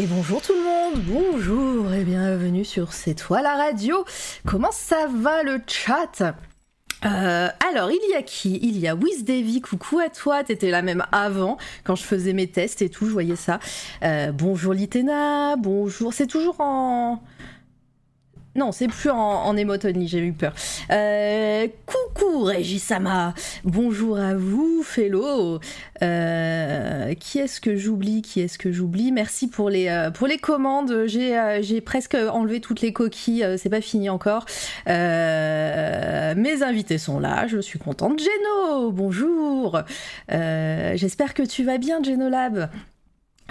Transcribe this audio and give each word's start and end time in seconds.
Et 0.00 0.06
bonjour 0.06 0.40
tout 0.40 0.54
le 0.54 0.62
monde, 0.62 1.04
bonjour 1.04 1.92
et 1.92 2.04
bienvenue 2.04 2.64
sur 2.64 2.94
C'est 2.94 3.12
toi 3.12 3.42
la 3.42 3.54
radio. 3.54 4.02
Comment 4.46 4.72
ça 4.72 5.06
va 5.14 5.42
le 5.42 5.60
chat? 5.66 6.22
Euh, 7.04 7.48
alors, 7.70 7.90
il 7.90 8.10
y 8.10 8.14
a 8.14 8.22
qui? 8.22 8.58
Il 8.62 8.78
y 8.78 8.88
a 8.88 8.94
Wiz 8.94 9.24
Davy, 9.24 9.60
coucou 9.60 9.98
à 9.98 10.08
toi, 10.08 10.42
t'étais 10.42 10.70
là 10.70 10.80
même 10.80 11.04
avant, 11.12 11.58
quand 11.84 11.96
je 11.96 12.04
faisais 12.04 12.32
mes 12.32 12.46
tests 12.46 12.80
et 12.80 12.88
tout, 12.88 13.04
je 13.04 13.12
voyais 13.12 13.36
ça. 13.36 13.60
Euh, 14.02 14.32
bonjour 14.32 14.72
Litena, 14.72 15.56
bonjour, 15.56 16.14
c'est 16.14 16.26
toujours 16.26 16.58
en... 16.60 17.22
Non, 18.56 18.72
c'est 18.72 18.88
plus 18.88 19.10
en, 19.10 19.16
en 19.16 19.56
j'ai 20.06 20.18
eu 20.18 20.32
peur. 20.32 20.52
Euh, 20.90 21.68
coucou 21.86 22.42
Régisama, 22.42 23.32
bonjour 23.62 24.18
à 24.18 24.34
vous, 24.34 24.82
Fellow. 24.82 25.60
Euh, 26.02 27.14
qui 27.14 27.38
est-ce 27.38 27.60
que 27.60 27.76
j'oublie 27.76 28.22
Qui 28.22 28.40
est-ce 28.40 28.58
que 28.58 28.72
j'oublie? 28.72 29.12
Merci 29.12 29.48
pour 29.48 29.70
les, 29.70 29.86
euh, 29.86 30.10
pour 30.10 30.26
les 30.26 30.38
commandes. 30.38 31.04
J'ai, 31.06 31.80
presque 31.80 32.16
enlevé 32.16 32.60
toutes 32.60 32.80
les 32.80 32.92
coquilles, 32.92 33.46
c'est 33.56 33.70
pas 33.70 33.80
fini 33.80 34.10
encore. 34.10 34.46
Mes 34.86 36.62
invités 36.62 36.98
sont 36.98 37.20
là, 37.20 37.46
je 37.46 37.58
suis 37.60 37.78
contente. 37.78 38.18
Geno, 38.18 38.90
bonjour. 38.90 39.80
J'espère 40.28 41.34
que 41.34 41.44
tu 41.44 41.62
vas 41.62 41.78
bien, 41.78 42.02
Genolab. 42.02 42.68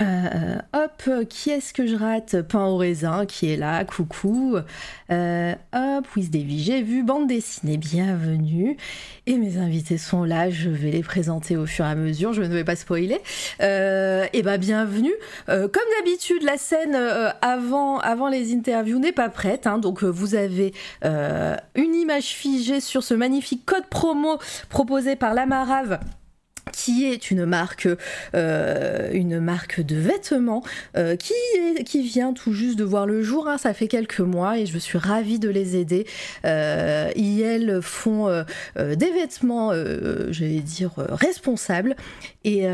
Euh, 0.02 0.56
hop, 0.74 1.28
qui 1.28 1.50
est-ce 1.50 1.74
que 1.74 1.86
je 1.86 1.96
rate? 1.96 2.42
Pain 2.42 2.66
au 2.66 2.78
raisin 2.78 3.26
qui 3.26 3.52
est 3.52 3.58
là, 3.58 3.84
coucou. 3.84 4.58
Euh, 5.12 5.54
hop, 5.74 6.08
Wiz 6.16 6.30
j'ai 6.34 6.82
vu, 6.82 7.04
bande 7.04 7.28
dessinée, 7.28 7.78
bienvenue. 7.78 8.78
Et 9.26 9.38
mes 9.38 9.58
invités 9.58 9.98
sont 9.98 10.24
là, 10.24 10.50
je 10.50 10.70
vais 10.70 10.92
les 10.92 11.04
présenter 11.04 11.58
au 11.58 11.66
fur 11.66 11.86
et 11.86 11.90
à 11.90 11.96
mesure, 11.96 12.34
je 12.34 12.42
ne 12.42 12.48
vais 12.48 12.64
pas 12.64 12.76
spoiler. 12.76 13.20
Euh, 13.62 14.26
et 14.34 14.42
bah 14.42 14.58
bienvenue. 14.58 15.14
Euh, 15.50 15.68
comme 15.68 15.84
d'habitude, 15.98 16.44
la 16.44 16.58
scène 16.58 16.96
euh, 16.96 17.30
avant, 17.42 18.00
avant 18.00 18.30
les 18.30 18.54
interviews 18.54 19.00
n'est 19.00 19.12
pas 19.12 19.30
prête, 19.30 19.68
hein, 19.68 19.78
donc 19.78 20.04
euh, 20.04 20.08
vous 20.08 20.36
avez 20.36 20.74
euh, 21.04 21.56
une 21.76 21.96
image 21.96 22.28
figée 22.28 22.80
sur 22.80 23.04
ce 23.04 23.14
magnifique 23.14 23.66
code 23.66 23.86
promo 23.90 24.38
proposé 24.70 25.16
par 25.16 25.34
la 25.34 25.46
Marave 25.46 26.00
qui 26.72 27.06
est 27.06 27.32
une 27.32 27.46
marque, 27.46 27.88
euh, 28.36 29.10
une 29.14 29.40
marque 29.40 29.82
de 29.82 29.96
vêtements 29.96 30.64
euh, 30.98 31.16
qui, 31.16 31.34
qui 31.86 32.02
vient 32.02 32.34
tout 32.34 32.54
juste 32.54 32.78
de 32.78 32.84
voir 32.84 33.06
le 33.06 33.22
jour. 33.22 33.48
hein, 33.48 33.58
ça 33.58 33.74
fait 33.74 33.88
quelques 33.88 34.20
mois 34.20 34.58
et 34.58 34.66
je 34.66 34.78
suis 34.78 34.98
ravie 34.98 35.40
de 35.40 35.50
les 35.50 35.76
aider. 35.76 36.06
Euh, 36.46 37.10
elles 37.16 37.82
font 37.82 38.28
euh, 38.28 38.44
des 38.96 39.12
vêtements, 39.12 39.74
je 39.74 40.40
vais 40.40 40.60
dire, 40.60 40.92
responsables 40.98 41.96
et 42.44 42.68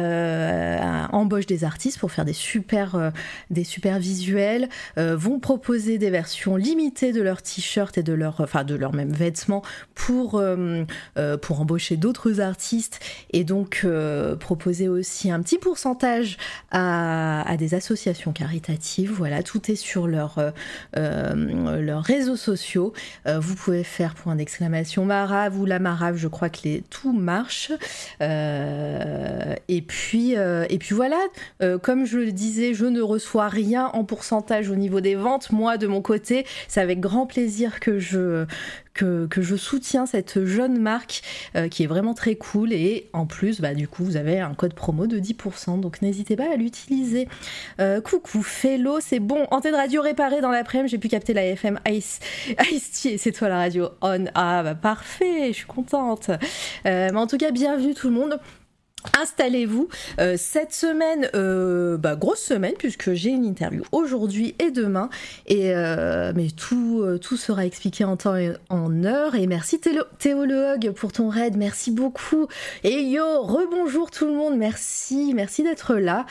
embauchent 1.12 1.46
des 1.46 1.64
artistes 1.64 2.00
pour 2.00 2.12
faire 2.12 2.26
des 2.26 2.34
super, 2.34 3.12
des 3.50 3.64
super 3.64 4.00
visuels. 4.00 4.70
vont 4.98 5.40
proposer 5.40 5.98
des 5.98 6.10
versions 6.10 6.56
limitées 6.56 7.12
de 7.12 7.22
leurs 7.22 7.42
t-shirts 7.42 7.98
et 7.98 8.04
de 8.04 8.14
leurs, 8.14 8.42
enfin 8.42 8.64
de 8.64 8.76
mêmes 8.94 9.14
vêtements 9.14 9.64
pour 9.94 10.44
pour 11.42 11.62
embaucher 11.62 11.98
d'autres 11.98 12.42
artistes 12.42 13.00
et 13.32 13.44
donc 13.44 13.85
euh, 13.86 14.36
proposer 14.36 14.88
aussi 14.88 15.32
un 15.32 15.42
petit 15.42 15.58
pourcentage 15.58 16.38
à, 16.72 17.56
des 17.58 17.74
associations 17.74 18.32
caritatives. 18.32 19.12
Voilà, 19.12 19.44
tout 19.44 19.72
est 19.72 19.76
sur 19.76 20.06
euh, 20.06 20.52
euh, 20.98 21.82
leurs 21.82 22.04
réseaux 22.04 22.36
sociaux. 22.36 22.94
Vous 23.26 23.56
pouvez 23.56 23.84
faire 23.84 24.14
point 24.14 24.36
d'exclamation 24.36 25.06
Marave 25.06 25.60
ou 25.60 25.66
la 25.66 25.80
Marave, 25.80 26.18
je 26.18 26.28
crois 26.28 26.50
que 26.50 26.60
les, 26.64 26.82
tout 26.90 27.14
marche. 27.14 27.72
Et, 28.22 29.82
puis, 29.82 30.34
et 30.34 30.78
puis 30.78 30.96
voilà, 30.96 31.20
comme 31.82 32.06
je 32.06 32.18
le 32.18 32.32
disais, 32.32 32.74
je 32.74 32.86
ne 32.86 33.02
reçois 33.02 33.48
rien 33.48 33.88
en 33.94 34.04
pourcentage 34.04 34.70
au 34.70 34.76
niveau 34.76 35.02
des 35.02 35.16
ventes. 35.16 35.52
Moi, 35.52 35.78
de 35.78 35.88
mon 35.88 36.02
côté, 36.02 36.46
c'est 36.68 36.82
avec 36.82 37.00
grand 37.00 37.26
plaisir 37.26 37.80
que 37.80 38.00
je, 38.00 38.46
que, 38.96 39.28
je 39.38 39.56
soutiens 39.56 40.06
cette 40.06 40.46
jeune 40.46 40.80
marque 40.80 41.22
euh, 41.56 41.68
qui 41.68 41.84
est 41.84 41.88
vraiment 41.88 42.14
très 42.14 42.36
cool. 42.36 42.74
Et 42.74 43.10
en 43.14 43.26
plus 43.26 43.62
bah, 43.62 43.74
du 43.74 43.88
coup 43.88 44.04
vous 44.04 44.18
avez 44.18 44.40
un 44.40 44.54
code 44.54 44.74
promo 44.74 45.06
de 45.06 45.20
10% 45.20 45.80
donc 45.80 46.02
n'hésitez 46.02 46.36
pas 46.36 46.52
à 46.52 46.56
l'utiliser. 46.56 47.28
Euh, 47.80 48.02
coucou 48.02 48.42
Fellow 48.42 49.00
c'est 49.02 49.20
bon. 49.20 49.46
Antenne 49.52 49.76
radio 49.76 50.02
réparée 50.02 50.42
dans 50.42 50.52
l'après-midi. 50.52 50.90
J'ai 50.90 50.98
pu 50.98 51.10
capter 51.10 51.34
la 51.34 51.46
FM 51.46 51.80
Ice 51.90 52.20
Ice 52.72 53.08
c'est 53.18 53.32
toi 53.32 53.50
la 53.50 53.58
radio 53.58 53.90
on. 54.02 54.26
Ah 54.34 54.64
bah 54.64 54.76
parfait. 54.76 55.48
Je 55.50 55.58
suis 55.58 55.66
contente. 55.66 56.30
Euh, 56.30 57.10
mais 57.12 57.18
en 57.18 57.28
tout 57.28 57.38
cas 57.38 57.52
bienvenue 57.52 57.94
tout 57.94 58.08
le 58.08 58.16
monde 58.16 58.40
Installez-vous. 59.20 59.88
Euh, 60.20 60.36
cette 60.38 60.74
semaine, 60.74 61.30
euh, 61.36 61.98
bah, 61.98 62.16
grosse 62.16 62.42
semaine 62.42 62.74
puisque 62.78 63.14
j'ai 63.14 63.30
une 63.30 63.46
interview 63.46 63.84
aujourd'hui 63.92 64.56
et 64.60 64.72
demain. 64.72 65.10
Et 65.48 65.74
euh, 65.74 66.34
mais 66.36 66.48
tout, 66.52 67.06
tout 67.22 67.38
sera 67.38 67.66
expliqué 67.66 68.04
en 68.04 68.18
temps 68.18 68.36
et 68.36 68.54
en 68.70 69.04
heure. 69.04 69.36
Et 69.36 69.48
merci 69.48 69.80
Théo, 69.80 70.46
pour 70.96 71.12
ton 71.12 71.30
raid. 71.30 71.58
Merci 71.58 71.92
beaucoup. 71.92 72.48
Et 72.84 73.02
yo, 73.04 73.42
rebonjour 73.42 74.12
tout 74.12 74.26
le 74.26 74.34
monde. 74.34 74.58
Merci, 74.58 75.34
merci 75.34 75.64
d'être 75.64 75.96
là. 75.96 76.26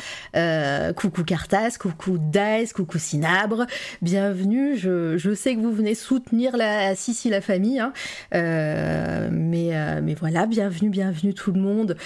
Coucou 0.95 1.25
Cartas, 1.25 1.77
coucou 1.79 2.19
Dice, 2.19 2.73
coucou 2.73 2.99
Cinabre. 2.99 3.67
Bienvenue. 4.03 4.77
Je, 4.77 5.17
je 5.17 5.35
sais 5.35 5.55
que 5.55 5.61
vous 5.61 5.73
venez 5.73 5.95
soutenir 5.95 6.57
la 6.57 6.95
Sissi 6.95 7.31
la 7.31 7.41
famille. 7.41 7.81
hein. 7.81 7.93
Mais, 8.33 10.01
mais 10.03 10.15
voilà, 10.15 10.47
bienvenue, 10.47 10.91
bienvenue 10.91 11.35
tout 11.35 11.53
le 11.53 11.61
monde. 11.61 11.97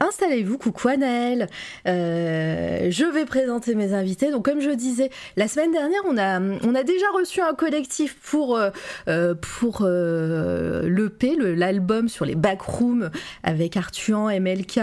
Installez-vous, 0.00 0.58
coucou 0.58 0.88
Anaël. 0.88 1.48
Euh, 1.86 2.88
je 2.90 3.04
vais 3.04 3.24
présenter 3.24 3.74
mes 3.74 3.92
invités. 3.92 4.30
Donc, 4.30 4.44
comme 4.44 4.60
je 4.60 4.70
disais, 4.70 5.10
la 5.36 5.48
semaine 5.48 5.72
dernière, 5.72 6.00
on 6.08 6.16
a, 6.18 6.40
on 6.40 6.74
a 6.74 6.82
déjà 6.82 7.06
reçu 7.14 7.40
un 7.40 7.54
collectif 7.54 8.16
pour, 8.22 8.56
euh, 8.56 8.70
euh, 9.08 9.34
pour 9.34 9.80
euh, 9.82 10.88
l'EP, 10.88 11.34
le- 11.36 11.54
l'album 11.54 12.08
sur 12.08 12.24
les 12.24 12.34
backrooms 12.34 13.10
avec 13.42 13.76
Artuan, 13.76 14.28
MLK. 14.30 14.80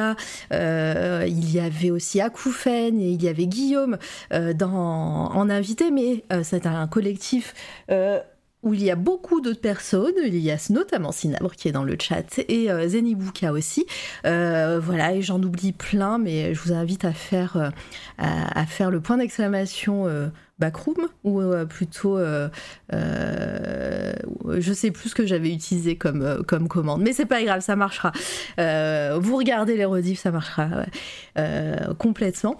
Euh, 0.54 1.26
il 1.28 1.52
y 1.54 1.60
avait 1.60 1.92
aussi 1.92 2.22
Akoufen 2.22 3.00
et 3.00 3.10
il 3.10 3.24
y 3.24 3.28
avait 3.30 3.48
Guillaume 3.48 3.98
euh, 4.34 4.54
en 4.62 5.50
invité, 5.50 5.92
mais 5.92 6.24
euh, 6.34 6.42
c'est 6.44 6.66
un 6.66 6.88
collectif. 6.88 7.54
Où 8.66 8.74
il 8.74 8.84
y 8.84 8.92
a 8.92 8.96
beaucoup 8.96 9.40
d'autres 9.42 9.62
personnes, 9.62 10.16
il 10.26 10.36
y 10.38 10.52
a 10.52 10.58
notamment 10.72 11.12
Sinabre 11.12 11.56
qui 11.56 11.68
est 11.68 11.72
dans 11.72 11.84
le 11.84 11.96
chat 12.02 12.40
et 12.50 12.72
euh, 12.72 12.88
Zenibuka 12.88 13.52
aussi. 13.54 13.86
Euh, 14.26 14.80
voilà, 14.84 15.14
et 15.14 15.22
j'en 15.22 15.42
oublie 15.42 15.72
plein, 15.72 16.18
mais 16.18 16.54
je 16.54 16.62
vous 16.62 16.74
invite 16.74 17.06
à 17.06 17.14
faire, 17.14 17.72
euh, 18.20 18.90
le 18.90 19.00
point 19.00 19.18
d'exclamation 19.18 20.08
euh, 20.08 20.28
backroom 20.58 21.08
ou 21.24 21.42
plutôt, 21.70 22.18
je 22.92 24.74
sais 24.74 24.92
plus 24.92 25.10
ce 25.10 25.16
que 25.16 25.28
j'avais 25.28 25.54
utilisé 25.54 25.96
comme, 25.96 26.44
commande, 26.44 27.02
mais 27.02 27.14
c'est 27.14 27.26
pas 27.26 27.44
grave, 27.44 27.62
ça 27.62 27.76
marchera. 27.76 28.14
Vous 28.58 29.36
regardez 29.38 29.78
les 29.78 29.86
rediffs, 29.86 30.22
ça 30.22 30.32
marchera 30.32 30.86
complètement. 32.00 32.58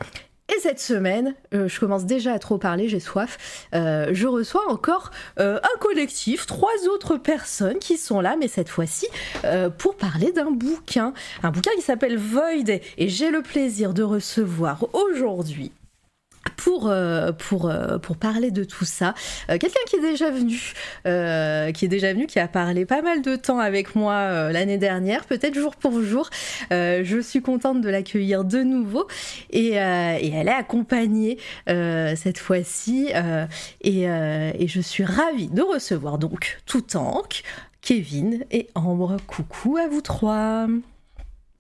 Et 0.54 0.60
cette 0.60 0.80
semaine, 0.80 1.34
euh, 1.56 1.68
je 1.68 1.80
commence 1.80 2.06
déjà 2.06 2.34
à 2.34 2.40
trop 2.40 2.60
parler, 2.60 2.88
j'ai 2.88 3.00
soif. 3.00 3.68
euh, 3.74 4.10
je 4.14 4.28
reçois 4.28 4.70
encore 4.70 5.10
euh, 5.40 5.58
un 5.58 5.80
collectif, 5.80 6.46
trois 6.46 6.88
autres 6.94 7.18
personnes 7.18 7.80
qui 7.80 7.98
sont 7.98 8.22
là, 8.22 8.36
mais 8.40 8.48
cette 8.48 8.70
fois-ci 8.70 9.08
pour 9.78 9.96
parler 9.96 10.32
d'un 10.32 10.52
bouquin. 10.52 11.14
Un 11.44 11.52
bouquin 11.52 11.72
qui 11.76 11.82
s'appelle 11.82 12.18
Void 12.18 12.70
et 12.70 13.10
j'ai 13.10 13.32
le 13.32 13.42
plaisir 13.42 13.94
de 13.94 14.04
recevoir 14.04 14.86
aujourd'hui 14.94 15.72
pour, 16.58 16.88
euh, 16.88 17.32
pour, 17.32 17.70
euh, 17.70 17.98
pour 17.98 18.18
parler 18.18 18.52
de 18.52 18.64
tout 18.64 18.86
ça. 18.86 19.14
Euh, 19.50 19.58
Quelqu'un 19.58 19.80
qui 19.88 19.96
est 19.98 20.02
déjà 20.02 20.30
venu, 20.32 20.74
euh, 21.08 21.72
qui 21.72 21.86
est 21.86 21.88
déjà 21.88 22.14
venu, 22.14 22.28
qui 22.28 22.40
a 22.40 22.48
parlé 22.48 22.86
pas 22.86 23.02
mal 23.02 23.22
de 23.22 23.36
temps 23.36 23.60
avec 23.60 23.96
moi 23.96 24.14
euh, 24.14 24.52
l'année 24.52 24.78
dernière, 24.78 25.26
peut-être 25.26 25.56
jour 25.56 25.76
pour 25.76 26.02
jour. 26.02 26.30
Euh, 26.72 27.02
je 27.04 27.20
suis 27.20 27.42
contente 27.42 27.82
de 27.82 27.90
l'accueillir 27.90 28.44
de 28.44 28.64
nouveau 28.64 29.08
et, 29.52 29.80
euh, 29.80 30.18
et 30.20 30.30
elle 30.32 30.48
est 30.48 30.52
accompagnée 30.52 31.38
euh, 31.70 32.16
cette 32.16 32.38
fois-ci 32.38 33.10
euh, 33.16 33.46
et, 33.82 34.10
euh, 34.10 34.52
et 34.58 34.68
je 34.68 34.82
suis 34.82 35.04
ravie 35.04 35.48
de 35.50 35.62
recevoir 35.62 36.18
donc 36.18 36.60
tout 36.66 36.82
tank. 36.82 37.44
Kevin 37.82 38.46
et 38.50 38.68
Ambre, 38.74 39.18
coucou 39.28 39.78
à 39.78 39.88
vous 39.88 40.02
trois. 40.02 40.68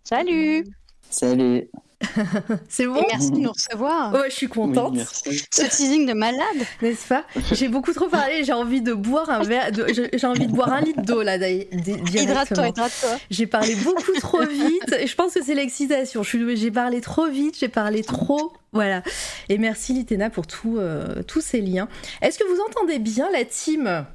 Salut 0.04 0.66
Salut. 1.10 1.70
C'est 2.70 2.86
bon 2.86 2.96
Et 2.98 3.06
merci 3.10 3.32
de 3.32 3.38
nous 3.38 3.52
recevoir. 3.52 4.14
Ouais, 4.14 4.30
je 4.30 4.36
suis 4.36 4.48
contente. 4.48 4.92
Oui, 4.94 4.98
merci. 4.98 5.46
Ce 5.52 5.62
teasing 5.64 6.06
de 6.08 6.14
malade. 6.14 6.42
n'est-ce 6.82 7.08
pas? 7.08 7.24
J'ai 7.54 7.68
beaucoup 7.68 7.94
trop 7.94 8.08
parlé, 8.08 8.44
j'ai 8.44 8.54
envie 8.54 8.82
de 8.82 8.94
boire 8.94 9.30
un 9.30 9.44
verre, 9.44 9.72
de- 9.72 9.88
j'ai 10.14 10.28
envie 10.28 10.48
de 10.48 10.52
boire 10.52 10.74
un 10.74 10.82
litre 10.82 11.02
d'eau 11.02 11.22
là, 11.22 11.36
Hydrate-toi, 11.38 12.68
hydrate-toi. 12.70 13.18
J'ai 13.32 13.48
parlé 13.48 13.76
beaucoup 13.76 14.12
trop 14.20 14.42
vite, 14.46 14.96
je 15.06 15.16
pense 15.16 15.34
que 15.34 15.44
c'est 15.44 15.56
l'excitation. 15.56 16.22
J'ai 16.24 16.72
parlé 16.72 17.02
trop 17.02 17.28
vite, 17.28 17.58
j'ai 17.60 17.70
parlé 17.70 18.04
trop, 18.04 18.52
voilà. 18.74 19.02
Et 19.50 19.58
merci 19.58 19.94
Litena 19.94 20.30
pour 20.30 20.48
tout, 20.48 20.78
euh, 20.78 21.24
tous 21.24 21.42
ces 21.42 21.62
liens. 21.62 21.88
Est-ce 22.22 22.38
que 22.38 22.44
vous 22.44 22.60
entendez 22.70 23.00
bien 23.00 23.30
la 23.32 23.46
team? 23.46 24.06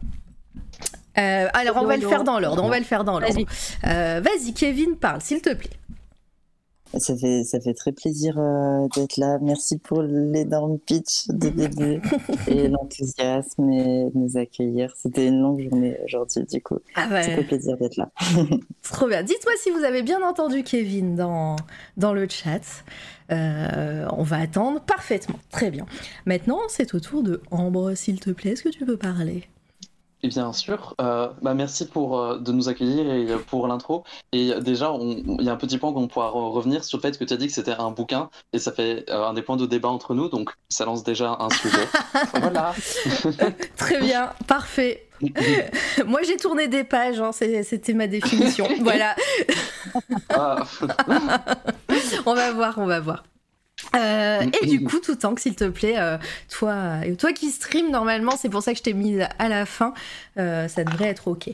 Euh, 1.18 1.48
alors, 1.52 1.76
on 1.76 1.86
va 1.86 1.96
le 1.96 2.06
faire 2.08 2.24
dans 2.24 2.38
l'ordre. 2.38 2.62
On 2.62 2.68
va 2.68 2.78
le 2.78 2.84
faire 2.84 3.04
dans 3.04 3.18
l'ordre. 3.20 3.34
Vas-y. 3.34 3.46
Euh, 3.86 4.20
Vas-y, 4.22 4.54
Kevin, 4.54 4.96
parle, 4.96 5.20
s'il 5.20 5.40
te 5.42 5.52
plaît. 5.52 5.70
Ça 6.98 7.16
fait, 7.16 7.44
ça 7.44 7.60
fait 7.60 7.74
très 7.74 7.92
plaisir 7.92 8.36
euh, 8.38 8.88
d'être 8.96 9.16
là. 9.16 9.38
Merci 9.40 9.78
pour 9.78 10.02
l'énorme 10.02 10.78
pitch 10.78 11.28
de 11.28 11.48
début 11.48 12.00
et 12.48 12.68
l'enthousiasme 12.68 13.70
et 13.70 14.10
de 14.10 14.18
nous 14.18 14.36
accueillir. 14.36 14.92
C'était 14.96 15.28
une 15.28 15.40
longue 15.40 15.60
journée 15.62 15.96
aujourd'hui, 16.04 16.44
du 16.50 16.60
coup. 16.60 16.78
Ah 16.96 17.08
ouais, 17.10 17.44
plaisir 17.44 17.76
d'être 17.76 17.96
là. 17.96 18.10
trop 18.82 19.06
bien. 19.06 19.22
Dites-moi 19.22 19.54
si 19.58 19.70
vous 19.70 19.84
avez 19.84 20.02
bien 20.02 20.20
entendu 20.22 20.64
Kevin 20.64 21.14
dans, 21.14 21.56
dans 21.96 22.12
le 22.12 22.28
chat. 22.28 22.82
Euh, 23.30 24.06
on 24.16 24.24
va 24.24 24.38
attendre 24.38 24.80
parfaitement. 24.80 25.38
Très 25.50 25.70
bien. 25.70 25.86
Maintenant, 26.26 26.58
c'est 26.68 26.94
au 26.94 27.00
tour 27.00 27.22
de 27.22 27.40
Ambre, 27.50 27.94
s'il 27.94 28.18
te 28.18 28.30
plaît. 28.30 28.52
Est-ce 28.52 28.64
que 28.64 28.68
tu 28.68 28.84
peux 28.84 28.96
parler? 28.96 29.48
Bien 30.28 30.52
sûr, 30.52 30.94
euh, 31.00 31.28
bah 31.42 31.54
merci 31.54 31.86
pour 31.86 32.18
euh, 32.20 32.38
de 32.38 32.52
nous 32.52 32.68
accueillir 32.68 33.10
et 33.10 33.30
euh, 33.30 33.38
pour 33.38 33.66
l'intro. 33.66 34.04
Et 34.32 34.52
déjà, 34.60 34.92
il 35.00 35.42
y 35.44 35.48
a 35.48 35.52
un 35.52 35.56
petit 35.56 35.78
point 35.78 35.92
qu'on 35.92 36.08
pourra 36.08 36.28
re- 36.30 36.50
revenir 36.52 36.84
sur 36.84 36.98
le 36.98 37.02
fait 37.02 37.18
que 37.18 37.24
tu 37.24 37.32
as 37.32 37.36
dit 37.36 37.46
que 37.46 37.52
c'était 37.52 37.72
un 37.72 37.90
bouquin 37.90 38.28
et 38.52 38.58
ça 38.58 38.72
fait 38.72 39.04
euh, 39.10 39.24
un 39.26 39.32
des 39.34 39.42
points 39.42 39.56
de 39.56 39.66
débat 39.66 39.88
entre 39.88 40.14
nous, 40.14 40.28
donc 40.28 40.50
ça 40.68 40.84
lance 40.84 41.02
déjà 41.04 41.36
un 41.40 41.48
sujet. 41.50 41.88
voilà. 42.40 42.74
Très 43.76 44.00
bien, 44.00 44.30
parfait. 44.46 45.06
Moi, 46.06 46.20
j'ai 46.22 46.36
tourné 46.38 46.66
des 46.68 46.82
pages, 46.84 47.20
hein, 47.20 47.30
c'était 47.32 47.92
ma 47.94 48.06
définition. 48.06 48.66
voilà, 48.80 49.14
Ah, 50.30 50.64
on 52.26 52.34
va 52.34 52.52
voir, 52.52 52.74
on 52.78 52.86
va 52.86 53.00
voir. 53.00 53.24
Euh, 53.96 54.46
et 54.62 54.66
du 54.66 54.84
coup, 54.84 54.98
tout 55.04 55.16
temps 55.16 55.34
que 55.34 55.40
s'il 55.40 55.56
te 55.56 55.68
plaît, 55.68 55.98
euh, 55.98 56.18
toi, 56.48 57.00
toi 57.18 57.32
qui 57.32 57.50
stream 57.50 57.90
normalement, 57.90 58.36
c'est 58.36 58.48
pour 58.48 58.62
ça 58.62 58.72
que 58.72 58.78
je 58.78 58.82
t'ai 58.82 58.92
mis 58.92 59.20
à 59.20 59.48
la 59.48 59.66
fin, 59.66 59.94
euh, 60.38 60.68
ça 60.68 60.84
devrait 60.84 61.08
être 61.08 61.28
ok. 61.28 61.50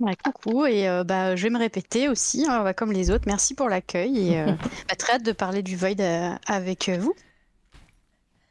Ouais, 0.00 0.16
coucou, 0.16 0.64
et 0.64 0.88
euh, 0.88 1.04
bah, 1.04 1.36
je 1.36 1.42
vais 1.42 1.50
me 1.50 1.58
répéter 1.58 2.08
aussi, 2.08 2.46
hein, 2.48 2.64
bah, 2.64 2.72
comme 2.72 2.90
les 2.90 3.10
autres. 3.10 3.24
Merci 3.26 3.54
pour 3.54 3.68
l'accueil 3.68 4.30
et 4.30 4.40
euh, 4.40 4.46
bah, 4.88 4.94
très 4.96 5.14
hâte 5.14 5.22
de 5.22 5.32
parler 5.32 5.62
du 5.62 5.76
Void 5.76 6.00
euh, 6.00 6.30
avec 6.46 6.88
euh, 6.88 6.96
vous. 6.98 7.14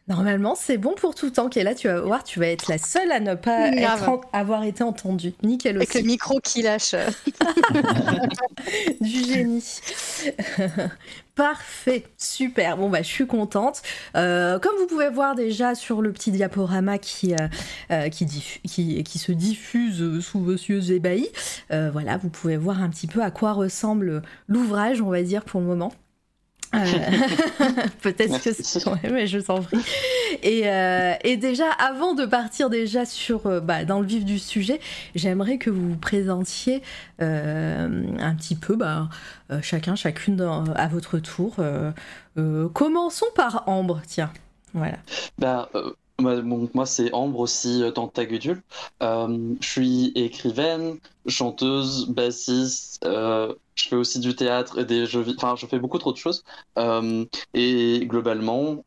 Normalement, 0.10 0.56
c'est 0.56 0.78
bon 0.78 0.96
pour 1.00 1.14
tout 1.16 1.30
temps 1.30 1.50
qui 1.50 1.60
est 1.60 1.64
là. 1.64 1.76
Tu 1.76 1.88
vas 1.88 2.02
voir, 2.02 2.24
tu 2.24 2.40
vas 2.40 2.48
être 2.48 2.68
la 2.68 2.78
seule 2.80 3.12
à 3.12 3.20
ne 3.20 3.36
pas 3.36 3.70
Grave. 3.70 4.00
être 4.02 4.10
en- 4.10 4.22
avoir 4.34 4.64
été 4.64 4.84
entendue. 4.84 5.34
Nickel 5.44 5.76
Avec 5.78 5.94
le 5.94 6.00
aussi. 6.00 6.08
micro 6.08 6.40
qui 6.44 6.62
lâche. 6.64 6.96
Du 9.02 9.24
génie. 9.24 9.64
Parfait, 11.36 12.04
super. 12.18 12.78
Bon 12.78 12.90
bah 12.90 13.02
je 13.02 13.08
suis 13.08 13.28
contente. 13.28 13.82
Euh, 14.16 14.60
comme 14.60 14.76
vous 14.78 14.88
pouvez 14.88 15.10
voir 15.10 15.36
déjà 15.36 15.74
sur 15.76 16.02
le 16.02 16.12
petit 16.12 16.32
diaporama 16.32 16.98
qui 16.98 17.34
euh, 17.34 17.38
euh, 17.92 18.10
qui, 18.10 18.26
diffu- 18.26 18.60
qui 18.68 19.04
qui 19.04 19.20
se 19.20 19.32
diffuse 19.32 20.20
sous 20.20 20.44
vos 20.44 20.52
yeux 20.52 20.92
ébahis, 20.92 21.30
euh, 21.72 21.90
voilà, 21.92 22.18
vous 22.18 22.30
pouvez 22.30 22.58
voir 22.58 22.82
un 22.84 22.90
petit 22.90 23.08
peu 23.08 23.24
à 23.24 23.32
quoi 23.32 23.54
ressemble 23.54 24.22
l'ouvrage, 24.48 25.02
on 25.02 25.10
va 25.10 25.22
dire 25.22 25.46
pour 25.46 25.62
le 25.62 25.68
moment. 25.68 25.94
Euh, 26.76 26.80
Peut-être 28.02 28.42
que 28.44 28.52
c'est... 28.54 28.88
Ouais, 28.88 29.10
mais 29.12 29.26
je 29.28 29.40
t'en 29.40 29.62
prie. 29.62 29.80
Et, 30.44 30.62
euh, 30.70 31.14
et 31.24 31.36
déjà, 31.38 31.70
avant 31.72 32.14
de 32.14 32.26
partir 32.26 32.70
déjà 32.70 33.06
sur, 33.06 33.48
euh, 33.48 33.60
bah, 33.60 33.86
dans 33.86 34.00
le 34.00 34.06
vif 34.06 34.24
du 34.24 34.38
sujet, 34.40 34.80
j'aimerais 35.16 35.58
que 35.58 35.70
vous 35.70 35.90
vous 35.92 35.98
présentiez 35.98 36.82
un 37.20 38.36
petit 38.38 38.56
peu, 38.56 38.76
bah, 38.76 39.10
chacun, 39.62 39.96
chacune 39.96 40.36
dans- 40.36 40.66
à 40.76 40.88
votre 40.88 41.20
tour. 41.20 41.56
Commençons 42.74 43.26
par 43.36 43.64
Ambre, 43.68 44.02
tiens. 44.08 44.32
Voilà. 44.74 44.98
Bah, 46.22 46.42
moi, 46.42 46.58
bon, 46.58 46.70
moi, 46.74 46.86
c'est 46.86 47.14
Ambre 47.14 47.40
aussi, 47.40 47.84
euh, 47.84 47.92
Tentagudule. 47.92 48.64
Euh, 49.04 49.56
je 49.62 49.68
suis 49.68 50.12
écrivaine, 50.16 51.00
chanteuse, 51.28 52.08
bassiste. 52.10 53.04
euh, 53.06 53.54
je 53.76 53.88
fais 53.88 53.96
aussi 53.96 54.20
du 54.20 54.36
théâtre 54.36 54.80
et 54.80 54.86
des 54.86 55.06
jeux. 55.06 55.26
Enfin, 55.38 55.56
je 55.58 55.66
fais 55.66 55.80
beaucoup 55.80 55.98
trop 56.00 56.12
de 56.12 56.18
choses. 56.18 56.44
Euh, 56.78 57.26
et 57.54 58.06
globalement, 58.06 58.84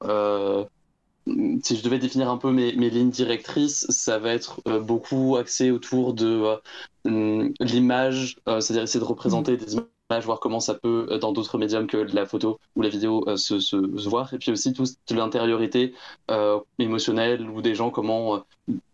si 1.63 1.77
je 1.77 1.83
devais 1.85 1.99
définir 1.99 2.29
un 2.31 2.37
peu 2.37 2.51
mes, 2.51 2.75
mes 2.77 2.91
lignes 2.91 3.11
directrices, 3.11 3.87
ça 3.91 4.19
va 4.19 4.33
être 4.35 4.61
beaucoup 4.81 5.37
axé 5.37 5.71
autour 5.71 6.15
de 6.15 6.57
hum, 7.05 7.53
l'image, 7.61 8.37
c'est-à-dire 8.47 8.83
essayer 8.83 9.01
de 9.01 9.05
représenter 9.05 9.57
des 9.57 9.75
images, 9.75 9.87
voir 10.21 10.41
comment 10.41 10.61
ça 10.61 10.75
peut, 10.75 11.07
euh, 11.11 11.19
dans 11.19 11.33
d'autres 11.33 11.59
médiums 11.59 11.87
que 11.87 11.97
la 11.97 12.27
photo 12.27 12.59
ou 12.77 12.83
la 12.83 12.89
vidéo, 12.89 13.25
euh, 13.29 13.37
se, 13.37 13.61
se, 13.61 13.77
se 13.99 14.09
voir. 14.09 14.33
Et 14.35 14.39
puis 14.39 14.51
aussi 14.53 14.73
toute 14.73 14.91
l'intériorité 15.11 15.95
euh, 16.31 16.59
émotionnelle 16.79 17.49
ou 17.49 17.63
des 17.63 17.75
gens, 17.75 17.91
comment 17.91 18.43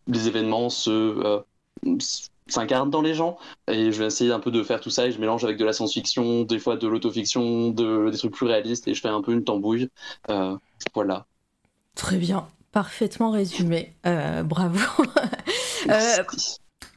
les 0.07 0.29
événements 0.29 0.71
se, 0.71 1.43
s- 1.99 2.31
s'incarnent 2.47 2.91
dans 2.91 3.03
les 3.03 3.15
gens. 3.15 3.37
Et 3.71 3.93
je 3.93 3.99
vais 3.99 4.07
essayer 4.07 4.33
un 4.33 4.41
peu 4.41 4.51
de 4.51 4.63
faire 4.63 4.81
tout 4.81 4.91
ça 4.91 5.07
et 5.07 5.13
je 5.13 5.21
mélange 5.21 5.45
avec 5.45 5.57
de 5.59 5.65
la 5.65 5.73
science-fiction, 5.73 6.43
des 6.45 6.59
fois 6.59 6.77
de 6.77 6.89
l'autofiction, 6.89 7.71
de, 7.71 8.09
des 8.11 8.17
trucs 8.19 8.33
plus 8.33 8.47
réalistes 8.47 8.89
et 8.89 8.95
je 8.95 9.01
fais 9.01 9.09
un 9.09 9.21
peu 9.23 9.33
une 9.33 9.45
tambouille. 9.45 9.89
Euh, 10.31 10.57
voilà. 10.95 11.27
Très 11.95 12.17
bien. 12.17 12.47
Parfaitement 12.73 13.31
résumé. 13.31 13.95
Euh, 14.07 14.43
bravo. 14.43 14.79
Euh. 15.89 16.23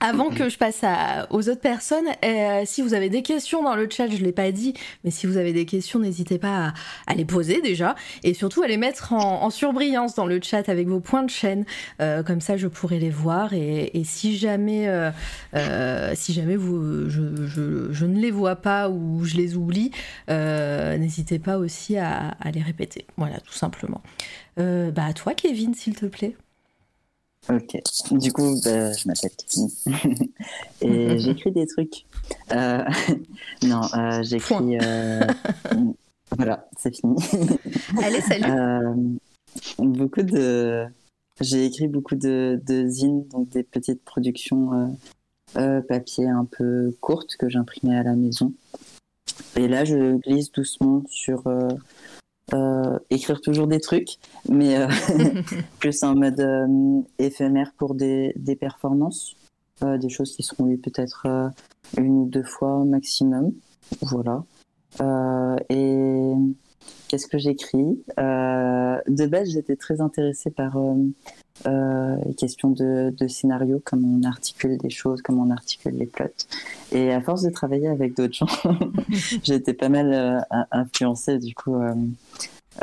Avant 0.03 0.29
que 0.29 0.49
je 0.49 0.57
passe 0.57 0.83
aux 1.29 1.47
autres 1.47 1.61
personnes, 1.61 2.07
euh, 2.25 2.63
si 2.65 2.81
vous 2.81 2.95
avez 2.95 3.09
des 3.09 3.21
questions 3.21 3.61
dans 3.61 3.75
le 3.75 3.87
chat, 3.87 4.07
je 4.07 4.17
ne 4.17 4.23
l'ai 4.23 4.31
pas 4.31 4.51
dit, 4.51 4.73
mais 5.03 5.11
si 5.11 5.27
vous 5.27 5.37
avez 5.37 5.53
des 5.53 5.67
questions, 5.67 5.99
n'hésitez 5.99 6.39
pas 6.39 6.73
à, 7.05 7.13
les 7.13 7.23
poser 7.23 7.61
déjà, 7.61 7.93
et 8.23 8.33
surtout 8.33 8.63
à 8.63 8.67
les 8.67 8.77
mettre 8.77 9.13
en, 9.13 9.51
surbrillance 9.51 10.15
dans 10.15 10.25
le 10.25 10.39
chat 10.41 10.69
avec 10.69 10.87
vos 10.87 11.01
points 11.01 11.21
de 11.21 11.29
chaîne, 11.29 11.65
Euh, 11.99 12.23
comme 12.23 12.41
ça 12.41 12.57
je 12.57 12.67
pourrai 12.67 12.97
les 12.97 13.11
voir, 13.11 13.53
et, 13.53 13.91
si 14.03 14.37
jamais, 14.37 14.87
euh, 14.87 16.15
si 16.15 16.33
jamais 16.33 16.55
vous, 16.55 17.07
je, 17.07 18.05
ne 18.05 18.19
les 18.19 18.31
vois 18.31 18.55
pas 18.55 18.89
ou 18.89 19.23
je 19.23 19.35
les 19.35 19.55
oublie, 19.55 19.91
n'hésitez 20.27 21.37
pas 21.37 21.59
aussi 21.59 21.97
à, 21.97 22.35
les 22.51 22.61
répéter. 22.63 23.05
Voilà, 23.17 23.39
tout 23.39 23.53
simplement. 23.53 24.01
Bah 24.57 25.05
à 25.05 25.13
toi, 25.13 25.35
Kevin, 25.35 25.75
s'il 25.75 25.95
te 25.95 26.07
plaît. 26.07 26.35
Ok. 27.49 27.77
Du 28.11 28.31
coup, 28.31 28.59
bah, 28.63 28.93
je 28.93 29.07
m'appelle 29.07 29.31
Kevin. 29.35 29.69
et 30.81 31.17
j'écris 31.19 31.51
des 31.51 31.65
trucs. 31.65 32.05
Euh, 32.51 32.83
non, 33.63 33.81
euh, 33.95 34.21
j'écris. 34.23 34.77
euh, 34.79 35.21
Voilà, 36.35 36.69
c'est 36.77 36.95
fini. 36.95 37.15
Allez, 38.01 38.21
salut. 38.21 39.17
Beaucoup 39.79 40.21
de. 40.21 40.85
J'ai 41.39 41.65
écrit 41.65 41.87
beaucoup 41.87 42.15
de, 42.15 42.61
de 42.65 42.87
zines, 42.87 43.27
donc 43.29 43.49
des 43.49 43.63
petites 43.63 44.03
productions 44.03 44.95
papier 45.53 46.29
un 46.29 46.45
peu 46.45 46.95
courtes 47.01 47.35
que 47.37 47.49
j'imprimais 47.49 47.97
à 47.97 48.03
la 48.03 48.15
maison. 48.15 48.53
Et 49.57 49.67
là, 49.67 49.83
je 49.83 50.17
glisse 50.17 50.51
doucement 50.51 51.03
sur 51.09 51.43
euh, 52.53 52.99
écrire 53.09 53.41
toujours 53.41 53.67
des 53.67 53.79
trucs, 53.79 54.17
mais 54.49 54.77
euh, 54.77 54.87
plus 55.79 56.03
en 56.03 56.15
mode 56.15 56.39
euh, 56.39 57.01
éphémère 57.19 57.71
pour 57.77 57.95
des, 57.95 58.33
des 58.35 58.55
performances, 58.55 59.35
euh, 59.83 59.97
des 59.97 60.09
choses 60.09 60.35
qui 60.35 60.43
seront 60.43 60.65
lues 60.65 60.77
peut-être 60.77 61.25
euh, 61.25 61.49
une 61.97 62.23
ou 62.23 62.25
deux 62.25 62.43
fois 62.43 62.83
maximum. 62.85 63.53
Voilà. 64.01 64.43
Euh, 65.01 65.55
et 65.69 66.33
qu'est-ce 67.07 67.27
que 67.27 67.37
j'écris? 67.37 68.03
Euh, 68.19 68.97
De 69.07 69.25
base, 69.25 69.51
j'étais 69.51 69.75
très 69.75 70.01
intéressée 70.01 70.51
par 70.51 70.77
euh, 71.67 72.15
les 72.25 72.33
questions 72.33 72.69
de, 72.69 73.13
de 73.17 73.27
scénario, 73.27 73.81
comment 73.83 74.07
on 74.07 74.23
articule 74.23 74.77
des 74.77 74.89
choses, 74.89 75.21
comment 75.21 75.43
on 75.43 75.49
articule 75.51 75.93
les 75.93 76.05
plots. 76.05 76.25
Et 76.91 77.11
à 77.13 77.21
force 77.21 77.41
de 77.43 77.49
travailler 77.49 77.87
avec 77.87 78.15
d'autres 78.15 78.33
gens, 78.33 78.47
j'ai 79.43 79.55
été 79.55 79.73
pas 79.73 79.89
mal 79.89 80.13
euh, 80.13 80.39
in- 80.51 80.67
influencée. 80.71 81.37
Du 81.39 81.53
coup, 81.55 81.75
euh, 81.75 81.93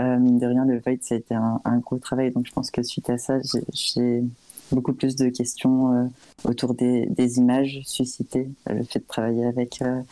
euh, 0.01 0.19
mine 0.19 0.39
de 0.39 0.47
rien, 0.47 0.65
le 0.65 0.79
Void, 0.81 0.99
ça 1.03 1.15
a 1.15 1.19
été 1.19 1.35
un, 1.35 1.61
un 1.65 1.79
gros 1.79 1.99
travail. 1.99 2.31
Donc, 2.31 2.47
je 2.47 2.53
pense 2.53 2.71
que 2.71 2.83
suite 2.83 3.11
à 3.11 3.19
ça, 3.19 3.39
j'ai- 3.73 4.23
beaucoup 4.71 4.93
plus 4.93 5.17
de 5.17 5.31
questions 5.31 6.11
autour 6.45 6.75
des, 6.75 7.07
des 7.07 7.39
images 7.39 7.81
suscitées. 7.87 8.51
Le 8.69 8.83
fait 8.85 8.99
de 8.99 9.05
travailler 9.07 9.47
avec 9.47 9.81
euh, 9.81 10.03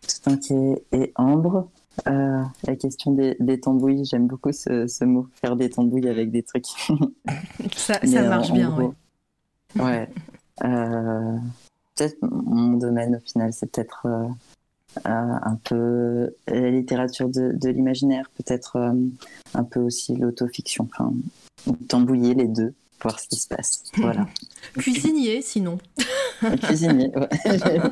Toussaint 0.00 0.38
et, 0.50 0.82
et 0.96 1.12
Ambre. 1.16 1.68
Euh, 2.08 2.42
la 2.64 2.76
question 2.76 3.12
des, 3.12 3.36
des 3.38 3.60
tambouilles, 3.60 4.04
j'aime 4.04 4.26
beaucoup 4.26 4.52
ce, 4.52 4.86
ce 4.86 5.04
mot, 5.04 5.28
faire 5.40 5.56
des 5.56 5.70
tambouilles 5.70 6.08
avec 6.08 6.30
des 6.30 6.42
trucs. 6.42 6.66
Ça, 7.76 7.98
marche 8.02 8.50
en 8.50 8.54
bien, 8.54 8.70
gros, 8.70 8.94
ouais. 9.76 9.82
Ouais. 9.82 10.08
Euh, 10.64 11.36
peut-être 11.94 12.16
mon 12.22 12.76
domaine 12.76 13.16
au 13.16 13.20
final, 13.20 13.52
c'est 13.52 13.70
peut-être 13.70 14.06
euh, 14.06 14.28
un 15.04 15.58
peu 15.64 16.34
la 16.48 16.70
littérature 16.70 17.28
de, 17.28 17.52
de 17.52 17.68
l'imaginaire, 17.68 18.30
peut-être 18.36 18.94
un 19.54 19.64
peu 19.64 19.80
aussi 19.80 20.16
l'autofiction. 20.16 20.88
Enfin, 20.90 21.12
tambouiller 21.88 22.34
les 22.34 22.48
deux, 22.48 22.74
voir 23.02 23.18
ce 23.20 23.28
qui 23.28 23.36
se 23.36 23.48
passe. 23.48 23.84
Voilà. 23.96 24.26
Cuisinier, 24.74 25.42
sinon. 25.42 25.78
Cuisinier, 26.62 27.10
ouais. 27.14 27.28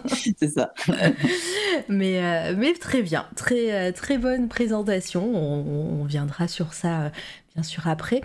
c'est 0.38 0.48
ça. 0.48 0.72
mais, 1.88 2.22
euh, 2.22 2.54
mais 2.56 2.72
très 2.74 3.02
bien, 3.02 3.26
très, 3.36 3.72
euh, 3.72 3.92
très 3.92 4.18
bonne 4.18 4.48
présentation. 4.48 5.24
On, 5.24 6.00
on 6.00 6.04
viendra 6.04 6.48
sur 6.48 6.72
ça, 6.72 7.02
euh, 7.02 7.08
bien 7.54 7.62
sûr, 7.62 7.86
après. 7.88 8.22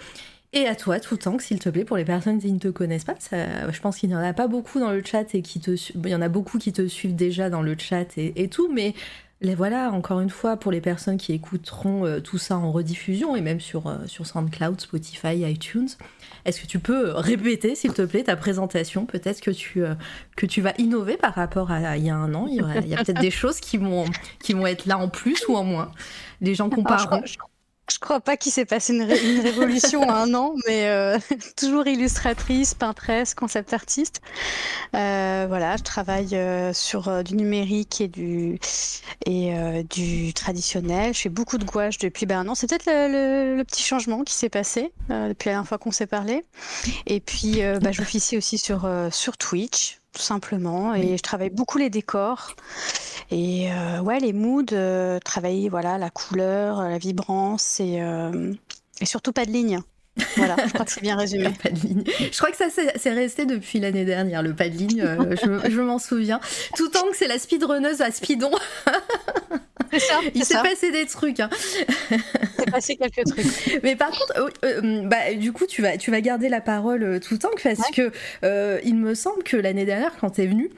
Et 0.55 0.67
à 0.67 0.75
toi, 0.75 1.01
tout 1.01 1.17
temps, 1.17 1.37
s'il 1.37 1.59
te 1.59 1.67
plaît, 1.67 1.83
pour 1.83 1.97
les 1.97 2.05
personnes 2.05 2.39
qui 2.39 2.49
ne 2.49 2.59
te 2.59 2.69
connaissent 2.69 3.03
pas, 3.03 3.15
ça, 3.19 3.69
je 3.69 3.79
pense 3.81 3.97
qu'il 3.97 4.07
n'y 4.07 4.15
en 4.15 4.23
a 4.23 4.31
pas 4.31 4.47
beaucoup 4.47 4.79
dans 4.79 4.91
le 4.91 5.03
chat 5.03 5.35
et 5.35 5.41
qui 5.41 5.59
te, 5.59 5.71
il 5.71 6.09
y 6.09 6.15
en 6.15 6.21
a 6.21 6.29
beaucoup 6.29 6.59
qui 6.59 6.71
te 6.71 6.87
suivent 6.87 7.15
déjà 7.15 7.49
dans 7.49 7.61
le 7.61 7.75
chat 7.77 8.17
et, 8.17 8.47
tout, 8.47 8.71
mais 8.71 8.93
les 9.45 9.55
voilà, 9.55 9.91
encore 9.91 10.19
une 10.19 10.29
fois, 10.29 10.57
pour 10.57 10.71
les 10.71 10.81
personnes 10.81 11.17
qui 11.17 11.31
écouteront 11.31 12.05
euh, 12.05 12.19
tout 12.19 12.37
ça 12.37 12.57
en 12.57 12.71
rediffusion 12.71 13.35
et 13.35 13.41
même 13.41 13.59
sur, 13.59 13.87
euh, 13.87 13.97
sur 14.07 14.25
SoundCloud, 14.25 14.81
Spotify, 14.81 15.49
iTunes, 15.49 15.87
est-ce 16.45 16.61
que 16.61 16.67
tu 16.67 16.79
peux 16.79 17.11
répéter, 17.11 17.75
s'il 17.75 17.93
te 17.93 18.01
plaît, 18.01 18.23
ta 18.23 18.35
présentation? 18.35 19.05
Peut-être 19.05 19.41
que 19.41 19.51
tu, 19.51 19.83
euh, 19.83 19.93
que 20.35 20.45
tu 20.45 20.61
vas 20.61 20.73
innover 20.77 21.15
par 21.15 21.33
rapport 21.33 21.71
à, 21.71 21.97
il 21.97 22.05
y 22.05 22.09
a 22.09 22.15
un 22.15 22.33
an. 22.33 22.47
Il 22.47 22.55
y, 22.55 22.95
a 22.95 23.03
peut-être 23.03 23.21
des 23.21 23.31
choses 23.41 23.59
qui 23.59 23.77
vont, 23.77 24.05
qui 24.43 24.53
vont 24.53 24.67
être 24.67 24.85
là 24.85 24.97
en 24.97 25.07
plus 25.09 25.47
ou 25.47 25.55
en 25.55 25.63
moins. 25.63 25.91
Les 26.41 26.55
gens 26.55 26.69
compareront. 26.69 27.21
Je 27.25 27.37
crois 27.99 28.19
pas 28.19 28.37
qu'il 28.37 28.51
s'est 28.51 28.65
passé 28.65 28.93
une, 28.93 29.03
révolution 29.03 30.01
en 30.01 30.09
un 30.09 30.33
an, 30.33 30.55
mais 30.67 30.87
euh, 30.87 31.19
toujours 31.57 31.87
illustratrice, 31.87 32.73
peintresse, 32.73 33.33
concept 33.33 33.73
artiste. 33.73 34.21
Euh, 34.95 35.45
voilà, 35.47 35.77
je 35.77 35.83
travaille 35.83 36.35
euh, 36.35 36.73
sur 36.73 37.23
du 37.23 37.35
numérique 37.35 38.01
et 38.01 38.07
du 38.07 38.59
et 39.25 39.53
du 39.89 40.33
traditionnel. 40.33 41.13
Je 41.13 41.21
fais 41.21 41.29
beaucoup 41.29 41.57
de 41.57 41.65
gouache 41.65 41.97
depuis 41.97 42.25
ben, 42.25 42.39
un 42.39 42.47
an. 42.49 42.55
C'est 42.55 42.67
peut-être 42.67 42.85
le, 42.87 43.63
petit 43.63 43.83
changement 43.83 44.23
qui 44.23 44.33
s'est 44.33 44.49
passé 44.49 44.91
depuis 45.09 45.49
la 45.49 45.53
dernière 45.53 45.67
fois 45.67 45.77
qu'on 45.77 45.91
s'est 45.91 46.07
parlé. 46.07 46.45
Et 47.05 47.19
puis, 47.19 47.61
bah, 47.81 47.91
je 47.91 48.01
officie 48.01 48.37
aussi 48.37 48.57
sur 48.57 48.89
sur 49.11 49.37
Twitch 49.37 49.99
tout 50.15 50.21
simplement. 50.21 50.95
Et 50.95 51.17
je 51.17 51.21
travaille 51.21 51.51
beaucoup 51.51 51.77
les 51.77 51.89
décors. 51.89 52.55
Et 53.31 53.71
euh, 53.71 53.99
ouais, 53.99 54.19
les 54.19 54.33
moods, 54.33 54.71
euh, 54.71 55.19
travailler 55.19 55.69
voilà, 55.69 55.97
la 55.97 56.09
couleur, 56.09 56.81
la 56.81 56.97
vibrance 56.97 57.79
et, 57.79 58.01
euh, 58.01 58.53
et 59.01 59.05
surtout 59.05 59.33
pas 59.33 59.45
de 59.45 59.51
ligne. 59.51 59.79
Voilà, 60.37 60.55
je 60.65 60.73
crois 60.73 60.85
que 60.85 60.91
c'est 60.91 61.01
bien 61.01 61.17
résumé. 61.17 61.49
pas 61.61 61.69
de 61.69 61.79
ligne. 61.79 62.03
Je 62.31 62.37
crois 62.37 62.51
que 62.51 62.57
ça 62.57 62.65
c'est 62.69 63.13
resté 63.13 63.45
depuis 63.45 63.79
l'année 63.79 64.05
dernière, 64.05 64.41
le 64.41 64.53
pas 64.53 64.69
de 64.69 64.75
ligne, 64.77 65.03
je, 65.31 65.69
je 65.69 65.81
m'en 65.81 65.99
souviens. 65.99 66.39
Tout 66.75 66.89
temps 66.89 67.07
que 67.09 67.17
c'est 67.17 67.27
la 67.27 67.39
speedrunneuse 67.39 68.01
à 68.01 68.11
speedon. 68.11 68.51
Ça, 69.97 70.19
Il 70.33 70.43
s'est 70.43 70.55
passé 70.61 70.91
des 70.91 71.05
trucs. 71.05 71.39
Hein. 71.39 71.49
Il 72.11 72.17
s'est 72.57 72.71
passé 72.71 72.97
quelques 72.97 73.23
trucs. 73.25 73.79
Mais 73.81 73.95
par 73.95 74.09
contre, 74.09 74.33
bah, 75.07 75.33
du 75.35 75.53
coup, 75.53 75.65
tu 75.67 75.81
vas, 75.81 75.95
tu 75.95 76.11
vas 76.11 76.19
garder 76.19 76.49
la 76.49 76.59
parole 76.59 77.21
tout 77.21 77.35
le 77.35 77.39
temps 77.39 77.51
parce 77.63 77.89
que 77.91 78.11
il 78.83 78.95
me 78.95 79.15
semble 79.15 79.43
que 79.43 79.55
l'année 79.55 79.85
dernière, 79.85 80.11
quand 80.19 80.31
tu 80.31 80.41
es 80.41 80.47
venu, 80.47 80.69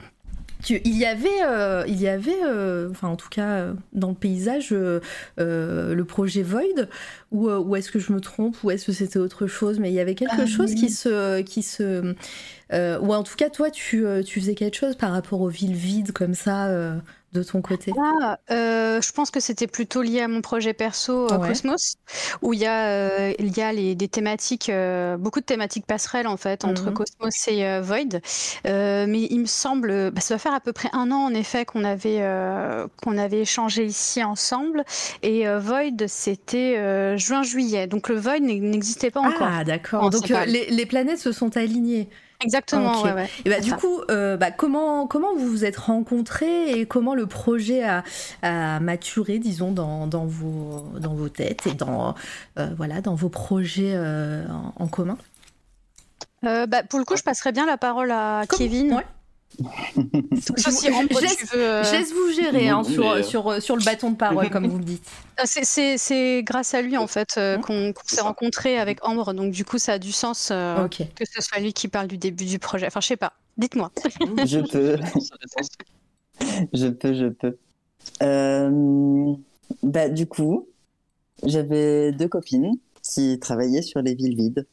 il 0.68 0.96
y 0.96 1.04
avait, 1.04 1.28
euh, 1.44 1.84
il 1.86 2.00
y 2.00 2.08
avait 2.08 2.42
euh, 2.44 2.90
enfin 2.90 3.08
en 3.08 3.16
tout 3.16 3.28
cas 3.28 3.48
euh, 3.48 3.74
dans 3.92 4.08
le 4.08 4.14
paysage, 4.14 4.70
le 4.70 6.02
projet 6.02 6.42
Void, 6.42 6.88
ou, 7.30 7.48
ou 7.48 7.76
est-ce 7.76 7.90
que 7.90 7.98
je 7.98 8.12
me 8.12 8.20
trompe, 8.20 8.56
ou 8.64 8.70
est-ce 8.70 8.86
que 8.86 8.92
c'était 8.92 9.18
autre 9.18 9.46
chose, 9.46 9.78
mais 9.78 9.90
il 9.90 9.94
y 9.94 10.00
avait 10.00 10.14
quelque 10.14 10.42
ah, 10.42 10.46
chose 10.46 10.74
qui 10.74 10.90
se, 10.90 11.40
qui 11.42 11.62
se, 11.62 12.14
ou 12.72 13.14
en 13.14 13.22
tout 13.22 13.36
cas 13.36 13.50
toi 13.50 13.70
tu, 13.70 14.04
tu 14.26 14.40
faisais 14.40 14.54
quelque 14.54 14.76
chose 14.76 14.96
par 14.96 15.12
rapport 15.12 15.40
aux 15.40 15.48
villes 15.48 15.74
vides 15.74 16.12
comme 16.12 16.34
ça 16.34 16.68
de 17.32 17.42
ton 17.42 17.60
côté? 17.60 17.92
Ah, 17.98 18.38
euh, 18.50 19.00
Je 19.00 19.12
pense 19.12 19.30
que 19.30 19.40
c'était 19.40 19.66
plutôt 19.66 20.02
lié 20.02 20.20
à 20.20 20.28
mon 20.28 20.40
projet 20.40 20.72
perso 20.72 21.30
euh, 21.30 21.38
Cosmos, 21.38 21.96
où 22.42 22.54
il 22.54 22.60
y 22.60 22.66
a, 22.66 22.86
euh, 22.86 23.32
il 23.38 23.56
y 23.56 23.60
a 23.60 23.72
les, 23.72 23.94
des 23.94 24.08
thématiques, 24.08 24.70
beaucoup 25.18 25.40
de 25.40 25.44
thématiques 25.44 25.86
passerelles 25.86 26.26
en 26.26 26.36
fait 26.36 26.64
entre 26.64 26.86
mhm. 26.86 26.94
Cosmos 26.94 27.48
et 27.48 27.80
Void. 27.80 28.20
mais 28.64 29.26
il 29.30 29.40
me 29.40 29.46
semble, 29.46 30.10
bah, 30.10 30.20
ça 30.20 30.34
va 30.34 30.38
faire 30.38 30.54
à 30.54 30.60
peu 30.60 30.72
près 30.72 30.88
un 30.92 31.10
an 31.10 31.24
en 31.24 31.34
effet 31.34 31.64
qu'on 31.64 31.84
avait, 31.84 32.22
qu'on 33.02 33.18
avait 33.18 33.40
échangé 33.40 33.84
ici 33.84 34.22
ensemble. 34.24 34.84
Et 35.22 35.46
Void, 35.58 36.06
c'était 36.06 37.16
juin-juillet. 37.18 37.86
Donc 37.86 38.08
le 38.08 38.16
Void 38.16 38.40
n'existait 38.40 39.10
pas 39.10 39.20
encore. 39.20 39.48
Ah 39.50 39.64
d'accord. 39.64 40.10
Donc 40.10 40.28
les, 40.28 40.66
les 40.70 40.86
planètes 40.86 41.18
se 41.18 41.32
sont 41.32 41.56
alignées. 41.56 42.08
Exactement. 42.40 43.02
Ouais, 43.02 43.12
ouais. 43.12 43.28
Et 43.44 43.50
bah, 43.50 43.60
du 43.60 43.74
coup, 43.74 44.00
euh, 44.10 44.36
bah, 44.36 44.52
comment, 44.52 45.08
comment 45.08 45.34
vous 45.34 45.48
vous 45.48 45.64
êtes 45.64 45.76
rencontrés 45.76 46.70
et 46.70 46.86
comment 46.86 47.14
le 47.14 47.26
projet 47.26 47.82
a, 47.82 48.04
a 48.42 48.78
maturé, 48.78 49.40
disons, 49.40 49.72
dans, 49.72 50.06
dans, 50.06 50.24
vos, 50.24 50.84
dans 51.00 51.14
vos 51.14 51.28
têtes 51.28 51.66
et 51.66 51.74
dans, 51.74 52.14
euh, 52.58 52.68
voilà, 52.76 53.00
dans 53.00 53.16
vos 53.16 53.28
projets 53.28 53.92
euh, 53.94 54.46
en, 54.76 54.86
commun? 54.86 55.18
Bah, 56.42 56.84
Pour 56.88 57.00
le 57.00 57.04
coup, 57.04 57.16
je 57.16 57.24
passerai 57.24 57.50
bien 57.50 57.66
la 57.66 57.76
parole 57.76 58.12
à 58.12 58.44
Kevin. 58.56 59.02
Je, 59.58 61.22
laisse, 61.92 62.12
vous 62.12 62.32
gérer 62.32 62.68
hein, 62.68 62.84
sur, 62.84 63.10
euh, 63.10 63.22
sur, 63.22 63.62
sur, 63.62 63.76
le 63.76 63.84
bâton 63.84 64.10
de 64.10 64.16
parole, 64.16 64.50
comme 64.50 64.68
vous 64.68 64.78
le 64.78 64.84
dites. 64.84 65.04
Ah, 65.40 65.44
c'est 65.46 66.42
grâce 66.42 66.74
à 66.74 66.82
lui, 66.82 66.96
en 66.96 67.06
fait, 67.06 67.36
euh, 67.38 67.58
qu'on 67.58 67.92
s'est 68.06 68.22
rencontré 68.22 68.76
avec 68.76 69.06
Ambre. 69.06 69.32
Donc, 69.34 69.52
du 69.52 69.64
coup, 69.64 69.78
ça 69.78 69.92
a 69.92 69.98
du 70.00 70.10
sens 70.10 70.48
euh, 70.50 70.88
que 70.88 71.24
ce 71.24 71.40
soit 71.40 71.60
lui 71.60 71.72
qui 71.72 71.86
parle 71.86 72.08
du 72.08 72.18
début 72.18 72.44
du 72.44 72.58
projet. 72.58 72.88
Enfin, 72.88 73.00
je 73.00 73.06
sais 73.06 73.16
pas. 73.16 73.34
Dites-moi. 73.56 73.92
je 74.44 74.58
peux. 74.72 74.98
je 76.72 76.88
peux, 76.88 77.14
je 77.14 77.26
peux. 77.28 77.56
bah, 79.84 80.08
du 80.08 80.26
coup, 80.26 80.66
j'avais 81.44 82.10
deux 82.10 82.26
copines 82.26 82.76
qui 83.04 83.38
travaillaient 83.38 83.82
sur 83.82 84.02
les 84.02 84.16
villes 84.16 84.36
vides. 84.36 84.66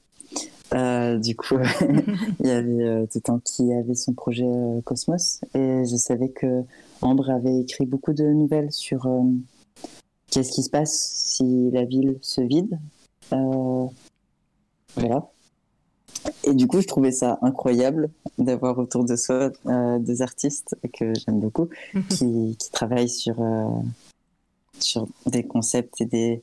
Euh, 0.76 1.18
du 1.18 1.36
coup, 1.36 1.58
il 2.40 2.48
y 2.48 2.52
avait 2.52 2.84
euh, 2.84 3.06
tout 3.12 3.32
un 3.32 3.40
qui 3.40 3.72
avait 3.72 3.96
son 3.96 4.14
projet 4.14 4.46
euh, 4.46 4.82
Cosmos 4.82 5.42
et 5.54 5.84
je 5.86 5.96
savais 5.96 6.30
que 6.30 6.64
Ambre 7.02 7.30
avait 7.30 7.62
écrit 7.62 7.86
beaucoup 7.86 8.14
de 8.14 8.26
nouvelles 8.26 8.72
sur 8.72 9.08
qu'est-ce 10.32 10.52
qui 10.52 10.64
se 10.64 10.70
passe 10.70 10.94
si 10.94 11.70
la 11.72 11.86
ville 11.86 12.18
se 12.22 12.42
vide. 12.42 12.78
Voilà. 13.30 15.30
Et 16.44 16.54
du 16.54 16.68
coup, 16.68 16.82
je 16.82 16.88
trouvais 16.88 17.12
ça 17.12 17.38
incroyable 17.42 18.10
d'avoir 18.38 18.80
autour 18.80 19.06
de 19.06 19.16
soi 19.16 19.52
des 20.00 20.22
artistes 20.22 20.76
que 20.94 21.14
j'aime 21.14 21.40
beaucoup 21.40 21.70
mhm. 21.94 22.08
qui, 22.08 22.58
qui, 22.58 22.72
travaillent 22.72 23.10
sur, 23.10 23.36
sur 24.80 25.08
des 25.26 25.44
concepts 25.44 26.02
et 26.02 26.06
des, 26.06 26.42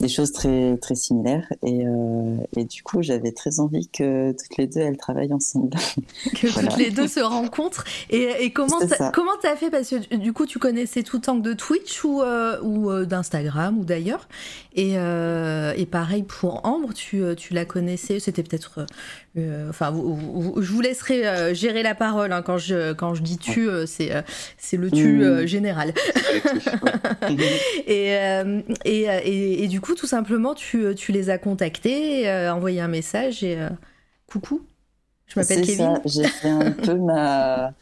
des 0.00 0.08
choses 0.08 0.32
très 0.32 0.76
très 0.78 0.94
similaires. 0.94 1.46
Et, 1.62 1.86
euh, 1.86 2.36
et 2.56 2.64
du 2.64 2.82
coup 2.82 3.02
j'avais 3.02 3.32
très 3.32 3.60
envie 3.60 3.88
que 3.88 4.32
toutes 4.32 4.56
les 4.58 4.66
deux 4.66 4.80
elles 4.80 4.96
travaillent 4.96 5.32
ensemble. 5.32 5.70
Que 6.34 6.46
toutes 6.48 6.76
les 6.76 6.90
deux 6.90 7.08
se 7.08 7.20
rencontrent. 7.20 7.84
Et, 8.10 8.28
et 8.40 8.52
comment 8.52 8.78
t'as, 8.80 9.10
comment 9.10 9.32
t'as 9.40 9.56
fait? 9.56 9.70
Parce 9.70 9.90
que 9.90 10.16
du 10.16 10.32
coup 10.32 10.46
tu 10.46 10.58
connaissais 10.58 11.02
tout 11.02 11.16
le 11.16 11.22
temps 11.22 11.36
de 11.36 11.52
Twitch 11.52 12.04
ou 12.04 12.22
euh, 12.22 12.60
ou 12.62 12.90
euh, 12.90 13.04
d'Instagram 13.04 13.78
ou 13.78 13.84
d'ailleurs. 13.84 14.28
Et, 14.74 14.94
et 14.94 15.86
pareil 15.86 16.22
pour 16.22 16.64
Ambre 16.64 16.94
tu, 16.94 17.22
tu 17.36 17.52
la 17.52 17.66
connaissais. 17.66 18.20
C'était 18.20 18.42
peut-être 18.42 18.86
enfin 19.68 19.92
je 20.56 20.72
vous 20.72 20.80
laisserai 20.80 21.54
gérer 21.54 21.82
la 21.82 21.94
parole 21.94 22.32
hein, 22.32 22.40
quand 22.40 22.56
je 22.56 22.94
quand 22.94 23.14
je 23.14 23.22
dis 23.22 23.36
tu 23.36 23.68
c'est 23.86 24.12
c'est 24.56 24.78
le 24.78 24.90
tu 24.90 25.18
mmh. 25.18 25.46
général. 25.46 25.92
Et, 27.86 28.14
et, 28.84 29.64
et 29.64 29.68
du 29.68 29.80
coup, 29.80 29.91
tout 29.94 30.06
simplement, 30.06 30.54
tu, 30.54 30.84
euh, 30.84 30.94
tu 30.94 31.12
les 31.12 31.30
as 31.30 31.38
contactés, 31.38 32.28
euh, 32.28 32.52
envoyé 32.52 32.80
un 32.80 32.88
message 32.88 33.42
et 33.42 33.58
euh, 33.58 33.68
coucou, 34.26 34.62
je 35.26 35.38
m'appelle 35.38 35.64
Kevin. 35.64 36.00
J'ai 36.04 36.24
fait 36.24 36.48
un 36.48 36.72
peu 36.72 36.94
ma. 36.94 37.72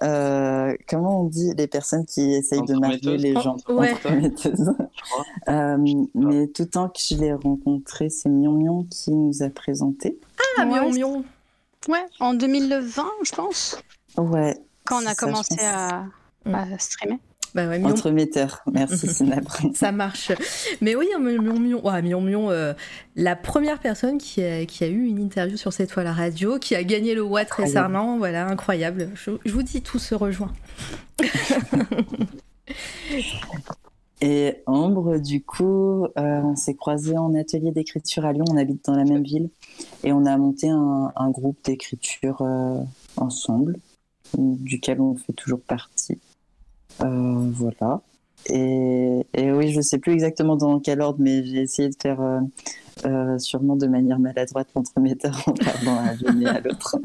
comment 0.88 1.22
on 1.22 1.24
dit 1.24 1.52
les 1.56 1.66
personnes 1.66 2.06
qui 2.06 2.34
essayent 2.34 2.62
de 2.62 2.74
marier 2.74 3.16
les 3.16 3.34
gens 3.34 3.56
ouais. 3.68 3.94
Mais 4.04 4.30
tout 4.30 4.52
le 6.62 6.68
temps 6.68 6.88
que 6.88 7.00
je 7.00 7.16
l'ai 7.16 7.32
rencontré, 7.32 8.08
c'est 8.08 8.28
Mion 8.28 8.52
Mion 8.52 8.84
qui 8.84 9.10
nous 9.10 9.42
a 9.42 9.50
présenté. 9.50 10.18
Ah, 10.58 10.64
Mion 10.64 10.92
Mion 10.92 11.24
Ouais, 11.88 12.04
en 12.20 12.34
2020, 12.34 13.04
je 13.24 13.32
pense. 13.32 13.78
Ouais. 14.16 14.56
Quand 14.84 15.02
on 15.02 15.06
a 15.06 15.14
commencé 15.14 15.56
à, 15.60 16.04
à 16.44 16.78
streamer. 16.78 17.18
Bah 17.54 17.68
ouais, 17.68 17.82
Entremetteur, 17.84 18.62
merci. 18.72 19.08
Ça 19.74 19.92
marche. 19.92 20.30
Mais 20.80 20.94
oui, 20.94 21.08
Mion 21.18 21.58
Mion, 21.58 21.84
ouais, 21.84 22.02
Mion, 22.02 22.20
Mion 22.20 22.50
euh, 22.50 22.74
la 23.16 23.34
première 23.34 23.80
personne 23.80 24.18
qui 24.18 24.42
a, 24.42 24.64
qui 24.66 24.84
a, 24.84 24.88
eu 24.88 25.06
une 25.06 25.18
interview 25.18 25.56
sur 25.56 25.72
cette 25.72 25.90
fois 25.90 26.04
la 26.04 26.12
radio, 26.12 26.58
qui 26.58 26.76
a 26.76 26.84
gagné 26.84 27.14
le 27.14 27.22
Watt 27.22 27.50
récemment, 27.50 28.18
voilà, 28.18 28.46
incroyable. 28.46 29.10
Je, 29.14 29.32
vous 29.50 29.62
dis, 29.62 29.82
tout 29.82 29.98
se 29.98 30.14
rejoint. 30.14 30.52
Et 34.22 34.62
Ambre, 34.66 35.16
du 35.18 35.42
coup, 35.42 36.04
euh, 36.04 36.08
on 36.16 36.54
s'est 36.54 36.74
croisés 36.74 37.16
en 37.16 37.34
atelier 37.34 37.72
d'écriture 37.72 38.26
à 38.26 38.34
Lyon, 38.34 38.44
on 38.50 38.58
habite 38.58 38.84
dans 38.84 38.94
la 38.94 39.04
même 39.04 39.22
ville, 39.22 39.48
et 40.04 40.12
on 40.12 40.26
a 40.26 40.36
monté 40.36 40.68
un, 40.68 41.10
un 41.16 41.30
groupe 41.30 41.56
d'écriture 41.64 42.42
euh, 42.42 42.82
ensemble, 43.16 43.78
duquel 44.36 45.00
on 45.00 45.16
fait 45.16 45.32
toujours 45.32 45.62
partie. 45.62 46.18
Euh, 47.02 47.50
voilà. 47.52 48.00
Et, 48.46 49.52
oui, 49.52 49.72
je 49.72 49.80
sais 49.80 49.98
plus 49.98 50.12
exactement 50.12 50.56
dans 50.56 50.80
quel 50.80 51.00
ordre, 51.00 51.18
mais 51.20 51.44
j'ai 51.44 51.62
essayé 51.62 51.88
de 51.88 51.96
faire 52.00 52.20
euh, 52.20 52.40
euh, 53.04 53.38
sûrement 53.38 53.76
de 53.76 53.86
manière 53.86 54.18
maladroite 54.18 54.68
l'entremetteur 54.74 55.36
en 55.46 55.52
parlant 55.52 55.98
à 55.98 56.14
l'une 56.14 56.42
et 56.42 56.46
à 56.46 56.60
l'autre. 56.60 56.96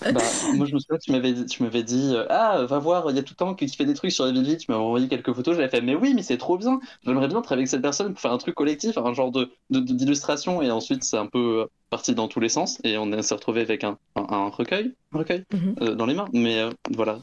Bah, 0.12 0.20
moi, 0.54 0.66
je 0.66 0.74
me 0.74 0.78
souviens 0.78 0.98
que 0.98 1.02
tu 1.04 1.12
m'avais 1.12 1.32
dit, 1.32 1.46
tu 1.46 1.62
m'avais 1.62 1.82
dit 1.82 2.12
euh, 2.14 2.26
Ah, 2.30 2.64
va 2.66 2.78
voir, 2.78 3.10
il 3.10 3.16
y 3.16 3.18
a 3.18 3.22
tout 3.22 3.32
le 3.34 3.36
temps 3.36 3.54
qui 3.54 3.68
fait 3.68 3.84
des 3.84 3.94
trucs 3.94 4.12
sur 4.12 4.26
Evil 4.26 4.56
Tu 4.56 4.70
m'avais 4.70 4.82
envoyé 4.82 5.08
quelques 5.08 5.32
photos. 5.34 5.56
J'avais 5.56 5.68
fait 5.68 5.80
Mais 5.80 5.94
oui, 5.94 6.14
mais 6.14 6.22
c'est 6.22 6.38
trop 6.38 6.56
bien. 6.58 6.80
J'aimerais 7.04 7.28
bien 7.28 7.40
travailler 7.42 7.62
avec 7.62 7.68
cette 7.68 7.82
personne 7.82 8.12
pour 8.12 8.20
faire 8.20 8.32
un 8.32 8.38
truc 8.38 8.54
collectif, 8.54 8.96
un 8.98 9.12
genre 9.14 9.30
de, 9.32 9.50
de- 9.70 9.80
de- 9.80 9.92
d'illustration. 9.94 10.62
Et 10.62 10.70
ensuite, 10.70 11.04
c'est 11.04 11.16
un 11.18 11.26
peu 11.26 11.62
euh, 11.62 11.66
parti 11.90 12.14
dans 12.14 12.28
tous 12.28 12.40
les 12.40 12.48
sens. 12.48 12.78
Et 12.84 12.96
on 12.98 13.22
s'est 13.22 13.34
retrouvé 13.34 13.60
avec 13.62 13.84
un, 13.84 13.98
un, 14.16 14.26
un 14.30 14.48
recueil, 14.48 14.94
un 15.12 15.18
recueil 15.18 15.44
Mhm. 15.52 15.74
euh, 15.82 15.94
dans 15.94 16.06
les 16.06 16.14
mains. 16.14 16.28
Mais 16.32 16.60
euh, 16.60 16.70
voilà. 16.94 17.18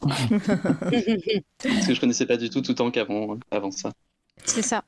Parce 1.62 1.86
que 1.86 1.94
je 1.94 2.00
connaissais 2.00 2.26
pas 2.26 2.36
du 2.36 2.50
tout 2.50 2.60
tout 2.60 2.72
le 2.72 2.76
temps 2.76 2.90
qu'avant 2.90 3.36
avant 3.50 3.70
ça. 3.70 3.92
C'est 4.44 4.62
ça. 4.62 4.82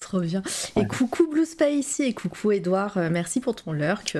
Trop 0.00 0.20
bien. 0.20 0.42
Et 0.76 0.86
coucou 0.86 1.26
Blue 1.28 1.46
Spicy 1.46 2.02
et 2.02 2.12
coucou 2.12 2.52
Edouard, 2.52 2.98
euh, 2.98 3.08
merci 3.10 3.40
pour 3.40 3.56
ton 3.56 3.72
lurk. 3.72 4.18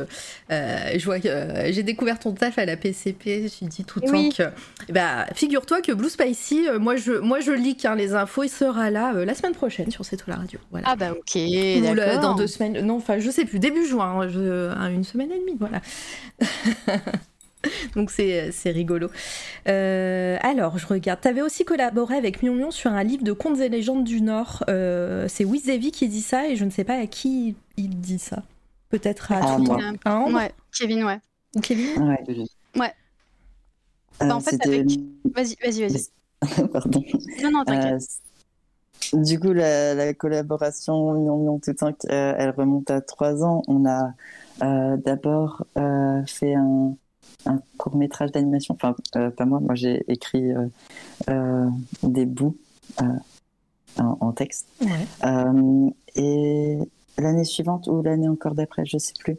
Euh, 0.51 0.79
je 0.97 1.05
vois 1.05 1.21
que 1.21 1.29
euh, 1.29 1.73
j'ai 1.73 1.83
découvert 1.83 2.19
ton 2.19 2.33
taf 2.33 2.57
à 2.59 2.65
la 2.65 2.79
PCP, 2.79 3.37
je 3.41 3.43
me 3.43 3.49
suis 3.49 3.67
dit 3.67 3.85
tout 3.85 4.01
le 4.03 4.11
Oui. 4.11 4.31
temps 4.31 4.45
que. 4.87 4.93
Bah, 4.93 5.27
figure-toi 5.35 5.83
que 5.83 5.93
Blue 5.93 6.09
Spicy, 6.09 6.67
euh, 6.69 6.79
moi 6.79 6.97
je, 6.97 7.13
moi 7.13 7.41
je 7.41 7.53
leak 7.53 7.85
hein, 7.85 7.97
les 7.97 8.15
infos, 8.15 8.45
il 8.45 8.49
sera 8.49 8.89
là 8.91 9.15
euh, 9.15 9.27
la 9.27 9.35
semaine 9.35 9.53
prochaine 9.53 9.91
sur 9.91 10.07
C'est 10.07 10.17
tout 10.17 10.31
la 10.31 10.37
radio. 10.37 10.59
Voilà. 10.71 10.87
Ah 10.89 10.97
bah 10.97 11.13
ok, 11.13 11.35
Ou 11.35 11.39
le- 11.39 11.95
d'accord. 11.97 12.21
dans 12.23 12.35
deux 12.35 12.47
semaines, 12.47 12.81
non, 12.81 12.97
enfin 12.97 13.19
je 13.19 13.31
sais 13.31 13.45
plus, 13.45 13.59
début 13.59 13.87
juin, 13.87 14.21
hein, 14.23 14.29
je- 14.31 14.71
hein, 14.71 14.89
une 14.89 15.05
semaine 15.05 15.31
et 15.33 15.39
demie, 15.39 15.57
voilà. 15.61 15.83
Donc 17.97 18.11
c'est 18.11 18.51
c'est 18.53 18.71
rigolo. 18.71 19.11
Euh, 19.69 20.37
alors, 20.43 20.79
je 20.79 20.87
regarde. 20.87 21.21
Tu 21.21 21.29
avais 21.29 21.43
aussi 21.43 21.65
collaboré 21.65 22.17
avec 22.17 22.43
Mion 22.43 22.55
Mion 22.55 22.71
sur 22.71 22.93
un 22.93 23.03
livre 23.03 23.25
de 23.25 23.33
contes 23.33 23.61
et 23.61 23.69
légendes 23.69 24.05
du 24.05 24.21
Nord. 24.21 24.65
Euh, 24.69 25.27
c'est 25.29 25.45
Wizevi 25.45 25.91
qui 25.93 26.09
dit 26.09 26.21
ça 26.23 26.49
et 26.49 26.57
je 26.57 26.65
ne 26.65 26.71
sais 26.71 26.85
pas 26.85 26.97
à 26.99 27.07
qui 27.07 27.55
il 27.77 28.01
dit 28.01 28.19
ça. 28.19 28.43
Peut-être 28.91 29.33
à 29.33 29.55
À 29.55 29.59
moi. 29.59 29.79
À 30.05 30.17
Ambre 30.19 30.37
Ouais, 30.37 30.53
Kevin, 30.79 31.05
ouais. 31.05 31.19
ou 31.57 31.61
Kevin? 31.61 32.03
Ouais. 32.77 32.93
Bah, 34.21 34.37
en 34.37 34.39
Euh, 34.39 34.41
fait, 34.41 34.65
avec- 34.67 34.87
Vas-y, 35.35 35.57
vas-y, 35.63 35.83
vas-y. 35.89 36.07
Pardon. 36.73 37.03
Non, 37.43 37.51
non, 37.51 37.65
t'inquiète. 37.65 38.03
Euh, 39.13 39.23
du 39.23 39.41
coup, 39.41 39.53
la, 39.53 39.95
la 39.95 40.15
collaboration 40.15 41.13
Mion 41.15 41.37
Mion 41.39 41.59
tout 41.59 41.75
un, 41.83 41.91
euh, 42.11 42.35
elle 42.39 42.51
remonte 42.51 42.91
à 42.91 43.01
trois 43.01 43.45
ans. 43.45 43.63
On 43.67 43.87
a 43.87 44.13
euh, 44.63 44.97
d'abord 44.99 45.67
euh, 45.77 46.25
fait 46.27 46.55
un, 46.55 46.95
un 47.47 47.61
court 47.79 47.97
métrage 47.97 48.33
d'animation. 48.33 48.75
Enfin, 48.75 48.95
euh, 49.17 49.31
pas 49.31 49.45
moi. 49.45 49.61
Moi, 49.61 49.75
j'ai 49.75 50.05
écrit 50.09 50.53
euh, 50.53 50.67
euh, 51.29 51.69
des 52.03 52.27
bouts 52.27 52.57
en, 52.99 54.17
en 54.21 54.33
texte. 54.33 54.67
Ouais. 54.81 55.93
Et 56.17 56.79
l'année 57.19 57.45
suivante 57.45 57.87
ou 57.87 58.03
l'année 58.03 58.29
encore 58.29 58.55
d'après, 58.55 58.85
je 58.85 58.99
sais 58.99 59.15
plus. 59.19 59.39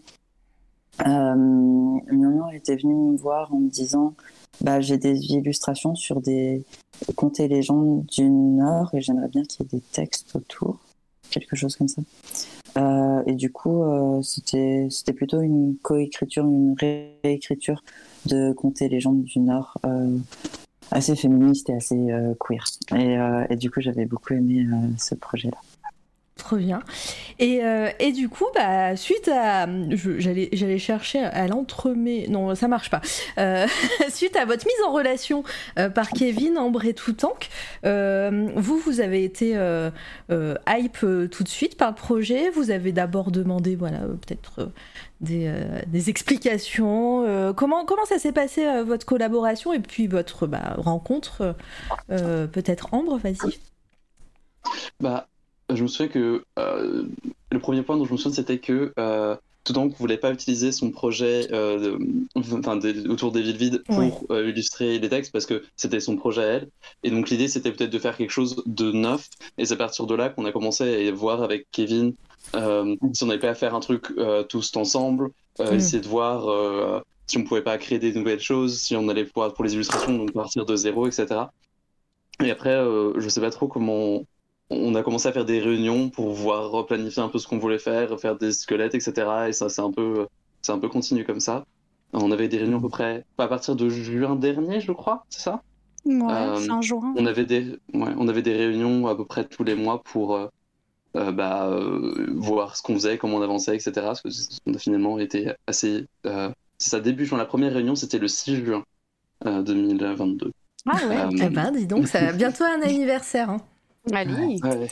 Mion 1.06 2.02
Mion 2.12 2.50
était 2.52 2.78
venu 2.78 2.96
me 2.96 3.18
voir 3.18 3.54
en 3.54 3.60
me 3.60 3.70
disant 3.70 4.14
bah, 4.62 4.80
j'ai 4.80 4.98
des 4.98 5.18
illustrations 5.34 5.96
sur 5.96 6.22
des 6.22 6.64
contes 7.16 7.40
et 7.40 7.48
légendes 7.48 8.06
du 8.06 8.30
Nord 8.30 8.94
et 8.94 9.02
j'aimerais 9.02 9.28
bien 9.28 9.44
qu'il 9.44 9.66
y 9.66 9.68
ait 9.68 9.80
des 9.80 9.84
textes 9.92 10.36
autour, 10.36 10.80
quelque 11.30 11.56
chose 11.56 11.76
comme 11.76 11.90
ça. 11.90 12.02
Euh, 12.78 13.24
et 13.26 13.34
du 13.34 13.52
coup, 13.52 13.84
euh, 13.84 14.22
c'était 14.22 14.88
c'était 14.90 15.14
plutôt 15.14 15.42
une 15.42 15.78
coécriture, 15.82 16.44
une 16.44 16.76
réécriture 16.78 17.84
de 18.26 18.52
contes 18.54 18.82
et 18.82 18.90
légendes 18.90 19.24
du 19.24 19.40
Nord, 19.40 19.78
euh, 19.86 20.18
assez 20.92 21.16
féministe 21.16 21.70
et 21.70 21.76
assez 21.76 21.98
queer. 22.40 22.66
Et, 22.96 23.18
et 23.50 23.56
du 23.56 23.72
coup, 23.72 23.82
j'avais 23.82 24.06
beaucoup 24.06 24.34
aimé 24.34 24.66
ce 24.98 25.16
projet-là. 25.16 25.58
Trop 26.46 26.58
bien. 26.58 26.84
Et, 27.40 27.64
euh, 27.64 27.90
et 27.98 28.12
du 28.12 28.30
coup, 28.30 28.46
bah, 28.54 28.96
suite 28.96 29.28
à. 29.30 29.66
J'allais 29.96 30.78
chercher 30.78 31.22
à 31.22 31.48
l'entremets. 31.48 32.28
Non, 32.30 32.54
ça 32.54 32.68
marche 32.68 32.92
pas. 32.92 33.02
Euh, 33.40 33.66
suite 34.10 34.36
à 34.36 34.46
votre 34.46 34.64
mise 34.64 34.86
en 34.86 34.92
relation 34.92 35.44
euh, 35.80 35.90
par 35.90 36.12
Kevin, 36.12 36.60
Ambre 36.60 36.86
et 36.86 36.94
Toutank, 36.94 37.50
vous, 37.84 38.78
vous 38.78 39.00
avez 39.00 39.24
été 39.24 39.58
hype 40.30 41.06
tout 41.32 41.44
de 41.44 41.50
suite 41.50 41.78
par 41.78 41.90
le 41.90 41.96
projet. 41.96 42.52
Vous 42.52 42.70
avez 42.70 42.92
d'abord 42.92 43.32
demandé, 43.32 43.76
voilà, 43.76 44.02
peut-être 44.02 44.70
des, 45.22 45.52
des 45.88 46.12
explications. 46.12 47.54
Comment, 47.56 47.86
comment 47.86 48.06
ça 48.06 48.20
s'est 48.20 48.34
passé, 48.34 48.84
votre 48.84 49.08
collaboration 49.08 49.74
et 49.74 49.80
puis 49.80 50.06
votre 50.06 50.46
bah, 50.46 50.76
rencontre 50.78 51.56
Peut-être 52.08 52.90
Ambre, 52.94 53.18
vas-y. 53.18 53.58
Bah, 55.00 55.28
je 55.74 55.82
me 55.84 55.88
souviens 55.88 56.08
que 56.08 56.44
euh, 56.60 57.04
le 57.52 57.60
premier 57.60 57.82
point 57.82 57.98
dont 57.98 58.06
je 58.06 58.12
me 58.12 58.18
souviens, 58.18 58.36
c'était 58.36 58.60
que 58.60 58.94
euh, 59.00 59.36
tout 59.64 59.74
le 59.74 59.76
temps 59.76 59.90
qu'on 59.90 59.96
voulait 59.96 60.18
pas 60.18 60.32
utiliser 60.32 60.72
son 60.72 60.92
projet 60.92 61.48
euh, 61.52 61.98
de- 61.98 62.60
enfin, 62.60 62.76
des- 62.76 63.08
autour 63.08 63.32
des 63.32 63.42
villes 63.42 63.58
vides 63.58 63.84
pour 63.86 63.98
Ouais. 63.98 64.14
euh, 64.30 64.50
illustrer 64.50 65.00
les 65.00 65.10
textes 65.10 65.32
parce 65.32 65.48
que 65.48 65.64
c'était 65.76 66.00
son 66.00 66.16
projet 66.18 66.42
à 66.44 66.46
elle. 66.46 66.70
Et 67.04 67.10
donc 67.10 67.30
l'idée, 67.30 67.48
c'était 67.48 67.72
peut-être 67.72 67.90
de 67.90 68.00
faire 68.00 68.16
quelque 68.16 68.30
chose 68.32 68.62
de 68.68 68.92
neuf. 68.92 69.28
Et 69.58 69.66
c'est 69.66 69.74
à 69.74 69.78
partir 69.78 70.06
de 70.06 70.14
là 70.14 70.30
qu'on 70.30 70.46
a 70.46 70.52
commencé 70.52 71.08
à 71.08 71.12
voir 71.12 71.42
avec 71.42 71.68
Kevin 71.72 72.14
si 73.14 73.24
on 73.24 73.28
n'avait 73.28 73.40
pas 73.40 73.50
à 73.50 73.56
faire 73.56 73.74
un 73.76 73.80
truc 73.80 74.14
tous 74.50 74.72
ensemble, 74.76 75.30
Mm. 75.60 75.74
essayer 75.74 76.02
de 76.02 76.08
voir 76.08 77.02
si 77.28 77.38
on 77.38 77.44
pouvait 77.44 77.64
pas 77.64 77.78
créer 77.80 77.98
des 77.98 78.14
nouvelles 78.14 78.40
choses, 78.40 78.78
si 78.80 78.96
on 78.96 79.10
allait 79.10 79.26
pouvoir 79.26 79.54
pour 79.54 79.64
les 79.66 79.74
illustrations 79.74 80.16
donc 80.18 80.32
partir 80.32 80.66
de 80.66 80.76
zéro, 80.76 81.08
etc. 81.08 81.50
Et 82.44 82.52
après, 82.52 82.76
je 83.18 83.28
sais 83.30 83.42
pas 83.42 83.50
trop 83.50 83.68
comment 83.68 84.26
on 84.70 84.96
a 84.96 85.04
commencé 85.04 85.28
à 85.28 85.32
faire 85.32 85.46
des 85.46 85.60
réunions 85.60 86.10
pour 86.10 86.32
voir 86.34 86.72
replanifier 86.72 87.22
un 87.22 87.30
peu 87.30 87.38
ce 87.40 87.48
qu'on 87.48 87.60
voulait 87.60 87.80
faire, 87.80 88.20
faire 88.20 88.36
des 88.38 88.52
squelettes, 88.52 88.96
etc. 88.96 89.28
Et 89.50 89.54
ça, 89.54 89.70
c'est 89.70 89.82
un 89.82 89.92
peu, 89.92 90.28
c'est 90.62 90.72
un 90.72 90.80
peu 90.80 90.90
continu 90.90 91.24
comme 91.24 91.40
ça. 91.40 91.66
On 92.14 92.32
avait 92.32 92.48
des 92.48 92.58
réunions 92.58 92.78
à 92.78 92.82
peu 92.82 92.90
près, 92.90 93.26
à 93.38 93.48
partir 93.48 93.76
de 93.76 93.90
juin 93.90 94.36
dernier, 94.36 94.80
je 94.80 94.92
crois, 94.92 95.26
c'est 95.30 95.42
ça? 95.42 95.62
Ouais, 96.06 96.32
euh, 96.32 96.56
fin 96.58 96.82
juin. 96.82 97.14
On 97.18 97.26
avait 97.26 97.46
des, 97.46 97.78
ouais, 97.94 98.14
on 98.18 98.28
avait 98.28 98.42
des 98.44 98.56
réunions 98.56 99.08
à 99.08 99.16
peu 99.16 99.26
près 99.26 99.44
tous 99.46 99.64
les 99.64 99.76
mois 99.76 100.02
pour 100.04 100.36
euh, 100.36 100.48
euh, 101.18 101.32
bah, 101.32 101.68
euh, 101.68 102.28
voir 102.36 102.76
ce 102.76 102.84
qu'on 102.84 102.94
faisait, 102.94 103.18
comment 103.18 103.38
on 103.38 103.42
avançait, 103.42 103.76
etc. 103.76 103.92
Parce 103.96 104.22
que 104.22 104.30
on 104.68 104.74
a 104.74 104.78
finalement 104.78 105.20
été 105.20 105.52
assez, 105.68 106.06
euh, 106.26 106.50
c'est 106.78 106.92
ça 106.92 107.00
début 107.00 107.26
juin. 107.26 107.38
La 107.38 107.46
première 107.46 107.74
réunion, 107.74 107.96
c'était 107.96 108.20
le 108.20 108.28
6 108.28 108.58
juin 108.64 108.84
euh, 109.46 109.62
2022. 109.64 110.52
Ah 110.88 110.98
ouais. 111.08 111.18
Euh, 111.18 111.30
Eh 111.42 111.50
ben, 111.50 111.72
dis 111.72 111.88
donc, 111.88 112.08
ça 112.08 112.28
a 112.28 112.32
bientôt 112.34 112.64
un 112.64 112.82
anniversaire. 112.82 113.50
hein. 113.50 113.58
Ouais. 114.64 114.88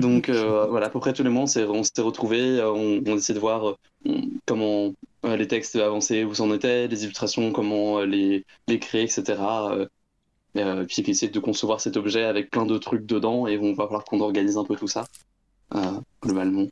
Donc 0.00 0.28
euh, 0.28 0.66
voilà, 0.66 0.86
à 0.86 0.90
peu 0.90 0.98
près 0.98 1.12
tous 1.12 1.22
les 1.22 1.28
mois, 1.30 1.42
on 1.44 1.46
s'est, 1.46 1.64
on 1.64 1.84
s'est 1.84 2.02
retrouvés, 2.02 2.58
euh, 2.58 2.72
on, 2.72 3.00
on 3.06 3.16
essayait 3.16 3.34
de 3.36 3.40
voir 3.40 3.76
euh, 4.06 4.12
comment 4.44 4.92
euh, 5.24 5.36
les 5.36 5.46
textes 5.46 5.76
avançaient, 5.76 6.24
où 6.24 6.34
c'en 6.34 6.52
était, 6.52 6.88
les 6.88 7.04
illustrations, 7.04 7.52
comment 7.52 8.00
euh, 8.00 8.04
les, 8.06 8.44
les 8.66 8.78
créer, 8.80 9.04
etc. 9.04 9.40
Euh, 10.56 10.82
et 10.82 10.86
puis 10.86 11.02
essayer 11.08 11.30
de 11.30 11.38
concevoir 11.40 11.80
cet 11.80 11.96
objet 11.96 12.24
avec 12.24 12.50
plein 12.50 12.66
de 12.66 12.76
trucs 12.78 13.06
dedans, 13.06 13.46
et 13.46 13.56
on 13.58 13.72
va 13.74 13.84
falloir 13.84 14.04
qu'on 14.04 14.20
organise 14.20 14.56
un 14.56 14.64
peu 14.64 14.74
tout 14.74 14.88
ça, 14.88 15.06
euh, 15.76 15.78
globalement. 16.22 16.66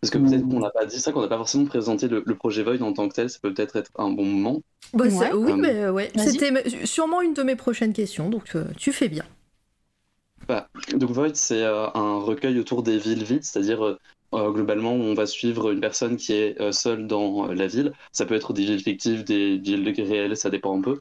Parce 0.00 0.10
que 0.10 0.16
peut-être 0.16 0.48
qu'on 0.48 0.60
l'a 0.60 0.70
pas 0.70 0.86
dit, 0.86 0.98
ça 0.98 1.12
qu'on 1.12 1.20
n'a 1.20 1.28
pas 1.28 1.36
forcément 1.36 1.66
présenté 1.66 2.08
le, 2.08 2.22
le 2.24 2.34
projet 2.34 2.62
Void 2.62 2.80
en 2.80 2.94
tant 2.94 3.08
que 3.10 3.14
tel, 3.14 3.28
ça 3.28 3.38
peut 3.42 3.52
peut-être 3.52 3.76
être 3.76 3.90
un 3.96 4.08
bon 4.10 4.24
moment. 4.24 4.62
Bah, 4.94 5.04
Ouais. 5.04 5.32
oui, 5.34 5.52
Euh, 5.52 5.56
mais 5.56 5.88
ouais. 5.90 6.10
C'était 6.16 6.86
sûrement 6.86 7.20
une 7.20 7.34
de 7.34 7.42
mes 7.42 7.56
prochaines 7.56 7.92
questions, 7.92 8.30
donc 8.30 8.56
euh, 8.56 8.64
tu 8.78 8.92
fais 8.92 9.08
bien. 9.10 9.24
Bah, 10.48 10.68
donc 10.94 11.10
Void, 11.10 11.34
c'est 11.34 11.62
euh, 11.64 11.88
un 11.94 12.18
recueil 12.18 12.58
autour 12.60 12.82
des 12.82 12.98
villes 12.98 13.24
vides, 13.24 13.42
c'est-à-dire 13.42 13.84
euh, 13.84 13.98
euh, 14.34 14.50
globalement, 14.52 14.92
on 14.92 15.14
va 15.14 15.26
suivre 15.26 15.72
une 15.72 15.80
personne 15.80 16.16
qui 16.16 16.32
est 16.34 16.72
seule 16.72 17.06
dans 17.06 17.46
la 17.46 17.66
ville. 17.66 17.92
Ça 18.12 18.26
peut 18.26 18.34
être 18.34 18.52
des 18.52 18.64
villes 18.64 18.82
fictives, 18.82 19.24
des 19.24 19.58
villes 19.58 19.88
réelles, 19.98 20.36
ça 20.36 20.50
dépend 20.50 20.78
un 20.78 20.82
peu. 20.82 21.00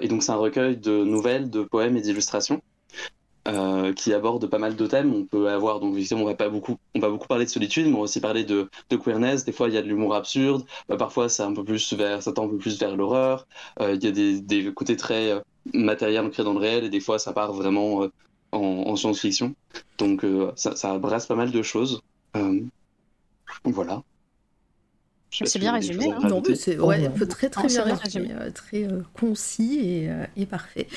Et 0.00 0.08
donc 0.08 0.22
c'est 0.22 0.32
un 0.32 0.36
recueil 0.36 0.76
de 0.76 1.04
nouvelles, 1.04 1.50
de 1.50 1.62
poèmes 1.62 1.96
et 1.96 2.00
d'illustrations 2.00 2.62
qui 3.96 4.12
aborde 4.12 4.46
pas 4.46 4.58
mal 4.58 4.76
de 4.76 4.86
thèmes. 4.86 5.12
On 5.12 5.24
peut 5.26 5.48
avoir 5.48 5.80
donc 5.80 5.96
on 6.12 6.24
va 6.24 6.48
beaucoup, 6.48 6.76
on 6.94 7.00
va 7.00 7.10
beaucoup 7.10 7.26
parler 7.26 7.44
de 7.44 7.50
solitude, 7.50 7.86
mais 7.86 7.94
on 7.94 7.96
va 7.96 8.02
aussi 8.02 8.20
parler 8.20 8.44
de, 8.44 8.68
queerness. 9.04 9.44
Des 9.44 9.52
fois, 9.52 9.68
il 9.68 9.74
y 9.74 9.78
a 9.78 9.82
de 9.82 9.88
l'humour 9.88 10.14
absurde. 10.14 10.64
Bah, 10.88 10.96
parfois, 10.96 11.28
c'est 11.28 11.42
un 11.42 11.52
peu 11.52 11.64
plus 11.64 11.92
vers, 11.94 12.22
ça 12.22 12.32
tend 12.32 12.46
un 12.46 12.48
peu 12.48 12.58
plus 12.58 12.78
vers 12.78 12.96
l'horreur. 12.96 13.46
Il 13.80 14.02
y 14.02 14.06
a 14.06 14.12
des, 14.12 14.40
des 14.40 14.72
côtés 14.72 14.96
très 14.96 15.42
matériels 15.74 16.24
ancrés 16.24 16.44
dans 16.44 16.52
le 16.52 16.60
réel, 16.60 16.84
et 16.84 16.90
des 16.90 17.00
fois, 17.00 17.18
ça 17.18 17.32
part 17.32 17.52
vraiment 17.52 18.08
en, 18.52 18.58
en 18.86 18.96
science-fiction. 18.96 19.54
Donc 19.98 20.24
euh, 20.24 20.52
ça, 20.56 20.76
ça 20.76 20.98
brasse 20.98 21.26
pas 21.26 21.36
mal 21.36 21.50
de 21.50 21.62
choses. 21.62 22.02
Euh, 22.36 22.60
voilà. 23.64 24.02
C'est 25.30 25.60
bien 25.60 25.72
résumé, 25.72 26.10
hein. 26.10 26.28
Non, 26.28 26.42
mais 26.46 26.56
c'est 26.56 26.78
ouais, 26.78 27.08
Oh, 27.20 27.24
très 27.24 27.48
très 27.50 27.68
Non, 27.68 27.84
bien 27.84 27.94
résumé, 27.94 28.32
euh, 28.32 28.50
très 28.50 28.84
euh, 28.84 29.02
concis 29.14 29.78
et, 29.78 30.10
euh, 30.10 30.26
et 30.36 30.44
parfait. 30.44 30.88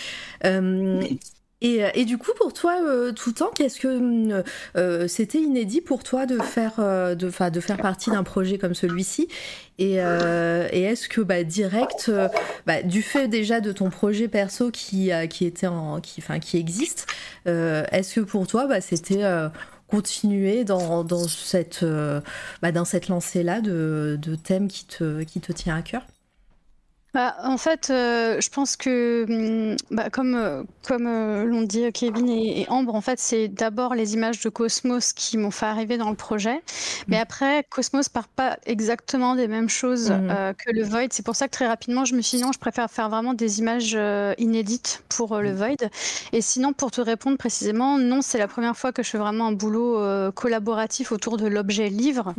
Euh, 0.44 1.04
et, 1.63 1.84
euh, 1.84 1.89
et 1.95 2.04
du 2.04 2.17
coup, 2.17 2.32
pour 2.38 2.52
toi, 2.52 2.78
euh, 2.84 3.13
tout 3.13 3.30
le 3.30 3.36
temps, 3.36 3.49
qu'est-ce 3.56 3.80
que 3.80 3.88
hum, 3.88 4.43
euh, 4.76 5.08
c'était 5.08 5.39
inédit 5.39 5.80
pour 5.80 6.04
toi 6.04 6.26
de 6.26 6.38
faire, 6.39 6.76
de, 7.15 7.30
faire 7.30 7.78
partie 7.78 8.12
d'un 8.12 8.23
projet 8.23 8.58
comme 8.58 8.76
celui-ci? 8.76 9.30
Et, 9.80 9.95
est-ce 9.95 11.08
que 11.08 11.21
bah, 11.21 11.43
direct, 11.43 12.12
bah, 12.67 12.84
du 12.84 13.02
fait 13.02 13.28
déjà 13.28 13.62
de 13.62 13.71
ton 13.71 13.89
projet 13.89 14.28
perso 14.28 14.69
qui, 14.71 15.10
était 15.10 15.67
en, 15.67 15.99
qui, 16.02 16.58
existe, 16.58 17.08
est-ce 17.45 18.15
que 18.15 18.19
pour 18.19 18.45
toi, 18.45 18.67
bah, 18.67 18.82
c'était 18.82 19.23
continuer 19.88 20.63
dans, 20.63 21.08
cette, 21.28 21.86
cette 22.86 23.08
lancée-là 23.08 23.62
de, 23.62 24.19
de 24.21 24.36
thèmes 24.36 24.67
qui 24.67 24.86
te, 24.86 25.23
qui 25.23 25.39
te 25.39 25.54
tient 25.54 25.78
à 25.78 25.82
cœur? 25.82 26.04
Bah, 27.13 27.36
en 27.43 27.58
fait, 27.60 27.91
euh, 27.91 28.41
je 28.41 28.49
pense 28.49 28.76
que, 28.76 29.26
hum, 29.30 29.76
bah, 29.91 30.10
comme, 30.10 30.34
euh, 30.34 30.63
comme 30.88 31.06
euh, 31.06 31.43
l'ont 31.43 31.62
dit 31.62 31.91
Kevin 31.93 32.28
et, 32.28 32.62
et 32.62 32.69
Ambre, 32.69 32.95
en 32.95 33.02
fait, 33.02 33.19
c'est 33.19 33.47
d'abord 33.49 33.93
les 33.93 34.15
images 34.15 34.39
de 34.41 34.49
Cosmos 34.49 35.13
qui 35.13 35.38
m'ont 35.38 35.52
fait 35.52 35.67
arriver 35.67 35.97
dans 35.97 36.10
le 36.10 36.15
projet. 36.15 36.63
Mais 37.08 37.19
après, 37.19 37.65
Cosmos 37.69 38.10
part 38.10 38.28
pas 38.28 38.58
exactement 38.65 39.36
des 39.36 39.47
mêmes 39.47 39.69
choses 39.69 40.12
euh, 40.12 40.54
que 40.54 40.71
le 40.71 40.84
Void. 40.84 41.10
C'est 41.12 41.23
pour 41.23 41.36
ça 41.36 41.45
que 41.45 41.52
très 41.52 41.67
rapidement, 41.67 42.04
je 42.04 42.15
me 42.15 42.21
suis 42.21 42.38
dit 42.38 42.43
non, 42.43 42.52
je 42.52 42.58
préfère 42.58 42.89
faire 42.89 43.10
vraiment 43.10 43.36
des 43.36 43.60
images 43.60 43.95
inédites 44.39 45.04
pour 45.08 45.38
le 45.38 45.52
Void. 45.54 45.89
Et 46.32 46.41
sinon, 46.41 46.73
pour 46.73 46.89
te 46.89 46.99
répondre 47.02 47.38
précisément, 47.38 47.99
non, 47.99 48.23
c'est 48.23 48.39
la 48.39 48.47
première 48.47 48.76
fois 48.76 48.91
que 48.91 49.04
je 49.04 49.10
fais 49.12 49.19
vraiment 49.19 49.47
un 49.47 49.52
boulot 49.52 49.99
collaboratif 50.32 51.12
autour 51.12 51.38
de 51.38 51.45
l'objet 51.45 51.89
livre. 51.89 52.34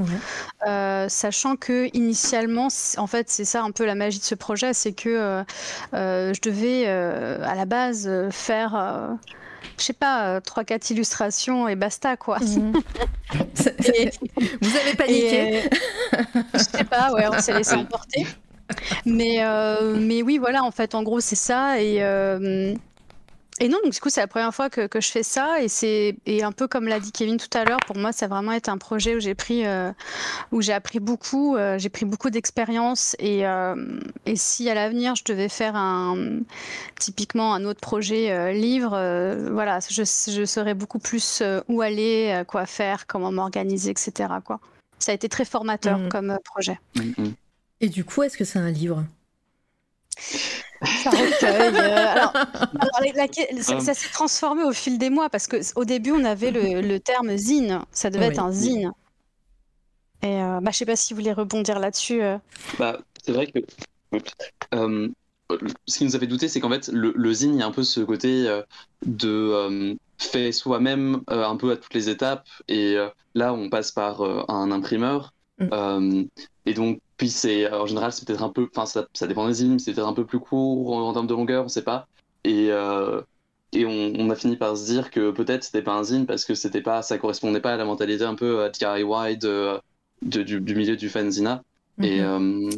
Sachant 1.08 1.56
que 1.56 1.88
initialement, 1.96 2.68
en 2.96 3.06
fait, 3.06 3.30
c'est 3.30 3.44
ça 3.44 3.62
un 3.62 3.70
peu 3.70 3.84
la 3.84 3.94
magie 3.94 4.18
de 4.18 4.24
ce 4.24 4.34
projet, 4.34 4.63
c'est 4.72 4.92
que 4.92 5.08
euh, 5.08 5.42
euh, 5.94 6.32
je 6.34 6.40
devais 6.40 6.84
euh, 6.86 7.38
à 7.44 7.54
la 7.54 7.64
base 7.66 8.10
faire, 8.30 9.16
je 9.78 9.84
sais 9.84 9.92
pas, 9.92 10.40
trois 10.40 10.64
quatre 10.64 10.90
illustrations 10.90 11.68
et 11.68 11.76
basta 11.76 12.16
quoi. 12.16 12.38
Mhm. 12.40 12.72
Et- 13.94 14.10
Vous 14.60 14.76
avez 14.76 14.94
paniqué. 14.96 15.54
et, 15.58 15.62
je 16.54 16.58
sais 16.58 16.84
pas, 16.84 17.12
ouais, 17.12 17.26
on 17.28 17.38
s'est 17.40 17.52
laissé 17.56 17.74
emporter. 17.74 18.26
Mais, 19.04 19.36
euh, 19.44 19.96
mais 19.98 20.22
oui, 20.22 20.38
voilà, 20.38 20.62
en 20.64 20.70
fait, 20.70 20.94
en 20.94 21.02
gros, 21.02 21.20
c'est 21.20 21.36
ça. 21.36 21.80
Et, 21.80 21.98
euh, 22.02 22.74
et 23.64 23.68
non, 23.68 23.78
donc 23.82 23.94
du 23.94 23.98
coup, 24.00 24.10
c'est 24.10 24.20
la 24.20 24.26
première 24.26 24.54
fois 24.54 24.68
que, 24.68 24.86
que 24.86 25.00
je 25.00 25.10
fais 25.10 25.22
ça. 25.22 25.62
Et 25.62 25.68
c'est 25.68 26.16
et 26.26 26.42
un 26.42 26.52
peu 26.52 26.68
comme 26.68 26.86
l'a 26.86 27.00
dit 27.00 27.12
Kevin 27.12 27.38
tout 27.38 27.48
à 27.56 27.64
l'heure, 27.64 27.78
pour 27.86 27.96
moi, 27.96 28.12
ça 28.12 28.26
a 28.26 28.28
vraiment 28.28 28.52
été 28.52 28.70
un 28.70 28.76
projet 28.76 29.16
où 29.16 29.20
j'ai 29.20 29.34
pris, 29.34 29.64
euh, 29.66 29.90
où 30.52 30.60
j'ai 30.60 30.74
appris 30.74 31.00
beaucoup, 31.00 31.56
euh, 31.56 31.78
j'ai 31.78 31.88
pris 31.88 32.04
beaucoup 32.04 32.28
d'expérience. 32.28 33.16
Et, 33.18 33.46
euh, 33.46 33.74
et 34.26 34.36
si 34.36 34.68
à 34.68 34.74
l'avenir, 34.74 35.14
je 35.14 35.24
devais 35.24 35.48
faire 35.48 35.76
un, 35.76 36.40
typiquement 37.00 37.54
un 37.54 37.64
autre 37.64 37.80
projet 37.80 38.30
euh, 38.32 38.52
livre, 38.52 38.92
euh, 38.92 39.48
voilà, 39.50 39.78
je, 39.88 40.02
je 40.02 40.44
saurais 40.44 40.74
beaucoup 40.74 40.98
plus 40.98 41.42
où 41.68 41.80
aller, 41.80 42.42
quoi 42.46 42.66
faire, 42.66 43.06
comment 43.06 43.32
m'organiser, 43.32 43.90
etc. 43.92 44.28
Quoi. 44.44 44.60
Ça 44.98 45.12
a 45.12 45.14
été 45.14 45.30
très 45.30 45.46
formateur 45.46 45.96
Mhm. 45.98 46.08
comme 46.10 46.38
projet. 46.44 46.78
Mhm. 46.96 47.32
Et 47.80 47.88
du 47.88 48.04
coup, 48.04 48.22
est-ce 48.22 48.36
que 48.36 48.44
c'est 48.44 48.58
un 48.58 48.70
livre? 48.70 49.04
Ça 50.18 51.10
recueille. 51.10 51.76
euh, 51.76 52.06
alors, 52.06 52.32
alors, 52.36 53.00
la- 53.14 53.26
la- 53.26 53.62
ça, 53.62 53.76
Euh. 53.76 53.80
ça 53.80 53.94
s'est 53.94 54.10
transformé 54.12 54.64
au 54.64 54.72
fil 54.72 54.98
des 54.98 55.10
mois 55.10 55.28
parce 55.30 55.46
que 55.46 55.56
au 55.76 55.84
début 55.84 56.12
on 56.12 56.24
avait 56.24 56.50
le, 56.50 56.80
le 56.80 57.00
terme 57.00 57.36
zine, 57.36 57.80
ça 57.92 58.10
devait 58.10 58.26
Oui. 58.26 58.32
être 58.32 58.42
un 58.42 58.52
zine. 58.52 58.92
Et 60.22 60.40
euh, 60.42 60.60
bah, 60.62 60.70
je 60.72 60.78
sais 60.78 60.86
pas 60.86 60.96
si 60.96 61.12
vous 61.14 61.20
voulez 61.20 61.32
rebondir 61.32 61.78
là-dessus. 61.78 62.22
euh. 62.22 62.38
Bah, 62.78 62.98
c'est 63.24 63.32
vrai 63.32 63.46
que 63.46 63.58
euh, 64.74 65.08
ce 65.86 65.98
qui 65.98 66.04
nous 66.04 66.16
avait 66.16 66.26
douté, 66.26 66.48
c'est 66.48 66.60
qu'en 66.60 66.70
fait, 66.70 66.88
le, 66.88 67.12
le 67.14 67.32
zine, 67.32 67.54
il 67.54 67.60
y 67.60 67.62
a 67.62 67.66
un 67.66 67.72
peu 67.72 67.82
ce 67.82 68.00
côté 68.00 68.48
euh, 68.48 68.62
de 69.04 69.28
euh, 69.28 69.94
fait 70.18 70.52
soi-même 70.52 71.20
euh, 71.30 71.44
un 71.44 71.56
peu 71.56 71.72
à 71.72 71.76
toutes 71.76 71.92
les 71.94 72.08
étapes. 72.08 72.46
Et 72.68 72.96
euh, 72.96 73.08
là, 73.34 73.52
on 73.52 73.68
passe 73.68 73.90
par 73.92 74.22
euh, 74.22 74.42
un 74.48 74.70
imprimeur. 74.70 75.32
Mm. 75.58 75.68
Euh, 75.72 76.24
et 76.66 76.74
donc, 76.74 77.00
puis 77.16 77.30
c'est 77.30 77.70
en 77.72 77.86
général, 77.86 78.12
c'est 78.12 78.26
peut-être 78.26 78.42
un 78.42 78.50
peu, 78.50 78.68
enfin, 78.74 78.86
ça, 78.86 79.06
ça 79.14 79.26
dépend 79.26 79.46
des 79.46 79.54
zines, 79.54 79.72
mais 79.74 79.78
c'est 79.78 79.92
peut-être 79.94 80.08
un 80.08 80.12
peu 80.14 80.26
plus 80.26 80.40
court 80.40 80.92
en, 80.94 81.08
en 81.08 81.12
termes 81.12 81.26
de 81.26 81.34
longueur, 81.34 81.64
on 81.64 81.68
sait 81.68 81.84
pas. 81.84 82.08
Et, 82.44 82.70
euh, 82.70 83.22
et 83.72 83.86
on, 83.86 84.12
on 84.18 84.30
a 84.30 84.34
fini 84.36 84.56
par 84.56 84.76
se 84.76 84.84
dire 84.86 85.10
que 85.10 85.30
peut-être 85.30 85.64
c'était 85.64 85.82
pas 85.82 85.94
un 85.94 86.04
zine 86.04 86.26
parce 86.26 86.44
que 86.44 86.54
c'était 86.54 86.82
pas, 86.82 87.02
ça 87.02 87.18
correspondait 87.18 87.60
pas 87.60 87.74
à 87.74 87.76
la 87.76 87.84
mentalité 87.84 88.24
un 88.24 88.34
peu 88.36 88.60
euh, 88.64 88.70
DIY 88.70 89.36
de, 89.38 89.80
de- 90.22 90.42
du, 90.42 90.60
du 90.60 90.74
milieu 90.76 90.96
du 90.96 91.08
fanzina. 91.08 91.62
Et 92.02 92.20
Mhm. 92.20 92.22
euh, 92.22 92.70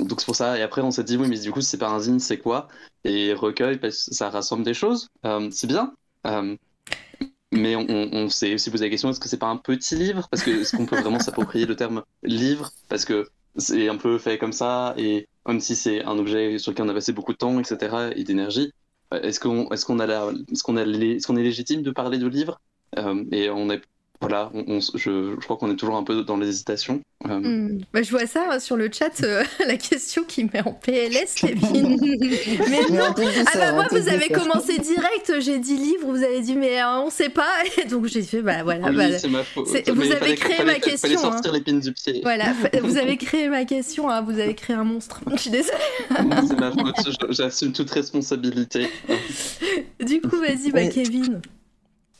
donc 0.00 0.20
c'est 0.20 0.26
pour 0.26 0.36
ça. 0.36 0.58
Et 0.58 0.62
après, 0.62 0.82
on 0.82 0.90
s'est 0.90 1.04
dit, 1.04 1.16
oui, 1.16 1.28
mais 1.28 1.38
du 1.38 1.52
coup, 1.52 1.60
c'est 1.60 1.78
pas 1.78 1.88
un 1.90 2.00
zine, 2.00 2.20
c'est 2.20 2.38
quoi? 2.38 2.68
Et 3.04 3.32
recueil, 3.34 3.78
parce 3.78 4.06
que 4.06 4.14
ça 4.14 4.30
rassemble 4.30 4.64
des 4.64 4.74
choses. 4.74 5.08
Euh, 5.26 5.48
c'est 5.50 5.66
bien. 5.66 5.94
Euh, 6.26 6.56
mais 7.52 7.76
on, 7.76 7.86
on, 7.88 8.10
on 8.12 8.28
s'est 8.28 8.54
aussi 8.54 8.70
posé 8.70 8.84
la 8.86 8.90
question, 8.90 9.10
est-ce 9.10 9.20
que 9.20 9.28
c'est 9.28 9.38
pas 9.38 9.48
un 9.48 9.56
petit 9.56 9.96
livre? 9.96 10.28
Parce 10.30 10.42
que 10.42 10.50
est-ce 10.60 10.72
qu'on 10.72 10.86
peut 10.86 10.96
vraiment 10.96 11.18
s'approprier 11.18 11.66
le 11.66 11.76
terme 11.76 12.04
livre? 12.22 12.72
Parce 12.88 13.04
que 13.04 13.28
c'est 13.56 13.88
un 13.88 13.96
peu 13.96 14.18
fait 14.18 14.38
comme 14.38 14.52
ça, 14.52 14.94
et 14.96 15.28
même 15.46 15.60
si 15.60 15.76
c'est 15.76 16.02
un 16.04 16.18
objet 16.18 16.58
sur 16.58 16.72
lequel 16.72 16.86
on 16.86 16.88
a 16.90 16.94
passé 16.94 17.12
beaucoup 17.12 17.32
de 17.32 17.38
temps, 17.38 17.58
etc., 17.60 18.10
et 18.16 18.24
d'énergie, 18.24 18.72
euh, 19.14 19.20
est-ce 19.22 19.40
qu'on 19.40 19.68
est-ce 19.70 19.84
qu'on 19.84 19.98
a 19.98 20.06
la, 20.06 20.30
est-ce 20.52 20.62
qu'on 20.62 20.76
est-ce 20.76 21.26
qu'on 21.26 21.36
est 21.36 21.42
légitime 21.42 21.82
de 21.82 21.90
parler 21.90 22.18
de 22.18 22.26
livre 22.26 22.60
Euh, 22.98 23.24
Et 23.32 23.50
on 23.50 23.70
est 23.70 23.82
voilà, 24.20 24.50
on, 24.54 24.64
on- 24.76 24.80
je, 24.80 25.34
je 25.38 25.44
crois 25.44 25.56
qu'on 25.56 25.70
est 25.72 25.76
toujours 25.76 25.96
un 25.96 26.04
peu 26.04 26.22
dans 26.24 26.36
l'hésitation. 26.36 27.00
Euh, 27.28 27.38
Hmm. 27.38 27.80
Bah, 27.92 28.02
je 28.02 28.10
vois 28.10 28.26
ça 28.26 28.46
hein, 28.50 28.58
sur 28.60 28.76
le 28.78 28.90
chat, 28.90 29.22
euh, 29.24 29.44
la 29.66 29.76
question 29.76 30.24
qui 30.24 30.44
met 30.44 30.62
en 30.64 30.72
PLS, 30.72 31.34
Kevin. 31.36 31.98
mais 32.00 32.96
non 32.96 33.14
Ah 33.14 33.58
bah 33.58 33.72
moi 33.72 33.86
vous 33.90 34.08
avez 34.08 34.28
ça. 34.28 34.34
commencé 34.40 34.78
direct, 34.78 35.34
j'ai 35.40 35.58
dit 35.58 35.76
livre, 35.76 36.06
vous 36.06 36.22
avez 36.22 36.40
dit 36.40 36.54
mais 36.56 36.80
euh, 36.80 37.00
on 37.04 37.10
sait 37.10 37.28
pas, 37.28 37.46
et 37.76 37.84
donc 37.84 38.06
j'ai 38.06 38.22
fait 38.22 38.40
bah 38.40 38.62
voilà. 38.62 38.88
oui, 38.88 38.96
bah, 38.96 39.18
c'est 39.18 39.28
ma 39.28 39.44
faute. 39.44 39.66
vous 39.68 39.74
avez 40.10 40.14
fallait- 40.14 40.34
créé 40.34 40.54
fallait- 40.56 40.64
ma 40.72 40.78
question, 40.78 41.08
Fallait 41.08 41.16
sortir 41.20 41.52
l'épine 41.52 41.80
du 41.80 41.92
pied. 41.92 42.20
Voilà, 42.22 42.54
fa- 42.54 42.70
vous 42.82 42.96
avez 42.96 43.18
créé 43.18 43.48
ma 43.50 43.64
question, 43.66 44.08
hein, 44.08 44.22
vous 44.22 44.38
avez 44.38 44.54
créé 44.54 44.74
un 44.74 44.84
monstre. 44.84 45.20
Je 45.30 45.36
suis 45.36 45.50
désolée. 45.50 45.76
C'est 46.48 46.58
ma 46.58 46.72
faute, 46.72 46.94
j'assume 47.30 47.72
toute 47.72 47.90
responsabilité. 47.90 48.88
Du 50.02 50.20
coup, 50.22 50.36
vas-y, 50.38 50.70
bah 50.72 50.80
Mais- 50.80 50.88
Kevin. 50.88 51.40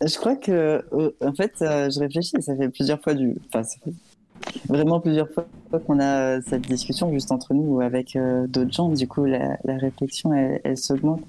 Je 0.07 0.17
crois 0.17 0.37
que, 0.37 0.83
euh, 0.93 1.11
en 1.21 1.35
fait, 1.35 1.55
euh, 1.63 1.91
je 1.91 2.01
réfléchis, 2.01 2.41
ça 2.41 2.57
fait 2.57 2.69
plusieurs 2.69 3.01
fois 3.01 3.15
du. 3.15 3.37
Enfin, 3.49 3.63
ça 3.63 3.77
fait 3.85 3.93
vraiment 4.69 5.01
plusieurs 5.01 5.29
fois 5.31 5.47
qu'on 5.87 6.01
a 6.01 6.39
euh, 6.39 6.41
cette 6.47 6.63
discussion 6.63 7.13
juste 7.13 7.31
entre 7.33 7.55
nous 7.55 7.77
ou 7.77 7.81
avec 7.81 8.17
euh, 8.17 8.47
d'autres 8.47 8.73
gens. 8.73 8.89
Du 8.89 9.07
coup, 9.07 9.25
la, 9.25 9.59
la 9.65 9.77
réflexion, 9.77 10.33
elle, 10.33 10.61
elle 10.65 10.77
s'augmente. 10.77 11.23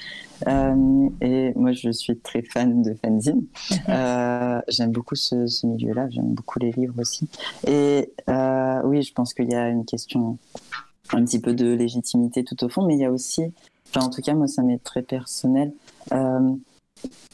Euh, 0.47 1.09
et 1.21 1.53
moi, 1.55 1.71
je 1.71 1.91
suis 1.91 2.17
très 2.17 2.41
fan 2.41 2.81
de 2.81 2.93
fanzine. 2.93 3.45
Euh, 3.89 4.61
j'aime 4.67 4.91
beaucoup 4.91 5.15
ce, 5.15 5.47
ce 5.47 5.65
milieu-là, 5.65 6.07
j'aime 6.09 6.33
beaucoup 6.33 6.59
les 6.59 6.71
livres 6.71 6.93
aussi. 6.99 7.27
Et 7.67 8.11
oui, 8.83 9.01
je 9.01 9.13
pense 9.13 9.33
qu'il 9.33 9.51
y 9.51 9.55
a 9.55 9.67
une 9.69 9.85
question 9.85 10.37
un 11.13 11.25
petit 11.25 11.39
peu 11.39 11.53
de 11.53 11.73
légitimité 11.73 12.43
tout 12.43 12.63
au 12.63 12.69
fond, 12.69 12.85
mais 12.85 12.95
il 12.95 13.01
y 13.01 13.05
a 13.05 13.11
aussi, 13.11 13.43
enfin, 13.89 14.05
en 14.05 14.09
tout 14.09 14.21
cas, 14.21 14.33
moi, 14.33 14.47
ça 14.47 14.61
m'est 14.61 14.81
très 14.81 15.01
personnel. 15.01 15.73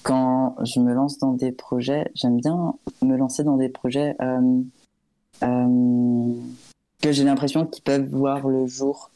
Quand 0.03 0.56
je 0.63 0.80
me 0.80 0.93
lance 0.93 1.17
dans 1.19 1.34
des 1.34 1.51
projets, 1.51 2.10
j'aime 2.15 2.38
bien 2.38 2.73
me 3.01 3.15
lancer 3.17 3.43
dans 3.43 3.58
des 3.58 3.69
projets 3.69 4.15
euh, 4.21 4.62
euh, 5.43 6.34
que 7.01 7.12
j'ai 7.12 7.23
l'impression 7.23 7.65
qu'ils 7.65 7.84
peuvent 7.84 8.08
voir 8.10 8.47
le 8.47 8.65
jour. 8.67 9.12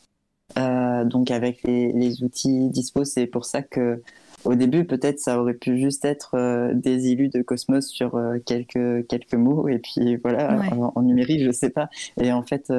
Euh, 0.57 1.05
donc 1.05 1.31
avec 1.31 1.63
les, 1.63 1.93
les 1.93 2.23
outils 2.23 2.69
dispo, 2.69 3.05
c'est 3.05 3.25
pour 3.25 3.45
ça 3.45 3.61
que 3.61 4.01
au 4.43 4.55
début 4.55 4.85
peut-être 4.85 5.19
ça 5.19 5.39
aurait 5.39 5.53
pu 5.53 5.77
juste 5.79 6.03
être 6.03 6.71
des 6.73 7.07
illus 7.11 7.29
de 7.29 7.41
Cosmos 7.41 7.87
sur 7.87 8.19
quelques 8.45 9.07
quelques 9.07 9.35
mots 9.35 9.67
et 9.69 9.77
puis 9.79 10.17
voilà 10.17 10.57
Ouais. 10.59 10.73
en, 10.73 10.91
en 10.95 11.01
numérique 11.03 11.43
je 11.45 11.51
sais 11.51 11.69
pas. 11.69 11.89
Et 12.19 12.31
en 12.33 12.41
fait 12.43 12.69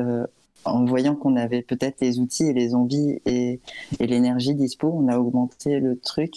en 0.65 0.85
voyant 0.85 1.15
qu'on 1.17 1.37
avait 1.37 1.63
peut-être 1.63 2.01
les 2.01 2.19
outils 2.21 2.45
et 2.47 2.53
les 2.53 2.75
envies 2.75 3.21
et, 3.27 3.61
et 4.01 4.07
l'énergie 4.07 4.55
dispo, 4.55 4.89
on 4.95 5.09
a 5.09 5.19
augmenté 5.19 5.81
le 5.81 5.99
truc. 5.99 6.33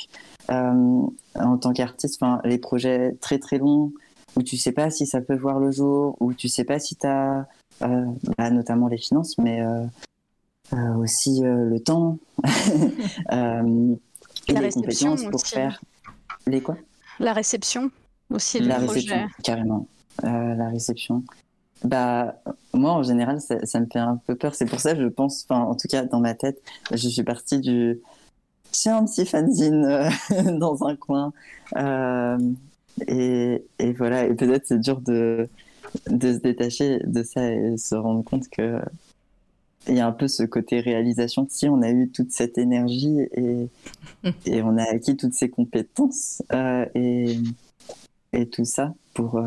Euh, 0.50 1.02
en 1.36 1.58
tant 1.58 1.74
qu'artiste, 1.74 2.22
enfin, 2.22 2.40
les 2.44 2.58
projets 2.58 3.16
très 3.22 3.40
très 3.40 3.58
longs 3.58 3.92
où 4.36 4.44
tu 4.44 4.58
sais 4.58 4.72
pas 4.72 4.90
si 4.90 5.06
ça 5.06 5.22
peut 5.22 5.36
voir 5.38 5.60
le 5.60 5.72
jour, 5.72 6.18
où 6.20 6.34
tu 6.34 6.48
sais 6.50 6.64
pas 6.66 6.80
si 6.80 6.96
tu 6.96 7.08
as 7.08 7.48
bah, 7.80 8.50
notamment 8.52 8.88
les 8.88 8.98
finances, 8.98 9.38
mais 9.38 9.62
euh, 9.62 9.86
euh, 10.74 10.96
aussi 10.96 11.44
euh, 11.46 11.70
le 11.70 11.80
temps 11.80 12.18
euh, 13.32 13.96
et 14.48 14.54
La 14.54 14.62
les 14.62 14.70
compétences 14.72 15.24
pour 15.26 15.36
aussi. 15.36 15.54
faire 15.54 15.82
les 16.48 16.62
quoi? 16.62 16.78
La 17.20 17.34
réception 17.34 17.90
aussi 18.30 18.60
La 18.60 18.76
projet. 18.76 18.94
réception, 18.94 19.28
carrément. 19.44 19.88
Euh, 20.24 20.56
la 20.56 20.70
réception. 20.70 21.24
Bah, 21.86 22.42
moi, 22.74 22.92
en 22.94 23.04
général, 23.04 23.40
ça, 23.42 23.64
ça 23.66 23.80
me 23.80 23.86
fait 23.86 24.00
un 24.00 24.20
peu 24.26 24.36
peur. 24.36 24.56
C'est 24.56 24.66
pour 24.66 24.80
ça, 24.80 24.96
je 24.96 25.06
pense, 25.06 25.46
enfin, 25.48 25.62
en 25.62 25.76
tout 25.76 25.88
cas, 25.88 26.04
dans 26.04 26.20
ma 26.20 26.34
tête, 26.34 26.62
je 26.92 27.08
suis 27.08 27.24
partie 27.24 27.60
du. 27.60 28.00
J'ai 28.74 28.90
un 28.90 29.06
petit 29.06 29.26
fanzine 29.26 29.86
euh, 29.86 30.10
dans 30.60 30.84
un 30.86 30.96
coin. 30.96 31.32
Euh, 31.78 32.38
et, 33.08 33.64
et 33.80 33.94
voilà, 33.94 34.26
et 34.26 34.34
peut-être 34.34 34.66
c'est 34.66 34.80
dur 34.80 35.00
de, 35.02 35.48
de 36.10 36.34
se 36.34 36.40
détacher 36.40 37.00
de 37.06 37.24
ça 37.24 37.52
et 37.52 37.78
se 37.78 37.96
rendre 37.96 38.24
compte 38.24 38.50
que 38.50 38.80
il 39.88 39.96
y 39.96 40.00
a 40.00 40.08
un 40.08 40.12
peu 40.12 40.28
ce 40.28 40.42
côté 40.44 40.80
réalisation. 40.80 41.46
Si 41.50 41.70
on 41.70 41.84
a 41.84 41.92
eu 41.92 42.10
toute 42.10 42.32
cette 42.32 42.58
énergie 42.58 43.20
et, 43.34 43.70
et 44.48 44.64
on 44.64 44.78
a 44.78 44.84
acquis 44.84 45.16
toutes 45.16 45.36
ces 45.36 45.50
compétences 45.50 46.42
euh, 46.52 46.86
et, 46.96 47.38
et 48.34 48.50
tout 48.50 48.66
ça 48.66 48.96
pour, 49.14 49.40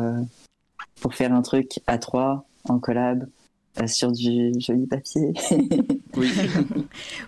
pour 1.01 1.13
faire 1.15 1.33
un 1.33 1.41
truc 1.41 1.79
à 1.87 1.97
trois, 1.97 2.45
en 2.65 2.79
collab, 2.79 3.27
euh, 3.81 3.87
sur 3.87 4.11
du 4.11 4.51
joli 4.59 4.87
papier. 4.87 5.33
Oui. 6.15 6.31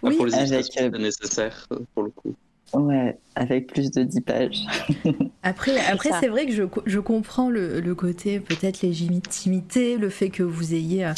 Oui. 0.04 0.16
pour 0.18 0.26
les 0.26 0.36
Avec, 0.36 0.54
euh, 0.54 0.90
c'est 0.92 1.00
nécessaire 1.00 1.68
pour 1.94 2.04
le 2.04 2.10
coup. 2.10 2.36
Ouais, 2.74 3.18
avec 3.36 3.68
plus 3.68 3.92
de 3.92 4.04
10 4.04 4.22
pages. 4.22 4.66
après, 5.44 5.78
après 5.88 6.10
c'est 6.20 6.28
vrai 6.28 6.46
que 6.46 6.54
je, 6.54 6.64
je 6.86 7.00
comprends 7.00 7.50
le, 7.50 7.82
le 7.82 7.96
côté 7.96 8.40
peut-être 8.40 8.82
légitimité, 8.82 9.98
le 9.98 10.10
fait 10.10 10.30
que 10.30 10.44
vous 10.44 10.74
ayez 10.74 11.04
un, 11.04 11.14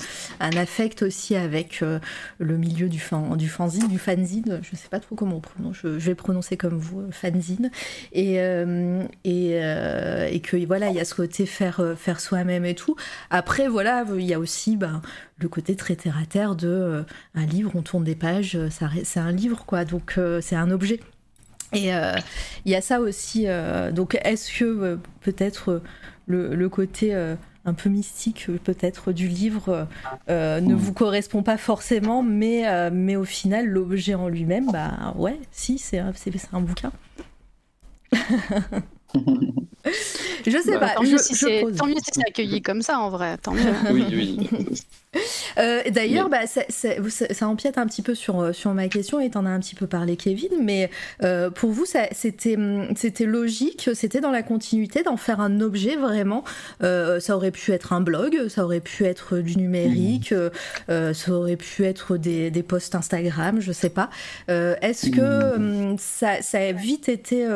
affect 0.58 1.04
aussi 1.04 1.36
avec 1.36 1.82
euh, 1.82 2.00
le 2.40 2.58
milieu 2.58 2.90
du, 2.90 3.00
fan, 3.00 3.36
du 3.38 3.50
fanzine, 3.50 3.88
du 3.88 4.00
fanzine, 4.00 4.62
je 4.64 4.76
sais 4.76 4.90
pas 4.90 5.00
trop 5.00 5.16
comment 5.16 5.38
on 5.38 5.42
prononce, 5.42 5.78
je, 5.82 5.88
vais 5.88 6.16
prononcer 6.16 6.58
comme 6.58 6.78
vous, 6.78 7.02
euh, 7.02 7.12
fanzine, 7.12 7.70
et, 8.14 8.40
euh, 8.40 9.04
et, 9.24 9.58
et, 10.34 10.40
que 10.40 10.66
voilà, 10.66 10.90
il 10.90 10.96
y 10.96 11.00
a 11.00 11.06
ce 11.06 11.14
côté 11.16 11.46
faire, 11.46 11.96
faire 11.98 12.20
soi-même 12.20 12.66
et 12.66 12.76
tout. 12.76 12.96
Après, 13.30 13.68
voilà, 13.68 14.06
il 14.16 14.26
y 14.26 14.34
a 14.34 14.40
aussi 14.40 14.76
ben, 14.76 15.02
le 15.40 15.50
côté 15.50 15.76
très 15.76 15.96
terre 15.96 16.18
à 16.22 16.26
terre 16.26 16.56
de 16.56 17.04
un 17.36 17.46
livre, 17.46 17.72
on 17.76 17.82
tourne 17.82 18.04
des 18.04 18.16
pages, 18.16 18.58
c'est 18.70 19.20
un 19.20 19.32
livre, 19.32 19.66
quoi, 19.66 19.86
donc 19.86 20.20
c'est 20.42 20.56
un 20.56 20.72
objet. 20.72 21.00
Et 21.74 21.94
euh, 21.94 22.14
il 22.66 22.72
y 22.72 22.76
a 22.76 22.82
ça 22.82 23.00
aussi. 23.00 23.46
Euh, 23.48 23.92
donc, 23.92 24.18
est-ce 24.24 24.52
que 24.58 24.66
euh, 24.66 24.96
peut-être 25.22 25.82
le, 26.28 26.68
côté 26.70 27.14
un 27.66 27.74
peu 27.74 27.90
mystique, 27.90 28.48
peut-être 28.64 29.12
du 29.12 29.28
livre, 29.28 29.88
ne 30.30 30.74
vous 30.74 30.94
correspond 30.94 31.44
pas 31.44 31.58
forcément, 31.58 32.24
mais, 32.24 32.90
mais 32.92 33.16
au 33.16 33.26
final, 33.26 33.68
l'objet 33.68 34.16
en 34.16 34.30
lui-même, 34.30 34.72
bah 34.72 35.14
ouais, 35.18 35.40
si, 35.52 35.78
c'est 35.78 36.00
un, 36.00 36.14
un 36.54 36.62
bouquin. 36.62 36.92
je 40.46 40.62
sais 40.64 40.72
bah, 40.74 40.80
pas. 40.80 40.90
Tant, 40.96 41.04
mieux 41.04 41.18
si 41.18 41.36
c'est 41.36 42.28
accueilli 42.28 42.62
comme 42.62 42.82
ça 42.82 43.00
en 43.00 43.10
vrai. 43.10 43.38
Tant 43.38 43.54
mieux. 43.54 43.74
oui, 43.92 44.06
oui. 44.12 44.50
Euh, 45.60 45.84
d'ailleurs, 45.92 46.30
bah, 46.30 46.48
ça, 46.48 47.48
empiète 47.48 47.78
un 47.78 47.86
petit 47.86 48.02
peu 48.02 48.16
sur, 48.16 48.42
euh, 48.42 48.54
sur 48.54 48.74
ma 48.74 48.88
question 48.88 49.20
et 49.20 49.30
t'en 49.30 49.46
as 49.46 49.50
un 49.50 49.60
petit 49.60 49.76
peu 49.76 49.86
parlé, 49.86 50.16
Kevin. 50.16 50.50
Mais 50.64 50.90
euh, 51.22 51.52
pour 51.52 51.70
vous, 51.70 51.86
c'était 51.86 52.56
logique, 53.26 53.92
c'était 53.94 54.20
dans 54.20 54.32
la 54.32 54.42
continuité 54.42 55.04
d'en 55.04 55.16
faire 55.16 55.40
un 55.40 55.62
objet 55.62 55.96
vraiment? 55.96 56.44
ça 56.82 57.36
aurait 57.36 57.52
pu 57.52 57.72
être 57.72 57.94
un 57.94 58.02
blog, 58.02 58.48
ça 58.48 58.66
aurait 58.66 58.80
pu 58.80 59.06
être 59.06 59.38
du 59.38 59.58
numérique, 59.58 60.32
mmh. 60.34 61.14
ça 61.14 61.32
aurait 61.32 61.56
pu 61.56 61.86
être 61.86 62.18
des, 62.18 62.50
des 62.50 62.64
posts 62.64 62.96
Instagram, 62.96 63.60
je 63.62 63.72
sais 63.72 63.90
pas. 63.90 64.10
Est-ce 64.48 65.10
que 65.10 65.58
mmh. 65.58 65.98
ça, 66.00 66.42
ça, 66.42 66.60
a 66.60 66.72
vite 66.72 67.10
été 67.10 67.48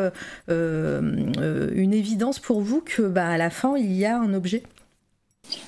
une 0.49 1.93
évidence 1.93 2.39
pour 2.39 2.61
vous 2.61 2.81
que 2.81 3.01
bah, 3.01 3.27
à 3.27 3.37
la 3.37 3.49
fin, 3.49 3.75
il 3.77 3.93
y 3.93 4.05
a 4.05 4.19
un 4.19 4.33
objet? 4.33 4.63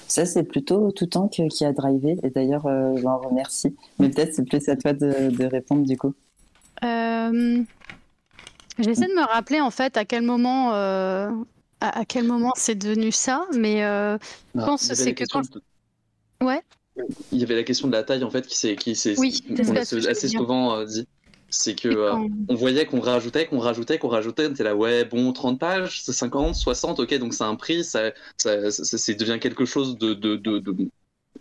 Ça, 0.07 0.25
c'est 0.25 0.43
plutôt 0.43 0.91
tout 0.91 1.05
temps 1.05 1.27
qui 1.27 1.65
a 1.65 1.71
drivé. 1.71 2.17
Et 2.23 2.29
d'ailleurs, 2.29 2.65
euh, 2.65 2.95
je 2.97 3.03
l'en 3.03 3.19
remercie. 3.19 3.75
Mais 3.99 4.09
peut-être 4.09 4.33
c'est 4.33 4.43
plus 4.43 4.67
à 4.69 4.75
toi 4.75 4.93
de, 4.93 5.45
répondre 5.45 5.85
du 5.85 5.97
coup. 5.97 6.13
Euh, 6.83 7.63
j'essaie 8.79 9.07
de 9.07 9.13
me 9.13 9.25
rappeler 9.25 9.61
en 9.61 9.71
fait 9.71 9.97
à 9.97 10.05
quel 10.05 10.23
moment, 10.23 10.73
euh, 10.73 11.29
à, 11.81 12.05
quel 12.05 12.25
moment 12.25 12.53
c'est 12.55 12.75
devenu 12.75 13.11
ça, 13.11 13.45
mais 13.55 13.81
je 13.81 14.65
pense 14.65 14.87
que 14.87 14.95
c'est 14.95 15.13
que 15.13 15.25
quand. 15.29 15.43
Ouais. 16.41 16.61
Il 17.31 17.39
y 17.39 17.43
avait 17.43 17.55
la 17.55 17.63
question 17.63 17.87
de 17.87 17.93
la 17.93 18.03
taille 18.03 18.23
en 18.23 18.29
fait 18.29 18.45
qui 18.45 18.57
s'est, 18.57 18.75
qui 18.75 18.93
s'est, 18.93 19.17
oui, 19.17 19.41
assez 20.09 20.27
souvent 20.27 20.83
dit 20.83 21.07
c'est 21.49 21.75
que 21.75 21.87
euh, 21.87 22.27
on 22.47 22.55
voyait 22.55 22.85
qu'on 22.85 22.99
rajoutait, 22.99 23.45
qu'on 23.45 23.59
rajoutait, 23.59 23.97
qu'on 23.97 24.07
rajoutait. 24.07 24.47
On 24.47 24.51
était 24.51 24.63
là, 24.63 24.75
ouais, 24.75 25.05
bon, 25.05 25.31
30 25.33 25.59
pages, 25.59 26.01
c'est 26.03 26.13
50, 26.13 26.55
60, 26.55 26.99
ok, 26.99 27.13
donc 27.15 27.33
c'est 27.33 27.43
un 27.43 27.55
prix, 27.55 27.83
ça, 27.83 28.11
ça, 28.37 28.71
ça, 28.71 29.13
devient 29.13 29.39
quelque 29.39 29.65
chose 29.65 29.97
de. 29.97 30.13
de, 30.13 30.35
de, 30.35 30.63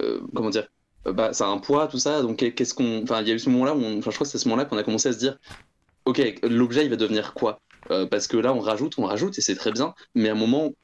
euh, 0.03 0.21
comment 0.35 0.51
dire 0.51 0.69
euh, 1.07 1.13
bah, 1.13 1.33
Ça 1.33 1.47
a 1.47 1.49
un 1.49 1.59
poids, 1.59 1.89
tout 1.89 1.99
ça. 1.99 2.23
Donc 2.23 2.39
qu'est-ce 2.55 2.75
qu'on. 2.75 3.03
Enfin, 3.03 3.23
il 3.23 3.29
y 3.29 3.31
a 3.31 3.35
eu 3.35 3.39
ce 3.39 3.51
moment-là, 3.51 3.75
enfin, 3.75 4.11
je 4.11 4.17
crois 4.17 4.25
que 4.25 4.31
c'est 4.31 4.39
ce 4.39 4.49
moment-là 4.49 4.65
qu'on 4.65 4.79
a 4.79 4.83
commencé 4.83 5.09
à 5.09 5.13
se 5.13 5.19
dire, 5.19 5.39
ok, 6.05 6.41
l'objet, 6.43 6.85
il 6.85 6.91
va 6.91 6.97
devenir 6.97 7.35
quoi? 7.35 7.61
Parce 8.11 8.27
que 8.27 8.37
là, 8.37 8.53
on 8.53 8.61
rajoute, 8.61 8.99
on 8.99 9.05
rajoute, 9.05 9.39
et 9.39 9.41
c'est 9.41 9.55
très 9.55 9.73
bien, 9.73 9.95
mais 10.15 10.29
à 10.29 10.33
un 10.33 10.35
moment, 10.35 10.75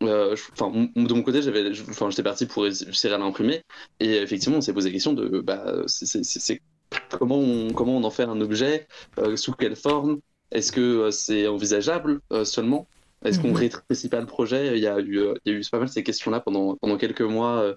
enfin, 0.00 0.70
de 0.96 1.14
mon 1.14 1.22
côté, 1.22 1.42
j'avais, 1.42 1.70
enfin, 1.90 2.08
j'étais 2.08 2.22
parti 2.22 2.46
pour 2.46 2.66
essayer 2.66 3.12
à 3.12 3.18
l'imprimer, 3.18 3.62
et 4.00 4.16
effectivement, 4.16 4.58
on 4.58 4.60
s'est 4.62 4.72
posé 4.72 4.88
la 4.88 4.94
question 4.94 5.12
de, 5.12 5.40
bah, 5.40 5.82
c'est 5.86 6.60
comment 7.10 7.38
on, 7.38 7.72
comment 7.72 7.96
on 7.96 8.04
en 8.04 8.10
fait 8.10 8.24
un 8.24 8.40
objet, 8.40 8.86
euh, 9.18 9.36
sous 9.36 9.52
quelle 9.52 9.76
forme, 9.76 10.20
est-ce 10.50 10.72
que 10.72 10.80
euh, 10.80 11.10
c'est 11.10 11.46
envisageable 11.46 12.20
euh, 12.32 12.44
seulement? 12.44 12.86
Est-ce 13.24 13.40
qu'on 13.40 13.48
mhm. 13.48 13.56
rétrécit 13.56 14.08
pas 14.08 14.20
le 14.20 14.26
projet? 14.26 14.76
Il 14.76 14.82
y, 14.82 14.86
a 14.86 15.00
eu, 15.00 15.18
il 15.44 15.52
y 15.52 15.54
a 15.54 15.58
eu 15.58 15.62
pas 15.70 15.78
mal 15.78 15.88
ces 15.88 16.02
questions-là 16.02 16.40
pendant, 16.40 16.76
pendant 16.76 16.98
quelques 16.98 17.22
mois 17.22 17.74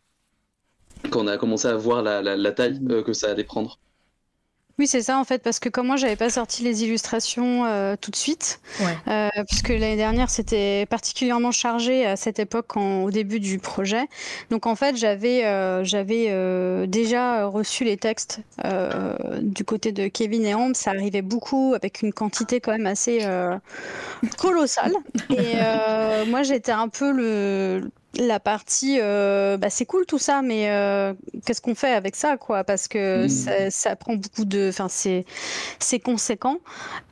quand 1.09 1.21
on 1.21 1.27
a 1.27 1.37
commencé 1.37 1.69
à 1.69 1.75
voir 1.75 2.01
la, 2.01 2.21
la 2.21 2.51
taille 2.51 2.79
mhm. 2.81 3.03
que 3.03 3.13
ça 3.13 3.31
allait 3.31 3.45
prendre. 3.45 3.79
Oui, 4.79 4.85
c'est 4.85 5.01
ça 5.01 5.17
en 5.17 5.23
fait, 5.23 5.41
parce 5.41 5.57
que 5.59 5.69
comme 5.69 5.87
moi, 5.87 5.95
j'avais 5.95 6.15
pas 6.15 6.29
sorti 6.29 6.63
les 6.63 6.83
illustrations 6.83 7.65
euh, 7.65 7.95
tout 7.99 8.11
de 8.11 8.15
suite, 8.15 8.59
euh, 9.07 9.27
puisque 9.47 9.69
l'année 9.69 9.95
dernière, 9.95 10.29
c'était 10.29 10.85
particulièrement 10.85 11.49
chargé 11.49 12.05
à 12.05 12.15
cette 12.15 12.37
époque, 12.37 12.77
au 12.77 13.09
début 13.09 13.39
du 13.39 13.57
projet. 13.57 14.05
Donc 14.51 14.67
en 14.67 14.75
fait, 14.75 14.95
j'avais 14.95 15.45
euh, 15.45 15.83
j'avais 15.83 16.87
déjà 16.87 17.47
reçu 17.47 17.85
les 17.85 17.97
textes 17.97 18.41
du 19.41 19.63
côté 19.63 19.91
de 19.91 20.07
Kevin 20.09 20.45
et 20.45 20.53
Ambre. 20.53 20.75
Ça 20.75 20.91
arrivait 20.91 21.23
beaucoup, 21.23 21.73
avec 21.73 22.03
une 22.03 22.13
quantité 22.13 22.59
quand 22.59 22.71
même 22.71 22.85
assez 22.85 23.25
colossale. 24.37 24.93
Et 25.31 25.55
moi, 26.27 26.43
j'étais 26.43 26.71
un 26.71 26.87
peu 26.87 27.11
le 27.11 27.89
la 28.17 28.39
partie 28.39 28.99
euh, 28.99 29.57
bah, 29.57 29.69
c'est 29.69 29.85
cool 29.85 30.05
tout 30.05 30.17
ça 30.17 30.41
mais 30.41 30.71
euh, 30.71 31.13
qu'est-ce 31.45 31.61
qu'on 31.61 31.75
fait 31.75 31.93
avec 31.93 32.15
ça 32.15 32.37
quoi? 32.37 32.63
Parce 32.63 32.87
que 32.87 33.25
mmh. 33.25 33.69
ça, 33.69 33.95
prend 33.95 34.15
beaucoup 34.15 34.45
de 34.45 34.69
enfin 34.69 34.87
c'est 34.89 35.25
c'est 35.79 35.99
conséquent 35.99 36.57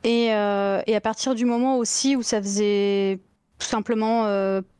et, 0.04 0.32
euh, 0.32 0.80
et 0.86 0.96
à 0.96 1.00
partir 1.00 1.34
du 1.34 1.44
moment 1.44 1.78
aussi 1.78 2.16
où 2.16 2.22
ça 2.22 2.40
faisait 2.42 3.20
tout 3.58 3.66
simplement 3.66 4.28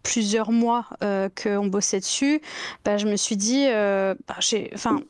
plusieurs 0.03 0.53
mois 0.53 0.87
qu'on 1.01 1.67
bossait 1.67 2.01
dessus 2.01 2.43
bah, 2.85 2.99
je 2.99 3.07
me 3.07 3.17
suis 3.17 3.37
dit 3.37 3.67
bah, 3.69 4.37
j'ai 4.41 4.71
enfin 4.75 5.01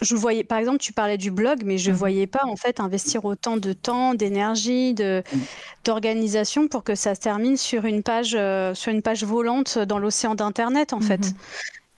je 0.00 0.16
voyais, 0.16 0.44
par 0.44 0.58
exemple, 0.58 0.78
tu 0.78 0.92
parlais 0.92 1.18
du 1.18 1.30
blog, 1.30 1.62
mais 1.64 1.78
je 1.78 1.90
ne 1.90 1.94
mmh. 1.94 1.98
voyais 1.98 2.26
pas 2.26 2.44
en 2.44 2.56
fait 2.56 2.80
investir 2.80 3.24
autant 3.24 3.56
de 3.56 3.72
temps, 3.72 4.14
d'énergie, 4.14 4.94
de, 4.94 5.22
mmh. 5.32 5.38
d'organisation 5.84 6.68
pour 6.68 6.84
que 6.84 6.94
ça 6.94 7.14
se 7.14 7.20
termine 7.20 7.56
sur 7.56 7.84
une 7.84 8.02
page, 8.02 8.34
euh, 8.34 8.74
sur 8.74 8.92
une 8.92 9.02
page 9.02 9.24
volante 9.24 9.78
dans 9.78 9.98
l'océan 9.98 10.34
d'internet 10.34 10.92
en 10.92 11.00
fait. 11.00 11.18
Mmh. 11.18 11.34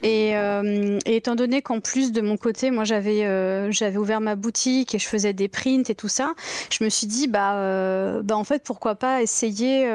Euh, 0.05 0.99
et, 1.07 1.15
étant 1.15 1.37
donné 1.37 1.63
qu'en 1.63 1.79
plus 1.79 2.11
de 2.11 2.21
mon 2.21 2.37
côté, 2.37 2.73
moi 2.73 2.83
j'avais 2.83 3.25
euh, 3.25 3.71
j'avais 3.71 3.99
ouvert 3.99 4.21
ma 4.21 4.35
boutique 4.35 4.97
et 4.97 4.99
je 4.99 5.07
faisais 5.07 5.33
des 5.33 5.47
prints 5.47 5.89
et 5.89 5.95
tout 5.95 6.09
ça, 6.09 6.35
je 6.73 6.83
me 6.83 6.89
suis 6.89 7.07
dit 7.07 7.29
bah, 7.29 8.21
bah 8.25 8.37
en 8.37 8.43
fait 8.43 8.65
pourquoi 8.65 8.97
pas 8.97 9.23
essayer 9.23 9.87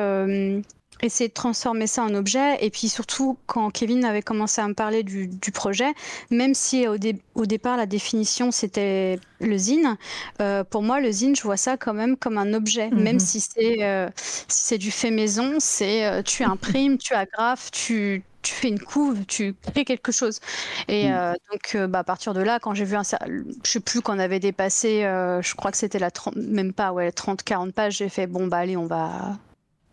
essayer 1.01 1.27
de 1.27 1.33
transformer 1.33 1.87
ça 1.87 2.03
en 2.03 2.13
objet. 2.13 2.63
Et 2.65 2.69
puis 2.69 2.89
surtout, 2.89 3.37
quand 3.45 3.69
Kevin 3.69 4.05
avait 4.05 4.21
commencé 4.21 4.61
à 4.61 4.67
me 4.67 4.73
parler 4.73 5.03
du, 5.03 5.29
projet, 5.53 5.93
même 6.29 6.53
si 6.53 6.87
au, 6.87 6.95
au, 7.35 7.45
départ 7.45 7.77
la 7.77 7.85
définition 7.85 8.51
c'était 8.51 9.19
le 9.39 9.57
zine, 9.57 9.97
euh, 10.41 10.63
pour 10.63 10.83
moi 10.83 10.99
le 10.99 11.11
zine, 11.11 11.35
je 11.35 11.43
vois 11.43 11.57
ça 11.57 11.77
quand 11.77 11.93
même 11.93 12.17
comme 12.17 12.37
un 12.37 12.53
objet, 12.53 12.89
mhm. 12.89 13.01
même 13.01 13.19
si 13.19 13.39
c'est 13.39 13.83
euh, 13.83 14.09
si 14.47 14.77
du 14.77 14.91
fait 14.91 15.11
maison, 15.11 15.55
c'est 15.59 16.05
euh, 16.05 16.21
tu 16.21 16.43
imprimes, 16.43 16.97
tu 16.97 17.13
agrafes, 17.13 17.71
tu 17.71 18.23
tu 18.43 18.53
fais 18.53 18.69
une 18.69 18.79
couve, 18.79 19.25
tu 19.25 19.55
crées 19.55 19.83
quelque 19.83 20.13
chose. 20.13 20.39
Et 20.87 21.09
mhm. 21.09 21.35
donc, 21.51 21.89
bah, 21.89 21.99
à 21.99 22.03
partir 22.05 22.33
de 22.33 22.39
là, 22.39 22.59
quand 22.59 22.73
j'ai 22.73 22.85
vu 22.85 22.95
un, 22.95 23.01
je 23.01 23.69
sais 23.69 23.81
plus 23.81 23.99
qu'on 23.99 24.19
avait 24.19 24.39
dépassé, 24.39 25.01
je 25.01 25.55
crois 25.55 25.71
que 25.71 25.75
c'était 25.75 25.99
la 25.99 26.11
30, 26.11 26.37
même 26.37 26.71
pas, 26.71 26.93
ouais, 26.93 27.11
30, 27.11 27.43
40 27.43 27.73
pages, 27.73 27.97
j'ai 27.97 28.07
fait, 28.07 28.25
bon, 28.25 28.47
bah, 28.47 28.57
allez, 28.57 28.77
on 28.77 28.85
va, 28.85 29.37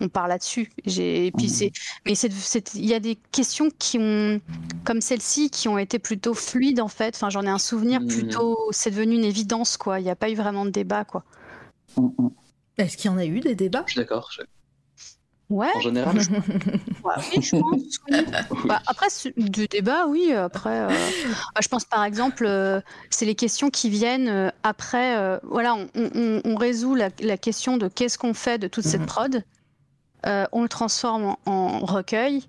on 0.04 0.08
parle 0.08 0.28
là-dessus. 0.28 0.70
Et 0.86 1.32
puis 1.36 1.48
c'est, 1.48 1.72
mais 2.06 2.12
il 2.12 2.86
y 2.86 2.94
a 2.94 3.00
des 3.00 3.16
questions 3.32 3.68
qui 3.78 3.98
ont, 3.98 4.40
comme 4.84 5.00
celle-ci, 5.00 5.50
qui 5.50 5.68
ont 5.68 5.78
été 5.78 5.98
plutôt 5.98 6.34
fluides 6.34 6.80
en 6.80 6.88
fait. 6.88 7.14
Enfin, 7.16 7.30
j'en 7.30 7.42
ai 7.42 7.48
un 7.48 7.58
souvenir 7.58 8.00
mmh. 8.00 8.08
plutôt. 8.08 8.58
C'est 8.70 8.90
devenu 8.90 9.14
une 9.14 9.24
évidence 9.24 9.76
quoi. 9.76 10.00
Il 10.00 10.04
n'y 10.04 10.10
a 10.10 10.16
pas 10.16 10.30
eu 10.30 10.34
vraiment 10.34 10.64
de 10.64 10.70
débat 10.70 11.04
quoi. 11.04 11.24
Est-ce 12.78 12.96
qu'il 12.96 13.10
y 13.10 13.14
en 13.14 13.18
a 13.18 13.24
eu 13.24 13.40
des 13.40 13.54
débats? 13.54 13.84
Je 13.86 13.92
suis 13.92 14.00
d'accord. 14.00 14.30
Ouais. 15.50 15.68
En 15.74 15.80
général. 15.80 16.16
oui, 16.16 17.42
je 17.42 17.56
pense. 17.56 18.00
Bah, 18.66 18.80
après, 18.86 19.06
du 19.36 19.68
débat, 19.68 20.06
oui. 20.06 20.32
Après, 20.32 20.80
euh, 20.80 20.88
bah, 20.88 21.60
je 21.60 21.68
pense 21.68 21.84
par 21.84 22.04
exemple, 22.04 22.44
euh, 22.46 22.80
c'est 23.10 23.26
les 23.26 23.34
questions 23.34 23.70
qui 23.70 23.90
viennent 23.90 24.28
euh, 24.28 24.50
après. 24.62 25.38
voilà, 25.42 25.76
on, 25.94 26.56
résout 26.56 26.94
la, 26.94 27.10
question 27.36 27.76
de 27.76 27.88
qu'est-ce 27.88 28.18
qu'on 28.18 28.34
fait 28.34 28.58
de 28.58 28.68
toute 28.68 28.84
cette 28.84 29.02
mmh. 29.02 29.06
prod. 29.06 29.44
Euh, 30.26 30.46
on 30.52 30.62
le 30.62 30.68
transforme 30.68 31.37
en, 31.46 31.80
recueil, 31.80 32.44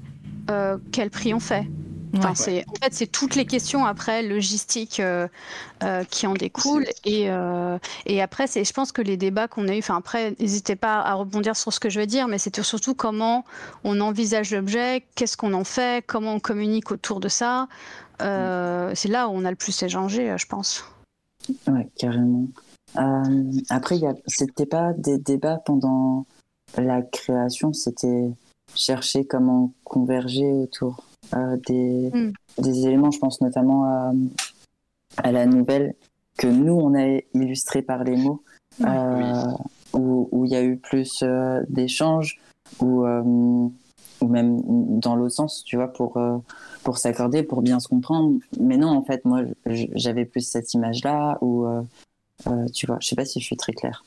euh, 0.50 0.78
quel 0.92 1.10
prix 1.10 1.34
on 1.34 1.40
fait? 1.40 1.68
En 2.18 2.34
fait, 2.34 2.64
c'est 2.94 3.08
toutes 3.08 3.36
les 3.36 3.46
questions 3.46 3.86
après 3.86 4.24
logistiques 4.24 5.02
euh, 5.02 5.28
qui 6.10 6.26
en 6.26 6.34
découlent. 6.34 6.88
Et, 7.04 7.30
après, 8.22 8.48
je 8.48 8.72
pense 8.72 8.94
que 8.94 9.02
les 9.02 9.18
débats 9.18 9.50
qu'on 9.50 9.68
a 9.68 9.76
eu, 9.76 9.80
enfin 9.80 9.98
après, 9.98 10.34
n'hésitez 10.40 10.78
pas 10.78 11.02
à 11.02 11.14
rebondir 11.16 11.58
sur 11.58 11.74
ce 11.74 11.80
que 11.82 11.90
je 11.90 12.00
veux 12.00 12.06
dire, 12.06 12.30
mais 12.30 12.38
c'est 12.38 12.62
surtout 12.62 12.96
comment 12.96 13.44
on 13.84 14.00
envisage 14.00 14.54
l'objet, 14.54 15.04
qu'est-ce 15.16 15.36
qu'on 15.36 15.52
en 15.52 15.66
fait, 15.66 16.06
comment 16.08 16.36
on 16.36 16.40
communique 16.40 16.90
autour 16.90 17.20
de 17.20 17.28
ça. 17.28 17.68
c'est 18.20 19.10
là 19.10 19.28
où 19.28 19.32
on 19.34 19.44
a 19.44 19.50
le 19.50 19.58
plus 19.58 19.84
échangé, 19.84 20.34
je 20.38 20.46
pense. 20.46 20.86
Ouais, 21.68 21.90
carrément. 21.98 22.48
Euh, 22.98 23.52
après, 23.70 23.98
y 23.98 24.06
a... 24.06 24.14
c'était 24.28 24.66
pas 24.66 24.94
des 24.94 25.18
débats 25.18 25.58
pendant 25.66 26.26
la 26.78 27.02
création, 27.02 27.74
c'était 27.74 28.30
chercher 28.74 29.26
comment 29.26 29.74
converger 29.84 30.52
autour 30.52 31.04
euh, 31.34 31.58
des, 31.68 32.12
Mm. 32.14 32.32
des 32.62 32.86
éléments. 32.88 33.12
Je 33.12 33.20
pense 33.20 33.42
notamment 33.42 33.86
à, 33.86 34.14
à 35.18 35.32
la 35.32 35.46
nouvelle 35.46 35.96
que 36.38 36.48
nous, 36.48 36.74
on 36.74 36.94
a 36.96 37.20
illustrée 37.34 37.82
par 37.82 38.04
les 38.04 38.18
mots, 38.18 38.44
euh, 38.82 39.52
où 39.94 40.28
où 40.32 40.46
il 40.46 40.52
y 40.52 40.56
a 40.56 40.64
eu 40.64 40.78
plus 40.78 41.24
euh, 41.24 41.64
d'échanges, 41.70 42.40
ou 42.82 43.06
ou 44.22 44.28
même 44.28 44.62
dans 45.00 45.16
l'autre 45.16 45.36
sens, 45.36 45.64
tu 45.66 45.76
vois, 45.76 45.92
pour, 45.92 46.18
pour 46.84 46.98
s'accorder, 46.98 47.44
pour 47.44 47.62
bien 47.62 47.80
se 47.80 47.88
comprendre. 47.88 48.40
Mais 48.60 48.78
non, 48.78 48.90
en 48.90 49.04
fait, 49.04 49.24
moi, 49.26 49.42
j'avais 49.66 50.26
plus 50.26 50.42
cette 50.42 50.74
image-là, 50.74 51.38
où, 51.42 51.68
tu 52.74 52.88
vois, 52.88 52.98
je 53.02 53.08
sais 53.08 53.16
pas 53.16 53.26
si 53.26 53.40
je 53.40 53.46
suis 53.46 53.58
très 53.58 53.74
claire. 53.74 54.04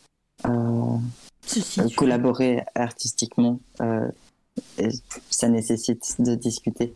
Euh, 1.57 1.89
collaborer 1.97 2.65
artistiquement, 2.75 3.61
euh, 3.81 4.09
ça 5.31 5.49
nécessite 5.49 6.17
de 6.19 6.35
discuter. 6.35 6.95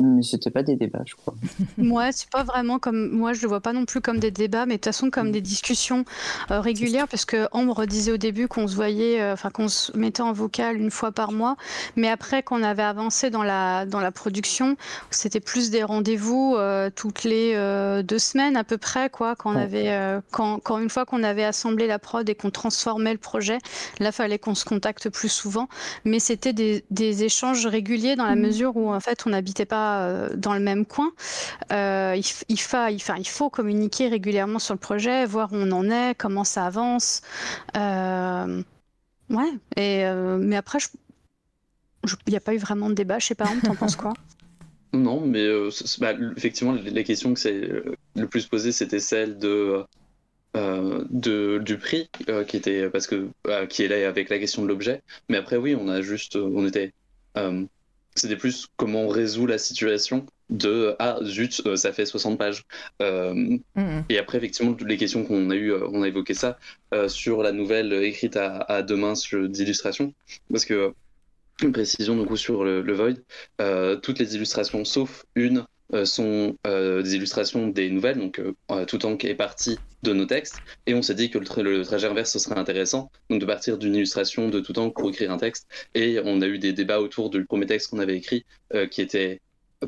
Mais 0.00 0.22
c'était 0.22 0.50
pas 0.50 0.62
des 0.62 0.76
débats, 0.76 1.02
je 1.06 1.14
crois. 1.14 1.34
Moi, 1.76 2.10
c'est 2.12 2.28
pas 2.30 2.44
vraiment 2.44 2.78
comme 2.78 3.08
moi, 3.10 3.32
je 3.32 3.42
le 3.42 3.48
vois 3.48 3.60
pas 3.60 3.72
non 3.72 3.84
plus 3.84 4.00
comme 4.00 4.18
des 4.18 4.30
débats, 4.30 4.66
mais 4.66 4.74
de 4.74 4.78
toute 4.78 4.86
façon 4.86 5.10
comme 5.10 5.30
des 5.32 5.40
discussions 5.40 6.04
euh, 6.50 6.60
régulières, 6.60 7.08
parce 7.08 7.24
que 7.24 7.46
Ambre 7.52 7.86
disait 7.86 8.12
au 8.12 8.16
début 8.16 8.48
qu'on 8.48 8.66
se 8.68 8.74
voyait, 8.74 9.20
euh, 9.20 9.32
enfin 9.32 9.50
qu'on 9.50 9.68
se 9.68 9.96
mettait 9.96 10.22
en 10.22 10.32
vocal 10.32 10.76
une 10.76 10.90
fois 10.90 11.12
par 11.12 11.32
mois, 11.32 11.56
mais 11.96 12.08
après 12.08 12.42
qu'on 12.42 12.62
avait 12.62 12.82
avancé 12.82 13.30
dans 13.30 13.42
la 13.44 13.86
dans 13.86 14.00
la 14.00 14.10
production, 14.12 14.76
c'était 15.10 15.40
plus 15.40 15.70
des 15.70 15.82
rendez-vous 15.84 16.54
euh, 16.56 16.90
toutes 16.94 17.24
les 17.24 17.54
deux 18.04 18.18
semaines 18.18 18.56
à 18.56 18.64
peu 18.64 18.78
près, 18.78 19.08
quoi. 19.10 19.34
Quand 19.36 19.52
on 19.52 19.56
Ouais. 19.56 19.62
avait, 19.62 20.20
quand, 20.30 20.58
quand 20.60 20.78
une 20.78 20.90
fois 20.90 21.04
qu'on 21.06 21.22
avait 21.22 21.44
assemblé 21.44 21.86
la 21.86 21.98
prod 21.98 22.28
et 22.28 22.34
qu'on 22.34 22.50
transformait 22.50 23.12
le 23.12 23.18
projet, 23.18 23.58
là 24.00 24.12
fallait 24.12 24.38
qu'on 24.38 24.54
se 24.54 24.64
contacte 24.64 25.08
plus 25.10 25.28
souvent, 25.28 25.68
mais 26.04 26.18
c'était 26.20 26.52
des, 26.52 26.84
des 26.90 27.24
échanges 27.24 27.66
réguliers 27.66 28.14
dans 28.16 28.26
la 28.26 28.34
Mhm. 28.36 28.42
mesure 28.42 28.76
où 28.76 28.92
en 28.92 29.00
fait 29.00 29.22
on 29.26 29.30
n'habitait 29.30 29.64
pas 29.64 29.87
euh, 29.96 30.36
dans 30.36 30.54
le 30.54 30.60
même 30.60 30.86
coin. 30.86 31.12
Euh, 31.72 32.20
il, 32.48 32.58
faut 32.58 33.50
communiquer 33.50 34.08
régulièrement 34.08 34.58
sur 34.58 34.74
le 34.74 34.80
projet, 34.80 35.26
voir 35.26 35.52
où 35.52 35.56
on 35.56 35.70
en 35.72 35.90
est, 35.90 36.14
comment 36.16 36.44
ça 36.44 36.66
avance. 36.66 37.22
Euh, 37.76 38.62
ouais, 39.30 39.52
mais 39.76 40.56
après, 40.56 40.78
il 42.26 42.30
n'y 42.30 42.36
a 42.36 42.40
pas 42.40 42.54
eu 42.54 42.58
vraiment 42.58 42.88
de 42.88 42.94
débat. 42.94 43.18
Je 43.18 43.26
sais 43.26 43.34
pas, 43.34 43.48
t'en 43.64 43.74
penses 43.74 43.96
quoi? 43.96 44.14
Non, 44.94 45.20
mais 45.20 45.46
bah, 45.98 46.14
effectivement, 46.34 46.72
les 46.72 47.04
questions 47.04 47.34
que 47.34 47.40
c'est 47.40 47.60
le 48.16 48.26
plus 48.26 48.46
posées, 48.46 48.72
c'était 48.72 49.00
celle 49.00 49.38
de, 49.38 49.84
du 51.58 51.76
prix, 51.76 52.08
qui 52.46 52.56
était 52.56 52.88
parce 52.88 53.06
que 53.06 53.28
euh, 53.48 53.66
qui 53.66 53.82
est 53.82 53.88
là 53.88 54.08
avec 54.08 54.30
la 54.30 54.38
question 54.38 54.62
de 54.62 54.68
l'objet. 54.68 55.02
Mais 55.28 55.36
après, 55.36 55.58
oui, 55.58 55.76
on 55.78 55.88
a 55.88 56.00
juste, 56.00 56.36
on 56.36 56.66
était, 56.66 56.94
c'était 58.18 58.36
plus 58.36 58.66
comment 58.76 59.02
on 59.02 59.08
résout 59.08 59.46
la 59.46 59.58
situation 59.58 60.26
de 60.50 60.96
ah 60.98 61.18
zut, 61.22 61.62
euh, 61.66 61.76
ça 61.76 61.92
fait 61.92 62.06
60 62.06 62.38
pages. 62.38 62.64
Euh, 63.02 63.58
Mhm. 63.76 64.04
et 64.08 64.18
après, 64.18 64.38
effectivement, 64.38 64.74
toutes 64.74 64.88
les 64.88 64.96
questions 64.96 65.24
qu'on 65.24 65.50
a 65.50 65.54
eues, 65.54 65.72
euh, 65.72 65.88
on 65.92 66.02
a 66.02 66.08
évoqué 66.08 66.34
ça 66.34 66.58
sur 67.08 67.42
la 67.42 67.52
nouvelle 67.52 67.92
écrite 67.92 68.36
à, 68.36 68.58
à 68.62 68.82
deux 68.82 68.96
mains 68.96 69.14
sur- 69.14 69.48
d'illustration. 69.48 70.14
Parce 70.50 70.64
que, 70.64 70.92
une 71.62 71.72
précision 71.72 72.16
du 72.16 72.26
coup 72.26 72.36
sur 72.36 72.64
le, 72.64 72.82
le 72.82 72.92
Void, 72.94 73.98
toutes 74.02 74.18
les 74.18 74.34
illustrations, 74.36 74.84
sauf 74.84 75.24
une, 75.34 75.66
sont 76.04 76.56
euh, 76.66 77.02
des 77.02 77.16
illustrations 77.16 77.68
des 77.68 77.90
nouvelles. 77.90 78.18
Donc, 78.18 78.38
euh, 78.38 78.54
euh, 78.70 78.84
tout 78.84 79.04
en 79.06 79.16
est 79.16 79.34
parti 79.34 79.78
de 80.02 80.12
nos 80.12 80.26
textes. 80.26 80.62
Et 80.86 80.94
on 80.94 81.02
s'est 81.02 81.14
dit 81.14 81.30
que 81.30 81.38
le, 81.38 81.44
tra- 81.44 81.62
le 81.62 81.84
trajet 81.84 82.06
inverse, 82.06 82.32
ce 82.32 82.38
serait 82.38 82.58
intéressant. 82.58 83.10
Donc, 83.30 83.40
de 83.40 83.46
partir 83.46 83.78
d'une 83.78 83.94
illustration 83.94 84.48
de 84.48 84.60
tout 84.60 84.72
temps 84.72 84.90
pour 84.90 85.08
écrire 85.10 85.32
un 85.32 85.38
texte. 85.38 85.66
Et 85.94 86.20
on 86.24 86.40
a 86.40 86.46
eu 86.46 86.58
des 86.58 86.72
débats 86.72 87.00
autour 87.00 87.30
du 87.30 87.44
premier 87.44 87.66
texte 87.66 87.90
qu'on 87.90 87.98
avait 87.98 88.16
écrit 88.16 88.44
euh, 88.74 88.86
qui 88.86 89.00
était 89.00 89.40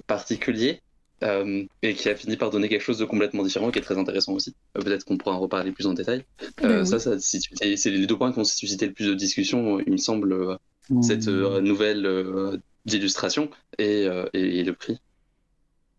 particulier. 0.06 0.80
euh, 1.22 1.64
et 1.82 1.94
qui 1.94 2.08
a 2.08 2.14
fini 2.14 2.36
par 2.36 2.50
donner 2.50 2.68
quelque 2.68 2.82
chose 2.82 2.98
de 2.98 3.04
complètement 3.04 3.42
différent, 3.42 3.70
qui 3.70 3.78
est 3.78 3.82
très 3.82 3.98
intéressant 3.98 4.32
aussi. 4.32 4.54
Euh, 4.76 4.82
Peut-être 4.82 5.04
qu'on 5.04 5.16
pourra 5.18 5.34
en 5.36 5.40
reparler 5.40 5.72
plus 5.72 5.86
en 5.86 5.92
détail. 5.92 6.24
Euh, 6.62 6.80
oui. 6.80 6.86
Ça, 6.86 6.98
ça 6.98 7.16
c'est 7.18 7.90
les 7.90 8.06
deux 8.06 8.16
points 8.16 8.32
qui 8.32 8.38
ont 8.38 8.44
suscité 8.44 8.86
le 8.86 8.92
plus 8.92 9.06
de 9.06 9.14
discussions, 9.14 9.80
il 9.80 9.92
me 9.92 9.98
semble, 9.98 10.32
euh, 10.32 10.56
cette 11.02 11.28
euh, 11.28 11.60
nouvelle 11.60 12.06
euh, 12.06 12.56
d'illustration 12.84 13.50
et, 13.78 14.06
euh, 14.06 14.24
et, 14.32 14.60
et 14.60 14.64
le 14.64 14.74
prix. 14.74 14.98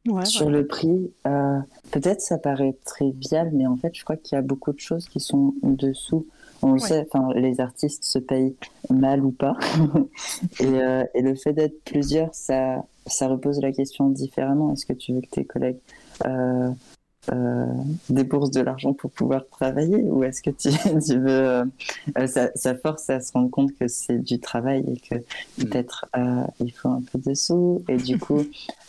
Ouais, 0.08 0.26
Sur 0.26 0.50
le 0.50 0.66
prix, 0.66 1.12
euh, 1.28 1.60
peut-être 1.92 2.22
ça 2.22 2.38
paraît 2.40 2.76
trivial, 2.86 3.52
mais 3.54 3.68
en 3.68 3.76
fait, 3.76 3.92
je 3.94 4.04
crois 4.04 4.16
qu'il 4.16 4.36
y 4.36 4.40
a 4.40 4.42
beaucoup 4.42 4.74
de 4.74 4.80
choses 4.80 5.08
qui 5.08 5.20
sont 5.20 5.54
dessous. 5.62 6.26
On 6.64 6.74
le 6.74 6.80
sait, 6.80 7.08
les 7.36 7.60
artistes 7.60 8.04
se 8.04 8.20
payent 8.20 8.56
mal 8.90 9.24
ou 9.24 9.32
pas. 9.32 9.58
et, 10.60 10.66
euh, 10.66 11.04
et 11.14 11.22
le 11.22 11.36
fait 11.36 11.54
d'être 11.54 11.84
plusieurs, 11.84 12.34
ça, 12.34 12.84
ça 13.08 13.28
repose 13.28 13.60
la 13.62 13.72
question 13.72 14.10
différemment. 14.10 14.74
Est-ce 14.74 14.86
que 14.86 14.94
tu 14.94 15.14
veux 15.14 15.22
que 15.22 15.30
tes 15.30 15.46
collègues 15.46 15.80
euh, 16.26 16.70
euh, 17.32 17.66
déboursent 18.10 18.52
de 18.52 18.62
l'argent 18.62 18.94
pour 18.94 19.12
pouvoir 19.12 19.44
travailler 19.50 20.02
ou 20.04 20.24
est-ce 20.24 20.42
que 20.42 20.50
tu, 20.50 20.70
tu 21.06 21.20
veux... 21.20 21.30
euh, 21.30 21.66
euh, 22.18 22.28
ça, 22.28 22.50
ça 22.56 22.76
force 22.76 23.10
à 23.10 23.20
se 23.20 23.32
rendre 23.34 23.52
compte 23.52 23.74
que 23.78 23.88
c'est 23.88 24.18
du 24.18 24.40
travail 24.40 24.84
et 24.88 25.00
que 25.00 25.16
peut-être 25.62 26.08
euh, 26.18 26.44
il 26.60 26.72
faut 26.72 26.90
un 26.90 27.02
peu 27.12 27.20
de 27.20 27.34
sous 27.36 27.84
et 27.88 27.98
du 27.98 28.18
coup, 28.18 28.44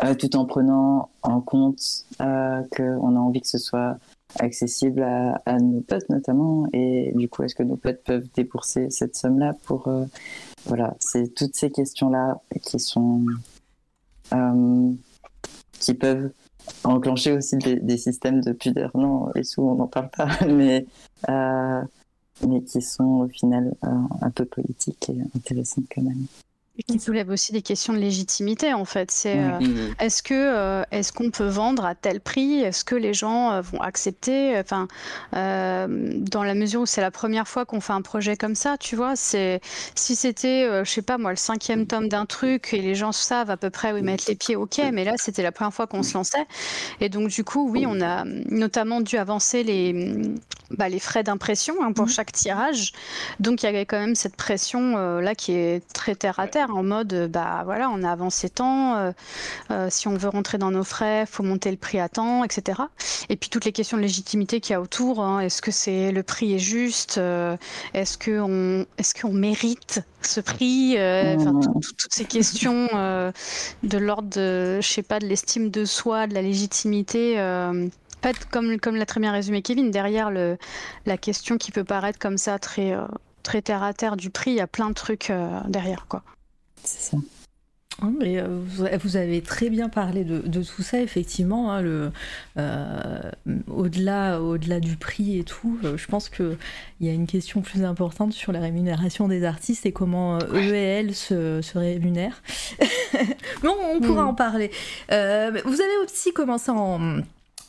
euh, 0.04 0.14
tout 0.14 0.34
en 0.36 0.46
prenant 0.46 1.10
en 1.22 1.40
compte 1.40 2.06
qu'on 2.18 3.16
a 3.16 3.20
envie 3.20 3.40
que 3.40 3.48
ce 3.48 3.58
soit 3.58 3.98
accessible 4.38 5.02
à, 5.02 5.42
à 5.44 5.58
nos 5.58 5.82
potes 5.82 6.08
notamment 6.08 6.66
et 6.72 7.12
du 7.14 7.28
coup 7.28 7.42
est-ce 7.42 7.54
que 7.54 7.62
nos 7.62 7.76
potes 7.76 8.02
peuvent 8.02 8.26
débourser 8.34 8.88
cette 8.88 9.14
somme 9.14 9.38
là 9.38 9.54
pour 9.64 9.90
voilà 10.64 10.96
c'est 11.00 11.34
toutes 11.34 11.54
ces 11.54 11.70
questions 11.70 12.08
là 12.08 12.40
qui 12.62 12.80
sont 12.80 13.26
qui 15.78 15.92
peuvent 15.94 16.30
enclencher 16.84 17.32
aussi 17.32 17.56
des, 17.58 17.96
systèmes 17.96 18.40
de 18.40 18.52
pudeur. 18.52 18.90
Non 18.94 19.30
les 19.34 19.44
sous 19.44 19.62
on 19.62 19.74
n'en 19.74 19.86
parle 19.86 20.10
pas 20.10 20.28
mais 20.46 20.86
euh, 21.28 21.82
mais 22.46 22.62
qui 22.62 22.82
sont 22.82 23.22
au 23.24 23.28
final 23.28 23.74
euh, 23.84 23.88
un 24.20 24.30
peu 24.30 24.44
politiques 24.44 25.10
et 25.10 25.20
intéressantes 25.36 25.84
quand 25.94 26.02
même 26.02 26.26
Et 26.88 26.92
qui 26.92 26.98
soulève 26.98 27.30
aussi 27.30 27.52
des 27.52 27.62
questions 27.62 27.92
de 27.92 27.98
légitimité 27.98 28.72
en 28.74 28.84
fait. 28.84 29.10
C'est 29.10 29.38
euh, 29.38 29.60
Mhm. 29.60 29.94
est-ce 30.00 30.22
que 30.22 30.34
euh, 30.34 30.82
est-ce 30.90 31.12
qu'on 31.12 31.30
peut 31.30 31.46
vendre 31.46 31.84
à 31.84 31.94
tel 31.94 32.20
prix? 32.20 32.60
Est-ce 32.60 32.84
que 32.84 32.94
les 32.96 33.14
gens 33.14 33.52
euh, 33.52 33.60
vont 33.60 33.80
accepter? 33.80 34.58
Enfin, 34.58 34.88
euh, 35.34 35.86
dans 36.18 36.42
la 36.42 36.54
mesure 36.54 36.82
où 36.82 36.86
c'est 36.86 37.00
la 37.00 37.10
première 37.10 37.46
fois 37.48 37.64
qu'on 37.64 37.80
fait 37.80 37.92
un 37.92 38.02
projet 38.02 38.36
comme 38.36 38.54
ça, 38.54 38.76
tu 38.78 38.96
vois, 38.96 39.16
c'est 39.16 39.60
si 39.94 40.16
c'était, 40.16 40.64
euh, 40.68 40.84
je 40.84 40.90
sais 40.90 41.02
pas 41.02 41.18
moi, 41.18 41.30
le 41.30 41.36
cinquième 41.36 41.86
tome 41.86 42.08
d'un 42.08 42.26
truc 42.26 42.74
et 42.74 42.80
les 42.80 42.94
gens 42.94 43.12
savent 43.12 43.50
à 43.50 43.56
peu 43.56 43.70
près 43.70 43.92
où 43.92 43.96
ils 43.98 44.04
mettent 44.04 44.26
les 44.26 44.34
pieds, 44.34 44.56
ok. 44.56 44.80
Mais 44.92 45.04
là, 45.04 45.12
c'était 45.18 45.42
la 45.42 45.52
première 45.52 45.72
fois 45.74 45.86
qu'on 45.86 46.02
se 46.02 46.14
lançait, 46.14 46.46
et 47.00 47.08
donc 47.08 47.28
du 47.28 47.44
coup, 47.44 47.68
oui, 47.70 47.84
on 47.86 48.00
a 48.00 48.24
notamment 48.24 49.00
dû 49.00 49.16
avancer 49.18 49.62
les 49.62 50.18
bah, 50.70 50.88
les 50.88 51.00
frais 51.00 51.22
d'impression 51.22 51.74
hein, 51.82 51.92
pour 51.92 52.06
Mhm. 52.06 52.10
chaque 52.12 52.32
tirage. 52.32 52.92
Donc 53.40 53.62
il 53.62 53.66
y 53.66 53.68
avait 53.68 53.84
quand 53.84 53.98
même 54.00 54.14
cette 54.14 54.36
pression 54.36 54.96
euh, 54.96 55.20
là 55.20 55.34
qui 55.34 55.52
est 55.52 55.86
très 55.92 56.14
terre 56.14 56.38
à 56.40 56.48
terre 56.48 56.71
en 56.72 56.82
mode 56.82 57.12
euh, 57.12 57.28
bah 57.28 57.62
voilà 57.64 57.88
on 57.90 58.02
a 58.02 58.10
avancé 58.10 58.48
tant 58.50 58.96
euh, 58.96 59.12
euh, 59.70 59.88
si 59.90 60.08
on 60.08 60.16
veut 60.16 60.28
rentrer 60.28 60.58
dans 60.58 60.70
nos 60.70 60.84
frais 60.84 61.24
faut 61.26 61.42
monter 61.42 61.70
le 61.70 61.76
prix 61.76 61.98
à 62.00 62.08
temps 62.08 62.44
etc 62.44 62.80
et 63.28 63.36
puis 63.36 63.50
toutes 63.50 63.64
les 63.64 63.72
questions 63.72 63.96
de 63.96 64.02
légitimité 64.02 64.60
qu'il 64.60 64.72
y 64.72 64.76
a 64.76 64.80
autour 64.80 65.20
hein. 65.22 65.40
est-ce 65.40 65.62
que 65.62 65.70
c'est 65.70 66.12
le 66.12 66.22
prix 66.22 66.54
est 66.54 66.58
juste 66.58 67.18
euh, 67.18 67.56
est-ce 67.94 68.18
que 68.18 68.40
on 68.40 68.86
est-ce 68.98 69.14
qu'on 69.20 69.32
mérite 69.32 70.00
ce 70.22 70.40
prix 70.40 70.96
euh, 70.98 71.36
enfin, 71.38 71.52
tout- 71.60 71.80
tout- 71.80 71.92
toutes 71.98 72.12
ces 72.14 72.24
questions 72.24 72.88
de 73.82 73.98
l'ordre 73.98 74.28
de 74.30 74.80
je 74.80 74.86
sais 74.88 75.02
pas 75.02 75.18
de 75.18 75.26
l'estime 75.26 75.70
de 75.70 75.84
soi 75.84 76.26
de 76.26 76.34
la 76.34 76.42
légitimité 76.42 77.38
en 77.40 78.28
fait, 78.28 78.48
comme, 78.50 78.78
comme 78.78 78.94
l'a 78.94 79.04
très 79.04 79.18
bien 79.18 79.32
résumé 79.32 79.62
Kevin, 79.62 79.90
derrière 79.90 80.30
le, 80.30 80.56
la 81.06 81.16
question 81.18 81.58
qui 81.58 81.72
peut 81.72 81.82
paraître 81.82 82.20
comme 82.20 82.38
ça 82.38 82.60
très, 82.60 82.92
euh, 82.92 83.02
très 83.42 83.62
terre 83.62 83.82
à 83.82 83.92
terre 83.94 84.16
du 84.16 84.30
prix, 84.30 84.52
il 84.52 84.56
y 84.58 84.60
a 84.60 84.68
plein 84.68 84.90
de 84.90 84.94
trucs 84.94 85.28
euh, 85.30 85.48
derrière. 85.66 86.06
Quoi. 86.08 86.22
C'est 86.84 87.10
ça 87.12 87.16
Ah, 88.00 88.08
Mais 88.18 88.38
euh, 88.40 88.46
vous- 88.66 89.16
avez 89.16 89.42
très 89.42 89.68
bien 89.70 89.88
parlé 89.88 90.24
de, 90.24 90.38
de 90.40 90.62
tout 90.62 90.82
ça, 90.82 91.00
effectivement. 91.00 91.70
hein, 91.72 91.82
le, 91.82 92.10
euh, 92.58 93.20
au-delà, 93.68 94.40
au-delà 94.40 94.80
du 94.80 94.96
prix 94.96 95.38
et 95.38 95.44
tout, 95.44 95.78
euh, 95.84 95.96
je 95.96 96.06
pense 96.06 96.28
qu'il 96.28 96.56
y 97.00 97.08
a 97.08 97.12
une 97.12 97.26
question 97.26 97.60
plus 97.60 97.84
importante 97.84 98.32
sur 98.32 98.50
la 98.52 98.60
rémunération 98.60 99.28
des 99.28 99.44
artistes 99.44 99.84
et 99.86 99.92
comment 99.92 100.36
euh, 100.36 100.46
eux 100.54 100.74
et 100.74 100.82
elles 100.82 101.14
se, 101.14 101.60
se 101.62 101.78
rémunèrent. 101.78 102.42
Mais 103.62 103.68
on, 103.68 103.96
on 103.96 104.00
pourra 104.00 104.24
Mm. 104.24 104.28
en 104.28 104.34
parler. 104.34 104.70
Euh, 105.12 105.50
vous 105.64 105.80
avez 105.80 105.96
aussi 106.04 106.32
commencé 106.32 106.70
en 106.70 107.18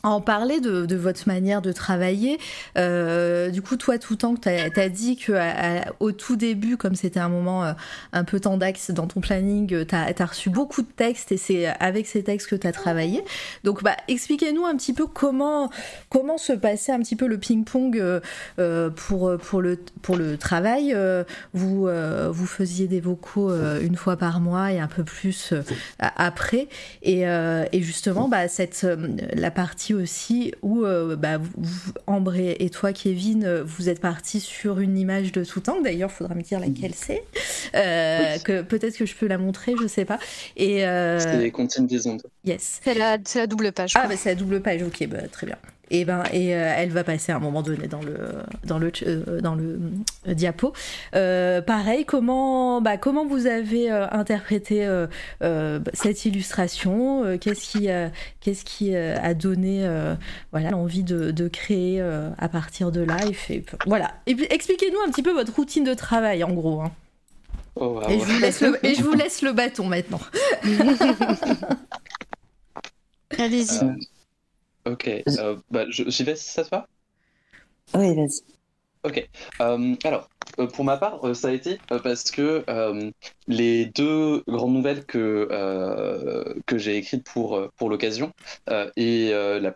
en 0.04 0.20
parler 0.20 0.60
de, 0.60 0.94
votre 0.94 1.26
manière 1.26 1.62
de 1.62 1.72
travailler. 1.72 2.38
Euh, 2.76 3.48
du 3.48 3.62
coup, 3.62 3.76
toi, 3.76 3.98
tout 3.98 4.12
le 4.12 4.18
temps 4.18 4.34
que 4.34 4.40
tu 4.40 4.80
as, 4.80 4.88
dit 4.88 5.16
qu'au 5.18 6.12
tout 6.12 6.36
début, 6.36 6.76
comme 6.76 6.94
c'était 6.94 7.20
un 7.20 7.30
moment 7.30 7.64
euh, 7.64 7.72
un 8.12 8.24
peu 8.24 8.38
tendax 8.38 8.90
dans 8.90 9.06
ton 9.06 9.20
planning, 9.20 9.72
euh, 9.74 9.84
tu 9.84 9.94
as, 9.94 10.26
reçu 10.26 10.50
beaucoup 10.50 10.82
de 10.82 10.90
textes 10.94 11.32
et 11.32 11.38
c'est 11.38 11.66
avec 11.66 12.06
ces 12.06 12.22
textes 12.22 12.48
que 12.48 12.56
tu 12.56 12.66
as 12.66 12.72
travaillé. 12.72 13.24
Donc, 13.64 13.82
bah, 13.82 13.96
expliquez-nous 14.06 14.66
un 14.66 14.76
petit 14.76 14.92
peu 14.92 15.06
comment, 15.06 15.70
comment 16.10 16.36
se 16.36 16.52
passait 16.52 16.92
un 16.92 17.00
petit 17.00 17.16
peu 17.16 17.26
le 17.26 17.38
ping-pong 17.38 18.20
pour, 18.96 19.36
pour, 19.38 19.62
le, 19.62 19.78
pour 20.02 20.16
le 20.16 20.36
travail. 20.36 20.94
vous, 21.54 21.88
vous 22.30 22.46
faisiez 22.46 22.86
des 22.88 23.00
vocaux 23.00 23.50
une 23.80 23.96
fois 23.96 24.16
par 24.16 24.40
mois 24.40 24.72
et 24.72 24.80
un 24.80 24.86
peu 24.86 25.02
plus 25.02 25.54
après. 25.98 26.68
Et, 27.02 27.22
et 27.22 27.82
justement, 27.82 28.28
bah, 28.28 28.48
cette, 28.48 28.86
la 29.34 29.50
partie 29.50 29.93
aussi 29.94 30.52
où 30.62 30.84
euh, 30.84 31.16
bah, 31.16 31.38
vous, 31.38 31.92
Ambre 32.06 32.36
et 32.36 32.70
toi, 32.70 32.92
Kevin, 32.92 33.44
euh, 33.44 33.64
vous 33.64 33.88
êtes 33.88 34.00
partis 34.00 34.40
sur 34.40 34.80
une 34.80 34.98
image 34.98 35.32
de 35.32 35.44
tout 35.44 35.60
temps. 35.60 35.80
D'ailleurs, 35.80 36.10
il 36.12 36.16
faudra 36.16 36.34
me 36.34 36.42
dire 36.42 36.60
laquelle 36.60 36.94
c'est. 36.94 37.22
Euh, 37.74 38.38
que 38.38 38.62
peut-être 38.62 38.96
que 38.96 39.06
je 39.06 39.14
peux 39.14 39.26
la 39.26 39.38
montrer, 39.38 39.74
je 39.80 39.86
sais 39.86 40.04
pas. 40.04 40.18
Et 40.56 40.80
c'est 40.80 41.38
les 41.38 41.50
comptines 41.50 41.86
des 41.86 42.06
ondes. 42.06 42.22
Yes. 42.44 42.80
C'est 42.84 42.94
la, 42.94 43.18
la, 43.34 43.46
double 43.46 43.72
page. 43.72 43.92
Ah, 43.96 44.06
bah, 44.06 44.16
c'est 44.16 44.30
la 44.30 44.34
double 44.34 44.60
page. 44.60 44.82
Ok, 44.82 45.06
bah, 45.08 45.28
très 45.30 45.46
bien 45.46 45.56
et 45.90 46.04
ben 46.04 46.22
et 46.32 46.54
euh, 46.54 46.72
elle 46.76 46.90
va 46.90 47.04
passer 47.04 47.32
à 47.32 47.36
un 47.36 47.40
moment 47.40 47.62
donné 47.62 47.88
dans 47.88 48.00
le 48.00 48.16
dans 48.64 48.78
le 48.78 48.92
euh, 49.06 49.40
dans 49.40 49.54
le 49.54 49.78
euh, 50.28 50.34
diapo. 50.34 50.72
pareil, 51.12 52.04
comment 52.04 52.80
bah, 52.80 52.96
comment 52.96 53.26
vous 53.26 53.46
avez 53.46 53.90
interprété 53.90 54.88
cette 55.92 56.24
illustration 56.24 57.38
Qu'est-ce 57.38 57.70
qui 57.70 57.88
qu'est-ce 58.40 58.64
qui 58.64 58.94
a 58.96 59.34
donné 59.34 59.88
voilà 60.52 60.70
l'envie 60.70 61.02
de, 61.02 61.30
de, 61.30 61.48
créer 61.48 62.00
à 62.00 62.48
partir 62.48 62.90
de 62.90 63.00
là 63.00 63.16
et 63.28 63.32
fait, 63.32 63.64
voilà. 63.86 64.12
Et 64.26 64.36
expliquez-nous 64.50 64.98
un 65.06 65.10
petit 65.10 65.22
peu 65.22 65.32
votre 65.32 65.54
routine 65.54 65.84
de 65.84 65.94
travail 65.94 66.44
en 66.44 66.52
gros. 66.52 66.80
Hein. 66.80 66.92
Oh, 67.76 68.00
et, 68.08 68.20
je 68.20 68.24
vous 68.24 68.40
laisse 68.40 68.60
le, 68.60 68.86
et 68.86 68.94
je 68.94 69.02
vous 69.02 69.14
laisse 69.14 69.42
le 69.42 69.52
bâton 69.52 69.86
maintenant. 69.86 70.20
Allez-y. 73.38 73.80
Ok, 74.86 75.08
euh, 75.08 75.56
bah, 75.70 75.84
j'y 75.88 76.24
vais, 76.24 76.36
ça 76.36 76.62
te 76.62 76.68
va? 76.70 76.86
Oui, 77.94 78.14
vas-y. 78.14 78.42
Ok, 79.02 79.28
euh, 79.60 79.94
alors, 80.04 80.28
euh, 80.58 80.66
pour 80.66 80.84
ma 80.84 80.96
part, 80.96 81.20
ça 81.34 81.48
a 81.48 81.52
été 81.52 81.78
parce 82.02 82.30
que 82.30 82.64
les 83.46 83.86
deux 83.86 84.42
grandes 84.46 84.74
nouvelles 84.74 85.04
que, 85.04 85.48
que 86.66 86.78
j'ai 86.78 86.96
écrites 86.96 87.24
pour, 87.24 87.70
pour 87.76 87.88
l'occasion 87.88 88.32
et 88.96 89.30
la 89.32 89.74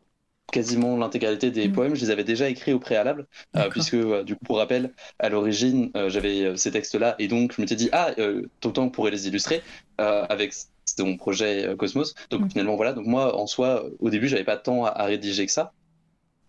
quasiment 0.50 0.96
l'intégralité 0.96 1.50
des 1.50 1.68
mm. 1.68 1.72
poèmes, 1.72 1.94
je 1.94 2.00
les 2.00 2.10
avais 2.10 2.24
déjà 2.24 2.48
écrits 2.48 2.72
au 2.72 2.78
préalable, 2.78 3.26
puisque, 3.70 3.96
du 4.24 4.34
coup, 4.34 4.44
pour 4.46 4.56
rappel, 4.56 4.94
à 5.18 5.28
l'origine, 5.28 5.90
j'avais 6.08 6.56
ces 6.56 6.70
textes-là, 6.70 7.16
et 7.18 7.28
donc 7.28 7.52
je 7.54 7.60
me 7.60 7.66
suis 7.66 7.76
dit, 7.76 7.90
ah, 7.92 8.14
Totan 8.60 8.88
pourrait 8.88 9.10
les 9.10 9.28
illustrer, 9.28 9.62
avec 9.98 10.54
c'était 10.98 11.08
mon 11.08 11.16
projet 11.16 11.66
euh, 11.66 11.76
Cosmos. 11.76 12.14
Donc 12.30 12.42
mm. 12.42 12.50
finalement, 12.50 12.76
voilà. 12.76 12.92
Donc 12.92 13.06
moi, 13.06 13.36
en 13.36 13.46
soi, 13.46 13.84
au 14.00 14.10
début, 14.10 14.28
j'avais 14.28 14.44
pas 14.44 14.56
de 14.56 14.62
temps 14.62 14.84
à, 14.84 15.04
rédiger 15.04 15.46
que 15.46 15.52
ça. 15.52 15.72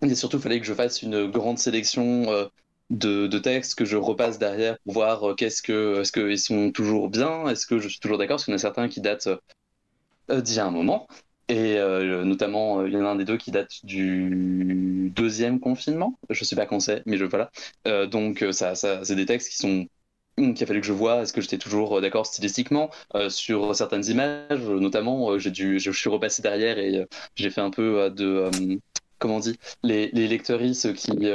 Et 0.02 0.16
surtout, 0.16 0.38
il 0.38 0.44
fallait 0.44 0.60
que 0.60 0.66
je 0.66 0.74
fasse 0.74 1.02
une 1.02 1.28
grande 1.28 1.60
sélection 1.60 2.32
euh, 2.32 2.46
de, 2.90 3.38
textes 3.40 3.76
que 3.76 3.86
je 3.86 3.98
repasse 3.98 4.40
derrière 4.40 4.78
pour 4.80 4.94
voir 4.94 5.30
euh, 5.30 5.36
qu'est-ce 5.36 5.62
que, 5.62 6.02
est-ce 6.02 6.12
qu'ils 6.12 6.40
sont 6.40 6.72
toujours 6.72 7.10
bien, 7.10 7.48
est-ce 7.50 7.66
que 7.66 7.80
je 7.80 7.88
suis 7.90 8.00
toujours 8.00 8.18
d'accord, 8.18 8.36
parce 8.36 8.46
qu'il 8.46 8.54
y 8.54 8.56
en 8.56 8.58
a 8.58 8.60
certains 8.60 8.88
qui 8.88 9.02
datent 9.02 9.30
d'il 10.30 10.56
y 10.56 10.60
a 10.60 10.66
un 10.66 10.72
moment. 10.72 11.08
Et 11.50 11.80
notamment, 12.24 12.86
il 12.86 12.94
y 12.94 12.98
en 12.98 13.06
a 13.06 13.10
un 13.10 13.16
des 13.16 13.26
deux 13.26 13.38
qui 13.38 13.50
date 13.50 13.84
du 13.84 15.12
deuxième 15.16 15.60
confinement. 15.60 16.20
Je 16.30 16.44
sais 16.44 16.56
pas 16.56 16.68
quand 16.68 16.80
c'est, 16.80 17.02
mais 17.08 17.18
je 17.18 17.26
voilà. 17.26 17.50
donc, 18.06 18.46
ça, 18.52 18.76
ça 18.76 19.04
c'est 19.04 19.16
des 19.16 19.26
textes 19.26 19.50
qui 19.50 19.58
sont 19.58 19.88
qu'il 20.40 20.64
a 20.64 20.66
fallu 20.66 20.82
que 20.82 20.88
je 20.88 20.94
vois 20.94 21.22
est-ce 21.22 21.34
que 21.34 21.42
j'étais 21.42 21.58
toujours 21.58 21.98
euh, 21.98 22.02
d'accord 22.02 22.26
stylistiquement 22.26 22.90
euh, 23.16 23.30
sur 23.30 23.76
certaines 23.76 24.06
images 24.06 24.62
notamment 24.62 25.32
euh, 25.32 25.40
j'ai 25.40 25.52
dû 25.52 25.80
je 25.80 25.92
suis 25.92 26.10
repassé 26.10 26.42
derrière 26.42 26.78
et 26.78 27.06
j'ai 27.36 27.50
fait 27.50 27.62
un 27.62 27.70
peu 27.70 28.10
de 28.10 28.50
comment 29.18 29.38
on 29.38 29.40
dit 29.40 29.58
les, 29.84 30.10
les 30.14 30.28
lecteuristes 30.28 30.94
qui 30.94 31.30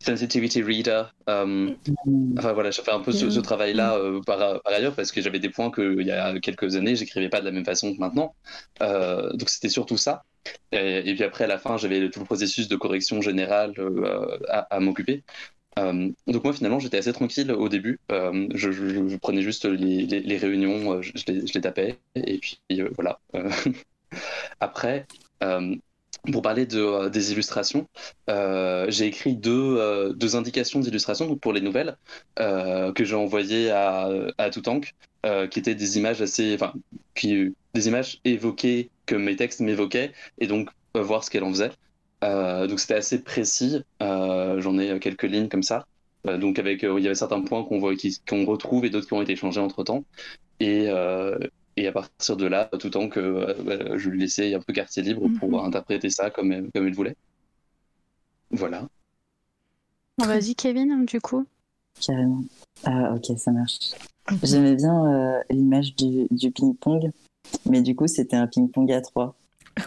sensitivity 0.00 0.62
reader 0.62 1.02
enfin 1.26 2.52
voilà 2.52 2.70
j'ai 2.70 2.82
fait 2.82 2.92
un 2.92 3.00
peu 3.00 3.10
ce, 3.12 3.30
ce 3.30 3.40
travail 3.40 3.74
là 3.74 3.98
par, 4.24 4.62
par, 4.62 4.72
ailleurs 4.72 4.94
parce 4.94 5.10
que 5.10 5.20
j'avais 5.20 5.40
des 5.40 5.50
points 5.50 5.70
qu'il 5.72 6.02
y 6.02 6.12
a 6.12 6.38
quelques 6.38 6.76
années 6.76 6.94
j'écrivais 6.94 7.28
pas 7.28 7.40
de 7.40 7.44
la 7.44 7.50
même 7.50 7.64
façon 7.64 7.92
que 7.92 7.98
maintenant 7.98 8.34
donc 8.80 9.48
c'était 9.48 9.68
surtout 9.68 9.96
ça. 9.96 10.24
Et, 10.72 11.14
puis 11.14 11.24
après 11.24 11.44
à 11.44 11.46
la 11.48 11.58
fin 11.58 11.76
j'avais 11.76 12.08
tout 12.10 12.20
le 12.20 12.26
processus 12.26 12.68
de 12.68 12.76
correction 12.76 13.20
générale 13.20 13.74
à, 14.48 14.60
à 14.74 14.80
m'occuper 14.80 15.24
euh, 15.78 16.10
donc 16.26 16.44
moi 16.44 16.52
finalement 16.52 16.78
j'étais 16.78 16.98
assez 16.98 17.12
tranquille 17.12 17.52
au 17.52 17.68
début. 17.68 18.00
Euh, 18.12 18.48
je, 18.54 19.16
prenais 19.16 19.42
juste 19.42 19.64
les, 19.64 20.36
réunions, 20.36 20.94
euh, 20.94 21.02
je, 21.02 21.12
les, 21.28 21.60
tapais 21.60 21.98
et 22.14 22.38
puis 22.38 22.60
voilà. 22.96 23.20
Après, 24.60 25.06
pour 26.32 26.42
parler 26.42 26.66
de, 26.66 27.08
des 27.08 27.32
illustrations, 27.32 27.86
j'ai 28.28 29.06
écrit 29.06 29.36
deux, 29.36 30.36
indications 30.36 30.80
d'illustration 30.80 31.36
pour 31.36 31.52
les 31.52 31.60
nouvelles 31.60 31.96
que 32.36 33.04
j'ai 33.04 33.14
envoyées 33.14 33.70
à, 33.70 34.08
à 34.38 34.50
Toutank, 34.50 34.94
qui 35.50 35.58
étaient 35.58 35.74
des 35.74 35.98
images 35.98 36.22
assez, 36.22 36.54
enfin, 36.54 36.72
des 37.22 37.88
images 37.88 38.20
évoquées 38.24 38.90
que 39.06 39.14
mes 39.14 39.36
textes 39.36 39.60
m'évoquaient 39.60 40.12
et 40.38 40.46
donc 40.46 40.70
voir 40.94 41.22
ce 41.22 41.30
qu'elle 41.30 41.44
en 41.44 41.50
faisait. 41.50 41.70
Euh, 42.24 42.66
donc 42.66 42.80
c'était 42.80 42.94
assez 42.94 43.22
précis. 43.22 43.82
Euh, 44.02 44.60
j'en 44.60 44.78
ai 44.78 44.98
quelques 45.00 45.24
lignes 45.24 45.48
comme 45.48 45.62
ça. 45.62 45.86
Euh, 46.26 46.38
donc 46.38 46.58
avec, 46.58 46.82
il 46.82 47.02
y 47.02 47.06
avait 47.06 47.14
certains 47.14 47.40
points 47.42 47.64
qu'on 47.64 47.78
voit, 47.78 47.94
qu'on 48.28 48.44
retrouve 48.44 48.84
et 48.84 48.90
d'autres 48.90 49.06
qui 49.06 49.14
ont 49.14 49.22
été 49.22 49.36
changés 49.36 49.60
entre 49.60 49.84
temps. 49.84 50.04
Et, 50.60 50.88
et 51.76 51.86
à 51.86 51.92
partir 51.92 52.36
de 52.36 52.46
là, 52.46 52.68
tout 52.78 52.90
temps 52.90 53.08
que 53.08 53.56
je 53.96 54.08
lui 54.10 54.20
laissais 54.20 54.54
un 54.54 54.60
peu 54.60 54.72
quartier 54.72 55.02
libre 55.02 55.28
pour 55.38 55.50
mhm. 55.50 55.66
interpréter 55.66 56.10
ça 56.10 56.30
comme, 56.30 56.70
comme 56.72 56.88
il 56.88 56.94
voulait. 56.94 57.16
Voilà. 58.50 58.88
Vas-y 60.18 60.54
Kevin, 60.56 61.04
du 61.04 61.20
coup. 61.20 61.46
Carrément. 62.00 62.42
Ah, 62.84 63.14
ok, 63.14 63.38
ça 63.38 63.52
marche. 63.52 63.78
J'aimais 64.42 64.74
bien 64.74 65.42
l'image 65.48 65.94
du, 65.94 66.26
du 66.32 66.50
ping-pong, 66.50 67.12
mais 67.66 67.82
du 67.82 67.94
coup, 67.94 68.08
c'était 68.08 68.36
un 68.36 68.48
ping-pong 68.48 68.90
à 68.90 69.00
trois. 69.00 69.36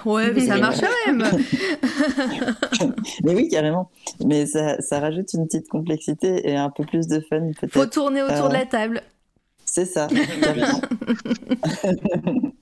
Ouais, 0.06 0.32
mais 0.34 0.46
ça 0.46 0.58
marche 0.58 0.80
quand 0.80 1.12
même. 1.12 1.24
mais 3.24 3.36
oui, 3.36 3.50
carrément. 3.50 3.90
Mais 4.26 4.46
ça, 4.46 4.82
ça, 4.82 5.00
rajoute 5.00 5.34
une 5.34 5.46
petite 5.46 5.68
complexité 5.68 6.50
et 6.50 6.56
un 6.56 6.70
peu 6.70 6.84
plus 6.86 7.08
de 7.08 7.20
fun 7.20 7.52
peut-être. 7.60 7.74
Faut 7.74 7.86
tourner 7.86 8.22
autour 8.22 8.50
de 8.50 8.54
la 8.54 8.62
euh, 8.62 8.70
table. 8.70 9.02
C'est 9.66 9.86
ça, 9.86 10.08
carrément. 10.42 10.82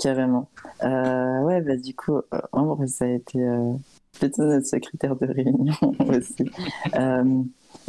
carrément. 0.00 0.48
Euh, 0.82 1.40
ouais, 1.42 1.60
bah 1.60 1.76
du 1.76 1.94
coup, 1.94 2.20
Ambre, 2.52 2.86
ça 2.86 3.04
a 3.04 3.08
été 3.08 3.40
euh, 3.40 3.72
plutôt 4.18 4.44
notre 4.44 4.66
secrétaire 4.66 5.16
de 5.16 5.26
réunion 5.26 5.74
aussi. 6.08 6.50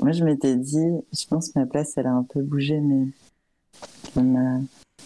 moi, 0.01 0.11
je 0.11 0.23
m'étais 0.23 0.55
dit, 0.55 0.91
je 1.13 1.27
pense 1.27 1.49
que 1.49 1.59
ma 1.59 1.65
place, 1.65 1.93
elle 1.97 2.07
a 2.07 2.11
un 2.11 2.23
peu 2.23 2.41
bougé, 2.41 2.79
mais 2.79 3.07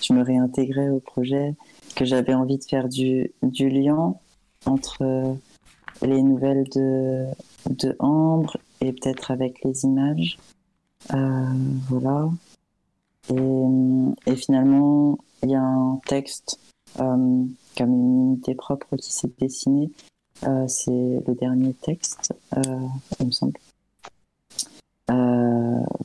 je 0.03 0.13
me 0.13 0.21
réintégrais 0.21 0.89
au 0.89 0.99
projet 0.99 1.55
que 1.95 2.05
j'avais 2.05 2.33
envie 2.33 2.57
de 2.57 2.63
faire 2.63 2.89
du, 2.89 3.31
lien 3.41 4.15
entre 4.65 5.01
euh, 5.01 5.33
les 6.01 6.21
nouvelles 6.21 6.67
de, 6.75 7.25
de 7.69 7.95
Ambre 7.99 8.57
et 8.81 8.91
peut-être 8.91 9.31
avec 9.31 9.63
les 9.63 9.85
images. 9.85 10.37
Euh, 11.13 11.45
voilà. 11.89 12.29
Et, 13.29 14.35
finalement, 14.35 15.17
il 15.43 15.51
y 15.51 15.55
a 15.55 15.61
un 15.61 15.99
texte 16.05 16.59
euh, 16.99 17.45
comme 17.77 17.93
une 17.93 18.31
unité 18.31 18.55
propre 18.55 18.97
qui 18.97 19.13
s'est 19.13 19.31
dessinée. 19.39 19.91
c'est 20.67 20.91
le 21.25 21.33
dernier 21.33 21.73
texte, 21.73 22.33
il 23.19 23.27
me 23.27 23.31
semble. 23.31 23.57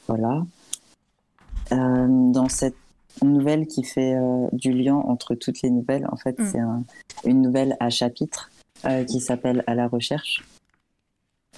voilà. 0.06 0.46
dans 1.70 2.48
cette 2.48 2.76
nouvelle 3.22 3.66
qui 3.66 3.84
fait 3.84 4.14
euh, 4.14 4.46
du 4.52 4.72
lien 4.72 4.96
entre 4.96 5.34
toutes 5.34 5.62
les 5.62 5.70
nouvelles. 5.70 6.06
En 6.10 6.16
fait, 6.16 6.38
mm. 6.38 6.46
c'est 6.46 7.28
une 7.28 7.42
nouvelle 7.42 7.76
à 7.80 7.90
chapitre 7.90 8.50
euh, 8.84 9.04
qui 9.04 9.20
s'appelle 9.20 9.64
À 9.66 9.74
la 9.74 9.88
recherche. 9.88 10.44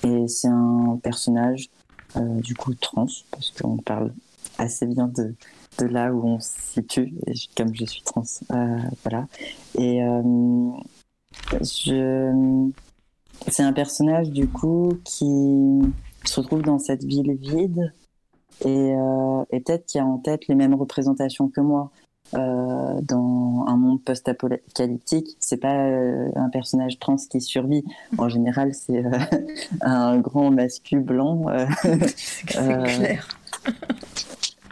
Et 0.04 0.28
c'est 0.28 0.48
un 0.48 0.98
personnage, 1.02 1.68
euh, 2.16 2.40
du 2.40 2.54
coup, 2.54 2.74
trans, 2.74 3.06
parce 3.30 3.50
qu'on 3.50 3.76
parle 3.76 4.12
assez 4.58 4.86
bien 4.86 5.08
de, 5.08 5.34
de 5.78 5.86
là 5.86 6.12
où 6.12 6.26
on 6.26 6.40
se 6.40 6.60
situe, 6.60 7.14
et 7.26 7.34
comme 7.56 7.74
je 7.74 7.84
suis 7.84 8.02
trans. 8.02 8.24
voilà. 9.02 9.26
Et 9.78 10.00
je... 11.60 12.70
c'est 13.48 13.62
un 13.62 13.72
personnage, 13.72 14.30
du 14.30 14.48
coup, 14.48 14.98
qui 15.04 15.82
se 16.24 16.40
retrouve 16.40 16.62
dans 16.62 16.78
cette 16.78 17.04
ville 17.04 17.32
vide 17.34 17.92
et, 18.64 18.94
euh, 18.94 19.44
et 19.50 19.60
peut-être 19.60 19.86
qu'il 19.86 20.00
a 20.00 20.06
en 20.06 20.18
tête 20.18 20.46
les 20.48 20.54
mêmes 20.54 20.74
représentations 20.74 21.48
que 21.48 21.60
moi. 21.60 21.90
euh, 22.34 23.00
dans 23.02 23.64
un 23.68 23.76
monde 23.76 24.02
post-apocalyptique, 24.04 25.36
c'est 25.40 25.56
pas 25.56 25.86
euh, 25.88 26.28
un 26.36 26.48
personnage 26.50 26.98
trans 27.00 27.16
qui 27.16 27.40
survit. 27.40 27.84
En 28.18 28.28
général, 28.28 28.72
c'est 28.74 29.04
euh, 29.04 29.10
un 29.80 30.18
grand 30.20 30.50
masculin 30.52 31.00
blanc. 31.02 31.46
c'est 32.16 32.46
clair. 32.46 33.28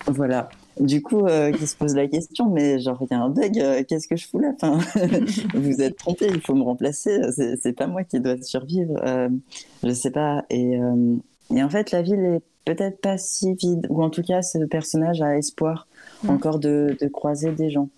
voilà. 0.07 0.49
Du 0.81 1.03
coup, 1.03 1.25
qui 1.59 1.67
se 1.67 1.77
pose 1.77 1.97
la 1.97 2.07
question, 2.07 2.49
mais 2.51 2.79
genre, 2.79 2.99
il 3.03 3.09
y 3.11 3.15
a 3.15 3.21
un 3.21 3.31
bug, 3.31 3.85
qu'est-ce 3.89 4.07
que 4.07 4.15
je 4.15 4.29
fous 4.29 4.39
là? 4.39 4.53
Enfin, 4.55 4.79
Vous 5.55 5.83
êtes 5.83 5.97
trompé, 5.97 6.29
il 6.29 6.41
faut 6.41 6.55
me 6.55 6.63
remplacer, 6.63 7.19
c'est 7.61 7.73
pas 7.73 7.89
moi 7.89 8.05
qui 8.05 8.21
dois 8.21 8.41
survivre, 8.43 8.95
je 9.83 9.91
sais 9.91 10.13
pas. 10.13 10.45
Et, 10.51 10.79
et 11.53 11.63
en 11.65 11.69
fait, 11.69 11.91
la 11.91 12.03
ville 12.03 12.21
est 12.25 12.43
peut-être 12.69 13.01
pas 13.01 13.19
si 13.19 13.55
vide, 13.55 13.87
ou 13.89 14.03
en 14.03 14.11
tout 14.11 14.23
cas, 14.23 14.43
ce 14.43 14.59
personnage 14.65 15.23
a 15.23 15.37
espoir 15.37 15.87
Mm. 16.23 16.31
encore 16.31 16.59
de, 16.59 16.97
croiser 17.13 17.53
des 17.53 17.71
gens. 17.71 17.89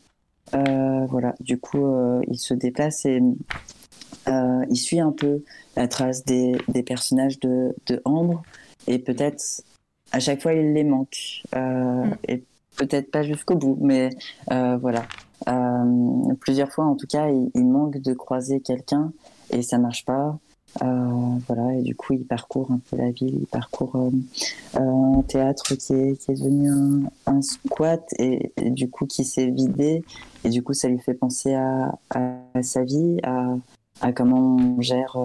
Euh, 0.55 1.07
voilà, 1.07 1.35
du 1.41 1.59
coup, 1.59 1.85
euh, 1.85 2.21
il 2.29 2.39
se 2.39 2.55
déplace 2.55 3.07
et 3.07 3.23
euh, 4.29 4.65
il 4.69 4.77
suit 4.77 5.01
un 5.01 5.13
peu 5.13 5.43
la 5.77 5.89
trace 5.89 6.25
des, 6.25 6.59
personnages 6.85 7.39
de, 7.41 7.75
Ambre 8.05 8.43
et 8.87 8.99
peut-être 8.99 9.63
à 10.13 10.19
chaque 10.19 10.43
fois 10.43 10.53
il 10.55 10.73
les 10.73 10.85
manque 10.85 11.43
mm. 11.55 12.13
et 12.29 12.43
peut-être 12.77 13.11
pas 13.11 13.23
jusqu'au 13.23 13.57
bout, 13.57 13.79
mais 13.81 14.11
voilà. 14.49 15.05
plusieurs 16.41 16.71
fois 16.71 16.85
en 16.85 16.97
tout 16.97 17.07
cas, 17.07 17.29
il, 17.29 17.51
il 17.55 17.67
manque 17.67 17.99
de 17.99 18.13
croiser 18.13 18.61
quelqu'un 18.61 19.13
et 19.51 19.63
ça 19.63 19.79
marche 19.79 20.05
pas. 20.05 20.39
Euh, 20.83 21.39
voilà, 21.47 21.75
et 21.75 21.83
du 21.83 21.95
coup, 21.95 22.13
il 22.13 22.25
parcourt 22.25 22.71
un 22.71 22.81
peu 22.91 22.97
la 22.97 23.11
ville, 23.11 23.39
il 23.41 23.47
parcourt 23.47 23.97
euh, 23.97 24.11
euh, 24.77 25.19
un 25.19 25.23
théâtre 25.23 25.75
qui 25.75 25.93
est, 25.93 26.31
devenu 26.31 26.71
un, 27.27 27.43
squat 27.43 28.03
et, 28.19 28.53
du 28.71 28.89
coup 28.89 29.07
qui 29.07 29.25
s'est 29.25 29.51
vidé. 29.51 30.05
Et 30.45 30.49
du 30.49 30.63
coup, 30.63 30.73
ça 30.73 30.89
lui 30.89 30.99
fait 30.99 31.15
penser 31.15 31.55
à, 31.55 31.99
sa 32.63 32.85
vie, 32.85 33.19
à, 33.23 33.57
à, 34.01 34.13
comment 34.13 34.57
on 34.57 34.81
gère 34.81 35.17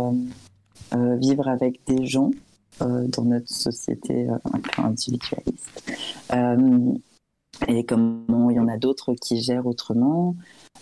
vivre 0.94 1.48
avec 1.48 1.82
des 1.88 2.06
gens 2.06 2.32
dans 2.80 3.24
notre 3.24 3.50
société 3.50 4.28
un 4.28 4.60
peu 4.60 4.82
individualiste. 4.82 5.84
et 7.68 7.86
comment 7.86 8.50
il 8.50 8.56
y 8.56 8.60
en 8.60 8.68
a 8.68 8.78
d'autres 8.78 9.14
qui 9.14 9.42
gèrent 9.42 9.68
autrement. 9.68 10.36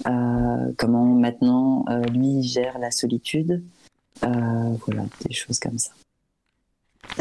comment 0.03 1.05
maintenant 1.05 1.85
lui 2.11 2.41
gère 2.41 2.79
la 2.79 2.89
solitude. 2.89 3.61
Euh, 4.23 4.77
voilà, 4.85 5.03
des 5.25 5.33
choses 5.33 5.59
comme 5.59 5.77
ça. 5.77 5.91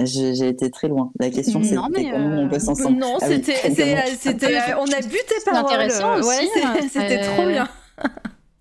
J'ai 0.05 0.49
été 0.49 0.71
très 0.71 0.89
loin. 0.89 1.11
La 1.19 1.31
question, 1.31 1.63
c'est 1.63 1.75
comment 1.75 2.43
on 2.43 2.49
peut 2.49 2.59
s'en 2.59 2.75
sortir. 2.75 2.97
Non, 2.97 3.19
ah 3.21 3.27
c'était, 3.27 4.75
on 4.79 4.85
a 4.85 5.01
bu 5.01 5.17
tes 5.29 5.45
paroles. 5.45 5.65
intéressant 5.65 6.19
aussi. 6.19 6.49
Hein. 6.63 6.77
c'était 6.91 7.21
trop 7.21 7.47
bien. 7.47 7.69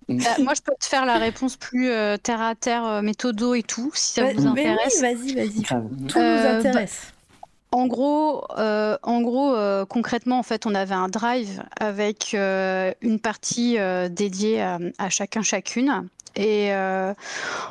Bah, 0.08 0.24
moi, 0.40 0.52
je 0.54 0.60
peux 0.60 0.74
te 0.78 0.84
faire 0.84 1.06
la 1.06 1.16
réponse 1.16 1.56
plus 1.56 1.88
euh, 1.88 2.16
terre 2.16 2.42
à 2.42 2.54
terre, 2.54 2.84
euh, 2.84 3.02
méthodo 3.02 3.54
et 3.54 3.62
tout, 3.62 3.90
si 3.94 4.14
ça 4.14 4.32
vous 4.32 4.46
intéresse. 4.46 5.00
Oui, 5.00 5.14
vas-y, 5.14 5.34
vas-y. 5.34 5.62
Tout 5.62 6.18
nous 6.18 6.46
intéresse. 6.46 7.12
Bah, 7.40 7.78
en 7.78 7.86
gros, 7.86 8.44
en 8.58 9.22
gros 9.22 9.56
concrètement, 9.86 10.38
en 10.38 10.42
fait, 10.42 10.66
on 10.66 10.74
avait 10.74 10.94
un 10.94 11.08
drive 11.08 11.62
avec 11.80 12.34
une 12.34 13.20
partie 13.22 13.78
dédiée 14.10 14.60
à, 14.60 15.08
chacun, 15.08 15.40
chacune. 15.40 16.08
Et 16.36 16.72
euh, 16.72 17.12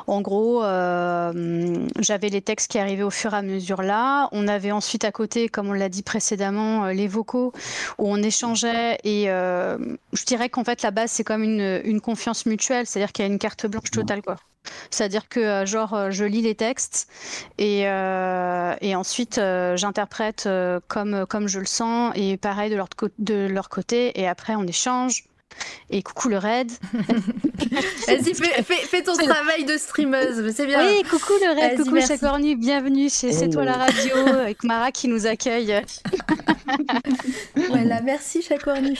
en 0.06 0.20
gros, 0.20 0.62
euh, 0.62 1.86
j'avais 1.98 2.28
les 2.28 2.42
textes 2.42 2.70
qui 2.70 2.78
arrivaient 2.78 3.02
au 3.02 3.10
fur 3.10 3.34
et 3.34 3.36
à 3.36 3.42
mesure 3.42 3.82
là. 3.82 4.28
On 4.32 4.48
avait 4.48 4.72
ensuite 4.72 5.04
à 5.04 5.12
côté, 5.12 5.48
comme 5.48 5.68
on 5.68 5.72
l'a 5.72 5.88
dit 5.88 6.02
précédemment, 6.02 6.84
euh, 6.84 6.92
les 6.92 7.08
vocaux 7.08 7.52
où 7.98 8.08
on 8.08 8.22
échangeait. 8.22 8.98
Et 9.04 9.24
je 9.26 10.24
dirais 10.26 10.48
qu'en 10.48 10.64
fait, 10.64 10.82
la 10.82 10.90
base, 10.90 11.10
c'est 11.10 11.24
comme 11.24 11.42
une, 11.42 11.80
une 11.84 12.00
confiance 12.00 12.46
mutuelle, 12.46 12.86
c'est-à-dire 12.86 13.12
qu'il 13.12 13.24
y 13.24 13.28
a 13.28 13.32
une 13.32 13.38
carte 13.38 13.66
blanche 13.66 13.90
totale. 13.90 14.22
quoi. 14.22 14.36
C'est-à-dire 14.90 15.28
que 15.28 15.66
genre 15.66 16.12
je 16.12 16.24
lis 16.24 16.42
les 16.42 16.54
textes 16.54 17.08
et, 17.58 17.80
et 17.80 18.96
ensuite 18.96 19.40
j'interprète 19.74 20.48
comme, 20.86 21.26
comme 21.26 21.48
je 21.48 21.58
le 21.58 21.66
sens 21.66 22.12
et 22.14 22.36
pareil 22.36 22.70
de 22.70 22.76
leur, 22.76 22.86
de 23.18 23.48
leur 23.50 23.68
côté 23.68 24.20
et 24.20 24.28
après 24.28 24.54
on 24.54 24.64
échange 24.64 25.24
et 25.90 26.02
coucou 26.02 26.28
le 26.28 26.38
raid. 26.38 26.70
Vas-y, 28.06 28.34
fais, 28.34 29.02
ton 29.02 29.14
travail 29.14 29.64
de 29.64 29.76
streameuse, 29.76 30.54
c'est 30.54 30.66
bien. 30.66 30.86
Oui, 30.86 31.02
coucou 31.02 31.32
le 31.40 31.54
raid, 31.54 31.78
coucou 31.78 32.00
Chacornu, 32.00 32.56
bienvenue 32.56 33.08
chez 33.08 33.32
C'est 33.32 33.50
toi 33.50 33.64
la 33.64 33.74
radio 33.74 34.16
avec 34.16 34.64
Mara 34.64 34.90
qui 34.90 35.08
nous 35.08 35.26
accueille. 35.26 35.82
voilà, 37.68 38.00
merci 38.00 38.42
Chacornu. 38.42 38.98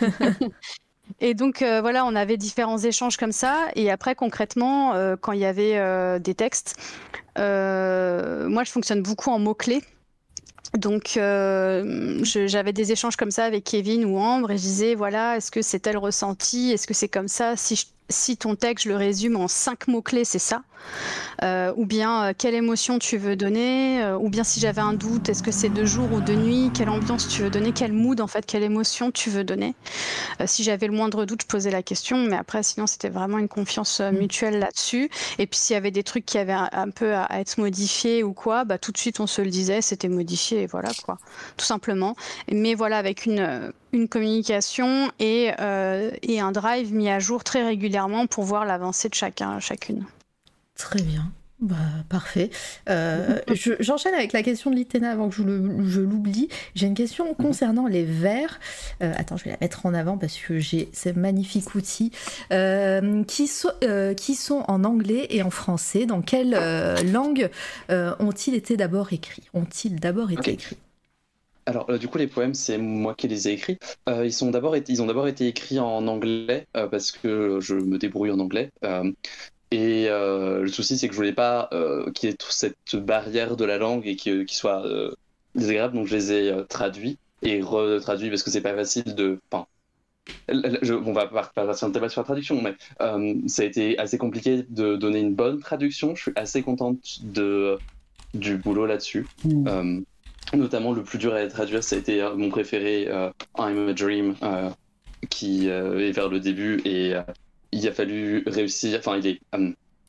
Et 1.20 1.34
donc 1.34 1.62
euh, 1.62 1.80
voilà, 1.80 2.04
on 2.04 2.14
avait 2.14 2.36
différents 2.36 2.78
échanges 2.78 3.16
comme 3.16 3.32
ça. 3.32 3.68
Et 3.74 3.90
après, 3.90 4.14
concrètement, 4.14 4.94
euh, 4.94 5.16
quand 5.20 5.32
il 5.32 5.40
y 5.40 5.44
avait 5.44 5.76
euh, 5.76 6.18
des 6.18 6.34
textes, 6.34 6.76
moi 7.36 8.64
je 8.64 8.70
fonctionne 8.70 9.02
beaucoup 9.02 9.30
en 9.30 9.38
mots-clés. 9.38 9.82
Donc, 10.74 11.16
euh, 11.16 12.22
j'avais 12.24 12.72
des 12.72 12.92
échanges 12.92 13.16
comme 13.16 13.30
ça 13.30 13.44
avec 13.44 13.64
Kevin 13.64 14.04
ou 14.04 14.18
Ambre 14.18 14.50
et 14.50 14.58
je 14.58 14.62
disais, 14.62 14.94
voilà, 14.94 15.36
est-ce 15.36 15.50
que 15.50 15.62
c'est 15.62 15.80
tel 15.80 15.96
ressenti? 15.96 16.72
Est-ce 16.72 16.86
que 16.86 16.94
c'est 16.94 17.08
comme 17.08 17.28
ça? 17.28 17.56
Si 17.56 17.74
je 17.76 17.86
si 18.08 18.36
ton 18.36 18.56
texte, 18.56 18.84
je 18.84 18.90
le 18.90 18.96
résume 18.96 19.36
en 19.36 19.48
cinq 19.48 19.88
mots-clés, 19.88 20.24
c'est 20.24 20.38
ça. 20.38 20.62
Euh, 21.42 21.72
ou 21.76 21.86
bien 21.86 22.24
euh, 22.24 22.32
quelle 22.36 22.54
émotion 22.54 22.98
tu 22.98 23.16
veux 23.16 23.36
donner, 23.36 24.02
euh, 24.02 24.18
ou 24.18 24.28
bien 24.28 24.42
si 24.42 24.58
j'avais 24.58 24.80
un 24.80 24.92
doute, 24.92 25.28
est-ce 25.28 25.42
que 25.42 25.52
c'est 25.52 25.68
de 25.68 25.84
jour 25.84 26.12
ou 26.12 26.20
de 26.20 26.34
nuit, 26.34 26.70
quelle 26.74 26.88
ambiance 26.88 27.28
tu 27.28 27.42
veux 27.42 27.50
donner, 27.50 27.72
quel 27.72 27.92
mood 27.92 28.20
en 28.20 28.26
fait, 28.26 28.44
quelle 28.44 28.64
émotion 28.64 29.12
tu 29.12 29.30
veux 29.30 29.44
donner. 29.44 29.74
si 30.46 30.64
j'avais 30.64 30.88
le 30.88 30.92
moindre 30.92 31.24
doute, 31.26 31.42
je 31.42 31.46
posais 31.46 31.70
la 31.70 31.82
question, 31.82 32.18
mais 32.18 32.36
après 32.36 32.62
sinon 32.62 32.86
c'était 32.86 33.08
vraiment 33.08 33.38
une 33.38 33.48
confiance 33.48 34.00
mm. 34.00 34.10
mutuelle 34.10 34.58
là-dessus. 34.58 35.10
Et 35.38 35.46
puis 35.46 35.58
s'il 35.58 35.74
y 35.74 35.76
avait 35.76 35.90
des 35.90 36.02
trucs 36.02 36.26
qui 36.26 36.38
avaient 36.38 36.52
un, 36.52 36.90
peu 36.90 37.14
à, 37.14 37.28
être 37.38 37.58
modifiés 37.58 38.24
ou 38.24 38.32
quoi, 38.32 38.64
bah 38.64 38.78
tout 38.78 38.90
de 38.90 38.98
suite 38.98 39.20
on 39.20 39.26
se 39.26 39.40
le 39.40 39.50
disait, 39.50 39.80
c'était 39.80 40.08
modifié 40.08 40.62
et 40.62 40.66
voilà 40.66 40.90
quoi, 41.04 41.18
tout 41.56 41.66
simplement. 41.66 42.16
Mais 42.50 42.74
voilà 42.74 42.98
avec 42.98 43.26
une 43.26 43.72
une 43.92 44.08
communication 44.08 45.10
et, 45.18 45.50
euh, 45.60 46.10
et, 46.22 46.40
un 46.40 46.52
drive 46.52 46.92
mis 46.92 47.08
à 47.08 47.18
jour 47.18 47.44
très 47.44 47.64
régulièrement 47.64 48.26
pour 48.26 48.44
voir 48.44 48.64
l'avancée 48.64 49.08
de 49.08 49.14
chacun, 49.14 49.58
chacune. 49.60 50.04
Très 50.76 51.02
bien. 51.02 51.30
Bah, 51.60 51.74
parfait. 52.08 52.50
Euh, 52.88 53.40
j'enchaîne 53.80 54.14
avec 54.14 54.32
la 54.32 54.44
question 54.44 54.70
de 54.70 54.76
l'ITENA 54.76 55.10
avant 55.10 55.28
que 55.28 55.34
je 55.34 56.00
l'oublie. 56.00 56.48
J'ai 56.76 56.86
une 56.86 56.94
question 56.94 57.30
mhm. 57.30 57.34
concernant 57.34 57.88
les 57.88 58.04
vers. 58.04 58.60
Euh, 59.02 59.12
attends, 59.16 59.36
je 59.36 59.44
vais 59.44 59.50
la 59.50 59.56
mettre 59.60 59.84
en 59.84 59.92
avant 59.92 60.18
parce 60.18 60.36
que 60.36 60.60
j'ai 60.60 60.88
ces 60.92 61.12
magnifiques 61.14 61.74
outils 61.74 62.12
qui, 62.50 63.46
so 63.48 63.70
qui, 64.16 64.34
sont 64.36 64.64
en 64.68 64.84
anglais 64.84 65.26
et 65.30 65.42
en 65.42 65.50
français? 65.50 66.06
Dans 66.06 66.22
quelle 66.22 66.56
langue 67.12 67.50
ont-ils 67.90 68.54
été 68.54 68.76
d'abord 68.76 69.12
écrits? 69.12 69.48
Ont-ils 69.52 69.98
d'abord 69.98 70.30
été 70.30 70.52
écrits? 70.52 70.78
Alors, 71.68 71.84
euh, 71.90 71.98
du 71.98 72.08
coup, 72.08 72.16
les 72.16 72.28
poèmes, 72.28 72.54
c'est 72.54 72.78
moi 72.78 73.14
qui 73.14 73.28
les 73.28 73.46
ai 73.46 73.52
écrits. 73.52 73.78
Euh, 74.08 74.24
ils, 74.24 74.32
sont 74.32 74.50
d'abord 74.50 74.74
ils 74.74 75.02
ont 75.02 75.06
d'abord 75.06 75.28
été 75.28 75.46
écrits 75.46 75.78
en 75.78 76.06
anglais 76.08 76.66
euh, 76.74 76.86
parce 76.86 77.12
que 77.12 77.60
je 77.60 77.74
me 77.74 77.98
débrouille 77.98 78.30
en 78.30 78.38
anglais. 78.38 78.70
et 79.70 80.08
le 80.08 80.68
souci, 80.68 80.96
c'est 80.96 81.08
que 81.08 81.12
je 81.12 81.18
voulais 81.18 81.34
pas 81.34 81.68
qu'il 82.14 82.30
y 82.30 82.32
ait 82.32 82.36
toute 82.36 82.52
cette 82.52 82.96
barrière 82.96 83.54
de 83.56 83.66
la 83.66 83.76
langue 83.76 84.06
et 84.06 84.16
qu'il 84.16 84.50
soit 84.50 84.82
désagréable, 85.54 85.94
donc 85.94 86.06
je 86.06 86.16
les 86.16 86.32
ai 86.32 86.64
traduits 86.68 87.18
et 87.42 87.60
retraduits 87.60 88.30
parce 88.30 88.42
que 88.42 88.50
c'est 88.50 88.62
pas 88.62 88.74
facile 88.74 89.14
de. 89.14 89.38
Enfin, 89.50 89.66
je, 90.48 90.94
on 90.94 91.12
va 91.12 91.26
pas 91.26 91.52
passer 91.54 91.84
un 91.84 91.90
débat 91.90 92.08
sur 92.08 92.22
la 92.22 92.24
traduction, 92.24 92.62
mais 92.62 92.76
ça 93.46 93.62
a 93.62 93.64
été 93.66 93.98
assez 93.98 94.16
compliqué 94.16 94.64
de 94.70 94.96
donner 94.96 95.20
une 95.20 95.34
bonne 95.34 95.60
traduction. 95.60 96.14
Je 96.14 96.22
suis 96.22 96.32
assez 96.34 96.62
contente 96.62 97.18
de, 97.22 97.78
du 98.32 98.56
boulot 98.56 98.86
là-dessus. 98.86 99.26
Mm. 99.44 100.04
Notamment, 100.54 100.92
le 100.92 101.02
plus 101.02 101.18
dur 101.18 101.34
à 101.34 101.46
traduire, 101.46 101.84
ça 101.84 101.96
a 101.96 101.98
été 101.98 102.22
euh, 102.22 102.34
mon 102.34 102.48
préféré, 102.48 103.06
euh, 103.08 103.30
I'm 103.58 103.88
a 103.88 103.92
Dream, 103.92 104.34
euh, 104.42 104.70
qui 105.28 105.68
est 105.68 106.12
vers 106.12 106.28
le 106.28 106.40
début 106.40 106.80
et 106.84 107.14
il 107.72 107.88
a 107.88 107.92
fallu 107.92 108.44
réussir. 108.46 108.98
Enfin, 109.00 109.18
il 109.18 109.26
est 109.26 109.40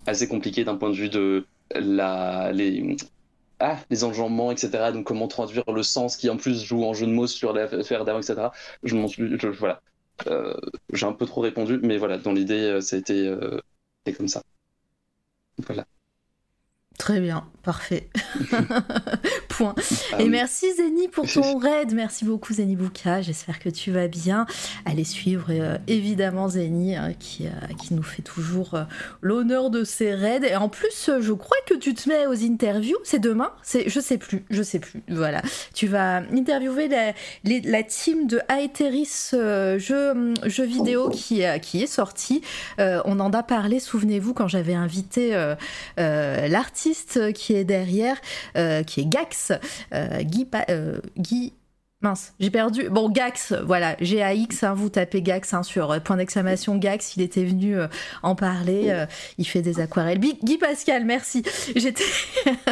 assez 0.05 0.27
compliqué 0.27 0.63
d'un 0.63 0.75
point 0.75 0.91
de 0.91 0.95
vue 0.95 1.09
de 1.09 1.45
la, 1.75 2.51
les, 2.53 2.95
ah, 3.59 3.77
les 3.89 4.03
enjambements, 4.03 4.51
etc. 4.51 4.91
Donc, 4.93 5.05
comment 5.07 5.27
traduire 5.27 5.63
le 5.71 5.83
sens 5.83 6.15
qui 6.15 6.29
en 6.29 6.37
plus 6.37 6.63
joue 6.63 6.83
en 6.83 6.93
jeu 6.93 7.07
de 7.07 7.11
mots 7.11 7.27
sur 7.27 7.53
l'affaire 7.53 8.05
d'avant, 8.05 8.19
etc. 8.19 8.49
Je 8.83 8.95
m'en 8.95 9.07
suis. 9.07 9.35
voilà. 9.57 9.81
J'ai 10.93 11.05
un 11.05 11.13
peu 11.13 11.25
trop 11.25 11.41
répondu, 11.41 11.79
mais 11.81 11.97
voilà, 11.97 12.17
dans 12.17 12.31
l'idée, 12.31 12.79
ça 12.81 12.95
a 12.95 12.99
été 12.99 13.35
comme 14.15 14.27
ça. 14.27 14.43
Voilà. 15.65 15.85
Très 16.99 17.19
bien, 17.19 17.47
Parfait. 17.63 18.09
Ah 19.61 19.75
et 20.19 20.29
merci 20.29 20.73
Zeni 20.73 21.07
pour 21.07 21.27
ton 21.27 21.57
raid. 21.57 21.93
Merci 21.93 22.25
beaucoup 22.25 22.53
Zeni 22.53 22.75
Bouka. 22.75 23.21
J'espère 23.21 23.59
que 23.59 23.69
tu 23.69 23.91
vas 23.91 24.07
bien. 24.07 24.45
Allez 24.85 25.03
suivre 25.03 25.47
euh, 25.49 25.77
évidemment 25.87 26.47
Zeni 26.49 26.95
hein, 26.95 27.13
qui, 27.19 27.47
euh, 27.47 27.73
qui 27.81 27.93
nous 27.93 28.03
fait 28.03 28.21
toujours 28.21 28.75
euh, 28.75 28.83
l'honneur 29.21 29.69
de 29.69 29.83
ses 29.83 30.13
raids. 30.13 30.47
Et 30.47 30.55
en 30.55 30.69
plus, 30.69 31.11
je 31.19 31.33
crois 31.33 31.57
que 31.67 31.73
tu 31.73 31.93
te 31.93 32.07
mets 32.09 32.27
aux 32.27 32.43
interviews. 32.43 32.97
C'est 33.03 33.19
demain? 33.19 33.51
C'est 33.63 33.89
Je 33.89 33.99
sais 33.99 34.17
plus. 34.17 34.43
Je 34.49 34.63
sais 34.63 34.79
plus. 34.79 35.01
Voilà. 35.09 35.41
Tu 35.73 35.87
vas 35.87 36.17
interviewer 36.31 36.87
la, 36.87 37.13
la 37.43 37.83
team 37.83 38.27
de 38.27 38.39
Aetheris 38.49 39.31
jeu, 39.31 40.33
jeu 40.45 40.65
vidéo 40.65 41.09
qui, 41.09 41.43
qui 41.61 41.83
est 41.83 41.87
sorti. 41.87 42.41
on 42.77 43.19
en 43.19 43.33
a 43.33 43.43
parlé, 43.43 43.79
souvenez-vous, 43.79 44.33
quand 44.33 44.47
j'avais 44.47 44.73
invité 44.73 45.31
l'artiste 45.97 47.33
qui 47.33 47.55
est 47.55 47.63
derrière, 47.63 48.17
qui 48.53 49.01
est 49.01 49.05
Gax. 49.05 49.48
Euh, 49.93 50.21
Guy, 50.21 50.47
euh, 50.69 50.99
Guy 51.17 51.53
Mince, 52.01 52.33
j'ai 52.39 52.49
perdu. 52.49 52.89
Bon, 52.89 53.09
Gax, 53.09 53.53
voilà, 53.65 53.97
G-A-X, 53.99 54.63
hein, 54.63 54.73
vous 54.73 54.89
tapez 54.89 55.21
Gax 55.21 55.53
hein, 55.53 55.63
sur 55.63 55.91
euh, 55.91 55.99
point 55.99 56.15
d'exclamation 56.15 56.77
Gax, 56.77 57.17
il 57.17 57.21
était 57.21 57.43
venu 57.43 57.75
en 58.23 58.35
parler, 58.35 59.05
il 59.37 59.45
fait 59.45 59.61
des 59.61 59.81
aquarelles. 59.81 60.19
Guy 60.19 60.57
Pascal, 60.57 61.03
merci. 61.05 61.43
J'étais. 61.75 62.05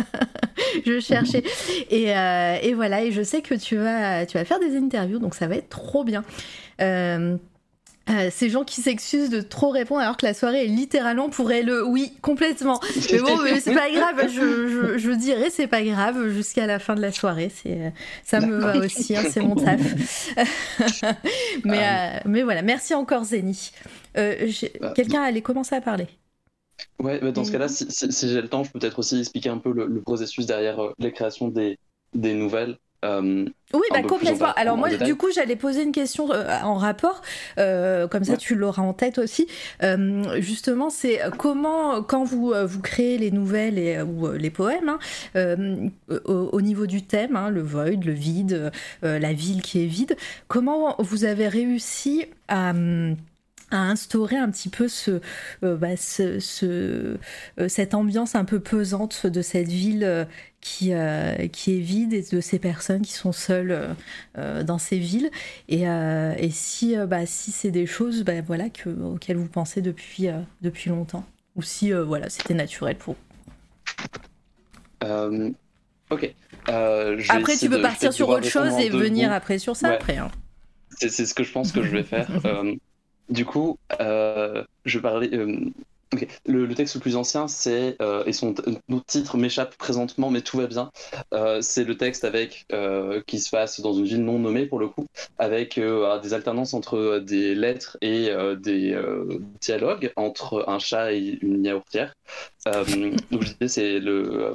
je 0.86 1.00
cherchais. 1.00 1.44
Et, 1.90 2.06
et, 2.06 2.74
voilà, 2.74 3.04
et 3.04 3.12
je 3.12 3.22
sais 3.22 3.42
que 3.42 3.56
tu 3.56 3.76
vas, 3.76 4.26
tu 4.26 4.38
vas 4.38 4.46
faire 4.46 4.60
des 4.60 4.78
interviews, 4.78 5.20
donc 5.20 5.36
ça 5.36 5.48
va 5.48 5.56
être 5.56 5.70
trop 5.70 6.06
bien. 6.06 6.24
Euh, 8.10 8.30
ces 8.32 8.50
gens 8.50 8.64
qui 8.64 8.82
s'excusent 8.82 9.30
de 9.30 9.42
trop 9.42 9.70
répondre 9.70 10.02
alors 10.02 10.16
que 10.16 10.26
la 10.26 10.34
soirée 10.34 10.64
est 10.64 10.70
littéralement 10.70 11.30
pour 11.30 11.50
le 11.50 11.86
oui 11.86 12.14
complètement. 12.22 12.80
Mais 13.12 13.20
bon, 13.20 13.38
c'est 13.60 13.74
pas 13.74 13.90
grave, 13.92 14.30
je, 14.34 14.98
je, 14.98 15.12
dirais 15.12 15.50
c'est 15.50 15.68
pas 15.68 15.84
grave 15.84 16.30
jusqu'à 16.30 16.68
la 16.68 16.80
fin 16.80 16.96
de 16.96 17.02
la 17.02 17.12
soirée, 17.12 17.52
c'est 17.54 17.92
ça 18.24 18.40
me 18.40 18.60
va 18.60 18.78
aussi, 18.78 19.16
hein, 19.16 19.24
c'est 19.30 19.42
mon 19.42 19.56
taf. 19.56 19.82
mais, 21.66 21.84
ah 21.84 22.16
euh, 22.16 22.20
mais 22.26 22.44
voilà, 22.44 22.62
merci 22.62 22.94
encore 22.94 23.26
Zeni. 23.26 23.72
Euh, 24.18 24.52
bah, 24.80 24.94
Quelqu'un 24.96 25.22
allait 25.22 25.42
commencer 25.42 25.76
à 25.76 25.82
parler. 25.82 26.08
Ouais, 27.00 27.20
dans 27.32 27.44
ce 27.44 27.52
cas-là, 27.52 27.68
si, 27.68 28.30
j'ai 28.30 28.42
le 28.42 28.48
temps, 28.48 28.64
je 28.64 28.72
peux 28.72 28.80
peut-être 28.80 29.00
aussi 29.00 29.20
expliquer 29.20 29.50
un 29.50 29.58
peu 29.58 29.72
le, 29.72 29.86
le 29.86 30.02
processus 30.02 30.46
derrière 30.46 30.80
la 30.98 31.12
création 31.12 31.50
des, 31.50 31.78
des 32.14 32.34
nouvelles. 32.34 32.78
Euh, 33.06 33.46
oui, 33.74 33.82
bah 33.92 34.02
complètement. 34.02 34.52
Alors 34.56 34.76
moi, 34.76 34.90
du 34.90 35.16
coup, 35.16 35.28
j'allais 35.34 35.56
poser 35.56 35.84
une 35.84 35.92
question 35.92 36.32
euh, 36.32 36.60
en 36.64 36.76
rapport, 36.76 37.22
euh, 37.60 38.08
comme 38.08 38.24
ça 38.24 38.38
tu 38.38 38.56
l'auras 38.56 38.82
en 38.82 38.94
tête 38.94 39.18
aussi. 39.20 39.48
justement, 40.38 40.90
c'est 40.90 41.22
comment, 41.38 42.02
quand 42.02 42.24
vous, 42.24 42.54
vous 42.66 42.82
créez 42.82 43.18
les 43.18 43.32
nouvelles 43.32 43.78
et, 43.78 44.02
ou 44.02 44.32
les 44.32 44.50
poèmes, 44.50 44.98
hein, 45.36 45.90
au, 46.26 46.62
niveau 46.62 46.88
du 46.88 47.04
thème, 47.04 47.36
hein, 47.36 47.50
le 47.50 47.62
void, 47.62 48.04
le 48.04 48.14
vide, 48.14 48.72
la 49.02 49.34
ville 49.34 49.62
qui 49.62 49.84
est 49.84 49.88
vide, 49.88 50.16
comment 50.48 50.96
vous 51.00 51.26
avez 51.26 51.48
réussi 51.48 52.26
à 52.48 52.74
à 53.70 53.82
instaurer 53.82 54.38
un 54.38 54.50
petit 54.50 54.70
peu 54.70 54.88
ce, 54.88 55.20
bah, 55.62 55.98
ce, 55.98 56.40
ce 56.40 57.18
cette 57.68 57.94
ambiance 57.96 58.34
un 58.36 58.46
peu 58.46 58.62
pesante 58.62 59.26
de 59.28 59.42
cette 59.42 59.68
ville 59.68 60.26
qui, 60.68 60.94
euh, 60.94 61.48
qui 61.48 61.78
est 61.78 61.80
vide 61.80 62.14
et 62.14 62.22
de 62.22 62.42
ces 62.42 62.60
personnes 62.60 63.02
qui 63.02 63.14
sont 63.14 63.32
seules 63.32 63.72
euh, 63.72 63.94
euh, 64.38 64.64
dans 64.64 64.78
ces 64.78 65.00
villes. 65.00 65.32
Et, 65.70 65.84
et 65.84 66.50
si, 66.52 66.96
bah, 67.08 67.26
si 67.26 67.52
c'est 67.52 67.72
des 67.72 67.86
choses 67.86 68.24
bah, 68.24 68.42
voilà, 68.46 68.70
que, 68.70 68.90
auxquelles 68.90 69.38
vous 69.38 69.48
pensez 69.48 69.82
depuis, 69.82 70.28
depuis 70.62 70.90
longtemps, 70.90 71.26
ou 71.56 71.62
si 71.62 71.92
voilà, 71.92 72.30
c'était 72.30 72.54
naturel 72.54 72.98
pour 72.98 73.16
vous. 75.02 75.56
ok. 76.10 76.34
après, 76.68 77.58
tu 77.58 77.70
peux 77.70 77.82
partir 77.82 78.12
sur 78.12 78.30
autre 78.30 78.48
chose 78.48 78.74
et 78.80 78.90
venir 78.90 79.32
après 79.32 79.60
sur 79.60 79.76
ça 79.76 79.94
après. 79.94 80.18
Hein. 80.18 80.32
C'est 80.90 81.10
ce 81.10 81.34
que 81.34 81.44
je 81.44 81.52
pense 81.52 81.72
que 81.72 81.84
je 81.84 81.90
vais 81.90 82.04
faire. 82.04 82.28
du 83.30 83.46
coup, 83.46 83.78
je 84.00 85.00
parlais 85.00 85.32
le, 86.46 86.74
texte 86.74 86.96
le 86.96 87.02
plus 87.02 87.16
ancien, 87.16 87.48
c'est, 87.48 87.98
euh, 88.02 88.24
et 88.26 88.34
son 88.34 88.54
titre 89.06 89.38
m'échappe 89.38 89.76
présentement, 89.78 90.30
mais 90.30 90.42
tout 90.42 90.58
va 90.58 90.68
bien, 90.68 90.92
euh, 91.34 91.62
c'est 91.62 91.84
le 91.84 91.98
texte 91.98 92.24
avec, 92.24 92.66
euh, 92.72 93.22
qui 93.28 93.40
se 93.40 93.50
passe 93.50 93.82
dans 93.82 93.94
une 93.94 94.06
ville 94.06 94.24
non 94.24 94.40
nommée 94.40 94.66
pour 94.66 94.80
le 94.80 94.88
coup, 94.88 95.06
avec 95.38 95.80
des 95.80 96.34
alternances 96.34 96.74
entre 96.74 97.20
des 97.20 97.56
lettres 97.56 97.98
et 98.02 98.30
des 98.60 99.00
dialogues 99.62 100.12
entre 100.16 100.66
un 100.68 100.80
chat 100.80 101.14
et 101.14 101.40
une 101.42 101.64
yaourtière. 101.66 102.14
donc 102.66 103.46
c'est 103.68 104.00
le, 104.00 104.54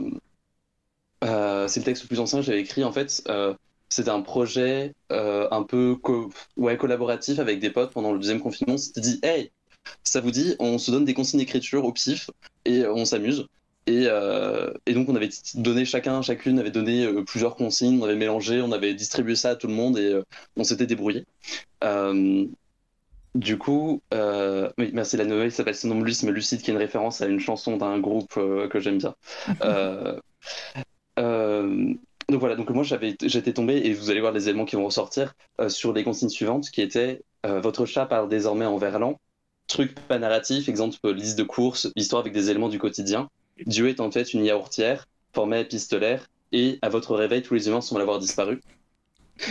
c'est 1.22 1.80
le 1.80 1.84
texte 1.84 2.04
le 2.04 2.08
plus 2.08 2.20
ancien 2.20 2.40
que 2.40 2.46
j'avais 2.46 2.60
écrit 2.60 2.84
en 2.84 2.92
fait. 2.92 3.22
c'était 3.88 4.10
un 4.10 4.22
projet 4.22 4.94
un 5.10 5.62
peu 5.62 5.96
ouais, 6.56 6.76
collaboratif 6.76 7.38
avec 7.38 7.60
des 7.60 7.70
potes 7.70 7.92
pendant 7.92 8.12
le 8.12 8.18
deuxième 8.18 8.40
confinement. 8.40 8.78
C'était 8.78 9.00
dit, 9.00 9.20
hey, 9.22 9.50
ça 10.04 10.20
vous 10.20 10.30
dit, 10.30 10.56
on 10.58 10.78
se 10.78 10.90
donne 10.90 11.04
des 11.04 11.14
consignes 11.14 11.40
d'écriture 11.40 11.84
au 11.84 11.92
pif 11.92 12.30
et 12.64 12.86
on 12.86 13.04
s'amuse. 13.04 13.46
Et, 13.86 14.04
euh, 14.06 14.72
donc 14.86 15.08
on 15.08 15.16
avait 15.16 15.30
donné 15.54 15.84
chacun, 15.84 16.22
chacune 16.22 16.58
avait 16.58 16.70
donné 16.70 17.04
euh, 17.04 17.24
plusieurs 17.24 17.56
consignes, 17.56 18.00
on 18.00 18.04
avait 18.04 18.14
mélangé, 18.14 18.62
on 18.62 18.70
avait 18.70 18.94
distribué 18.94 19.34
ça 19.34 19.50
à 19.50 19.56
tout 19.56 19.66
le 19.66 19.74
monde 19.74 19.98
et 19.98 20.12
euh, 20.12 20.22
on 20.56 20.64
s'était 20.64 20.86
débrouillé. 20.86 21.24
du 23.34 23.58
coup, 23.58 24.02
oui, 24.78 24.90
merci. 24.92 25.16
La 25.16 25.24
nouvelle 25.24 25.52
s'appelle 25.52 25.74
Somnambulisme 25.74 26.30
Lucide, 26.30 26.62
qui 26.62 26.70
est 26.70 26.74
une 26.74 26.78
référence 26.78 27.20
à 27.22 27.26
une 27.26 27.40
chanson 27.40 27.76
d'un 27.76 27.98
groupe 27.98 28.34
que 28.34 28.80
j'aime 28.80 28.98
bien. 28.98 29.14
donc 31.16 32.40
voilà, 32.40 32.56
donc 32.56 32.70
moi 32.70 32.84
j'étais 32.84 33.52
tombé 33.52 33.80
et 33.84 33.94
vous 33.94 34.10
allez 34.10 34.20
voir 34.20 34.32
les 34.32 34.48
éléments 34.48 34.64
qui 34.64 34.76
vont 34.76 34.84
ressortir 34.84 35.34
sur 35.68 35.92
les 35.92 36.04
consignes 36.04 36.28
suivantes, 36.28 36.70
qui 36.70 36.82
étaient 36.82 37.22
votre 37.44 37.84
chat 37.84 38.06
parle 38.06 38.28
désormais 38.28 38.66
en 38.66 38.76
verlan 38.76 39.18
truc 39.66 39.94
pas 40.08 40.18
narratif, 40.18 40.68
exemple 40.68 40.98
liste 41.12 41.38
de 41.38 41.44
courses, 41.44 41.88
histoire 41.96 42.20
avec 42.20 42.32
des 42.32 42.50
éléments 42.50 42.68
du 42.68 42.78
quotidien. 42.78 43.28
Dieu 43.66 43.88
est 43.88 44.00
en 44.00 44.10
fait 44.10 44.34
une 44.34 44.44
yaourtière, 44.44 45.08
format 45.32 45.60
épistolaire, 45.60 46.28
et 46.52 46.78
à 46.82 46.88
votre 46.88 47.14
réveil, 47.16 47.42
tous 47.42 47.54
les 47.54 47.68
humains 47.68 47.80
semblent 47.80 48.02
avoir 48.02 48.18
disparu. 48.18 48.60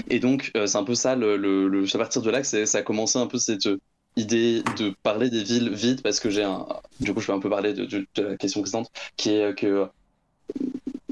Et 0.10 0.20
donc, 0.20 0.52
euh, 0.56 0.68
c'est 0.68 0.78
un 0.78 0.84
peu 0.84 0.96
ça, 0.96 1.16
le, 1.16 1.38
le, 1.38 1.96
à 1.96 1.98
partir 1.98 2.22
de 2.22 2.30
là, 2.30 2.42
que 2.42 2.66
ça 2.66 2.78
a 2.78 2.82
commencé 2.84 3.18
un 3.18 3.28
peu 3.28 3.40
cette 3.40 3.66
euh, 3.66 3.82
idée 4.16 4.64
de 4.78 4.94
parler 5.04 5.30
des 5.30 5.44
villes 5.44 5.74
vides, 5.74 6.02
parce 6.02 6.20
que 6.20 6.30
j'ai 6.30 6.44
un. 6.44 6.68
Du 7.00 7.14
coup, 7.14 7.20
je 7.20 7.28
vais 7.28 7.34
un 7.34 7.40
peu 7.40 7.50
parler 7.50 7.74
de, 7.74 8.06
la 8.18 8.38
question 8.38 8.62
précédente, 8.62 8.92
qui 9.18 9.32
est 9.32 9.58
que 9.58 9.88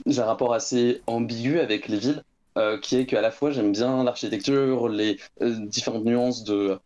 j'ai 0.06 0.22
un 0.22 0.26
rapport 0.26 0.54
assez 0.54 1.02
ambigu 1.08 1.60
avec 1.60 1.88
les 1.88 1.98
villes, 1.98 2.24
euh, 2.58 2.80
qui 2.80 2.98
est 2.98 3.06
qu'à 3.06 3.22
la 3.22 3.32
fois, 3.32 3.52
j'aime 3.52 3.72
bien 3.72 4.04
l'architecture, 4.04 4.88
les 4.88 5.18
différentes 5.42 6.06
nuances 6.06 6.44
de, 6.44 6.80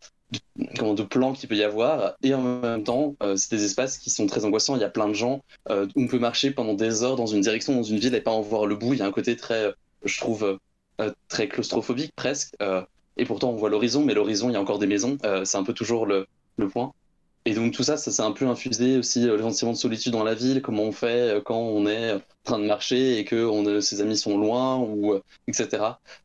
de, 0.56 1.02
plans 1.02 1.32
qu'il 1.32 1.48
peut 1.48 1.56
y 1.56 1.62
avoir. 1.62 2.14
Et 2.22 2.34
en 2.34 2.42
même 2.42 2.84
temps 2.84 3.14
euh, 3.22 3.36
c'est 3.36 3.54
des 3.54 3.64
espaces 3.64 3.98
qui 3.98 4.10
sont 4.10 4.26
très 4.26 4.44
angoissants. 4.44 4.76
Il 4.76 4.80
y 4.80 4.84
a 4.84 4.90
plein 4.90 5.08
de 5.08 5.14
gens 5.14 5.42
euh, 5.70 5.86
on 5.96 6.06
peut 6.06 6.18
marcher 6.18 6.50
pendant 6.50 6.74
des 6.74 7.02
heures 7.02 7.16
dans 7.16 7.26
une 7.26 7.40
direction 7.40 7.74
dans 7.74 7.82
une 7.82 7.98
ville 7.98 8.14
et 8.14 8.20
pas 8.20 8.30
en 8.30 8.40
voir 8.40 8.66
le 8.66 8.76
bout. 8.76 8.94
Il 8.94 8.98
y 9.00 9.02
a 9.02 9.06
un 9.06 9.12
côté 9.12 9.36
très 9.36 9.64
euh, 9.64 9.72
je 10.04 10.18
trouve 10.18 10.58
très 11.28 11.48
claustrophobique 11.48 12.12
presque. 12.14 12.54
Et 13.16 13.24
pourtant 13.24 13.50
on 13.50 13.56
voit 13.56 13.70
l'horizon 13.70 14.04
mais 14.04 14.14
l'horizon 14.14 14.50
il 14.50 14.52
y 14.52 14.56
a 14.56 14.60
encore 14.60 14.78
des 14.78 14.86
maisons. 14.86 15.18
C'est 15.44 15.56
un 15.56 15.64
peu 15.64 15.72
toujours 15.72 16.06
le, 16.06 16.26
le 16.56 16.68
point. 16.68 16.92
Et 17.46 17.54
donc 17.54 17.72
tout 17.74 17.82
ça, 17.82 17.96
ça 17.96 18.10
s'est 18.10 18.22
un 18.22 18.32
peu 18.32 18.46
infusé 18.46 18.96
aussi 18.98 19.20
le 19.22 19.38
sentiment 19.38 19.72
de 19.72 19.76
solitude 19.76 20.12
dans 20.12 20.24
la 20.24 20.34
ville, 20.34 20.62
comment 20.62 20.84
on 20.84 20.92
fait 20.92 21.42
quand 21.44 21.58
on 21.58 21.86
est 21.86 22.12
en 22.12 22.20
train 22.42 22.58
de 22.58 22.64
marcher 22.64 23.18
et 23.18 23.24
que 23.24 23.80
ses 23.80 24.00
amis 24.00 24.16
sont 24.16 24.38
loin, 24.38 24.78
ou 24.78 25.14
etc. 25.48 25.82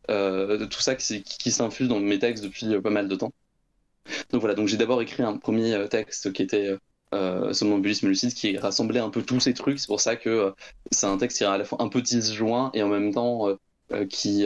tout 0.07 0.81
ça 0.81 0.95
qui 0.95 1.51
s'infuse 1.51 1.87
dans 1.87 1.99
mes 1.99 2.19
textes 2.19 2.43
depuis 2.43 2.79
pas 2.81 2.89
mal 2.89 3.07
de 3.07 3.15
temps. 3.15 3.31
Donc 4.31 4.41
voilà, 4.41 4.55
donc 4.55 4.67
j'ai 4.67 4.77
d'abord 4.77 5.01
écrit 5.01 5.23
un 5.23 5.37
premier 5.37 5.73
euh, 5.73 5.87
texte 5.87 6.31
qui 6.33 6.41
était 6.41 6.75
euh, 7.13 7.53
Somnambulisme 7.53 8.07
lucide, 8.07 8.33
qui 8.33 8.57
rassemblait 8.57 8.99
un 8.99 9.09
peu 9.09 9.23
tous 9.23 9.39
ces 9.39 9.53
trucs. 9.53 9.79
C'est 9.79 9.87
pour 9.87 10.01
ça 10.01 10.15
que 10.15 10.29
euh, 10.29 10.51
c'est 10.91 11.07
un 11.07 11.17
texte 11.17 11.39
qui 11.39 11.43
est 11.43 11.47
à 11.47 11.57
la 11.57 11.65
fois 11.65 11.81
un 11.81 11.89
peu 11.89 12.01
disjoint 12.01 12.71
et 12.73 12.83
en 12.83 12.89
même 12.89 13.13
temps 13.13 13.47
qui 14.09 14.45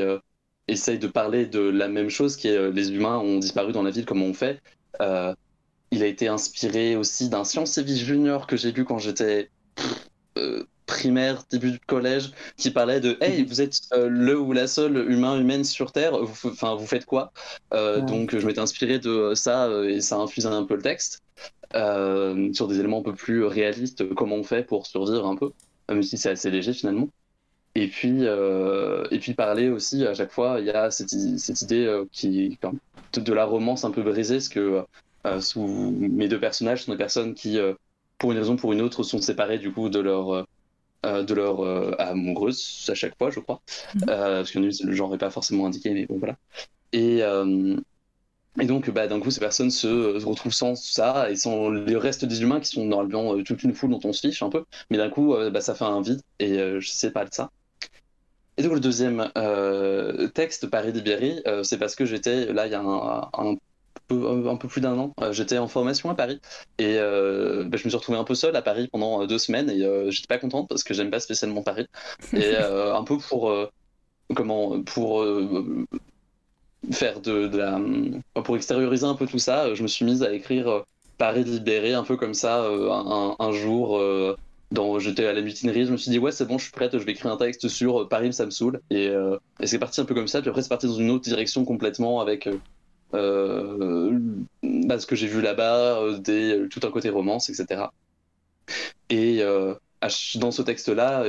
essaye 0.69 0.97
de 0.97 1.07
parler 1.07 1.45
de 1.45 1.59
la 1.59 1.89
même 1.89 2.09
chose, 2.09 2.37
qui 2.37 2.47
est 2.47 2.71
les 2.71 2.91
humains 2.93 3.17
ont 3.17 3.39
disparu 3.39 3.73
dans 3.73 3.83
la 3.83 3.91
ville, 3.91 4.05
comment 4.05 4.25
on 4.25 4.33
fait. 4.33 4.61
il 5.91 6.01
a 6.01 6.05
été 6.05 6.29
inspiré 6.29 6.95
aussi 6.95 7.29
d'un 7.29 7.43
Science 7.43 7.77
et 7.77 7.83
Vie 7.83 7.97
Junior 7.97 8.47
que 8.47 8.55
j'ai 8.55 8.71
lu 8.71 8.85
quand 8.85 8.99
j'étais 8.99 9.49
primaire, 10.85 11.43
début 11.49 11.71
de 11.71 11.79
collège, 11.85 12.31
qui 12.57 12.71
parlait 12.71 12.99
de 12.99 13.17
Hey, 13.21 13.41
mhm. 13.41 13.47
vous 13.47 13.61
êtes 13.61 13.81
euh, 13.93 14.09
le 14.09 14.39
ou 14.39 14.51
la 14.53 14.67
seule 14.67 15.09
humain 15.09 15.39
humaine 15.39 15.63
sur 15.63 15.91
Terre, 15.91 16.17
vous, 16.17 16.49
enfin, 16.49 16.75
vous 16.75 16.85
faites 16.85 17.05
quoi? 17.05 17.31
Euh, 17.73 18.01
Donc, 18.01 18.37
je 18.37 18.45
m'étais 18.45 18.59
inspiré 18.59 18.99
de 18.99 19.33
ça 19.35 19.65
euh, 19.65 19.89
et 19.89 20.01
ça 20.01 20.17
infusé 20.17 20.47
un 20.47 20.63
peu 20.63 20.75
le 20.75 20.81
texte 20.81 21.21
sur 21.73 22.67
des 22.67 22.79
éléments 22.79 22.99
un 22.99 23.03
peu 23.03 23.15
plus 23.15 23.45
réalistes, 23.45 24.13
comment 24.13 24.35
on 24.35 24.43
fait 24.43 24.63
pour 24.63 24.85
survivre 24.85 25.25
un 25.25 25.35
peu, 25.35 25.53
même 25.89 26.03
si 26.03 26.19
c'est 26.19 26.29
assez 26.29 26.51
léger 26.51 26.71
finalement. 26.71 27.09
Et 27.73 27.87
puis, 27.87 28.25
et 28.25 29.19
puis 29.19 29.33
parler 29.33 29.69
aussi 29.69 30.05
à 30.05 30.13
chaque 30.13 30.31
fois, 30.31 30.57
il 30.59 30.67
y 30.67 30.69
a 30.69 30.91
cette, 30.91 31.09
cette 31.09 31.61
idée 31.63 32.03
qui 32.11 32.59
de, 33.13 33.19
de, 33.21 33.33
la 33.33 33.45
romance 33.45 33.85
un 33.85 33.89
peu 33.89 34.03
brisée, 34.03 34.35
parce 34.35 34.49
que 34.49 34.83
sous 35.39 35.65
mes 35.65 36.27
deux 36.27 36.39
personnages 36.39 36.83
sont 36.83 36.91
des 36.91 36.97
personnes 36.97 37.33
qui, 37.33 37.57
pour 38.19 38.33
une 38.33 38.37
raison 38.37 38.53
ou 38.53 38.57
pour 38.57 38.71
une 38.71 38.81
autre, 38.81 39.01
sont 39.01 39.19
séparées 39.19 39.57
du 39.57 39.71
coup 39.71 39.89
de 39.89 39.99
leur 39.99 40.45
de 41.03 41.33
leur 41.33 41.99
amoureuse 41.99 42.85
à 42.89 42.93
chaque 42.93 43.17
fois, 43.17 43.29
je 43.29 43.39
crois. 43.39 43.61
Mhm. 43.95 44.05
parce 44.05 44.51
que 44.51 44.59
le 44.59 44.93
genre 44.93 45.11
n'est 45.11 45.17
pas 45.17 45.29
forcément 45.29 45.65
indiqué, 45.65 45.91
mais 45.91 46.05
bon, 46.05 46.17
voilà. 46.17 46.37
Et, 46.91 47.21
et 48.59 48.65
donc, 48.65 48.89
bah, 48.89 49.07
d'un 49.07 49.19
coup, 49.19 49.31
ces 49.31 49.39
personnes 49.39 49.71
se, 49.71 50.19
se, 50.19 50.25
retrouvent 50.25 50.53
sans 50.53 50.75
ça 50.75 51.29
et 51.31 51.35
sans 51.35 51.69
le 51.69 51.97
reste 51.97 52.25
des 52.25 52.41
humains 52.41 52.59
qui 52.59 52.69
sont 52.69 52.85
normalement 52.85 53.41
toute 53.43 53.63
une 53.63 53.73
foule 53.73 53.91
dont 53.91 53.99
on 54.03 54.13
se 54.13 54.27
fiche 54.27 54.43
un 54.43 54.49
peu. 54.49 54.63
Mais 54.89 54.97
d'un 54.97 55.09
coup, 55.09 55.35
bah, 55.51 55.61
ça 55.61 55.75
fait 55.75 55.85
un 55.85 56.01
vide 56.01 56.21
et 56.39 56.57
je 56.57 56.87
sais 56.87 57.11
pas 57.11 57.25
de 57.25 57.33
ça. 57.33 57.49
Et 58.57 58.63
donc 58.63 58.73
le 58.73 58.79
deuxième 58.79 59.31
euh, 59.37 60.27
texte, 60.27 60.67
Paris 60.67 60.91
libéré, 60.91 61.41
euh, 61.47 61.63
c'est 61.63 61.77
parce 61.77 61.95
que 61.95 62.05
j'étais 62.05 62.53
là 62.53 62.67
il 62.67 62.71
y 62.71 62.75
a 62.75 62.81
un, 62.81 63.29
un, 63.33 63.55
peu, 64.07 64.49
un 64.49 64.55
peu, 64.55 64.67
plus 64.67 64.81
d'un 64.81 64.97
an, 64.97 65.13
euh, 65.21 65.31
j'étais 65.33 65.57
en 65.57 65.67
formation 65.67 66.09
à 66.09 66.15
Paris. 66.15 66.39
Et 66.77 66.97
euh, 66.97 67.63
bah, 67.65 67.77
je 67.77 67.85
me 67.85 67.89
suis 67.89 67.97
retrouvé 67.97 68.17
un 68.17 68.23
peu 68.23 68.35
seul 68.35 68.55
à 68.55 68.61
Paris 68.61 68.87
pendant 68.91 69.25
deux 69.25 69.37
semaines. 69.37 69.69
Et 69.69 69.83
euh, 69.83 70.11
j'étais 70.11 70.27
pas 70.27 70.37
contente 70.37 70.69
parce 70.69 70.83
que 70.83 70.93
j'aime 70.93 71.11
pas 71.11 71.19
spécialement 71.19 71.63
Paris. 71.63 71.87
Et 72.33 72.55
un 72.55 73.03
peu 73.03 73.17
pour 73.17 73.53
comment 74.35 74.81
pour 74.83 75.25
faire 76.91 77.21
de, 77.21 77.47
de, 77.47 77.57
la 77.57 77.79
pour 78.41 78.55
extérioriser 78.55 79.05
un 79.05 79.15
peu 79.15 79.27
tout 79.27 79.39
ça, 79.39 79.73
je 79.73 79.83
me 79.83 79.87
suis 79.87 80.05
mise 80.05 80.23
à 80.23 80.33
écrire 80.33 80.83
Paris 81.17 81.43
libéré 81.43 81.93
un 81.93 82.03
peu 82.03 82.17
comme 82.17 82.33
ça 82.33 82.65
un, 82.65 83.35
un, 83.39 83.51
jour 83.51 83.99
j'étais 84.99 85.25
à 85.25 85.33
la 85.33 85.41
mutinerie, 85.41 85.85
je 85.85 85.91
me 85.91 85.97
suis 85.97 86.11
dit 86.11 86.19
ouais 86.19 86.31
c'est 86.31 86.45
bon, 86.45 86.57
je 86.57 86.63
suis 86.63 86.71
prête, 86.71 86.97
je 86.97 87.03
vais 87.03 87.11
écrire 87.11 87.31
un 87.31 87.37
texte 87.37 87.67
sur 87.67 88.01
euh, 88.01 88.07
Paris, 88.07 88.33
ça 88.33 88.45
me 88.45 88.51
saoule. 88.51 88.81
Et, 88.89 89.07
euh, 89.07 89.37
et 89.59 89.67
c'est 89.67 89.79
parti 89.79 90.01
un 90.01 90.05
peu 90.05 90.13
comme 90.15 90.27
ça. 90.27 90.41
Puis 90.41 90.49
après 90.49 90.61
c'est 90.61 90.69
parti 90.69 90.87
dans 90.87 90.95
une 90.95 91.11
autre 91.11 91.23
direction 91.23 91.65
complètement 91.65 92.21
avec 92.21 92.47
euh, 92.47 92.57
bah, 93.13 94.99
ce 94.99 95.05
que 95.07 95.15
j'ai 95.15 95.27
vu 95.27 95.41
là-bas, 95.41 96.19
des, 96.19 96.67
tout 96.69 96.81
un 96.83 96.91
côté 96.91 97.09
romance, 97.09 97.49
etc. 97.49 97.85
Et 99.09 99.41
dans 100.35 100.51
ce 100.51 100.61
texte-là, 100.61 101.23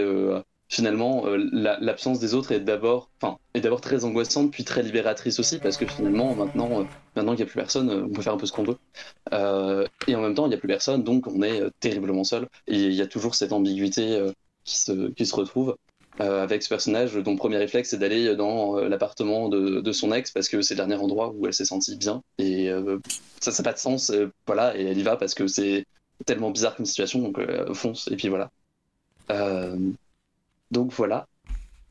finalement, 0.68 1.26
euh, 1.26 1.36
l'absence 1.80 2.18
des 2.18 2.34
autres 2.34 2.52
est 2.52 2.60
d'abord, 2.60 3.10
enfin, 3.20 3.38
est 3.54 3.60
d'abord 3.60 3.80
très 3.80 4.04
angoissante, 4.04 4.50
puis 4.50 4.64
très 4.64 4.82
libératrice 4.82 5.38
aussi, 5.38 5.58
parce 5.58 5.76
que 5.76 5.86
finalement, 5.86 6.34
maintenant, 6.34 6.80
euh, 6.80 6.84
maintenant 7.16 7.32
qu'il 7.32 7.44
n'y 7.44 7.50
a 7.50 7.52
plus 7.52 7.60
personne, 7.60 7.90
euh, 7.90 8.04
on 8.04 8.10
peut 8.10 8.22
faire 8.22 8.34
un 8.34 8.38
peu 8.38 8.46
ce 8.46 8.52
qu'on 8.52 8.64
veut. 8.64 8.78
et 10.08 10.14
en 10.16 10.22
même 10.22 10.34
temps, 10.34 10.46
il 10.46 10.50
n'y 10.50 10.54
a 10.54 10.58
plus 10.58 10.68
personne, 10.68 11.02
donc 11.04 11.26
on 11.26 11.42
est 11.42 11.62
terriblement 11.80 12.24
seul. 12.24 12.48
Et 12.66 12.76
il 12.76 12.92
y 12.92 13.02
a 13.02 13.06
toujours 13.06 13.34
cette 13.34 13.52
ambiguïté 13.52 14.20
qui 14.64 15.26
se 15.26 15.34
retrouve. 15.34 15.76
Avec 16.18 16.62
ce 16.62 16.68
personnage 16.68 17.14
dont 17.14 17.32
le 17.32 17.36
premier 17.36 17.56
réflexe 17.56 17.90
c'est 17.90 17.98
d'aller 17.98 18.36
dans 18.36 18.76
l'appartement 18.76 19.48
de, 19.48 19.92
son 19.92 20.12
ex 20.12 20.30
parce 20.30 20.48
que 20.48 20.62
c'est 20.62 20.74
le 20.74 20.78
dernier 20.78 20.94
endroit 20.94 21.32
où 21.34 21.46
elle 21.46 21.54
s'est 21.54 21.64
sentie 21.64 21.96
bien 21.96 22.22
et 22.38 22.70
ça 23.40 23.50
n'a 23.50 23.64
pas 23.64 23.72
de 23.72 23.78
sens 23.78 24.12
voilà 24.46 24.76
et 24.76 24.84
elle 24.84 24.98
y 24.98 25.02
va 25.02 25.16
parce 25.16 25.34
que 25.34 25.48
c'est 25.48 25.86
tellement 26.24 26.50
bizarre 26.50 26.76
comme 26.76 26.86
situation 26.86 27.20
donc 27.20 27.40
fonce 27.74 28.08
et 28.12 28.16
puis 28.16 28.28
voilà 28.28 28.50
donc 30.74 30.92
voilà. 30.92 31.26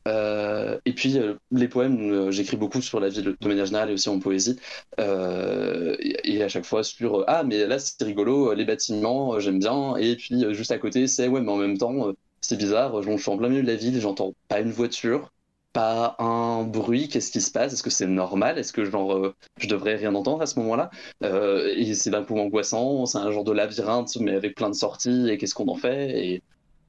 Euh, 0.06 0.78
et 0.84 0.92
puis 0.92 1.18
euh, 1.18 1.34
les 1.50 1.68
poèmes, 1.68 2.12
euh, 2.12 2.30
j'écris 2.30 2.58
beaucoup 2.58 2.82
sur 2.82 3.00
la 3.00 3.08
vie 3.08 3.22
de, 3.22 3.36
manière 3.46 3.64
générale 3.64 3.90
et 3.90 3.94
aussi 3.94 4.10
en 4.10 4.18
poésie. 4.20 4.58
Et, 4.98 6.42
à 6.42 6.48
chaque 6.48 6.66
fois 6.66 6.84
sur 6.84 7.24
ah 7.26 7.42
mais 7.44 7.66
là 7.66 7.78
c'est 7.78 8.02
rigolo, 8.04 8.52
les 8.54 8.64
bâtiments 8.66 9.40
j'aime 9.40 9.58
bien. 9.58 9.96
Et 9.96 10.16
puis 10.16 10.44
juste 10.54 10.72
à 10.72 10.78
côté 10.78 11.06
c'est 11.06 11.28
ouais 11.28 11.40
mais 11.40 11.52
en 11.52 11.56
même 11.56 11.78
temps 11.78 12.12
c'est 12.46 12.56
bizarre, 12.56 13.02
je, 13.02 13.16
suis 13.16 13.30
en 13.30 13.36
plein 13.36 13.48
milieu 13.48 13.62
de 13.62 13.66
la 13.66 13.76
ville, 13.76 14.00
j'entends 14.00 14.34
pas 14.48 14.60
une 14.60 14.70
voiture, 14.70 15.32
pas 15.72 16.16
un 16.18 16.64
bruit, 16.64 17.08
qu'est-ce 17.08 17.30
qui 17.30 17.40
se 17.40 17.50
passe? 17.50 17.72
Est-ce 17.72 17.82
que 17.82 17.90
c'est 17.90 18.06
normal? 18.06 18.58
Est-ce 18.58 18.72
que 18.72 18.84
genre 18.84 19.34
je 19.58 19.68
devrais 19.68 19.96
rien 19.96 20.14
entendre 20.14 20.42
à 20.42 20.46
ce 20.46 20.58
moment-là? 20.60 20.90
Et 21.22 21.94
c'est 21.94 22.10
d'un 22.10 22.24
coup 22.24 22.38
angoissant, 22.38 23.06
c'est 23.06 23.18
un 23.18 23.30
genre 23.32 23.44
de 23.44 23.52
labyrinthe 23.52 24.16
mais 24.20 24.34
avec 24.34 24.54
plein 24.54 24.70
de 24.70 24.74
sorties 24.74 25.28
et 25.30 25.38
qu'est-ce 25.38 25.54
qu'on 25.54 25.68
en 25.68 25.76
fait? 25.76 26.10
Et, 26.10 26.42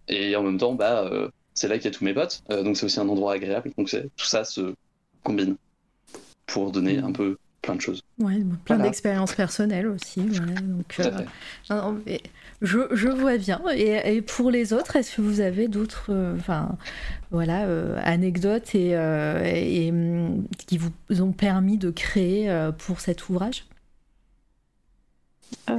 et 0.07 0.35
en 0.35 0.43
même 0.43 0.57
temps 0.57 0.73
bah 0.73 1.09
c'est 1.55 1.69
là 1.69 1.77
qu'il 1.77 1.85
y 1.85 1.87
a 1.87 1.97
tous 1.97 2.03
mes 2.03 2.13
potes, 2.13 2.43
euh, 2.51 2.61
donc 2.63 2.77
c'est 2.77 2.85
aussi 2.85 2.99
un 2.99 3.09
endroit 3.09 3.33
agréable. 3.33 3.71
Donc 3.77 3.89
tout 3.89 4.25
ça 4.25 4.43
se 4.43 4.75
combine 5.23 5.55
pour 6.45 6.71
donner 6.71 6.99
un 6.99 7.11
peu 7.11 7.37
plein 7.65 7.75
de 7.75 7.81
choses. 7.81 8.01
Ouais, 8.19 8.41
plein 8.63 8.77
d'expériences 8.77 9.33
personnelles 9.33 9.87
aussi. 9.87 10.21
donc, 10.21 10.99
euh, 10.99 11.89
je, 12.61 12.79
je, 12.91 13.07
vois 13.07 13.37
bien. 13.37 13.61
Et, 13.75 14.21
pour 14.21 14.51
les 14.51 14.73
autres, 14.73 14.95
est-ce 14.95 15.17
que 15.17 15.21
vous 15.21 15.41
avez 15.41 15.67
d'autres 15.67 16.07
euh, 16.11 16.35
enfin, 16.37 16.77
voilà, 17.31 17.67
anecdotes 18.03 18.75
et, 18.75 18.91
et, 18.91 19.91
mm, 19.91 20.45
qui 20.67 20.77
vous 20.77 21.21
ont 21.21 21.31
permis 21.31 21.77
de 21.77 21.89
créer 21.91 22.69
pour 22.77 22.99
cet 22.99 23.29
ouvrage? 23.29 23.65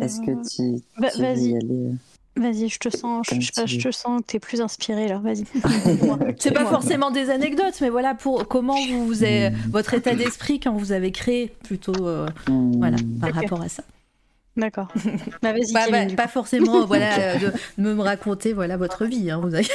Est-ce 0.01 0.20
que 0.20 0.49
tu, 0.49 0.82
bah, 0.99 1.11
tu 1.11 1.22
veux 1.22 1.39
y 1.39 1.57
aller? 1.57 1.93
Vas-y, 2.37 2.68
je 2.68 2.78
te 2.78 2.95
sens, 2.95 3.26
je, 3.30 3.41
je, 3.41 3.78
te 3.78 3.91
sens 3.91 4.20
que 4.20 4.26
tu 4.26 4.37
es 4.37 4.41
plus 4.41 4.61
inspiré 4.61 5.09
là. 5.09 5.18
Vas-y. 5.18 5.45
c'est 6.39 6.53
pas 6.53 6.66
forcément 6.66 7.11
des 7.11 7.30
anecdotes, 7.30 7.80
mais 7.80 7.89
voilà 7.89 8.14
pour 8.14 8.47
comment 8.47 8.76
vous, 8.89 9.07
vous 9.07 9.24
avez, 9.24 9.51
votre 9.70 9.95
état 9.95 10.14
d'esprit 10.14 10.61
quand 10.61 10.72
vous 10.72 10.93
avez 10.93 11.12
créé 11.12 11.49
plutôt 11.64 12.07
euh, 12.07 12.26
hmm. 12.49 12.76
voilà 12.76 12.99
par 13.20 13.32
rapport 13.32 13.62
à 13.62 13.68
ça. 13.68 13.84
D'accord. 14.57 14.89
Bah, 15.43 15.53
vas-y. 15.53 15.72
Pas, 15.72 15.91
bah, 15.91 16.05
pas 16.16 16.28
forcément 16.28 16.84
voilà 16.87 17.39
de, 17.39 17.53
me 17.78 18.01
raconter 18.01 18.53
voilà 18.53 18.76
votre 18.76 19.07
vie. 19.07 19.30
Hein, 19.30 19.41
vous 19.43 19.55
avez... 19.55 19.66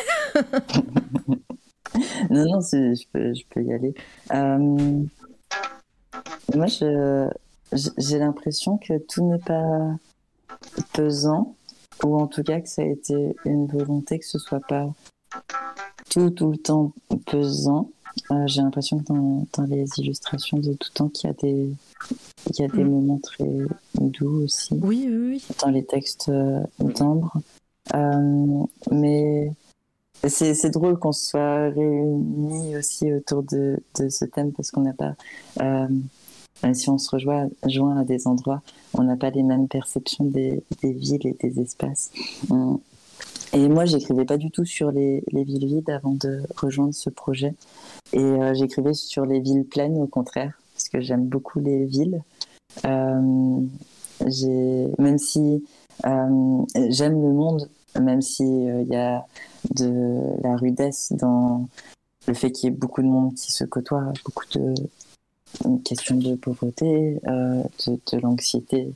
non 2.30 2.46
non, 2.46 2.62
je 2.62 3.04
peux, 3.12 3.34
je 3.34 3.44
peux 3.50 3.64
y 3.64 3.74
aller. 3.74 3.94
Euh, 4.34 5.04
moi, 6.56 6.68
j'ai 6.68 8.20
l'impression 8.20 8.78
que 8.78 8.98
tout 9.08 9.24
n'est 9.24 9.40
pas 9.40 9.96
pesant 10.94 11.56
ou 12.04 12.20
en 12.20 12.28
tout 12.28 12.44
cas 12.44 12.60
que 12.62 12.70
ça 12.70 12.82
a 12.82 12.86
été 12.86 13.36
une 13.46 13.68
volonté 13.68 14.20
que 14.20 14.26
ce 14.26 14.40
soit 14.40 14.60
pas 14.68 14.88
tout, 16.10 16.30
tout 16.30 16.52
le 16.52 16.58
temps 16.58 16.94
pesant. 17.26 17.90
Euh, 18.32 18.46
j'ai 18.46 18.62
l'impression 18.62 19.00
que 19.00 19.06
dans, 19.06 19.48
dans, 19.54 19.64
les 19.64 19.86
illustrations 19.98 20.58
de 20.58 20.74
tout 20.74 20.90
temps, 20.94 21.08
qu'il 21.08 21.30
y 21.30 21.32
a 21.32 21.34
des, 21.34 21.74
il 22.50 22.60
y 22.60 22.64
a 22.64 22.68
des 22.68 22.84
mm. 22.84 22.90
moments 22.90 23.20
très 23.20 23.46
doux 24.00 24.44
aussi. 24.44 24.74
Oui, 24.82 25.08
oui, 25.10 25.18
oui. 25.18 25.46
Dans 25.62 25.70
les 25.70 25.86
textes 25.86 26.30
euh, 26.30 26.62
d'Ambre. 26.80 27.38
Euh, 27.96 28.66
mais 28.92 29.52
c'est 30.28 30.70
drôle 30.70 31.00
qu'on 31.00 31.14
soit 31.14 31.70
réunis 31.70 32.76
aussi 32.76 33.12
autour 33.14 33.44
de, 33.44 33.82
de 34.00 34.10
ce 34.10 34.26
thème 34.26 34.52
parce 34.52 34.72
qu'on 34.72 34.82
n'a 34.82 34.94
pas 34.94 35.16
même 36.64 36.74
si 36.74 36.90
on 36.90 36.98
se 36.98 37.10
rejoint, 37.10 37.50
à 37.98 38.04
des 38.04 38.28
endroits, 38.28 38.62
on 38.94 39.04
n'a 39.04 39.16
pas 39.16 39.30
les 39.30 39.44
mêmes 39.44 39.68
perceptions 39.68 40.26
des, 40.26 40.64
villes 40.84 41.28
et 41.28 41.38
des 41.40 41.60
espaces. 41.60 42.12
Et 43.54 43.68
moi, 43.68 43.86
j'écrivais 43.86 44.26
pas 44.26 44.38
du 44.38 44.50
tout 44.50 44.66
sur 44.66 44.92
les, 44.92 45.24
villes 45.32 45.66
vides 45.66 45.90
avant 45.90 46.14
de 46.14 46.42
rejoindre 46.56 46.94
ce 46.94 47.10
projet. 47.10 47.54
Et 48.14 48.20
euh, 48.20 48.54
j'écrivais 48.54 48.94
sur 48.94 49.26
les 49.26 49.40
villes 49.40 49.66
pleines, 49.66 49.98
au 49.98 50.08
contraire, 50.08 50.60
parce 50.74 50.88
que 50.88 51.02
j'aime 51.02 51.26
beaucoup 51.26 51.60
les 51.60 51.86
villes. 51.86 52.22
Euh, 52.86 53.62
même 55.00 55.18
si 55.18 55.64
euh, 56.06 56.64
j'aime 56.90 57.22
le 57.22 57.34
monde, 57.34 57.70
même 58.00 58.22
s'il 58.22 58.88
y 58.90 58.96
a 58.96 59.26
de 59.76 60.42
la 60.44 60.56
rudesse 60.56 61.12
dans 61.12 61.68
le 62.28 62.34
fait 62.34 62.52
qu'il 62.52 62.70
y 62.70 62.74
ait 62.74 62.76
beaucoup 62.76 63.02
de 63.02 63.08
monde 63.08 63.34
qui 63.36 63.52
se 63.52 63.66
côtoie, 63.66 64.14
beaucoup 64.24 64.46
de, 64.54 64.74
une 65.66 65.82
question 65.84 66.16
de 66.16 66.36
pauvreté, 66.36 67.20
euh, 67.28 67.64
de, 67.88 68.18
l'anxiété, 68.20 68.94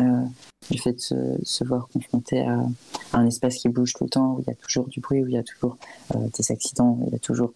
euh, 0.00 0.24
du 0.70 0.78
fait 0.78 0.92
de 0.92 1.38
se, 1.42 1.64
voir 1.64 1.88
confronté 1.88 2.40
à, 2.40 2.64
un 3.12 3.26
espace 3.26 3.56
qui 3.56 3.68
bouge 3.68 3.92
tout 3.94 4.04
le 4.04 4.10
temps, 4.10 4.34
où 4.34 4.40
il 4.40 4.48
y 4.48 4.50
a 4.50 4.54
toujours 4.54 4.88
du 4.88 5.00
bruit, 5.00 5.22
où 5.22 5.26
il 5.26 5.34
y 5.34 5.38
a 5.38 5.42
toujours 5.42 5.76
euh, 6.14 6.28
des 6.36 6.50
accidents, 6.50 6.98
où 7.00 7.06
il 7.08 7.12
y 7.12 7.16
a 7.16 7.20
toujours 7.20 7.52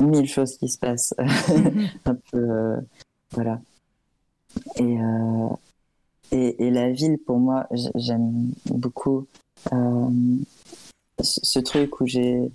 mille 0.00 0.28
choses 0.28 0.56
qui 0.56 0.68
se 0.68 0.78
passent. 0.78 1.14
un 2.04 2.16
peu, 2.30 2.76
voilà. 3.32 3.60
Et, 4.76 4.96
et, 6.32 6.66
et, 6.66 6.70
la 6.70 6.90
ville, 6.90 7.18
pour 7.18 7.38
moi, 7.38 7.66
j'aime 7.94 8.52
beaucoup 8.66 9.26
ce 11.22 11.58
truc 11.58 12.00
où 12.00 12.06
j'ai 12.06 12.50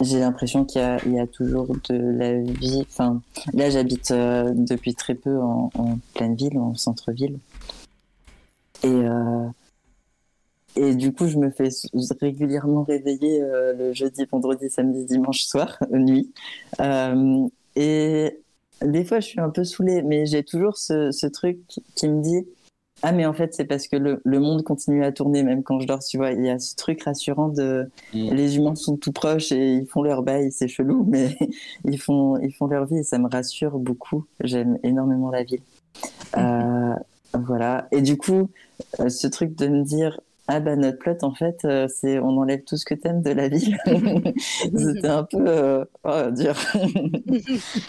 j'ai 0.00 0.18
l'impression 0.18 0.64
qu'il 0.64 0.80
y, 0.80 1.18
a 1.18 1.26
toujours 1.26 1.68
de 1.88 1.94
la 1.94 2.40
vie. 2.40 2.84
Enfin, 2.88 3.20
là, 3.52 3.70
j'habite 3.70 4.10
euh, 4.10 4.52
depuis 4.54 4.94
très 4.94 5.14
peu 5.14 5.38
en, 5.38 5.70
pleine 6.14 6.34
ville, 6.34 6.58
en 6.58 6.74
centre-ville. 6.74 7.38
Et, 8.82 8.88
euh, 8.88 9.46
et 10.76 10.94
du 10.94 11.12
coup, 11.12 11.28
je 11.28 11.38
me 11.38 11.50
fais 11.50 11.68
régulièrement 12.20 12.82
réveiller 12.82 13.40
euh, 13.40 13.72
le 13.74 13.92
jeudi, 13.92 14.24
vendredi, 14.30 14.68
samedi, 14.68 15.04
dimanche 15.04 15.42
soir, 15.42 15.78
nuit. 15.92 16.32
et 17.76 18.38
des 18.82 19.04
fois, 19.04 19.20
je 19.20 19.26
suis 19.26 19.40
un 19.40 19.50
peu 19.50 19.62
saoulée, 19.62 20.02
mais 20.02 20.26
j'ai 20.26 20.42
toujours 20.42 20.76
ce, 20.76 21.12
ce 21.12 21.26
truc 21.26 21.58
qui 21.94 22.08
me 22.08 22.20
dit 22.20 22.46
ah, 23.06 23.12
mais 23.12 23.26
en 23.26 23.34
fait, 23.34 23.52
c'est 23.52 23.66
parce 23.66 23.86
que 23.86 23.96
le, 23.96 24.40
monde 24.40 24.62
continue 24.62 25.04
à 25.04 25.12
tourner 25.12 25.42
même 25.42 25.62
quand 25.62 25.78
je 25.78 25.86
dors, 25.86 25.98
tu 25.98 26.16
vois. 26.16 26.30
Il 26.30 26.42
y 26.42 26.48
a 26.48 26.58
ce 26.58 26.74
truc 26.74 27.02
rassurant 27.02 27.48
de 27.48 27.90
mm. 28.14 28.32
les 28.32 28.56
humains 28.56 28.74
sont 28.76 28.96
tout 28.96 29.12
proches 29.12 29.52
et 29.52 29.74
ils 29.74 29.86
font 29.86 30.02
leur 30.02 30.22
bail, 30.22 30.50
c'est 30.50 30.68
chelou, 30.68 31.04
mais 31.10 31.36
ils 31.84 32.00
font, 32.00 32.38
ils 32.38 32.50
font 32.50 32.66
leur 32.66 32.86
vie 32.86 32.96
et 32.96 33.02
ça 33.02 33.18
me 33.18 33.28
rassure 33.28 33.78
beaucoup. 33.78 34.24
J'aime 34.42 34.78
énormément 34.82 35.30
la 35.30 35.42
ville. 35.42 35.60
Euh, 36.38 36.94
voilà. 37.34 37.88
Et 37.92 38.00
du 38.00 38.16
coup, 38.16 38.48
euh, 39.00 39.10
ce 39.10 39.26
truc 39.26 39.54
de 39.54 39.68
me 39.68 39.82
dire, 39.82 40.18
ah 40.46 40.60
bah 40.60 40.76
notre 40.76 40.98
plot 40.98 41.16
en 41.22 41.34
fait 41.34 41.60
euh, 41.64 41.88
c'est 41.88 42.18
on 42.18 42.36
enlève 42.36 42.64
tout 42.64 42.76
ce 42.76 42.84
que 42.84 42.92
t'aimes 42.92 43.22
de 43.22 43.30
la 43.30 43.48
ville. 43.48 43.78
C'était 44.38 45.08
un 45.08 45.24
peu 45.24 45.42
euh, 45.46 45.84
oh, 46.04 46.30
dur. 46.30 46.54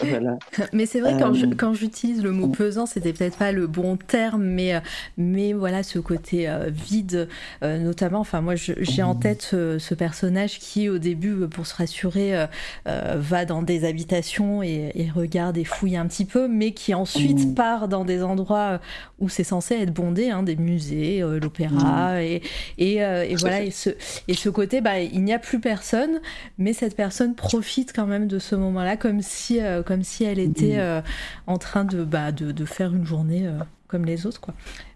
voilà. 0.00 0.38
Mais 0.72 0.86
c'est 0.86 1.00
vrai 1.00 1.18
quand 1.18 1.34
euh, 1.36 1.50
quand 1.54 1.74
j'utilise 1.74 2.22
le 2.22 2.32
mot 2.32 2.48
pesant 2.48 2.86
c'était 2.86 3.12
peut-être 3.12 3.36
pas 3.36 3.52
le 3.52 3.66
bon 3.66 3.98
terme 3.98 4.42
mais 4.42 4.80
mais 5.18 5.52
voilà 5.52 5.82
ce 5.82 5.98
côté 5.98 6.48
vide 6.68 7.28
notamment 7.62 8.20
enfin 8.20 8.40
moi 8.40 8.54
j'ai 8.56 9.02
en 9.02 9.14
tête 9.14 9.48
ce 9.50 9.94
personnage 9.94 10.58
qui 10.58 10.88
au 10.88 10.98
début 10.98 11.46
pour 11.48 11.66
se 11.66 11.74
rassurer 11.74 12.46
va 12.86 13.44
dans 13.44 13.62
des 13.62 13.84
habitations 13.84 14.62
et, 14.62 14.92
et, 14.94 15.10
regarde 15.10 15.58
et 15.58 15.64
fouille 15.64 15.96
un 15.96 16.06
petit 16.06 16.24
peu 16.24 16.48
mais 16.48 16.72
qui 16.72 16.94
ensuite 16.94 17.48
mm. 17.48 17.54
part 17.54 17.88
dans 17.88 18.04
des 18.04 18.22
endroits 18.22 18.80
où 19.18 19.28
c'est 19.28 19.44
censé 19.44 19.74
être 19.74 19.92
bondé 19.92 20.30
hein, 20.30 20.42
des 20.42 20.56
musées 20.56 21.20
l'opéra 21.20 22.14
mm. 22.14 22.18
et 22.20 22.42
et, 22.78 23.04
euh, 23.04 23.24
et 23.24 23.34
voilà, 23.36 23.62
et 23.62 23.70
ce, 23.70 23.90
et 24.28 24.34
ce 24.34 24.48
côté, 24.48 24.80
bah, 24.80 25.00
il 25.00 25.22
n'y 25.24 25.32
a 25.32 25.38
plus 25.38 25.60
personne, 25.60 26.20
mais 26.58 26.72
cette 26.72 26.96
personne 26.96 27.34
profite 27.34 27.92
quand 27.94 28.06
même 28.06 28.26
de 28.28 28.38
ce 28.38 28.54
moment-là, 28.54 28.96
comme 28.96 29.22
si, 29.22 29.60
euh, 29.60 29.82
comme 29.82 30.02
si 30.02 30.24
elle 30.24 30.38
était 30.38 30.78
euh, 30.78 31.00
en 31.46 31.58
train 31.58 31.84
de, 31.84 32.04
bah, 32.04 32.32
de, 32.32 32.52
de, 32.52 32.64
faire 32.64 32.92
une 32.92 33.06
journée 33.06 33.48
comme 33.88 34.04
les 34.04 34.26
autres, 34.26 34.40
quoi. 34.40 34.54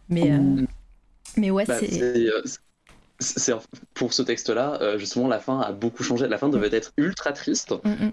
Mais, 0.08 0.32
mais 1.36 1.50
ouais, 1.50 1.64
bah, 1.66 1.78
c'est 3.20 3.52
pour 3.94 4.12
ce 4.12 4.22
texte-là, 4.22 4.96
justement, 4.98 5.28
la 5.28 5.38
fin 5.38 5.60
a 5.60 5.72
beaucoup 5.72 6.02
changé. 6.02 6.26
La 6.26 6.38
fin 6.38 6.48
devait 6.48 6.74
être 6.74 6.92
ultra 6.96 7.32
triste. 7.32 7.72
Mm, 7.84 8.06
mm. 8.06 8.12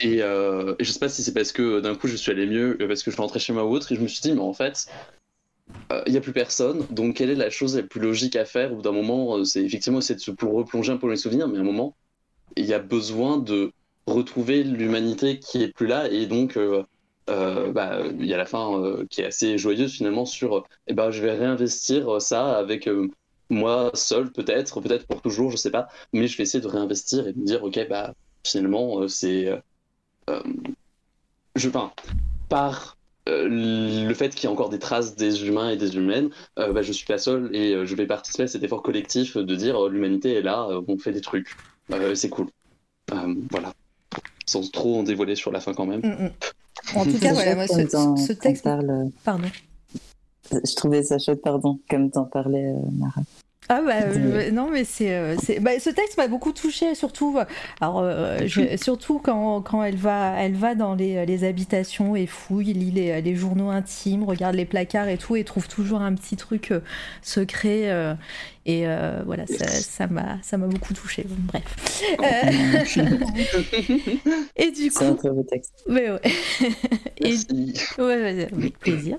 Et, 0.00 0.22
euh, 0.22 0.74
et, 0.78 0.84
je 0.84 0.92
sais 0.92 0.98
pas 1.00 1.08
si 1.08 1.22
c'est 1.22 1.34
parce 1.34 1.52
que 1.52 1.80
d'un 1.80 1.94
coup 1.94 2.06
je 2.06 2.14
suis 2.14 2.30
allé 2.30 2.46
mieux, 2.46 2.76
parce 2.78 3.02
que 3.02 3.10
je 3.10 3.16
suis 3.16 3.22
rentré 3.22 3.40
chez 3.40 3.52
moi 3.52 3.64
ou 3.64 3.70
autre, 3.70 3.90
et 3.90 3.96
je 3.96 4.00
me 4.00 4.06
suis 4.06 4.20
dit, 4.20 4.32
mais 4.32 4.40
en 4.40 4.52
fait, 4.52 4.86
il 5.90 5.94
euh, 5.94 6.02
n'y 6.08 6.16
a 6.16 6.20
plus 6.20 6.32
personne, 6.32 6.86
donc 6.90 7.16
quelle 7.16 7.30
est 7.30 7.34
la 7.34 7.50
chose 7.50 7.76
la 7.76 7.82
plus 7.82 8.00
logique 8.00 8.36
à 8.36 8.44
faire 8.44 8.72
Au 8.72 8.76
bout 8.76 8.82
d'un 8.82 8.92
moment, 8.92 9.38
euh, 9.38 9.44
c'est 9.44 9.62
effectivement 9.62 9.98
essayer 9.98 10.14
de 10.14 10.20
se 10.20 10.30
replonger 10.30 10.92
un 10.92 10.96
peu 10.96 11.06
dans 11.06 11.12
les 11.12 11.16
souvenirs, 11.16 11.48
mais 11.48 11.58
à 11.58 11.60
un 11.60 11.64
moment, 11.64 11.96
il 12.56 12.66
y 12.66 12.74
a 12.74 12.78
besoin 12.78 13.38
de 13.38 13.72
retrouver 14.06 14.64
l'humanité 14.64 15.38
qui 15.38 15.62
est 15.62 15.68
plus 15.68 15.86
là, 15.86 16.10
et 16.10 16.26
donc 16.26 16.56
euh, 16.56 16.82
bah, 17.26 18.00
il 18.18 18.26
y 18.26 18.34
a 18.34 18.38
la 18.38 18.46
fin 18.46 18.82
qui 19.10 19.20
est 19.20 19.26
assez 19.26 19.58
joyeuse 19.58 19.92
finalement 19.92 20.24
sur, 20.24 20.66
eh 20.86 20.94
ben, 20.94 21.10
je 21.10 21.22
vais 21.22 21.32
réinvestir 21.32 22.20
ça 22.22 22.56
avec 22.56 22.88
moi 23.50 23.90
seul 23.94 24.32
peut-être, 24.32 24.80
peut-être 24.80 25.06
pour 25.06 25.20
toujours, 25.20 25.50
je 25.50 25.56
sais 25.56 25.70
pas, 25.70 25.88
mais 26.14 26.26
je 26.26 26.36
vais 26.38 26.44
essayer 26.44 26.62
de 26.62 26.68
réinvestir 26.68 27.28
et 27.28 27.34
de 27.34 27.38
me 27.38 27.44
dire, 27.44 27.62
ok, 27.64 27.86
bah 27.88 28.14
finalement 28.44 29.06
c'est, 29.08 29.50
je, 31.54 31.68
enfin, 31.68 31.92
par 32.48 32.96
euh, 32.96 32.97
le 33.28 34.12
fait 34.14 34.30
qu'il 34.30 34.44
y 34.44 34.46
ait 34.46 34.52
encore 34.52 34.68
des 34.68 34.78
traces 34.78 35.16
des 35.16 35.46
humains 35.46 35.70
et 35.70 35.76
des 35.76 35.96
humaines, 35.96 36.30
euh, 36.58 36.72
bah, 36.72 36.82
je 36.82 36.92
suis 36.92 37.06
pas 37.06 37.18
seul 37.18 37.54
et 37.54 37.74
euh, 37.74 37.86
je 37.86 37.94
vais 37.94 38.06
participer 38.06 38.44
à 38.44 38.46
cet 38.46 38.62
effort 38.62 38.82
collectif 38.82 39.36
de 39.36 39.54
dire 39.54 39.88
l'humanité 39.88 40.34
est 40.34 40.42
là, 40.42 40.68
on 40.88 40.98
fait 40.98 41.12
des 41.12 41.20
trucs, 41.20 41.56
c'est 42.14 42.28
cool. 42.28 42.48
voilà, 43.50 43.72
sans 44.46 44.70
trop 44.70 45.00
en 45.00 45.02
dévoiler 45.02 45.34
sur 45.34 45.52
la 45.52 45.60
fin 45.60 45.74
quand 45.74 45.86
même. 45.86 46.00
Mm, 46.00 46.24
mm. 46.24 46.30
En 46.96 47.04
tout 47.04 47.18
cas, 47.18 47.32
voilà, 47.34 47.54
moi, 47.54 47.66
ce, 47.66 48.32
texte. 48.32 48.68
Pardon. 49.24 49.48
Je 50.50 50.74
trouvais 50.74 51.02
ça 51.02 51.18
chouette, 51.18 51.42
pardon, 51.42 51.78
comme 51.90 52.10
t'en 52.10 52.24
parlais, 52.24 52.72
Mara. 52.92 53.20
Ah 53.70 53.82
bah 53.82 53.96
euh, 54.02 54.50
non 54.50 54.70
mais 54.70 54.84
c'est 54.84 55.14
euh, 55.14 55.36
bah, 55.60 55.78
ce 55.78 55.90
texte 55.90 56.16
m'a 56.16 56.26
beaucoup 56.26 56.52
touché 56.52 56.94
surtout 56.94 57.38
alors 57.82 58.00
euh, 58.02 58.48
surtout 58.76 59.18
quand, 59.18 59.60
quand, 59.60 59.84
elle 59.84 59.96
va 59.96 60.36
elle 60.38 60.54
va 60.54 60.74
dans 60.74 60.94
les, 60.94 61.26
les 61.26 61.44
habitations 61.44 62.16
et 62.16 62.26
fouille 62.26 62.72
lit 62.72 62.90
les, 62.90 63.20
les, 63.20 63.34
journaux 63.34 63.68
intimes 63.68 64.24
regarde 64.24 64.54
les 64.54 64.64
placards 64.64 65.08
et 65.08 65.18
tout 65.18 65.36
et 65.36 65.44
trouve 65.44 65.68
toujours 65.68 66.00
un 66.00 66.14
petit 66.14 66.36
truc 66.36 66.72
secret 67.20 68.16
et 68.70 68.84
voilà 69.24 69.44
ça 69.46 70.06
m'a 70.06 70.36
ça 70.42 70.58
m'a 70.58 70.66
beaucoup 70.66 70.92
touché 70.94 71.26
bref. 71.28 72.02
Et 74.56 74.70
du 74.70 74.90
coup 74.90 74.98
c'est 74.98 75.06
un 75.06 75.14
très 75.14 75.30
beau 75.30 75.42
texte. 75.42 75.84
Mais 75.88 76.10
ouais. 76.10 76.20
Et... 77.18 77.34
ouais, 77.98 78.48
avec 78.52 78.78
plaisir. 78.78 79.16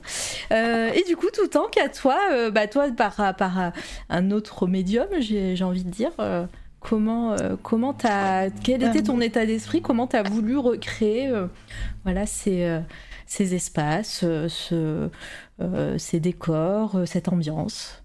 Et 0.52 1.04
du 1.08 1.16
coup 1.16 1.30
tout 1.34 1.48
tant 1.48 1.68
qu'à 1.68 1.90
toi 1.90 2.20
bah 2.52 2.68
toi 2.68 2.92
par 2.92 3.36
par 3.36 3.72
un 4.10 4.32
autre 4.32 4.68
médium, 4.68 5.08
j'ai 5.20 5.64
envie 5.64 5.84
de 5.84 5.90
dire. 5.90 6.12
Euh, 6.20 6.46
comment, 6.80 7.34
euh, 7.34 7.56
comment 7.62 7.96
as, 8.04 8.50
quel 8.64 8.84
était 8.84 9.04
ton 9.04 9.20
état 9.20 9.46
d'esprit? 9.46 9.82
Comment 9.82 10.08
tu 10.08 10.16
as 10.16 10.24
voulu 10.24 10.58
recréer 10.58 11.28
euh, 11.28 11.48
voilà, 12.04 12.26
ces, 12.26 12.80
ces 13.26 13.56
espaces, 13.56 14.26
ce, 14.48 15.10
ces 15.98 16.20
décors, 16.20 17.02
cette 17.06 17.28
ambiance, 17.28 17.99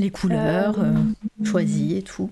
les 0.00 0.10
couleurs 0.10 0.76
choisies 1.44 1.96
et 1.96 2.02
tout 2.02 2.30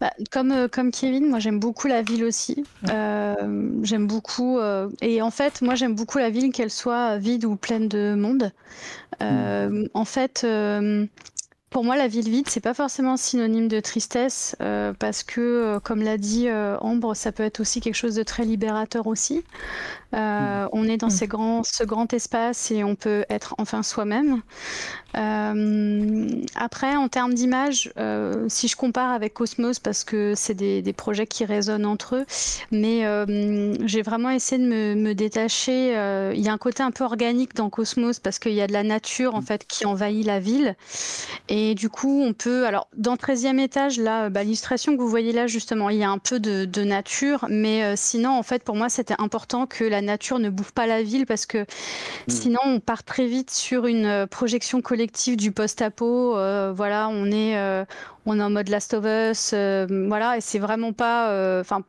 bah, 0.00 0.10
comme, 0.32 0.68
comme 0.68 0.90
Kevin, 0.90 1.28
moi 1.28 1.38
j'aime 1.38 1.60
beaucoup 1.60 1.86
la 1.86 2.02
ville 2.02 2.24
aussi. 2.24 2.64
j'aime 2.84 4.06
beaucoup. 4.08 4.58
et 5.00 5.22
en 5.22 5.30
fait, 5.30 5.62
moi 5.62 5.76
j'aime 5.76 5.94
beaucoup 5.94 6.18
la 6.18 6.30
ville, 6.30 6.50
qu'elle 6.50 6.70
soit 6.70 7.18
vide 7.18 7.44
ou 7.44 7.54
pleine 7.54 7.88
de 7.88 8.14
monde. 8.14 8.50
Hmm. 9.20 9.84
En 9.94 10.04
fait, 10.04 10.44
pour 11.72 11.84
moi, 11.84 11.96
la 11.96 12.06
ville 12.06 12.28
vide, 12.28 12.48
c'est 12.48 12.60
pas 12.60 12.74
forcément 12.74 13.16
synonyme 13.16 13.66
de 13.66 13.80
tristesse, 13.80 14.54
euh, 14.60 14.92
parce 14.92 15.22
que, 15.22 15.40
euh, 15.40 15.80
comme 15.80 16.02
l'a 16.02 16.18
dit 16.18 16.48
euh, 16.48 16.76
Ambre, 16.80 17.16
ça 17.16 17.32
peut 17.32 17.42
être 17.42 17.60
aussi 17.60 17.80
quelque 17.80 17.94
chose 17.94 18.14
de 18.14 18.22
très 18.22 18.44
libérateur 18.44 19.06
aussi. 19.06 19.42
Mm. 20.12 20.68
On 20.72 20.84
est 20.84 20.98
dans 20.98 21.06
mm. 21.06 21.10
ces 21.10 21.26
grands, 21.26 21.62
ce 21.64 21.82
grand 21.82 22.12
espace 22.12 22.70
et 22.70 22.84
on 22.84 22.94
peut 22.94 23.24
être 23.30 23.54
enfin 23.56 23.82
soi-même. 23.82 24.42
Après, 25.14 26.96
en 26.96 27.08
termes 27.08 27.34
d'image, 27.34 27.92
si 28.48 28.68
je 28.68 28.76
compare 28.76 29.12
avec 29.12 29.34
Cosmos, 29.34 29.78
parce 29.78 30.04
que 30.04 30.34
c'est 30.34 30.54
des, 30.54 30.82
des, 30.82 30.92
projets 30.92 31.26
qui 31.26 31.44
résonnent 31.44 31.86
entre 31.86 32.16
eux, 32.16 32.26
mais 32.70 33.04
j'ai 33.86 34.02
vraiment 34.02 34.30
essayé 34.30 34.62
de 34.62 34.68
me, 34.68 34.94
me 34.94 35.14
détacher. 35.14 35.92
Il 36.34 36.40
y 36.40 36.48
a 36.48 36.52
un 36.52 36.58
côté 36.58 36.82
un 36.82 36.90
peu 36.90 37.04
organique 37.04 37.54
dans 37.54 37.70
Cosmos 37.70 38.18
parce 38.18 38.38
qu'il 38.38 38.52
y 38.52 38.60
a 38.60 38.66
de 38.66 38.72
la 38.72 38.82
nature 38.82 39.34
en 39.34 39.40
mm. 39.40 39.46
fait 39.46 39.66
qui 39.66 39.86
envahit 39.86 40.24
la 40.24 40.40
ville 40.40 40.76
et 41.48 41.74
du 41.74 41.88
coup, 41.88 42.22
on 42.22 42.32
peut. 42.32 42.66
Alors, 42.66 42.88
dans 42.96 43.12
le 43.12 43.18
13e 43.18 43.58
étage, 43.58 43.98
là, 43.98 44.30
bah, 44.30 44.42
l'illustration 44.42 44.96
que 44.96 45.00
vous 45.00 45.08
voyez 45.08 45.32
là, 45.32 45.46
justement, 45.46 45.90
il 45.90 45.98
y 45.98 46.04
a 46.04 46.10
un 46.10 46.18
peu 46.18 46.40
de, 46.40 46.82
nature. 46.82 47.46
Mais 47.48 47.84
euh, 47.84 47.94
sinon, 47.96 48.30
en 48.30 48.42
fait, 48.42 48.64
pour 48.64 48.74
moi, 48.74 48.88
c'était 48.88 49.14
important 49.18 49.66
que 49.66 49.84
la 49.84 50.02
nature 50.02 50.38
ne 50.38 50.50
bouffe 50.50 50.72
pas 50.72 50.86
la 50.86 51.02
ville 51.02 51.26
parce 51.26 51.46
que 51.46 51.58
hmm. 51.58 51.66
sinon, 52.28 52.60
on 52.64 52.80
part 52.80 53.04
très 53.04 53.26
vite 53.26 53.50
sur 53.50 53.86
une 53.86 54.06
euh, 54.06 54.26
projection 54.26 54.80
collective 54.80 55.01
du 55.36 55.52
post-apo. 55.52 56.36
Euh, 56.36 56.72
voilà, 56.74 57.08
on 57.08 57.26
est, 57.30 57.56
on 58.26 58.38
est 58.38 58.42
en 58.42 58.50
mode 58.50 58.68
Last 58.68 58.94
of 58.94 59.04
Us. 59.04 59.54
voilà, 60.08 60.36
et 60.36 60.40
c'est 60.40 60.58
vraiment 60.58 60.92
pas. 60.92 61.60
Enfin. 61.60 61.82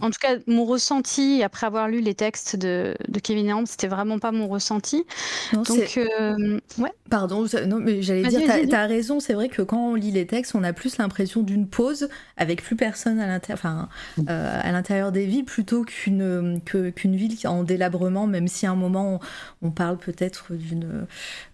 En 0.00 0.10
tout 0.10 0.18
cas, 0.20 0.36
mon 0.46 0.64
ressenti, 0.64 1.42
après 1.42 1.66
avoir 1.66 1.88
lu 1.88 2.00
les 2.00 2.14
textes 2.14 2.56
de, 2.56 2.94
Kevin 3.22 3.50
Ham, 3.50 3.66
c'était 3.66 3.88
vraiment 3.88 4.18
pas 4.18 4.32
mon 4.32 4.48
ressenti. 4.48 5.04
Donc, 5.52 5.98
euh, 5.98 6.58
ouais. 6.78 6.92
Pardon, 7.10 7.46
non, 7.66 7.78
mais 7.78 8.00
j'allais 8.02 8.22
dire, 8.22 8.40
t'as 8.70 8.82
as 8.82 8.86
raison, 8.86 9.20
c'est 9.20 9.34
vrai 9.34 9.48
que 9.48 9.60
quand 9.60 9.90
on 9.90 9.94
lit 9.94 10.12
les 10.12 10.26
textes, 10.26 10.54
on 10.54 10.64
a 10.64 10.72
plus 10.72 10.96
l'impression 10.96 11.42
d'une 11.42 11.66
pause 11.66 12.08
avec 12.38 12.62
plus 12.62 12.74
personne 12.74 13.20
à 13.20 13.26
l'intérieur, 13.26 13.58
enfin, 13.58 13.88
mm. 14.16 14.22
euh, 14.30 14.60
à 14.62 14.72
l'intérieur 14.72 15.12
des 15.12 15.26
villes 15.26 15.44
plutôt 15.44 15.82
qu'une 15.84 16.60
qu'une 16.64 17.16
ville 17.16 17.36
en 17.46 17.62
délabrement, 17.62 18.26
même 18.26 18.48
si 18.48 18.66
à 18.66 18.70
un 18.70 18.76
moment 18.76 19.20
on, 19.62 19.70
parle 19.70 19.98
peut-être 19.98 20.54
d'une 20.54 21.06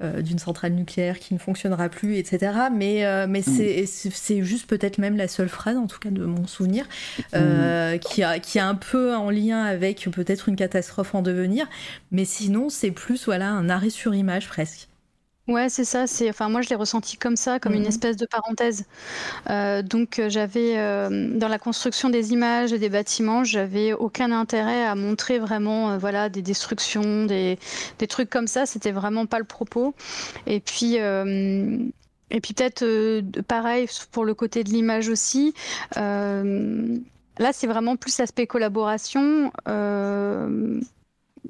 euh, 0.02 0.22
d'une 0.22 0.38
centrale 0.38 0.72
nucléaire 0.74 1.18
qui 1.18 1.34
ne 1.34 1.38
fonctionnera 1.38 1.88
plus, 1.88 2.16
etc. 2.16 2.52
Mais, 2.72 3.26
mais 3.26 3.40
mm. 3.40 3.86
c'est 3.86 4.44
juste 4.44 4.68
peut-être 4.68 4.98
même 4.98 5.16
la 5.16 5.26
seule 5.26 5.48
phrase, 5.48 5.76
en 5.76 5.86
tout 5.86 5.98
cas 5.98 6.10
de 6.10 6.24
mon 6.24 6.46
souvenir, 6.46 6.86
qui 7.32 8.11
qui, 8.12 8.22
a, 8.22 8.38
qui 8.38 8.58
est 8.58 8.62
un 8.62 8.74
peu 8.74 9.14
en 9.14 9.30
lien 9.30 9.64
avec 9.64 10.08
peut-être 10.10 10.48
une 10.48 10.56
catastrophe 10.56 11.14
en 11.14 11.22
devenir, 11.22 11.66
mais 12.10 12.24
sinon 12.26 12.68
c'est 12.68 12.90
plus 12.90 13.24
voilà 13.24 13.48
un 13.48 13.70
arrêt 13.70 13.90
sur 13.90 14.14
image 14.14 14.48
presque. 14.48 14.88
Ouais, 15.48 15.68
c'est 15.68 15.84
ça. 15.84 16.06
C'est, 16.06 16.30
enfin, 16.30 16.48
moi, 16.48 16.62
je 16.62 16.68
l'ai 16.68 16.76
ressenti 16.76 17.16
comme 17.16 17.34
ça, 17.34 17.58
comme 17.58 17.72
une 17.72 17.80
mhm. 17.80 17.88
espèce 17.88 18.16
de 18.16 18.26
parenthèse. 18.26 18.84
Euh, 19.50 19.82
donc, 19.82 20.20
euh, 20.20 20.28
j'avais 20.30 20.78
euh, 20.78 21.36
dans 21.36 21.48
la 21.48 21.58
construction 21.58 22.10
des 22.10 22.32
images 22.32 22.72
et 22.72 22.78
des 22.78 22.88
bâtiments, 22.88 23.42
j'avais 23.42 23.92
aucun 23.92 24.30
intérêt 24.30 24.84
à 24.84 24.94
montrer 24.94 25.40
vraiment, 25.40 25.98
voilà, 25.98 26.28
des 26.28 26.42
destructions, 26.42 27.26
des, 27.26 27.58
des, 27.98 28.06
trucs 28.06 28.30
comme 28.30 28.46
ça. 28.46 28.66
C'était 28.66 28.92
vraiment 28.92 29.26
pas 29.26 29.40
le 29.40 29.44
propos. 29.44 29.96
Et 30.46 30.60
puis. 30.60 30.94
et 30.94 32.40
puis 32.40 32.54
peut-être 32.54 33.42
pareil 33.42 33.88
pour 34.12 34.24
le 34.24 34.34
côté 34.34 34.62
de 34.62 34.70
l'image 34.70 35.08
aussi. 35.08 35.54
Là, 37.42 37.52
c'est 37.52 37.66
vraiment 37.66 37.96
plus 37.96 38.18
l'aspect 38.18 38.46
collaboration. 38.46 39.50
Euh, 39.66 40.80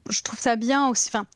je 0.08 0.22
trouve 0.22 0.38
ça 0.38 0.56
bien 0.56 0.88
aussi. 0.88 1.10
Enfin, 1.10 1.26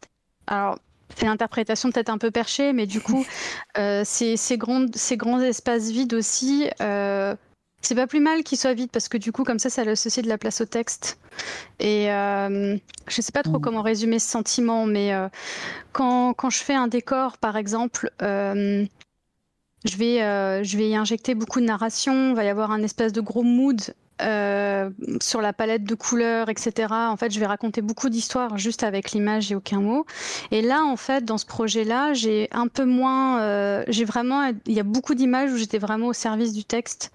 alors, 0.46 0.78
c'est 1.14 1.26
l'interprétation 1.26 1.90
peut-être 1.90 2.08
un 2.08 2.16
peu 2.16 2.30
perchée, 2.30 2.72
mais 2.72 2.86
du 2.86 3.02
coup, 3.02 3.26
euh, 3.78 4.00
ces, 4.06 4.38
grands, 4.56 4.86
ces 4.94 5.18
grands 5.18 5.40
espaces 5.42 5.90
vides 5.90 6.14
aussi, 6.14 6.70
euh, 6.80 7.36
c'est 7.82 7.94
pas 7.94 8.06
plus 8.06 8.20
mal 8.20 8.44
qu'ils 8.44 8.56
soient 8.56 8.72
vides 8.72 8.90
parce 8.90 9.10
que 9.10 9.18
du 9.18 9.30
coup, 9.30 9.44
comme 9.44 9.58
ça, 9.58 9.68
ça 9.68 9.82
associe 9.82 10.24
de 10.24 10.28
la 10.30 10.38
place 10.38 10.62
au 10.62 10.64
texte. 10.66 11.18
Et 11.78 12.10
euh, 12.10 12.78
je 13.08 13.20
sais 13.20 13.32
pas 13.32 13.42
trop 13.42 13.58
mm. 13.58 13.60
comment 13.60 13.82
résumer 13.82 14.18
ce 14.18 14.30
sentiment, 14.30 14.86
mais 14.86 15.12
quand, 15.92 16.32
quand, 16.32 16.48
je 16.48 16.64
fais 16.64 16.74
un 16.74 16.88
décor, 16.88 17.36
par 17.36 17.58
exemple, 17.58 18.10
je 19.86 19.96
vais, 19.96 20.22
euh, 20.22 20.62
je 20.62 20.76
vais 20.76 20.88
y 20.88 20.96
injecter 20.96 21.34
beaucoup 21.34 21.60
de 21.60 21.66
narration. 21.66 22.30
Il 22.30 22.36
va 22.36 22.44
y 22.44 22.48
avoir 22.48 22.70
un 22.70 22.82
espèce 22.82 23.12
de 23.12 23.20
gros 23.20 23.42
mood 23.42 23.80
euh, 24.22 24.90
sur 25.20 25.42
la 25.42 25.52
palette 25.52 25.84
de 25.84 25.94
couleurs, 25.94 26.48
etc. 26.48 26.88
En 26.90 27.16
fait, 27.16 27.30
je 27.30 27.38
vais 27.38 27.46
raconter 27.46 27.82
beaucoup 27.82 28.08
d'histoires 28.08 28.56
juste 28.56 28.82
avec 28.82 29.12
l'image 29.12 29.52
et 29.52 29.54
aucun 29.54 29.80
mot. 29.80 30.06
Et 30.50 30.62
là, 30.62 30.84
en 30.84 30.96
fait, 30.96 31.24
dans 31.24 31.36
ce 31.36 31.44
projet-là, 31.44 32.14
j'ai 32.14 32.48
un 32.52 32.66
peu 32.66 32.84
moins. 32.84 33.40
Euh, 33.40 33.84
j'ai 33.88 34.04
vraiment. 34.04 34.50
Il 34.66 34.72
y 34.72 34.80
a 34.80 34.84
beaucoup 34.84 35.14
d'images 35.14 35.52
où 35.52 35.56
j'étais 35.56 35.78
vraiment 35.78 36.06
au 36.06 36.12
service 36.14 36.54
du 36.54 36.64
texte. 36.64 37.12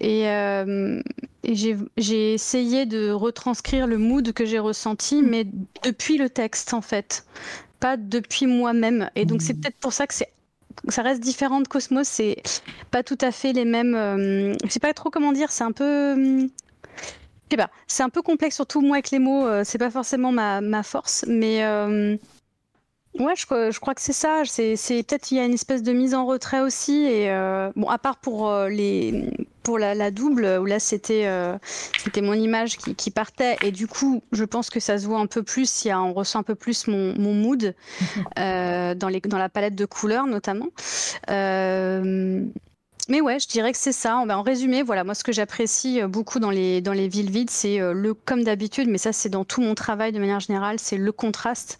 Et, 0.00 0.28
euh, 0.28 1.00
et 1.44 1.54
j'ai 1.54 2.34
essayé 2.34 2.84
de 2.84 3.10
retranscrire 3.10 3.86
le 3.86 3.96
mood 3.96 4.32
que 4.32 4.44
j'ai 4.44 4.58
ressenti, 4.58 5.22
mais 5.22 5.46
depuis 5.82 6.18
le 6.18 6.28
texte, 6.28 6.74
en 6.74 6.82
fait. 6.82 7.24
Pas 7.80 7.96
depuis 7.96 8.46
moi-même. 8.46 9.10
Et 9.14 9.24
donc, 9.24 9.40
c'est 9.40 9.54
mmh. 9.54 9.60
peut-être 9.60 9.78
pour 9.78 9.92
ça 9.92 10.06
que 10.06 10.14
c'est 10.14 10.30
ça 10.88 11.02
reste 11.02 11.20
différent 11.20 11.60
de 11.60 11.68
Cosmos. 11.68 12.06
C'est 12.06 12.36
pas 12.90 13.02
tout 13.02 13.18
à 13.20 13.30
fait 13.30 13.52
les 13.52 13.64
mêmes. 13.64 13.94
Euh, 13.94 14.54
je 14.64 14.70
sais 14.70 14.80
pas 14.80 14.92
trop 14.94 15.10
comment 15.10 15.32
dire. 15.32 15.50
C'est 15.50 15.64
un 15.64 15.72
peu. 15.72 16.14
je 16.16 16.48
sais 17.50 17.56
pas. 17.56 17.70
C'est 17.86 18.02
un 18.02 18.10
peu 18.10 18.22
complexe, 18.22 18.56
surtout 18.56 18.80
moi 18.80 18.96
avec 18.96 19.10
les 19.10 19.18
mots. 19.18 19.46
Euh, 19.46 19.62
c'est 19.64 19.78
pas 19.78 19.90
forcément 19.90 20.32
ma, 20.32 20.60
ma 20.60 20.82
force, 20.82 21.24
mais. 21.28 21.64
Euh, 21.64 22.16
ouais, 23.18 23.34
je, 23.36 23.70
je, 23.70 23.80
crois 23.80 23.94
que 23.94 24.02
c'est 24.02 24.12
ça. 24.12 24.42
C'est 24.44 24.76
peut-être 25.02 25.30
il 25.30 25.36
y 25.36 25.40
a 25.40 25.44
une 25.44 25.54
espèce 25.54 25.82
de 25.82 25.92
mise 25.92 26.14
en 26.14 26.26
retrait 26.26 26.60
aussi. 26.60 27.04
Et 27.04 27.28
bon, 27.76 27.88
à 27.88 27.98
part 27.98 28.18
pour 28.18 28.52
les 28.64 29.30
pour 29.64 29.78
la, 29.78 30.10
double, 30.10 30.58
où 30.60 30.66
là 30.66 30.78
c'était 30.78 31.26
euh, 31.26 31.56
c'était 31.98 32.20
mon 32.20 32.34
image 32.34 32.76
qui, 32.76 33.10
partait, 33.10 33.56
et 33.62 33.72
du 33.72 33.88
coup, 33.88 34.22
je 34.30 34.44
pense 34.44 34.70
que 34.70 34.78
ça 34.78 34.98
se 34.98 35.06
voit 35.06 35.18
un 35.18 35.26
peu 35.26 35.42
plus, 35.42 35.84
il 35.84 35.88
y 35.88 35.90
a, 35.90 36.00
on 36.00 36.12
ressent 36.12 36.38
un 36.38 36.44
peu 36.44 36.54
plus 36.54 36.86
mon, 36.86 37.18
mon 37.18 37.34
mood 37.34 37.74
euh, 38.38 38.94
dans, 38.94 39.08
les, 39.08 39.20
dans 39.20 39.38
la 39.38 39.48
palette 39.48 39.74
de 39.74 39.86
couleurs 39.86 40.26
notamment. 40.26 40.68
Euh, 41.30 42.44
mais 43.08 43.20
ouais, 43.20 43.38
je 43.38 43.46
dirais 43.46 43.72
que 43.72 43.78
c'est 43.78 43.92
ça. 43.92 44.16
En, 44.16 44.42
résumé, 44.42 44.82
voilà, 44.82 45.04
moi 45.04 45.14
ce 45.14 45.24
que 45.24 45.32
j'apprécie 45.32 46.00
euh, 46.00 46.08
beaucoup 46.08 46.38
dans 46.38 46.50
les, 46.50 46.80
dans 46.80 46.92
les 46.92 47.08
villes 47.08 47.30
vides, 47.30 47.50
c'est 47.50 47.80
euh, 47.80 47.92
le, 47.92 48.14
comme 48.14 48.44
d'habitude, 48.44 48.88
mais 48.88 48.98
ça 48.98 49.12
c'est 49.12 49.28
dans 49.28 49.44
tout 49.44 49.60
mon 49.60 49.74
travail 49.74 50.12
de 50.12 50.18
manière 50.18 50.40
générale, 50.40 50.78
c'est 50.78 50.96
le 50.96 51.12
contraste. 51.12 51.78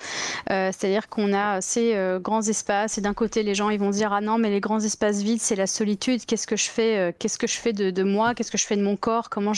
Euh, 0.50 0.70
c'est-à-dire 0.72 1.08
qu'on 1.08 1.32
a 1.32 1.60
ces 1.60 1.96
grands 2.20 2.42
espaces 2.42 2.98
et 2.98 3.00
d'un 3.00 3.14
côté 3.14 3.42
les 3.42 3.54
gens 3.54 3.70
ils 3.70 3.78
vont 3.78 3.90
dire 3.90 4.12
ah 4.12 4.20
non 4.20 4.38
mais 4.38 4.50
les 4.50 4.60
grands 4.60 4.80
espaces 4.80 5.22
vides 5.22 5.40
c'est 5.40 5.56
la 5.56 5.66
solitude. 5.66 6.24
Qu'est-ce 6.26 6.46
que 6.46 6.56
je 6.56 6.68
fais 6.68 7.14
Qu'est-ce 7.18 7.38
que 7.38 7.46
je 7.46 7.56
fais 7.56 7.72
de, 7.72 7.90
de 7.90 8.02
moi? 8.02 8.34
Qu'est-ce 8.34 8.50
que 8.50 8.58
je 8.58 8.66
fais 8.66 8.76
de 8.76 8.82
mon 8.82 8.96
corps? 8.96 9.30
Comment 9.30 9.52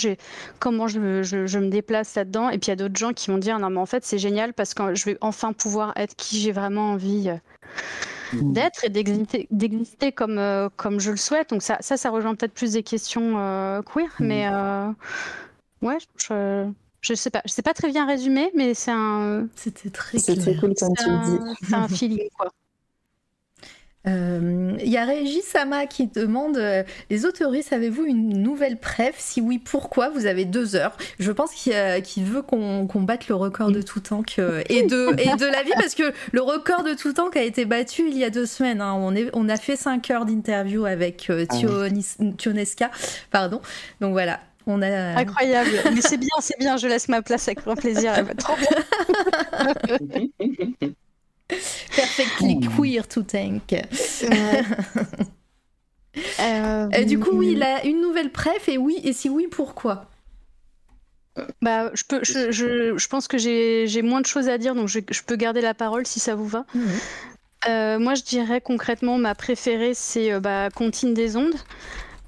comment 0.59 0.89
je, 0.89 1.23
je, 1.23 1.47
je, 1.47 1.59
me 1.59 1.69
déplace 1.69 2.15
là-dedans 2.15 2.51
Et 2.51 2.59
puis 2.59 2.67
il 2.67 2.71
y 2.71 2.73
a 2.73 2.77
d'autres 2.77 2.97
gens 2.97 3.13
qui 3.13 3.31
vont 3.31 3.39
dire 3.39 3.59
non 3.59 3.71
mais 3.71 3.81
en 3.81 3.87
fait 3.87 4.05
c'est 4.05 4.19
génial 4.19 4.53
parce 4.53 4.75
que 4.75 4.95
je 4.95 5.05
vais 5.05 5.19
enfin 5.21 5.53
pouvoir 5.53 5.93
être 5.97 6.15
qui 6.17 6.41
j'ai 6.41 6.53
vraiment 6.53 6.93
envie. 6.93 7.31
D'être 8.33 8.85
et 8.85 8.89
d'exister 8.89 10.13
comme, 10.13 10.39
euh, 10.39 10.69
comme 10.77 11.01
je 11.01 11.11
le 11.11 11.17
souhaite. 11.17 11.51
Donc 11.51 11.63
ça, 11.63 11.79
ça, 11.81 11.97
ça 11.97 12.11
rejoint 12.11 12.35
peut-être 12.35 12.55
plus 12.55 12.73
des 12.73 12.83
questions 12.83 13.35
euh, 13.37 13.83
queer, 13.83 14.15
mm. 14.19 14.27
mais 14.27 14.49
euh, 14.53 14.89
ouais, 15.83 15.99
je, 16.17 16.71
je 17.01 17.15
sais 17.15 17.31
pas, 17.31 17.43
je 17.45 17.53
sais 17.53 17.63
pas 17.63 17.75
très 17.75 17.89
bien 17.89 18.07
résumer, 18.07 18.51
mais 18.55 18.75
c'est 18.75 18.93
un. 18.93 19.49
C'était 19.55 19.91
très, 19.91 20.19
très 20.19 20.57
cool 20.57 20.75
comme 20.75 20.95
tu 20.95 21.11
le 21.11 21.25
dis. 21.25 21.67
C'est 21.69 21.75
un 21.75 21.89
feeling 21.89 22.29
quoi. 22.37 22.51
Il 24.09 24.13
euh, 24.13 24.77
y 24.85 24.97
a 24.97 25.05
Régis 25.05 25.43
Sama 25.43 25.87
qui 25.87 26.07
demande 26.07 26.59
euh, 26.59 26.85
Les 27.11 27.27
autoristes, 27.27 27.73
avez-vous 27.73 28.05
une 28.05 28.41
nouvelle 28.41 28.77
préf? 28.77 29.17
Si 29.19 29.41
oui, 29.41 29.59
pourquoi? 29.59 30.11
Vous 30.11 30.27
avez 30.27 30.45
deux 30.45 30.77
heures. 30.77 30.97
Je 31.19 31.33
pense 31.33 31.53
qu'il 31.53 32.25
veut 32.25 32.43
qu'on 32.43 33.03
batte 33.03 33.27
le 33.27 33.35
record 33.35 33.73
de 33.73 33.83
tout 33.83 33.99
temps 33.99 34.23
et, 34.37 34.85
de, 34.85 35.21
et 35.21 35.37
de 35.37 35.47
la 35.47 35.65
vie, 35.65 35.73
parce 35.75 35.97
que 35.97 36.13
le 36.31 36.41
record 36.41 36.85
de 36.85 36.95
tout 36.95 37.15
temps 37.15 37.31
a 37.35 37.41
été 37.41 37.65
battu 37.65 38.09
il 38.09 38.17
y 38.17 38.23
a 38.23 38.31
deux 38.31 38.47
semaines. 38.47 38.81
Hein. 38.81 38.95
On, 38.95 39.13
est, 39.17 39.29
on 39.33 39.49
a 39.49 39.57
fait 39.57 39.75
cinq 39.75 40.09
heures 40.13 40.25
d'interview 40.25 40.85
avec 40.85 41.29
euh, 41.29 41.45
ah 41.49 41.57
Tionesca. 42.39 42.93
Pardon. 43.33 43.61
Donc 44.01 44.13
voilà. 44.13 44.39
On 44.69 44.83
a... 44.83 45.17
Incroyable, 45.17 45.71
mais 45.95 46.01
c'est 46.01 46.17
bien, 46.17 46.29
c'est 46.41 46.59
bien, 46.59 46.77
je 46.77 46.87
laisse 46.87 47.09
ma 47.09 47.23
place 47.23 47.49
avec 47.49 47.65
grand 47.65 47.77
plaisir, 47.77 48.13
elle 48.17 48.25
va 48.25 48.35
trop 48.35 48.55
bien. 48.57 48.69
Perfectly 51.49 52.61
queer 52.61 53.07
to 53.07 53.23
tank. 53.23 53.75
Euh, 56.41 57.05
du 57.05 57.19
coup, 57.19 57.33
oui, 57.33 57.53
il 57.53 57.63
a 57.63 57.85
une 57.85 58.01
nouvelle 58.01 58.31
préf 58.31 58.71
et 58.71 58.79
oui, 58.79 58.99
et 59.05 59.13
si 59.13 59.29
oui, 59.29 59.49
pourquoi? 59.51 60.07
Bah, 61.61 61.91
je, 61.93 62.05
peux, 62.09 62.21
je, 62.23 62.51
je, 62.51 63.09
pense 63.09 63.29
que 63.29 63.37
j'ai 63.37 64.03
moins 64.03 64.23
de 64.23 64.27
choses 64.27 64.49
à 64.49 64.57
dire, 64.57 64.75
donc 64.75 64.89
je, 64.89 65.01
peux 65.27 65.37
garder 65.37 65.61
la 65.61 65.75
parole 65.75 66.07
si 66.07 66.19
ça 66.19 66.35
vous 66.35 66.47
va. 66.47 66.65
Mhm. 66.75 66.85
Euh, 67.69 67.99
moi, 67.99 68.15
je 68.15 68.23
dirais 68.23 68.63
concrètement, 68.63 69.19
ma 69.19 69.35
préférée, 69.35 69.93
c'est 69.93 70.33
euh, 70.33 70.41
bah, 70.41 70.71
Contine 70.71 71.13
des 71.13 71.37
ondes. 71.37 71.57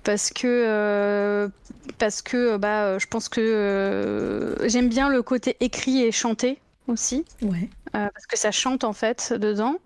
Parce 0.05 0.31
que, 0.31 1.51
parce 1.99 2.23
que 2.23 2.57
bah, 2.57 2.99
je 2.99 3.07
pense 3.07 3.29
que 3.29 4.55
j'aime 4.65 4.89
bien 4.89 5.09
le 5.09 5.23
côté 5.23 5.57
écrit 5.61 6.03
et 6.03 6.13
chanté 6.13 6.59
aussi. 6.89 7.25
Ouais. 7.43 7.69
Euh, 7.95 8.09
parce 8.13 8.27
que 8.27 8.39
ça 8.39 8.51
chante 8.51 8.85
en 8.85 8.93
fait 8.93 9.33
dedans 9.33 9.77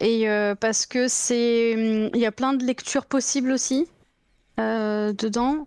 et 0.00 0.28
euh, 0.28 0.54
parce 0.54 0.84
que 0.84 1.08
c'est 1.08 1.72
il 1.72 2.20
y 2.20 2.26
a 2.26 2.32
plein 2.32 2.52
de 2.52 2.62
lectures 2.64 3.06
possibles 3.06 3.50
aussi 3.50 3.88
euh, 4.60 5.14
dedans 5.14 5.66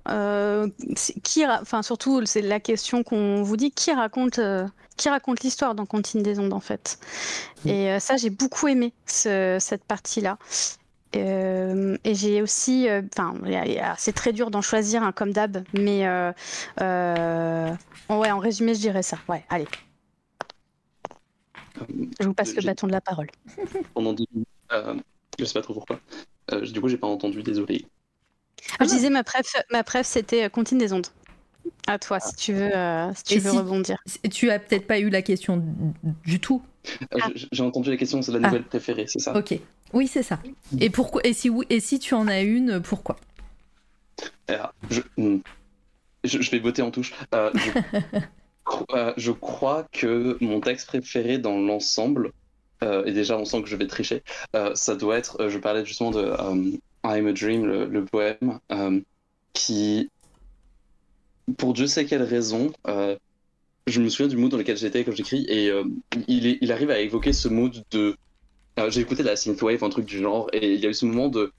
qui 1.24 1.48
enfin 1.48 1.82
surtout 1.82 2.24
c'est 2.26 2.42
la 2.42 2.60
question 2.60 3.04
qu'on 3.04 3.42
vous 3.42 3.58
dit 3.58 3.72
qui 3.72 3.92
raconte 3.92 4.40
qui 4.98 5.10
raconte 5.10 5.42
l'histoire 5.42 5.74
dans 5.74 5.88
Contine 5.88 6.22
des 6.22 6.38
ondes 6.38 6.54
en 6.54 6.60
fait 6.60 7.00
mm. 7.66 7.70
et 7.70 8.00
ça 8.00 8.18
j'ai 8.18 8.30
beaucoup 8.30 8.68
aimé 8.68 8.94
cette 9.06 9.84
partie 9.86 10.22
là 10.22 10.38
et 11.12 12.14
j'ai 12.14 12.44
aussi, 12.44 12.88
enfin, 13.18 13.34
c'est 13.98 14.14
très 14.14 14.32
dur 14.32 14.52
d'en 14.52 14.62
choisir 14.62 15.02
un 15.02 15.12
comme 15.12 15.34
d'hab, 15.34 15.64
mais 15.74 16.08
ouais, 16.78 18.32
en 18.32 18.38
résumé, 18.38 18.76
je 18.76 18.80
dirais 18.80 19.02
ça. 19.02 19.18
Ouais, 19.28 19.44
allez. 19.50 19.66
Je 22.20 22.26
vous 22.26 22.34
passe 22.34 22.56
le 22.56 22.62
bâton 22.62 22.88
de 22.88 22.92
la 22.92 23.02
parole. 23.02 23.28
Pendant 23.94 24.14
10 24.14 24.28
minutes, 24.32 24.48
euh, 24.72 24.96
je 25.40 25.46
sais 25.46 25.54
pas 25.54 25.62
trop 25.62 25.74
pourquoi. 25.74 26.00
Euh, 26.52 26.62
du 26.62 26.82
coup, 26.82 26.90
j'ai 26.90 26.98
pas 26.98 27.08
entendu, 27.08 27.44
désolé. 27.44 27.86
Je 28.80 28.86
disais 28.86 29.10
ma 29.10 29.24
préf, 29.24 29.56
ma 29.72 29.84
préf 29.84 30.06
c'était 30.06 30.46
euh, 30.46 30.50
Contine 30.50 30.80
des 30.80 30.94
ondes. 30.94 31.08
À 31.88 31.98
toi, 31.98 32.20
si 32.20 32.36
tu 32.36 32.54
veux, 32.54 32.76
euh, 32.76 33.12
si 33.14 33.24
tu 33.24 33.40
veux 33.40 33.52
rebondir. 33.52 33.98
Tu 34.32 34.50
as 34.50 34.60
peut-être 34.60 34.88
pas 34.88 35.00
eu 35.00 35.10
la 35.10 35.22
question 35.22 35.64
du 36.26 36.40
tout. 36.40 36.62
J'ai 37.52 37.64
entendu 37.64 37.90
la 37.90 37.98
question, 37.98 38.22
c'est 38.22 38.32
la 38.32 38.40
nouvelle 38.40 38.64
ah. 38.66 38.70
préférée, 38.70 39.06
c'est 39.08 39.20
ça? 39.20 39.36
Ok. 39.36 39.60
Oui, 39.94 40.08
c'est 40.08 40.24
ça. 40.24 40.40
Et 40.80 40.90
pourquoi 40.90 41.22
Et 41.26 41.34
si 41.34 41.50
oui, 41.50 41.66
et 41.70 41.80
si 41.80 42.00
tu 42.00 42.14
en 42.14 42.28
as 42.28 42.42
une, 42.42 42.82
pourquoi? 42.82 43.18
Je, 44.90 45.02
hmm. 45.18 45.40
je, 46.24 46.42
je, 46.42 46.52
vais 46.52 46.60
voter 46.60 46.82
en 46.82 46.92
touche. 46.92 47.14
Je... 47.32 48.20
Euh, 48.92 49.14
je 49.18 49.32
crois 49.32 49.88
que 49.92 50.38
mon 50.42 50.60
texte 50.62 50.88
préféré 50.88 51.38
dans 51.38 51.60
l'ensemble, 51.60 52.32
euh, 52.84 53.06
et 53.06 53.12
déjà 53.12 53.38
on 53.38 53.46
sent 53.46 53.62
que 53.62 53.70
je 53.70 53.76
vais 53.76 53.88
tricher, 53.88 54.24
euh, 54.56 54.74
ça 54.76 54.96
doit 54.96 55.18
être, 55.18 55.50
je 55.50 55.58
parlais 55.58 55.86
justement 55.86 56.12
de 56.12 56.34
I'm 57.04 57.28
a 57.28 57.34
Dream, 57.34 57.66
le, 57.66 58.06
poème, 58.06 58.60
qui, 59.54 60.10
pour 61.58 61.74
Dieu 61.74 61.88
sait 61.88 62.06
quelle 62.06 62.24
raison, 62.24 62.72
je 62.86 64.02
me 64.02 64.10
souviens 64.10 64.28
du 64.28 64.38
mood 64.38 64.52
dans 64.52 64.58
lequel 64.58 64.78
j'étais 64.78 65.04
quand 65.04 65.16
j'écris, 65.16 65.46
et 65.50 65.72
il, 66.28 66.72
arrive 66.72 66.92
à 66.92 67.00
évoquer 67.00 67.34
ce 67.34 67.48
mood 67.48 67.84
de... 67.92 68.16
J'ai 68.90 69.02
écouté 69.02 69.24
de 69.24 69.28
la 69.28 69.36
synthwave, 69.36 69.84
un 69.84 69.90
truc 69.90 70.06
du 70.06 70.20
genre, 70.20 70.50
et 70.54 70.74
il 70.74 70.80
y 70.80 70.86
a 70.86 70.90
eu 70.90 70.94
ce 70.94 71.06
moment 71.06 71.28
de... 71.30 71.52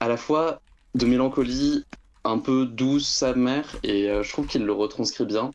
à 0.00 0.08
la 0.08 0.16
fois 0.16 0.60
de 0.94 1.04
mélancolie 1.04 1.84
un 2.24 2.38
peu 2.38 2.66
douce, 2.66 3.22
amère, 3.22 3.76
et 3.82 4.08
je 4.22 4.30
trouve 4.30 4.46
qu'il 4.46 4.64
le 4.64 4.72
retranscrit 4.72 5.24
bien. 5.24 5.50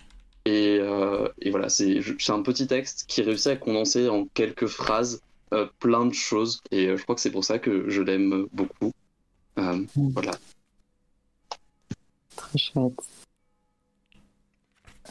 Et, 0.45 0.77
euh, 0.81 1.29
et 1.39 1.51
voilà, 1.51 1.69
c'est 1.69 2.01
un 2.27 2.41
petit 2.41 2.67
texte 2.67 3.05
qui 3.07 3.21
réussit 3.21 3.47
à 3.47 3.55
condenser 3.55 4.09
en 4.09 4.25
quelques 4.25 4.67
phrases 4.67 5.21
euh, 5.53 5.67
plein 5.79 6.05
de 6.05 6.13
choses. 6.13 6.61
Et 6.71 6.87
euh, 6.87 6.97
je 6.97 7.03
crois 7.03 7.15
que 7.15 7.21
c'est 7.21 7.31
pour 7.31 7.45
ça 7.45 7.59
que 7.59 7.89
je 7.89 8.01
l'aime 8.01 8.47
beaucoup. 8.51 8.91
Mm. 9.55 9.85
Voilà. 9.95 10.31
Très 12.35 12.57
chouette. 12.57 12.99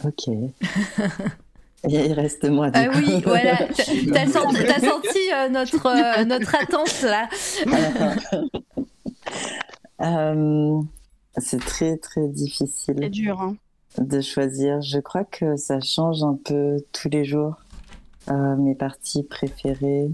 Ok. 0.04 0.28
Il 1.88 2.12
reste 2.12 2.44
moi. 2.44 2.70
ah 2.74 2.88
oui, 2.94 3.20
voilà. 3.24 3.56
T'as 4.12 4.26
senti, 4.26 4.66
as 4.66 4.80
senti 4.80 5.18
notre, 5.50 6.24
notre 6.24 6.54
attente 6.54 7.02
là. 7.02 7.28
c'est 11.38 11.60
très 11.60 11.96
très 11.96 12.28
difficile. 12.28 12.96
C'est 13.00 13.10
dur. 13.10 13.40
Hein 13.40 13.56
de 13.98 14.20
choisir. 14.20 14.80
Je 14.82 14.98
crois 14.98 15.24
que 15.24 15.56
ça 15.56 15.80
change 15.80 16.22
un 16.22 16.38
peu 16.44 16.78
tous 16.92 17.08
les 17.08 17.24
jours. 17.24 17.56
Euh, 18.30 18.56
mes 18.56 18.74
parties 18.74 19.24
préférées. 19.24 20.10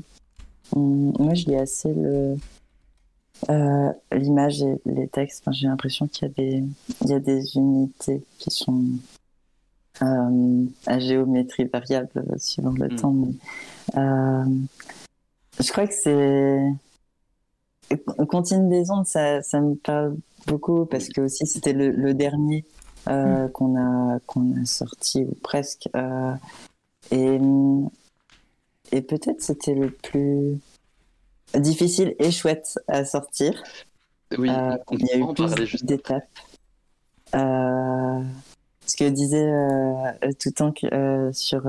Hum, 0.74 1.12
moi, 1.18 1.34
je 1.34 1.46
lis 1.46 1.56
assez 1.56 1.92
le, 1.92 2.36
euh, 3.50 3.92
l'image 4.12 4.62
et 4.62 4.80
les 4.86 5.08
textes. 5.08 5.44
j'ai 5.52 5.66
l'impression 5.66 6.08
qu'il 6.08 6.28
y 6.28 6.30
a 6.30 6.34
des, 6.34 6.64
il 7.02 7.10
y 7.10 7.12
a 7.12 7.20
des 7.20 7.56
unités 7.56 8.22
qui 8.38 8.50
sont 8.50 8.82
euh, 10.02 10.64
à 10.86 10.98
géométrie 10.98 11.64
variable 11.64 12.24
suivant 12.38 12.72
le 12.72 12.88
hmm. 12.88 12.96
temps. 12.96 13.28
je 15.60 15.72
crois 15.72 15.86
que 15.86 15.94
c'est 15.94 16.60
Contine 18.28 18.68
des 18.68 18.90
ondes, 18.90 19.06
ça, 19.06 19.42
ça 19.42 19.60
me 19.60 19.74
parle 19.74 20.16
beaucoup 20.46 20.84
parce 20.84 21.08
que 21.08 21.22
aussi 21.22 21.46
c'était 21.46 21.72
le, 21.72 21.90
le 21.90 22.12
dernier 22.12 22.64
euh, 23.08 23.48
qu'on 23.48 23.76
a 23.76 24.18
qu'on 24.26 24.60
a 24.60 24.64
sorti 24.64 25.22
ou 25.22 25.34
presque 25.42 25.88
euh, 25.96 26.34
et 27.10 27.38
et 28.92 29.02
peut-être 29.02 29.42
c'était 29.42 29.74
le 29.74 29.90
plus 29.90 30.58
difficile 31.54 32.14
et 32.18 32.30
chouette 32.30 32.78
à 32.88 33.04
sortir. 33.04 33.62
Oui, 34.36 34.50
Euh, 34.50 34.76
il 34.92 35.06
y 35.06 35.12
a 35.12 35.18
eu 35.18 35.34
plus 35.34 35.84
d'étapes. 35.84 36.28
Euh, 37.34 38.22
ce 38.86 38.96
que 38.96 39.08
disait 39.08 39.50
euh, 39.50 40.32
Toutank 40.38 40.84
euh, 40.84 41.30
sur 41.32 41.62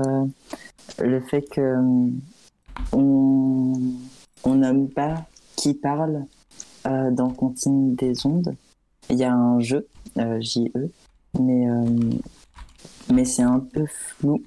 le 0.98 1.20
fait 1.20 1.42
que 1.42 1.76
on 2.92 3.72
on 4.44 4.54
nomme 4.54 4.88
pas 4.88 5.26
qui 5.56 5.74
parle 5.74 6.24
dans 6.84 7.30
Contine 7.30 7.94
des 7.94 8.24
ondes. 8.26 8.54
Il 9.10 9.16
y 9.16 9.24
a 9.24 9.34
un 9.34 9.60
jeu 9.60 9.86
JE, 10.16 10.70
mais 11.38 11.68
euh, 11.68 11.84
mais 13.12 13.24
c'est 13.24 13.42
un 13.42 13.60
peu 13.60 13.86
flou. 13.86 14.42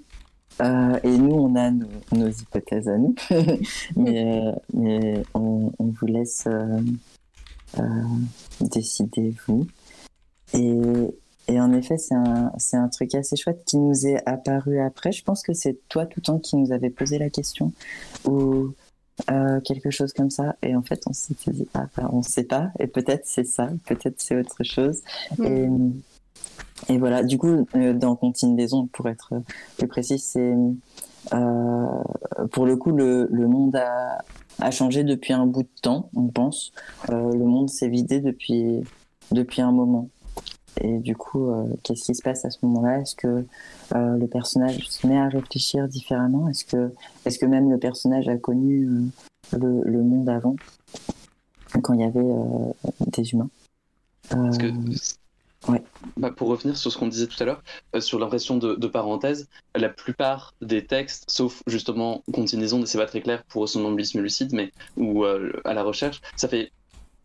Euh, 0.62 1.00
et 1.04 1.18
nous, 1.18 1.34
on 1.34 1.56
a 1.56 1.72
nos, 1.72 1.88
nos 2.12 2.30
hypothèses 2.30 2.88
à 2.88 2.98
nous, 2.98 3.16
mais, 3.96 4.42
euh, 4.48 4.52
mais 4.74 5.24
on, 5.34 5.72
on 5.80 5.86
vous 5.86 6.06
laisse 6.06 6.48
euh, 6.48 6.82
décider 8.62 9.34
vous. 9.48 9.66
Et, 10.54 10.78
et 11.48 11.60
en 11.60 11.74
effet, 11.74 11.98
c'est 11.98 12.14
un, 12.14 12.52
un 12.74 12.90
truc 12.90 13.16
assez 13.16 13.36
chouette 13.36 13.64
qui 13.66 13.78
nous 13.78 14.06
est 14.06 14.22
apparu 14.28 14.80
après. 14.80 15.12
Je 15.12 15.24
pense 15.24 15.42
que 15.42 15.54
c'est 15.54 15.80
toi 15.90 16.06
tout 16.06 16.20
le 16.20 16.24
temps 16.24 16.40
qui 16.40 16.56
nous 16.56 16.72
avait 16.72 16.92
posé 16.92 17.18
la 17.18 17.30
question 17.32 17.72
ou 18.26 18.74
quelque 19.64 19.90
chose 19.90 20.14
comme 20.14 20.30
ça. 20.30 20.56
Et 20.62 20.76
en 20.76 20.84
fait, 20.84 21.02
on 21.08 21.14
s'était 21.14 21.52
dit, 21.52 21.68
ah, 21.74 21.88
bah, 21.98 22.10
on 22.14 22.22
sait 22.22 22.44
pas. 22.44 22.72
Et 22.80 22.86
peut-être 22.86 23.24
c'est 23.26 23.44
ça, 23.44 23.70
peut-être 23.86 24.22
c'est 24.22 24.40
autre 24.40 24.64
chose. 24.64 25.02
Et, 25.44 25.68
et 26.90 26.98
voilà, 26.98 27.24
du 27.24 27.38
coup, 27.38 27.66
euh, 27.76 27.94
dans 27.94 28.16
Contine 28.16 28.56
des 28.56 28.74
ondes, 28.74 28.90
pour 28.92 29.08
être 29.08 29.34
plus 29.78 29.88
précis, 29.88 30.20
c'est 30.20 30.54
euh, 31.34 31.86
pour 32.52 32.66
le 32.66 32.76
coup, 32.76 32.92
le, 32.92 33.28
le 33.32 33.48
monde 33.48 33.76
a, 33.76 34.24
a 34.60 34.72
changé 34.72 35.04
depuis 35.04 35.34
un 35.34 35.46
bout 35.46 35.64
de 35.64 35.82
temps, 35.82 36.10
on 36.16 36.28
pense. 36.28 36.74
Euh, 37.10 37.32
le 37.32 37.46
monde 37.46 37.70
s'est 37.70 37.88
vidé 37.90 38.20
depuis, 38.20 38.84
depuis 39.32 39.62
un 39.62 39.72
moment. 39.72 40.10
Et 40.82 40.98
du 40.98 41.16
coup, 41.16 41.50
euh, 41.50 41.66
qu'est-ce 41.84 42.04
qui 42.04 42.16
se 42.16 42.24
passe 42.24 42.46
à 42.46 42.50
ce 42.50 42.58
moment-là? 42.64 43.00
Est-ce 43.00 43.16
que 43.16 43.46
euh, 43.96 44.18
le 44.18 44.28
personnage 44.28 44.90
se 44.90 45.06
met 45.06 45.18
à 45.18 45.30
réfléchir 45.30 45.88
différemment? 45.88 46.50
Est-ce 46.50 46.66
que, 46.66 46.92
est 47.26 47.38
que 47.38 47.46
même 47.46 47.70
le 47.70 47.78
personnage 47.78 48.28
a 48.28 48.38
connu 48.38 48.88
euh, 48.88 49.58
le, 49.58 49.84
le 49.84 50.02
monde 50.02 50.28
avant, 50.30 50.56
quand 51.82 51.94
il 51.94 52.02
y 52.02 52.04
avait 52.04 52.20
euh, 52.20 52.90
des 53.08 53.34
humains? 53.34 53.50
Parce 54.30 54.58
que, 54.58 54.66
Euh, 54.66 54.72
ouais. 55.68 55.84
bah, 56.18 56.32
pour 56.32 56.48
revenir 56.50 56.78
sur 56.78 56.92
ce 56.92 56.98
qu'on 56.98 57.08
disait 57.08 57.28
tout 57.28 57.42
à 57.42 57.46
l'heure, 57.46 57.64
euh, 57.96 58.02
sur 58.02 58.20
l'impression 58.20 58.58
de, 58.58 58.76
de 58.76 58.88
parenthèse, 58.88 59.48
la 59.76 59.90
plupart 59.90 60.54
des 60.62 60.86
textes, 60.86 61.26
sauf 61.28 61.62
justement 61.68 62.24
Continuaison, 62.34 62.86
c'est 62.86 62.98
pas 62.98 63.06
très 63.06 63.22
clair 63.22 63.44
pour 63.44 63.68
somnambulisme 63.68 64.22
lucide, 64.22 64.54
mais 64.54 64.72
ou 64.98 65.26
euh, 65.26 65.52
à 65.66 65.74
la 65.74 65.84
recherche, 65.84 66.22
ça 66.36 66.48
fait 66.48 66.72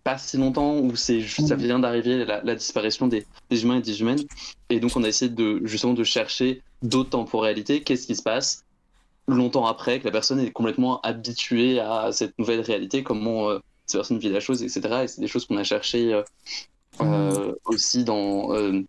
pas 0.04 0.18
si 0.18 0.36
longtemps 0.36 0.78
où 0.78 0.96
c'est 0.96 1.22
ça 1.22 1.56
vient 1.56 1.78
d'arriver 1.78 2.24
la, 2.24 2.42
la 2.42 2.54
disparition 2.54 3.08
des, 3.08 3.26
des 3.50 3.62
humains 3.62 3.78
et 3.78 3.82
des 3.82 4.00
humaines, 4.00 4.22
et 4.70 4.80
donc 4.80 4.92
on 4.96 5.04
a 5.04 5.08
essayé 5.08 5.30
de 5.30 5.60
justement 5.64 5.94
de 5.94 6.04
chercher 6.04 6.62
d'autres 6.82 7.10
temporalités. 7.10 7.82
Qu'est-ce 7.82 8.06
qui 8.06 8.16
se 8.16 8.22
passe 8.22 8.64
longtemps 9.26 9.66
après 9.66 10.00
que 10.00 10.06
la 10.06 10.10
personne 10.10 10.40
est 10.40 10.50
complètement 10.50 11.00
habituée 11.02 11.80
à 11.80 12.10
cette 12.12 12.38
nouvelle 12.38 12.60
réalité, 12.60 13.02
comment 13.02 13.50
euh, 13.50 13.58
cette 13.84 13.98
personne 13.98 14.18
vit 14.18 14.30
la 14.30 14.40
chose, 14.40 14.62
etc. 14.62 15.02
Et 15.02 15.08
c'est 15.08 15.20
des 15.20 15.28
choses 15.28 15.44
qu'on 15.44 15.56
a 15.56 15.64
cherché 15.64 16.22
euh, 17.00 17.04
euh, 17.50 17.54
aussi 17.66 18.04
dans 18.04 18.52
euh, 18.54 18.82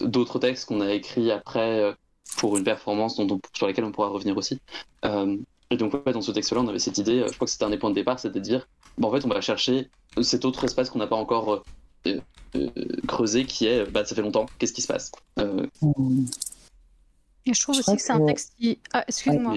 d'autres 0.00 0.38
textes 0.38 0.66
qu'on 0.66 0.80
a 0.80 0.92
écrits 0.92 1.30
après 1.30 1.80
euh, 1.80 1.92
pour 2.38 2.56
une 2.56 2.64
performance 2.64 3.16
dont 3.16 3.26
on- 3.36 3.40
sur 3.56 3.66
laquelle 3.66 3.84
on 3.84 3.92
pourra 3.92 4.08
revenir 4.08 4.36
aussi. 4.36 4.60
Euh, 5.04 5.36
et 5.70 5.76
donc, 5.76 5.94
ouais, 5.94 6.12
dans 6.12 6.20
ce 6.22 6.32
texte-là, 6.32 6.60
on 6.60 6.68
avait 6.68 6.78
cette 6.80 6.98
idée, 6.98 7.24
je 7.28 7.34
crois 7.34 7.46
que 7.46 7.50
c'était 7.50 7.64
un 7.64 7.70
des 7.70 7.78
points 7.78 7.90
de 7.90 7.94
départ, 7.94 8.18
c'était 8.18 8.38
de 8.40 8.44
dire, 8.44 8.68
bah, 8.98 9.08
en 9.08 9.12
fait, 9.12 9.24
on 9.24 9.28
va 9.28 9.40
chercher 9.40 9.88
cet 10.22 10.44
autre 10.44 10.64
espace 10.64 10.90
qu'on 10.90 10.98
n'a 10.98 11.06
pas 11.06 11.16
encore 11.16 11.62
euh, 12.06 12.18
euh, 12.56 12.68
creusé, 13.06 13.44
qui 13.44 13.66
est, 13.66 13.84
bah, 13.90 14.04
ça 14.04 14.14
fait 14.16 14.22
longtemps, 14.22 14.46
qu'est-ce 14.58 14.72
qui 14.72 14.82
se 14.82 14.88
passe? 14.88 15.12
Euh, 15.38 15.66
Mm. 15.82 16.24
Et 17.46 17.54
je 17.54 17.62
trouve 17.62 17.74
Je 17.76 17.80
aussi 17.80 17.84
crois 17.86 17.96
que 17.96 18.02
c'est 18.02 18.12
un 18.12 18.20
que- 18.20 18.26
texte 18.26 18.52
qui. 18.58 18.78
Ah, 18.92 19.02
excuse-moi. 19.08 19.54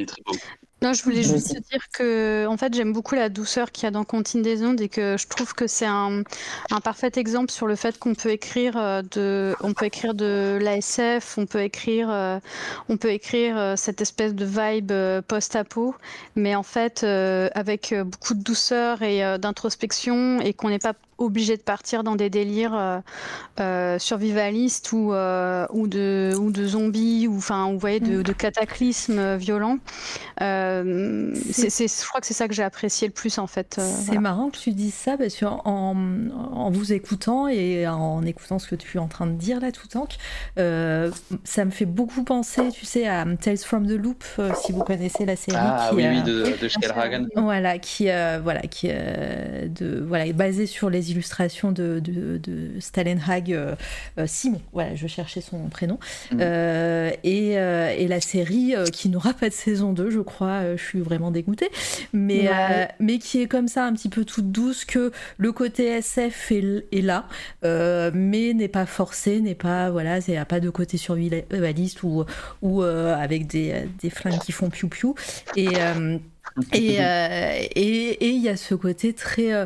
Non, 0.84 0.92
je 0.92 1.02
voulais 1.02 1.24
juste 1.24 1.54
te 1.56 1.60
dire 1.72 1.90
que, 1.94 2.46
en 2.46 2.58
fait, 2.58 2.74
j'aime 2.74 2.92
beaucoup 2.92 3.16
la 3.16 3.30
douceur 3.30 3.72
qu'il 3.72 3.86
y 3.86 3.88
a 3.88 3.92
dans 3.92 4.04
Contine 4.04 4.42
des 4.42 4.66
ondes 4.66 4.82
et 4.82 4.90
que 4.90 5.16
je 5.18 5.28
trouve 5.28 5.54
que 5.54 5.66
c'est 5.66 5.86
un, 5.86 6.24
un 6.72 6.82
parfait 6.82 7.12
exemple 7.16 7.52
sur 7.52 7.68
le 7.68 7.78
fait 7.78 7.98
qu'on 7.98 8.16
peut 8.16 8.32
écrire 8.32 8.76
euh, 8.76 9.02
de, 9.02 9.56
on 9.62 9.74
peut 9.74 9.86
écrire 9.86 10.14
de 10.14 10.60
l'ASF, 10.62 11.38
on 11.38 11.46
peut 11.46 11.62
écrire, 11.62 12.10
euh, 12.12 12.38
on 12.90 12.98
peut 12.98 13.12
écrire 13.12 13.58
euh, 13.58 13.76
cette 13.78 14.02
espèce 14.02 14.36
de 14.36 14.44
vibe 14.44 14.92
post-apo, 15.26 15.96
mais 16.36 16.54
en 16.54 16.64
fait 16.64 17.06
avec 17.06 17.96
beaucoup 18.04 18.34
de 18.34 18.44
douceur 18.44 19.04
et 19.04 19.38
d'introspection 19.40 20.42
et 20.42 20.54
qu'on 20.54 20.70
n'est 20.70 20.80
pas 20.80 20.96
obligé 21.24 21.58
de 21.58 21.62
partir 21.62 22.04
dans 22.04 22.16
des 22.16 22.30
délires 22.30 22.76
euh, 22.76 23.00
euh, 23.60 24.00
survivalistes 24.00 24.92
ou, 24.92 25.14
euh, 25.14 25.66
ou, 25.72 25.88
de, 25.88 26.34
ou 26.40 26.52
de 26.52 26.66
zombies 26.68 27.28
ou 27.28 27.38
enfin 27.38 27.72
vous 27.72 27.80
voyez 27.80 28.00
de, 28.00 28.22
de 28.22 28.34
cataclysmes 28.34 29.18
euh, 29.20 29.38
violents. 29.38 29.78
Euh, 30.42 31.34
c'est, 31.52 31.70
c'est- 31.70 31.88
je 31.88 32.08
crois 32.08 32.22
que 32.22 32.28
c'est 32.28 32.34
ça 32.34 32.48
que 32.48 32.54
j'ai 32.54 32.64
apprécié 32.64 33.08
le 33.08 33.14
plus 33.14 33.38
en 33.38 33.48
fait. 33.48 33.78
euh, 33.80 33.82
C'est 33.88 34.06
voilà. 34.06 34.22
marrant 34.22 34.50
que 34.50 34.58
tu 34.58 34.72
dises 34.72 34.94
ça 34.94 35.18
parce 35.18 35.36
que 35.36 35.46
en, 35.46 35.96
en 36.54 36.70
vous 36.72 36.94
écoutant 36.94 37.48
et 37.48 37.88
en 37.88 38.24
écoutant 38.24 38.60
ce 38.60 38.68
que 38.68 38.76
tu 38.76 38.98
es 38.98 39.00
en 39.00 39.08
train 39.08 39.28
de 39.28 39.34
dire 39.34 39.60
là 39.60 39.72
tout 39.72 39.88
temps, 39.88 40.08
euh, 40.58 41.12
ça 41.44 41.66
me 41.66 41.72
fait 41.72 41.86
beaucoup 41.86 42.24
penser, 42.24 42.70
tu 42.72 42.86
sais, 42.86 43.08
à 43.08 43.26
Tales 43.42 43.58
from 43.58 43.88
the 43.88 43.92
Loop, 43.92 44.24
euh, 44.40 44.52
si 44.56 44.72
vous 44.72 44.84
connaissez 44.84 45.26
la 45.26 45.36
série. 45.36 45.58
Ah 45.60 45.88
qui, 45.90 45.96
oui, 45.96 46.06
euh, 46.06 46.12
oui, 46.12 46.24
de, 46.24 46.58
de 46.62 46.68
Schellhagen. 46.68 47.28
Voilà, 47.36 47.78
qui, 47.80 48.10
euh, 48.10 48.40
voilà, 48.42 48.62
qui 48.62 48.88
euh, 48.92 49.68
de, 49.68 50.04
voilà, 50.06 50.26
est 50.26 50.34
basé 50.34 50.66
sur 50.66 50.90
les 50.90 51.12
illustrations 51.14 51.72
de, 51.72 52.00
de, 52.00 52.38
de 52.38 52.80
Stalenhag 52.80 53.54
euh, 53.54 53.76
euh, 54.18 54.26
Simon. 54.28 54.62
Voilà, 54.74 54.96
je 54.96 55.08
cherchais 55.08 55.42
son 55.42 55.70
prénom. 55.70 56.00
Mhm. 56.32 56.40
Euh, 56.42 57.12
et, 57.24 57.52
et 57.54 58.08
la 58.08 58.20
série 58.22 58.74
qui 58.92 59.10
n'aura 59.10 59.34
pas 59.34 59.50
de 59.50 59.54
saison 59.54 59.94
2, 59.94 60.10
je 60.10 60.20
crois, 60.20 60.76
je 60.76 60.84
suis 60.84 61.00
vraiment 61.00 61.32
dégoûtée, 61.32 61.70
mais, 62.12 62.50
Ouais. 62.50 62.88
mais 63.00 63.20
qui 63.20 63.42
est 63.42 63.48
comme 63.48 63.68
ça 63.68 63.86
un 63.86 63.94
petit 63.94 64.10
peu 64.10 64.26
toute 64.26 64.52
douce, 64.52 64.86
que 64.86 65.12
le 65.38 65.52
côté 65.52 65.86
SF 65.86 66.52
est, 66.52 66.86
est 66.92 67.02
là, 67.02 67.26
mais 67.64 68.54
n'est 68.54 68.68
pas 68.68 68.86
forcé, 68.86 69.40
n'est 69.40 69.56
pas, 69.56 69.90
voilà, 69.90 70.20
il 70.20 70.32
n'y 70.32 70.38
a 70.38 70.46
pas 70.46 70.60
de 70.60 70.70
côté 70.70 70.98
survivaliste 70.98 72.04
ou, 72.04 72.26
ou 72.62 72.82
avec 72.82 73.48
des, 73.48 73.88
des 74.02 74.10
flingues 74.10 74.40
qui 74.40 74.52
font 74.52 74.70
piou-piou. 74.70 75.16
Et. 75.56 75.68
Euh, 76.58 76.62
et 76.74 76.98
euh, 77.00 77.68
et 77.76 78.26
et 78.26 78.30
il 78.30 78.42
y 78.42 78.50
a 78.50 78.56
ce 78.58 78.76
côté 78.76 79.14
très 79.14 79.54
euh, 79.54 79.66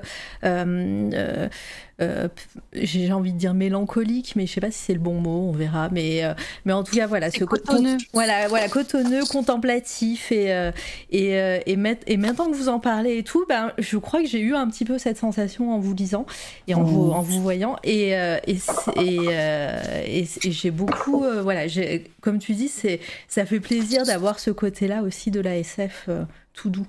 euh, 1.99 2.27
j'ai 2.73 3.11
envie 3.11 3.33
de 3.33 3.39
dire 3.39 3.55
mélancolique 3.55 4.33
mais 4.35 4.45
je 4.45 4.53
sais 4.53 4.61
pas 4.61 4.69
si 4.69 4.77
c'est 4.77 4.93
le 4.93 4.99
bon 4.99 5.15
mot 5.19 5.49
on 5.49 5.51
verra. 5.51 5.89
Mais 5.91 6.23
euh, 6.23 6.33
mais 6.65 6.73
en 6.73 6.83
tout 6.83 6.95
cas 6.95 7.07
voilà 7.07 7.31
ce 7.31 7.39
co- 7.39 7.57
cotonneux. 7.57 7.97
voilà 8.13 8.47
voilà 8.47 8.67
cotonneux 8.69 9.25
contemplatif 9.25 10.31
et 10.31 10.53
euh, 10.53 10.71
et 11.09 11.39
euh, 11.39 11.59
et, 11.65 11.75
met- 11.75 11.99
et 12.05 12.17
maintenant 12.17 12.51
que 12.51 12.55
vous 12.55 12.69
en 12.69 12.79
parlez 12.79 13.17
et 13.17 13.23
tout 13.23 13.45
ben 13.49 13.73
je 13.79 13.97
crois 13.97 14.21
que 14.21 14.27
j'ai 14.27 14.39
eu 14.41 14.53
un 14.53 14.67
petit 14.69 14.85
peu 14.85 14.99
cette 14.99 15.17
sensation 15.17 15.73
en 15.73 15.79
vous 15.79 15.95
lisant 15.95 16.27
et 16.67 16.75
en 16.75 16.83
vous 16.83 17.09
en 17.11 17.21
vous 17.21 17.41
voyant. 17.41 17.77
Et 17.83 18.15
euh, 18.15 18.37
et 18.45 18.57
c'est- 18.57 19.01
et, 19.03 19.17
euh, 19.29 20.03
et 20.05 20.25
c'est- 20.25 20.45
et 20.45 20.51
j'ai 20.51 20.71
beaucoup 20.71 21.23
euh, 21.25 21.41
voilà 21.41 21.67
j'ai 21.67 22.03
comme 22.21 22.37
tu 22.37 22.53
dis 22.53 22.67
c'est 22.67 22.99
ça 23.27 23.45
fait 23.45 23.59
plaisir 23.59 24.03
d'avoir 24.05 24.37
ce 24.39 24.51
côté 24.51 24.87
là 24.87 25.01
aussi 25.01 25.31
de 25.31 25.39
la 25.39 25.57
SF 25.57 26.05
euh, 26.09 26.23
tout 26.57 26.69
doux 26.69 26.87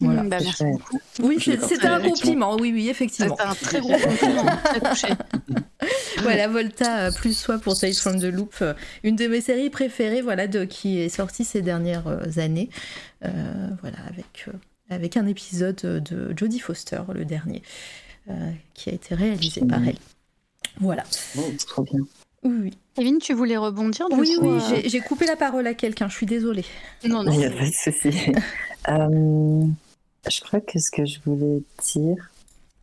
Voilà. 0.00 0.22
Mm, 0.22 0.28
bah, 0.28 0.38
merci 0.40 0.64
beaucoup. 0.64 0.98
oui, 1.22 1.38
c'était 1.40 1.86
un 1.86 2.00
compliment, 2.00 2.56
oui, 2.56 2.72
oui, 2.72 2.88
effectivement. 2.88 3.36
C'est 3.36 3.44
un 3.44 3.54
très 3.54 3.80
gros 3.80 3.98
compliment. 3.98 4.44
très 4.64 4.80
touché. 4.80 5.08
voilà, 6.22 6.48
Volta 6.48 7.06
euh, 7.06 7.12
plus 7.12 7.36
soi 7.36 7.58
pour 7.58 7.78
Tales 7.78 7.94
from 7.94 8.18
the 8.18 8.24
Loop, 8.24 8.54
euh, 8.62 8.74
une 9.02 9.16
de 9.16 9.26
mes 9.26 9.40
séries 9.40 9.70
préférées, 9.70 10.22
voilà, 10.22 10.46
de, 10.46 10.64
qui 10.64 10.98
est 11.00 11.08
sortie 11.08 11.44
ces 11.44 11.62
dernières 11.62 12.06
euh, 12.06 12.38
années, 12.38 12.70
Euh, 13.24 13.68
voilà, 13.80 13.98
avec, 14.08 14.46
euh, 14.48 14.52
avec 14.90 15.16
un 15.16 15.26
épisode 15.26 15.76
de 15.76 16.34
Jodie 16.36 16.60
Foster, 16.60 17.00
le 17.12 17.24
dernier, 17.24 17.62
euh, 18.30 18.50
qui 18.74 18.90
a 18.90 18.92
été 18.92 19.14
réalisé 19.14 19.62
par 19.62 19.82
elle. 19.86 19.98
Voilà. 20.80 21.04
Trop 21.66 21.82
bien. 21.82 22.00
Oui, 22.44 22.52
oui, 22.62 22.78
Kevin, 22.94 23.18
tu 23.18 23.32
voulais 23.34 23.56
rebondir 23.56 24.08
du 24.08 24.16
oui, 24.16 24.34
coup, 24.38 24.42
oui, 24.42 24.48
euh, 24.50 24.60
j'ai- 24.68 24.88
j'ai 24.88 25.00
coupé 25.00 25.26
la 25.26 25.36
parole 25.36 25.66
à 25.66 25.74
quelqu'un, 25.74 26.08
je 26.08 26.16
suis 26.16 26.26
désolée. 26.26 26.64
Non, 27.06 27.22
non. 27.22 27.32
Il 27.32 27.38
n'y 27.38 27.44
a 27.46 27.50
pas 27.50 27.66
de 27.66 27.72
souci. 27.72 28.10
Euh, 28.86 29.64
je 30.30 30.40
crois 30.42 30.60
que 30.60 30.78
ce 30.78 30.90
que 30.90 31.06
je 31.06 31.18
voulais 31.24 31.62
dire, 31.82 32.30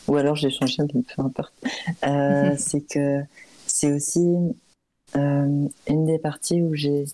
ou 0.07 0.15
alors 0.15 0.35
j'ai 0.35 0.49
changé, 0.49 0.77
peu 0.91 1.21
importe, 1.21 1.53
euh, 2.07 2.55
c'est 2.57 2.81
que 2.81 3.21
c'est 3.67 3.91
aussi 3.93 4.25
euh, 5.15 5.67
une 5.87 6.05
des 6.07 6.17
parties 6.17 6.59
où 6.63 6.73
j'ai 6.73 7.05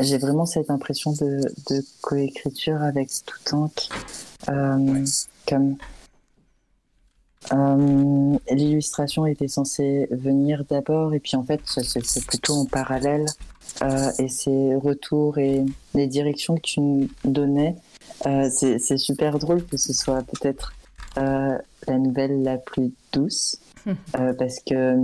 j'ai 0.00 0.18
vraiment 0.18 0.44
cette 0.44 0.70
impression 0.70 1.12
de, 1.12 1.40
de 1.70 1.84
coécriture 2.00 2.82
avec 2.82 3.10
tout 3.24 3.38
tank, 3.44 3.88
euh, 4.48 5.04
comme 5.46 5.76
Euh, 7.52 8.36
L'illustration 8.50 9.26
était 9.26 9.48
censée 9.48 10.08
venir 10.10 10.64
d'abord, 10.68 11.14
et 11.14 11.20
puis 11.20 11.36
en 11.36 11.42
fait, 11.42 11.60
c'est 11.64 12.26
plutôt 12.26 12.54
en 12.54 12.64
parallèle. 12.66 13.26
Euh, 13.82 14.10
et 14.18 14.28
ces 14.28 14.74
retours 14.74 15.38
et 15.38 15.64
les 15.94 16.06
directions 16.06 16.56
que 16.56 16.62
tu 16.62 16.80
nous 16.80 17.08
donnais, 17.24 17.76
euh, 18.26 18.48
c'est 18.50 18.96
super 18.96 19.38
drôle 19.38 19.64
que 19.64 19.76
ce 19.76 19.92
soit 19.92 20.22
peut-être 20.22 20.72
euh, 21.18 21.58
la 21.86 21.98
nouvelle 21.98 22.42
la 22.42 22.56
plus 22.56 22.92
douce, 23.12 23.60
euh, 23.86 24.32
parce 24.34 24.60
que 24.60 24.96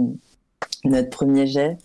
notre 0.85 1.11
premier 1.11 1.47
jet, 1.47 1.77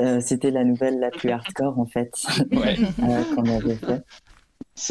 euh, 0.00 0.20
c'était 0.20 0.50
la 0.50 0.64
nouvelle 0.64 0.98
la 0.98 1.10
plus 1.10 1.30
hardcore 1.30 1.78
en 1.78 1.86
fait 1.86 2.12
Ouais. 2.52 2.76
euh, 3.02 3.34
qu'on 3.34 3.44
avait 3.44 3.76
fait. 3.76 4.02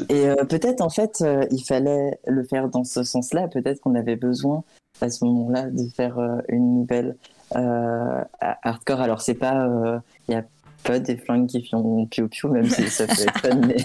Et 0.09 0.29
euh, 0.29 0.35
peut-être 0.45 0.81
en 0.81 0.89
fait 0.89 1.21
euh, 1.21 1.45
il 1.51 1.63
fallait 1.63 2.17
le 2.25 2.43
faire 2.43 2.69
dans 2.69 2.83
ce 2.83 3.03
sens-là. 3.03 3.47
Peut-être 3.47 3.81
qu'on 3.81 3.95
avait 3.95 4.15
besoin 4.15 4.63
à 5.01 5.09
ce 5.09 5.25
moment-là 5.25 5.69
de 5.69 5.87
faire 5.95 6.17
euh, 6.19 6.37
une 6.49 6.79
nouvelle 6.79 7.15
euh, 7.55 8.21
hardcore. 8.39 9.01
Alors 9.01 9.21
c'est 9.21 9.33
pas, 9.35 9.67
il 10.27 10.33
y 10.33 10.37
a 10.37 10.43
pas 10.83 10.99
des 10.99 11.15
flingues 11.17 11.47
qui 11.47 11.65
font 11.67 12.05
piou 12.07 12.27
piou, 12.27 12.49
même 12.49 12.69
si 12.69 12.89
ça 12.89 13.05
être 13.05 13.39
fun, 13.39 13.55
mais 13.55 13.77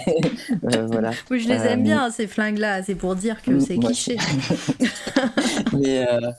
euh, 0.75 0.85
voilà. 0.87 1.11
Oui, 1.31 1.39
je 1.39 1.47
les 1.47 1.55
aime 1.55 1.79
Euh, 1.79 1.83
bien, 1.83 2.11
ces 2.11 2.27
flingues-là. 2.27 2.83
C'est 2.83 2.95
pour 2.95 3.15
dire 3.15 3.41
que 3.41 3.51
Mm, 3.51 3.59
c'est 3.61 3.75
moi 3.75 3.85
cliché. 3.85 4.17
mais 5.73 6.05
euh, 6.07 6.31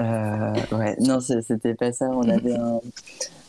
euh, 0.00 0.52
ouais, 0.72 0.96
non, 1.00 1.20
c'était 1.20 1.74
pas 1.74 1.92
ça. 1.92 2.06
On 2.10 2.28
avait 2.28 2.56
un, 2.56 2.80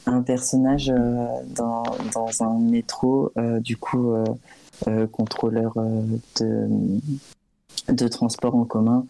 un 0.05 0.21
personnage 0.21 0.89
euh, 0.89 1.25
dans, 1.55 1.83
dans 2.13 2.43
un 2.43 2.59
métro, 2.59 3.31
euh, 3.37 3.59
du 3.59 3.77
coup, 3.77 4.11
euh, 4.11 4.23
euh, 4.87 5.07
contrôleur 5.07 5.73
euh, 5.77 6.01
de, 6.39 6.67
de 7.93 8.07
transport 8.07 8.55
en 8.55 8.65
commun, 8.65 9.05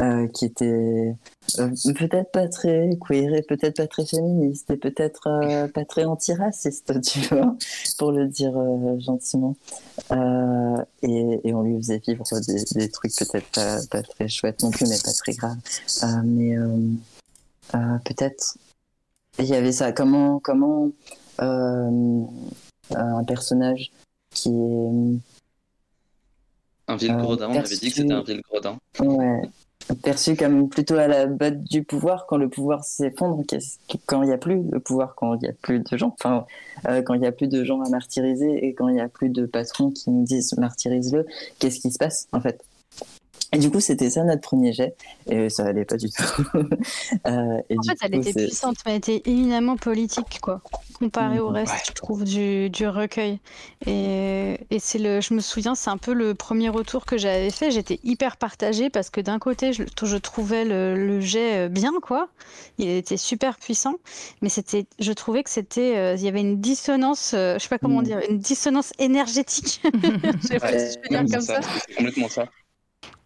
euh, 0.00 0.26
qui 0.28 0.46
était 0.46 1.14
euh, 1.58 1.68
peut-être 1.94 2.32
pas 2.32 2.48
très 2.48 2.90
queer 3.00 3.34
et 3.34 3.42
peut-être 3.42 3.76
pas 3.76 3.86
très 3.86 4.06
féministe 4.06 4.70
et 4.70 4.76
peut-être 4.76 5.26
euh, 5.26 5.68
pas 5.68 5.84
très 5.84 6.04
antiraciste, 6.04 7.00
tu 7.02 7.20
vois, 7.20 7.56
pour 7.98 8.12
le 8.12 8.28
dire 8.28 8.54
gentiment. 9.00 9.56
Et, 11.02 11.40
et 11.44 11.54
on 11.54 11.62
lui 11.62 11.76
faisait 11.78 11.98
vivre 11.98 12.24
des, 12.46 12.64
des 12.74 12.88
trucs 12.88 13.14
peut-être 13.16 13.50
pas, 13.52 13.78
pas 13.90 14.02
très 14.02 14.28
chouettes 14.28 14.62
non 14.62 14.70
plus, 14.70 14.88
mais 14.88 14.98
pas 15.04 15.12
très 15.12 15.32
graves. 15.32 15.58
Mais 16.24 16.56
peut-être 18.04 18.56
il 19.38 19.46
y 19.46 19.54
avait 19.54 19.72
ça. 19.72 19.92
Comment, 19.92 20.38
comment 20.40 20.90
un 21.38 23.24
personnage 23.24 23.90
qui 24.32 24.48
est 24.48 25.18
Un 26.88 26.96
vil 26.96 27.10
Euh, 27.12 27.16
gredin, 27.16 27.50
on 27.50 27.58
avait 27.58 27.76
dit 27.76 27.90
que 27.90 27.96
c'était 27.96 28.12
un 28.12 28.22
vil 28.22 28.42
gredin. 28.42 28.78
Ouais. 29.00 29.42
Perçu 30.00 30.36
comme 30.36 30.68
plutôt 30.68 30.94
à 30.94 31.06
la 31.08 31.26
botte 31.26 31.62
du 31.64 31.82
pouvoir 31.82 32.26
quand 32.26 32.36
le 32.36 32.48
pouvoir 32.48 32.84
s'effondre, 32.84 33.44
quand 34.06 34.22
il 34.22 34.26
n'y 34.26 34.32
a 34.32 34.38
plus 34.38 34.60
de 34.60 34.78
pouvoir, 34.78 35.14
quand 35.14 35.34
il 35.34 35.40
n'y 35.40 35.48
a 35.48 35.52
plus 35.52 35.80
de 35.80 35.96
gens, 35.96 36.14
enfin, 36.18 36.46
euh, 36.88 37.02
quand 37.02 37.14
il 37.14 37.20
n'y 37.20 37.26
a 37.26 37.32
plus 37.32 37.48
de 37.48 37.64
gens 37.64 37.80
à 37.82 37.88
martyriser 37.90 38.66
et 38.66 38.74
quand 38.74 38.88
il 38.88 38.94
n'y 38.94 39.00
a 39.00 39.08
plus 39.08 39.28
de 39.28 39.44
patrons 39.44 39.90
qui 39.90 40.10
nous 40.10 40.24
disent 40.24 40.56
martyrise-le, 40.56 41.26
qu'est-ce 41.58 41.80
qui 41.80 41.90
se 41.90 41.98
passe 41.98 42.28
en 42.32 42.40
fait? 42.40 42.62
Et 43.54 43.58
du 43.58 43.70
coup, 43.70 43.80
c'était 43.80 44.08
ça 44.10 44.24
notre 44.24 44.40
premier 44.40 44.72
jet 44.72 44.96
et 45.28 45.50
ça 45.50 45.66
allait 45.66 45.84
pas 45.84 45.96
du 45.96 46.08
tout. 46.10 46.24
Euh, 47.26 47.62
et 47.68 47.78
En 47.78 47.80
du 47.80 47.88
fait, 47.94 47.96
elle 48.02 48.14
coup, 48.14 48.20
était 48.20 48.34
puissante, 48.34 48.76
mais 48.84 48.92
elle 48.92 48.98
était 48.98 49.22
éminemment 49.24 49.76
politique, 49.78 50.40
quoi, 50.42 50.60
comparée 50.92 51.40
au 51.40 51.48
Mhm. 51.48 51.54
reste, 51.54 51.72
Ouais. 51.72 51.82
je 51.86 51.92
trouve, 51.92 52.22
du, 52.22 52.68
du 52.68 52.86
recueil. 52.86 53.40
Et, 53.86 54.58
et 54.70 54.78
c'est 54.78 54.98
le, 54.98 55.22
je 55.22 55.32
me 55.32 55.40
souviens, 55.40 55.74
c'est 55.74 55.88
un 55.88 55.96
peu 55.96 56.12
le 56.12 56.34
premier 56.34 56.68
retour 56.68 57.06
que 57.06 57.16
j'avais 57.16 57.50
fait. 57.50 57.70
J'étais 57.70 57.98
hyper 58.04 58.36
partagée 58.36 58.90
parce 58.90 59.08
que 59.08 59.22
d'un 59.22 59.38
côté, 59.38 59.72
je, 59.72 59.84
je 60.02 60.16
trouvais 60.18 60.64
le, 60.66 60.94
le 61.06 61.20
jet 61.20 61.66
euh, 61.66 61.68
bien, 61.70 61.92
quoi. 62.02 62.28
Il 62.76 62.88
était 62.90 63.16
super 63.16 63.56
puissant, 63.58 63.94
mais 64.42 64.50
c'était, 64.50 64.84
je 64.98 65.12
trouvais 65.12 65.42
que 65.42 65.50
c'était, 65.50 65.96
euh, 65.96 66.14
il 66.14 66.22
y 66.22 66.28
avait 66.28 66.42
une 66.42 66.60
dissonance, 66.60 67.32
euh, 67.32 67.54
je 67.54 67.60
sais 67.62 67.68
pas 67.70 67.78
comment 67.78 68.02
Mhm. 68.02 68.04
dire, 68.04 68.20
une 68.28 68.38
dissonance 68.38 68.92
énergétique. 68.98 69.80
je 70.02 70.46
sais 70.46 70.60
pas 70.60 70.68
Ouais, 70.68 70.76
si 70.76 70.92
je 70.92 70.98
peux 71.00 71.08
dire 71.08 71.24
comme 71.30 71.46
ça. 71.46 71.60
C'est 71.62 71.94
complètement 71.96 72.28
ça. 72.28 72.46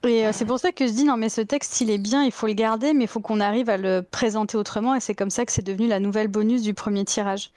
Et 0.07 0.27
euh, 0.27 0.31
c'est 0.33 0.45
pour 0.45 0.59
ça 0.59 0.73
que 0.73 0.87
je 0.87 0.93
dis 0.93 1.05
non 1.05 1.17
mais 1.17 1.29
ce 1.29 1.41
texte 1.41 1.81
il 1.81 1.91
est 1.91 1.99
bien, 1.99 2.25
il 2.25 2.33
faut 2.33 2.47
le 2.47 2.53
garder, 2.53 2.93
mais 2.95 3.05
il 3.05 3.09
faut 3.09 3.21
qu'on 3.21 3.41
arrive 3.41 3.69
à 3.69 3.77
le 3.77 4.03
présenter 4.03 4.57
autrement 4.57 4.95
et 4.95 5.01
c'est 5.01 5.15
comme 5.15 5.31
ça 5.31 5.45
que 5.45 5.53
c'est 5.53 5.67
devenu 5.67 5.89
la 5.89 6.01
nouvelle 6.01 6.29
bonus 6.29 6.63
du 6.63 6.75
premier 6.75 7.05
tirage. 7.05 7.51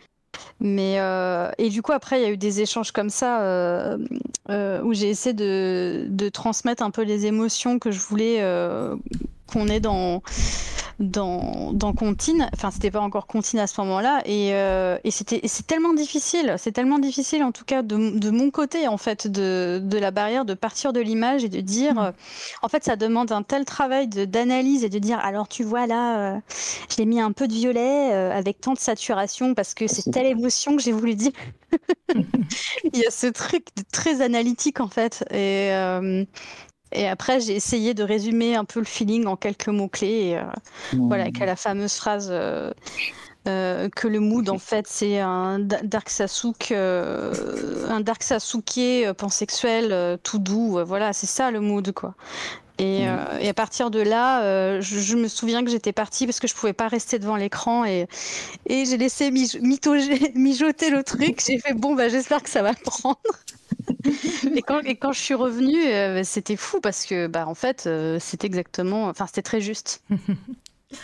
Mais 0.59 0.99
euh, 0.99 1.51
et 1.57 1.69
du 1.69 1.81
coup 1.81 1.91
après 1.91 2.19
il 2.19 2.23
y 2.23 2.25
a 2.25 2.31
eu 2.31 2.37
des 2.37 2.61
échanges 2.61 2.91
comme 2.91 3.09
ça 3.09 3.41
euh, 3.41 3.97
où 4.83 4.93
j'ai 4.93 5.09
essayé 5.09 5.33
de, 5.33 6.29
transmettre 6.29 6.83
un 6.83 6.91
peu 6.91 7.03
les 7.03 7.25
émotions 7.25 7.79
que 7.79 7.91
je 7.91 7.99
voulais 7.99 8.39
qu'on 9.49 9.67
ait 9.67 9.79
dans 9.79 10.21
dans 10.99 11.71
dans 11.73 11.93
Contine. 11.93 12.43
Enfin 12.53 12.71
c'était 12.71 12.91
pas 12.91 12.99
encore 12.99 13.27
Contine 13.27 13.59
à 13.61 13.67
ce 13.67 13.79
moment-là 13.81 14.21
et, 14.25 14.53
euh, 14.53 14.97
et 15.03 15.11
c'était 15.11 15.41
c'est 15.45 15.65
tellement 15.65 15.93
difficile, 15.93 16.55
c'est 16.57 16.71
tellement 16.71 16.99
difficile 16.99 17.43
en 17.43 17.51
tout 17.51 17.65
cas 17.65 17.83
de, 17.83 18.17
de 18.19 18.29
mon 18.29 18.51
côté 18.51 18.87
en 18.87 18.97
fait 18.97 19.27
de, 19.27 19.81
de 19.83 19.97
la 19.97 20.11
barrière 20.11 20.45
de 20.45 20.53
partir 20.53 20.93
de 20.93 20.99
l'image 20.99 21.43
et 21.43 21.49
de 21.49 21.61
dire 21.61 21.93
Mm. 21.93 21.99
euh, 21.99 22.11
en 22.61 22.67
fait 22.69 22.83
ça 22.83 22.95
demande 22.95 23.31
un 23.31 23.43
tel 23.43 23.65
travail 23.65 24.07
d'analyse 24.07 24.83
et 24.83 24.89
de 24.89 24.99
dire 24.99 25.19
alors 25.19 25.47
tu 25.47 25.63
vois 25.63 25.87
là 25.87 26.35
euh, 26.35 26.39
je 26.91 26.97
l'ai 26.97 27.05
mis 27.05 27.21
un 27.21 27.31
peu 27.31 27.47
de 27.47 27.53
violet 27.53 28.11
avec 28.13 28.61
tant 28.61 28.73
de 28.73 28.79
saturation 28.79 29.53
parce 29.55 29.73
que 29.73 29.87
c'est 29.87 30.09
telle 30.11 30.25
émotion 30.27 30.75
que 30.75 30.81
j'ai 30.81 30.91
voulu 30.91 31.15
dire. 31.15 31.31
Il 32.93 32.99
y 32.99 33.05
a 33.05 33.11
ce 33.11 33.27
truc 33.27 33.67
de 33.77 33.83
très 33.91 34.21
analytique 34.21 34.79
en 34.79 34.87
fait 34.87 35.23
et 35.31 35.71
et 36.91 37.07
après 37.07 37.39
j'ai 37.39 37.55
essayé 37.55 37.93
de 37.93 38.03
résumer 38.03 38.55
un 38.55 38.65
peu 38.65 38.79
le 38.79 38.85
feeling 38.85 39.25
en 39.27 39.35
quelques 39.35 39.67
mots 39.69 39.87
clés 39.87 40.29
et, 40.31 40.37
euh, 40.37 40.43
voilà, 40.93 41.23
avec 41.23 41.39
la 41.39 41.55
fameuse 41.55 41.93
phrase 41.95 42.29
euh, 42.31 42.71
euh, 43.47 43.89
que 43.89 44.07
le 44.07 44.19
mood, 44.19 44.49
en 44.49 44.59
fait, 44.59 44.85
c'est 44.87 45.19
un 45.19 45.59
da- 45.59 45.81
Dark 45.81 46.09
Sasuke, 46.09 46.71
euh, 46.71 47.87
un 47.89 48.01
Dark 48.01 48.21
Sasuke 48.21 49.13
pansexuel, 49.17 50.17
tout 50.23 50.39
doux. 50.39 50.79
voilà, 50.85 51.13
c'est 51.13 51.25
ça 51.27 51.49
le 51.49 51.59
mood, 51.61 51.91
quoi. 51.93 52.15
Et, 52.79 53.07
euh, 53.09 53.37
et 53.39 53.49
à 53.49 53.53
partir 53.53 53.91
de 53.91 53.99
là, 53.99 54.43
euh, 54.43 54.79
je, 54.81 54.99
je 54.99 55.17
me 55.17 55.27
souviens 55.27 55.63
que 55.65 55.69
j'étais 55.69 55.91
partie 55.91 56.25
parce 56.25 56.39
que 56.39 56.47
je 56.47 56.53
pouvais 56.55 56.71
pas 56.73 56.87
rester 56.87 57.19
devant 57.19 57.35
l'écran 57.35 57.83
et, 57.85 58.07
et 58.67 58.85
j'ai 58.85 58.97
laissé 58.97 59.31
mijoter 59.31 60.89
le 60.89 61.03
truc. 61.03 61.41
J'ai 61.45 61.59
fait 61.59 61.73
bon, 61.73 61.95
bah, 61.95 62.07
j'espère 62.09 62.41
que 62.41 62.49
ça 62.49 62.61
va 62.61 62.73
prendre. 62.73 63.19
et, 64.55 64.61
quand, 64.95 65.11
je 65.11 65.19
suis 65.19 65.33
revenue, 65.33 65.85
euh, 65.85 66.21
c'était 66.23 66.55
fou 66.55 66.79
parce 66.81 67.05
que, 67.05 67.27
bah, 67.27 67.47
en 67.47 67.55
fait, 67.55 67.85
euh, 67.87 68.17
c'était 68.19 68.47
exactement, 68.47 69.05
enfin, 69.05 69.27
c'était 69.27 69.41
très 69.41 69.61
juste. 69.61 70.03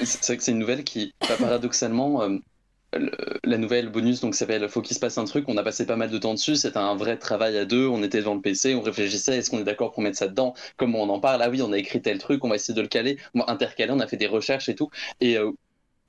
C'est 0.04 0.26
vrai 0.26 0.38
que 0.38 0.44
c'est 0.44 0.52
une 0.52 0.60
nouvelle 0.60 0.84
qui, 0.84 1.14
bah, 1.22 1.36
paradoxalement, 1.40 2.24
euh, 2.24 2.38
la 3.44 3.58
nouvelle 3.58 3.90
bonus 3.90 4.22
donc 4.22 4.36
s'appelle 4.36 4.68
Faut 4.70 4.82
qu'il 4.82 4.96
se 4.96 5.00
passe 5.00 5.18
un 5.18 5.26
truc. 5.26 5.46
On 5.48 5.58
a 5.58 5.64
passé 5.64 5.86
pas 5.86 5.96
mal 5.96 6.10
de 6.10 6.18
temps 6.18 6.34
dessus. 6.34 6.56
C'était 6.56 6.78
un 6.78 6.96
vrai 6.96 7.18
travail 7.18 7.58
à 7.58 7.66
deux. 7.66 7.88
On 7.88 8.04
était 8.04 8.20
devant 8.20 8.36
le 8.36 8.42
PC, 8.42 8.76
on 8.76 8.82
réfléchissait. 8.82 9.38
Est-ce 9.38 9.50
qu'on 9.50 9.60
est 9.60 9.66
d'accord 9.66 9.92
pour 9.92 10.04
mettre 10.04 10.18
ça 10.18 10.28
dedans 10.28 10.54
Comment 10.78 11.02
on 11.02 11.10
en 11.10 11.20
parle 11.20 11.42
Ah 11.42 11.50
oui, 11.50 11.62
on 11.62 11.72
a 11.74 11.78
écrit 11.78 12.02
tel 12.02 12.18
truc. 12.18 12.44
On 12.44 12.50
va 12.50 12.56
essayer 12.56 12.74
de 12.74 12.82
le 12.82 12.88
caler. 12.88 13.18
Intercaler. 13.48 13.92
On 13.92 14.00
a 14.00 14.08
fait 14.08 14.18
des 14.18 14.28
recherches 14.28 14.70
et 14.70 14.76
tout. 14.76 14.90
Et 15.20 15.38
euh, 15.38 15.52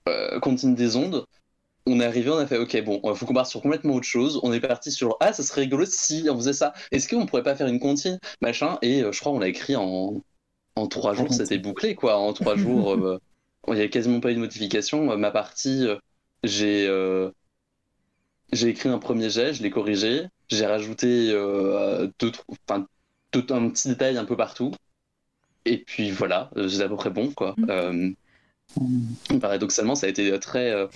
euh, 0.09 0.39
Contine 0.41 0.75
des 0.75 0.97
ondes. 0.97 1.27
On 1.87 2.01
est 2.01 2.05
arrivé, 2.05 2.31
on 2.31 2.39
a 2.39 2.47
fait 2.47 2.59
OK, 2.59 2.83
bon, 2.85 3.01
faut 3.15 3.27
qu'on 3.27 3.35
parte 3.35 3.49
sur 3.49 3.63
complètement 3.63 3.95
autre 3.95 4.07
chose. 4.07 4.41
On 4.43 4.53
est 4.53 4.61
parti 4.61 4.91
sur 4.91 5.17
ah, 5.21 5.33
ça 5.33 5.43
serait 5.43 5.63
rigolo 5.63 5.85
si 5.87 6.27
on 6.31 6.37
faisait 6.37 6.53
ça. 6.53 6.73
Est-ce 6.91 7.09
qu'on 7.09 7.27
pourrait 7.27 7.45
pas 7.45 7.55
faire 7.55 7.69
une 7.69 7.79
comptine, 7.79 8.19
machin? 8.41 8.79
Et 8.83 9.03
euh, 9.03 9.13
je 9.13 9.21
crois 9.21 9.33
on 9.33 9.39
l'a 9.39 9.49
écrit 9.49 9.77
en 9.77 10.23
en 10.77 10.87
trois 10.89 11.15
jours, 11.15 11.33
c'était 11.33 11.59
bouclé 11.59 11.95
quoi. 11.95 12.17
En 12.19 12.33
trois 12.33 12.57
jours. 12.57 12.93
euh, 12.93 13.19
il 13.69 13.75
n'y 13.75 13.81
avait 13.81 13.91
quasiment 13.91 14.21
pas 14.21 14.31
eu 14.31 14.35
de 14.35 14.41
modification. 14.41 15.11
Euh, 15.11 15.17
Ma 15.17 15.31
partie, 15.31 15.87
j'ai 16.45 16.87
euh, 16.89 17.31
j'ai 18.53 18.69
écrit 18.69 18.89
un 18.89 18.99
premier 18.99 19.31
jet, 19.31 19.55
je 19.55 19.63
l'ai 19.63 19.71
corrigé, 19.71 20.27
j'ai 20.49 20.67
rajouté 20.67 21.33
deux, 22.19 22.33
tout 23.31 23.47
un 23.51 23.69
petit 23.69 23.89
détail 23.89 24.19
un 24.19 24.25
peu 24.25 24.37
partout. 24.37 24.73
Et 25.65 25.79
puis 25.79 26.11
voilà, 26.11 26.51
c'est 26.69 26.83
à 26.83 26.89
peu 26.89 26.97
près 26.97 27.11
bon 27.11 27.33
quoi. 27.33 27.55
Mm. 27.59 28.15
Mm. 28.81 29.39
paradoxalement, 29.41 29.95
ça 29.95 30.07
a 30.07 30.11
été 30.11 30.39
très 30.39 30.89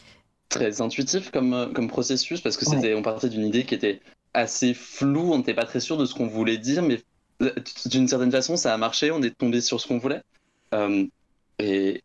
très 0.50 0.82
intuitif 0.82 1.30
comme 1.30 1.54
euh, 1.54 1.66
comme 1.72 1.88
processus 1.88 2.42
parce 2.42 2.58
que 2.58 2.66
Ouais. 2.66 2.76
c'était 2.76 2.94
on 2.94 3.02
partait 3.02 3.30
d'une 3.30 3.46
idée 3.46 3.64
qui 3.64 3.74
était 3.74 4.00
assez 4.34 4.74
floue, 4.74 5.32
on 5.32 5.38
n'était 5.38 5.54
pas 5.54 5.64
très 5.66 5.80
sûr 5.80 5.96
de 5.96 6.06
ce 6.06 6.14
qu'on 6.14 6.26
voulait 6.28 6.58
dire, 6.58 6.82
mais 6.82 7.00
euh, 7.42 7.52
d'une 7.86 8.08
certaine 8.08 8.30
façon, 8.32 8.56
ça 8.58 8.74
a 8.74 8.76
marché, 8.76 9.10
on 9.10 9.22
est 9.22 9.36
tombé 9.36 9.60
sur 9.62 9.80
ce 9.80 9.88
qu'on 9.88 9.98
voulait. 9.98 10.22
Euh, 10.74 11.06
et, 11.58 12.02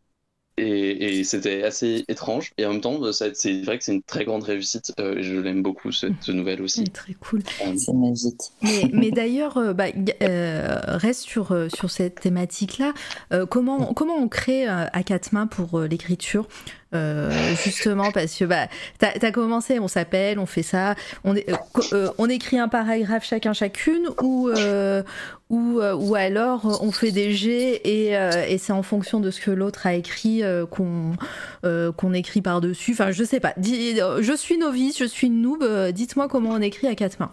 et, 0.58 1.18
et 1.20 1.24
c'était 1.24 1.64
assez 1.64 2.04
étrange. 2.08 2.52
Et 2.56 2.64
en 2.66 2.72
même 2.72 2.80
temps, 2.80 2.98
c'est 3.12 3.62
vrai 3.62 3.78
que 3.78 3.84
c'est 3.84 3.92
une 3.94 4.02
très 4.02 4.24
grande 4.24 4.42
réussite. 4.42 4.92
euh, 5.00 5.16
je 5.20 5.34
l'aime 5.36 5.62
beaucoup, 5.62 5.92
cette 5.92 6.28
nouvelle 6.28 6.62
aussi. 6.62 6.84
C'est 6.86 6.92
très 6.92 7.14
cool. 7.14 7.42
C'est 7.76 7.92
magique. 7.92 8.40
Mais, 8.62 8.88
mais 8.92 9.10
d'ailleurs, 9.10 9.58
euh, 9.58 9.74
bah, 9.74 9.86
euh, 10.22 10.78
reste 10.86 11.22
sur, 11.22 11.54
sur 11.74 11.90
cette 11.90 12.20
thématique-là. 12.20 12.94
Euh, 13.34 13.44
comment, 13.46 13.92
comment 13.92 14.16
on 14.16 14.28
crée 14.28 14.66
à 14.66 15.02
quatre 15.04 15.32
mains 15.32 15.46
pour 15.46 15.78
euh, 15.78 15.86
l'écriture? 15.86 16.48
Euh, 16.94 17.32
justement 17.64 18.12
parce 18.12 18.36
que 18.36 18.44
bah, 18.44 18.68
t'as 18.98 19.12
as 19.20 19.32
commencé, 19.32 19.80
on 19.80 19.88
s'appelle, 19.88 20.38
on 20.38 20.46
fait 20.46 20.62
ça, 20.62 20.94
on, 21.24 21.34
est, 21.34 21.44
euh, 21.92 22.10
on 22.16 22.28
écrit 22.28 22.60
un 22.60 22.68
paragraphe 22.68 23.24
chacun 23.24 23.52
chacune 23.52 24.08
ou 24.22 24.50
ou, 25.48 25.80
ou 25.80 26.14
alors 26.14 26.80
on 26.82 26.92
fait 26.92 27.10
des 27.10 27.32
jets 27.32 27.80
et, 27.84 28.10
et 28.12 28.58
c'est 28.58 28.72
en 28.72 28.82
fonction 28.82 29.20
de 29.20 29.30
ce 29.30 29.40
que 29.40 29.50
l'autre 29.50 29.86
a 29.86 29.94
écrit 29.94 30.42
qu'on 30.70 31.14
qu'on 31.62 32.12
écrit 32.12 32.42
par 32.42 32.60
dessus. 32.60 32.92
Enfin, 32.92 33.10
je 33.10 33.24
sais 33.24 33.40
pas. 33.40 33.54
je 33.56 34.34
suis 34.36 34.56
novice, 34.56 34.98
je 34.98 35.04
suis 35.04 35.30
noob. 35.30 35.64
Dites-moi 35.90 36.28
comment 36.28 36.50
on 36.50 36.60
écrit 36.60 36.86
à 36.86 36.94
quatre 36.94 37.18
mains. 37.18 37.32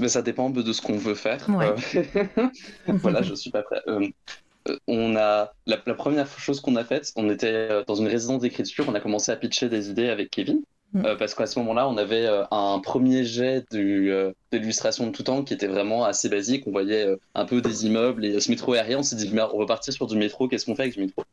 Mais 0.00 0.08
ça 0.08 0.22
dépend 0.22 0.48
un 0.48 0.52
peu 0.52 0.62
de 0.62 0.72
ce 0.72 0.82
qu'on 0.82 0.96
veut 0.96 1.14
faire. 1.14 1.46
voilà, 2.86 3.22
je 3.22 3.34
suis 3.34 3.50
pas 3.50 3.62
prêt. 3.62 3.80
Euh, 4.68 4.78
on 4.86 5.16
a 5.16 5.52
la, 5.66 5.76
première 5.76 6.26
chose 6.38 6.60
qu'on 6.60 6.76
a 6.76 6.84
faite, 6.84 7.12
on 7.16 7.30
était 7.30 7.46
euh, 7.52 7.84
dans 7.86 7.94
une 7.94 8.06
résidence 8.06 8.40
d'écriture, 8.40 8.86
on 8.88 8.94
a 8.94 9.00
commencé 9.00 9.30
à 9.30 9.36
pitcher 9.36 9.68
des 9.68 9.90
idées 9.90 10.08
avec 10.08 10.30
Kevin. 10.30 10.62
Mm. 10.92 11.06
Euh, 11.06 11.16
parce 11.16 11.34
qu'à 11.34 11.46
ce 11.46 11.58
moment-là, 11.58 11.88
on 11.88 11.96
avait 11.96 12.28
un 12.50 12.78
premier 12.78 13.24
jet 13.24 13.64
d'illustration 13.72 15.08
de 15.08 15.12
tout 15.12 15.24
temps 15.24 15.42
qui 15.42 15.52
était 15.52 15.66
vraiment 15.66 16.04
assez 16.04 16.28
basique. 16.28 16.66
On 16.66 16.70
voyait 16.70 17.06
un 17.34 17.44
peu 17.44 17.60
des 17.60 17.86
immeubles 17.86 18.24
et 18.24 18.38
ce 18.40 18.48
métro 18.50 18.74
aérien. 18.74 19.00
On 19.00 19.02
s'est 19.02 19.16
dit, 19.16 19.30
on 19.52 19.58
va 19.58 19.66
partir 19.66 19.92
sur 19.92 20.06
du 20.06 20.16
métro. 20.16 20.46
Qu'est-ce 20.46 20.66
qu'on 20.66 20.76
fait 20.76 20.82
avec 20.82 20.94
du 20.94 21.00
métro? 21.00 21.24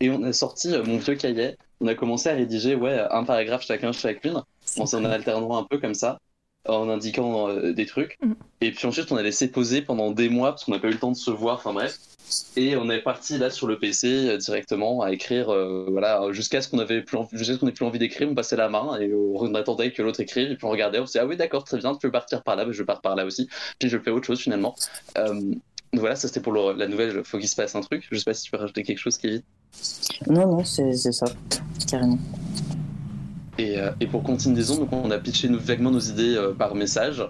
Et 0.00 0.08
on 0.08 0.22
a 0.22 0.32
sorti 0.32 0.70
mon 0.86 0.96
vieux 0.96 1.16
cahier. 1.16 1.56
On 1.82 1.86
a 1.86 1.94
commencé 1.94 2.30
à 2.30 2.32
rédiger 2.32 2.74
ouais, 2.74 2.98
un 3.10 3.24
paragraphe 3.24 3.62
chacun, 3.62 3.92
chacune. 3.92 4.42
On 4.78 4.86
s'en 4.86 5.04
alternant 5.04 5.58
un 5.58 5.64
peu 5.64 5.78
comme 5.78 5.94
ça 5.94 6.18
en 6.68 6.88
indiquant 6.88 7.54
des 7.72 7.86
trucs. 7.86 8.18
Mm. 8.22 8.32
Et 8.60 8.72
puis 8.72 8.86
ensuite, 8.86 9.10
on 9.12 9.16
a 9.16 9.22
laissé 9.22 9.48
poser 9.48 9.82
pendant 9.82 10.10
des 10.10 10.28
mois 10.28 10.50
parce 10.50 10.64
qu'on 10.64 10.72
n'a 10.72 10.78
pas 10.78 10.88
eu 10.88 10.92
le 10.92 10.98
temps 10.98 11.12
de 11.12 11.16
se 11.16 11.30
voir. 11.30 11.56
Enfin 11.56 11.72
bref. 11.72 11.98
Et 12.56 12.76
on 12.76 12.88
est 12.90 13.00
parti 13.00 13.38
là 13.38 13.50
sur 13.50 13.66
le 13.66 13.78
PC 13.78 14.28
euh, 14.28 14.36
directement 14.36 15.02
à 15.02 15.12
écrire, 15.12 15.50
euh, 15.50 15.86
voilà, 15.90 16.30
jusqu'à 16.32 16.60
ce 16.60 16.68
qu'on 16.68 16.78
avait 16.78 17.02
plus, 17.02 17.18
jusqu'à 17.32 17.54
ce 17.54 17.58
qu'on 17.58 17.68
ait 17.68 17.72
plus 17.72 17.84
envie 17.84 17.98
d'écrire, 17.98 18.28
on 18.30 18.34
passait 18.34 18.56
la 18.56 18.68
main 18.68 18.98
et 19.00 19.12
on 19.12 19.54
attendait 19.54 19.92
que 19.92 20.02
l'autre 20.02 20.20
écrive 20.20 20.50
et 20.50 20.56
puis 20.56 20.64
on 20.64 20.70
regardait, 20.70 20.98
on 21.00 21.06
se 21.06 21.12
disait 21.12 21.20
ah 21.20 21.26
oui 21.26 21.36
d'accord 21.36 21.64
très 21.64 21.78
bien, 21.78 21.92
tu 21.92 21.98
peux 22.00 22.10
partir 22.10 22.42
par 22.42 22.56
là, 22.56 22.64
mais 22.64 22.72
je 22.72 22.82
pars 22.82 23.00
par 23.00 23.16
là 23.16 23.24
aussi, 23.24 23.48
puis 23.78 23.88
je 23.88 23.98
fais 23.98 24.10
autre 24.10 24.26
chose 24.26 24.40
finalement. 24.40 24.74
Euh, 25.18 25.54
voilà, 25.92 26.14
ça 26.14 26.28
c'était 26.28 26.40
pour 26.40 26.52
la 26.52 26.86
nouvelle, 26.86 27.24
faut 27.24 27.38
qu'il 27.38 27.48
se 27.48 27.56
passe 27.56 27.74
un 27.74 27.80
truc. 27.80 28.06
Je 28.10 28.16
sais 28.16 28.24
pas 28.24 28.34
si 28.34 28.44
tu 28.44 28.52
peux 28.52 28.58
rajouter 28.58 28.84
quelque 28.84 28.98
chose, 28.98 29.18
Kevin? 29.18 29.42
Non 30.28 30.46
non, 30.46 30.64
c'est 30.64 30.94
ça, 30.94 31.26
carrément. 31.88 32.18
Et, 33.60 33.76
et 34.00 34.06
pour 34.06 34.22
continuer 34.22 34.64
donc 34.64 34.90
on 34.92 35.10
a 35.10 35.18
pitché 35.18 35.48
nous, 35.48 35.58
vaguement 35.58 35.90
nos 35.90 36.00
idées 36.00 36.52
par 36.58 36.74
message. 36.74 37.22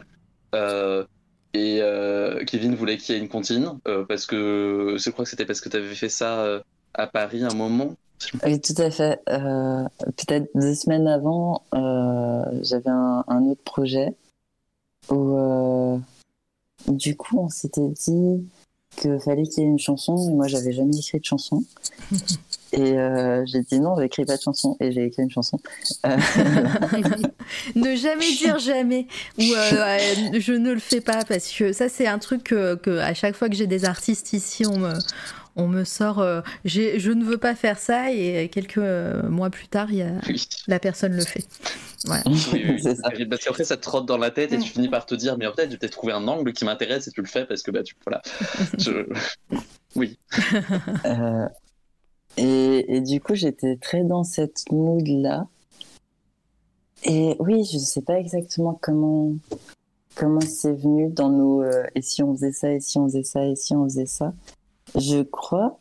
Euh, 0.54 1.04
et 1.52 1.78
euh, 1.80 2.44
Kevin 2.44 2.74
voulait 2.74 2.96
qu'il 2.96 3.14
y 3.14 3.18
ait 3.18 3.20
une 3.20 3.28
comptine, 3.28 3.78
euh, 3.88 4.04
parce 4.04 4.26
que 4.26 4.96
je 4.98 5.10
crois 5.10 5.24
que 5.24 5.30
c'était 5.30 5.46
parce 5.46 5.60
que 5.60 5.68
tu 5.68 5.76
avais 5.76 5.94
fait 5.94 6.08
ça 6.08 6.40
euh, 6.40 6.60
à 6.94 7.06
Paris 7.06 7.42
un 7.42 7.54
moment. 7.54 7.94
Oui, 8.44 8.60
tout 8.60 8.74
à 8.76 8.90
fait. 8.90 9.20
Peut-être 9.24 10.48
deux 10.54 10.74
semaines 10.74 11.08
avant, 11.08 11.64
j'avais 12.62 12.90
un, 12.90 13.24
un, 13.26 13.44
autre 13.46 13.62
projet 13.64 14.14
où, 15.08 16.00
du 16.86 17.16
coup, 17.16 17.38
on 17.38 17.48
s'était 17.48 17.88
dit 17.88 18.46
qu'il 18.96 19.18
fallait 19.20 19.44
qu'il 19.44 19.64
y 19.64 19.66
ait 19.66 19.70
une 19.70 19.78
chanson. 19.78 20.16
Moi, 20.34 20.48
j'avais 20.48 20.72
jamais 20.72 20.96
écrit 20.98 21.18
de 21.18 21.24
chanson. 21.24 21.64
Et 22.72 22.98
euh, 22.98 23.44
j'ai 23.46 23.62
dit 23.62 23.80
non, 23.80 23.98
j'écris 23.98 24.24
pas 24.24 24.36
de 24.36 24.42
chanson 24.42 24.76
et 24.80 24.92
j'ai 24.92 25.04
écrit 25.04 25.22
une 25.22 25.30
chanson. 25.30 25.58
Euh, 26.06 26.16
ne 27.74 27.96
jamais 27.96 28.32
dire 28.36 28.58
jamais 28.58 29.06
ou 29.38 29.42
euh, 29.42 29.98
je 30.38 30.52
ne 30.52 30.72
le 30.72 30.78
fais 30.78 31.00
pas 31.00 31.24
parce 31.24 31.50
que 31.50 31.72
ça 31.72 31.88
c'est 31.88 32.06
un 32.06 32.18
truc 32.18 32.44
que, 32.44 32.98
à 32.98 33.14
chaque 33.14 33.34
fois 33.34 33.48
que 33.48 33.56
j'ai 33.56 33.66
des 33.66 33.84
artistes 33.84 34.32
ici 34.32 34.66
on 34.66 34.78
me 34.78 34.92
on 35.56 35.66
me 35.66 35.84
sort 35.84 36.24
je 36.64 37.10
ne 37.10 37.24
veux 37.24 37.38
pas 37.38 37.54
faire 37.54 37.78
ça 37.78 38.12
et 38.12 38.48
quelques 38.48 38.78
mois 38.78 39.50
plus 39.50 39.68
tard 39.68 39.92
y 39.92 40.02
a, 40.02 40.12
la 40.68 40.78
personne 40.78 41.16
le 41.16 41.24
fait. 41.24 41.46
Ouais. 42.08 42.22
Oui, 42.52 42.82
Parce 43.28 43.44
qu'après 43.44 43.64
ça 43.64 43.76
te 43.76 43.82
trotte 43.82 44.06
dans 44.06 44.16
la 44.16 44.30
tête 44.30 44.52
et 44.52 44.58
tu 44.58 44.70
finis 44.70 44.88
par 44.88 45.06
te 45.06 45.14
dire 45.14 45.36
mais 45.36 45.46
en 45.46 45.52
fait 45.52 45.70
j'ai 45.70 45.76
peut-être 45.76 45.92
trouvé 45.92 46.12
un 46.12 46.26
angle 46.28 46.52
qui 46.52 46.64
m'intéresse 46.64 47.08
et 47.08 47.10
tu 47.10 47.20
le 47.20 47.26
fais 47.26 47.46
parce 47.46 47.62
que 47.62 47.70
bah 47.70 47.82
tu 47.82 47.94
voilà. 48.04 48.22
Oui. 49.96 50.18
Et, 52.42 53.00
du 53.02 53.20
coup, 53.20 53.34
j'étais 53.34 53.76
très 53.76 54.02
dans 54.02 54.24
cette 54.24 54.70
mood-là. 54.70 55.46
Et 57.04 57.36
oui, 57.38 57.64
je 57.64 57.76
ne 57.76 57.82
sais 57.82 58.02
pas 58.02 58.18
exactement 58.18 58.78
comment 58.80 59.32
comment 60.14 60.40
c'est 60.40 60.72
venu 60.72 61.08
dans 61.08 61.30
nos 61.30 61.62
euh, 61.62 61.84
et 61.94 62.02
si 62.02 62.22
on 62.22 62.34
faisait 62.34 62.52
ça 62.52 62.72
et 62.72 62.80
si 62.80 62.98
on 62.98 63.04
faisait 63.04 63.22
ça 63.22 63.46
et 63.46 63.56
si 63.56 63.74
on 63.74 63.84
faisait 63.84 64.06
ça. 64.06 64.34
Je 64.94 65.22
crois, 65.22 65.78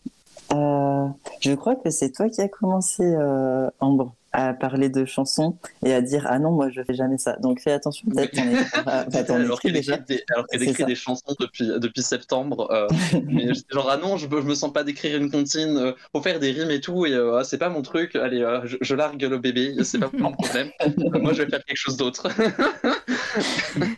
euh, 0.53 1.07
je 1.41 1.53
crois 1.53 1.75
que 1.75 1.89
c'est 1.89 2.11
toi 2.11 2.29
qui 2.29 2.39
as 2.41 2.47
commencé, 2.47 3.03
euh, 3.03 3.69
Ambre 3.79 4.13
à 4.31 4.53
parler 4.53 4.89
de 4.89 5.05
chansons 5.05 5.57
et 5.85 5.93
à 5.93 6.01
dire 6.01 6.25
ah 6.29 6.39
non 6.39 6.51
moi 6.51 6.69
je 6.69 6.81
fais 6.83 6.93
jamais 6.93 7.17
ça. 7.17 7.35
Donc 7.37 7.59
fais 7.61 7.71
attention 7.71 8.07
peut-être 8.09 8.37
alors 9.31 9.59
qu'elle 9.59 9.75
écrit, 9.75 9.99
des, 10.07 10.23
alors 10.33 10.45
écrit 10.51 10.85
des 10.85 10.95
chansons 10.95 11.35
depuis 11.39 11.67
depuis 11.79 12.03
septembre 12.03 12.69
euh, 12.71 12.87
mais 13.25 13.47
genre 13.71 13.89
ah 13.89 13.97
non 13.97 14.17
je, 14.17 14.27
je 14.29 14.45
me 14.45 14.53
sens 14.55 14.71
pas 14.71 14.83
d'écrire 14.83 15.17
une 15.17 15.31
comptine 15.31 15.77
euh, 15.77 15.93
faut 16.13 16.21
faire 16.21 16.39
des 16.39 16.51
rimes 16.51 16.71
et 16.71 16.81
tout 16.81 17.05
et 17.05 17.13
euh, 17.13 17.43
c'est 17.43 17.57
pas 17.57 17.69
mon 17.69 17.81
truc 17.81 18.15
allez 18.15 18.45
je, 18.63 18.95
largue 18.95 19.23
le 19.23 19.37
bébé 19.37 19.75
c'est 19.83 19.99
pas 19.99 20.09
mon 20.13 20.31
problème 20.31 20.69
moi 21.21 21.33
je 21.33 21.43
vais 21.43 21.49
faire 21.49 21.63
quelque 21.63 21.77
chose 21.77 21.97
d'autre. 21.97 22.27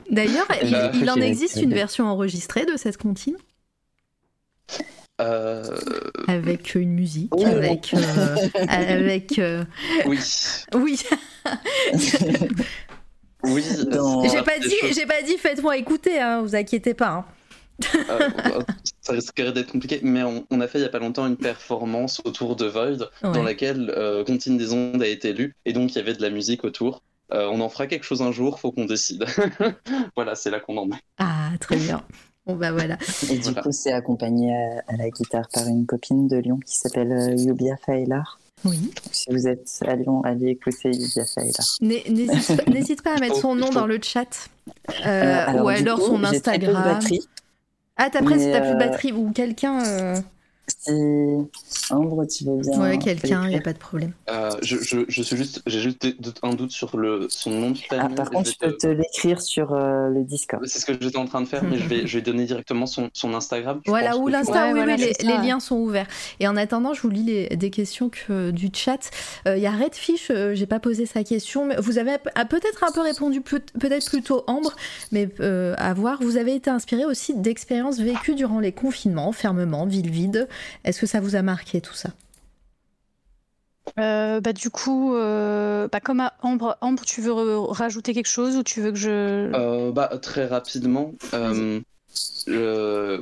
D'ailleurs 0.10 0.48
il, 0.62 1.10
en 1.10 1.16
existe 1.16 1.58
une 1.62 1.74
version 1.74 2.06
enregistrée 2.06 2.66
de 2.66 2.78
cette 2.78 2.98
comptine? 2.98 3.36
Euh, 5.22 5.64
avec 6.28 6.76
une 6.76 6.94
musique, 6.94 7.32
oh. 7.36 7.46
avec. 7.46 7.94
Euh, 7.94 8.36
avec 8.68 9.40
euh, 9.40 9.64
Oui. 10.06 10.20
Oui. 10.74 11.00
oui. 13.44 13.64
J'ai 14.32 14.44
pas, 14.44 14.60
dit, 14.60 14.76
j'ai 14.96 15.06
pas 15.06 15.22
dit 15.24 15.38
faites-moi 15.38 15.78
écouter, 15.78 16.20
hein, 16.20 16.42
vous 16.42 16.56
inquiétez 16.56 16.94
pas. 16.94 17.26
Hein. 17.82 18.64
ça 19.02 19.14
risquerait 19.14 19.52
d'être 19.52 19.72
compliqué, 19.72 20.00
mais 20.04 20.22
on, 20.24 20.62
a 20.62 20.68
fait 20.68 20.78
il 20.78 20.84
y 20.84 20.86
a 20.86 20.90
pas 20.90 21.00
longtemps 21.00 21.26
une 21.26 21.38
performance 21.38 22.22
autour 22.24 22.56
de 22.56 22.66
Void 22.66 23.10
dans 23.24 23.42
laquelle 23.42 23.92
Contine 24.28 24.58
des 24.58 24.74
ondes 24.74 25.02
a 25.02 25.08
été 25.08 25.34
lu 25.34 25.56
et 25.66 25.74
donc 25.74 25.94
il 25.94 25.96
y 25.96 26.02
avait 26.02 26.14
de 26.14 26.22
la 26.22 26.30
musique 26.30 26.64
autour. 26.64 27.02
on 27.32 27.62
en 27.62 27.70
fera 27.70 27.88
quelque 27.88 28.04
chose 28.04 28.22
un 28.22 28.32
jour, 28.32 28.60
faut 28.60 28.72
qu'on 28.72 28.86
décide. 28.86 29.26
voilà, 30.16 30.36
c'est 30.36 30.52
là 30.52 30.60
qu'on 30.60 30.78
en 30.78 30.88
est. 30.92 31.02
Ah, 31.18 31.50
très 31.60 31.78
bien. 31.78 32.04
Bon 32.48 32.56
bah 32.56 32.72
voilà. 32.72 32.98
Et 33.30 33.38
du 33.38 33.54
coup, 33.54 33.72
c'est 33.72 33.92
accompagné 33.92 34.56
à, 34.88 34.98
la 34.98 35.10
guitare 35.10 35.48
par 35.54 35.68
une 35.68 35.86
copine 35.86 36.28
de 36.28 36.38
Lyon 36.38 36.60
qui 36.66 36.76
s'appelle 36.76 37.12
euh, 37.12 37.36
Yubia 37.36 37.78
Faïlar. 37.78 38.40
Oui. 38.64 38.92
si 39.12 39.32
vous 39.32 39.48
êtes 39.48 39.80
à 39.88 39.96
Lyon, 39.96 40.24
allez 40.24 40.50
écouter 40.50 40.92
Yubia 40.92 41.26
Faïlar. 41.26 41.78
N'hésite 42.68 43.02
pas, 43.02 43.16
à 43.16 43.20
mettre 43.20 43.38
son 43.38 43.56
nom 43.56 43.70
dans 43.70 43.86
le 43.86 44.00
chat 44.02 44.50
euh, 45.06 45.08
euh, 45.08 45.64
ou 45.64 45.68
alors 45.68 46.02
son 46.02 46.24
Instagram. 46.24 47.00
Ah, 47.98 48.10
t'as 48.12 48.24
plus 48.24 48.38
de 48.38 48.78
batterie 48.78 49.12
ou 49.12 49.32
quelqu'un. 49.32 50.24
Si 50.80 51.94
Ambre, 51.94 52.26
tu 52.26 52.46
veux 52.46 52.58
bien. 52.58 52.80
Ouais, 52.80 52.98
quelqu'un, 52.98 53.44
il 53.46 53.50
n'y 53.50 53.56
a 53.56 53.62
pas 53.62 53.74
de 53.74 53.78
problème. 53.78 54.14
Euh, 54.30 54.52
je, 54.62 54.78
je, 54.78 55.00
je, 55.08 55.22
suis 55.22 55.36
juste, 55.36 55.62
j'ai 55.66 55.80
juste 55.80 56.08
un 56.44 56.54
doute 56.54 56.72
sur 56.72 56.98
le, 56.98 57.28
son 57.30 57.52
nom 57.52 57.72
de 57.72 57.78
famille. 57.78 58.08
Ah, 58.12 58.16
par 58.16 58.30
contre, 58.30 58.50
je 58.50 58.58
peux 58.58 58.76
te, 58.78 58.88
l'écrire 58.88 59.42
sur 59.42 59.74
euh, 59.74 60.10
le 60.10 60.24
Discord. 60.24 60.66
C'est 60.66 60.80
ce 60.80 60.86
que 60.86 60.94
j'étais 61.00 61.18
en 61.18 61.26
train 61.26 61.42
de 61.42 61.48
faire, 61.48 61.64
mais 61.64 61.78
je 61.78 61.88
vais, 61.88 62.08
je 62.08 62.18
vais 62.18 62.22
donner 62.22 62.46
directement 62.46 62.86
son, 62.86 63.10
son 63.14 63.34
Instagram. 63.34 63.82
Voilà, 63.86 64.18
ou 64.18 64.28
l'Insta, 64.28 64.72
oui, 64.74 64.80
les, 64.86 65.14
les, 65.20 65.48
liens 65.48 65.60
sont 65.60 65.78
ouverts. 65.78 66.08
Et 66.40 66.48
en 66.48 66.56
attendant, 66.56 66.94
je 66.94 67.02
vous 67.02 67.10
lis 67.10 67.24
les, 67.24 67.50
des 67.50 67.70
questions 67.70 68.10
que, 68.10 68.52
du 68.52 68.70
chat. 68.74 69.10
Euh, 69.48 69.58
il 69.58 69.64
y 69.64 69.68
a 69.68 69.72
Redfish, 69.72 70.32
j'ai 70.54 70.66
pas 70.66 70.80
posé 70.80 71.06
sa 71.06 71.24
question, 71.24 71.66
mais 71.66 71.76
vous 71.78 71.98
avez 71.98 72.18
peut-être 72.50 72.84
un 72.84 72.92
peu 72.92 73.02
répondu, 73.02 73.42
peut-être 73.42 74.10
plutôt 74.10 74.44
Ambre, 74.48 74.76
mais 75.12 75.30
à 75.40 75.94
voir. 75.94 76.20
Vous 76.22 76.38
avez 76.38 76.56
été 76.56 76.70
inspiré 76.70 77.06
aussi 77.06 77.36
d'expériences 77.36 78.00
vécues 78.00 78.36
durant 78.36 78.60
les 78.60 78.72
confinements, 78.72 79.28
enfermement, 79.28 79.86
ville 79.86 80.10
vide. 80.10 80.48
Est-ce 80.84 81.00
que 81.00 81.06
ça 81.06 81.20
vous 81.20 81.36
a 81.36 81.42
marqué 81.42 81.82
tout 81.82 81.94
ça? 81.94 82.10
Euh, 84.00 84.40
bah, 84.42 84.54
du 84.54 84.70
coup, 84.70 85.16
euh, 85.16 85.88
bah, 85.92 86.00
comme 86.00 86.20
à 86.20 86.34
Ambre, 86.42 86.78
Ambre, 86.82 87.04
tu 87.04 87.22
veux 87.22 87.60
rajouter 87.60 88.14
quelque 88.14 88.30
chose 88.30 88.56
ou 88.56 88.64
tu 88.64 88.82
veux 88.82 88.92
que 88.92 88.98
je... 88.98 89.10
Euh, 89.54 89.92
bah, 89.92 90.08
très 90.22 90.46
rapidement, 90.46 91.14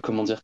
comment 0.04 0.24
dire? 0.24 0.42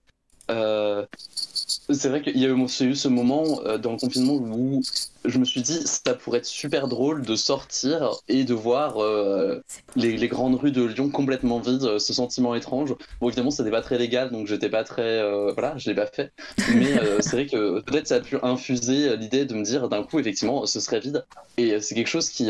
C'est 1.90 2.10
vrai 2.10 2.22
qu'il 2.22 2.38
y 2.38 2.46
a 2.46 2.50
eu, 2.50 2.96
ce 2.96 3.08
moment 3.08 3.62
euh, 3.66 3.78
dans 3.78 3.92
le 3.92 3.98
confinement 3.98 4.34
où 4.34 4.82
je 5.24 5.38
me 5.38 5.46
suis 5.46 5.62
dit 5.62 5.82
ça 5.86 6.16
pourrait 6.16 6.40
être 6.40 6.46
super 6.46 6.88
drôle 6.88 7.22
de 7.24 7.36
sortir 7.36 8.12
et 8.28 8.44
de 8.44 8.54
voir 8.54 9.02
euh, 9.02 9.62
les, 9.96 10.28
grandes 10.28 10.56
rues 10.56 10.72
de 10.72 10.84
Lyon 10.84 11.10
complètement 11.10 11.60
vides, 11.60 11.84
euh, 11.84 12.00
ce 12.00 12.14
sentiment 12.14 12.56
étrange. 12.56 12.96
Bon 13.22 13.28
évidemment 13.28 13.52
c'était 13.52 13.72
pas 13.72 13.82
très 13.82 13.98
légal 14.00 14.32
donc 14.32 14.48
j'étais 14.48 14.70
pas 14.70 14.84
très 14.84 15.22
voilà 15.54 15.78
je 15.78 15.90
l'ai 15.90 15.96
pas 15.96 16.08
fait, 16.08 16.32
mais 16.74 16.96
c'est 17.20 17.32
vrai 17.32 17.46
que 17.46 17.82
peut-être 17.82 18.08
ça 18.08 18.16
a 18.16 18.20
pu 18.20 18.38
infuser 18.42 19.16
l'idée 19.18 19.46
de 19.46 19.54
me 19.54 19.64
dire 19.64 19.88
d'un 19.90 20.04
coup 20.04 20.20
effectivement 20.20 20.66
ce 20.66 20.80
serait 20.80 21.00
vide. 21.00 21.26
Et 21.58 21.80
c'est 21.82 21.96
quelque 21.96 22.08
chose 22.08 22.30
qui 22.30 22.50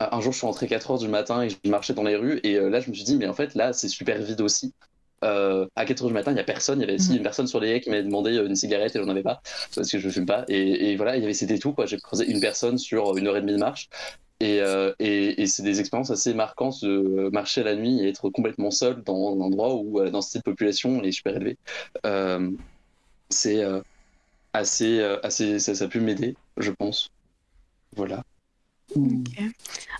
un 0.00 0.20
jour 0.20 0.32
je 0.32 0.38
suis 0.38 0.46
rentré 0.46 0.66
4 0.66 0.90
heures 0.90 0.98
du 0.98 1.08
matin 1.08 1.42
et 1.42 1.50
je 1.50 1.56
marchais 1.70 1.94
dans 1.94 2.02
les 2.02 2.16
rues 2.16 2.40
et 2.42 2.58
là 2.58 2.80
je 2.80 2.90
me 2.90 2.94
suis 2.94 3.04
dit 3.04 3.16
mais 3.16 3.28
en 3.28 3.34
fait 3.34 3.54
là 3.54 3.72
c'est 3.72 3.88
super 3.88 4.20
vide 4.20 4.40
aussi 4.40 4.72
à 5.22 5.84
4h 5.84 6.06
du 6.06 6.12
matin, 6.12 6.30
il 6.32 6.34
n'y 6.34 6.40
a 6.40 6.44
personne. 6.44 6.80
Il 6.80 6.82
y 6.82 6.84
avait 6.84 6.94
aussi 6.94 7.16
une 7.16 7.22
personne 7.22 7.46
sur 7.46 7.60
les 7.60 7.70
haies 7.70 7.80
qui 7.80 7.90
m'avait 7.90 8.02
demandé 8.02 8.36
une 8.36 8.56
cigarette 8.56 8.94
et 8.96 8.98
j'en 8.98 9.08
avais 9.08 9.22
pas 9.22 9.40
parce 9.74 9.90
que 9.90 9.98
je 9.98 10.08
fume 10.08 10.26
pas. 10.26 10.44
Et, 10.48 10.96
voilà, 10.96 11.16
il 11.16 11.22
y 11.22 11.24
avait 11.24 11.34
c'était 11.34 11.58
tout. 11.58 11.74
J'ai 11.86 11.98
croisé 11.98 12.30
une 12.30 12.40
personne 12.40 12.78
sur 12.78 13.16
une 13.16 13.26
heure 13.26 13.36
et 13.36 13.40
demie 13.40 13.52
de 13.52 13.58
marche. 13.58 13.88
Et, 14.40 14.60
et, 14.98 15.46
c'est 15.46 15.62
des 15.62 15.80
expériences 15.80 16.10
assez 16.10 16.34
marquantes 16.34 16.84
de 16.84 17.30
marcher 17.32 17.62
la 17.62 17.74
nuit 17.76 18.00
et 18.00 18.08
être 18.08 18.28
complètement 18.30 18.70
seul 18.70 19.02
dans 19.04 19.36
un 19.36 19.40
endroit 19.40 19.74
où 19.74 20.00
la 20.00 20.10
densité 20.10 20.38
de 20.40 20.44
population 20.44 21.02
est 21.02 21.12
super 21.12 21.36
élevée. 21.36 21.58
c'est 23.30 23.62
assez, 24.52 25.02
assez, 25.22 25.58
ça, 25.58 25.74
ça 25.74 25.84
a 25.84 25.88
pu 25.88 26.00
m'aider, 26.00 26.36
je 26.56 26.70
pense. 26.70 27.08
Voilà. 27.96 28.22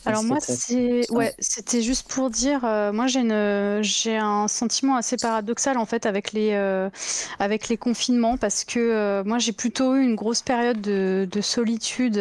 Alors 0.04 0.24
moi, 0.24 0.38
c'est 0.40 1.10
ouais, 1.12 1.32
c'était 1.38 1.80
juste 1.80 2.08
pour 2.08 2.28
dire, 2.28 2.64
euh, 2.64 2.92
moi 2.92 3.06
j'ai 3.06 3.20
une, 3.20 3.82
j'ai 3.82 4.16
un 4.16 4.48
sentiment 4.48 4.96
assez 4.96 5.16
paradoxal 5.16 5.78
en 5.78 5.86
fait 5.86 6.06
avec 6.06 6.32
les, 6.32 6.50
euh, 6.52 6.90
avec 7.38 7.68
les 7.68 7.76
confinements 7.76 8.36
parce 8.36 8.64
que 8.64 8.80
euh, 8.80 9.22
moi 9.24 9.38
j'ai 9.38 9.52
plutôt 9.52 9.94
eu 9.94 10.02
une 10.02 10.16
grosse 10.16 10.42
période 10.42 10.80
de, 10.80 11.28
de 11.30 11.40
solitude 11.40 12.18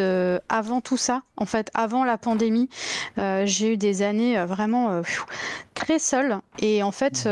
avant 0.48 0.80
tout 0.80 0.96
ça, 0.96 1.22
en 1.36 1.46
fait, 1.46 1.70
avant 1.74 2.04
la 2.04 2.18
pandémie. 2.18 2.68
j'ai 3.16 3.72
eu 3.72 3.76
des 3.76 4.02
années 4.02 4.42
vraiment 4.44 5.02
très 5.74 5.98
seule 5.98 6.38
et 6.58 6.82
en 6.82 6.92
fait 6.92 7.28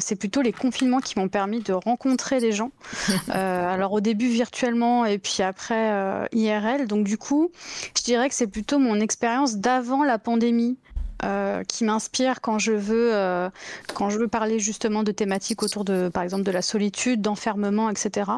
c'est 0.00 0.16
plutôt 0.16 0.42
les 0.42 0.52
confinements 0.52 1.00
qui 1.00 1.18
m'ont 1.18 1.28
permis 1.28 1.60
de 1.60 1.72
rencontrer 1.72 2.40
des 2.40 2.52
gens. 2.52 2.70
alors 3.28 3.92
au 3.92 4.00
début 4.00 4.28
virtuellement 4.28 5.04
et 5.04 5.18
puis 5.18 5.42
après 5.42 6.26
IRL. 6.32 6.86
Donc 6.86 7.04
du 7.04 7.18
coup, 7.18 7.52
je 7.96 8.02
dirais 8.02 8.28
que 8.28 8.34
c'est 8.34 8.46
plutôt 8.46 8.65
mon 8.74 9.00
expérience 9.00 9.56
d'avant 9.56 10.04
la 10.04 10.18
pandémie. 10.18 10.76
Euh, 11.24 11.64
qui 11.64 11.84
m'inspire 11.84 12.42
quand 12.42 12.58
je 12.58 12.72
veux 12.72 13.14
euh, 13.14 13.48
quand 13.94 14.10
je 14.10 14.18
veux 14.18 14.28
parler 14.28 14.58
justement 14.58 15.02
de 15.02 15.12
thématiques 15.12 15.62
autour 15.62 15.82
de 15.82 16.10
par 16.10 16.22
exemple 16.22 16.42
de 16.42 16.50
la 16.50 16.60
solitude, 16.60 17.22
d'enfermement, 17.22 17.88
etc. 17.88 18.32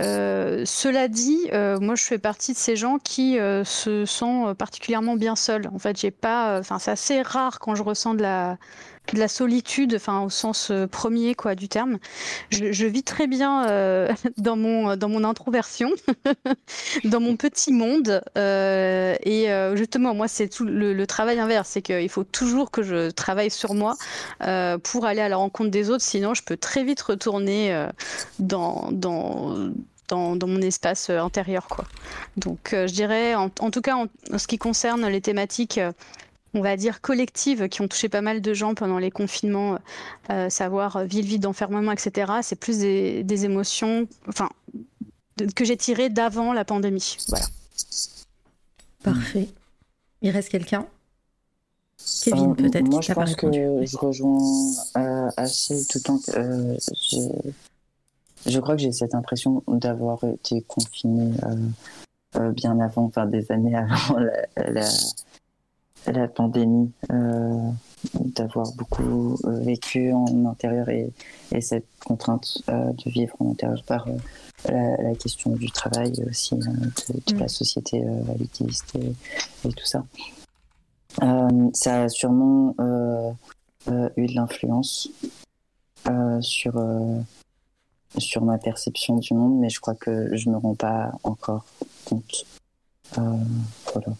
Euh, 0.00 0.62
cela 0.64 1.08
dit, 1.08 1.50
moi 1.52 1.96
je 1.96 2.04
fais 2.04 2.16
partie 2.16 2.54
de 2.54 2.58
ces 2.58 2.76
gens 2.76 2.96
qui 2.98 3.36
se 3.64 4.06
sentent 4.06 4.56
particulièrement 4.56 5.16
bien 5.16 5.36
seuls. 5.36 5.68
En 5.74 5.78
fait, 5.78 6.00
j'ai 6.00 6.10
pas, 6.10 6.58
enfin 6.58 6.78
c'est 6.78 6.92
assez 6.92 7.20
rare 7.20 7.60
quand 7.60 7.74
je 7.74 7.82
ressens 7.82 8.14
de 8.14 8.22
la 8.22 8.56
de 9.12 9.18
la 9.18 9.28
solitude, 9.28 9.94
enfin 9.94 10.20
au 10.22 10.30
sens 10.30 10.70
euh, 10.70 10.86
premier 10.86 11.34
quoi 11.34 11.54
du 11.54 11.68
terme. 11.68 11.98
Je, 12.50 12.86
vis 12.86 13.02
très 13.02 13.26
bien 13.26 13.68
euh, 13.68 14.12
dans 14.38 14.56
mon 14.56 14.96
dans 14.96 15.08
mon 15.08 15.24
introversion, 15.24 15.90
dans 17.04 17.20
mon 17.20 17.36
petit 17.36 17.72
monde. 17.72 18.22
Euh, 18.36 19.16
et 19.24 19.48
justement, 19.76 20.14
moi, 20.14 20.28
c'est 20.28 20.48
tout 20.48 20.64
le, 20.64 21.06
travail 21.06 21.38
inverse, 21.40 21.70
c'est 21.70 21.82
qu'il 21.82 22.08
faut 22.08 22.24
toujours 22.24 22.70
que 22.70 22.82
je 22.82 23.10
travaille 23.10 23.50
sur 23.50 23.74
moi 23.74 23.94
pour 24.82 25.06
aller 25.06 25.20
à 25.20 25.28
la 25.28 25.36
rencontre 25.36 25.70
des 25.70 25.90
autres. 25.90 26.04
Sinon, 26.04 26.34
je 26.34 26.42
peux 26.42 26.56
très 26.56 26.84
vite 26.84 27.00
retourner 27.00 27.86
dans 28.38 28.90
dans 28.92 29.70
dans, 30.08 30.36
dans, 30.36 30.46
mon 30.46 30.62
espace 30.62 31.10
intérieur. 31.10 31.66
Quoi. 31.68 31.84
Donc 32.36 32.70
je 32.72 32.92
dirais, 32.92 33.34
en, 33.34 33.48
tout 33.48 33.80
cas, 33.82 33.96
en, 33.96 34.06
ce 34.38 34.46
qui 34.46 34.58
concerne 34.58 35.06
les 35.06 35.20
thématiques 35.20 35.80
on 36.54 36.60
va 36.60 36.76
dire, 36.76 37.00
collectives 37.00 37.68
qui 37.68 37.82
ont 37.82 37.88
touché 37.88 38.08
pas 38.08 38.20
mal 38.20 38.40
de 38.40 38.54
gens 38.54 38.74
pendant 38.74 38.98
les 38.98 39.10
confinements, 39.10 39.78
euh, 40.30 40.48
savoir 40.48 41.04
ville 41.04 41.26
vide 41.26 41.42
d'enfermement, 41.42 41.92
etc. 41.92 42.32
C'est 42.42 42.56
plus 42.56 42.78
des, 42.78 43.44
émotions 43.44 44.06
enfin, 44.28 44.48
que 45.54 45.64
j'ai 45.64 45.76
tirées 45.76 46.08
d'avant 46.08 46.52
la 46.52 46.64
pandémie. 46.64 47.16
Voilà. 47.28 47.46
Parfait. 49.02 49.48
Il 50.22 50.30
reste 50.30 50.48
quelqu'un? 50.48 50.86
Kevin, 52.24 52.50
euh, 52.50 52.54
peut-être 52.54 52.88
Moi, 52.88 53.00
je 53.02 53.12
pense 53.12 53.36
que 53.36 53.52
je 53.52 53.96
rejoins 53.96 54.72
euh, 54.96 55.28
assez 55.36 55.86
tout 55.86 55.98
le 55.98 56.02
temps. 56.02 56.20
je 58.46 58.60
crois 58.60 58.76
que 58.76 58.82
j'ai 58.82 58.92
cette 58.92 59.14
impression 59.14 59.62
d'avoir 59.68 60.24
été 60.24 60.62
confiné 60.62 61.32
bien 62.54 62.78
avant, 62.80 63.04
enfin 63.04 63.26
des 63.26 63.50
années 63.52 63.76
avant 63.76 64.18
la 64.18 64.70
la 64.70 64.88
pandémie, 66.34 66.90
euh, 67.10 67.70
d'avoir 68.14 68.72
beaucoup 68.72 69.38
euh, 69.44 69.60
vécu 69.60 70.12
en 70.12 70.46
intérieur 70.46 70.88
et, 70.88 71.12
cette 71.60 71.86
contrainte 72.04 72.58
euh, 72.68 72.92
de 72.92 73.10
vivre 73.10 73.34
en 73.40 73.50
intérieur 73.50 73.82
par 73.84 74.06
la, 74.66 75.14
question 75.14 75.50
du 75.52 75.70
travail 75.70 76.12
aussi, 76.28 76.54
de, 76.56 77.38
la 77.38 77.44
mm. 77.44 77.48
société 77.48 78.04
élitiste 78.34 78.96
et, 78.96 79.68
tout 79.72 79.86
ça. 79.86 80.04
ça 81.72 82.02
a 82.02 82.08
sûrement 82.08 82.74
eu 84.16 84.26
de 84.26 84.34
l'influence 84.34 85.10
sur, 86.40 86.74
sur 88.18 88.42
ma 88.42 88.58
perception 88.58 89.16
du 89.16 89.34
monde, 89.34 89.58
mais 89.58 89.70
je 89.70 89.80
crois 89.80 89.94
que 89.94 90.36
je 90.36 90.48
ne 90.48 90.54
me 90.54 90.58
rends 90.58 90.74
pas 90.74 91.12
encore 91.22 91.64
compte. 92.04 92.46
voilà. 93.14 94.12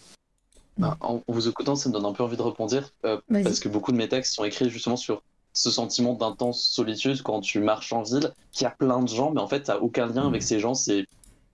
Bah, 0.79 0.97
en 1.01 1.21
vous 1.27 1.49
écoutant, 1.49 1.75
ça 1.75 1.89
me 1.89 1.93
donne 1.93 2.05
un 2.05 2.13
peu 2.13 2.23
envie 2.23 2.37
de 2.37 2.41
rebondir, 2.41 2.89
euh, 3.05 3.19
parce 3.29 3.59
que 3.59 3.67
beaucoup 3.67 3.91
de 3.91 3.97
mes 3.97 4.07
textes 4.07 4.33
sont 4.33 4.45
écrits 4.45 4.69
justement 4.69 4.95
sur 4.95 5.21
ce 5.51 5.69
sentiment 5.69 6.13
d'intense 6.13 6.63
solitude 6.63 7.21
quand 7.21 7.41
tu 7.41 7.59
marches 7.59 7.91
en 7.91 8.03
ville, 8.03 8.31
qu'il 8.53 8.63
y 8.63 8.67
a 8.67 8.71
plein 8.71 9.01
de 9.01 9.09
gens, 9.09 9.31
mais 9.31 9.41
en 9.41 9.47
fait, 9.47 9.63
tu 9.63 9.71
n'as 9.71 9.77
aucun 9.77 10.07
lien 10.07 10.25
avec 10.25 10.41
ces 10.41 10.59
gens. 10.59 10.73
C'est 10.73 11.05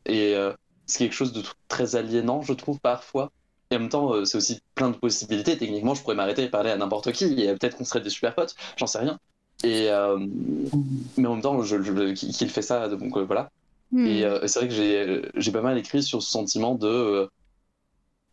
et 0.06 0.35
euh, 0.35 0.53
c'est 0.85 0.99
quelque 0.99 1.15
chose 1.15 1.34
de 1.34 1.41
très 1.68 1.95
aliénant, 1.95 2.43
je 2.43 2.53
trouve, 2.53 2.80
parfois. 2.80 3.31
Et 3.72 3.77
en 3.77 3.80
même 3.80 3.89
temps, 3.89 4.14
euh, 4.14 4.26
c'est 4.26 4.38
aussi 4.38 4.61
plein 4.76 4.91
de 4.91 4.95
possibilités. 4.95 5.57
Techniquement, 5.57 5.95
je 5.95 6.03
pourrais 6.03 6.15
m'arrêter 6.15 6.43
et 6.43 6.49
parler 6.49 6.69
à 6.69 6.77
n'importe 6.77 7.11
qui, 7.11 7.41
et 7.41 7.52
peut-être 7.56 7.77
qu'on 7.77 7.85
serait 7.85 8.02
des 8.02 8.11
super 8.11 8.35
potes, 8.35 8.56
j'en 8.77 8.85
sais 8.85 8.99
rien. 8.99 9.18
Et 9.64 9.88
mais 11.18 11.27
en 11.27 11.34
même 11.34 11.41
temps, 11.41 11.64
je, 11.64 11.81
je, 11.81 12.14
qu'il 12.14 12.49
fait 12.49 12.61
ça, 12.61 12.89
donc 12.89 13.18
voilà. 13.18 13.49
Hmm. 13.91 14.06
Et 14.06 14.23
c'est 14.45 14.60
vrai 14.60 14.68
que 14.68 15.31
j'ai 15.35 15.52
pas 15.52 15.61
mal 15.61 15.80
écrit 15.80 16.03
sur 16.03 16.22
ce 16.22 16.30
sentiment 16.30 16.76
de 16.76 17.27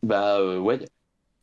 bah 0.02 0.38
euh, 0.40 0.58
ouais, 0.58 0.80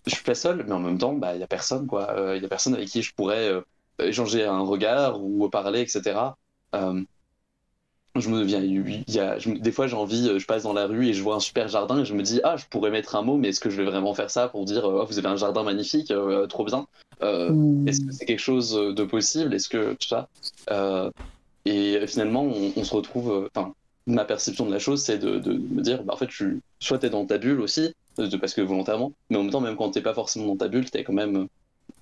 je 0.06 0.16
suis 0.16 0.24
pas 0.24 0.36
seul, 0.36 0.64
mais 0.68 0.74
en 0.74 0.80
même 0.80 0.98
temps, 0.98 1.14
bah 1.14 1.36
il 1.36 1.40
y 1.40 1.44
a 1.44 1.48
personne 1.48 1.88
quoi. 1.88 2.14
Il 2.16 2.20
euh, 2.20 2.38
y 2.38 2.46
a 2.46 2.50
personne 2.50 2.74
avec 2.74 2.90
qui 2.90 3.02
je 3.02 3.14
pourrais 3.14 3.50
euh, 3.50 3.62
échanger 4.00 4.44
un 4.44 4.62
regard 4.62 5.22
ou 5.24 5.50
parler, 5.50 5.82
etc. 5.82 6.20
je 8.16 8.30
me 8.30 8.44
viens, 8.44 8.60
il 8.60 9.04
y 9.08 9.20
a, 9.20 9.38
des 9.38 9.72
fois 9.72 9.88
j'ai 9.88 9.96
envie, 9.96 10.40
je 10.40 10.46
passe 10.46 10.64
dans 10.64 10.74
la 10.74 10.88
rue 10.88 11.08
et 11.08 11.14
je 11.14 11.24
vois 11.24 11.36
un 11.36 11.40
super 11.40 11.70
jardin 11.70 12.00
et 12.02 12.06
je 12.06 12.14
me 12.14 12.22
dis 12.22 12.42
ah 12.44 12.58
je 12.58 12.66
pourrais 12.70 12.92
mettre 12.92 13.16
un 13.16 13.22
mot, 13.22 13.38
mais 13.38 13.50
est-ce 13.50 13.62
que 13.62 13.70
je 13.70 13.78
vais 13.78 13.86
vraiment 13.86 14.14
faire 14.14 14.30
ça 14.30 14.50
pour 14.50 14.66
dire 14.66 14.84
oh, 14.84 15.06
vous 15.06 15.20
avez 15.20 15.30
un 15.30 15.38
jardin 15.38 15.64
magnifique, 15.64 16.12
trop 16.50 16.66
bien. 16.66 16.88
Hmm. 17.22 17.88
Est-ce 17.88 18.02
que 18.02 18.12
c'est 18.12 18.26
quelque 18.26 18.40
chose 18.40 18.74
de 18.74 19.04
possible? 19.04 19.54
Est-ce 19.54 19.70
que 19.70 19.94
tout 19.94 20.08
ça? 20.08 20.28
Et 21.66 22.08
finalement 22.08 22.44
on, 22.44 22.74
on 22.76 22.84
se 22.84 22.94
retrouve, 22.94 23.50
enfin 23.56 23.74
ma 24.10 24.26
perception 24.26 24.66
de 24.66 24.72
la 24.72 24.80
chose, 24.80 25.02
c'est 25.02 25.18
de, 25.18 25.38
de, 25.38 25.54
me 25.54 25.82
dire, 25.82 26.04
bah, 26.04 26.14
en 26.14 26.18
fait, 26.18 26.28
tu, 26.28 26.62
soit 26.80 27.00
tu 27.00 27.06
es 27.06 27.10
dans 27.10 27.26
ta 27.26 27.38
bulle 27.38 27.62
aussi, 27.62 27.94
parce 28.40 28.54
que 28.54 28.62
volontairement, 28.62 29.14
mais 29.30 29.38
en 29.38 29.44
même 29.44 29.52
temps, 29.52 29.62
même 29.62 29.76
quand 29.76 29.92
t'es 29.92 30.02
pas 30.02 30.14
forcément 30.14 30.48
dans 30.48 30.58
ta 30.58 30.68
bulle, 30.68 30.90
t'es 30.90 31.04
quand 31.04 31.14
même, 31.14 31.48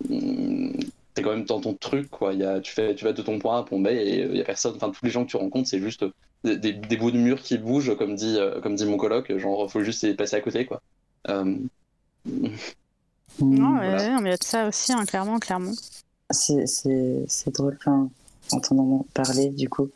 euh, 0.09 0.71
es 1.15 1.21
quand 1.21 1.31
même 1.31 1.45
dans 1.45 1.59
ton 1.59 1.73
truc, 1.73 2.09
quoi. 2.09 2.33
Y 2.33 2.43
a, 2.43 2.59
tu, 2.59 2.73
fais, 2.73 2.95
tu 2.95 3.05
vas 3.05 3.13
de 3.13 3.21
ton 3.21 3.39
point 3.39 3.57
A 3.57 3.59
à 3.59 3.63
point 3.63 3.79
B 3.79 3.87
et 3.87 4.21
il 4.21 4.37
y 4.37 4.41
a 4.41 4.43
personne, 4.43 4.73
enfin, 4.75 4.89
tous 4.89 5.05
les 5.05 5.11
gens 5.11 5.25
que 5.25 5.29
tu 5.29 5.37
rencontres, 5.37 5.69
c'est 5.69 5.79
juste 5.79 6.05
des, 6.43 6.73
des, 6.73 6.97
bouts 6.97 7.11
de 7.11 7.17
mur 7.17 7.41
qui 7.41 7.57
bougent, 7.57 7.95
comme 7.97 8.15
dit, 8.15 8.35
euh, 8.37 8.61
comme 8.61 8.75
dit 8.75 8.85
mon 8.85 8.97
coloc, 8.97 9.35
genre, 9.37 9.69
faut 9.69 9.83
juste 9.83 10.15
passer 10.15 10.35
à 10.35 10.41
côté, 10.41 10.65
quoi. 10.65 10.81
Euh, 11.29 11.57
non, 13.39 13.71
mais 13.71 14.07
il 14.21 14.27
y 14.27 14.31
a 14.31 14.37
de 14.37 14.43
ça 14.43 14.67
aussi, 14.67 14.93
hein, 14.93 15.05
clairement, 15.05 15.39
clairement. 15.39 15.73
C'est 16.31 17.51
drôle, 17.53 17.77
enfin, 17.79 18.09
entendant 18.51 19.05
parler, 19.13 19.49
du 19.49 19.69
coup. 19.69 19.89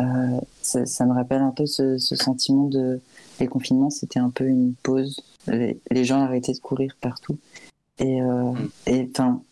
Euh, 0.00 0.40
ça, 0.62 1.06
me 1.06 1.14
rappelle 1.14 1.40
un 1.40 1.50
peu 1.50 1.66
ce, 1.66 1.98
sentiment 1.98 2.64
de 2.64 3.00
les 3.40 3.46
confinements, 3.46 3.90
c'était 3.90 4.18
un 4.18 4.30
peu 4.30 4.44
une 4.44 4.74
pause. 4.82 5.20
Les, 5.48 6.04
gens 6.04 6.20
arrêtaient 6.20 6.52
de 6.52 6.58
courir 6.58 6.96
partout. 7.00 7.38
Et 7.98 8.22
euh, 8.22 8.52
mm. 8.52 8.70
et 8.86 9.10
enfin, 9.10 9.42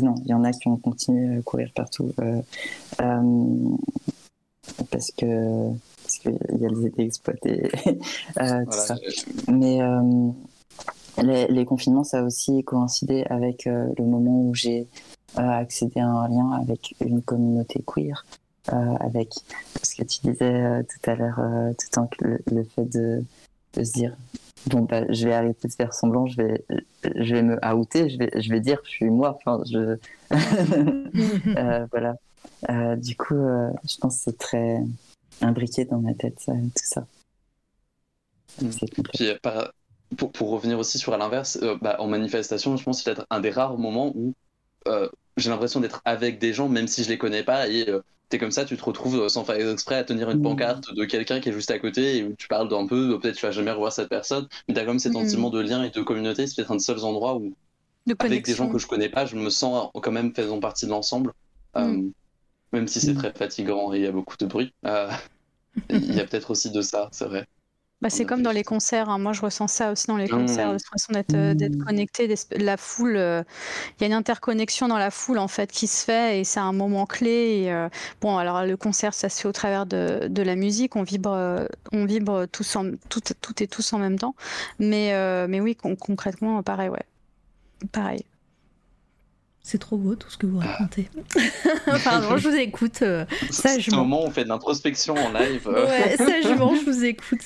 non, 0.00 0.14
il 0.24 0.30
y 0.30 0.34
en 0.34 0.44
a 0.44 0.52
qui 0.52 0.68
ont 0.68 0.76
continué 0.76 1.38
à 1.38 1.42
courir 1.42 1.70
partout 1.74 2.12
euh, 2.20 2.42
parce 4.90 5.10
que 5.12 5.70
parce 6.02 6.18
qu'ils 6.18 6.86
étaient 6.86 7.04
exploités. 7.04 7.70
ça. 8.36 8.96
Mais 9.48 9.80
les, 11.22 11.48
les, 11.48 11.64
confinements, 11.64 12.04
ça 12.04 12.20
a 12.20 12.22
aussi 12.22 12.62
coïncidé 12.64 13.24
avec 13.28 13.64
le 13.64 14.04
moment 14.04 14.42
où 14.42 14.54
j'ai 14.54 14.86
accédé 15.36 16.00
à 16.00 16.06
un 16.06 16.28
lien 16.28 16.52
avec 16.52 16.94
une 17.00 17.22
communauté 17.22 17.82
queer. 17.86 18.24
Euh, 18.72 18.96
avec 19.00 19.32
ce 19.82 19.94
que 19.94 20.02
tu 20.02 20.20
disais 20.24 20.42
euh, 20.42 20.82
tout 20.82 21.10
à 21.10 21.14
l'heure, 21.14 21.38
euh, 21.38 21.72
tout 21.72 21.88
temps 21.90 22.06
que 22.06 22.38
le, 22.52 22.64
fait 22.64 22.84
de, 22.84 23.24
de, 23.72 23.84
se 23.84 23.92
dire 23.92 24.14
bon 24.68 24.82
bah, 24.82 25.04
je 25.10 25.26
vais 25.26 25.34
arrêter 25.34 25.68
de 25.68 25.72
faire 25.72 25.94
semblant, 25.94 26.26
je 26.26 26.36
vais 26.36 26.64
je 27.04 27.34
vais 27.34 27.42
me 27.42 27.58
outer, 27.74 28.08
je 28.08 28.18
vais 28.18 28.30
je 28.40 28.50
vais 28.50 28.60
dire 28.60 28.80
je 28.84 28.90
suis 28.90 29.10
moi. 29.10 29.38
Enfin 29.44 29.62
je 29.70 29.98
voilà. 31.90 32.96
du 32.96 33.16
coup, 33.16 33.34
je 33.34 33.96
pense 33.98 34.16
que 34.16 34.22
c'est 34.24 34.38
très 34.38 34.80
imbriqué 35.40 35.84
dans 35.84 36.00
ma 36.00 36.14
tête 36.14 36.44
tout 36.46 36.84
ça. 36.84 37.06
Puis, 39.14 39.32
pour, 40.16 40.32
pour, 40.32 40.50
revenir 40.50 40.78
aussi 40.78 40.98
sur 40.98 41.12
à 41.12 41.18
l'inverse, 41.18 41.60
bah, 41.82 41.96
en 41.98 42.06
manifestation, 42.06 42.76
je 42.76 42.82
pense 42.82 42.98
que 42.98 43.04
c'est 43.04 43.14
peut-être 43.14 43.26
un 43.30 43.40
des 43.40 43.50
rares 43.50 43.78
moments 43.78 44.12
où 44.14 44.34
j'ai 45.36 45.50
l'impression 45.50 45.80
d'être 45.80 46.02
avec 46.04 46.38
des 46.38 46.52
gens, 46.52 46.68
même 46.68 46.88
si 46.88 47.04
je 47.04 47.08
les 47.08 47.18
connais 47.18 47.44
pas, 47.44 47.68
et 47.68 47.86
t'es 48.28 48.38
comme 48.38 48.50
ça, 48.50 48.64
tu 48.64 48.76
te 48.76 48.84
retrouves 48.84 49.28
sans 49.28 49.44
faire 49.44 49.56
exprès 49.56 49.96
à 49.96 50.04
tenir 50.04 50.30
une 50.30 50.38
mmh. 50.38 50.42
pancarte 50.42 50.94
de 50.94 51.04
quelqu'un 51.04 51.40
qui 51.40 51.48
est 51.48 51.52
juste 51.52 51.70
à 51.70 51.78
côté 51.78 52.18
et 52.18 52.24
où 52.24 52.34
tu 52.34 52.48
parles 52.48 52.68
d'un 52.68 52.86
peu, 52.86 53.18
peut-être 53.18 53.36
tu 53.36 53.46
vas 53.46 53.52
jamais 53.52 53.70
revoir 53.70 53.92
cette 53.92 54.08
personne, 54.08 54.48
mais 54.68 54.74
t'as 54.74 54.84
comme 54.84 54.98
cet 54.98 55.12
mmh. 55.12 55.16
sentiment 55.16 55.50
de 55.50 55.60
lien 55.60 55.82
et 55.82 55.90
de 55.90 56.00
communauté, 56.02 56.46
c'est 56.46 56.56
peut-être 56.56 56.72
un 56.72 56.76
des 56.76 56.82
seuls 56.82 57.04
endroits 57.04 57.36
où, 57.36 57.54
avec 58.18 58.44
des 58.44 58.54
gens 58.54 58.68
que 58.68 58.78
je 58.78 58.86
connais 58.86 59.08
pas, 59.08 59.26
je 59.26 59.36
me 59.36 59.50
sens 59.50 59.90
quand 59.94 60.12
même 60.12 60.34
faisant 60.34 60.60
partie 60.60 60.86
de 60.86 60.90
l'ensemble, 60.90 61.32
mmh. 61.74 62.08
même 62.72 62.88
si 62.88 63.00
c'est 63.00 63.14
très 63.14 63.32
fatigant 63.32 63.92
et 63.92 63.98
il 63.98 64.02
y 64.04 64.06
a 64.06 64.12
beaucoup 64.12 64.36
de 64.36 64.46
bruit. 64.46 64.72
Il 65.90 66.14
y 66.14 66.20
a 66.20 66.24
peut-être 66.26 66.50
aussi 66.50 66.70
de 66.70 66.82
ça, 66.82 67.08
c'est 67.12 67.26
vrai. 67.26 67.46
Bah, 68.00 68.10
c'est 68.10 68.24
comme 68.24 68.42
dans 68.42 68.52
les 68.52 68.62
concerts, 68.62 69.08
hein. 69.08 69.18
moi 69.18 69.32
je 69.32 69.40
ressens 69.40 69.66
ça 69.66 69.90
aussi 69.90 70.06
dans 70.06 70.16
les 70.16 70.28
concerts, 70.28 70.72
mmh. 70.72 70.78
façon 70.78 71.12
d'être 71.12 71.34
euh, 71.34 71.52
d'être 71.54 71.76
connecté, 71.84 72.32
la 72.52 72.76
foule, 72.76 73.16
euh, 73.16 73.42
il 73.98 74.02
y 74.02 74.04
a 74.04 74.06
une 74.06 74.12
interconnexion 74.12 74.86
dans 74.86 74.98
la 74.98 75.10
foule 75.10 75.38
en 75.38 75.48
fait 75.48 75.72
qui 75.72 75.88
se 75.88 76.04
fait 76.04 76.38
et 76.38 76.44
c'est 76.44 76.60
un 76.60 76.72
moment 76.72 77.06
clé. 77.06 77.66
Euh, 77.70 77.88
bon, 78.20 78.38
alors 78.38 78.64
le 78.64 78.76
concert 78.76 79.14
ça 79.14 79.28
se 79.28 79.40
fait 79.40 79.48
au 79.48 79.52
travers 79.52 79.84
de, 79.84 80.28
de 80.28 80.42
la 80.42 80.54
musique, 80.54 80.94
on 80.94 81.02
vibre, 81.02 81.66
on 81.90 82.04
vibre 82.04 82.46
tous 82.46 82.76
en, 82.76 82.92
tout, 83.08 83.20
tout 83.40 83.62
et 83.64 83.66
tous 83.66 83.92
en 83.92 83.98
même 83.98 84.16
temps, 84.18 84.36
mais, 84.78 85.12
mais 85.48 85.60
oui 85.60 85.74
concrètement 85.74 86.62
pareil 86.62 86.90
ouais, 86.90 87.04
pareil. 87.90 88.24
C'est 89.62 89.78
trop 89.78 89.98
beau 89.98 90.14
tout 90.14 90.30
ce 90.30 90.38
que 90.38 90.46
vous 90.46 90.60
racontez. 90.60 91.10
Pardon, 92.04 92.38
je 92.38 92.48
vous 92.48 92.56
écoute 92.56 93.02
euh, 93.02 93.26
sagement. 93.50 93.82
C'est 93.82 93.96
moment 93.96 94.22
où 94.22 94.26
on 94.26 94.30
fait 94.30 94.44
de 94.44 94.48
l'introspection 94.48 95.14
en 95.14 95.30
live. 95.30 95.68
ouais, 95.68 96.16
sagement, 96.16 96.74
je 96.74 96.90
vous 96.90 97.04
écoute. 97.04 97.42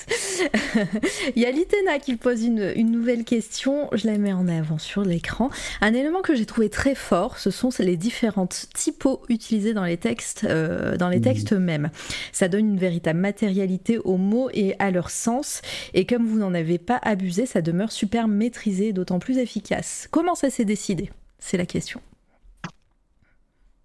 Il 1.35 1.41
y 1.41 1.45
a 1.45 1.51
Litena 1.51 1.99
qui 1.99 2.15
pose 2.15 2.43
une, 2.43 2.71
nouvelle 2.91 3.25
question. 3.25 3.89
Je 3.91 4.07
la 4.07 4.17
mets 4.17 4.31
en 4.31 4.47
avant 4.47 4.77
sur 4.77 5.03
l'écran. 5.03 5.49
Un 5.81 5.93
élément 5.93 6.21
que 6.21 6.33
j'ai 6.33 6.45
trouvé 6.45 6.69
très 6.69 6.95
fort, 6.95 7.39
ce 7.39 7.51
sont 7.51 7.69
les 7.79 7.97
différentes 7.97 8.67
typos 8.73 9.21
utilisées 9.27 9.73
dans 9.73 9.83
les 9.83 9.97
textes, 9.97 10.45
euh, 10.45 10.95
dans 10.95 11.09
les 11.09 11.19
mmh. 11.19 11.23
textes 11.23 11.53
eux-mêmes. 11.53 11.89
Ça 12.31 12.47
donne 12.47 12.69
une 12.69 12.79
véritable 12.79 13.19
matérialité 13.19 13.97
aux 13.97 14.17
mots 14.17 14.49
et 14.53 14.75
à 14.79 14.91
leur 14.91 15.09
sens. 15.09 15.61
Et 15.93 16.05
comme 16.05 16.25
vous 16.25 16.37
n'en 16.37 16.53
avez 16.53 16.77
pas 16.77 16.99
abusé, 17.01 17.45
ça 17.45 17.61
demeure 17.61 17.91
super 17.91 18.29
maîtrisé 18.29 18.87
et 18.89 18.93
d'autant 18.93 19.19
plus 19.19 19.39
efficace. 19.39 20.07
Comment 20.09 20.35
ça 20.35 20.49
s'est 20.49 20.63
décidé? 20.63 21.09
C'est 21.45 21.57
la 21.57 21.65
question. 21.65 21.99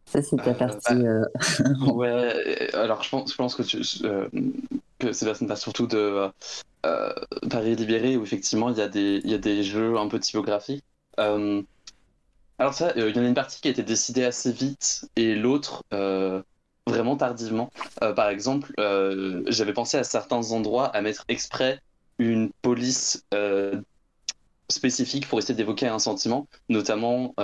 Ça, 0.07 0.23
c'est 0.23 0.37
ta 0.37 0.51
euh, 0.51 0.55
partie. 0.55 0.93
Euh, 0.93 1.25
ouais, 1.93 2.73
alors 2.73 3.03
je 3.03 3.11
pense, 3.11 3.33
je 3.33 3.37
pense 3.37 3.57
que, 3.57 3.63
tu, 3.63 3.83
euh, 4.05 4.29
que 5.01 5.13
Sébastien 5.13 5.55
surtout 5.57 5.89
de 5.89 6.31
Paris 7.51 7.75
Libéré, 7.75 8.17
où 8.17 8.23
effectivement 8.23 8.71
il 8.71 8.79
y, 8.79 8.81
a 8.81 8.87
des, 8.87 9.21
il 9.25 9.31
y 9.31 9.35
a 9.35 9.39
des 9.39 9.65
jeux 9.65 9.99
un 9.99 10.07
peu 10.07 10.21
typographiques. 10.21 10.85
alors, 11.17 12.75
ça, 12.75 12.93
il 12.95 13.03
y 13.03 13.19
en 13.19 13.25
a 13.25 13.27
une 13.27 13.35
partie 13.35 13.61
qui 13.61 13.67
a 13.67 13.73
été 13.73 13.83
décidée 13.83 14.25
assez 14.25 14.53
vite 14.53 15.09
et 15.17 15.35
l'autre 15.35 15.83
vraiment 16.87 17.17
tardivement. 17.17 17.71
par 18.01 18.29
exemple, 18.29 18.73
j'avais 19.49 19.73
pensé 19.73 19.99
à 19.99 20.05
certains 20.05 20.53
endroits 20.53 20.87
à 20.87 21.01
mettre 21.03 21.25
exprès 21.27 21.81
une 22.21 22.51
police 22.63 23.25
spécifique 24.71 25.29
pour 25.29 25.39
essayer 25.39 25.55
d'évoquer 25.55 25.89
un 25.89 25.99
sentiment, 25.99 26.47
notamment 26.69 27.35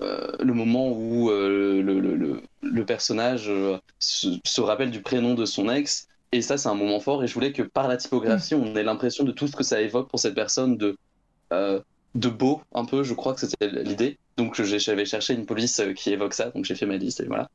euh, 0.00 0.30
le 0.38 0.54
moment 0.54 0.92
où 0.92 1.30
euh, 1.30 1.82
le, 1.82 2.84
personnage 2.84 3.48
euh, 3.48 3.78
se, 3.98 4.60
rappelle 4.60 4.92
du 4.92 5.02
prénom 5.02 5.34
de 5.34 5.44
son 5.44 5.68
ex. 5.68 6.06
Et 6.30 6.40
ça, 6.40 6.56
c'est 6.56 6.68
un 6.68 6.74
moment 6.74 7.00
fort. 7.00 7.24
Et 7.24 7.26
je 7.26 7.34
voulais 7.34 7.52
que 7.52 7.62
par 7.62 7.88
la 7.88 7.96
typographie, 7.96 8.54
on 8.54 8.76
ait 8.76 8.82
l'impression 8.84 9.24
de 9.24 9.32
tout 9.32 9.48
ce 9.48 9.56
que 9.56 9.64
ça 9.64 9.80
évoque 9.80 10.08
pour 10.08 10.20
cette 10.20 10.34
personne 10.34 10.76
de, 10.76 10.96
de 11.50 12.28
beau, 12.28 12.60
un 12.74 12.84
peu. 12.84 13.02
Je 13.02 13.14
crois 13.14 13.34
que 13.34 13.40
c'était 13.40 13.68
l'idée. 13.82 14.18
Donc, 14.36 14.60
j'avais 14.62 15.04
cherché 15.04 15.34
une 15.34 15.46
police 15.46 15.82
qui 15.96 16.10
évoque 16.10 16.34
ça. 16.34 16.50
Donc, 16.50 16.64
j'ai 16.64 16.74
fait 16.74 16.86
ma 16.86 16.96
liste 16.96 17.20
et 17.20 17.26
voilà. 17.26 17.48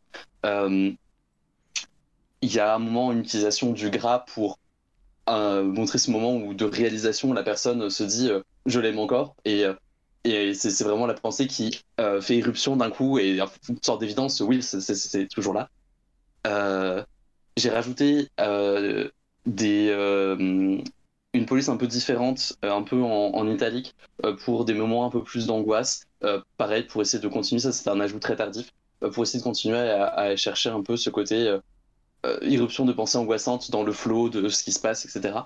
Il 2.41 2.53
y 2.53 2.59
a 2.59 2.75
un 2.75 2.79
moment, 2.79 3.13
une 3.13 3.19
utilisation 3.19 3.71
du 3.71 3.89
gras 3.89 4.25
pour 4.33 4.59
montrer 5.27 5.97
ce 5.97 6.11
moment 6.11 6.35
où 6.35 6.53
de 6.53 6.65
réalisation, 6.65 7.31
la 7.31 7.43
personne 7.43 7.89
se 7.89 8.03
dit 8.03 8.31
je 8.65 8.79
l'aime 8.79 8.99
encore. 8.99 9.35
Et 9.45 9.65
et 10.25 10.53
c'est 10.53 10.83
vraiment 10.83 11.05
la 11.05 11.13
pensée 11.13 11.47
qui 11.47 11.81
euh, 11.99 12.21
fait 12.21 12.37
éruption 12.37 12.77
d'un 12.77 12.89
coup 12.89 13.19
et 13.19 13.39
une 13.67 13.81
sorte 13.81 13.99
d'évidence, 13.99 14.39
oui, 14.39 14.63
c'est 14.63 15.27
toujours 15.27 15.53
là. 15.53 15.69
Euh, 16.47 17.03
j'ai 17.57 17.69
rajouté 17.69 18.29
euh, 18.39 19.09
une 19.45 21.45
police 21.45 21.67
un 21.67 21.77
peu 21.77 21.87
différente, 21.87 22.53
un 22.61 22.83
peu 22.83 23.01
en, 23.01 23.47
italique, 23.49 23.95
pour 24.45 24.63
des 24.63 24.73
moments 24.73 25.05
un 25.05 25.09
peu 25.09 25.23
plus 25.23 25.45
d'angoisse. 25.45 26.05
pareil, 26.57 26.83
pour 26.83 27.01
essayer 27.01 27.21
de 27.21 27.27
continuer, 27.27 27.59
ça 27.59 27.73
c'est 27.73 27.89
un 27.89 27.99
ajout 27.99 28.19
très 28.19 28.37
tardif, 28.37 28.71
pour 29.11 29.23
essayer 29.23 29.39
de 29.39 29.43
continuer 29.43 29.77
à, 29.77 30.07
à 30.07 30.35
chercher 30.37 30.69
un 30.69 30.81
peu 30.81 30.95
ce 30.95 31.09
côté 31.09 31.57
irruption 32.41 32.85
de 32.85 32.93
pensée 32.93 33.17
angoissante 33.17 33.71
dans 33.71 33.83
le 33.83 33.91
flot 33.91 34.29
de 34.29 34.47
ce 34.47 34.63
qui 34.63 34.71
se 34.71 34.79
passe, 34.79 35.05
etc. 35.05 35.39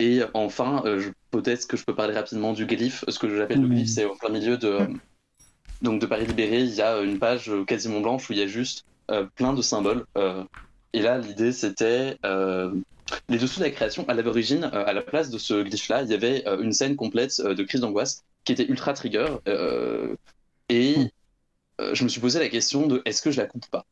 Et 0.00 0.22
enfin, 0.34 0.82
euh, 0.86 1.10
peut-être 1.30 1.66
que 1.66 1.76
je 1.76 1.84
peux 1.84 1.94
parler 1.94 2.14
rapidement 2.14 2.52
du 2.52 2.66
glyphe. 2.66 3.04
Ce 3.08 3.18
que 3.18 3.34
j'appelle 3.34 3.60
le 3.60 3.68
glyphe, 3.68 3.88
c'est 3.88 4.04
au 4.04 4.14
plein 4.16 4.30
milieu 4.30 4.56
de, 4.56 4.88
donc 5.82 6.00
de 6.00 6.06
Paris 6.06 6.26
libéré, 6.26 6.62
il 6.62 6.74
y 6.74 6.82
a 6.82 7.00
une 7.00 7.18
page 7.18 7.50
quasiment 7.66 8.00
blanche 8.00 8.28
où 8.28 8.32
il 8.32 8.38
y 8.38 8.42
a 8.42 8.46
juste 8.46 8.84
euh, 9.10 9.26
plein 9.36 9.52
de 9.52 9.62
symboles. 9.62 10.04
Euh, 10.18 10.42
et 10.92 11.00
là, 11.00 11.18
l'idée, 11.18 11.52
c'était 11.52 12.18
les 13.28 13.38
dessous 13.38 13.60
de 13.60 13.64
la 13.64 13.70
création. 13.70 14.08
À 14.08 14.14
l'origine, 14.14 14.64
à 14.64 14.92
la 14.92 15.02
place 15.02 15.30
de 15.30 15.38
ce 15.38 15.62
glyphe-là, 15.62 16.02
il 16.02 16.10
y 16.10 16.14
avait 16.14 16.44
une 16.60 16.72
scène 16.72 16.96
complète 16.96 17.40
de 17.40 17.62
crise 17.62 17.80
d'angoisse 17.80 18.24
qui 18.44 18.52
était 18.52 18.66
ultra 18.66 18.94
trigger. 18.94 19.36
et 20.68 20.96
je 21.92 22.04
me 22.04 22.08
suis 22.08 22.20
posé 22.20 22.38
la 22.38 22.48
question 22.48 22.86
de 22.86 23.02
est-ce 23.04 23.22
que 23.22 23.30
je 23.30 23.40
la 23.40 23.46
coupe 23.46 23.66
pas? 23.70 23.86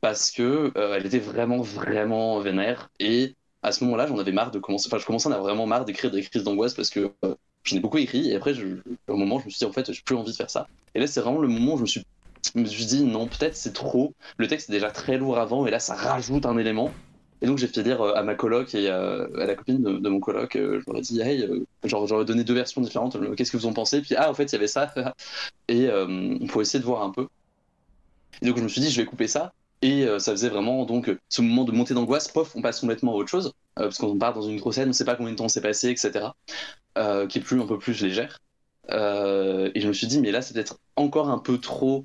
Parce 0.00 0.30
que 0.30 0.72
elle 0.76 1.06
était 1.06 1.18
vraiment, 1.18 1.60
vraiment 1.60 2.40
vénère. 2.40 2.90
Et 3.00 3.34
à 3.62 3.72
ce 3.72 3.84
moment-là, 3.84 4.06
j'en 4.06 4.18
avais 4.18 4.32
marre 4.32 4.50
de 4.50 4.58
commencer. 4.58 4.88
Enfin, 4.88 4.98
je 4.98 5.06
commençais 5.06 5.28
à 5.28 5.32
avoir 5.32 5.44
vraiment 5.48 5.66
marre 5.66 5.84
d'écrire 5.84 6.10
des 6.10 6.22
crises 6.22 6.44
d'angoisse 6.44 6.74
parce 6.74 6.90
que 6.90 7.10
euh, 7.24 7.34
j'en 7.64 7.76
ai 7.76 7.80
beaucoup 7.80 7.98
écrit. 7.98 8.30
Et 8.30 8.36
après, 8.36 8.54
je, 8.54 8.66
au 9.08 9.16
moment, 9.16 9.40
je 9.40 9.46
me 9.46 9.50
suis 9.50 9.58
dit, 9.58 9.64
en 9.64 9.72
fait, 9.72 9.92
j'ai 9.92 10.02
plus 10.02 10.14
envie 10.14 10.30
de 10.30 10.36
faire 10.36 10.50
ça. 10.50 10.68
Et 10.94 11.00
là, 11.00 11.06
c'est 11.06 11.20
vraiment 11.20 11.40
le 11.40 11.48
moment 11.48 11.74
où 11.74 11.76
je 11.78 11.82
me 11.82 11.86
suis, 11.86 12.04
me 12.54 12.64
suis 12.64 12.86
dit, 12.86 13.04
non, 13.04 13.26
peut-être 13.26 13.56
c'est 13.56 13.72
trop. 13.72 14.14
Le 14.36 14.46
texte 14.46 14.70
est 14.70 14.72
déjà 14.72 14.90
très 14.90 15.18
lourd 15.18 15.38
avant, 15.38 15.66
et 15.66 15.70
là, 15.70 15.80
ça 15.80 15.94
rajoute 15.94 16.46
un 16.46 16.56
élément. 16.58 16.92
Et 17.42 17.46
donc, 17.46 17.58
j'ai 17.58 17.66
fait 17.66 17.82
dire 17.82 18.00
euh, 18.00 18.14
à 18.14 18.22
ma 18.22 18.34
coloc 18.34 18.74
et 18.74 18.88
à, 18.88 19.26
la 19.34 19.54
copine 19.54 19.82
de, 19.82 20.08
mon 20.08 20.20
coloc, 20.20 20.56
euh, 20.56 20.80
je 20.80 20.90
leur 20.90 20.98
ai 20.98 21.02
dit, 21.02 21.20
hey, 21.20 21.46
genre, 21.84 22.06
j'aurais 22.06 22.24
donné 22.24 22.44
deux 22.44 22.54
versions 22.54 22.80
différentes, 22.80 23.18
qu'est-ce 23.36 23.52
que 23.52 23.56
vous 23.56 23.66
en 23.66 23.72
pensez? 23.72 24.00
Puis, 24.00 24.14
ah, 24.16 24.30
en 24.30 24.34
fait, 24.34 24.44
il 24.44 24.52
y 24.52 24.56
avait 24.56 24.68
ça. 24.68 24.92
et 25.68 25.88
il 25.88 26.50
faut 26.50 26.60
essayer 26.60 26.80
de 26.80 26.84
voir 26.84 27.02
un 27.02 27.10
peu. 27.10 27.28
Et 28.42 28.46
donc, 28.46 28.56
je 28.58 28.62
me 28.62 28.68
suis 28.68 28.80
dit, 28.80 28.90
je 28.90 29.00
vais 29.00 29.06
couper 29.06 29.28
ça. 29.28 29.52
Et 29.82 30.04
euh, 30.04 30.18
ça 30.18 30.32
faisait 30.32 30.48
vraiment 30.48 30.84
donc 30.84 31.10
ce 31.28 31.42
moment 31.42 31.64
de 31.64 31.72
montée 31.72 31.94
d'angoisse, 31.94 32.28
pof, 32.28 32.54
on 32.56 32.62
passe 32.62 32.80
complètement 32.80 33.12
à 33.12 33.14
autre 33.16 33.28
chose, 33.28 33.52
euh, 33.78 33.84
parce 33.84 33.98
qu'on 33.98 34.18
part 34.18 34.32
dans 34.32 34.42
une 34.42 34.58
grosse 34.58 34.76
scène, 34.76 34.86
on 34.86 34.88
ne 34.88 34.92
sait 34.92 35.04
pas 35.04 35.16
combien 35.16 35.32
de 35.32 35.36
temps 35.36 35.48
s'est 35.48 35.60
passé, 35.60 35.90
etc., 35.90 36.26
euh, 36.98 37.26
qui 37.26 37.38
est 37.38 37.42
plus 37.42 37.60
un 37.60 37.66
peu 37.66 37.78
plus 37.78 38.00
légère. 38.00 38.40
et 38.88 39.80
je 39.80 39.88
me 39.88 39.92
suis 39.92 40.06
dit, 40.06 40.20
mais 40.20 40.30
là, 40.30 40.42
c'est 40.42 40.54
peut-être 40.54 40.78
encore 40.96 41.28
un 41.30 41.38
peu 41.38 41.58
trop, 41.58 42.04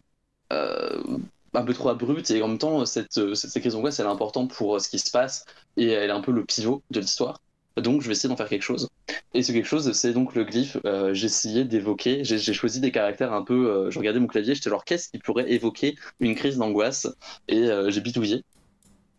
un 0.51 1.63
peu 1.65 1.73
trop 1.73 1.89
abrupt, 1.89 2.29
et 2.31 2.41
en 2.41 2.49
même 2.49 2.57
temps, 2.57 2.85
cette, 2.85 3.35
cette 3.35 3.59
crise 3.59 3.73
d'angoisse, 3.73 3.99
elle 3.99 4.05
est 4.05 4.09
importante 4.09 4.53
pour 4.53 4.81
ce 4.81 4.89
qui 4.89 4.99
se 4.99 5.11
passe, 5.11 5.45
et 5.77 5.87
elle 5.87 6.09
est 6.09 6.13
un 6.13 6.21
peu 6.21 6.31
le 6.31 6.45
pivot 6.45 6.83
de 6.91 6.99
l'histoire. 6.99 7.41
Donc, 7.77 8.01
je 8.01 8.07
vais 8.07 8.13
essayer 8.13 8.29
d'en 8.29 8.35
faire 8.35 8.49
quelque 8.49 8.63
chose. 8.63 8.89
Et 9.33 9.43
ce 9.43 9.51
quelque 9.51 9.67
chose, 9.67 9.91
c'est 9.93 10.13
donc 10.13 10.35
le 10.35 10.43
glyphe. 10.43 10.77
Euh, 10.85 11.13
essayé 11.13 11.63
d'évoquer, 11.63 12.23
j'ai 12.23 12.53
choisi 12.53 12.79
des 12.79 12.91
caractères 12.91 13.33
un 13.33 13.43
peu. 13.43 13.69
Euh, 13.69 13.91
je 13.91 13.99
regardais 13.99 14.19
mon 14.19 14.27
clavier, 14.27 14.55
j'étais 14.55 14.69
genre, 14.69 14.85
qu'est-ce 14.85 15.09
qui 15.09 15.19
pourrait 15.19 15.51
évoquer 15.51 15.95
une 16.19 16.35
crise 16.35 16.57
d'angoisse? 16.57 17.07
Et 17.47 17.63
euh, 17.63 17.89
j'ai 17.89 18.01
bidouillé. 18.01 18.43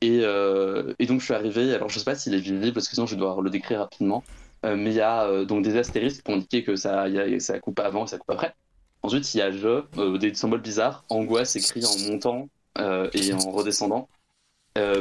Et, 0.00 0.18
et, 0.18 1.06
donc, 1.06 1.20
je 1.20 1.24
suis 1.24 1.34
arrivé. 1.34 1.74
Alors, 1.74 1.88
je 1.88 1.98
sais 1.98 2.04
pas 2.04 2.16
s'il 2.16 2.34
est 2.34 2.38
visible, 2.38 2.72
parce 2.72 2.88
que 2.88 2.94
sinon, 2.94 3.06
je 3.06 3.14
dois 3.14 3.38
le 3.40 3.50
décrire 3.50 3.78
rapidement. 3.78 4.24
mais 4.64 4.90
il 4.90 4.94
y 4.94 5.00
a 5.00 5.44
donc 5.44 5.62
des 5.62 5.76
astérisques 5.76 6.24
pour 6.24 6.34
indiquer 6.34 6.64
que 6.64 6.74
ça, 6.74 7.08
y 7.08 7.18
a, 7.20 7.38
ça 7.38 7.60
coupe 7.60 7.78
avant 7.78 8.04
et 8.04 8.08
ça 8.08 8.18
coupe 8.18 8.30
après. 8.30 8.52
Ensuite, 9.02 9.32
il 9.34 9.38
y 9.38 9.42
a 9.42 9.52
je, 9.52 10.16
des 10.16 10.34
symboles 10.34 10.60
bizarres, 10.60 11.04
angoisse 11.08 11.54
écrit 11.54 11.84
en 11.84 12.10
montant 12.10 12.48
et 13.14 13.32
en 13.32 13.50
redescendant. 13.52 14.08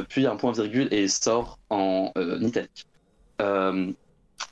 puis 0.08 0.26
un 0.26 0.36
point 0.36 0.52
virgule 0.52 0.86
et 0.92 1.08
sort 1.08 1.58
en 1.68 2.12
italique. 2.40 2.86
Euh, 3.42 3.92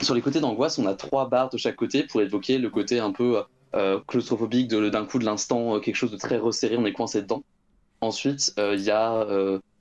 sur 0.02 0.14
les 0.14 0.22
côtés 0.22 0.40
d'angoisse, 0.40 0.78
on 0.78 0.86
a 0.86 0.94
trois 0.94 1.28
barres 1.28 1.50
de 1.50 1.58
chaque 1.58 1.76
côté 1.76 2.04
pour 2.04 2.22
évoquer 2.22 2.58
le 2.58 2.70
côté 2.70 2.98
un 2.98 3.12
peu 3.12 3.42
euh, 3.74 4.00
claustrophobique 4.06 4.68
d'un 4.68 5.04
coup 5.04 5.18
de 5.18 5.24
l'instant, 5.24 5.76
euh, 5.76 5.80
quelque 5.80 5.96
chose 5.96 6.10
de 6.10 6.16
très 6.16 6.38
resserré, 6.38 6.76
on 6.76 6.86
est 6.86 6.92
coincé 6.92 7.22
dedans. 7.22 7.42
Ensuite, 8.02 8.54
il 8.56 8.80
y 8.80 8.90
a 8.90 9.26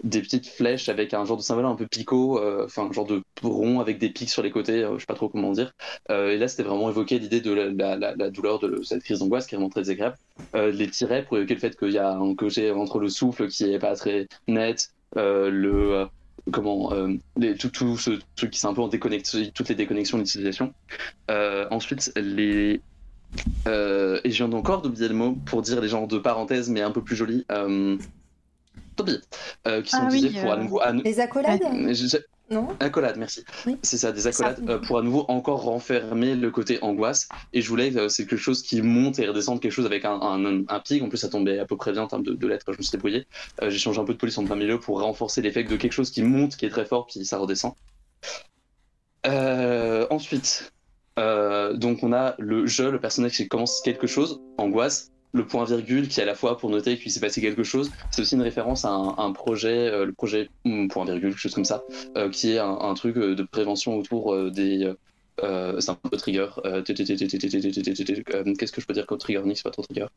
des 0.03 0.21
petites 0.21 0.45
flèches 0.45 0.89
avec 0.89 1.13
un 1.13 1.23
genre 1.23 1.37
de 1.37 1.41
symbole 1.41 1.65
un 1.65 1.75
peu 1.75 1.87
picot, 1.87 2.37
enfin 2.65 2.89
un 2.89 2.91
genre 2.91 3.05
de 3.05 3.23
rond 3.41 3.79
avec 3.79 3.97
des 3.97 4.09
pics 4.09 4.29
sur 4.29 4.43
les 4.43 4.51
côtés, 4.51 4.85
je 4.93 4.99
sais 4.99 5.05
pas 5.05 5.13
trop 5.13 5.29
comment 5.29 5.53
dire. 5.53 5.71
et 6.09 6.35
là, 6.35 6.49
c'était 6.49 6.63
vraiment 6.63 6.89
évoquer 6.89 7.17
l'idée 7.17 7.39
de 7.39 7.53
la, 7.53 8.29
douleur 8.29 8.59
de 8.59 8.83
cette 8.83 9.03
crise 9.03 9.19
d'angoisse 9.19 9.47
qui 9.47 9.55
est 9.55 9.57
vraiment 9.57 9.69
très 9.69 9.83
désagréable. 9.83 10.17
les 10.53 10.89
tirets 10.89 11.23
pour 11.23 11.37
évoquer 11.37 11.53
le 11.53 11.61
fait 11.61 11.77
qu'il 11.77 11.93
y 11.93 11.97
a 11.97 12.11
un 12.11 12.35
côté 12.35 12.71
entre 12.71 12.99
le 12.99 13.07
souffle 13.07 13.47
qui 13.47 13.71
est 13.71 13.79
pas 13.79 13.95
très 13.95 14.27
net, 14.49 14.91
le 15.15 16.09
comment 16.51 16.93
euh, 16.93 17.15
tout, 17.59 17.69
tout, 17.69 17.97
ce 17.97 18.11
truc 18.35 18.51
qui 18.51 18.65
est 18.65 18.69
un 18.69 18.73
peu 18.73 18.81
en 18.81 18.87
déconnexion, 18.87 19.39
toutes 19.53 19.69
les 19.69 19.75
déconnexions 19.75 20.17
d'utilisation. 20.17 20.73
Euh, 21.31 21.67
ensuite, 21.71 22.11
les 22.15 22.81
Euh, 23.67 24.19
et 24.23 24.31
je 24.31 24.43
viens 24.43 24.51
encore 24.57 24.81
d'oublier 24.81 25.07
le 25.07 25.13
mot 25.13 25.33
pour 25.45 25.61
dire 25.61 25.79
les 25.81 25.87
genres 25.87 26.07
de 26.07 26.17
parenthèses, 26.17 26.69
mais 26.69 26.81
un 26.81 26.91
peu 26.91 27.03
plus 27.03 27.15
joli. 27.15 27.45
Euh, 27.51 27.97
euh, 29.67 29.81
qui 29.81 29.91
sont 29.91 29.97
Ah 30.01 30.05
utilisés 30.07 30.29
oui, 30.35 30.41
pour 30.41 30.51
à 30.51 30.57
nouveau. 30.57 30.81
à 30.81 30.91
nou- 30.93 31.01
Les 31.03 31.19
accolades 31.19 31.61
Non 32.51 32.67
Accolades, 32.79 33.17
merci. 33.17 33.43
Oui. 33.65 33.77
C'est 33.83 33.97
ça, 33.97 34.11
des 34.11 34.25
accolades 34.25 34.57
Ça. 34.65 34.71
euh, 34.71 34.79
pour 34.79 34.97
à 34.97 35.01
nouveau 35.03 35.25
encore 35.27 35.61
renfermer 35.63 36.35
le 36.35 36.49
côté 36.51 36.79
angoisse. 36.81 37.29
Et 37.53 37.61
je 37.61 37.69
voulais, 37.69 37.95
euh, 37.95 38.09
c'est 38.09 38.25
quelque 38.25 38.39
chose 38.39 38.63
qui 38.63 38.81
monte 38.81 39.19
et 39.19 39.27
redescend, 39.27 39.59
quelque 39.61 39.71
chose 39.71 39.85
avec 39.85 40.03
un, 40.05 40.19
un, 40.19 40.63
un 40.67 40.79
pic. 40.79 41.03
En 41.03 41.09
plus, 41.09 41.17
ça 41.17 41.29
tombait 41.29 41.59
à 41.59 41.65
peu 41.65 41.77
près 41.77 41.91
bien 41.91 42.03
en 42.03 42.07
termes 42.07 42.23
de, 42.23 42.33
de 42.33 42.47
lettres. 42.47 42.65
Je 42.71 42.77
me 42.77 42.81
suis 42.81 42.91
débrouillé. 42.91 43.27
Euh, 43.61 43.69
J'ai 43.69 43.77
changé 43.77 43.99
un 43.99 44.05
peu 44.05 44.13
de 44.13 44.17
police 44.17 44.37
en 44.37 44.45
plein 44.45 44.55
milieu 44.55 44.79
pour 44.79 45.01
renforcer 45.01 45.41
l'effet 45.41 45.63
de 45.63 45.75
quelque 45.75 45.93
chose 45.93 46.09
qui 46.11 46.23
monte, 46.23 46.55
qui 46.55 46.65
est 46.65 46.69
très 46.69 46.85
fort, 46.85 47.05
puis 47.07 47.23
ça 47.25 47.37
redescend. 47.37 47.73
Euh, 49.27 50.07
ensuite, 50.09 50.71
donc 51.17 52.03
on 52.03 52.13
a 52.13 52.35
le 52.39 52.65
je, 52.65 52.83
le 52.83 52.99
personnage 52.99 53.33
qui 53.33 53.47
commence 53.49 53.81
quelque 53.81 54.07
chose, 54.07 54.41
angoisse 54.57 55.11
le 55.31 55.45
point 55.45 55.63
virgule 55.65 56.07
qui 56.07 56.19
est 56.19 56.23
à 56.23 56.25
la 56.25 56.35
fois 56.35 56.57
pour 56.57 56.69
noter 56.69 56.97
qu'il 56.97 57.11
s'est 57.11 57.19
passé 57.19 57.41
quelque 57.41 57.63
chose, 57.63 57.91
c'est 58.09 58.21
aussi 58.21 58.35
une 58.35 58.41
référence 58.41 58.85
à 58.85 58.89
un, 58.89 59.31
projet, 59.31 60.05
le 60.05 60.11
projet 60.11 60.49
point 60.89 61.05
virgule, 61.05 61.29
quelque 61.31 61.39
chose 61.39 61.55
comme 61.55 61.65
ça, 61.65 61.83
qui 62.31 62.51
est 62.53 62.59
un, 62.59 62.93
truc 62.95 63.15
de 63.15 63.43
prévention 63.43 63.97
autour 63.97 64.51
des. 64.51 64.91
c'est 65.37 65.89
un 65.89 65.95
peu 65.95 66.17
trigger. 66.17 66.47
Qu'est-ce 66.85 68.71
que 68.71 68.81
je 68.81 68.85
peux 68.85 68.93
dire 68.93 69.05
comme 69.05 69.19
trigger 69.19 69.43
Nick, 69.43 69.57
c'est 69.57 69.63
pas 69.63 69.71
trop 69.71 69.83
trigger. 69.83 70.07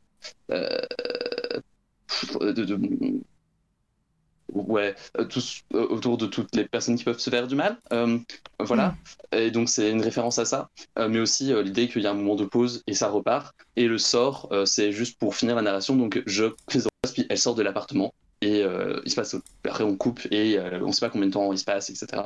Ouais, 4.53 4.95
euh, 5.19 5.25
tous, 5.25 5.63
euh, 5.75 5.87
autour 5.89 6.19
de 6.19 6.27
toutes 6.27 6.55
les 6.55 6.67
personnes 6.67 6.97
qui 6.97 7.05
peuvent 7.05 7.19
se 7.19 7.31
faire 7.31 7.47
du 7.47 7.55
mal. 7.55 7.79
Euh, 7.93 8.19
voilà. 8.61 8.95
Et 9.33 9.51
donc 9.51 9.71
c'est 9.71 9.91
une 9.91 10.03
référence 10.03 10.39
à 10.39 10.45
ça, 10.45 10.69
Euh, 10.99 11.09
mais 11.09 11.21
aussi 11.21 11.53
euh, 11.53 11.63
l'idée 11.63 11.89
qu'il 11.89 12.03
y 12.03 12.07
a 12.07 12.11
un 12.11 12.15
moment 12.15 12.37
de 12.37 12.45
pause 12.45 12.83
et 12.87 12.93
ça 12.93 13.09
repart. 13.09 13.55
Et 13.77 13.89
le 13.89 13.97
sort, 13.97 14.53
c'est 14.67 14.93
juste 14.93 15.19
pour 15.19 15.35
finir 15.35 15.57
la 15.57 15.63
narration. 15.63 15.97
Donc 15.97 16.23
je 16.27 16.45
puis 16.69 17.27
elle 17.29 17.39
sort 17.39 17.55
de 17.55 17.63
l'appartement 17.63 18.15
et 18.43 18.63
il 19.05 19.11
se 19.11 19.17
passe. 19.17 19.37
Après 19.65 19.85
on 19.85 19.97
coupe 19.97 20.21
et 20.31 20.59
on 20.61 20.93
sait 20.93 21.01
pas 21.01 21.11
combien 21.11 21.29
de 21.29 21.33
temps 21.33 21.53
il 21.53 21.59
se 21.59 21.65
passe, 21.65 21.89
etc. 21.91 22.23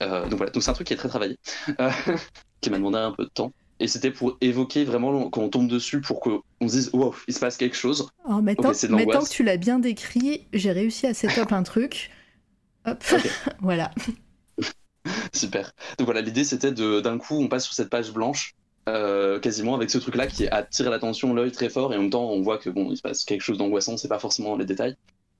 Donc 0.00 0.34
voilà. 0.34 0.50
Donc 0.52 0.62
c'est 0.62 0.70
un 0.70 0.74
truc 0.74 0.86
qui 0.86 0.94
est 0.94 0.96
très 0.96 1.08
travaillé, 1.08 1.38
qui 2.60 2.70
m'a 2.70 2.78
demandé 2.78 2.98
un 2.98 3.12
peu 3.12 3.24
de 3.24 3.30
temps. 3.30 3.52
Et 3.78 3.88
c'était 3.88 4.10
pour 4.10 4.38
évoquer 4.40 4.84
vraiment 4.84 5.28
quand 5.28 5.42
on 5.42 5.48
tombe 5.48 5.68
dessus 5.68 6.00
pour 6.00 6.20
qu'on 6.20 6.42
se 6.62 6.72
dise 6.72 6.90
wow, 6.92 7.14
il 7.28 7.34
se 7.34 7.40
passe 7.40 7.56
quelque 7.56 7.76
chose. 7.76 8.08
Alors 8.24 8.42
maintenant, 8.42 8.70
Ok, 8.70 8.74
c'est 8.74 8.88
de 8.88 8.94
maintenant 8.94 9.22
que 9.22 9.28
tu 9.28 9.42
l'as 9.42 9.58
bien 9.58 9.78
décrit, 9.78 10.46
j'ai 10.52 10.72
réussi 10.72 11.06
à 11.06 11.12
setup 11.14 11.52
un 11.52 11.62
truc. 11.62 12.10
Hop, 12.86 13.04
voilà. 13.60 13.90
Super. 15.34 15.72
Donc 15.98 16.06
voilà, 16.06 16.22
l'idée 16.22 16.44
c'était 16.44 16.72
de 16.72 17.00
d'un 17.00 17.18
coup 17.18 17.34
on 17.34 17.48
passe 17.48 17.64
sur 17.64 17.74
cette 17.74 17.90
page 17.90 18.12
blanche, 18.12 18.54
euh, 18.88 19.38
quasiment 19.40 19.74
avec 19.74 19.90
ce 19.90 19.98
truc-là 19.98 20.26
qui 20.26 20.48
attire 20.48 20.90
l'attention, 20.90 21.34
l'œil 21.34 21.52
très 21.52 21.68
fort, 21.68 21.92
et 21.92 21.96
en 21.96 22.02
même 22.02 22.10
temps 22.10 22.30
on 22.30 22.40
voit 22.40 22.58
que 22.58 22.70
bon 22.70 22.90
il 22.90 22.96
se 22.96 23.02
passe 23.02 23.24
quelque 23.24 23.42
chose 23.42 23.58
d'angoissant, 23.58 23.98
c'est 23.98 24.08
pas 24.08 24.18
forcément 24.18 24.56
les 24.56 24.64
détails, 24.64 24.96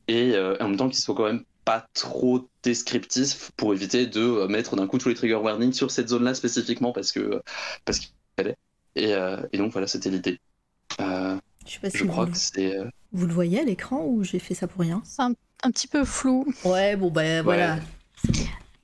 et 0.08 0.34
euh, 0.34 0.56
en 0.60 0.68
même 0.68 0.76
temps 0.76 0.88
qu'il 0.88 0.98
soit 0.98 1.14
quand 1.14 1.24
même 1.24 1.44
pas 1.64 1.86
trop 1.94 2.48
descriptif 2.62 3.50
pour 3.56 3.74
éviter 3.74 4.06
de 4.06 4.20
euh, 4.20 4.48
mettre 4.48 4.76
d'un 4.76 4.86
coup 4.86 4.98
tous 4.98 5.08
les 5.08 5.14
trigger 5.14 5.34
warnings 5.36 5.72
sur 5.72 5.90
cette 5.90 6.08
zone-là 6.08 6.34
spécifiquement 6.34 6.92
parce 6.92 7.12
que 7.12 7.42
parce 7.84 7.98
qu'il. 7.98 8.10
Et, 8.96 9.14
euh, 9.14 9.38
et 9.52 9.58
donc 9.58 9.72
voilà, 9.72 9.86
c'était 9.86 10.10
l'idée. 10.10 10.40
Euh, 11.00 11.38
Je 11.66 11.72
sais 11.72 11.80
pas 11.80 11.90
si 11.90 11.98
je 11.98 12.04
vous, 12.04 12.10
crois 12.10 12.26
le- 12.26 12.32
que 12.32 12.38
c'est. 12.38 12.76
euh, 12.78 12.88
vous 13.12 13.26
le 13.26 13.34
voyez 13.34 13.60
à 13.60 13.64
l'écran 13.64 14.04
ou 14.06 14.24
j'ai 14.24 14.38
fait 14.38 14.54
ça 14.54 14.66
pour 14.68 14.80
rien 14.82 15.02
C'est 15.04 15.22
un, 15.22 15.32
un 15.64 15.70
petit 15.70 15.88
peu 15.88 16.04
flou. 16.04 16.46
Ouais, 16.64 16.96
bon, 16.96 17.10
bah 17.10 17.42
voilà. 17.42 17.78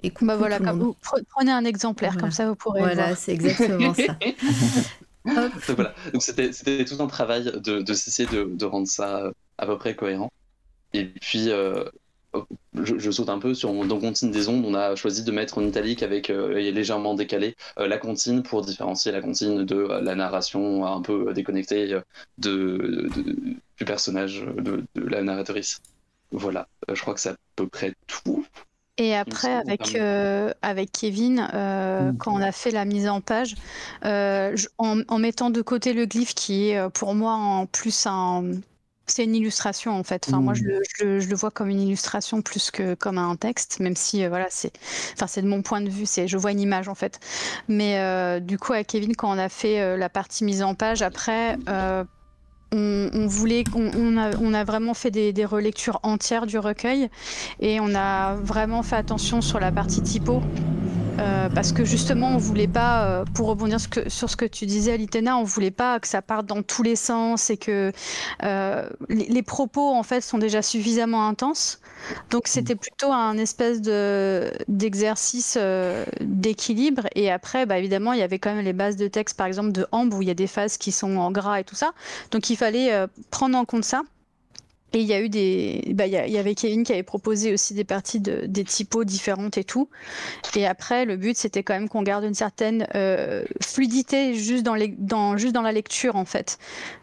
Et 0.03 0.11
coucou 0.11 0.27
Bah 0.27 0.37
voilà, 0.37 0.59
comme 0.59 0.81
vous 0.81 0.97
pre- 1.03 1.23
prenez 1.31 1.53
un 1.53 1.65
exemplaire, 1.65 2.13
Voilà. 2.13 2.21
comme 2.21 2.31
ça 2.33 2.49
vous 2.49 2.57
pourrez 2.57 2.81
Voilà, 2.81 3.07
voir. 3.07 3.17
c'est 3.17 3.33
exactement 3.33 3.95
ça. 3.95 4.19
Hop. 5.27 5.53
Donc 5.69 5.77
voilà, 5.77 5.95
donc 6.13 6.23
c'était 6.23 6.53
c'était 6.53 6.85
tout 6.85 7.01
un 7.03 7.07
travail 7.07 7.45
de, 7.45 7.81
de 7.83 7.95
s'essayer 7.95 8.29
de, 8.29 8.45
de 8.45 8.65
rendre 8.65 8.89
ça 8.89 9.31
à 9.59 9.67
peu 9.67 9.79
près 9.79 9.95
cohérent. 9.95 10.31
Et 10.95 11.07
puis, 11.07 11.51
euh, 11.51 11.85
je, 12.75 12.99
je 12.99 13.11
saute 13.11 13.29
un 13.29 13.39
peu 13.39 13.55
sur 13.55 13.73
dans 13.87 14.01
Comptine 14.01 14.31
des 14.31 14.49
ondes, 14.49 14.65
on 14.67 14.75
a 14.75 14.97
choisi 14.97 15.25
de 15.25 15.33
mettre 15.33 15.59
en 15.59 15.63
italique 15.67 16.03
avec 16.03 16.31
euh, 16.31 16.57
et 16.57 16.73
légèrement 16.73 17.15
décalé 17.15 17.55
euh, 17.79 17.87
la 17.87 17.99
comptine 17.99 18.43
pour 18.43 18.63
différencier 18.63 19.13
la 19.13 19.21
comptine 19.21 19.65
de 19.65 19.77
euh, 19.77 20.01
la 20.01 20.15
narration 20.15 20.87
un 20.87 21.03
peu 21.03 21.33
déconnectée 21.35 21.93
euh, 21.95 22.01
de, 22.39 23.11
de- 23.15 23.37
du 23.77 23.85
personnage 23.85 24.43
de, 24.43 24.85
de 24.95 25.03
la 25.09 25.23
narratrice. 25.23 25.79
Voilà, 26.31 26.69
Euh, 26.89 26.95
je 26.95 27.03
crois 27.03 27.15
que 27.15 27.21
c'est 27.21 27.31
à 27.31 27.37
peu 27.57 27.69
près 27.69 27.93
tout. 28.07 28.47
Et 28.99 29.15
après, 29.15 29.53
avec, 29.55 29.97
euh, 29.97 30.53
avec 30.61 30.93
Kevin, 30.93 31.49
euh, 31.55 32.13
Mm. 32.13 32.17
quand 32.19 32.33
on 32.35 32.43
a 32.43 32.53
fait 32.53 32.71
la 32.71 32.85
mise 32.85 33.09
en 33.09 33.21
page, 33.23 33.55
euh, 34.05 34.53
je- 34.55 34.69
en, 34.79 35.01
en 35.09 35.19
mettant 35.19 35.49
de 35.51 35.63
côté 35.63 35.95
le 35.95 36.05
glyphe 36.05 36.35
qui 36.35 36.69
est 36.69 36.79
euh, 36.79 36.91
pour 36.91 37.15
moi 37.15 37.33
en 37.33 37.67
plus 37.67 38.07
un. 38.07 38.45
C'est 39.07 39.25
une 39.25 39.35
illustration 39.35 39.93
en 39.93 40.05
fait. 40.05 40.25
Enfin, 40.27 40.41
moi, 40.41 40.55
je 40.55 40.63
Mm. 40.63 40.69
le, 40.69 40.81
je 40.99 41.05
le- 41.05 41.21
je 41.21 41.29
le 41.29 41.37
vois 41.37 41.51
comme 41.51 41.69
une 41.69 41.81
illustration 41.81 42.41
plus 42.41 42.71
que 42.71 42.95
comme 42.95 43.19
un 43.19 43.37
texte, 43.37 43.81
même 43.81 43.97
si 43.97 44.25
euh, 44.25 44.29
voilà, 44.29 44.47
c'est, 44.49 44.73
enfin, 45.15 45.27
c'est 45.27 45.43
de 45.43 45.49
mon 45.49 45.61
point 45.63 45.81
de 45.81 45.91
vue, 45.91 46.07
c'est, 46.07 46.29
je 46.29 46.37
vois 46.39 46.53
une 46.53 46.61
image 46.61 46.89
en 46.89 46.95
fait. 46.95 47.19
Mais 47.69 47.99
euh, 47.99 48.41
du 48.41 48.59
coup, 48.59 48.73
avec 48.73 48.87
Kevin, 48.87 49.15
quand 49.17 49.31
on 49.35 49.39
a 49.39 49.49
fait 49.49 49.81
euh, 49.81 49.97
la 49.97 50.09
partie 50.09 50.45
mise 50.45 50.63
en 50.63 50.75
page, 50.75 51.03
après, 51.03 51.59
on, 52.75 53.11
on 53.13 53.27
voulait, 53.27 53.65
on, 53.75 53.91
on 53.95 54.17
a, 54.17 54.37
on 54.39 54.55
a 54.55 54.65
vraiment 54.65 54.95
fait 54.95 55.11
des, 55.11 55.33
des 55.33 55.45
relectures 55.45 56.01
entières 56.03 56.47
du 56.47 56.59
recueil 56.59 57.11
et 57.61 57.81
on 57.81 57.95
a 57.95 58.35
vraiment 58.37 58.83
fait 58.83 58.97
attention 58.97 59.43
sur 59.43 59.61
la 59.61 59.73
partie 59.73 60.03
typo. 60.03 60.43
Euh, 61.23 61.49
parce 61.49 61.73
que 61.73 61.85
justement, 61.85 62.35
on 62.35 62.37
voulait 62.37 62.67
pas, 62.67 63.05
euh, 63.05 63.25
pour 63.35 63.47
rebondir 63.47 63.79
sur 63.81 64.29
ce 64.29 64.37
que 64.37 64.45
tu 64.45 64.67
disais, 64.67 64.97
Litena, 64.97 65.37
on 65.37 65.45
voulait 65.45 65.71
pas 65.71 66.01
que 66.01 66.09
ça 66.09 66.21
parte 66.21 66.47
dans 66.47 66.63
tous 66.63 66.83
les 66.83 66.97
sens 66.97 67.49
et 67.51 67.57
que 67.57 67.93
euh, 68.43 68.89
les, 69.09 69.43
propos 69.43 69.91
en 69.91 70.03
fait 70.03 70.21
sont 70.21 70.39
déjà 70.39 70.63
suffisamment 70.63 71.29
intenses. 71.29 71.81
Donc 72.31 72.49
c'était 72.49 72.75
plutôt 72.75 73.13
un 73.13 73.39
espèce 73.39 73.81
de 73.81 74.53
d'exercice 74.67 75.57
d'équilibre. 76.21 77.07
Et 77.15 77.31
après, 77.31 77.67
bah, 77.67 77.79
évidemment, 77.79 78.13
il 78.13 78.19
y 78.19 78.23
avait 78.23 78.39
quand 78.39 78.55
même 78.55 78.65
les 78.65 78.73
bases 78.73 78.97
de 78.97 79.07
texte, 79.07 79.37
par 79.37 79.47
exemple 79.47 79.73
de 79.73 79.87
Ambre, 79.93 80.17
où 80.17 80.23
il 80.23 80.29
y 80.29 80.31
a 80.31 80.35
des 80.35 80.49
phases 80.49 80.77
qui 80.77 80.91
sont 80.91 81.17
en 81.19 81.31
gras 81.31 81.61
et 81.61 81.65
tout 81.65 81.77
ça. 81.77 81.93
Donc 82.33 82.51
il 82.51 82.57
fallait 82.57 83.07
prendre 83.31 83.57
en 83.57 83.65
compte 83.65 83.85
ça. 83.85 84.03
Et 84.95 85.01
il 85.01 85.07
y 85.07 85.15
a 85.15 85.21
eu 85.21 85.29
des, 85.29 85.93
bah, 85.95 86.07
il 86.07 86.13
y, 86.13 86.33
y 86.33 86.39
avait 86.39 86.55
Kevin 86.55 86.85
qui 86.85 86.93
avait 86.93 87.03
proposé 87.03 87.53
aussi 87.53 87.75
des 87.75 87.85
parties 87.85 88.21
de, 88.21 88.45
des 88.47 88.65
typos 88.65 89.05
différentes 89.05 89.57
et 89.57 89.65
tout. 89.65 89.89
Et 90.57 90.67
après, 90.67 91.05
le 91.07 91.17
but 91.17 91.37
c'était 91.37 91.63
quand 91.63 91.75
même 91.75 91.89
qu'on 91.89 92.03
garde 92.03 92.25
une 92.25 92.35
certaine 92.35 92.87
euh, 92.95 93.45
fluidité 93.63 94.35
juste 94.35 94.65
dans, 94.65 94.75
les, 94.75 94.89
dans, 94.99 95.37
juste 95.37 95.55
dans 95.55 95.63
la 95.63 95.73
lecture 95.73 96.17
en 96.17 96.25
fait, 96.25 96.59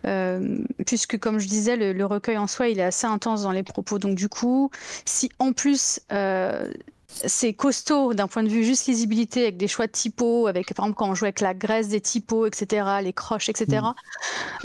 Euh, 0.05 0.59
puisque 0.85 1.17
comme 1.19 1.39
je 1.39 1.47
disais, 1.47 1.75
le, 1.75 1.93
le 1.93 2.05
recueil 2.05 2.37
en 2.37 2.47
soi 2.47 2.69
il 2.69 2.79
est 2.79 2.83
assez 2.83 3.07
intense 3.07 3.43
dans 3.43 3.51
les 3.51 3.63
propos. 3.63 3.99
Donc 3.99 4.15
du 4.15 4.29
coup, 4.29 4.69
si 5.05 5.29
en 5.39 5.53
plus 5.53 5.99
euh, 6.11 6.71
c'est 7.07 7.53
costaud 7.53 8.13
d'un 8.13 8.27
point 8.27 8.43
de 8.43 8.49
vue 8.49 8.63
juste 8.63 8.87
lisibilité 8.87 9.43
avec 9.43 9.57
des 9.57 9.67
choix 9.67 9.87
de 9.87 9.91
typos, 9.91 10.47
avec 10.47 10.73
par 10.73 10.85
exemple 10.85 10.97
quand 10.97 11.09
on 11.09 11.15
joue 11.15 11.25
avec 11.25 11.41
la 11.41 11.53
graisse 11.53 11.87
des 11.89 12.01
typos, 12.01 12.45
etc., 12.47 12.85
les 13.03 13.13
croches, 13.13 13.49
etc. 13.49 13.81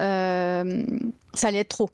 euh, 0.00 0.84
ça 1.34 1.48
allait 1.48 1.58
être 1.60 1.68
trop. 1.68 1.90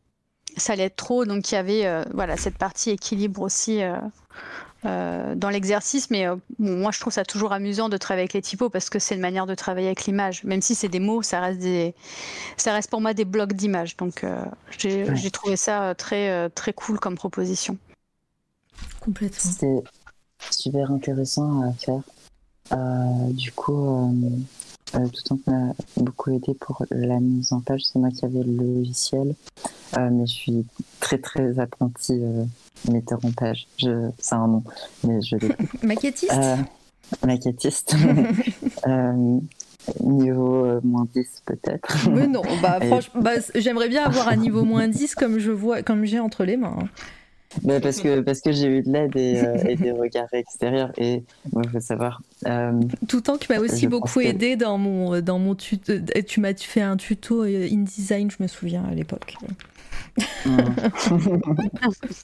Ça 0.57 0.73
allait 0.75 0.85
être 0.85 0.97
trop, 0.97 1.25
donc 1.25 1.51
il 1.51 1.55
y 1.55 1.59
avait 1.59 1.87
euh, 1.87 2.03
voilà 2.13 2.37
cette 2.37 2.59
partie 2.59 2.91
équilibre 2.91 3.41
aussi 3.43 3.83
euh, 3.83 3.97
euh, 4.85 5.35
dans 5.35 5.49
l'exercice. 5.51 6.11
Mais 6.11 6.27
euh, 6.27 6.37
bon, 6.59 6.77
moi, 6.79 6.91
je 6.93 7.01
trouve 7.01 7.13
ça 7.13 7.25
toujours 7.25 7.53
amusant 7.53 7.89
de 7.89 7.97
travailler 7.97 8.23
avec 8.25 8.33
les 8.35 8.43
typos 8.43 8.69
parce 8.71 8.91
que 8.91 8.99
c'est 8.99 9.15
une 9.15 9.21
manière 9.21 9.47
de 9.47 9.55
travailler 9.55 9.87
avec 9.87 10.05
l'image. 10.07 10.45
Même 10.45 10.61
si 10.63 10.75
c'est 10.75 10.89
des 10.89 11.01
mots, 11.01 11.23
ça 11.23 11.41
reste 11.41 11.61
des, 11.61 11.95
ça 12.57 12.73
reste 12.73 12.91
pour 12.91 13.01
moi 13.01 13.15
des 13.15 13.25
blocs 13.25 13.53
d'images. 13.53 13.97
Donc 13.97 14.25
euh, 14.25 14.43
j'ai 14.79 15.05
Ouais. 15.05 15.31
trouvé 15.31 15.57
ça 15.57 15.95
très 15.95 16.49
très 16.51 16.73
cool 16.73 16.99
comme 16.99 17.15
proposition. 17.15 17.77
Complètement. 19.01 19.51
C'était 19.53 19.83
super 20.51 20.91
intéressant 20.91 21.63
à 21.63 21.73
faire. 21.73 22.01
Euh, 22.73 23.33
du 23.33 23.51
coup, 23.53 24.15
euh, 24.95 25.07
tout 25.07 25.21
le 25.25 25.29
temps 25.29 25.39
qu'on 25.45 25.51
m'a 25.67 25.73
beaucoup 25.97 26.31
aidé 26.31 26.55
pour 26.59 26.85
la 26.91 27.21
mise 27.21 27.53
en 27.53 27.61
page, 27.61 27.83
c'est 27.85 27.99
moi 27.99 28.11
qui 28.11 28.25
avais 28.25 28.43
le 28.43 28.53
logiciel. 28.77 29.35
Euh, 29.97 30.09
mais 30.11 30.27
je 30.27 30.33
suis 30.33 30.67
très 31.01 31.19
très 31.19 31.59
apprenti 31.59 32.13
euh, 32.13 32.45
metteur 32.91 33.19
en 33.25 33.31
page. 33.33 33.67
Je, 33.79 34.11
c'est 34.19 34.35
un 34.35 34.47
nom, 34.47 34.65
mais 35.07 35.21
je 35.23 35.37
l'ai. 35.37 35.51
Maquettiste? 35.83 36.33
Euh, 36.33 36.57
maquettiste. 37.27 37.95
Euh, 38.87 39.39
niveau 40.01 40.81
moins 40.83 41.07
10 41.15 41.43
peut-être. 41.47 42.09
Mais 42.11 42.27
non, 42.27 42.43
bah, 42.63 42.79
franchement, 42.87 43.21
bah, 43.23 43.33
j'aimerais 43.55 43.89
bien 43.89 44.05
avoir 44.05 44.29
un 44.29 44.37
niveau 44.37 44.63
moins 44.65 44.89
10 44.89 45.15
comme 45.15 45.39
je 45.39 45.51
vois, 45.51 45.83
comme 45.83 46.05
j'ai 46.05 46.19
entre 46.21 46.45
les 46.45 46.57
mains. 46.57 46.77
hein. 46.81 46.89
Bah, 47.63 47.81
parce 47.81 48.01
que, 48.01 48.21
parce 48.21 48.41
que 48.41 48.53
j'ai 48.53 48.67
eu 48.69 48.83
de 48.83 48.93
l'aide 48.93 49.17
et, 49.17 49.41
euh, 49.41 49.57
et 49.69 49.77
des 49.77 49.91
regards 49.93 50.33
extérieurs. 50.33 50.93
Et 50.99 51.25
il 51.57 51.69
faut 51.71 51.81
savoir. 51.81 52.23
euh, 52.47 52.81
Tout 53.09 53.21
temps 53.21 53.39
tu 53.39 53.53
m'as 53.53 53.59
aussi 53.59 53.83
Je 53.83 53.89
beaucoup 53.89 54.21
que- 54.21 54.25
aidé 54.25 54.57
dans 54.57 54.79
mon, 54.79 55.21
dans 55.21 55.39
mon 55.39 55.55
tuto. 55.57 55.93
euh, 55.93 56.01
Tu 56.27 56.41
m'as 56.41 56.55
fait 56.55 56.81
un 56.81 56.97
tuto 56.97 57.43
euh, 57.43 57.69
InDesign, 57.71 58.31
je 58.31 58.37
me 58.41 58.47
souviens 58.49 58.85
à 58.85 58.95
l'époque. 58.95 59.37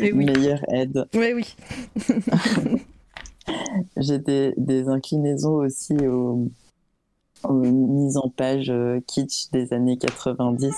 Mais 0.00 0.12
oui. 0.12 0.24
meilleure 0.26 0.62
aide. 0.72 1.04
Ouais, 1.14 1.32
oui. 1.34 1.54
J'ai 3.96 4.18
des, 4.18 4.54
des 4.56 4.88
inclinaisons 4.88 5.54
aussi 5.56 5.94
au, 6.06 6.48
aux 7.44 7.52
mises 7.54 8.16
en 8.16 8.28
page 8.28 8.70
euh, 8.70 9.00
kitsch 9.06 9.50
des 9.52 9.72
années 9.72 9.96
90. 9.98 10.72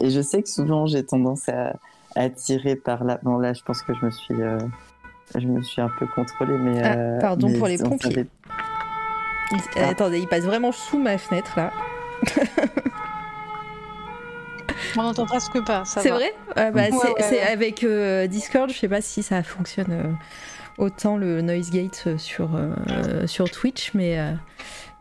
Et 0.00 0.10
je 0.10 0.20
sais 0.20 0.42
que 0.42 0.48
souvent 0.48 0.86
j'ai 0.86 1.04
tendance 1.04 1.48
à, 1.48 1.74
tirer 2.30 2.76
par 2.76 3.04
là. 3.04 3.18
Bon 3.22 3.38
là, 3.38 3.52
je 3.52 3.62
pense 3.62 3.82
que 3.82 3.92
je 3.94 4.04
me 4.04 4.10
suis, 4.10 4.40
euh, 4.40 4.58
je 5.36 5.46
me 5.46 5.62
suis 5.62 5.80
un 5.82 5.90
peu 5.98 6.06
contrôlée, 6.14 6.56
mais. 6.58 6.80
Ah, 6.82 6.94
euh, 6.96 7.20
pardon 7.20 7.48
mais 7.48 7.58
pour 7.58 7.66
les 7.68 7.78
pompiers. 7.78 8.10
savait- 8.14 8.26
Il- 9.52 9.60
Ah. 9.76 9.88
Attendez, 9.90 10.18
il 10.20 10.26
passe 10.28 10.44
vraiment 10.44 10.72
sous 10.72 10.98
ma 10.98 11.18
fenêtre 11.18 11.52
là. 11.56 11.70
On 14.96 15.02
n'entend 15.02 15.26
presque 15.26 15.60
pas. 15.64 15.84
ça 15.84 16.00
C'est 16.00 16.10
vrai? 16.10 16.32
Ah 16.56 16.70
bah, 16.70 16.82
Ouais, 16.82 16.90
c'est- 16.90 16.96
ouais, 17.08 17.14
c'est 17.20 17.34
ouais. 17.36 17.42
avec 17.52 17.82
euh, 17.84 18.26
Discord, 18.26 18.70
je 18.70 18.78
sais 18.78 18.88
pas 18.88 19.00
si 19.00 19.22
ça 19.22 19.42
fonctionne 19.42 19.90
euh, 19.90 20.12
autant 20.78 21.16
le 21.16 21.42
noise 21.42 21.70
gate 21.70 22.16
sur, 22.16 22.50
euh, 22.54 23.26
sur 23.26 23.50
Twitch, 23.50 23.92
mais, 23.94 24.18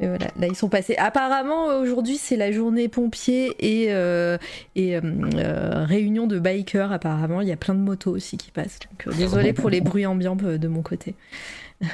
mais 0.04 0.18
voilà, 0.18 0.32
là 0.40 0.48
ils 0.48 0.56
sont 0.56 0.70
passés. 0.70 0.96
Apparemment 0.98 1.68
aujourd'hui 1.80 2.18
c'est 2.18 2.36
la 2.38 2.52
journée 2.52 2.88
pompiers 2.88 3.54
et, 3.60 3.88
euh, 3.94 4.38
et 4.76 4.96
euh, 4.98 5.02
euh, 5.36 5.86
réunion 5.86 6.28
de 6.28 6.40
bikers. 6.40 6.92
Apparemment 6.92 7.42
il 7.42 7.48
y 7.48 7.52
a 7.52 7.58
plein 7.58 7.74
de 7.76 7.80
motos 7.80 8.12
aussi 8.12 8.38
qui 8.38 8.52
passent. 8.52 8.80
Donc 9.06 9.16
désolé 9.16 9.54
pour 9.54 9.70
les 9.70 9.82
bruits 9.82 10.06
ambiants 10.06 10.36
de 10.36 10.68
mon 10.68 10.82
côté. 10.82 11.16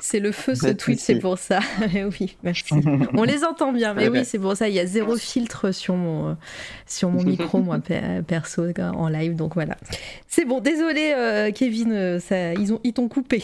C'est 0.00 0.20
le 0.20 0.30
feu 0.30 0.54
ce 0.54 0.68
de 0.68 0.72
tweet, 0.72 1.00
c'est 1.00 1.18
pour 1.18 1.36
ça. 1.36 1.58
Mais 1.92 2.04
oui, 2.20 2.36
merci. 2.44 2.74
On 3.14 3.24
les 3.24 3.42
entend 3.44 3.72
bien, 3.72 3.92
mais 3.92 4.08
oui, 4.08 4.24
c'est 4.24 4.38
pour 4.38 4.56
ça. 4.56 4.68
Il 4.68 4.74
y 4.74 4.78
a 4.78 4.86
zéro 4.86 5.16
filtre 5.16 5.72
sur 5.72 5.96
mon, 5.96 6.36
sur 6.86 7.10
mon 7.10 7.24
micro, 7.24 7.58
moi, 7.58 7.80
pe- 7.80 8.22
perso, 8.22 8.66
en 8.78 9.08
live. 9.08 9.34
Donc 9.34 9.54
voilà. 9.54 9.76
C'est 10.28 10.44
bon, 10.44 10.60
désolé, 10.60 11.12
euh, 11.16 11.50
Kevin, 11.50 12.20
ça, 12.20 12.52
ils 12.54 12.72
ont- 12.72 12.80
ils 12.84 12.92
t'ont 12.92 13.08
coupé. 13.08 13.42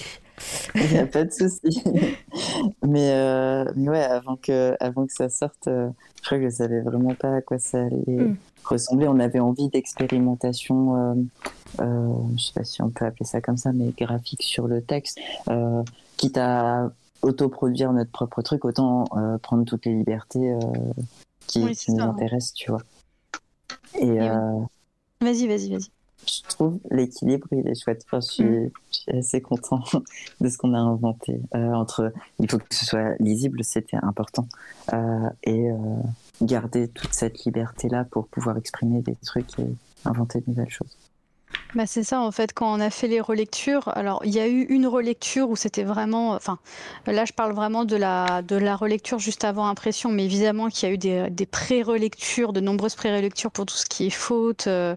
Il 0.74 0.90
n'y 0.90 0.98
a 0.98 1.06
pas 1.06 1.24
de 1.24 1.30
souci. 1.32 1.82
mais, 2.82 3.10
euh, 3.12 3.64
mais 3.76 3.88
ouais, 3.90 4.02
avant 4.02 4.36
que, 4.36 4.76
avant 4.80 5.06
que 5.06 5.12
ça 5.12 5.28
sorte, 5.28 5.68
euh, 5.68 5.88
je 6.20 6.26
crois 6.26 6.38
que 6.38 6.44
je 6.50 6.54
savais 6.54 6.80
vraiment 6.80 7.14
pas 7.14 7.36
à 7.36 7.40
quoi 7.42 7.58
ça 7.58 7.78
allait 7.82 8.04
Mm. 8.06 8.36
ressembler. 8.64 9.08
On 9.08 9.18
avait 9.20 9.40
envie 9.40 9.68
d'expérimentation, 9.68 10.96
euh, 10.96 11.14
euh, 11.80 12.12
je 12.36 12.44
sais 12.44 12.52
pas 12.54 12.64
si 12.64 12.82
on 12.82 12.90
peut 12.90 13.04
appeler 13.04 13.24
ça 13.24 13.40
comme 13.40 13.56
ça, 13.56 13.72
mais 13.72 13.90
graphique 13.96 14.42
sur 14.42 14.66
le 14.68 14.82
texte. 14.82 15.18
Quitte 16.16 16.36
à 16.38 16.90
autoproduire 17.22 17.92
notre 17.92 18.10
propre 18.10 18.42
truc, 18.42 18.64
autant 18.64 19.04
prendre 19.42 19.64
toutes 19.64 19.86
les 19.86 19.94
libertés 19.94 20.54
qui, 21.46 21.64
Oui, 21.64 21.70
qui 21.70 21.76
c'est 21.76 21.92
nous 21.92 21.98
ça. 21.98 22.04
intéressent, 22.04 22.54
tu 22.54 22.70
vois. 22.70 22.82
Et 23.98 24.10
oui. 24.10 24.66
Vas-y, 25.22 25.46
vas-y, 25.46 25.70
vas-y. 25.70 25.90
Je 26.26 26.42
trouve 26.48 26.78
l'équilibre 26.90 27.48
il 27.52 27.66
est 27.68 27.80
chouette. 27.80 28.02
Enfin, 28.06 28.20
je, 28.20 28.30
suis, 28.30 28.44
Mm. 28.44 28.70
je 28.92 28.98
suis 28.98 29.18
assez 29.18 29.40
content 29.40 29.82
de 30.40 30.48
ce 30.48 30.58
qu'on 30.58 30.74
a 30.74 30.78
inventé. 30.78 31.40
Euh, 31.54 31.72
entre, 31.72 32.12
il 32.38 32.50
faut 32.50 32.58
que 32.58 32.74
ce 32.74 32.86
soit 32.86 33.14
lisible, 33.18 33.62
c'était 33.64 33.96
important, 34.02 34.46
Euh, 34.92 35.28
et 35.44 35.70
euh, 35.70 35.76
garder 36.42 36.88
toute 36.88 37.12
cette 37.12 37.44
liberté 37.44 37.88
là 37.88 38.04
pour 38.04 38.26
pouvoir 38.26 38.56
exprimer 38.56 39.02
des 39.02 39.16
trucs 39.24 39.58
et 39.58 39.66
inventer 40.04 40.40
de 40.40 40.44
nouvelles 40.48 40.70
choses. 40.70 40.96
Bah, 41.72 41.84
c'est 41.86 42.02
ça, 42.02 42.20
en 42.20 42.32
fait, 42.32 42.52
quand 42.52 42.72
on 42.76 42.80
a 42.80 42.90
fait 42.90 43.06
les 43.06 43.20
relectures, 43.20 43.96
alors 43.96 44.22
il 44.24 44.32
y 44.34 44.40
a 44.40 44.48
eu 44.48 44.62
une 44.70 44.88
relecture 44.88 45.48
où 45.50 45.54
c'était 45.54 45.84
vraiment, 45.84 46.30
enfin, 46.32 46.58
là 47.06 47.24
je 47.24 47.32
parle 47.32 47.52
vraiment 47.52 47.84
de 47.84 47.94
la, 47.94 48.42
de 48.42 48.56
la 48.56 48.74
relecture 48.74 49.20
juste 49.20 49.44
avant 49.44 49.68
impression, 49.68 50.10
mais 50.10 50.24
évidemment 50.24 50.68
qu'il 50.68 50.88
y 50.88 50.90
a 50.90 50.94
eu 50.94 50.98
des, 50.98 51.30
des 51.30 51.46
pré-relectures, 51.46 52.52
de 52.52 52.58
nombreuses 52.60 52.96
pré-relectures 52.96 53.52
pour 53.52 53.66
tout 53.66 53.76
ce 53.76 53.86
qui 53.86 54.06
est 54.08 54.10
faute, 54.10 54.66
euh, 54.66 54.96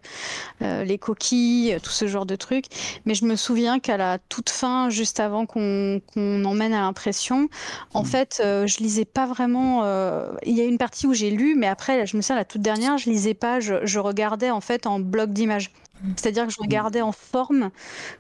euh, 0.64 0.84
les 0.84 0.98
coquilles, 0.98 1.74
euh, 1.76 1.80
tout 1.80 1.92
ce 1.92 2.08
genre 2.08 2.26
de 2.26 2.36
trucs. 2.36 2.66
Mais 3.06 3.14
je 3.14 3.26
me 3.26 3.36
souviens 3.36 3.80
qu'à 3.80 3.98
la 3.98 4.18
toute 4.18 4.50
fin, 4.50 4.90
juste 4.90 5.20
avant 5.20 5.46
qu'on 5.46 6.02
qu'on 6.14 6.44
emmène 6.44 6.74
à 6.74 6.82
l'impression, 6.82 7.50
en 7.94 8.02
Mhm. 8.02 8.06
fait, 8.06 8.42
euh, 8.44 8.66
je 8.68 8.80
lisais 8.80 9.06
pas 9.06 9.28
vraiment. 9.28 9.82
euh, 9.84 10.28
Il 10.44 10.58
y 10.58 10.62
a 10.62 10.66
une 10.66 10.80
partie 10.80 11.06
où 11.08 11.14
j'ai 11.14 11.30
lu, 11.30 11.56
mais 11.56 11.68
après, 11.68 12.08
je 12.08 12.18
me 12.18 12.22
souviens, 12.24 12.36
la 12.38 12.46
toute 12.46 12.62
dernière, 12.62 12.98
je 12.98 13.10
lisais 13.12 13.36
pas, 13.36 13.60
je, 13.60 13.86
je 13.86 14.00
regardais 14.00 14.50
en 14.50 14.62
fait 14.62 14.88
en 14.88 15.00
bloc 15.00 15.32
d'images. 15.32 15.72
C'est-à-dire 16.18 16.48
que 16.48 16.52
je 16.52 16.60
regardais 16.60 17.02
en 17.02 17.14
forme 17.14 17.70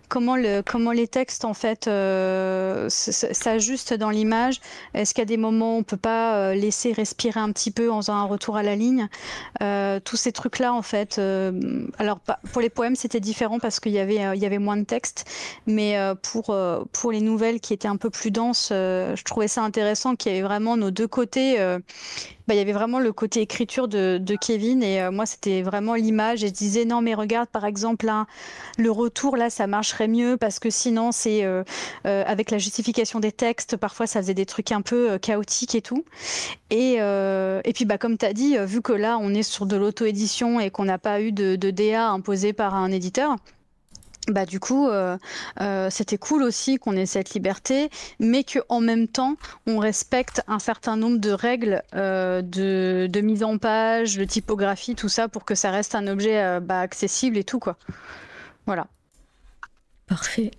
comment, 0.07 0.37
le, 0.37 0.61
comment 0.61 0.93
les 0.93 1.07
textes 1.07 1.43
en 1.43 1.53
fait 1.53 1.87
euh, 1.87 2.87
s'ajustent 2.89 3.93
dans 3.93 4.09
l'image. 4.09 4.61
Est-ce 4.93 5.19
a 5.19 5.25
des 5.25 5.35
moments 5.37 5.77
on 5.77 5.83
peut 5.83 5.97
pas 5.97 6.37
euh, 6.37 6.53
laisser 6.53 6.93
respirer 6.93 7.41
un 7.41 7.51
petit 7.51 7.71
peu 7.71 7.91
en 7.91 7.97
faisant 7.97 8.15
un 8.15 8.23
retour 8.23 8.55
à 8.55 8.63
la 8.63 8.75
ligne? 8.77 9.09
Euh, 9.61 9.99
Tous 9.99 10.15
ces 10.15 10.31
trucs-là 10.31 10.73
en 10.73 10.81
fait. 10.81 11.17
euh, 11.19 11.85
alors 11.97 12.19
pour 12.53 12.61
les 12.61 12.69
poèmes 12.69 12.95
c'était 12.95 13.19
différent 13.19 13.59
parce 13.59 13.81
qu'il 13.81 13.91
y 13.91 13.99
avait 13.99 14.23
euh, 14.23 14.35
il 14.35 14.41
y 14.41 14.45
avait 14.45 14.59
moins 14.59 14.77
de 14.77 14.85
texte, 14.85 15.25
mais 15.67 15.97
euh, 15.97 16.15
pour 16.15 16.55
pour 16.93 17.11
les 17.11 17.21
nouvelles 17.21 17.59
qui 17.59 17.73
étaient 17.73 17.89
un 17.89 17.97
peu 17.97 18.09
plus 18.09 18.31
denses, 18.31 18.67
je 18.71 19.23
trouvais 19.23 19.49
ça 19.49 19.61
intéressant 19.61 20.15
qu'il 20.15 20.31
y 20.31 20.35
avait 20.35 20.47
vraiment 20.47 20.77
nos 20.77 20.91
deux 20.91 21.07
côtés. 21.07 21.57
Bah, 22.47 22.53
il 22.55 22.57
y 22.57 22.61
avait 22.61 22.73
vraiment 22.73 22.99
le 22.99 23.13
côté 23.13 23.41
écriture 23.41 23.87
de, 23.87 24.17
de 24.21 24.35
Kevin 24.35 24.83
et 24.83 25.01
euh, 25.01 25.11
moi 25.11 25.25
c'était 25.25 25.61
vraiment 25.61 25.95
l'image 25.95 26.43
et 26.43 26.47
je 26.47 26.53
disais 26.53 26.85
non 26.85 27.01
mais 27.01 27.13
regarde 27.13 27.49
par 27.49 27.65
exemple 27.65 28.09
le 28.77 28.91
retour 28.91 29.37
là 29.37 29.49
ça 29.49 29.67
marcherait 29.67 30.07
mieux 30.07 30.37
parce 30.37 30.59
que 30.59 30.69
sinon 30.69 31.11
c'est 31.11 31.43
euh, 31.43 31.63
euh, 32.05 32.23
avec 32.25 32.51
la 32.51 32.57
justification 32.57 33.19
des 33.19 33.31
textes 33.31 33.77
parfois 33.77 34.07
ça 34.07 34.21
faisait 34.21 34.33
des 34.33 34.45
trucs 34.45 34.71
un 34.71 34.81
peu 34.81 35.11
euh, 35.11 35.17
chaotiques 35.17 35.75
et 35.75 35.81
tout. 35.81 36.03
Et, 36.69 36.97
euh, 36.99 37.61
et 37.65 37.73
puis 37.73 37.85
bah 37.85 37.97
comme 37.97 38.17
tu 38.17 38.25
as 38.25 38.33
dit 38.33 38.57
euh, 38.57 38.65
vu 38.65 38.81
que 38.81 38.93
là 38.93 39.17
on 39.19 39.33
est 39.33 39.43
sur 39.43 39.65
de 39.65 39.75
l'auto-édition 39.75 40.59
et 40.59 40.69
qu'on 40.69 40.85
n'a 40.85 40.97
pas 40.97 41.21
eu 41.21 41.31
de, 41.31 41.55
de 41.55 41.71
DA 41.71 42.09
imposé 42.09 42.53
par 42.53 42.75
un 42.75 42.91
éditeur 42.91 43.35
bah 44.27 44.45
du 44.45 44.59
coup, 44.59 44.87
euh, 44.87 45.17
euh, 45.59 45.89
c'était 45.89 46.17
cool 46.17 46.43
aussi 46.43 46.77
qu'on 46.77 46.95
ait 46.95 47.05
cette 47.05 47.33
liberté, 47.33 47.89
mais 48.19 48.43
que 48.43 48.59
en 48.69 48.79
même 48.79 49.07
temps, 49.07 49.35
on 49.67 49.79
respecte 49.79 50.41
un 50.47 50.59
certain 50.59 50.95
nombre 50.95 51.17
de 51.17 51.31
règles 51.31 51.83
euh, 51.95 52.41
de, 52.41 53.21
mise 53.21 53.43
en 53.43 53.57
page, 53.57 54.17
de 54.17 54.23
typographie, 54.23 54.95
tout 54.95 55.09
ça, 55.09 55.27
pour 55.27 55.45
que 55.45 55.55
ça 55.55 55.71
reste 55.71 55.95
un 55.95 56.07
objet 56.07 56.59
bah, 56.61 56.79
accessible 56.79 57.37
et 57.37 57.43
tout 57.43 57.59
quoi. 57.59 57.77
Voilà. 58.65 58.87
Parfait. 60.07 60.51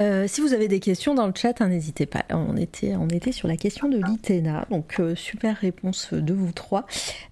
Euh, 0.00 0.26
si 0.28 0.40
vous 0.40 0.52
avez 0.52 0.68
des 0.68 0.80
questions 0.80 1.14
dans 1.14 1.26
le 1.26 1.32
chat, 1.34 1.60
hein, 1.60 1.68
n'hésitez 1.68 2.06
pas. 2.06 2.22
On 2.30 2.56
était, 2.56 2.94
on 2.96 3.08
était 3.08 3.32
sur 3.32 3.48
la 3.48 3.56
question 3.56 3.88
de 3.88 3.98
l'ITENA, 3.98 4.66
donc 4.70 5.00
euh, 5.00 5.14
super 5.14 5.56
réponse 5.56 6.12
de 6.12 6.32
vous 6.32 6.52
trois. 6.52 6.86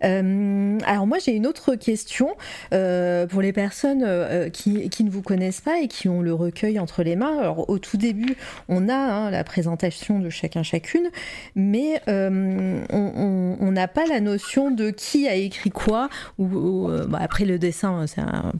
Euh, 0.04 0.78
alors 0.84 1.06
moi 1.06 1.18
j'ai 1.18 1.32
une 1.32 1.46
autre 1.46 1.74
question 1.74 2.34
pour 2.70 3.42
les 3.42 3.52
personnes 3.52 4.50
qui, 4.50 4.88
qui 4.90 5.04
ne 5.04 5.10
vous 5.10 5.22
connaissent 5.22 5.60
pas 5.60 5.80
et 5.80 5.88
qui 5.88 6.08
ont 6.08 6.20
le 6.22 6.32
recueil 6.34 6.78
entre 6.78 7.02
les 7.02 7.16
mains. 7.16 7.38
Alors 7.38 7.68
au 7.68 7.78
tout 7.78 7.96
début, 7.96 8.36
on 8.68 8.88
a 8.88 8.94
hein, 8.94 9.30
la 9.30 9.44
présentation 9.44 10.18
de 10.18 10.30
chacun 10.30 10.62
chacune, 10.62 11.08
mais 11.54 12.00
on- 12.08 13.70
n'a 13.76 13.88
pas 13.88 14.06
la 14.06 14.20
notion 14.20 14.70
de 14.70 14.88
qui 14.88 15.28
a 15.28 15.34
écrit 15.34 15.68
quoi. 15.70 16.08
Ou, 16.38 16.88
bah, 17.08 17.18
après 17.20 17.44
le 17.44 17.58
dessin, 17.58 18.06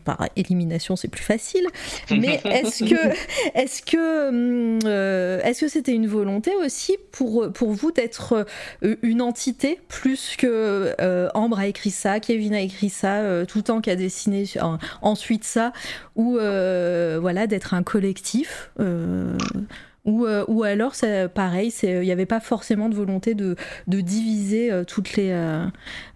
par 0.05 0.29
élimination, 0.37 0.95
c'est 0.95 1.09
plus 1.09 1.25
facile. 1.25 1.67
Mais 2.11 2.39
est-ce 2.45 2.85
que, 2.85 3.15
est-ce 3.55 3.81
que, 3.81 3.96
hum, 3.99 4.79
euh, 4.85 5.41
est-ce 5.43 5.61
que 5.61 5.69
c'était 5.69 5.93
une 5.93 6.07
volonté 6.07 6.55
aussi 6.55 6.97
pour 7.13 7.51
vous 7.73 7.93
d'être 7.93 8.47
euh, 8.83 8.97
une 9.03 9.23
entité 9.23 9.81
plus 9.89 10.37
que 10.37 10.95
euh, 11.01 11.29
Ambre 11.35 11.59
a 11.59 11.67
écrit 11.67 11.91
ça, 11.91 12.21
Kevin 12.21 12.55
a 12.55 12.61
écrit 12.61 12.91
ça, 12.91 13.45
tout 13.47 13.59
le 13.59 13.65
temps 13.65 13.81
qui 13.81 13.91
a 13.91 13.97
dessiné 13.97 14.45
ensuite 15.03 15.45
ça, 15.45 15.73
ou 16.15 16.35
voilà 16.35 17.47
d'être 17.47 17.75
un 17.75 17.83
collectif. 17.83 18.71
Euh, 20.07 20.11
ou, 20.11 20.27
euh, 20.27 20.45
ou 20.49 20.63
alors, 20.63 20.95
c'est 20.95 21.29
pareil, 21.29 21.71
c'est- 21.71 21.97
il 22.03 22.07
n'y 22.07 22.13
avait 22.13 22.27
pas 22.27 22.41
forcément 22.41 22.89
de 22.89 22.95
volonté 22.95 23.35
de, 23.35 23.57
de 23.87 24.01
diviser 24.01 24.71
euh, 24.73 24.85
toutes, 24.85 25.15
les, 25.17 25.31
euh, 25.31 25.67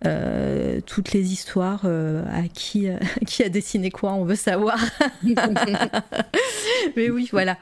euh, 0.07 0.81
toutes 0.87 1.13
les 1.13 1.33
histoires 1.33 1.83
euh, 1.85 2.23
à 2.33 2.49
qui, 2.49 2.89
euh, 2.89 2.97
qui 3.27 3.43
a 3.43 3.49
dessiné 3.49 3.91
quoi, 3.91 4.13
on 4.13 4.25
veut 4.25 4.37
savoir. 4.37 4.79
Mais 6.97 7.11
oui, 7.11 7.29
voilà. 7.33 7.57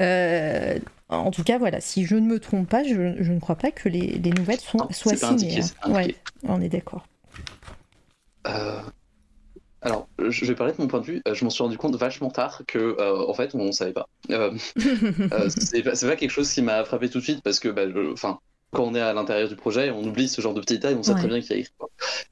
Euh, 0.00 0.78
en 1.08 1.30
tout 1.30 1.42
cas, 1.42 1.58
voilà, 1.58 1.80
si 1.80 2.04
je 2.06 2.14
ne 2.16 2.26
me 2.26 2.38
trompe 2.38 2.68
pas, 2.68 2.84
je, 2.84 3.14
je 3.20 3.32
ne 3.32 3.40
crois 3.40 3.56
pas 3.56 3.70
que 3.70 3.88
les, 3.88 4.18
les 4.22 4.30
nouvelles 4.30 4.60
sont, 4.60 4.78
Non, 4.78 4.88
soient 4.90 5.16
signées. 5.16 5.56
indiqué, 5.56 5.62
hein. 5.82 5.92
Ouais, 5.92 6.14
on 6.46 6.60
est 6.60 6.68
d'accord. 6.68 7.06
Euh, 8.46 8.80
Alors, 9.82 10.08
je 10.18 10.44
vais 10.44 10.54
parler 10.54 10.72
de 10.74 10.80
mon 10.80 10.88
point 10.88 11.00
de 11.00 11.06
vue. 11.06 11.22
Euh, 11.26 11.34
Je 11.34 11.44
m'en 11.44 11.50
suis 11.50 11.62
rendu 11.62 11.78
compte 11.78 11.96
vachement 11.96 12.30
tard 12.30 12.62
que, 12.66 12.78
euh, 12.78 13.26
en 13.26 13.32
fait, 13.34 13.54
on 13.54 13.64
ne 13.64 13.72
savait 13.72 13.92
pas. 13.92 14.06
Euh, 14.30 14.54
euh, 15.34 15.48
c'est 15.58 15.82
pas, 15.82 16.16
quelque 16.16 16.30
chose 16.30 16.52
qui 16.52 16.62
m'a 16.62 16.84
frappé 16.84 17.08
tout 17.10 17.18
de 17.18 17.24
suite 17.24 17.42
parce 17.42 17.60
que, 17.60 17.68
bah, 17.68 17.84
enfin, 18.12 18.38
quand 18.72 18.84
on 18.84 18.94
est 18.94 19.00
à 19.00 19.12
l'intérieur 19.14 19.48
du 19.48 19.56
projet, 19.56 19.90
on 19.90 20.04
oublie 20.04 20.28
ce 20.28 20.40
genre 20.42 20.54
de 20.54 20.60
petits 20.60 20.74
détails, 20.74 20.94
on 20.96 21.02
sait 21.02 21.14
Ouais. 21.14 21.16
très 21.16 21.28
bien 21.28 21.40
qu'il 21.40 21.50
y 21.52 21.54
a 21.54 21.56
écrit. 21.58 21.72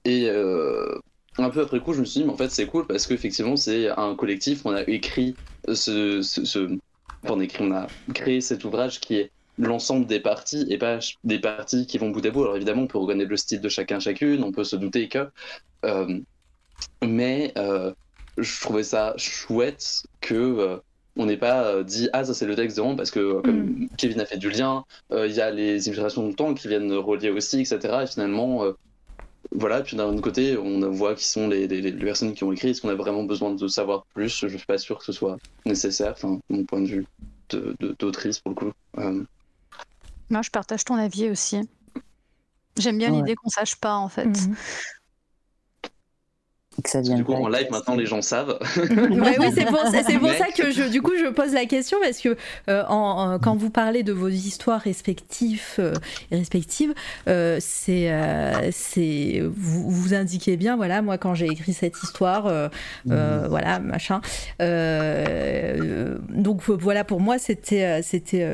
Et 0.04 0.26
euh, 0.30 0.98
un 1.38 1.50
peu 1.50 1.62
après 1.62 1.80
coup, 1.80 1.94
je 1.94 2.00
me 2.00 2.04
suis 2.04 2.20
dit, 2.20 2.26
mais 2.26 2.32
en 2.32 2.36
fait, 2.36 2.50
c'est 2.50 2.66
cool 2.66 2.86
parce 2.86 3.06
qu'effectivement, 3.06 3.56
c'est 3.56 3.88
un 3.90 4.14
collectif. 4.16 4.62
On 4.66 4.72
a 4.74 4.82
écrit 4.88 5.38
ce, 5.72 6.22
ce, 6.22 6.44
ce- 6.44 6.78
on 7.28 7.40
a 7.40 7.44
écrit, 7.44 7.64
on 7.64 7.72
a 7.72 7.92
créé 8.14 8.40
cet 8.40 8.64
ouvrage 8.64 9.00
qui 9.00 9.16
est 9.16 9.30
l'ensemble 9.58 10.06
des 10.06 10.20
parties 10.20 10.66
et 10.70 10.78
pas 10.78 11.00
des 11.24 11.40
parties 11.40 11.86
qui 11.86 11.98
vont 11.98 12.10
bout 12.10 12.24
à 12.26 12.30
bout. 12.30 12.42
Alors 12.42 12.56
évidemment, 12.56 12.82
on 12.82 12.86
peut 12.88 12.98
reconnaître 12.98 13.30
le 13.30 13.36
style 13.36 13.60
de 13.60 13.68
chacun 13.68 14.00
chacune, 14.00 14.44
on 14.44 14.52
peut 14.52 14.64
se 14.64 14.76
douter 14.76 15.08
que, 15.08 15.28
euh, 15.84 16.20
mais 17.02 17.52
euh, 17.56 17.92
je 18.36 18.60
trouvais 18.60 18.82
ça 18.82 19.14
chouette 19.16 20.05
que 20.20 20.34
euh, 20.34 20.76
on 21.16 21.26
n'est 21.26 21.36
pas 21.36 21.82
dit 21.82 22.09
ah 22.12 22.24
ça 22.24 22.32
c'est 22.32 22.46
le 22.46 22.55
texte 22.55 22.76
de 22.76 22.94
parce 22.94 23.10
que 23.10 23.40
comme 23.40 23.88
Kevin 23.96 24.20
a 24.20 24.26
fait 24.26 24.36
du 24.36 24.50
lien, 24.50 24.84
il 25.10 25.32
y 25.32 25.40
a 25.40 25.50
les 25.50 25.88
illustrations 25.88 26.26
du 26.28 26.34
temps 26.36 26.55
qui 26.55 26.68
viennent 26.68 26.92
relier 26.92 27.30
aussi, 27.30 27.60
etc. 27.60 28.02
Et 28.05 28.06
finalement, 28.06 28.62
voilà, 29.52 29.80
puis 29.80 29.96
d'un 29.96 30.06
autre 30.06 30.20
côté, 30.20 30.56
on 30.56 30.90
voit 30.90 31.14
qui 31.14 31.24
sont 31.24 31.48
les, 31.48 31.66
personnes 31.92 32.34
qui 32.34 32.44
ont 32.44 32.52
écrit. 32.52 32.70
Est-ce 32.70 32.82
qu'on 32.82 32.90
a 32.90 32.94
vraiment 32.94 33.24
besoin 33.24 33.55
de 33.55 33.68
savoir 33.68 34.05
plus? 34.14 34.46
Je 34.46 34.56
suis 34.56 34.66
pas 34.66 34.78
sûr 34.78 34.98
que 34.98 35.05
ce 35.05 35.12
soit 35.12 35.38
nécessaire, 35.64 36.12
enfin, 36.12 36.38
mon 36.50 36.64
point 36.64 36.80
de 36.80 36.86
vue 36.86 37.06
d'autrice 37.98 38.40
pour 38.40 38.50
le 38.50 38.56
coup. 38.56 38.72
Euh... 38.98 39.24
Moi, 40.30 40.42
je 40.42 40.50
partage 40.50 40.84
ton 40.84 40.96
avis 40.96 41.30
aussi. 41.30 41.60
J'aime 42.76 42.98
bien 42.98 43.10
l'idée 43.10 43.34
qu'on 43.34 43.48
sache 43.48 43.76
pas 43.76 43.96
en 43.96 44.09
fait. 44.09 44.28
Du 46.78 47.24
coup, 47.24 47.32
en 47.32 47.48
live, 47.48 47.66
maintenant, 47.72 47.96
les 47.96 48.06
gens 48.06 48.22
savent. 48.22 48.56
oui, 48.76 49.50
c'est 49.52 49.66
pour, 49.66 49.80
ça 49.80 50.46
que 50.56 50.70
je, 50.70 50.88
du 50.88 51.02
coup, 51.02 51.12
je 51.18 51.28
pose 51.30 51.52
la 51.52 51.66
question 51.66 51.98
parce 52.00 52.20
que 52.20 52.36
euh, 52.68 52.84
en, 52.88 53.38
quand 53.40 53.56
vous 53.56 53.70
parlez 53.70 54.05
de 54.05 54.12
vos 54.12 54.28
histoires 54.28 54.80
respectives, 54.80 55.62
euh, 55.80 55.92
respectives, 56.30 56.94
euh, 57.26 57.59
c'est, 57.60 58.12
c'est, 58.70 59.42
vous, 59.44 59.90
vous, 59.90 60.14
indiquez 60.14 60.56
bien, 60.56 60.76
voilà, 60.76 61.02
moi, 61.02 61.18
quand 61.18 61.34
j'ai 61.34 61.46
écrit 61.46 61.72
cette 61.72 62.00
histoire, 62.02 62.46
mmh. 63.06 63.46
voilà, 63.48 63.80
machin. 63.80 64.20
donc 66.30 66.62
voilà, 66.62 67.02
pour 67.02 67.20
moi, 67.20 67.38
c'était, 67.38 68.02
c'était, 68.02 68.48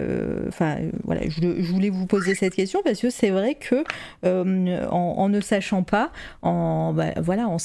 enfin, 0.49 0.79
voilà, 1.05 1.21
je, 1.29 1.73
voulais 1.73 1.91
vous 1.91 2.07
poser 2.07 2.35
cette 2.35 2.55
question 2.55 2.81
parce 2.83 3.01
que 3.01 3.11
c'est 3.11 3.31
vrai 3.31 3.55
que 3.55 3.85
en, 4.25 5.29
ne 5.29 5.41
sachant 5.41 5.83
pas, 5.83 6.11
en, 6.43 6.95
bah, 6.95 7.13
voilà, 7.19 7.49
en 7.49 7.59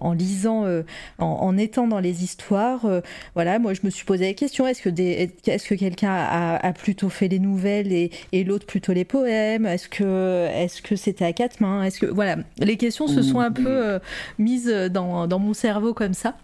en 0.00 0.12
lisant, 0.12 0.64
euh, 0.64 0.82
en, 1.18 1.56
étant 1.56 1.86
dans 1.86 2.00
les 2.00 2.24
histoires, 2.24 2.84
euh, 2.86 3.00
voilà, 3.34 3.58
moi 3.58 3.74
je 3.74 3.80
me 3.84 3.90
suis 3.90 4.04
posé 4.04 4.26
la 4.26 4.34
question 4.34 4.66
est-ce 4.66 4.82
que, 4.82 5.74
quelqu'un 5.74 6.12
a, 6.12 6.72
plutôt 6.72 7.08
fait 7.08 7.28
les 7.28 7.38
nouvelles 7.38 7.92
et, 7.92 8.44
l'autre 8.44 8.66
plutôt 8.66 8.92
les 8.92 9.04
poèmes? 9.04 9.66
Est-ce 9.66 9.88
que 9.88 10.48
est-ce 10.52 10.82
que 10.82 10.96
c'était 10.96 11.24
à 11.24 11.32
quatre 11.32 11.60
mains? 11.60 11.84
Est-ce 11.84 12.00
que 12.00 12.06
voilà, 12.06 12.36
les 12.58 12.76
questions 12.76 13.08
se 13.08 13.22
sont 13.22 13.40
un 13.40 13.52
peu 13.52 13.66
euh, 13.66 13.98
mises 14.38 14.68
dans, 14.90 15.38
mon 15.38 15.54
cerveau 15.54 15.94
comme 15.94 16.14
ça, 16.14 16.36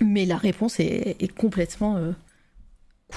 mais 0.00 0.24
la 0.24 0.36
réponse 0.36 0.80
est, 0.80 1.34
complètement 1.36 1.98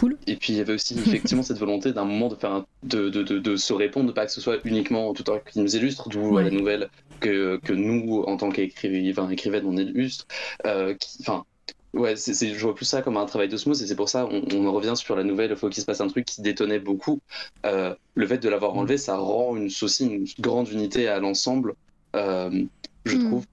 Cool. 0.04 0.18
Et 0.28 0.36
puis 0.36 0.52
il 0.52 0.58
y 0.58 0.60
avait 0.60 0.74
aussi 0.74 1.00
effectivement 1.00 1.44
cette 1.44 1.60
volonté 1.60 1.94
d'un 1.94 2.04
moment 2.04 2.28
de 2.28 2.36
faire 2.36 2.66
de, 2.84 3.08
de, 3.08 3.24
de, 3.24 3.56
se 3.56 3.72
répondre, 3.72 4.14
pas 4.14 4.26
que 4.26 4.34
ce 4.34 4.42
soit 4.42 4.58
uniquement 4.66 5.14
tout 5.14 5.32
à 5.32 5.40
qui 5.40 5.60
nous 5.60 5.78
illustre, 5.78 6.10
d'où 6.10 6.38
la 6.38 6.50
nouvelle 6.50 6.90
que, 7.22 7.58
que 7.64 7.72
nous, 7.72 8.22
en 8.28 8.36
tant 8.36 8.50
qu'écrivains, 8.50 9.30
écrivaines, 9.30 9.66
on 9.66 9.78
illustre. 9.78 10.28
Euh, 10.66 10.94
enfin, 11.22 11.46
ouais, 11.94 12.18
c'est, 12.18 12.54
je 12.54 12.60
vois 12.60 12.76
plus 12.76 12.84
ça 12.84 13.02
comme 13.02 13.16
un 13.16 13.26
travail 13.26 13.48
d'osmose 13.48 13.82
et 13.82 13.88
c'est 13.88 13.96
pour 13.96 14.10
ça 14.10 14.28
on, 14.30 14.44
on 14.54 14.74
revient 14.74 14.98
sur 14.98 15.16
la 15.16 15.24
nouvelle. 15.24 15.52
Il 15.52 15.56
faut 15.56 15.70
qu'il 15.70 15.80
se 15.80 15.86
passe 15.86 16.02
un 16.02 16.08
truc 16.08 16.26
qui 16.26 16.42
détonnait 16.42 16.80
beaucoup. 16.80 17.22
Euh, 17.66 17.96
le 18.16 18.28
fait 18.28 18.40
de 18.40 18.50
l'avoir 18.50 18.76
enlevé, 18.76 18.98
ça 18.98 19.16
rend 19.16 19.56
une, 19.56 19.70
aussi 19.82 20.06
une 20.06 20.26
grande 20.38 20.68
unité 20.68 21.08
à 21.08 21.20
l'ensemble, 21.20 21.76
euh, 22.18 22.66
je 23.06 23.16
mm. 23.16 23.28
trouve. 23.30 23.46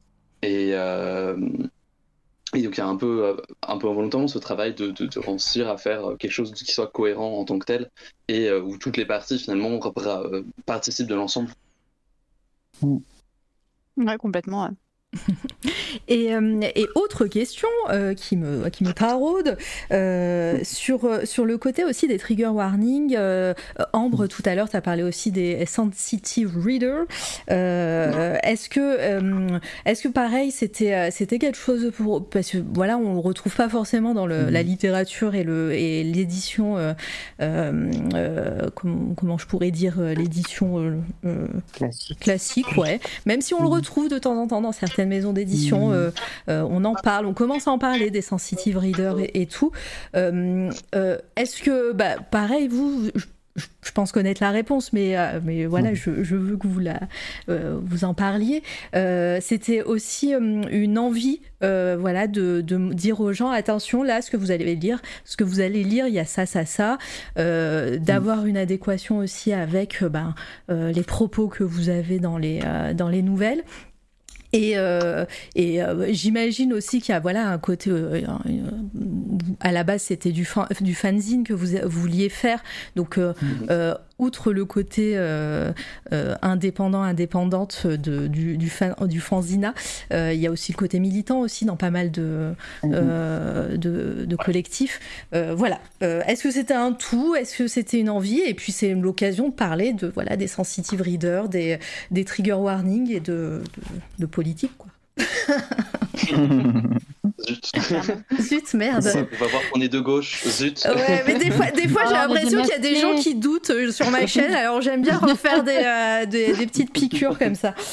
Et, 0.42 0.74
et 2.54 2.62
donc 2.62 2.76
il 2.76 2.78
y 2.78 2.80
a 2.80 2.86
un 2.86 2.96
peu, 2.96 3.40
un 3.62 3.78
peu 3.78 3.88
involontairement 3.88 4.28
ce 4.28 4.38
travail 4.38 4.74
de, 4.74 4.90
de, 4.90 5.18
réussir 5.18 5.68
à 5.68 5.76
faire 5.76 6.16
quelque 6.18 6.32
chose 6.32 6.52
qui 6.52 6.64
soit 6.72 6.88
cohérent 6.88 7.38
en 7.38 7.44
tant 7.44 7.58
que 7.58 7.66
tel 7.66 7.90
et 8.28 8.52
où 8.52 8.76
toutes 8.76 8.96
les 8.96 9.06
parties 9.06 9.38
finalement 9.38 9.78
participent 10.66 11.06
de 11.06 11.14
l'ensemble. 11.14 11.50
Mm. 12.82 12.98
Ouais, 13.98 14.16
complètement. 14.16 14.70
Et, 16.08 16.32
euh, 16.34 16.60
et, 16.76 16.86
autre 16.94 17.26
question 17.26 17.68
euh, 17.88 18.14
qui, 18.14 18.36
me, 18.36 18.68
qui 18.68 18.84
me 18.84 18.92
taraude 18.92 19.56
euh, 19.90 20.58
sur, 20.62 21.26
sur 21.26 21.44
le 21.44 21.58
côté 21.58 21.84
aussi 21.84 22.06
des 22.06 22.18
trigger 22.18 22.46
warnings. 22.46 23.16
Ambre, 23.92 24.26
tout 24.26 24.42
à 24.44 24.54
l'heure, 24.54 24.68
tu 24.68 24.76
as 24.76 24.80
parlé 24.80 25.02
aussi 25.02 25.32
des 25.32 25.66
sensitive 25.66 26.56
readers. 26.56 27.06
est-ce 27.48 28.68
que, 28.68 29.60
est-ce 29.84 30.02
que 30.02 30.08
pareil, 30.08 30.50
c'était, 30.50 31.10
c'était 31.10 31.38
quelque 31.38 31.58
chose 31.58 31.90
pour. 31.96 32.28
Parce 32.28 32.50
que 32.50 32.58
voilà, 32.72 32.96
on 32.96 33.14
le 33.14 33.20
retrouve 33.20 33.54
pas 33.54 33.68
forcément 33.68 34.14
dans 34.14 34.26
le, 34.26 34.48
la 34.48 34.62
littérature 34.62 35.34
et, 35.34 35.44
le, 35.44 35.72
et 35.72 36.04
l'édition. 36.04 36.76
Comment, 37.38 39.14
comment, 39.16 39.38
je 39.38 39.46
pourrais 39.46 39.70
dire 39.70 40.00
L'édition 40.00 41.02
classique. 41.72 42.20
classique, 42.20 42.76
ouais. 42.76 43.00
Même 43.26 43.40
si 43.40 43.54
on 43.54 43.62
le 43.62 43.68
retrouve 43.68 44.08
de 44.08 44.18
temps 44.18 44.40
en 44.40 44.46
temps 44.46 44.60
dans 44.60 44.72
certaines 44.72 44.99
maisons 45.06 45.32
d'édition, 45.32 45.88
mmh. 45.88 45.92
euh, 45.92 46.10
euh, 46.48 46.66
on 46.68 46.84
en 46.84 46.94
parle, 46.94 47.26
on 47.26 47.34
commence 47.34 47.68
à 47.68 47.70
en 47.70 47.78
parler 47.78 48.10
des 48.10 48.22
sensitive 48.22 48.78
readers 48.78 49.16
et, 49.34 49.46
tout. 49.46 49.72
Euh, 50.14 50.70
est-ce 51.36 51.62
que, 51.62 51.92
bah, 51.92 52.16
pareil, 52.30 52.68
vous, 52.68 53.10
je 53.56 53.92
pense 53.92 54.12
connaître 54.12 54.42
la 54.42 54.50
réponse, 54.50 54.92
mais, 54.92 55.16
mais 55.44 55.66
voilà, 55.66 55.94
je, 55.94 56.10
veux 56.10 56.56
que 56.56 56.66
vous, 56.66 56.78
la, 56.78 57.00
vous 57.48 58.04
en 58.04 58.14
parliez. 58.14 58.62
C'était 59.40 59.82
aussi 59.82 60.32
une 60.32 60.98
envie 60.98 61.40
voilà, 61.60 62.26
de, 62.26 62.60
de, 62.60 62.92
dire 62.92 63.20
aux 63.20 63.32
gens, 63.32 63.50
attention, 63.50 64.02
là, 64.02 64.22
ce 64.22 64.30
que 64.30 64.36
vous 64.36 64.50
allez 64.50 64.76
lire, 64.76 65.02
ce 65.24 65.36
que 65.36 65.44
vous 65.44 65.60
allez 65.60 65.82
lire, 65.82 66.06
il 66.06 66.14
y 66.14 66.20
a 66.20 66.24
ça, 66.24 66.46
ça, 66.46 66.64
ça, 66.64 66.98
d'avoir 67.36 68.46
une 68.46 68.56
adéquation 68.56 69.18
aussi 69.18 69.52
avec 69.52 70.02
ben, 70.04 70.34
les 70.68 71.02
propos 71.02 71.48
que 71.48 71.64
vous 71.64 71.88
avez 71.88 72.18
dans 72.18 72.38
les, 72.38 72.60
dans 72.94 73.08
les 73.08 73.22
nouvelles. 73.22 73.64
Et, 74.52 74.72
euh, 74.76 75.24
et 75.54 75.82
euh, 75.82 76.06
j'imagine 76.12 76.72
aussi 76.72 77.00
qu'il 77.00 77.12
y 77.12 77.16
a 77.16 77.20
voilà, 77.20 77.48
un 77.48 77.58
côté. 77.58 77.90
Euh, 77.90 78.20
à 79.60 79.72
la 79.72 79.84
base, 79.84 80.02
c'était 80.02 80.32
du, 80.32 80.46
du 80.80 80.94
fanzine 80.94 81.44
que 81.44 81.52
vous, 81.52 81.76
vouliez 81.84 82.28
faire. 82.28 82.62
Donc, 82.96 83.16
mhm 83.16 83.96
outre 84.20 84.52
le 84.52 84.64
côté 84.64 85.14
euh, 85.16 85.72
euh, 86.12 86.34
indépendant, 86.42 87.02
indépendante 87.02 87.86
de, 87.86 88.26
du, 88.26 88.56
du, 88.56 88.70
du 89.08 89.20
fanzina, 89.20 89.74
euh, 90.12 90.32
il 90.32 90.40
y 90.40 90.46
a 90.46 90.50
aussi 90.50 90.72
le 90.72 90.76
côté 90.76 91.00
militant 91.00 91.40
aussi 91.40 91.64
dans 91.64 91.76
pas 91.76 91.90
mal 91.90 92.10
de, 92.10 92.52
mhm. 92.84 93.76
de, 93.76 94.24
de, 94.26 94.36
collectifs. 94.36 95.00
voilà. 95.32 95.80
Est-ce 96.00 96.42
que 96.42 96.50
c'était 96.50 96.74
un 96.74 96.92
tout? 96.92 97.34
Est-ce 97.34 97.56
que 97.58 97.66
c'était 97.66 97.98
une 97.98 98.10
envie? 98.10 98.40
Et 98.40 98.54
puis 98.54 98.72
c'est 98.72 98.94
l'occasion 98.94 99.48
de 99.48 99.54
parler 99.54 99.92
de 99.92 100.06
voilà 100.08 100.36
des 100.36 100.46
sensitive 100.46 101.02
readers, 101.02 101.48
des, 101.48 101.78
des 102.10 102.24
trigger 102.24 102.52
warnings 102.54 103.10
et 103.10 103.20
de, 103.20 103.62
de, 104.18 104.26
politique 104.26 104.72
quoi. 104.76 104.89
Zut. 107.48 108.14
Zut, 108.40 108.74
merde. 108.74 109.04
On 109.04 109.36
va 109.36 109.46
voir 109.46 109.62
qu'on 109.70 109.80
est 109.80 109.88
de 109.88 110.00
gauche. 110.00 110.44
Zut. 110.46 110.84
Ouais, 110.84 111.24
mais 111.26 111.38
des 111.38 111.50
fois, 111.50 111.70
des 111.70 111.88
fois 111.88 112.02
j'ai 112.06 112.14
l'impression 112.14 112.62
qu'il 112.62 112.70
y 112.70 112.74
a 112.74 112.78
des 112.78 112.96
gens 112.96 113.16
qui 113.16 113.34
doutent 113.34 113.70
euh, 113.70 113.90
sur 113.90 114.10
ma 114.10 114.26
chaîne, 114.26 114.54
alors 114.54 114.80
j'aime 114.80 115.02
bien 115.02 115.18
refaire 115.18 115.62
des, 115.62 115.82
euh, 115.84 116.26
des, 116.26 116.52
petites 116.66 116.92
piqûres 116.92 117.38
comme 117.38 117.54
ça. 117.54 117.74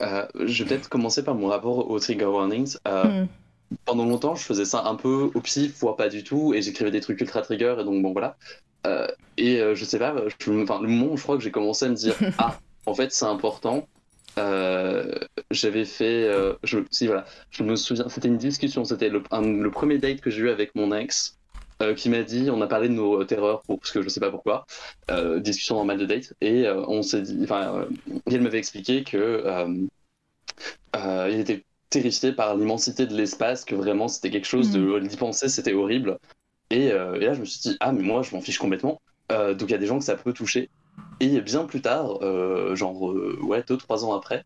Euh, 0.00 0.26
je 0.34 0.64
vais 0.64 0.70
peut-être 0.70 0.88
commencer 0.88 1.22
par 1.22 1.36
mon 1.36 1.46
rapport 1.46 1.88
aux 1.88 2.00
trigger 2.00 2.24
warnings. 2.24 2.76
Hmm. 2.84 3.26
Pendant 3.84 4.04
longtemps, 4.04 4.34
je 4.34 4.42
faisais 4.42 4.64
ça 4.64 4.82
un 4.84 4.96
peu 4.96 5.30
au 5.32 5.40
pif, 5.40 5.78
voire 5.78 5.94
pas 5.94 6.08
du 6.08 6.24
tout, 6.24 6.52
et 6.54 6.60
j'écrivais 6.60 6.90
des 6.90 7.00
trucs 7.00 7.20
ultra 7.20 7.40
trigger, 7.42 7.76
et 7.78 7.84
donc 7.84 8.02
bon 8.02 8.10
voilà. 8.10 8.36
et 9.36 9.60
je 9.76 9.84
sais 9.84 10.00
pas, 10.00 10.12
je, 10.26 10.60
enfin, 10.60 10.80
le 10.82 10.88
moment 10.88 11.12
où 11.12 11.16
je 11.16 11.22
crois 11.22 11.36
que 11.36 11.44
j'ai 11.44 11.52
commencé 11.52 11.84
à 11.84 11.88
me 11.88 11.94
dire, 11.94 12.16
ah, 12.38 12.58
en 12.86 12.94
fait, 12.94 13.12
c'est 13.12 13.24
important, 13.24 13.86
euh, 14.38 15.12
j'avais 15.50 15.84
fait. 15.84 16.24
Euh, 16.24 16.54
je, 16.64 16.78
si, 16.90 17.06
voilà, 17.06 17.24
je 17.50 17.62
me 17.62 17.76
souviens, 17.76 18.08
c'était 18.08 18.28
une 18.28 18.38
discussion, 18.38 18.84
c'était 18.84 19.08
le, 19.08 19.22
le, 19.30 19.70
premier 19.70 19.98
date 19.98 20.20
que 20.20 20.30
j'ai 20.30 20.42
eu 20.42 20.50
avec 20.50 20.74
mon 20.74 20.94
ex. 20.94 21.38
Euh, 21.80 21.94
qui 21.94 22.10
m'a 22.10 22.22
dit, 22.22 22.48
on 22.48 22.60
a 22.60 22.68
parlé 22.68 22.88
de 22.88 22.94
nos 22.94 23.24
terreurs, 23.24 23.62
pour, 23.62 23.80
parce 23.80 23.90
que 23.90 24.02
je 24.02 24.08
sais 24.08 24.20
pas 24.20 24.30
pourquoi, 24.30 24.66
discussion 25.40 25.74
normale 25.74 25.98
de 25.98 26.06
date, 26.06 26.32
et 26.40 26.68
on 26.68 27.02
s'est 27.02 27.22
dit, 27.22 27.40
enfin, 27.42 27.88
elle 28.30 28.40
m'avait 28.40 28.58
expliqué 28.58 29.02
que 29.02 29.44
il 30.94 31.40
était 31.40 31.64
terrifié 31.90 32.32
par 32.32 32.56
l'immensité 32.56 33.06
de 33.06 33.16
l'espace, 33.16 33.64
que 33.64 33.74
vraiment 33.74 34.06
c'était 34.06 34.30
quelque 34.30 34.46
chose 34.46 34.70
de 34.70 35.00
d'y 35.00 35.16
penser, 35.16 35.48
c'était 35.48 35.72
horrible. 35.72 36.18
Et, 36.70 36.86
et, 36.86 36.92
là, 36.92 37.34
je 37.34 37.40
me 37.40 37.44
suis 37.44 37.60
dit, 37.60 37.76
ah, 37.80 37.90
mais 37.90 38.02
moi, 38.02 38.22
je 38.22 38.32
m'en 38.32 38.40
fiche 38.40 38.58
complètement. 38.58 39.00
donc 39.30 39.62
il 39.62 39.70
y 39.70 39.74
a 39.74 39.78
des 39.78 39.86
gens 39.86 39.98
que 39.98 40.04
ça 40.04 40.14
peut 40.14 40.32
toucher. 40.32 40.70
Et 41.22 41.40
bien 41.40 41.66
plus 41.66 41.80
tard, 41.80 42.18
euh, 42.22 42.74
genre 42.74 43.12
euh, 43.12 43.38
ouais, 43.42 43.62
deux 43.68 43.76
trois 43.76 44.04
ans 44.04 44.12
après, 44.12 44.44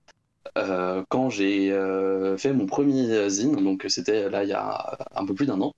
euh, 0.58 1.02
quand 1.08 1.30
j'ai 1.30 1.70
fait 2.36 2.52
mon 2.52 2.66
premier 2.66 3.30
zine, 3.30 3.56
donc 3.64 3.86
c'était 3.88 4.28
là 4.28 4.44
il 4.44 4.50
y 4.50 4.52
a 4.52 4.98
un 5.14 5.24
peu 5.24 5.34
plus 5.34 5.46
d'un 5.46 5.58
an, 5.62 5.74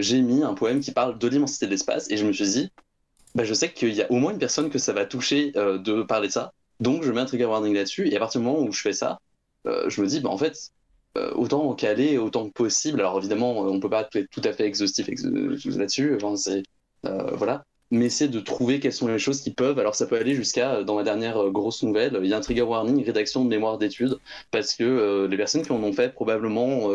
j'ai 0.00 0.22
mis 0.22 0.42
un 0.42 0.54
poème 0.54 0.80
qui 0.80 0.92
parle 0.92 1.18
de 1.18 1.28
l'immensité 1.28 1.66
de 1.66 1.72
l'espace 1.72 2.10
et 2.10 2.16
je 2.16 2.24
me 2.24 2.32
suis 2.32 2.48
dit, 2.48 2.72
bah, 3.34 3.44
je 3.44 3.52
sais 3.52 3.70
qu'il 3.70 3.92
y 3.92 4.00
a 4.00 4.10
au 4.10 4.14
moins 4.14 4.32
une 4.32 4.38
personne 4.38 4.70
que 4.70 4.78
ça 4.78 4.94
va 4.94 5.04
toucher 5.04 5.52
de 5.52 6.02
parler 6.02 6.28
de 6.28 6.32
ça, 6.32 6.54
donc 6.80 7.02
je 7.02 7.12
mets 7.12 7.20
un 7.20 7.26
trigger 7.26 7.44
warning 7.44 7.74
là-dessus 7.74 8.08
et 8.08 8.16
à 8.16 8.20
partir 8.20 8.40
du 8.40 8.46
moment 8.46 8.60
où 8.62 8.72
je 8.72 8.80
fais 8.80 8.94
ça, 8.94 9.18
je 9.66 10.00
me 10.00 10.06
dis 10.06 10.20
bah 10.20 10.30
en 10.30 10.38
fait 10.38 10.70
autant 11.34 11.74
caler 11.74 12.16
autant 12.16 12.48
que 12.48 12.52
possible. 12.52 13.00
Alors 13.00 13.18
évidemment, 13.18 13.58
on 13.58 13.78
peut 13.78 13.90
pas 13.90 14.08
être 14.10 14.30
tout 14.30 14.42
à 14.42 14.54
fait 14.54 14.64
exhaustif 14.64 15.06
là-dessus. 15.06 16.18
Voilà, 17.02 17.64
mais 17.94 18.08
c'est 18.08 18.28
de 18.28 18.40
trouver 18.40 18.80
quelles 18.80 18.92
sont 18.92 19.06
les 19.06 19.18
choses 19.18 19.40
qui 19.40 19.50
peuvent. 19.50 19.78
Alors 19.78 19.94
ça 19.94 20.06
peut 20.06 20.16
aller 20.16 20.34
jusqu'à, 20.34 20.82
dans 20.82 20.96
ma 20.96 21.04
dernière 21.04 21.50
grosse 21.50 21.82
nouvelle, 21.82 22.18
il 22.22 22.28
y 22.28 22.34
a 22.34 22.36
un 22.36 22.40
trigger 22.40 22.62
warning, 22.62 23.04
rédaction 23.04 23.44
de 23.44 23.48
mémoire 23.48 23.78
d'études, 23.78 24.18
parce 24.50 24.74
que 24.74 25.26
les 25.30 25.36
personnes 25.36 25.62
qui 25.62 25.72
en 25.72 25.82
ont 25.82 25.92
fait 25.92 26.12
probablement, 26.12 26.86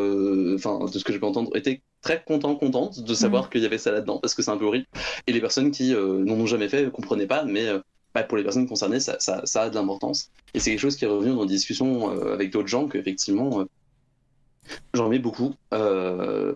enfin 0.55 0.85
de 0.85 0.99
ce 0.99 1.03
que 1.03 1.13
je 1.13 1.17
peux 1.17 1.25
entendre, 1.25 1.55
étaient 1.55 1.81
très 2.01 2.23
contents, 2.23 2.55
contentes 2.55 3.01
de 3.03 3.13
savoir 3.13 3.45
mm. 3.45 3.49
qu'il 3.49 3.61
y 3.61 3.65
avait 3.65 3.77
ça 3.77 3.91
là-dedans, 3.91 4.19
parce 4.19 4.35
que 4.35 4.41
c'est 4.41 4.51
un 4.51 4.57
peu 4.57 4.65
horrible. 4.65 4.87
Et 5.27 5.33
les 5.33 5.41
personnes 5.41 5.71
qui 5.71 5.93
n'en 5.93 6.35
ont 6.35 6.45
jamais 6.45 6.69
fait 6.69 6.83
ne 6.83 6.89
comprenaient 6.89 7.27
pas, 7.27 7.43
mais 7.45 7.67
bah, 8.13 8.23
pour 8.23 8.37
les 8.37 8.43
personnes 8.43 8.67
concernées, 8.67 8.99
ça, 8.99 9.17
ça, 9.19 9.41
ça 9.45 9.63
a 9.63 9.69
de 9.69 9.75
l'importance. 9.75 10.31
Et 10.53 10.59
c'est 10.59 10.71
quelque 10.71 10.81
chose 10.81 10.95
qui 10.95 11.05
est 11.05 11.09
revenu 11.09 11.33
dans 11.35 11.45
des 11.45 11.55
discussions 11.55 12.09
avec 12.31 12.51
d'autres 12.51 12.67
gens 12.67 12.87
qu'effectivement, 12.87 13.65
j'en 14.93 15.09
mets 15.09 15.19
beaucoup. 15.19 15.53
Euh, 15.73 16.53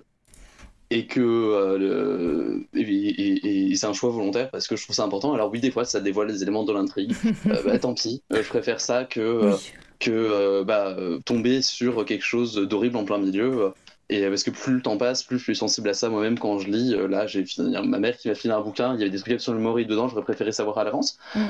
et 0.90 1.08
que 1.08 1.22
euh, 1.22 2.60
et, 2.74 3.76
c'est 3.76 3.88
un 3.88 3.94
choix 3.94 4.12
volontaire 4.12 4.52
parce 4.52 4.68
que 4.68 4.76
je 4.76 4.84
trouve 4.84 4.96
ça 4.96 5.04
important. 5.04 5.34
Alors 5.34 5.52
oui, 5.52 5.60
des 5.60 5.72
fois, 5.72 5.86
ça 5.86 6.00
dévoile 6.00 6.28
des 6.28 6.44
éléments 6.44 6.64
de 6.64 6.74
l'intrigue. 6.74 7.14
Euh, 7.48 7.62
bah, 7.66 7.78
tant 7.78 7.94
pis, 7.94 8.22
je 8.32 8.48
préfère 8.48 8.80
ça 8.80 9.04
que 9.04 9.52
que 10.00 10.64
bah, 10.64 10.96
tomber 11.26 11.62
sur 11.62 12.06
quelque 12.06 12.24
chose 12.24 12.56
d'horrible 12.56 12.96
en 12.98 13.06
plein 13.06 13.18
milieu. 13.18 13.74
Et 14.10 14.28
parce 14.28 14.44
que 14.44 14.52
plus 14.52 14.76
le 14.76 14.82
temps 14.82 14.98
passe, 14.98 15.24
plus 15.24 15.40
je 15.40 15.44
suis 15.44 15.56
sensible 15.56 15.90
à 15.90 15.94
ça 15.94 16.10
moi-même 16.10 16.38
quand 16.38 16.60
je 16.60 16.70
lis. 16.70 16.96
Là, 17.10 17.26
j'ai 17.28 17.46
ma 17.58 18.00
mère 18.00 18.18
qui 18.18 18.30
m'a 18.30 18.36
filé 18.36 18.54
un 18.54 18.62
bouquin, 18.62 18.94
il 18.94 19.00
y 19.00 19.02
avait 19.02 19.12
des 19.12 19.20
trucs 19.20 19.42
sur 19.42 19.54
le 19.54 19.60
mori 19.60 19.86
dedans, 19.86 20.08
j'aurais 20.08 20.24
préféré 20.24 20.52
savoir 20.52 20.78
à 20.78 20.84
l'avance. 20.84 21.18
Mm. 21.36 21.50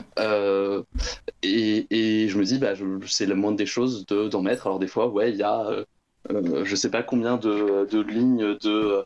et, 1.43 1.87
et, 1.89 2.29
je 2.29 2.37
me 2.37 2.43
dis, 2.43 2.57
bah, 2.57 2.73
c'est 3.07 3.25
la 3.25 3.35
moindre 3.35 3.57
des 3.57 3.65
choses 3.65 4.05
d'en 4.05 4.41
mettre. 4.41 4.67
Alors 4.67 4.79
des 4.79 4.87
fois, 4.87 5.09
ouais, 5.09 5.31
il 5.31 5.37
y 5.37 5.43
a 5.43 5.85
euh, 6.31 6.63
je 6.63 6.75
sais 6.75 6.89
pas 6.89 7.03
combien 7.03 7.37
de, 7.37 7.87
de 7.89 8.01
lignes 8.01 8.57
de, 8.61 9.03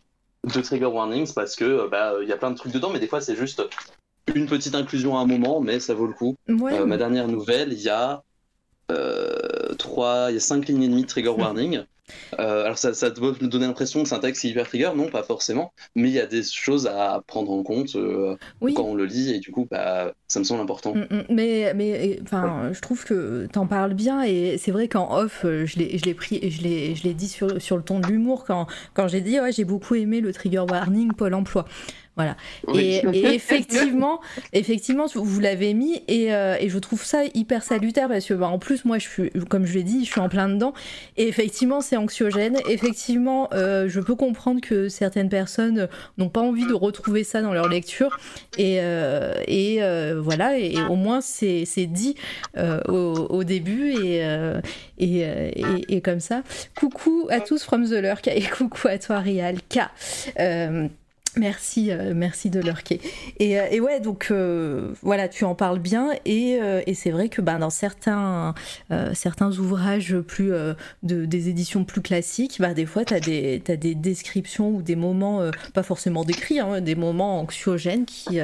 de, 0.53 0.61
trigger 0.61 0.85
warnings 0.85 1.33
parce 1.33 1.55
que 1.55 1.87
bah 1.89 2.13
il 2.21 2.27
y 2.27 2.33
a 2.33 2.37
plein 2.37 2.51
de 2.51 2.57
trucs 2.57 2.71
dedans, 2.71 2.89
mais 2.89 2.99
des 2.99 3.07
fois 3.07 3.21
c'est 3.21 3.35
juste 3.35 3.63
une 4.33 4.47
petite 4.47 4.75
inclusion 4.75 5.17
à 5.17 5.21
un 5.21 5.25
moment, 5.25 5.61
mais 5.61 5.79
ça 5.79 5.93
vaut 5.93 6.07
le 6.07 6.13
coup. 6.13 6.35
Euh, 6.49 6.85
ma 6.85 6.97
dernière 6.97 7.27
nouvelle, 7.27 7.73
il 7.73 7.81
y 7.81 7.89
a 7.89 8.23
euh, 8.91 9.73
trois, 9.77 10.27
il 10.29 10.35
y 10.35 10.37
a 10.37 10.41
cinq 10.41 10.67
lignes 10.67 10.83
et 10.83 10.87
demie 10.87 11.03
de 11.03 11.07
trigger 11.07 11.29
warning. 11.29 11.83
Euh, 12.39 12.63
alors 12.63 12.77
ça, 12.77 12.93
ça 12.93 13.09
doit 13.09 13.33
nous 13.41 13.47
donner 13.47 13.67
l'impression 13.67 14.01
que 14.01 14.09
c'est 14.09 14.15
un 14.15 14.19
texte 14.19 14.43
hyper 14.45 14.67
trigger, 14.67 14.91
non 14.95 15.09
pas 15.09 15.23
forcément, 15.23 15.73
mais 15.95 16.07
il 16.07 16.13
y 16.13 16.19
a 16.19 16.25
des 16.25 16.43
choses 16.43 16.87
à 16.87 17.21
prendre 17.27 17.51
en 17.51 17.63
compte 17.63 17.95
euh, 17.95 18.37
quand 18.61 18.83
on 18.83 18.95
le 18.95 19.05
lit 19.05 19.33
et 19.33 19.39
du 19.39 19.51
coup 19.51 19.67
bah, 19.69 20.13
ça 20.27 20.39
me 20.39 20.43
semble 20.43 20.61
important. 20.61 20.93
Mm, 20.93 21.07
mm. 21.09 21.23
mais 21.29 21.73
mais 21.73 22.19
enfin 22.23 22.71
je 22.73 22.81
trouve 22.81 23.05
que 23.05 23.47
t'en 23.51 23.65
parles 23.65 23.93
bien 23.93 24.23
et 24.23 24.57
c'est 24.57 24.71
vrai 24.71 24.87
qu'en 24.87 25.17
off 25.17 25.45
euh, 25.45 25.65
je 25.65 25.77
l'ai 25.79 26.13
pris 26.13 26.49
je 26.49 26.61
l'ai 26.61 26.95
je 26.95 27.03
l'ai 27.03 27.13
dit 27.13 27.29
sur, 27.29 27.61
sur 27.61 27.77
le 27.77 27.83
ton 27.83 27.99
de 27.99 28.07
l'humour 28.07 28.43
quand 28.45 28.67
quand 28.93 29.07
j'ai 29.07 29.21
dit 29.21 29.39
ouais 29.39 29.53
j'ai 29.53 29.63
beaucoup 29.63 29.95
aimé 29.95 30.19
le 30.19 30.33
trigger 30.33 30.65
warning 30.69 31.13
Pôle 31.13 31.33
Emploi. 31.33 31.65
Voilà. 32.17 32.35
Et, 32.75 33.03
effectivement, 33.35 34.19
effectivement, 34.51 35.05
vous 35.13 35.39
l'avez 35.39 35.75
mis 35.75 36.01
et, 36.07 36.33
euh, 36.33 36.57
et, 36.59 36.67
je 36.67 36.79
trouve 36.79 37.03
ça 37.03 37.21
hyper 37.35 37.63
salutaire 37.63 38.09
parce 38.09 38.25
que, 38.25 38.33
bah, 38.33 38.47
en 38.47 38.57
plus, 38.57 38.85
moi, 38.85 38.97
je 38.97 39.07
suis, 39.07 39.29
comme 39.49 39.65
je 39.65 39.75
l'ai 39.75 39.83
dit, 39.83 40.03
je 40.03 40.11
suis 40.11 40.19
en 40.19 40.27
plein 40.27 40.49
dedans. 40.49 40.73
Et 41.15 41.27
effectivement, 41.27 41.79
c'est 41.79 41.95
anxiogène. 41.95 42.57
Effectivement, 42.67 43.49
euh, 43.53 43.87
je 43.87 43.99
peux 43.99 44.15
comprendre 44.15 44.61
que 44.61 44.89
certaines 44.89 45.29
personnes 45.29 45.87
n'ont 46.17 46.29
pas 46.29 46.41
envie 46.41 46.65
de 46.65 46.73
retrouver 46.73 47.23
ça 47.23 47.43
dans 47.43 47.53
leur 47.53 47.69
lecture. 47.69 48.19
Et, 48.57 48.79
euh, 48.81 49.35
et 49.47 49.77
voilà. 50.21 50.57
Et, 50.57 50.75
au 50.89 50.95
moins, 50.95 51.21
c'est 51.21 51.65
dit 51.85 52.15
au, 52.57 52.91
au, 53.29 53.43
début 53.43 53.91
et, 53.91 54.21
et, 54.97 55.25
et, 55.89 56.01
comme 56.01 56.19
ça. 56.19 56.43
Coucou 56.75 57.27
à 57.29 57.39
tous 57.39 57.63
from 57.63 57.85
the 57.85 57.93
Lurk 57.93 58.27
et 58.27 58.43
coucou 58.43 58.87
à 58.87 58.97
toi, 58.97 59.19
Rial 59.19 59.57
K. 59.69 59.79
Merci, 61.37 61.91
euh, 61.91 62.13
merci 62.15 62.49
de 62.49 62.59
lurker. 62.59 62.99
Et, 63.39 63.59
euh, 63.59 63.65
et 63.69 63.79
ouais, 63.79 63.99
donc 63.99 64.27
euh, 64.31 64.93
voilà, 65.01 65.27
tu 65.27 65.45
en 65.45 65.55
parles 65.55 65.79
bien 65.79 66.09
et, 66.25 66.59
et 66.87 66.93
c'est 66.93 67.11
vrai 67.11 67.29
que 67.29 67.41
ben, 67.41 67.59
dans 67.59 67.69
certains, 67.69 68.53
certains 69.13 69.57
ouvrages 69.57 70.17
plus 70.19 70.51
de, 71.03 71.25
des 71.25 71.49
éditions 71.49 71.83
plus 71.83 72.01
classiques, 72.01 72.57
bah, 72.59 72.73
des 72.73 72.85
fois 72.85 73.05
tu 73.05 73.13
as, 73.13 73.17
as, 73.17 73.19
des 73.77 73.95
descriptions 73.95 74.69
ou 74.69 74.81
des 74.81 74.95
moments, 74.95 75.49
pas 75.73 75.83
forcément 75.83 76.23
décrits, 76.23 76.59
hein, 76.59 76.81
des 76.81 76.95
moments 76.95 77.39
anxiogènes 77.39 78.05
qui, 78.05 78.39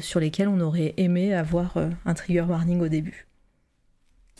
sur 0.00 0.20
lesquels 0.20 0.48
on 0.48 0.60
aurait 0.60 0.94
aimé 0.96 1.34
avoir 1.34 1.76
un 2.04 2.14
trigger 2.14 2.42
warning 2.42 2.80
au 2.80 2.88
début. 2.88 3.26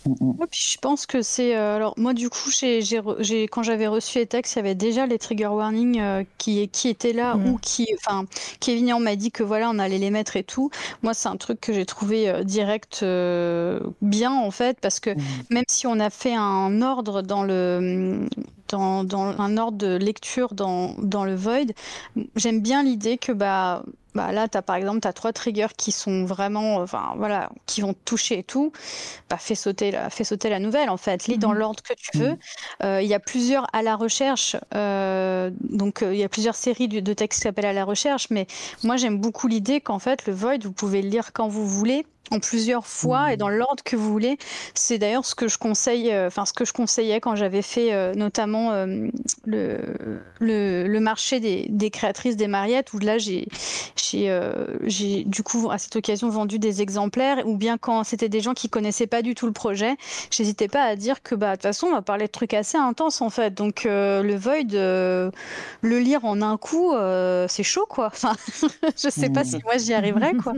Ouais, 0.07 0.47
puis 0.51 0.61
je 0.73 0.79
pense 0.79 1.07
que 1.07 1.23
c'est. 1.23 1.57
Euh, 1.57 1.77
alors, 1.77 1.95
moi, 1.97 2.15
du 2.15 2.31
coup, 2.31 2.51
j'ai, 2.51 2.81
j'ai, 2.83 3.49
quand 3.49 3.63
j'avais 3.63 3.87
reçu 3.87 4.19
les 4.19 4.27
textes, 4.27 4.55
il 4.55 4.59
y 4.59 4.61
avait 4.61 4.75
déjà 4.75 5.07
les 5.07 5.19
trigger 5.19 5.49
warnings 5.49 6.01
euh, 6.01 6.25
qui, 6.39 6.69
qui 6.69 6.89
étaient 6.89 7.13
là, 7.13 7.35
mm. 7.35 7.47
ou 7.49 7.59
qui. 7.59 7.89
Enfin, 7.99 8.27
Kevin 8.61 8.99
m'a 9.01 9.17
dit 9.17 9.31
que 9.31 9.43
voilà, 9.43 9.71
on 9.71 9.79
allait 9.79 9.99
les 9.99 10.11
mettre 10.11 10.37
et 10.37 10.45
tout. 10.45 10.71
Moi, 11.03 11.15
c'est 11.15 11.29
un 11.29 11.37
truc 11.37 11.61
que 11.61 11.73
j'ai 11.73 11.87
trouvé 11.87 12.29
euh, 12.29 12.45
direct 12.45 13.05
bien, 14.03 14.33
en 14.33 14.51
fait, 14.51 14.79
parce 14.81 15.01
que 15.01 15.11
mm. 15.11 15.23
même 15.51 15.65
si 15.69 15.87
on 15.87 15.99
a 15.99 16.11
fait 16.11 16.35
un 16.35 16.83
ordre 16.83 17.23
dans 17.23 17.43
le. 17.43 18.27
Dans, 18.69 19.05
dans 19.05 19.41
un 19.41 19.59
ordre 19.59 19.79
de 19.79 19.95
lecture 19.95 20.53
dans, 20.53 20.97
dans 20.99 21.25
le 21.25 21.37
Void, 21.37 21.73
j'aime 22.35 22.61
bien 22.61 22.83
l'idée 22.83 23.17
que 23.17 23.31
bah 23.31 23.85
bah 24.17 24.33
là, 24.33 24.47
as, 24.53 24.63
par 24.63 24.77
exemple, 24.77 25.01
tu 25.01 25.09
as 25.09 25.13
trois 25.13 25.33
triggers 25.33 25.75
qui 25.77 25.93
sont 25.93 26.25
vraiment, 26.25 26.77
enfin 26.77 27.13
voilà, 27.17 27.51
qui 27.67 27.83
vont 27.83 27.95
toucher 28.05 28.39
et 28.39 28.43
tout. 28.43 28.73
Bah, 29.29 29.37
fais 29.39 29.55
sauter 29.55 29.91
la, 29.91 30.09
fais 30.09 30.25
sauter 30.25 30.49
la 30.49 30.59
nouvelle 30.59 30.89
en 30.89 30.97
fait. 30.97 31.27
Lis 31.27 31.37
dans 31.37 31.53
mhm. 31.53 31.59
l'ordre 31.59 31.83
que 31.83 31.93
tu 31.93 32.17
veux. 32.17 32.31
Mhm. 32.31 32.39
Euh, 32.83 33.03
il 33.03 33.09
y 33.09 33.15
a 33.15 33.21
plusieurs 33.21 33.67
à 33.75 33.83
la 33.83 33.95
recherche, 33.95 34.57
euh, 34.75 35.51
donc 35.61 36.03
euh, 36.03 36.15
il 36.15 36.19
y 36.19 36.25
a 36.25 36.31
plusieurs 36.31 36.55
séries 36.55 36.89
de, 36.89 37.01
de 37.01 37.13
textes 37.13 37.41
qui 37.41 37.43
s'appellent 37.43 37.67
à 37.67 37.75
la 37.75 37.85
recherche, 37.85 38.29
mais 38.31 38.47
moi 38.83 38.97
j'aime 38.97 39.19
beaucoup 39.21 39.49
l'idée 39.49 39.83
qu'en 39.83 39.99
fait 39.99 40.27
le 40.27 40.33
Void, 40.33 40.59
vous 40.63 40.73
pouvez 40.73 41.03
le 41.03 41.09
lire 41.09 41.35
quand 41.35 41.49
vous 41.49 41.67
voulez 41.67 42.07
en 42.31 42.41
plusieurs 42.41 42.87
fois 42.87 43.33
et 43.33 43.37
dans 43.37 43.49
l'ordre 43.49 43.83
que 43.85 43.97
vous 43.97 44.11
voulez. 44.11 44.39
C'est 44.75 44.99
d'ailleurs 44.99 45.25
ce 45.25 45.35
que 45.35 45.49
je 45.49 45.59
conseille, 45.59 46.13
euh, 46.13 46.27
enfin 46.27 46.45
ce 46.45 46.53
que 46.53 46.65
je 46.65 46.73
conseillais 46.73 47.21
quand 47.21 47.37
j'avais 47.37 47.63
fait 47.63 47.93
euh, 47.93 48.15
notamment 48.15 48.73
euh, 48.73 49.09
le, 49.45 49.79
le, 50.41 51.01
marché 51.01 51.41
des, 51.41 51.67
des, 51.69 51.91
créatrices 51.91 52.37
des 52.37 52.49
Mariettes, 52.49 52.93
où 52.93 52.99
là 52.99 53.19
j'ai 53.19 53.47
j'ai 54.07 55.25
du 55.25 55.43
coup 55.43 55.71
à 55.71 55.79
cette 55.79 55.97
occasion 55.97 56.29
vendu 56.29 56.59
des 56.59 56.83
exemplaires, 56.83 57.47
ou 57.47 57.57
bien 57.57 57.77
quand 57.79 58.05
c'était 58.05 58.29
des 58.29 58.41
gens 58.41 58.55
qui 58.55 58.69
connaissaient 58.69 59.07
pas 59.07 59.23
du 59.23 59.35
tout 59.35 59.47
le 59.47 59.53
projet, 59.53 59.97
j'hésitais 60.31 60.69
pas 60.69 60.83
à 60.83 60.97
dire 60.97 61.23
que 61.23 61.35
bah 61.35 61.51
de 61.51 61.55
toute 61.57 61.63
façon 61.63 61.89
on 61.89 61.93
va 61.93 62.03
parler 62.03 62.27
de 62.27 62.33
trucs 62.33 62.55
assez 62.55 62.79
intenses 62.79 63.21
en 63.21 63.31
fait. 63.31 63.55
Donc 63.55 63.83
le 63.85 64.37
Void, 64.37 64.73
le 64.73 65.99
lire 65.99 66.25
en 66.25 66.41
un 66.43 66.57
coup, 66.57 66.93
c'est 67.49 67.63
chaud 67.63 67.87
quoi. 67.89 68.07
Enfin, 68.17 68.35
je 68.97 69.11
sais 69.11 69.29
pas 69.29 69.45
si 69.45 69.59
moi 69.65 69.77
j'y 69.77 69.93
arriverais 69.93 70.33
quoi. 70.35 70.55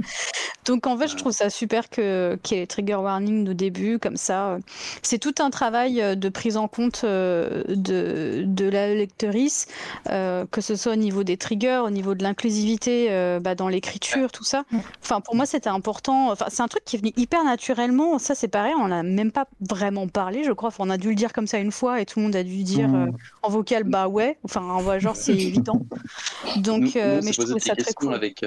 Donc 0.64 0.86
en 0.86 0.96
fait 0.96 1.08
je 1.08 1.16
trouve 1.16 1.32
ça 1.32 1.50
super 1.58 1.90
que 1.90 2.38
qu'il 2.42 2.56
y 2.56 2.58
ait 2.58 2.62
les 2.62 2.66
trigger 2.66 2.94
warnings 2.94 3.48
au 3.48 3.54
début, 3.54 3.98
comme 3.98 4.16
ça. 4.16 4.58
C'est 5.02 5.18
tout 5.18 5.34
un 5.40 5.50
travail 5.50 6.00
euh, 6.00 6.14
de 6.14 6.28
prise 6.28 6.56
en 6.56 6.68
compte 6.68 7.02
euh, 7.02 7.64
de, 7.68 8.44
de 8.46 8.68
la 8.68 8.94
lectrice, 8.94 9.66
euh, 10.08 10.46
que 10.50 10.60
ce 10.60 10.76
soit 10.76 10.92
au 10.92 10.96
niveau 10.96 11.24
des 11.24 11.36
triggers, 11.36 11.82
au 11.84 11.90
niveau 11.90 12.14
de 12.14 12.22
l'inclusivité 12.22 13.08
bah, 13.40 13.54
dans 13.54 13.68
l'écriture, 13.68 14.30
tout 14.30 14.44
ça. 14.44 14.64
Enfin, 15.02 15.20
pour 15.20 15.34
moi, 15.34 15.46
c'était 15.46 15.68
important. 15.68 16.30
Enfin, 16.30 16.46
c'est 16.48 16.62
un 16.62 16.68
truc 16.68 16.84
qui 16.84 16.96
est 16.96 16.98
venu 17.00 17.12
hyper 17.16 17.42
naturellement. 17.44 18.18
Ça, 18.18 18.34
c'est 18.34 18.48
pareil, 18.48 18.74
on 18.78 18.88
n'a 18.88 19.02
même 19.02 19.32
pas 19.32 19.46
vraiment 19.68 20.06
parlé, 20.06 20.44
je 20.44 20.52
crois. 20.52 20.68
Enfin, 20.68 20.84
on 20.86 20.90
a 20.90 20.98
dû 20.98 21.08
le 21.08 21.14
dire 21.14 21.32
comme 21.32 21.46
ça 21.46 21.58
une 21.58 21.72
fois 21.72 22.00
et 22.00 22.06
tout 22.06 22.20
le 22.20 22.26
monde 22.26 22.36
a 22.36 22.44
dû 22.44 22.62
dire 22.62 22.88
mmh. 22.88 23.12
en 23.42 23.48
vocal, 23.48 23.84
bah 23.84 24.08
ouais. 24.08 24.38
Enfin, 24.44 24.62
en 24.62 24.80
voix 24.80 24.98
genre, 24.98 25.16
c'est 25.16 25.32
évident. 25.48 25.82
Donc, 26.56 26.94
mais 26.94 27.32
je 27.32 27.40
trouvais 27.40 27.60
ça 27.60 27.74
très 27.74 27.92
cool. 27.94 28.14
Avec, 28.14 28.44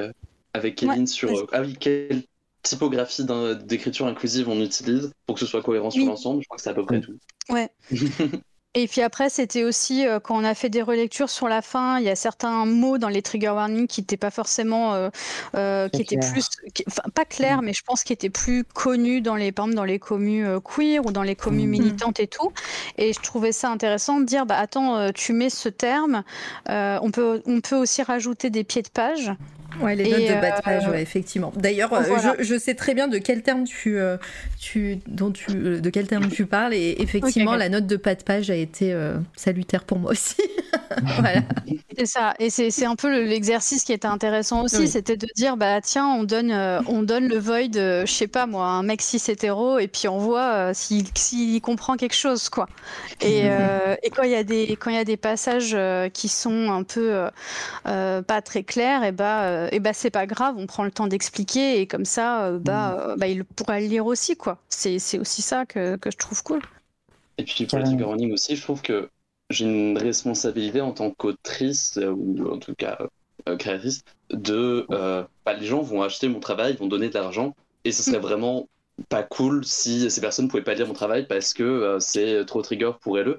avec 0.54 0.76
Kevin 0.76 1.08
sur. 1.08 1.48
Ah 1.52 1.62
oui, 1.62 1.76
quel 1.80 2.24
typographie 2.64 3.26
d'écriture 3.64 4.08
inclusive 4.08 4.50
on 4.50 4.62
utilise 4.62 5.12
pour 5.26 5.36
que 5.36 5.42
ce 5.42 5.48
soit 5.48 5.62
cohérent 5.62 5.90
sur 5.90 6.06
l'ensemble. 6.06 6.42
Je 6.42 6.48
crois 6.48 6.58
que 6.58 6.64
c'est 6.64 6.70
à 6.70 6.74
peu 6.74 6.86
près 6.86 7.02
tout. 7.02 7.18
Ouais. 7.50 7.70
Et 8.74 8.88
puis 8.88 9.02
après, 9.02 9.30
c'était 9.30 9.66
aussi 9.66 10.08
euh, 10.08 10.22
quand 10.22 10.38
on 10.38 10.46
a 10.46 10.56
fait 10.56 10.70
des 10.70 10.82
relectures 10.82 11.30
sur 11.30 11.50
la 11.50 11.62
fin, 11.62 12.00
il 12.00 12.06
y 12.06 12.10
a 12.10 12.16
certains 12.16 12.66
mots 12.66 12.98
dans 12.98 13.10
les 13.10 13.22
trigger 13.22 13.50
warnings 13.50 13.86
qui 13.86 14.00
n'étaient 14.00 14.16
pas 14.16 14.32
forcément, 14.32 14.94
euh, 14.94 15.10
euh, 15.56 15.90
qui 15.90 16.02
étaient 16.02 16.18
plus, 16.18 16.48
enfin 16.88 17.02
pas 17.14 17.26
clairs, 17.26 17.62
mm. 17.62 17.66
mais 17.66 17.74
je 17.74 17.84
pense 17.84 18.06
qui 18.06 18.14
étaient 18.14 18.30
plus 18.30 18.64
connus 18.64 19.20
dans 19.20 19.36
les, 19.36 19.52
par 19.52 19.66
exemple, 19.66 19.76
dans 19.76 19.84
les 19.84 20.00
communes 20.00 20.62
queer 20.62 21.06
ou 21.06 21.12
dans 21.12 21.24
les 21.24 21.36
communes 21.36 21.68
mm. 21.68 21.72
militantes 21.72 22.22
et 22.22 22.28
tout. 22.28 22.54
Et 22.98 23.12
je 23.12 23.20
trouvais 23.20 23.52
ça 23.52 23.70
intéressant 23.70 24.22
de 24.22 24.26
dire, 24.26 24.46
bah 24.46 24.58
attends, 24.58 25.12
tu 25.12 25.34
mets 25.34 25.50
ce 25.50 25.68
terme, 25.68 26.24
on 26.68 27.12
peut, 27.12 27.42
on 27.46 27.60
peut 27.60 27.76
aussi 27.76 28.04
rajouter 28.04 28.50
des 28.50 28.64
pieds 28.64 28.84
de 28.84 28.90
page. 28.90 29.34
Ouais, 29.80 29.96
les 29.96 30.10
notes 30.10 30.22
de 30.22 30.42
bas 30.42 30.58
de 30.58 30.62
page, 30.62 30.88
ouais, 30.88 31.02
effectivement. 31.02 31.52
D'ailleurs, 31.56 31.94
euh, 31.94 32.04
je, 32.38 32.44
je, 32.44 32.58
sais 32.58 32.76
très 32.76 32.94
bien 32.94 33.08
de 33.08 33.18
quel 33.18 33.42
terme 33.42 33.64
tu, 33.64 33.98
euh, 33.98 34.18
tu, 34.60 35.00
dont 35.08 35.32
tu, 35.32 35.52
euh, 35.52 35.80
de 35.80 35.90
quel 35.90 36.08
terme 36.08 36.30
tu 36.30 36.46
parles, 36.46 36.74
et 36.74 36.96
effectivement, 37.00 37.56
la 37.56 37.70
note 37.70 37.88
de 37.88 37.96
bas 37.96 38.16
de 38.16 38.24
page 38.24 38.50
a 38.50 38.56
été 38.56 38.96
salutaire 39.36 39.84
pour 39.84 40.00
moi 40.00 40.12
aussi. 40.12 40.36
voilà. 41.20 41.42
C'est 41.98 42.06
ça. 42.06 42.34
Et 42.40 42.50
c'est 42.50 42.86
un 42.86 42.96
peu 42.96 43.24
l'exercice 43.24 43.84
qui 43.84 43.94
était 43.94 44.08
intéressant 44.08 44.64
aussi, 44.64 44.78
Oui. 44.78 44.88
c'était 44.88 45.18
de 45.18 45.28
dire 45.36 45.58
bah 45.58 45.82
tiens, 45.82 46.08
on 46.08 46.24
donne 46.24 46.52
euh, 46.52 46.82
on 46.88 47.04
donne 47.04 47.28
le 47.28 47.38
void, 47.38 47.76
euh, 47.76 48.06
je 48.06 48.12
sais 48.12 48.28
pas 48.28 48.46
moi, 48.46 48.66
un 48.66 48.84
mec 48.84 49.02
cis 49.02 49.22
hétéro 49.28 49.80
et 49.80 49.88
puis 49.88 50.08
on 50.08 50.18
voit 50.18 50.54
euh, 50.54 50.72
s'il 50.74 51.06
s'il 51.16 51.62
comprend 51.62 51.98
quelque 51.98 52.16
chose 52.16 52.50
quoi. 52.50 52.68
Et, 53.22 53.42
euh, 53.46 53.96
et 54.04 54.10
quand 54.10 54.24
il 54.24 54.32
y 54.32 54.36
a 54.36 54.44
des 54.44 54.76
quand 54.80 54.90
il 54.90 54.96
y 54.96 55.00
a 55.00 55.04
des 55.06 55.18
passages 55.18 55.72
euh, 55.74 56.10
qui 56.10 56.28
sont 56.28 56.72
un 56.72 56.84
peu 56.84 57.14
euh, 57.14 57.30
euh, 57.88 58.22
pas 58.22 58.42
très 58.42 58.64
clairs, 58.64 59.04
et 59.04 59.12
bah 59.12 59.61
euh, 59.62 59.70
et 59.72 59.80
bah 59.80 59.94
c'est 59.94 60.12
pas 60.12 60.26
grave, 60.26 60.56
on 60.58 60.68
prend 60.68 60.84
le 60.84 60.92
temps 60.92 61.08
d'expliquer 61.08 61.80
et 61.82 61.88
comme 61.88 62.06
ça 62.06 62.46
euh, 62.46 62.60
bah 62.60 63.12
euh, 63.12 63.16
bah 63.16 63.28
il 63.28 63.44
pourra 63.46 63.80
le 63.80 63.88
lire 63.88 64.06
aussi 64.06 64.36
quoi. 64.36 64.58
C'est 64.70 65.00
c'est 65.00 65.20
aussi 65.20 65.42
ça 65.42 65.66
que 65.66 65.96
que 65.98 66.12
je 66.12 66.18
trouve 66.18 66.42
cool. 66.44 66.62
Et 67.38 67.44
puis 67.44 67.66
pour 67.66 67.80
les 67.80 67.94
warnings 68.04 68.34
aussi, 68.34 68.56
je 68.56 68.62
trouve 68.62 68.82
que 68.82 69.10
j'ai 69.50 69.66
une 69.66 69.98
responsabilité 69.98 70.82
en 70.82 70.92
tant 70.94 71.12
qu'autrice, 71.12 71.98
euh, 71.98 72.12
ou 72.12 72.50
en 72.52 72.58
tout 72.58 72.76
cas 72.76 72.98
euh, 73.50 73.58
créatrice, 73.58 74.04
de... 74.32 74.86
euh, 74.92 75.24
bah, 75.46 75.54
les 75.54 75.66
gens 75.66 75.82
vont 75.82 76.02
acheter 76.04 76.30
mon 76.30 76.40
travail, 76.40 76.74
ils 76.74 76.80
vont 76.80 76.88
donner 76.88 77.10
de 77.10 77.14
l'argent, 77.16 77.56
et 77.84 77.92
ce 77.92 78.04
serait 78.04 78.20
vraiment 78.20 78.70
pas 79.10 79.24
cool 79.24 79.66
si 79.66 80.10
ces 80.12 80.22
personnes 80.22 80.48
pouvaient 80.48 80.64
pas 80.64 80.74
lire 80.76 80.88
mon 80.88 80.94
travail 80.94 81.26
parce 81.28 81.54
que 81.54 81.64
euh, 81.64 82.00
c'est 82.00 82.46
trop 82.46 82.62
trigger 82.62 82.92
pour 83.02 83.18
elles. 83.20 83.38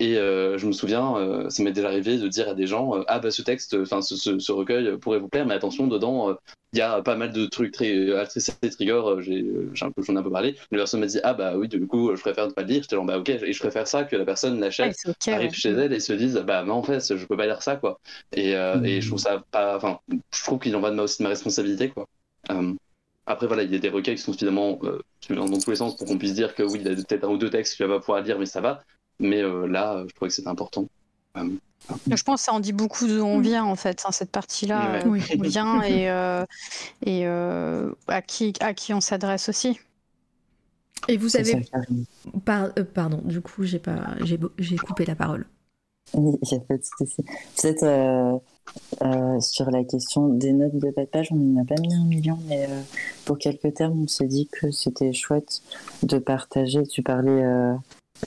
Et 0.00 0.16
euh, 0.16 0.56
je 0.58 0.66
me 0.66 0.72
souviens, 0.72 1.16
euh, 1.18 1.50
ça 1.50 1.62
m'est 1.62 1.72
déjà 1.72 1.88
arrivé 1.88 2.16
de 2.18 2.26
dire 2.26 2.48
à 2.48 2.54
des 2.54 2.66
gens 2.66 2.96
euh, 2.96 3.04
Ah, 3.06 3.18
bah 3.20 3.30
ce 3.30 3.42
texte, 3.42 3.76
enfin 3.82 4.00
ce, 4.02 4.16
ce- 4.16 4.38
ce 4.38 4.50
recueil 4.52 4.96
pourrait 4.98 5.18
vous 5.18 5.28
plaire, 5.28 5.44
mais 5.46 5.54
attention, 5.54 5.86
dedans, 5.88 6.34
il 6.72 6.78
y 6.78 6.82
a 6.82 7.02
pas 7.02 7.16
mal 7.16 7.32
de 7.32 7.44
trucs 7.46 7.72
très 7.72 7.94
euh, 7.94 8.24
très 8.24 8.70
trigger, 8.70 9.02
j'ai 9.20 9.44
j'ai 9.74 9.84
un 9.84 9.90
peu, 9.92 10.02
j'en 10.02 10.14
ai 10.16 10.18
un 10.18 10.22
peu 10.22 10.30
parlé. 10.30 10.56
La 10.70 10.78
personne 10.78 11.00
m'a 11.00 11.06
dit 11.06 11.20
Ah, 11.22 11.34
bah 11.34 11.56
oui, 11.58 11.68
du 11.68 11.86
coup, 11.86 12.16
je 12.16 12.20
préfère 12.22 12.46
ne 12.48 12.52
pas 12.52 12.62
le 12.62 12.68
lire. 12.68 12.82
J'étais 12.82 12.96
genre 12.96 13.04
Bah 13.04 13.18
ok, 13.18 13.28
et 13.28 13.52
je 13.52 13.58
préfère 13.60 13.86
ça 13.86 14.04
que 14.04 14.16
la 14.16 14.24
personne 14.24 14.58
Ouais, 14.80 14.92
l'achète 14.92 14.94
c'est 14.94 15.08
ok. 15.08 15.26
arrive 15.30 15.52
ouais. 15.52 15.54
chez 15.54 15.70
elle 15.70 15.92
et 15.92 16.00
se 16.00 16.12
disent 16.14 16.36
bah 16.46 16.64
mais 16.64 16.72
en 16.72 16.82
fait 16.82 17.14
je 17.16 17.24
peux 17.26 17.36
pas 17.36 17.46
lire 17.46 17.62
ça 17.62 17.76
quoi 17.76 18.00
et, 18.32 18.56
euh, 18.56 18.80
et 18.82 19.00
je 19.00 19.06
trouve 19.06 19.20
ça 19.20 19.44
pas 19.52 19.76
enfin 19.76 20.00
je 20.34 20.42
trouve 20.42 20.58
qu'il 20.58 20.74
en 20.74 20.80
va 20.80 20.90
de 20.90 20.96
ma, 20.96 21.02
aussi 21.04 21.18
de 21.18 21.22
ma 21.24 21.28
responsabilité 21.28 21.88
quoi 21.90 22.08
après 23.26 23.46
voilà 23.46 23.62
il 23.62 23.72
y 23.72 23.76
a 23.76 23.78
des 23.78 23.88
recueils 23.88 24.16
qui 24.16 24.22
sont 24.22 24.32
suffisamment 24.32 24.78
euh, 24.84 25.00
dans, 25.30 25.60
tous 25.60 25.70
les 25.70 25.76
sens 25.76 25.96
pour 25.96 26.06
qu'on 26.06 26.18
puisse 26.18 26.34
dire 26.34 26.54
que 26.54 26.62
oui 26.62 26.80
il 26.82 26.86
y 26.86 26.90
a 26.92 26.94
peut-être 26.96 27.24
un 27.24 27.28
ou 27.28 27.36
deux 27.38 27.50
textes 27.50 27.74
que 27.74 27.82
tu 27.84 27.88
vas 27.88 27.94
pas 27.96 28.00
pouvoir 28.00 28.22
lire 28.22 28.38
mais 28.38 28.46
ça 28.46 28.60
va 28.60 28.82
mais 29.20 29.42
euh, 29.42 29.66
là 29.66 30.02
je 30.08 30.14
trouvais 30.14 30.28
que 30.30 30.34
c'était 30.34 30.48
important 30.48 30.86
Euh, 31.36 31.48
Je 32.10 32.22
pense 32.24 32.40
que 32.40 32.44
ça 32.46 32.52
en 32.52 32.60
dit 32.60 32.72
beaucoup 32.72 33.06
d'où 33.06 33.22
on 33.22 33.38
vient 33.40 33.64
en 33.64 33.76
fait, 33.76 34.02
hein, 34.04 34.10
cette 34.12 34.30
partie-là, 34.32 34.92
Ouais. 34.92 35.06
euh, 35.06 35.08
Oui. 35.10 35.20
d'où 35.20 35.38
on 35.38 35.42
vient 35.42 35.82
et, 35.82 36.10
euh, 36.10 36.44
et 37.06 37.22
euh, 37.26 37.92
à, 38.08 38.20
qui, 38.22 38.52
à 38.60 38.74
qui 38.74 38.92
on 38.94 39.00
s'adresse 39.00 39.48
aussi. 39.48 39.78
Et 41.08 41.16
vous 41.16 41.36
avez. 41.36 41.66
Par- 42.44 42.68
euh, 42.78 42.84
pardon, 42.84 43.20
du 43.24 43.40
coup, 43.40 43.62
j'ai 43.64 43.78
pas... 43.78 44.00
j'ai 44.58 44.76
coupé 44.76 45.04
la 45.06 45.14
parole. 45.14 45.46
Oui, 46.12 46.36
il 46.42 46.48
n'y 46.50 46.58
a 46.58 46.60
pas 46.66 46.76
de 46.76 46.82
souci. 46.82 47.22
Peut-être 47.56 47.84
euh, 47.84 48.36
euh, 49.02 49.40
sur 49.40 49.70
la 49.70 49.84
question 49.84 50.28
des 50.28 50.52
notes 50.52 50.74
de 50.76 50.90
bas 50.90 51.02
de 51.02 51.06
page, 51.06 51.28
on 51.30 51.36
n'en 51.36 51.62
a 51.62 51.64
pas 51.64 51.80
mis 51.80 51.94
un 51.94 52.04
million, 52.04 52.38
mais 52.48 52.66
euh, 52.68 52.82
pour 53.24 53.38
quelques 53.38 53.72
termes, 53.74 54.02
on 54.02 54.08
s'est 54.08 54.26
dit 54.26 54.48
que 54.52 54.70
c'était 54.72 55.12
chouette 55.12 55.62
de 56.02 56.18
partager. 56.18 56.86
Tu 56.86 57.02
parlais 57.02 57.42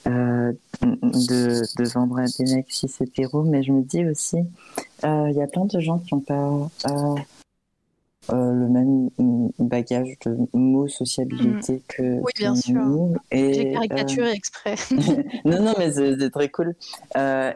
euh, 0.07 0.51
de, 0.81 1.61
de 1.77 1.89
vendre 1.89 2.19
à 2.19 2.25
des 2.25 2.55
mecs 2.55 2.71
si 2.71 2.87
mais 3.45 3.63
je 3.63 3.71
me 3.71 3.81
dis 3.83 4.05
aussi, 4.05 4.37
euh, 5.03 5.27
il 5.29 5.35
y 5.35 5.41
a 5.41 5.47
plein 5.47 5.65
de 5.65 5.79
gens 5.79 5.99
qui 5.99 6.13
n'ont 6.13 6.21
pas 6.21 6.69
euh, 8.31 8.53
le 8.53 8.67
même 8.69 9.09
bagage 9.59 10.17
de 10.25 10.37
mots 10.53 10.87
sociabilité 10.87 11.81
que, 11.87 12.19
Oui, 12.21 12.31
bien 12.35 12.55
sûr. 12.55 12.81
J'ai 13.31 13.73
caricaturé 13.73 14.31
exprès. 14.31 14.75
non, 15.45 15.61
non, 15.61 15.73
mais 15.77 15.91
c'est 15.91 16.29
très 16.29 16.49
cool. 16.49 16.75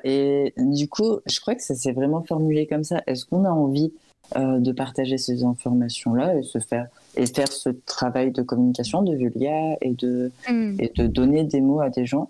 Et 0.03 0.53
du 0.57 0.88
coup, 0.88 1.19
je 1.26 1.39
crois 1.39 1.55
que 1.55 1.64
ça 1.64 1.76
s'est 1.76 1.93
vraiment 1.93 2.23
formulé 2.23 2.68
comme 2.68 2.84
ça. 2.84 3.01
Est-ce 3.07 3.26
qu'on 3.26 3.45
a 3.45 3.51
envie 3.51 3.93
de 4.35 4.72
partager 4.72 5.18
ces 5.18 5.43
informations-là 5.43 6.35
et 6.35 6.43
se 6.43 6.59
faire 6.59 6.88
et 7.18 7.26
faire 7.26 7.52
ce 7.52 7.69
travail 7.85 8.31
de 8.31 8.41
communication 8.44 9.02
de 9.02 9.18
Julia 9.18 9.76
et 9.81 9.91
de 9.94 10.31
Hmm. 10.49 10.77
et 10.80 10.91
de 10.95 11.07
donner 11.07 11.44
des 11.44 11.61
mots 11.61 11.81
à 11.81 11.89
des 11.89 12.06
gens 12.06 12.30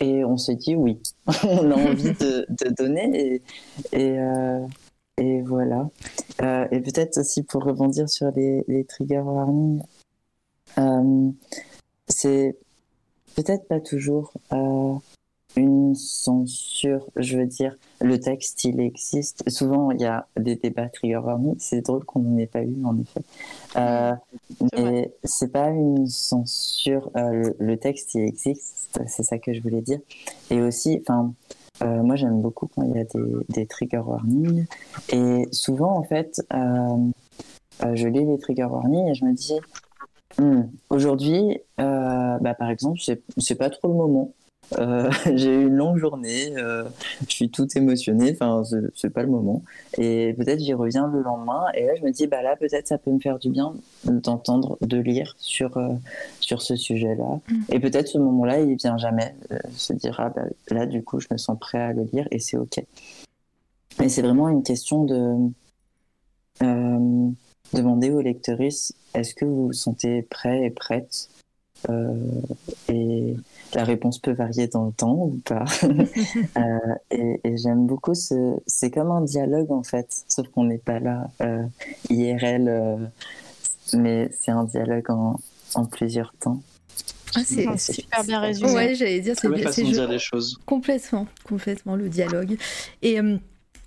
Et 0.00 0.24
on 0.24 0.36
s'est 0.36 0.54
dit 0.56 0.76
oui, 0.76 0.98
on 1.44 1.70
a 1.70 1.74
envie 1.74 2.12
de, 2.12 2.46
de 2.48 2.68
donner 2.74 3.06
et 3.12 3.42
et, 3.92 4.18
euh, 4.18 4.66
et 5.18 5.42
voilà. 5.42 5.88
Euh, 6.42 6.66
et 6.70 6.80
peut-être 6.80 7.18
aussi 7.18 7.42
pour 7.42 7.62
rebondir 7.64 8.08
sur 8.08 8.30
les, 8.34 8.64
les 8.68 8.84
trigger 8.84 9.18
warnings, 9.18 9.82
euh, 10.78 11.30
c'est 12.08 12.56
peut-être 13.36 13.66
pas 13.68 13.80
toujours 13.80 14.32
une 15.56 15.94
censure, 15.94 17.06
je 17.16 17.38
veux 17.38 17.46
dire, 17.46 17.74
le 18.00 18.18
texte 18.18 18.64
il 18.64 18.80
existe. 18.80 19.48
Souvent 19.48 19.90
il 19.90 20.00
y 20.00 20.04
a 20.06 20.26
des 20.38 20.56
débats 20.56 20.88
trigger 20.88 21.18
warning, 21.18 21.56
c'est 21.58 21.82
drôle 21.82 22.04
qu'on 22.04 22.20
n'en 22.20 22.38
ait 22.38 22.46
pas 22.46 22.62
eu 22.62 22.76
en 22.84 22.98
effet. 22.98 23.20
Euh, 23.76 24.12
mais 24.76 25.12
c'est 25.24 25.52
pas 25.52 25.70
une 25.70 26.06
censure, 26.06 27.10
euh, 27.16 27.30
le, 27.30 27.56
le 27.58 27.76
texte 27.76 28.14
il 28.14 28.22
existe, 28.22 29.00
c'est 29.06 29.22
ça 29.22 29.38
que 29.38 29.52
je 29.52 29.60
voulais 29.62 29.82
dire. 29.82 30.00
Et 30.50 30.60
aussi, 30.60 31.02
enfin, 31.02 31.32
euh, 31.82 32.02
moi 32.02 32.16
j'aime 32.16 32.40
beaucoup 32.40 32.68
quand 32.68 32.82
il 32.82 32.96
y 32.96 33.00
a 33.00 33.04
des, 33.04 33.44
des 33.48 33.66
trigger 33.66 34.02
warnings. 34.04 34.66
Et 35.12 35.48
souvent 35.52 35.96
en 35.96 36.02
fait, 36.02 36.40
je 37.92 38.08
lis 38.08 38.24
les 38.24 38.38
trigger 38.38 38.64
warnings 38.64 39.08
et 39.08 39.14
je 39.14 39.24
me 39.24 39.32
dis, 39.32 39.58
Hmm, 40.38 40.62
aujourd'hui, 40.90 41.58
euh, 41.80 42.38
bah, 42.40 42.54
par 42.54 42.70
exemple, 42.70 43.00
c'est 43.00 43.22
c'est 43.36 43.56
pas 43.56 43.68
trop 43.68 43.88
le 43.88 43.94
moment. 43.94 44.32
Euh, 44.78 45.10
j'ai 45.34 45.54
eu 45.54 45.66
une 45.66 45.74
longue 45.76 45.98
journée, 45.98 46.52
euh, 46.56 46.84
je 47.28 47.34
suis 47.34 47.50
tout 47.50 47.66
émotionnée, 47.76 48.32
enfin, 48.32 48.62
c'est- 48.94 49.10
pas 49.10 49.22
le 49.22 49.28
moment. 49.28 49.62
Et 49.98 50.34
peut-être 50.34 50.60
j'y 50.60 50.72
reviens 50.74 51.08
le 51.08 51.22
lendemain, 51.22 51.64
et 51.74 51.86
là 51.86 51.94
je 51.96 52.02
me 52.02 52.10
dis, 52.10 52.26
bah 52.26 52.42
là, 52.42 52.54
peut-être 52.56 52.86
ça 52.86 52.98
peut 52.98 53.10
me 53.10 53.18
faire 53.18 53.38
du 53.38 53.50
bien 53.50 53.74
d'entendre, 54.04 54.78
de 54.80 54.98
lire 54.98 55.34
sur, 55.38 55.76
euh, 55.76 55.88
sur 56.40 56.62
ce 56.62 56.76
sujet-là. 56.76 57.40
Mm. 57.48 57.62
Et 57.72 57.80
peut-être 57.80 58.08
ce 58.08 58.18
moment-là, 58.18 58.60
il 58.60 58.76
vient 58.76 58.98
jamais, 58.98 59.34
se 59.76 59.92
dire, 59.92 60.16
ah, 60.20 60.30
bah, 60.30 60.42
là, 60.70 60.86
du 60.86 61.02
coup, 61.02 61.18
je 61.20 61.26
me 61.30 61.38
sens 61.38 61.58
prêt 61.58 61.80
à 61.80 61.92
le 61.92 62.08
lire, 62.12 62.28
et 62.30 62.38
c'est 62.38 62.56
OK. 62.56 62.78
Et 64.00 64.08
c'est 64.08 64.22
vraiment 64.22 64.48
une 64.48 64.62
question 64.62 65.04
de 65.04 65.50
demander 67.72 68.10
aux 68.10 68.20
lectrices, 68.20 68.94
est-ce 69.14 69.34
que 69.34 69.44
vous 69.44 69.66
vous 69.66 69.72
sentez 69.72 70.22
prêt 70.22 70.62
et 70.64 70.70
prête 70.70 71.28
Et 72.88 73.34
la 73.74 73.84
réponse 73.84 74.18
peut 74.18 74.32
varier 74.32 74.66
dans 74.68 74.86
le 74.86 74.92
temps 74.92 75.14
ou 75.14 75.40
pas. 75.44 75.64
Euh, 76.56 76.94
et 77.10 77.40
et 77.44 77.56
j'aime 77.56 77.86
beaucoup 77.86 78.14
ce. 78.14 78.56
C'est 78.66 78.90
comme 78.90 79.10
un 79.10 79.20
dialogue 79.22 79.70
en 79.70 79.82
fait, 79.82 80.24
sauf 80.28 80.48
qu'on 80.48 80.64
n'est 80.64 80.78
pas 80.78 80.98
là 80.98 81.30
euh, 81.42 81.62
IRL, 82.08 82.68
euh, 82.68 82.96
mais 83.94 84.30
c'est 84.40 84.50
un 84.50 84.64
dialogue 84.64 85.10
en, 85.10 85.38
en 85.74 85.84
plusieurs 85.84 86.32
temps. 86.34 86.60
Ah, 87.36 87.40
c'est 87.44 87.78
super 87.78 88.24
bien 88.24 88.40
résumé. 88.40 88.72
Ouais, 88.72 88.94
j'allais 88.94 89.20
dire, 89.20 89.34
c'est 89.40 89.48
bien. 89.48 89.62
façon 89.62 89.84
c'est 89.86 89.92
dire 89.92 90.08
les 90.08 90.18
choses. 90.18 90.58
Complètement, 90.66 91.26
complètement 91.44 91.94
le 91.96 92.08
dialogue. 92.08 92.56
Et, 93.02 93.20
euh, 93.20 93.36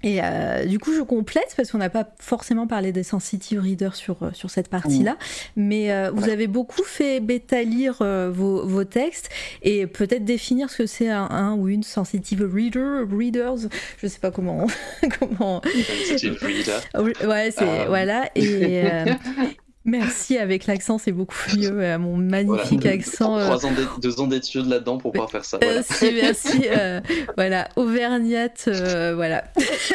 et 0.03 0.19
euh, 0.21 0.65
du 0.65 0.79
coup, 0.79 0.93
je 0.95 1.01
complète 1.01 1.53
parce 1.55 1.71
qu'on 1.71 1.77
n'a 1.77 1.89
pas 1.89 2.07
forcément 2.19 2.67
parlé 2.67 2.91
des 2.91 3.03
sensitive 3.03 3.59
readers 3.59 3.95
sur, 3.95 4.23
euh, 4.23 4.29
sur 4.33 4.49
cette 4.49 4.69
partie-là, 4.69 5.17
mais 5.55 5.91
euh, 5.91 6.11
vous 6.13 6.29
avez 6.29 6.47
beaucoup 6.47 6.83
fait 6.83 7.19
bêta 7.19 7.63
lire 7.63 7.97
euh, 8.01 8.31
vos, 8.33 8.65
vos 8.65 8.83
textes 8.83 9.29
et 9.61 9.87
peut-être 9.87 10.25
définir 10.25 10.69
ce 10.69 10.77
que 10.77 10.85
c'est 10.85 11.09
un, 11.09 11.29
un 11.29 11.55
ou 11.55 11.67
une 11.67 11.83
sensitive 11.83 12.49
reader, 12.53 13.05
readers, 13.11 13.69
je 13.97 14.07
sais 14.07 14.19
pas 14.19 14.31
comment. 14.31 14.67
comment... 15.19 15.61
Sensitive 15.63 16.37
reader. 16.41 16.79
Ouais, 17.27 17.51
c'est 17.51 17.83
Euh. 17.83 17.85
voilà. 17.87 18.29
Et 18.35 18.83
euh, 18.85 19.05
merci 19.85 20.37
avec 20.37 20.65
l'accent, 20.65 20.97
c'est 20.97 21.11
beaucoup 21.11 21.35
mieux. 21.57 21.71
euh, 21.81 21.97
mon 21.99 22.17
magnifique 22.17 22.81
Voilà. 22.81 22.95
accent. 22.97 23.37
euh, 23.37 23.45
Trois 23.45 23.65
ans 23.65 23.71
deux 24.01 24.19
ans 24.19 24.27
d'études 24.27 24.67
là-dedans 24.67 24.97
pour 24.97 25.11
pouvoir 25.11 25.29
faire 25.31 25.45
ça. 25.45 25.57
Voilà. 25.61 25.75
Merci, 25.89 26.11
merci. 26.13 26.61
euh, 26.69 27.01
voilà, 27.35 27.67
Auvergnate, 27.75 28.65
euh, 28.67 29.13
voilà. 29.15 29.43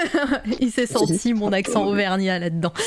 Il 0.60 0.70
s'est 0.70 0.86
senti 0.86 1.35
mon 1.35 1.52
accent 1.52 1.86
auvergnat 1.86 2.39
là-dedans. 2.39 2.73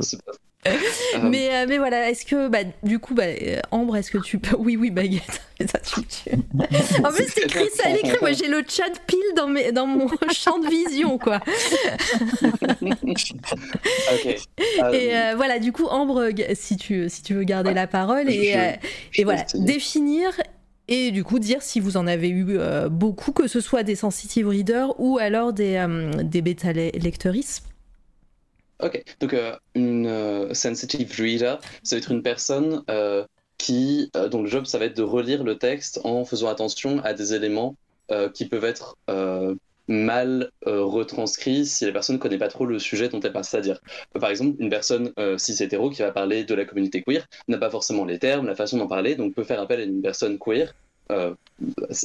C'est 0.00 0.18
pas- 0.24 0.32
Euh, 0.32 0.36
Mais, 1.22 1.48
euh, 1.52 1.66
mais 1.68 1.76
voilà, 1.78 2.08
est-ce 2.10 2.24
que, 2.24 2.48
bah, 2.48 2.60
du 2.84 2.98
coup, 2.98 3.14
bah, 3.14 3.24
euh, 3.24 3.58
Ambre, 3.70 3.96
est-ce 3.96 4.10
que 4.10 4.18
tu 4.18 4.38
peux. 4.38 4.56
Oui, 4.56 4.76
oui, 4.76 4.90
baguette. 4.90 5.42
Ça, 5.66 5.78
tu, 5.78 6.02
tu- 6.06 6.30
En 7.04 7.12
plus, 7.12 7.26
c'est 7.34 7.42
écrit 7.44 7.68
ça 7.74 7.88
à 7.88 7.92
l'écrit. 7.92 8.16
Moi, 8.20 8.32
j'ai 8.32 8.48
le 8.48 8.62
chat 8.68 8.90
pile 9.06 9.18
dans, 9.36 9.46
mes, 9.48 9.72
dans 9.72 9.86
mon 9.86 10.08
champ 10.32 10.58
de 10.58 10.68
vision, 10.68 11.18
quoi. 11.18 11.40
Euh, 14.82 14.92
Et 14.92 15.16
euh, 15.16 15.34
voilà, 15.36 15.58
du 15.58 15.72
coup, 15.72 15.86
Ambre, 15.86 16.28
si 16.54 16.76
tu, 16.76 17.08
si 17.08 17.22
tu 17.22 17.34
veux 17.34 17.44
garder 17.44 17.74
la 17.74 17.86
parole, 17.86 18.28
et, 18.30 18.52
Je- 18.52 18.58
euh, 18.58 18.72
je 19.10 19.20
et 19.20 19.24
voilà, 19.24 19.44
définir 19.54 20.30
et 20.88 21.12
du 21.12 21.22
coup 21.22 21.38
dire 21.38 21.62
si 21.62 21.78
vous 21.78 21.96
en 21.96 22.06
avez 22.08 22.28
eu 22.28 22.44
euh, 22.58 22.88
beaucoup, 22.88 23.30
que 23.32 23.46
ce 23.46 23.60
soit 23.60 23.82
des 23.84 23.94
sensitive 23.94 24.48
readers 24.48 24.98
ou 24.98 25.16
alors 25.18 25.52
des, 25.52 25.76
euh, 25.76 26.10
des 26.24 26.42
bêta 26.42 26.72
le- 26.72 26.90
lectrices. 26.98 27.62
Ok, 28.82 29.02
donc 29.20 29.32
euh, 29.34 29.56
une 29.74 30.06
euh, 30.06 30.54
sensitive 30.54 31.14
reader, 31.16 31.56
ça 31.82 31.96
va 31.96 31.98
être 31.98 32.10
une 32.10 32.22
personne 32.22 32.82
euh, 32.90 33.24
qui, 33.58 34.10
dont 34.30 34.42
le 34.42 34.48
job, 34.48 34.66
ça 34.66 34.78
va 34.78 34.86
être 34.86 34.96
de 34.96 35.02
relire 35.02 35.44
le 35.44 35.56
texte 35.56 36.00
en 36.04 36.24
faisant 36.24 36.48
attention 36.48 36.98
à 37.04 37.14
des 37.14 37.34
éléments 37.34 37.76
qui 38.34 38.46
peuvent 38.46 38.64
être 38.64 38.96
mal 39.88 40.50
euh, 40.66 40.84
retranscrits 40.84 41.66
si 41.66 41.84
la 41.84 41.92
personne 41.92 42.16
ne 42.16 42.20
connaît 42.20 42.38
pas 42.38 42.48
trop 42.48 42.66
le 42.66 42.78
sujet 42.78 43.08
dont 43.08 43.20
elle 43.20 43.32
parle. 43.32 43.44
C'est-à-dire, 43.44 43.80
par 44.18 44.30
exemple, 44.30 44.56
une 44.60 44.70
personne 44.70 45.12
euh, 45.18 45.38
cis 45.38 45.62
hétéro 45.62 45.90
qui 45.90 46.02
va 46.02 46.12
parler 46.12 46.44
de 46.44 46.54
la 46.54 46.64
communauté 46.64 47.02
queer 47.02 47.26
n'a 47.48 47.58
pas 47.58 47.70
forcément 47.70 48.04
les 48.04 48.18
termes, 48.18 48.46
la 48.46 48.54
façon 48.54 48.78
d'en 48.78 48.86
parler, 48.86 49.14
donc 49.16 49.34
peut 49.34 49.44
faire 49.44 49.60
appel 49.60 49.80
à 49.80 49.84
une 49.84 50.02
personne 50.02 50.38
queer. 50.38 50.74
Euh, 51.10 51.34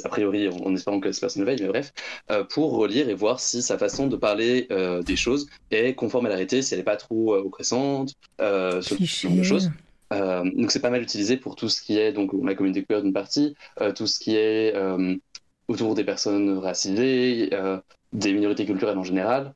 a 0.03 0.09
priori, 0.09 0.49
en, 0.49 0.57
en 0.57 0.75
espérant 0.75 0.99
que 0.99 1.11
cette 1.11 1.21
personne 1.21 1.43
le 1.43 1.45
veille, 1.45 1.61
mais 1.61 1.67
bref, 1.67 1.93
euh, 2.31 2.43
pour 2.43 2.71
relire 2.75 3.09
et 3.09 3.13
voir 3.13 3.39
si 3.39 3.61
sa 3.61 3.77
façon 3.77 4.07
de 4.07 4.15
parler 4.17 4.67
euh, 4.71 5.01
des 5.01 5.15
choses 5.15 5.47
est 5.71 5.93
conforme 5.95 6.25
à 6.25 6.29
la 6.29 6.35
réalité, 6.35 6.61
si 6.61 6.73
elle 6.73 6.79
n'est 6.79 6.83
pas 6.83 6.97
trop 6.97 7.35
oppressante, 7.35 8.13
ce 8.39 8.95
genre 9.21 9.35
de 9.35 9.43
choses. 9.43 9.71
Donc 10.11 10.71
c'est 10.71 10.79
pas 10.81 10.89
mal 10.89 11.01
utilisé 11.01 11.37
pour 11.37 11.55
tout 11.55 11.69
ce 11.69 11.81
qui 11.81 11.97
est 11.97 12.11
donc 12.13 12.31
la 12.43 12.55
communauté 12.55 12.83
queer 12.83 13.01
d'une 13.01 13.13
partie, 13.13 13.55
tout 13.95 14.07
ce 14.07 14.19
qui 14.19 14.35
est 14.35 14.73
autour 15.67 15.95
des 15.95 16.03
personnes 16.03 16.57
racisées, 16.57 17.49
des 18.13 18.33
minorités 18.33 18.65
culturelles 18.65 18.97
en 18.97 19.03
général, 19.03 19.53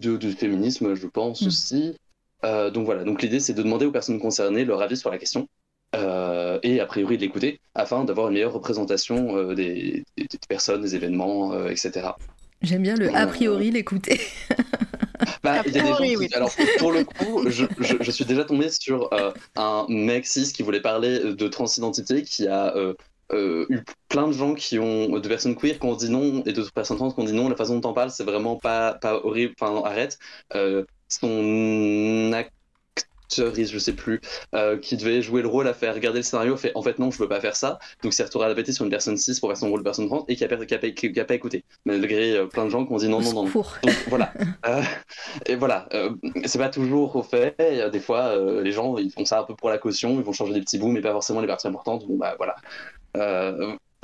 du 0.00 0.32
féminisme 0.32 0.94
je 0.94 1.06
pense 1.06 1.42
Mm. 1.42 1.46
aussi. 1.46 1.96
Donc 2.42 2.84
voilà, 2.84 3.04
donc 3.04 3.22
l'idée 3.22 3.40
c'est 3.40 3.54
de 3.54 3.62
demander 3.62 3.86
aux 3.86 3.92
personnes 3.92 4.20
concernées 4.20 4.64
leur 4.64 4.82
avis 4.82 4.96
sur 4.96 5.10
la 5.10 5.18
question 5.18 5.48
euh, 5.96 6.58
et 6.62 6.80
a 6.80 6.86
priori 6.86 7.16
de 7.16 7.22
l'écouter 7.22 7.60
afin 7.74 8.04
d'avoir 8.04 8.28
une 8.28 8.34
meilleure 8.34 8.52
représentation 8.52 9.36
euh, 9.36 9.54
des, 9.54 10.04
des- 10.16 10.26
des 10.28 10.38
personnes, 10.48 10.82
des 10.82 10.94
événements, 10.96 11.52
euh, 11.52 11.68
etc. 11.70 12.08
J'aime 12.62 12.82
bien 12.82 12.96
le 12.96 13.14
a 13.14 13.26
priori 13.26 13.70
l'écouter. 13.70 14.20
Bah, 15.42 15.62
il 15.66 15.72
y 15.74 15.78
a 15.78 15.82
des 15.82 15.86
gens 15.86 15.94
priori, 15.94 16.10
qui... 16.10 16.16
oui. 16.16 16.28
Alors, 16.32 16.50
pour 16.78 16.92
le 16.92 17.04
coup, 17.04 17.44
je, 17.48 17.64
je- 17.80 17.96
je 18.00 18.10
suis 18.10 18.24
déjà 18.24 18.44
tombé 18.44 18.68
sur 18.70 19.12
euh, 19.12 19.32
un 19.56 19.86
mec 19.88 20.26
cis 20.26 20.52
qui 20.52 20.62
voulait 20.62 20.80
parler 20.80 21.34
de 21.34 21.48
transidentité, 21.48 22.22
qui 22.22 22.46
a 22.46 22.76
euh, 22.76 22.94
euh, 23.32 23.66
eu 23.68 23.80
plein 24.08 24.26
de 24.28 24.32
gens 24.32 24.54
qui 24.54 24.78
ont... 24.78 25.18
de 25.18 25.28
personnes 25.28 25.56
queer 25.56 25.78
qui 25.78 25.86
ont 25.86 25.94
dit 25.96 26.10
non, 26.10 26.42
et 26.46 26.52
d'autres 26.52 26.72
personnes 26.72 26.96
trans 26.98 27.10
qui 27.10 27.20
ont 27.20 27.24
dit 27.24 27.32
non, 27.32 27.48
la 27.48 27.56
façon 27.56 27.74
dont 27.74 27.80
t'en 27.80 27.92
parles, 27.92 28.10
c'est 28.10 28.24
vraiment 28.24 28.56
pas, 28.56 28.94
pas 28.94 29.14
horrible, 29.24 29.54
enfin, 29.60 29.82
arrête. 29.84 30.18
Euh, 30.54 30.84
son 31.08 32.32
actrice, 33.38 33.70
je 33.70 33.78
sais 33.78 33.92
plus, 33.92 34.20
euh, 34.54 34.78
qui 34.78 34.96
devait 34.96 35.22
jouer 35.22 35.42
le 35.42 35.48
rôle 35.48 35.68
à 35.68 35.74
faire 35.74 35.94
regarder 35.94 36.20
le 36.20 36.22
scénario, 36.22 36.56
fait 36.56 36.72
en 36.74 36.82
fait 36.82 36.98
non, 36.98 37.10
je 37.10 37.18
veux 37.18 37.28
pas 37.28 37.40
faire 37.40 37.56
ça, 37.56 37.78
donc 38.02 38.12
c'est 38.12 38.24
retourné 38.24 38.46
à 38.46 38.48
la 38.48 38.54
bêtise 38.54 38.74
sur 38.76 38.84
une 38.84 38.90
personne 38.90 39.16
cis 39.16 39.38
pour 39.40 39.48
faire 39.50 39.56
son 39.56 39.68
rôle 39.70 39.80
de 39.80 39.84
personne 39.84 40.06
trans, 40.08 40.24
et 40.28 40.36
qui 40.36 40.44
a, 40.44 40.48
pas- 40.48 40.64
qui 40.64 40.74
a, 40.74 40.78
qui 40.78 41.20
a 41.20 41.24
pas 41.24 41.34
écouté, 41.34 41.64
malgré 41.84 42.36
euh, 42.36 42.46
plein 42.46 42.64
de 42.64 42.70
gens 42.70 42.84
qui 42.86 42.92
ont 42.92 42.96
dit 42.96 43.08
non, 43.08 43.20
non, 43.20 43.32
non. 43.34 43.46
Donc 43.82 43.94
voilà. 44.08 44.32
Euh, 44.66 44.82
et 45.46 45.54
voilà. 45.54 45.88
c'est 46.44 46.58
pas 46.58 46.68
toujours 46.68 47.14
au 47.16 47.22
fait. 47.22 47.56
Des 47.92 48.00
fois, 48.00 48.34
les 48.62 48.72
gens 48.72 48.96
ils 48.98 49.10
font 49.10 49.24
ça 49.24 49.40
un 49.40 49.44
peu 49.44 49.54
pour 49.54 49.70
la 49.70 49.78
caution, 49.78 50.18
ils 50.18 50.24
vont 50.24 50.32
changer 50.32 50.52
des 50.52 50.60
petits 50.60 50.78
bouts, 50.78 50.88
mais 50.88 51.00
pas 51.00 51.12
forcément 51.12 51.40
les 51.40 51.46
parties 51.46 51.68
importantes. 51.68 52.06
Bon 52.06 52.16
bah 52.16 52.34
voilà. 52.38 52.56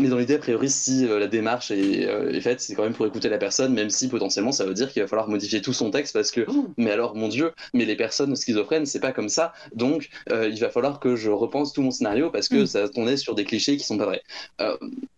Mais 0.01 0.09
dans 0.09 0.19
l'idée, 0.19 0.35
a 0.35 0.39
priori, 0.39 0.69
si 0.69 1.07
euh, 1.07 1.21
la 1.21 1.29
démarche 1.29 1.71
est, 1.71 2.09
euh, 2.09 2.33
est 2.33 2.41
faite, 2.41 2.61
c'est 2.61 2.75
quand 2.75 2.83
même 2.83 2.95
pour 2.95 3.07
écouter 3.07 3.29
la 3.29 3.39
personne, 3.39 3.73
même 3.75 3.91
si 3.91 4.09
potentiellement 4.09 4.51
ça 4.51 4.65
veut 4.65 4.75
dire 4.75 4.93
qu'il 4.93 5.01
va 5.01 5.07
falloir 5.07 5.29
modifier 5.29 5.63
tout 5.63 5.73
son 5.73 5.93
texte 5.93 6.13
parce 6.15 6.33
que, 6.33 6.45
oh, 6.49 6.67
mais 6.77 6.91
alors 6.91 7.15
mon 7.15 7.29
Dieu, 7.29 7.53
mais 7.75 7.85
les 7.85 7.95
personnes 7.95 8.35
schizophrènes, 8.35 8.87
c'est 8.87 8.99
pas 8.99 9.13
comme 9.13 9.29
ça. 9.29 9.53
Donc 9.73 10.09
euh, 10.33 10.49
il 10.49 10.59
va 10.59 10.69
falloir 10.71 10.99
que 10.99 11.15
je 11.15 11.31
repense 11.31 11.73
tout 11.73 11.83
mon 11.83 11.93
scénario 11.93 12.31
parce 12.31 12.49
que 12.49 12.63
Mm. 12.63 12.67
ça 12.67 12.89
tournait 12.89 13.17
sur 13.17 13.37
des 13.37 13.45
clichés 13.45 13.77
qui 13.77 13.85
sont 13.85 13.97
pas 13.99 14.07
vrais. 14.07 14.23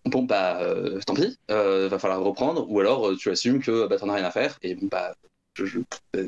Bon 0.04 0.22
bah 0.22 0.60
tant 1.06 1.14
pis, 1.14 1.38
va 1.48 1.98
falloir 1.98 2.22
reprendre, 2.22 2.70
ou 2.70 2.78
alors 2.80 3.16
tu 3.18 3.30
assumes 3.30 3.60
que 3.60 3.86
bah, 3.88 3.98
t'en 3.98 4.08
as 4.10 4.14
rien 4.14 4.24
à 4.24 4.30
faire 4.30 4.58
et 4.62 4.74
bon 4.74 4.86
bah 4.90 5.14
je, 5.54 5.64
je- 5.64 5.80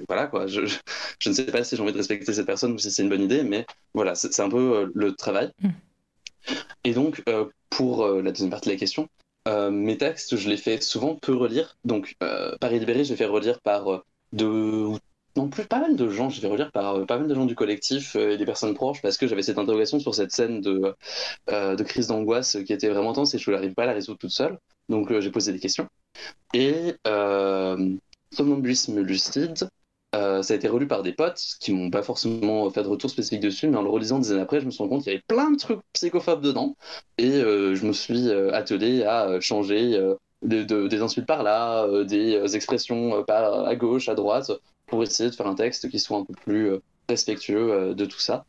voilà 0.08 0.26
quoi. 0.26 0.46
Je, 0.46 0.62
je, 0.66 1.28
ne 1.28 1.34
sais 1.34 1.44
pas 1.46 1.62
si 1.64 1.76
j'ai 1.76 1.82
envie 1.82 1.92
de 1.92 1.98
respecter 1.98 2.32
cette 2.32 2.46
personne 2.46 2.72
ou 2.72 2.78
si 2.78 2.90
c'est 2.90 3.02
une 3.02 3.08
bonne 3.10 3.22
idée, 3.22 3.42
mais 3.42 3.66
voilà, 3.94 4.14
c'est 4.14 4.40
un 4.40 4.48
peu 4.48 4.90
le 4.94 5.14
travail. 5.14 5.50
Mm. 5.62 5.68
Et 6.84 6.92
donc 6.94 7.22
euh, 7.28 7.44
pour 7.70 8.04
euh, 8.04 8.22
la 8.22 8.30
deuxième 8.30 8.50
partie 8.50 8.68
de 8.68 8.74
la 8.74 8.78
question, 8.78 9.08
euh, 9.46 9.70
mes 9.70 9.96
textes, 9.98 10.36
je 10.36 10.48
les 10.48 10.56
fais 10.56 10.80
souvent 10.80 11.14
peu 11.14 11.34
relire. 11.34 11.76
Donc 11.84 12.16
Paris 12.60 12.78
libéré, 12.78 13.04
je 13.04 13.10
les 13.10 13.16
fais 13.16 13.26
relire 13.26 13.60
par 13.60 13.92
euh, 13.92 14.02
deux 14.32 14.88
non 15.36 15.48
plus 15.48 15.66
pas 15.66 15.78
mal 15.78 15.94
de 15.94 16.08
gens, 16.08 16.30
je 16.30 16.40
vais 16.40 16.48
relire 16.48 16.72
par 16.72 17.06
pas 17.06 17.16
mal 17.16 17.28
de 17.28 17.34
gens 17.34 17.44
du 17.44 17.54
collectif 17.54 18.16
et 18.16 18.36
des 18.36 18.44
personnes 18.44 18.74
proches 18.74 19.00
parce 19.02 19.16
que 19.16 19.28
j'avais 19.28 19.42
cette 19.42 19.58
interrogation 19.58 20.00
sur 20.00 20.12
cette 20.12 20.32
scène 20.32 20.60
de, 20.60 20.96
de 21.46 21.82
crise 21.84 22.08
d'angoisse 22.08 22.56
qui 22.66 22.72
était 22.72 22.88
vraiment 22.88 23.10
intense 23.10 23.34
et 23.34 23.38
je 23.38 23.48
n'arrive 23.52 23.72
pas 23.74 23.84
à 23.84 23.86
la 23.86 23.92
résoudre 23.92 24.18
toute 24.18 24.32
seule. 24.32 24.58
Donc 24.88 25.16
j'ai 25.20 25.30
posé 25.30 25.52
des 25.52 25.60
questions. 25.60 25.86
Et 26.54 26.96
Somnambulisme 28.32 29.00
lucide, 29.00 29.68
euh, 30.14 30.42
ça 30.42 30.54
a 30.54 30.56
été 30.56 30.68
relu 30.68 30.86
par 30.86 31.02
des 31.02 31.12
potes 31.12 31.42
qui 31.60 31.72
m'ont 31.72 31.90
pas 31.90 32.02
forcément 32.02 32.68
fait 32.70 32.82
de 32.82 32.88
retour 32.88 33.10
spécifique 33.10 33.40
dessus, 33.40 33.68
mais 33.68 33.76
en 33.76 33.82
le 33.82 33.90
relisant 33.90 34.18
des 34.18 34.32
années 34.32 34.40
après, 34.40 34.60
je 34.60 34.66
me 34.66 34.70
suis 34.70 34.78
rendu 34.78 34.90
compte 34.90 35.02
qu'il 35.04 35.12
y 35.12 35.16
avait 35.16 35.24
plein 35.28 35.50
de 35.50 35.56
trucs 35.58 35.80
psychophobes 35.92 36.40
dedans. 36.42 36.76
Et 37.18 37.30
euh, 37.30 37.74
je 37.74 37.86
me 37.86 37.92
suis 37.92 38.28
euh, 38.30 38.52
attelé 38.54 39.04
à 39.04 39.38
changer 39.40 39.96
euh, 39.96 40.14
de- 40.42 40.62
de- 40.62 40.88
des 40.88 41.02
insultes 41.02 41.26
par 41.26 41.42
là, 41.42 41.86
des 42.04 42.56
expressions 42.56 43.22
par, 43.24 43.66
à 43.66 43.76
gauche, 43.76 44.08
à 44.08 44.14
droite, 44.14 44.50
pour 44.86 45.02
essayer 45.02 45.28
de 45.30 45.34
faire 45.34 45.46
un 45.46 45.54
texte 45.54 45.90
qui 45.90 45.98
soit 45.98 46.18
un 46.18 46.24
peu 46.24 46.34
plus 46.34 46.72
respectueux 47.08 47.94
de 47.94 48.04
tout 48.06 48.20
ça. 48.20 48.44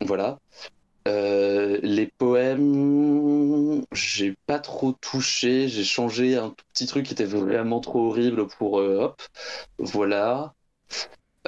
Voilà. 0.00 0.38
Euh, 1.06 1.78
les 1.82 2.06
poèmes, 2.06 3.84
j'ai 3.92 4.34
pas 4.46 4.58
trop 4.58 4.92
touché, 4.92 5.68
j'ai 5.68 5.84
changé 5.84 6.36
un 6.36 6.48
tout 6.48 6.64
petit 6.72 6.86
truc 6.86 7.04
qui 7.06 7.12
était 7.12 7.24
vraiment 7.24 7.80
trop 7.80 8.08
horrible 8.08 8.46
pour 8.46 8.80
euh, 8.80 9.00
hop, 9.00 9.22
voilà. 9.78 10.54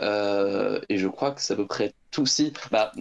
Euh, 0.02 0.78
et 0.90 0.98
je 0.98 1.08
crois 1.08 1.30
que 1.30 1.40
c'est 1.40 1.54
à 1.54 1.56
peu 1.56 1.66
près 1.66 1.94
tout. 2.10 2.26
Si, 2.26 2.52
bah, 2.70 2.92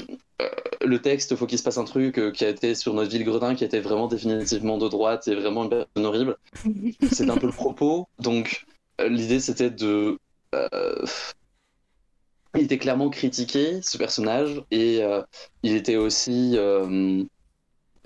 le 0.82 1.02
texte, 1.02 1.36
faut 1.36 1.46
qu'il 1.46 1.58
se 1.58 1.64
passe 1.64 1.78
un 1.78 1.84
truc 1.84 2.22
qui 2.34 2.46
a 2.46 2.50
été 2.50 2.74
sur 2.74 2.94
notre 2.94 3.12
ville 3.12 3.26
Gredin, 3.26 3.56
qui 3.56 3.66
était 3.66 3.82
vraiment 3.82 4.08
définitivement 4.08 4.78
de 4.78 4.88
droite 4.88 5.28
et 5.28 5.36
vraiment 5.36 5.66
une 5.66 5.72
personne 5.72 6.06
horrible. 6.06 6.38
C'est 7.12 7.30
un 7.30 7.36
peu 7.36 7.48
le 7.48 7.54
propos. 7.54 8.08
Donc, 8.20 8.66
l'idée 9.06 9.42
c'était 9.42 9.72
de. 9.72 10.18
Il 12.56 12.64
était 12.66 12.78
clairement 12.78 13.10
critiqué, 13.10 13.82
ce 13.82 13.98
personnage, 13.98 14.64
et 14.72 15.04
euh, 15.04 15.22
il 15.64 15.76
était 15.76 15.96
aussi. 15.98 16.54
euh, 16.58 17.24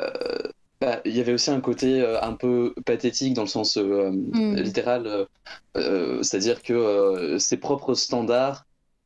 euh, 0.01 0.37
bah, 0.81 1.01
il 1.05 1.15
y 1.15 1.19
avait 1.21 1.33
aussi 1.33 1.51
un 1.51 1.61
côté 1.61 2.05
un 2.21 2.33
peu 2.33 2.73
pathétique 2.85 3.33
dans 3.33 3.43
le 3.43 3.47
sens 3.49 3.77
euh, 3.77 4.11
Mm. 4.33 4.55
littéral, 4.61 5.27
c'est-à-dire 5.75 6.61
que 6.63 7.37
ses 7.39 7.57
propres 7.57 7.95
standards 7.95 8.65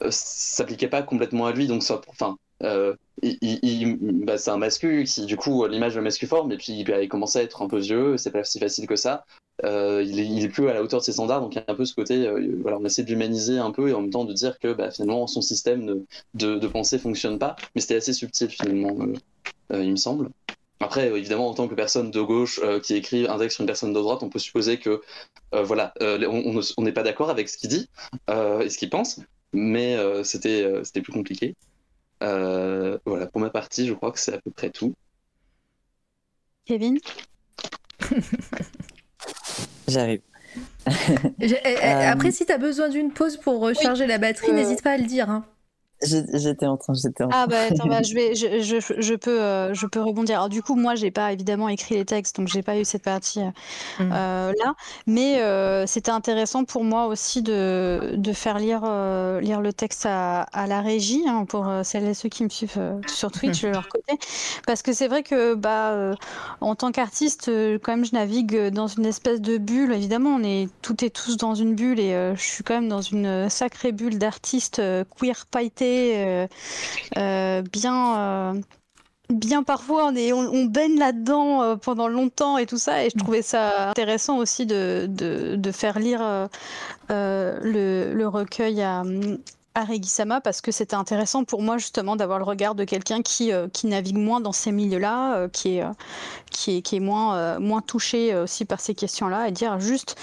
s'appliquaient 0.09 0.89
pas 0.89 1.03
complètement 1.03 1.45
à 1.47 1.51
lui, 1.53 1.67
donc 1.67 1.83
ça, 1.83 2.01
enfin, 2.09 2.37
euh, 2.61 2.95
bah, 3.21 4.37
c'est 4.37 4.51
un 4.51 4.57
mascu 4.57 5.03
qui, 5.05 5.25
du 5.25 5.37
coup, 5.37 5.65
l'image 5.67 5.95
de 5.95 6.01
mascu 6.01 6.27
forme, 6.27 6.51
et 6.51 6.57
puis 6.57 6.73
il 6.73 7.09
commençait 7.09 7.39
à 7.39 7.43
être 7.43 7.61
un 7.61 7.67
peu 7.67 7.79
vieux, 7.79 8.17
c'est 8.17 8.31
pas 8.31 8.43
si 8.43 8.59
facile 8.59 8.87
que 8.87 8.95
ça. 8.95 9.25
Euh, 9.63 10.03
il, 10.03 10.43
est, 10.43 10.49
plus 10.49 10.67
à 10.67 10.73
la 10.73 10.81
hauteur 10.81 10.99
de 10.99 11.05
ses 11.05 11.11
standards, 11.11 11.41
donc 11.41 11.53
il 11.53 11.59
y 11.59 11.61
a 11.61 11.65
un 11.67 11.75
peu 11.75 11.85
ce 11.85 11.93
côté, 11.93 12.27
euh, 12.27 12.63
on 12.65 12.85
essaie 12.85 13.03
de 13.03 13.09
l'humaniser 13.09 13.59
un 13.59 13.71
peu 13.71 13.89
et 13.89 13.93
en 13.93 14.01
même 14.01 14.09
temps 14.09 14.25
de 14.25 14.33
dire 14.33 14.57
que 14.57 14.73
bah, 14.73 14.89
finalement 14.89 15.27
son 15.27 15.41
système 15.41 15.85
de, 15.85 16.05
de, 16.33 16.57
de 16.57 16.67
pensée 16.67 16.97
fonctionne 16.97 17.37
pas, 17.37 17.55
mais 17.75 17.81
c'était 17.81 17.95
assez 17.95 18.13
subtil 18.13 18.49
finalement, 18.49 18.97
euh, 19.71 19.83
il 19.83 19.91
me 19.91 19.95
semble. 19.95 20.29
Après, 20.79 21.07
évidemment, 21.07 21.47
en 21.49 21.53
tant 21.53 21.67
que 21.67 21.75
personne 21.75 22.11
de 22.11 22.19
gauche 22.19 22.59
qui 22.81 22.95
écrit 22.95 23.25
un 23.27 23.37
texte 23.37 23.55
sur 23.55 23.61
une 23.61 23.67
personne 23.67 23.93
de 23.93 23.99
droite, 23.99 24.21
on 24.21 24.29
peut 24.29 24.39
supposer 24.39 24.79
que 24.79 25.01
voilà, 25.53 25.93
on 26.01 26.43
on 26.45 26.53
ne- 26.53 26.73
on 26.75 26.81
n'est 26.81 26.91
pas 26.91 27.03
d'accord 27.03 27.29
avec 27.29 27.47
ce 27.47 27.57
qu'il 27.57 27.69
dit 27.69 27.87
et 28.27 28.69
ce 28.69 28.77
qu'il 28.77 28.89
pense, 28.89 29.21
mais 29.53 29.97
c'était 30.25 30.67
plus 31.01 31.13
compliqué. 31.13 31.55
Euh, 32.23 32.97
voilà, 33.05 33.27
pour 33.27 33.41
ma 33.41 33.49
partie, 33.49 33.85
je 33.87 33.93
crois 33.93 34.11
que 34.11 34.19
c'est 34.19 34.33
à 34.33 34.39
peu 34.41 34.51
près 34.51 34.69
tout. 34.69 34.93
Kevin? 36.65 36.97
J'arrive. 39.87 40.21
Eh, 40.87 40.91
eh, 41.41 41.77
Euh, 41.77 42.11
Après, 42.11 42.31
si 42.31 42.45
t'as 42.45 42.57
besoin 42.57 42.89
d'une 42.89 43.11
pause 43.11 43.37
pour 43.37 43.59
recharger 43.59 44.05
la 44.07 44.17
batterie, 44.17 44.51
Euh, 44.51 44.53
n'hésite 44.53 44.81
pas 44.83 44.91
à 44.91 44.97
le 44.97 45.05
dire. 45.05 45.29
hein. 45.29 45.45
J'étais 46.03 46.65
en 46.65 46.77
train, 46.77 46.93
j'étais 46.93 47.23
en 47.23 47.29
train. 47.29 47.43
Ah 47.43 47.47
bah 47.47 47.61
attends, 47.69 47.87
bah, 47.87 48.01
je, 48.03 48.13
vais, 48.13 48.35
je, 48.35 48.61
je, 48.61 48.93
je 49.01 49.13
peux, 49.15 49.41
euh, 49.41 49.73
je 49.73 49.87
peux 49.87 50.01
rebondir. 50.01 50.35
Alors 50.37 50.49
du 50.49 50.61
coup, 50.61 50.75
moi, 50.75 50.95
j'ai 50.95 51.11
pas 51.11 51.31
évidemment 51.33 51.69
écrit 51.69 51.95
les 51.95 52.05
textes, 52.05 52.37
donc 52.37 52.47
j'ai 52.47 52.61
pas 52.63 52.77
eu 52.77 52.85
cette 52.85 53.03
partie 53.03 53.41
euh, 53.41 53.51
Mm. 53.99 54.11
euh, 54.11 54.51
là. 54.63 54.73
Mais 55.07 55.41
euh, 55.41 55.85
c'était 55.87 56.11
intéressant 56.11 56.65
pour 56.65 56.83
moi 56.83 57.05
aussi 57.07 57.41
de, 57.41 58.13
de 58.17 58.33
faire 58.33 58.59
lire, 58.59 58.81
euh, 58.85 59.39
lire 59.41 59.61
le 59.61 59.71
texte 59.73 60.05
à, 60.05 60.41
à 60.41 60.67
la 60.67 60.81
régie, 60.81 61.23
hein, 61.27 61.45
pour 61.45 61.67
euh, 61.67 61.83
celles 61.83 62.05
et 62.07 62.13
ceux 62.13 62.29
qui 62.29 62.43
me 62.43 62.49
suivent 62.49 62.73
euh, 62.77 62.99
sur 63.07 63.31
Twitch 63.31 63.61
de 63.63 63.69
leur 63.69 63.87
côté. 63.87 64.13
Parce 64.65 64.81
que 64.81 64.93
c'est 64.93 65.07
vrai 65.07 65.23
que 65.23 65.53
bah, 65.55 65.91
euh, 65.91 66.15
en 66.61 66.75
tant 66.75 66.91
qu'artiste, 66.91 67.47
euh, 67.49 67.77
quand 67.81 67.95
même, 67.95 68.05
je 68.05 68.13
navigue 68.13 68.69
dans 68.69 68.87
une 68.87 69.05
espèce 69.05 69.41
de 69.41 69.57
bulle. 69.57 69.93
Évidemment, 69.93 70.31
on 70.39 70.43
est 70.43 70.69
toutes 70.81 71.03
et 71.03 71.09
tous 71.09 71.37
dans 71.37 71.55
une 71.55 71.75
bulle 71.75 71.99
et 71.99 72.13
euh, 72.13 72.35
je 72.35 72.41
suis 72.41 72.63
quand 72.63 72.75
même 72.75 72.89
dans 72.89 73.01
une 73.01 73.49
sacrée 73.49 73.91
bulle 73.91 74.17
d'artistes 74.17 74.79
euh, 74.79 75.03
queer 75.19 75.45
pailletés, 75.51 75.92
euh, 75.93 76.47
euh, 77.17 77.61
bien, 77.61 78.17
euh, 78.17 78.61
bien 79.29 79.63
parfois 79.63 80.07
on, 80.07 80.15
est, 80.15 80.33
on, 80.33 80.65
baigne 80.65 80.97
là-dedans 80.97 81.77
pendant 81.77 82.07
longtemps 82.07 82.57
et 82.57 82.65
tout 82.65 82.77
ça. 82.77 83.03
Et 83.03 83.09
je 83.09 83.17
trouvais 83.17 83.41
ça 83.41 83.89
intéressant 83.89 84.37
aussi 84.37 84.65
de, 84.65 85.07
de, 85.09 85.71
faire 85.71 85.99
lire 85.99 86.49
le, 87.09 88.13
le 88.13 88.27
recueil 88.27 88.81
à, 88.81 89.03
Aregisama 89.75 90.39
parce 90.39 90.61
que 90.61 90.71
c'était 90.71 90.95
intéressant 90.95 91.45
pour 91.45 91.63
moi 91.63 91.79
justement 91.79 92.15
d'avoir 92.15 92.37
le 92.37 92.45
regard 92.45 92.75
de 92.75 92.83
quelqu'un 92.83 93.23
qui, 93.23 93.51
qui 93.73 93.87
navigue 93.87 94.17
moins 94.17 94.39
dans 94.39 94.51
ces 94.51 94.71
milieux-là, 94.71 95.47
qui, 95.49 95.77
est, 95.77 95.85
qui, 96.51 96.77
est, 96.77 96.81
qui 96.83 96.97
est 96.97 96.99
moins, 96.99 97.57
moins 97.57 97.81
touché 97.81 98.35
aussi 98.35 98.65
par 98.65 98.79
ces 98.79 98.93
questions-là 98.93 99.47
et 99.47 99.51
dire 99.51 99.79
juste 99.79 100.15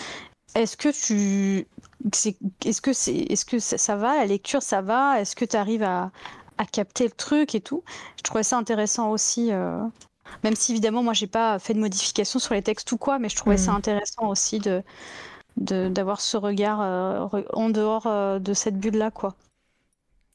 est-ce 0.55 0.77
que 0.77 0.89
tu 0.89 1.67
est-ce 2.65 2.81
que 2.81 3.59
ça, 3.59 3.97
va 3.97 4.17
la 4.17 4.27
lecture 4.27 4.63
ça 4.63 4.83
va? 4.83 5.21
Est-ce 5.21 5.37
que 5.37 5.45
tu 5.45 5.57
arrives 5.57 5.83
à, 5.83 6.11
à, 6.59 6.65
capter 6.65 7.05
le 7.05 7.11
truc 7.11 7.55
et 7.55 7.61
tout? 7.61 7.83
Je 8.17 8.23
trouvais 8.23 8.43
ça 8.43 8.57
intéressant 8.57 9.11
aussi 9.11 9.51
même 10.45 10.57
si 10.57 10.73
évidemment 10.73 11.03
moi 11.03 11.13
j'ai 11.13 11.27
pas 11.27 11.59
fait 11.59 11.75
de 11.75 11.81
modifications 11.81 12.39
sur 12.39 12.55
les 12.55 12.63
textes 12.63 12.91
ou 12.93 12.97
quoi 12.99 13.19
mais 13.19 13.29
je 13.29 13.37
trouvais 13.37 13.57
ça 13.57 13.73
mmh. 13.73 13.77
intéressant 13.77 14.29
aussi 14.29 14.59
de 14.59 14.83
d'avoir 15.57 16.21
ce 16.21 16.37
regard 16.37 16.81
euh, 16.81 17.43
en 17.53 17.69
dehors 17.69 18.07
euh, 18.07 18.39
de 18.39 18.55
cette 18.55 18.79
bulle 18.79 18.97
là 18.97 19.11
quoi 19.11 19.35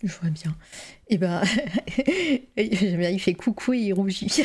je 0.06 0.14
vois 0.22 0.30
bien. 0.30 0.56
Et 1.07 1.15
eh 1.15 1.18
ben, 1.19 1.44
j'aime 2.57 2.98
bien, 2.98 3.11
il 3.11 3.19
fait 3.19 3.36
coucou 3.36 3.73
et 3.73 3.77
il 3.77 3.94
rougit. 3.94 4.44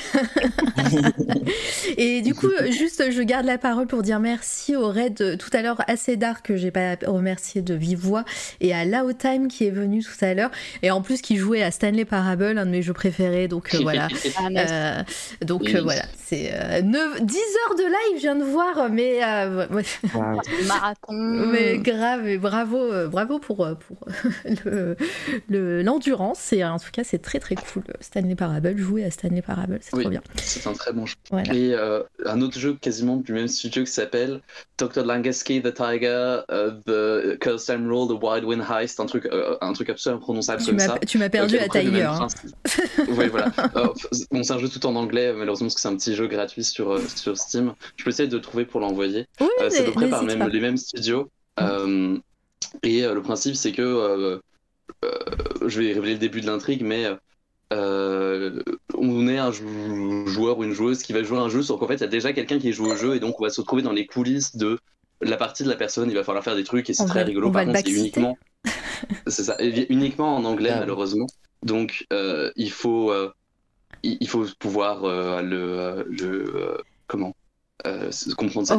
et 1.97 2.21
du 2.21 2.35
coup, 2.35 2.51
juste, 2.71 3.11
je 3.11 3.23
garde 3.23 3.47
la 3.47 3.57
parole 3.57 3.87
pour 3.87 4.03
dire 4.03 4.21
merci 4.21 4.77
au 4.77 4.89
raid 4.89 5.39
tout 5.39 5.49
à 5.55 5.63
l'heure 5.63 5.83
assez 5.87 6.19
d'art 6.19 6.43
que 6.43 6.57
j'ai 6.57 6.71
pas 6.71 6.97
remercié 7.07 7.63
de 7.63 7.73
vive 7.73 8.01
voix 8.01 8.27
et 8.61 8.75
à 8.75 8.85
Lao 8.85 9.15
Time 9.15 9.49
qui 9.49 9.65
est 9.65 9.71
venu 9.71 10.03
tout 10.03 10.23
à 10.23 10.35
l'heure 10.35 10.51
et 10.83 10.91
en 10.91 11.01
plus 11.01 11.23
qui 11.23 11.37
jouait 11.37 11.63
à 11.63 11.71
Stanley 11.71 12.05
Parable, 12.05 12.59
un 12.59 12.67
de 12.67 12.71
mes 12.71 12.83
jeux 12.83 12.93
préférés. 12.93 13.49
Donc 13.49 13.75
euh, 13.75 13.79
voilà. 13.81 14.09
Ah, 14.37 14.49
euh, 14.57 15.03
donc 15.45 15.69
euh, 15.75 15.83
voilà, 15.83 16.03
c'est 16.17 16.39
10 16.43 16.51
heures 16.51 17.75
de 17.77 17.85
live, 17.85 18.17
je 18.17 18.21
viens 18.21 18.37
de 18.37 18.45
voir, 18.45 18.89
mais 18.91 19.21
marathon. 20.67 21.13
Mais 21.13 21.79
grave 21.79 22.29
et 22.29 22.39
bravo, 22.39 23.09
bravo 23.09 23.39
pour 23.39 23.69
pour 23.87 24.07
le 25.49 25.50
l'endurance 25.51 26.53
et 26.53 26.65
en 26.65 26.79
tout 26.79 26.91
cas, 26.93 27.05
c'est 27.05 27.19
très 27.19 27.41
très 27.41 27.57
cool. 27.57 27.83
Stanley 28.01 28.35
Parable, 28.35 28.77
jouer 28.77 29.05
à 29.05 29.11
Stanley 29.11 29.43
Parable, 29.43 29.79
c'est 29.81 29.99
trop 29.99 30.09
bien. 30.09 30.23
C'est 30.37 30.67
un 30.67 30.73
très 30.73 30.93
bon 30.93 31.07
jeu. 31.07 31.17
Et 31.53 31.75
euh, 31.75 32.03
un 32.25 32.41
autre 32.41 32.59
jeu 32.59 32.75
quasiment 32.81 33.17
du 33.17 33.33
même 33.33 33.49
studio 33.49 33.85
qui 33.85 33.91
s'appelle 33.91 34.41
Dr. 34.79 35.05
Langeski, 35.05 35.61
The 35.61 35.75
Tiger, 35.75 36.41
uh, 36.51 36.71
The 36.87 37.39
Cursed 37.41 37.67
Time 37.67 37.91
Roll, 37.91 38.09
The 38.09 38.23
Wild 38.23 38.45
Wind 38.45 38.65
Heist, 38.71 39.01
un 39.01 39.07
truc, 39.07 39.25
uh, 39.25 39.57
un 39.61 39.73
truc 39.73 39.91
absolument 39.91 40.21
prononçable 40.21 40.65
comme 40.65 40.79
ça. 40.79 40.99
Tu 41.07 41.19
m'as 41.19 41.29
perdu 41.29 41.59
à 41.59 41.69
Tiger. 41.69 42.03
Hein. 42.03 42.29
oui, 43.09 43.29
voilà. 43.29 43.51
bon, 44.31 44.43
c'est 44.43 44.53
un 44.53 44.59
jeu 44.59 44.69
tout 44.69 44.87
en 44.87 44.95
anglais, 44.95 45.33
malheureusement, 45.33 45.67
parce 45.67 45.75
que 45.75 45.81
c'est 45.81 45.89
un 45.89 45.97
petit 45.97 46.15
jeu 46.15 46.29
gratuit 46.29 46.65
sur, 46.65 46.99
sur 47.09 47.37
Steam. 47.37 47.75
Je 47.97 48.05
peux 48.05 48.11
essayer 48.11 48.29
de 48.29 48.37
le 48.37 48.43
trouver 48.43 48.65
pour 48.65 48.81
l'envoyer. 48.81 49.27
Oui, 49.41 49.49
c'est 49.69 49.81
à 49.81 49.83
peu 49.85 49.93
près 49.93 50.09
par 50.09 50.23
même, 50.23 50.49
les 50.49 50.61
mêmes 50.61 50.77
studios. 50.77 51.29
Et 52.83 53.03
le 53.03 53.23
principe, 53.23 53.57
c'est 53.57 53.73
que 53.73 53.83
euh, 53.83 54.39
je 55.03 55.81
vais 55.81 55.93
révéler 55.93 56.15
le 56.15 56.19
début 56.19 56.41
de 56.41 56.47
l'intrigue, 56.47 56.83
mais 56.83 57.07
euh, 57.73 58.63
on 58.97 59.29
est 59.29 59.39
un 59.39 59.53
joueur 59.53 60.59
ou 60.59 60.65
une 60.65 60.73
joueuse 60.73 61.03
qui 61.03 61.13
va 61.13 61.23
jouer 61.23 61.39
un 61.39 61.49
jeu, 61.49 61.63
sauf 61.63 61.79
qu'en 61.79 61.87
fait, 61.87 61.95
il 61.95 62.01
y 62.01 62.05
a 62.05 62.09
déjà 62.09 62.33
quelqu'un 62.33 62.59
qui 62.59 62.73
joue 62.73 62.87
au 62.87 62.97
jeu, 62.97 63.15
et 63.15 63.21
donc 63.21 63.41
on 63.41 63.45
va 63.45 63.51
se 63.51 63.61
retrouver 63.61 63.83
dans 63.83 63.93
les 63.93 64.07
coulisses 64.07 64.57
de 64.57 64.79
la 65.21 65.37
partie 65.37 65.63
de 65.63 65.69
la 65.69 65.77
personne. 65.77 66.11
Il 66.11 66.17
va 66.17 66.25
falloir 66.25 66.43
faire 66.43 66.57
des 66.57 66.65
trucs, 66.65 66.91
et 66.91 66.95
c'est 66.95 67.07
très 67.07 67.23
rigolo. 67.23 67.51
Par 67.51 67.65
contre, 67.65 67.79
c'est 67.85 67.91
uniquement, 67.91 68.37
c'est 69.27 69.45
ça, 69.45 69.57
uniquement 69.61 70.37
en 70.37 70.45
anglais, 70.45 70.71
ah 70.73 70.81
malheureusement. 70.81 71.27
Donc, 71.63 72.07
euh, 72.13 72.51
il 72.57 72.71
faut, 72.73 73.13
il 74.03 74.29
faut 74.29 74.47
pouvoir 74.59 75.43
le, 75.43 76.07
le 76.11 76.79
comment 77.07 77.35
euh, 77.87 78.11
comprendre 78.37 78.67
ça. 78.67 78.79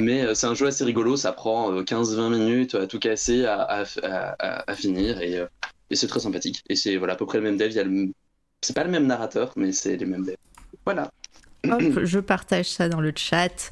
Mais 0.00 0.22
euh, 0.22 0.34
c'est 0.34 0.46
un 0.46 0.54
jeu 0.54 0.66
assez 0.66 0.84
rigolo, 0.84 1.16
ça 1.16 1.32
prend 1.32 1.72
15-20 1.82 2.18
euh, 2.18 2.28
minutes 2.30 2.74
à 2.74 2.86
tout 2.86 2.98
casser, 2.98 3.44
à, 3.44 3.84
à, 4.02 4.74
finir, 4.74 5.20
et, 5.20 5.44
et 5.90 5.96
c'est 5.96 6.06
très 6.06 6.20
sympathique. 6.20 6.62
Et 6.68 6.76
c'est 6.76 6.96
voilà, 6.96 7.14
à 7.14 7.16
peu 7.16 7.26
près 7.26 7.38
le 7.38 7.44
même 7.44 7.56
dev, 7.56 7.72
le... 7.74 8.12
c'est 8.60 8.74
pas 8.74 8.84
le 8.84 8.90
même 8.90 9.06
narrateur, 9.06 9.52
mais 9.56 9.72
c'est 9.72 9.96
les 9.96 10.06
mêmes 10.06 10.24
devs. 10.24 10.36
Voilà. 10.84 11.10
Je 11.64 12.18
partage 12.18 12.68
ça 12.68 12.88
dans 12.88 13.00
le 13.00 13.12
chat. 13.14 13.70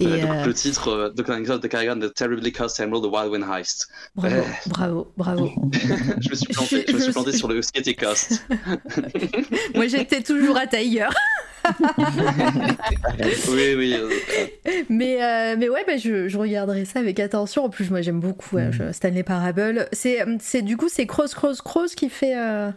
Et 0.00 0.06
Le 0.06 0.52
titre 0.52 1.12
de 1.14 1.22
The 1.22 1.68
Carrigan 1.68 1.98
The 1.98 2.14
Terribly 2.14 2.52
Cursed 2.52 2.80
Emerald, 2.80 3.04
The 3.04 3.12
Wild 3.12 3.32
Wind 3.32 3.44
Heist. 3.50 3.88
Bravo, 4.14 4.44
bravo, 4.66 5.12
bravo. 5.16 5.52
je 6.20 6.30
me 6.30 6.34
suis 6.34 6.46
planté, 6.52 6.84
je 6.86 6.92
me 6.92 7.00
suis 7.00 7.12
planté 7.12 7.32
sur 7.32 7.48
le 7.48 7.60
Skate 7.62 7.96
Cost. 7.96 8.46
Moi 9.74 9.88
j'étais 9.88 10.22
toujours 10.22 10.56
à 10.56 10.66
Tiger. 10.66 11.08
oui, 13.48 13.74
oui. 13.76 13.96
Mais, 14.88 15.22
euh, 15.22 15.56
mais 15.58 15.68
ouais, 15.68 15.84
bah, 15.86 15.96
je, 15.96 16.28
je, 16.28 16.38
regarderai 16.38 16.84
ça 16.84 17.00
avec 17.00 17.20
attention. 17.20 17.64
En 17.64 17.68
plus, 17.68 17.90
moi, 17.90 18.00
j'aime 18.00 18.20
beaucoup 18.20 18.56
mm. 18.56 18.92
Stanley 18.92 19.22
Parable. 19.22 19.88
C'est, 19.92 20.24
c'est 20.40 20.62
du 20.62 20.76
coup, 20.76 20.88
c'est 20.88 21.06
Cross, 21.06 21.34
Cross, 21.34 21.60
Cross 21.60 21.94
qui 21.94 22.08
fait. 22.08 22.36
Euh, 22.36 22.70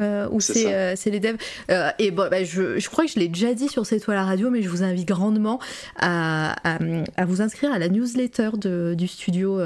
euh, 0.00 0.28
ou 0.30 0.40
c'est 0.40 0.72
euh, 0.72 0.94
les 1.06 1.20
devs. 1.20 1.36
Euh, 1.70 1.90
et 1.98 2.10
bon, 2.10 2.28
bah, 2.30 2.44
je, 2.44 2.78
je, 2.78 2.88
crois 2.88 3.04
que 3.04 3.10
je 3.10 3.18
l'ai 3.18 3.28
déjà 3.28 3.52
dit 3.52 3.68
sur 3.68 3.84
cette 3.84 4.04
toile 4.04 4.16
à 4.16 4.24
radio, 4.24 4.48
mais 4.48 4.62
je 4.62 4.68
vous 4.68 4.82
invite 4.82 5.08
grandement 5.08 5.58
à, 5.98 6.54
à, 6.64 7.24
vous 7.24 7.42
inscrire 7.42 7.72
à 7.72 7.78
la 7.78 7.88
newsletter 7.88 8.50
de, 8.56 8.94
du 8.96 9.08
studio 9.08 9.60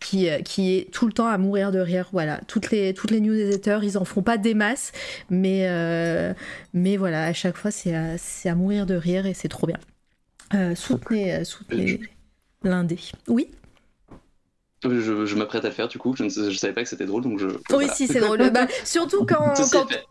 qui, 0.00 0.28
qui 0.44 0.76
est 0.76 0.90
tout 0.92 1.06
le 1.06 1.12
temps 1.12 1.26
à 1.26 1.38
mourir 1.38 1.72
de 1.72 1.78
rire. 1.78 2.08
Voilà, 2.12 2.40
toutes 2.46 2.70
les, 2.70 2.94
toutes 2.94 3.10
les 3.10 3.20
newsletters, 3.20 3.80
ils 3.82 3.98
en 3.98 4.04
font 4.04 4.22
pas 4.22 4.36
des 4.36 4.54
masses, 4.54 4.92
mais, 5.30 5.66
mais 6.72 6.96
voilà, 6.96 7.24
à 7.24 7.32
chaque 7.32 7.56
fois, 7.56 7.70
c'est 7.70 7.94
à, 7.94 8.16
à, 8.44 8.54
mourir 8.54 8.86
de 8.86 8.94
rire 8.94 9.26
et 9.26 9.34
c'est 9.34 9.48
trop 9.48 9.66
bien. 9.66 9.78
soutenez 10.74 11.44
soutenez 11.44 12.00
l'indé. 12.62 12.98
Oui? 13.28 13.50
Je, 14.90 15.34
m'apprête 15.34 15.64
à 15.64 15.68
le 15.68 15.74
faire 15.74 15.88
du 15.88 15.98
coup. 15.98 16.14
Je 16.16 16.24
ne 16.24 16.28
je 16.28 16.56
savais 16.56 16.72
pas 16.72 16.82
que 16.82 16.88
c'était 16.88 17.06
drôle 17.06 17.22
donc 17.22 17.38
je. 17.38 17.46
oui, 17.74 17.86
si 17.92 18.06
c'est 18.06 18.20
drôle. 18.20 18.50
Bah, 18.50 18.66
surtout 18.84 19.24
quand, 19.28 19.54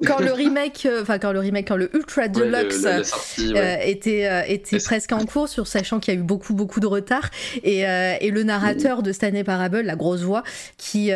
quand, 0.06 0.20
le 0.20 0.32
remake, 0.32 0.86
euh, 0.86 1.02
enfin 1.02 1.20
quand 1.20 1.32
le 1.32 1.40
remake, 1.40 1.68
quand 1.68 1.76
le 1.76 1.96
Ultra 1.96 2.28
Deluxe 2.28 2.86
euh, 2.86 3.76
était 3.84 4.28
euh, 4.28 4.42
était 4.48 4.80
presque 4.80 5.12
en 5.12 5.26
cours, 5.26 5.50
sur 5.50 5.68
sachant 5.68 6.00
qu'il 6.00 6.14
y 6.14 6.18
a 6.18 6.20
eu 6.20 6.24
beaucoup 6.24 6.54
beaucoup 6.54 6.80
de 6.80 6.88
retard 6.88 7.30
et, 7.64 7.82
et 7.82 8.32
le 8.32 8.44
narrateur 8.44 9.04
de 9.04 9.12
Stanley 9.12 9.44
Parable, 9.44 9.82
la 9.82 9.96
grosse 9.96 10.22
voix, 10.22 10.44
qui 10.78 11.12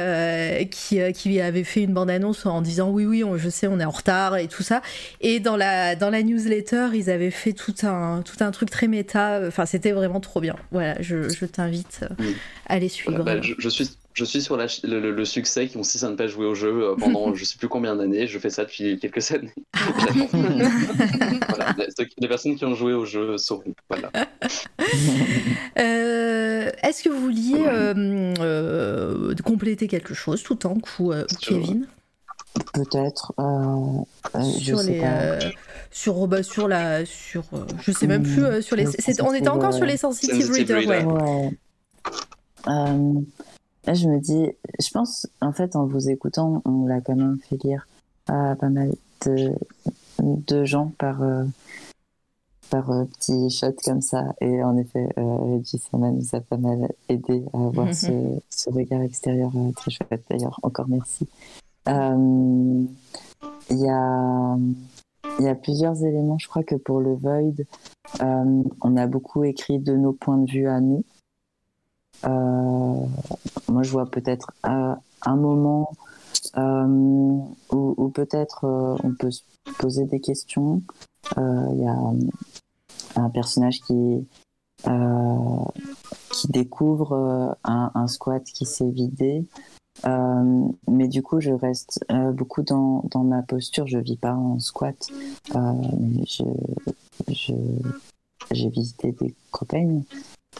qui 0.72 1.14
qui 1.14 1.42
avait 1.42 1.64
fait 1.64 1.84
une 1.84 1.94
bande 1.94 2.10
annonce 2.10 2.46
en 2.46 2.62
disant 2.62 2.90
oui 2.90 3.06
oui, 3.06 3.24
je 3.38 3.50
sais, 3.50 3.68
on 3.68 3.80
est 3.80 3.86
en 3.86 3.92
retard 3.92 4.38
et 4.38 4.48
tout 4.48 4.64
ça. 4.64 4.82
Et 5.22 5.40
dans 5.40 5.58
la 5.58 5.96
dans 5.96 6.10
la 6.10 6.24
newsletter, 6.24 6.88
ils 6.94 7.10
avaient 7.10 7.32
fait 7.32 7.54
tout 7.54 7.76
un 7.84 8.22
tout 8.22 8.44
un 8.44 8.52
truc 8.52 8.70
très 8.70 8.88
méta. 8.88 9.42
Enfin, 9.48 9.66
c'était 9.66 9.92
vraiment 9.92 10.20
trop 10.20 10.42
bien. 10.42 10.56
Voilà, 10.72 10.96
je, 11.02 11.30
je 11.30 11.46
t'invite 11.46 12.02
à 12.68 12.80
les 12.80 12.90
suivre. 12.90 13.24
Bah, 13.24 13.36
je, 13.58 13.70
suis, 13.70 13.90
je 14.14 14.26
suis 14.26 14.42
sur 14.42 14.58
le, 14.58 15.26
succès 15.26 15.68
qui 15.68 15.78
consiste 15.78 16.04
à 16.04 16.10
ne 16.10 16.16
pas 16.16 16.28
jouer 16.28 16.46
au 16.46 16.56
jeu 16.56 16.84
euh, 16.84 16.96
pendant 16.96 17.34
je 17.36 17.44
sais 17.46 17.58
plus 17.58 17.68
combien 17.68 17.96
d'années. 17.96 18.28
Je 18.28 18.40
fais 18.40 18.50
ça 18.50 18.64
depuis 18.64 19.00
quelques 19.00 19.32
années. 19.32 19.54
voilà, 21.50 21.76
les, 22.18 22.28
personnes 22.28 22.56
qui 22.56 22.66
ont 22.66 22.76
joué 22.76 22.94
au 22.94 23.06
jeu 23.06 23.38
sauront. 23.38 23.76
Voilà. 23.90 24.12
Euh, 25.78 26.72
est-ce 26.82 27.04
que 27.04 27.10
vous 27.10 27.22
vouliez 27.22 27.66
euh, 27.68 29.36
compléter 29.44 29.88
quelque 29.88 30.14
chose 30.14 30.42
tout 30.42 30.66
en 30.66 30.80
coup, 30.80 31.14
Kevin? 31.42 31.86
Peut-être. 32.74 33.34
sur 34.58 34.82
les. 34.82 35.04
sur, 35.92 36.28
bah, 36.28 36.42
sur 36.42 36.68
la. 36.68 37.06
Sur, 37.06 37.44
je 37.82 37.92
sais 37.92 38.08
même 38.08 38.24
plus. 38.24 38.64
sur 38.64 38.76
les, 38.76 38.88
on 39.22 39.34
était 39.34 39.50
encore 39.50 39.74
sur 39.74 39.86
les 39.86 39.98
sensitive, 39.98 40.52
readers. 40.52 40.88
ouais. 40.88 41.06
Euh, 42.68 43.14
là, 43.86 43.94
je 43.94 44.08
me 44.08 44.20
dis, 44.20 44.52
je 44.80 44.90
pense, 44.92 45.28
en 45.42 45.54
fait, 45.54 45.76
en 45.76 45.86
vous 45.86 46.10
écoutant, 46.10 46.62
on 46.66 46.86
l'a 46.86 47.02
quand 47.02 47.16
même 47.16 47.40
fait 47.50 47.62
lire 47.64 47.88
à 48.28 48.56
pas 48.56 48.70
mal 48.70 48.92
de, 49.26 49.54
de 50.20 50.66
gens 50.66 50.92
par, 50.98 51.22
euh, 51.22 51.44
par 52.70 52.92
euh, 52.92 53.06
petits 53.06 53.50
shots 53.50 53.76
comme 53.84 54.02
ça. 54.02 54.34
Et 54.42 54.64
en 54.64 54.78
effet, 54.78 55.08
euh, 55.18 55.62
ça 55.64 55.98
nous 55.98 56.30
a 56.34 56.40
pas 56.42 56.58
mal 56.58 56.92
aidé 57.10 57.44
à 57.54 57.58
avoir 57.58 57.94
ce, 57.94 58.40
ce, 58.50 58.70
regard 58.70 59.02
extérieur 59.02 59.52
très 59.76 59.92
chouette. 59.92 60.24
D'ailleurs, 60.30 60.60
encore 60.64 60.88
merci. 60.88 61.28
Il 61.88 63.78
y 63.78 63.90
a. 63.90 64.58
Il 65.40 65.46
y 65.46 65.50
a 65.50 65.56
plusieurs 65.56 66.04
éléments. 66.04 66.40
Je 66.40 66.48
crois 66.48 66.64
que 66.64 66.74
pour 66.74 67.00
le 67.00 67.14
Void, 67.14 67.64
on 68.20 68.98
a 68.98 69.06
beaucoup 69.06 69.44
écrit 69.44 69.78
de 69.78 69.96
nos 69.96 70.12
points 70.12 70.38
de 70.38 70.50
vue 70.50 70.68
à 70.68 70.80
nous. 70.80 71.04
Euh, 72.26 73.06
moi, 73.70 73.84
je 73.84 73.92
vois 73.92 74.10
peut-être 74.10 74.52
un, 74.64 74.98
moment 75.26 75.92
euh, 76.58 77.40
où, 77.72 78.10
peut-être 78.10 78.66
euh, 78.66 78.96
on 79.04 79.14
peut 79.14 79.32
se 79.32 79.42
poser 79.80 80.06
des 80.06 80.20
questions. 80.20 80.82
Il 81.36 81.82
y 81.82 81.88
a 81.88 83.22
un 83.22 83.30
personnage 83.30 83.82
qui 83.82 84.28
qui 86.32 86.48
découvre 86.50 87.58
un, 87.64 88.08
squat 88.08 88.44
qui 88.44 88.66
s'est 88.66 88.90
vidé. 88.90 89.46
mais 90.06 91.08
du 91.08 91.22
coup, 91.24 91.40
je 91.40 91.52
reste 91.52 92.06
beaucoup 92.34 92.64
dans, 92.64 93.04
dans, 93.12 93.24
ma 93.24 93.42
posture. 93.42 93.88
Je 93.88 93.98
vis 93.98 94.18
pas 94.18 94.34
en 94.34 94.60
squat. 94.60 95.10
je, 95.54 96.44
j'ai 98.52 98.70
visité 98.70 99.12
des 99.12 99.36
campagnes. 99.52 100.04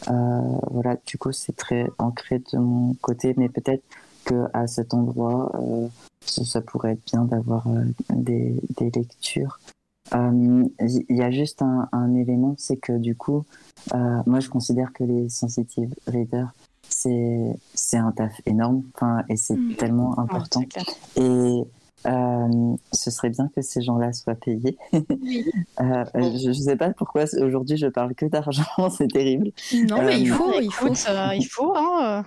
Euh, 0.08 0.58
voilà, 0.70 0.96
du 1.06 1.18
coup, 1.18 1.32
c'est 1.32 1.56
très 1.56 1.88
ancré 1.98 2.40
de 2.52 2.58
mon 2.58 2.94
côté, 2.94 3.34
mais 3.36 3.48
peut-être 3.48 3.82
que 4.24 4.46
à 4.52 4.66
cet 4.66 4.94
endroit, 4.94 5.50
ça, 6.24 6.44
ça, 6.44 6.60
pourrait 6.60 6.92
être 6.92 7.04
bien 7.06 7.24
d'avoir 7.24 7.66
des, 8.10 8.54
des, 8.76 8.90
lectures. 8.90 9.58
Il 10.12 10.70
y 11.08 11.22
a 11.22 11.30
juste 11.30 11.62
un, 11.62 11.88
un 11.92 12.14
élément, 12.14 12.54
c'est 12.58 12.76
que 12.76 12.92
du 12.92 13.16
coup, 13.16 13.44
moi 13.94 14.40
je 14.40 14.48
considère 14.48 14.92
que 14.92 15.04
les 15.04 15.28
sensitive 15.28 15.94
readers, 16.06 16.52
c'est 16.88 17.54
c'est 17.74 17.96
un 17.96 18.12
taf 18.12 18.40
énorme, 18.46 18.82
enfin, 18.94 19.22
et 19.28 19.36
c'est 19.36 19.56
mm. 19.56 19.76
tellement 19.76 20.18
important. 20.18 20.62
et 21.16 21.64
euh, 22.06 22.76
ce 22.92 23.10
serait 23.10 23.30
bien 23.30 23.50
que 23.54 23.62
ces 23.62 23.82
gens-là 23.82 24.12
soient 24.12 24.34
payés. 24.34 24.78
euh, 24.92 26.04
je 26.14 26.48
ne 26.48 26.52
sais 26.52 26.76
pas 26.76 26.90
pourquoi 26.90 27.24
aujourd'hui 27.40 27.76
je 27.76 27.88
parle 27.88 28.14
que 28.14 28.26
d'argent, 28.26 28.62
c'est 28.96 29.08
terrible. 29.08 29.50
Non, 29.88 30.02
mais 30.02 30.20
il 30.20 30.30
euh, 30.30 30.34
faut, 30.34 30.60
il 30.60 30.72
faut, 30.72 30.94
ça, 30.94 31.34
il 31.34 31.46
faut. 31.46 31.74
Hein. 31.76 32.24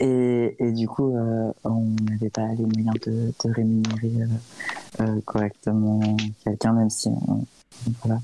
Et, 0.00 0.56
et, 0.58 0.72
du 0.72 0.88
coup, 0.88 1.14
euh, 1.14 1.52
on 1.64 1.84
n'avait 2.10 2.30
pas 2.30 2.46
les 2.48 2.64
moyens 2.64 2.98
de, 3.06 3.32
de 3.44 3.52
rémunérer 3.52 4.28
correctement 5.24 6.16
quelqu'un, 6.44 6.72
même 6.72 6.90
si 6.90 7.10
voilà. 8.02 8.20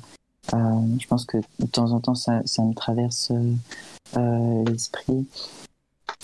je 0.53 1.07
pense 1.07 1.24
que 1.24 1.39
de 1.59 1.66
temps 1.66 1.93
en 1.93 2.01
temps, 2.01 2.15
ça, 2.15 2.40
ça 2.44 2.62
me 2.62 2.74
traverse 2.74 3.32
l'esprit. 4.66 5.27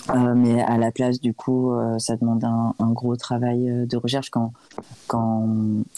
Euh, 0.09 0.33
mais 0.35 0.61
à 0.61 0.77
la 0.77 0.91
place, 0.91 1.19
du 1.19 1.33
coup, 1.33 1.71
euh, 1.73 1.97
ça 1.97 2.17
demande 2.17 2.43
un, 2.43 2.91
gros 2.91 3.15
travail 3.15 3.69
euh, 3.69 3.85
de 3.85 3.97
recherche. 3.97 4.29
Quand, 4.29 4.51
quand 5.07 5.47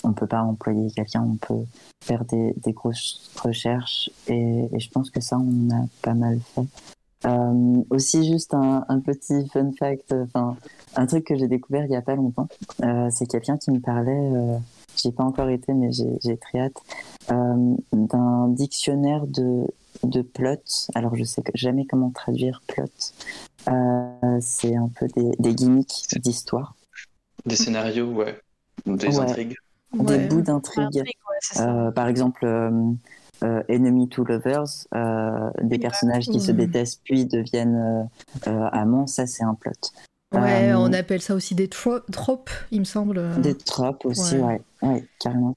on 0.03 0.07
ne 0.09 0.13
peut 0.13 0.27
pas 0.27 0.41
employer 0.41 0.91
quelqu'un, 0.91 1.23
on 1.23 1.35
peut 1.35 1.65
faire 2.03 2.23
des, 2.25 2.53
des 2.57 2.73
grosses 2.73 3.31
recherches. 3.41 4.09
Et, 4.27 4.69
je 4.77 4.89
pense 4.89 5.09
que 5.09 5.21
ça, 5.21 5.37
on 5.37 5.69
a 5.71 5.85
pas 6.01 6.13
mal 6.13 6.39
fait. 6.53 6.67
Aussi, 7.89 8.31
juste 8.31 8.53
un, 8.53 8.99
petit 9.03 9.49
fun 9.49 9.71
fact, 9.79 10.13
un 10.95 11.05
truc 11.07 11.25
que 11.25 11.35
j'ai 11.35 11.47
découvert 11.47 11.85
il 11.85 11.89
n'y 11.89 11.95
a 11.95 12.03
pas 12.03 12.13
longtemps. 12.13 12.47
c'est 13.09 13.25
quelqu'un 13.25 13.57
qui 13.57 13.71
me 13.71 13.79
parlait, 13.79 14.59
j'ai 14.95 15.11
pas 15.11 15.23
encore 15.23 15.49
été, 15.49 15.73
mais 15.73 15.89
j'ai 15.91 16.37
très 16.37 16.59
hâte, 16.59 16.77
d'un 17.29 18.47
dictionnaire 18.49 19.25
de, 19.25 19.65
de 20.03 20.21
plot. 20.21 20.61
Alors, 20.93 21.15
je 21.15 21.23
sais 21.23 21.41
jamais 21.55 21.85
comment 21.85 22.11
traduire 22.11 22.61
plot. 22.67 22.85
Euh, 23.67 24.37
c'est 24.41 24.75
un 24.75 24.89
peu 24.89 25.07
des, 25.15 25.31
des 25.39 25.55
gimmicks 25.55 26.07
d'histoire. 26.17 26.75
Des 27.45 27.55
scénarios, 27.55 28.11
ouais. 28.11 28.39
Des 28.85 29.19
intrigues. 29.19 29.55
Des 29.93 30.27
bouts 30.27 30.41
d'intrigues. 30.41 31.03
Euh, 31.59 31.91
par 31.91 32.07
exemple, 32.07 32.45
euh, 32.45 33.63
Enemy 33.69 34.09
to 34.09 34.23
Lovers, 34.23 34.87
des 35.61 35.79
personnages 35.79 36.25
qui 36.25 36.39
se 36.39 36.51
détestent 36.51 37.01
puis 37.03 37.25
deviennent 37.25 38.09
amants, 38.45 39.07
ça 39.07 39.27
c'est 39.27 39.43
un 39.43 39.53
plot. 39.53 39.71
Ouais, 40.33 40.73
on 40.73 40.91
appelle 40.91 41.21
ça 41.21 41.35
aussi 41.35 41.55
des 41.55 41.69
tropes, 41.69 42.49
il 42.71 42.79
me 42.79 42.85
semble. 42.85 43.39
Des 43.41 43.55
tropes 43.55 44.05
aussi, 44.05 44.37
ouais, 44.37 44.61
ouais 44.81 45.05
carrément. 45.19 45.55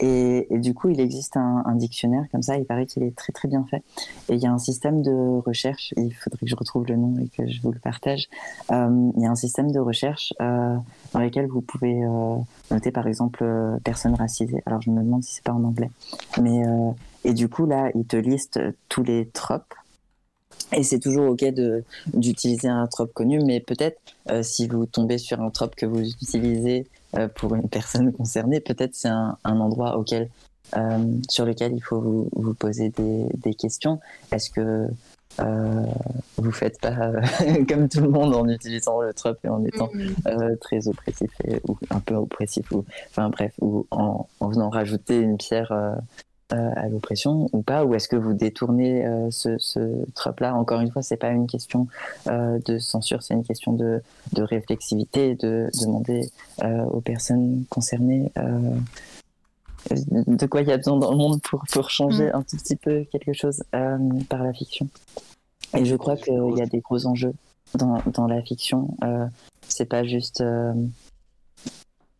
Et, 0.00 0.46
du 0.58 0.72
coup, 0.74 0.88
il 0.88 1.00
existe 1.00 1.36
un, 1.36 1.74
dictionnaire 1.74 2.24
comme 2.32 2.42
ça. 2.42 2.56
Il 2.56 2.64
paraît 2.64 2.86
qu'il 2.86 3.02
est 3.02 3.14
très 3.16 3.32
très 3.32 3.48
bien 3.48 3.64
fait. 3.64 3.82
Et 4.28 4.34
il 4.34 4.38
y 4.38 4.46
a 4.46 4.52
un 4.52 4.58
système 4.58 5.02
de 5.02 5.40
recherche. 5.40 5.92
Il 5.96 6.12
faudrait 6.12 6.40
que 6.40 6.46
je 6.46 6.56
retrouve 6.56 6.86
le 6.86 6.96
nom 6.96 7.14
et 7.18 7.28
que 7.28 7.46
je 7.46 7.60
vous 7.60 7.70
le 7.70 7.78
partage. 7.78 8.28
Euh, 8.70 9.10
il 9.16 9.22
y 9.22 9.26
a 9.26 9.30
un 9.30 9.36
système 9.36 9.72
de 9.72 9.78
recherche 9.78 10.32
euh, 10.40 10.76
dans 11.12 11.20
lequel 11.20 11.46
vous 11.46 11.60
pouvez 11.60 12.02
euh, 12.04 12.36
noter 12.70 12.90
par 12.90 13.06
exemple 13.06 13.44
personnes 13.84 14.14
racisées. 14.14 14.62
Alors 14.66 14.80
je 14.80 14.90
me 14.90 15.02
demande 15.02 15.22
si 15.22 15.34
c'est 15.34 15.44
pas 15.44 15.52
en 15.52 15.64
anglais. 15.64 15.90
Mais 16.40 16.62
et 17.24 17.34
du 17.34 17.48
coup 17.48 17.66
là, 17.66 17.90
il 17.94 18.04
te 18.06 18.16
liste 18.16 18.60
tous 18.88 19.02
les 19.02 19.26
tropes. 19.28 19.74
Et 20.72 20.82
c'est 20.82 20.98
toujours 20.98 21.30
ok 21.30 21.44
de 21.52 21.84
d'utiliser 22.14 22.68
un 22.68 22.86
trope 22.86 23.12
connu, 23.12 23.40
mais 23.40 23.60
peut-être 23.60 23.98
si 24.42 24.68
vous 24.68 24.86
tombez 24.86 25.18
sur 25.18 25.40
un 25.40 25.50
trope 25.50 25.74
que 25.74 25.86
vous 25.86 26.00
utilisez 26.00 26.86
euh, 27.16 27.28
pour 27.28 27.54
une 27.54 27.68
personne 27.68 28.12
concernée, 28.12 28.60
peut-être 28.60 28.94
c'est 28.94 29.08
un, 29.08 29.36
un, 29.44 29.58
endroit 29.60 29.98
auquel, 29.98 30.30
euh, 30.76 30.98
sur 31.28 31.44
lequel 31.44 31.72
il 31.74 31.80
faut 31.80 32.00
vous, 32.00 32.28
vous 32.32 32.54
poser 32.54 32.90
des, 32.90 33.26
des 33.34 33.54
questions. 33.54 34.00
Est-ce 34.32 34.50
que 34.50 34.86
euh, 35.40 35.86
vous 36.36 36.52
faites 36.52 36.80
pas 36.80 36.96
euh, 36.98 37.20
comme 37.68 37.88
tout 37.88 38.00
le 38.00 38.08
monde 38.08 38.34
en 38.34 38.48
utilisant 38.48 39.00
le 39.00 39.12
trope 39.14 39.38
et 39.44 39.48
en 39.48 39.64
étant 39.64 39.88
mm. 39.92 40.08
euh, 40.26 40.56
très 40.60 40.88
oppressif 40.88 41.30
et, 41.44 41.60
ou 41.68 41.78
un 41.90 42.00
peu 42.00 42.14
oppressif 42.14 42.70
ou 42.72 42.84
enfin 43.08 43.30
bref 43.30 43.52
ou 43.60 43.86
en, 43.92 44.26
en 44.40 44.48
venant 44.48 44.70
rajouter 44.70 45.20
une 45.20 45.38
pierre 45.38 45.70
euh, 45.70 45.94
à 46.52 46.88
l'oppression 46.88 47.48
ou 47.52 47.62
pas 47.62 47.84
Ou 47.84 47.94
est-ce 47.94 48.08
que 48.08 48.16
vous 48.16 48.32
détournez 48.34 49.06
euh, 49.06 49.30
ce, 49.30 49.56
ce 49.58 49.80
trope-là? 50.14 50.54
Encore 50.54 50.80
une 50.80 50.90
fois, 50.90 51.02
c'est 51.02 51.16
pas 51.16 51.30
une 51.30 51.46
question 51.46 51.86
euh, 52.28 52.58
de 52.64 52.78
censure, 52.78 53.22
c'est 53.22 53.34
une 53.34 53.44
question 53.44 53.72
de, 53.72 54.02
de 54.32 54.42
réflexivité, 54.42 55.34
de 55.34 55.68
demander 55.80 56.30
aux 56.62 57.00
personnes 57.00 57.64
concernées 57.70 58.30
de 59.90 60.46
quoi 60.46 60.60
il 60.60 60.68
y 60.68 60.72
a 60.72 60.76
besoin 60.76 60.98
dans 60.98 61.10
le 61.10 61.16
monde 61.16 61.40
pour, 61.40 61.64
pour 61.72 61.88
changer 61.88 62.26
mm. 62.26 62.34
un 62.34 62.42
tout 62.42 62.56
petit 62.58 62.76
peu 62.76 63.04
quelque 63.10 63.32
chose 63.32 63.62
par 63.70 64.42
la 64.42 64.52
fiction. 64.52 64.88
Et 65.76 65.84
je 65.84 65.96
crois 65.96 66.16
qu'il 66.16 66.54
y 66.56 66.62
a 66.62 66.66
des 66.66 66.80
gros 66.80 67.06
enjeux 67.06 67.32
dans, 67.74 68.02
dans 68.06 68.26
la 68.26 68.42
fiction. 68.42 68.96
c'est 69.68 69.86
pas 69.86 70.04
juste. 70.04 70.44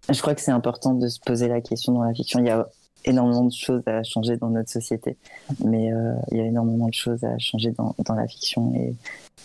Je 0.08 0.20
crois 0.20 0.34
que 0.34 0.40
c'est 0.40 0.50
important 0.50 0.94
de 0.94 1.08
se 1.08 1.20
poser 1.20 1.48
la 1.48 1.60
question 1.60 1.92
dans 1.92 2.02
la 2.02 2.14
fiction. 2.14 2.40
Il 2.40 2.46
y 2.46 2.50
a 2.50 2.66
énormément 3.04 3.44
de 3.44 3.52
choses 3.52 3.82
à 3.86 4.02
changer 4.02 4.36
dans 4.36 4.50
notre 4.50 4.70
société, 4.70 5.16
mais 5.64 5.92
euh, 5.92 6.14
il 6.30 6.38
y 6.38 6.40
a 6.40 6.44
énormément 6.44 6.88
de 6.88 6.94
choses 6.94 7.24
à 7.24 7.38
changer 7.38 7.70
dans, 7.70 7.94
dans 8.04 8.14
la 8.14 8.26
fiction 8.26 8.74
et, 8.74 8.94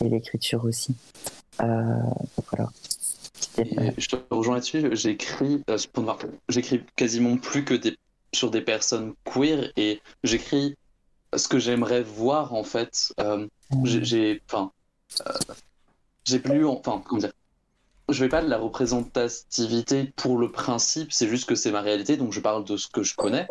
et 0.03 0.09
l'écriture 0.09 0.65
aussi. 0.65 0.95
Euh, 1.61 1.99
voilà. 2.51 2.69
je 3.97 4.07
te 4.07 4.15
rejoins 4.29 4.55
là-dessus. 4.55 4.95
J'écris, 4.95 5.63
euh, 5.69 5.77
j'écris 6.49 6.83
quasiment 6.95 7.37
plus 7.37 7.63
que 7.63 7.73
des, 7.73 7.97
sur 8.33 8.51
des 8.51 8.61
personnes 8.61 9.13
queer 9.23 9.71
et 9.77 10.01
j'écris 10.23 10.75
ce 11.35 11.47
que 11.47 11.59
j'aimerais 11.59 12.03
voir 12.03 12.53
en 12.53 12.63
fait. 12.63 13.13
Euh, 13.19 13.47
j'ai, 13.83 14.41
enfin, 14.49 14.71
j'ai 16.25 16.39
plus, 16.39 16.65
enfin, 16.65 17.01
comment 17.05 17.21
dire 17.21 17.33
je 18.09 18.23
vais 18.23 18.29
pas 18.29 18.41
de 18.41 18.49
la 18.49 18.57
représentativité 18.57 20.13
pour 20.15 20.37
le 20.37 20.51
principe, 20.51 21.11
c'est 21.11 21.27
juste 21.27 21.47
que 21.47 21.55
c'est 21.55 21.71
ma 21.71 21.81
réalité, 21.81 22.17
donc 22.17 22.33
je 22.33 22.39
parle 22.39 22.63
de 22.65 22.77
ce 22.77 22.87
que 22.87 23.03
je 23.03 23.15
connais. 23.15 23.47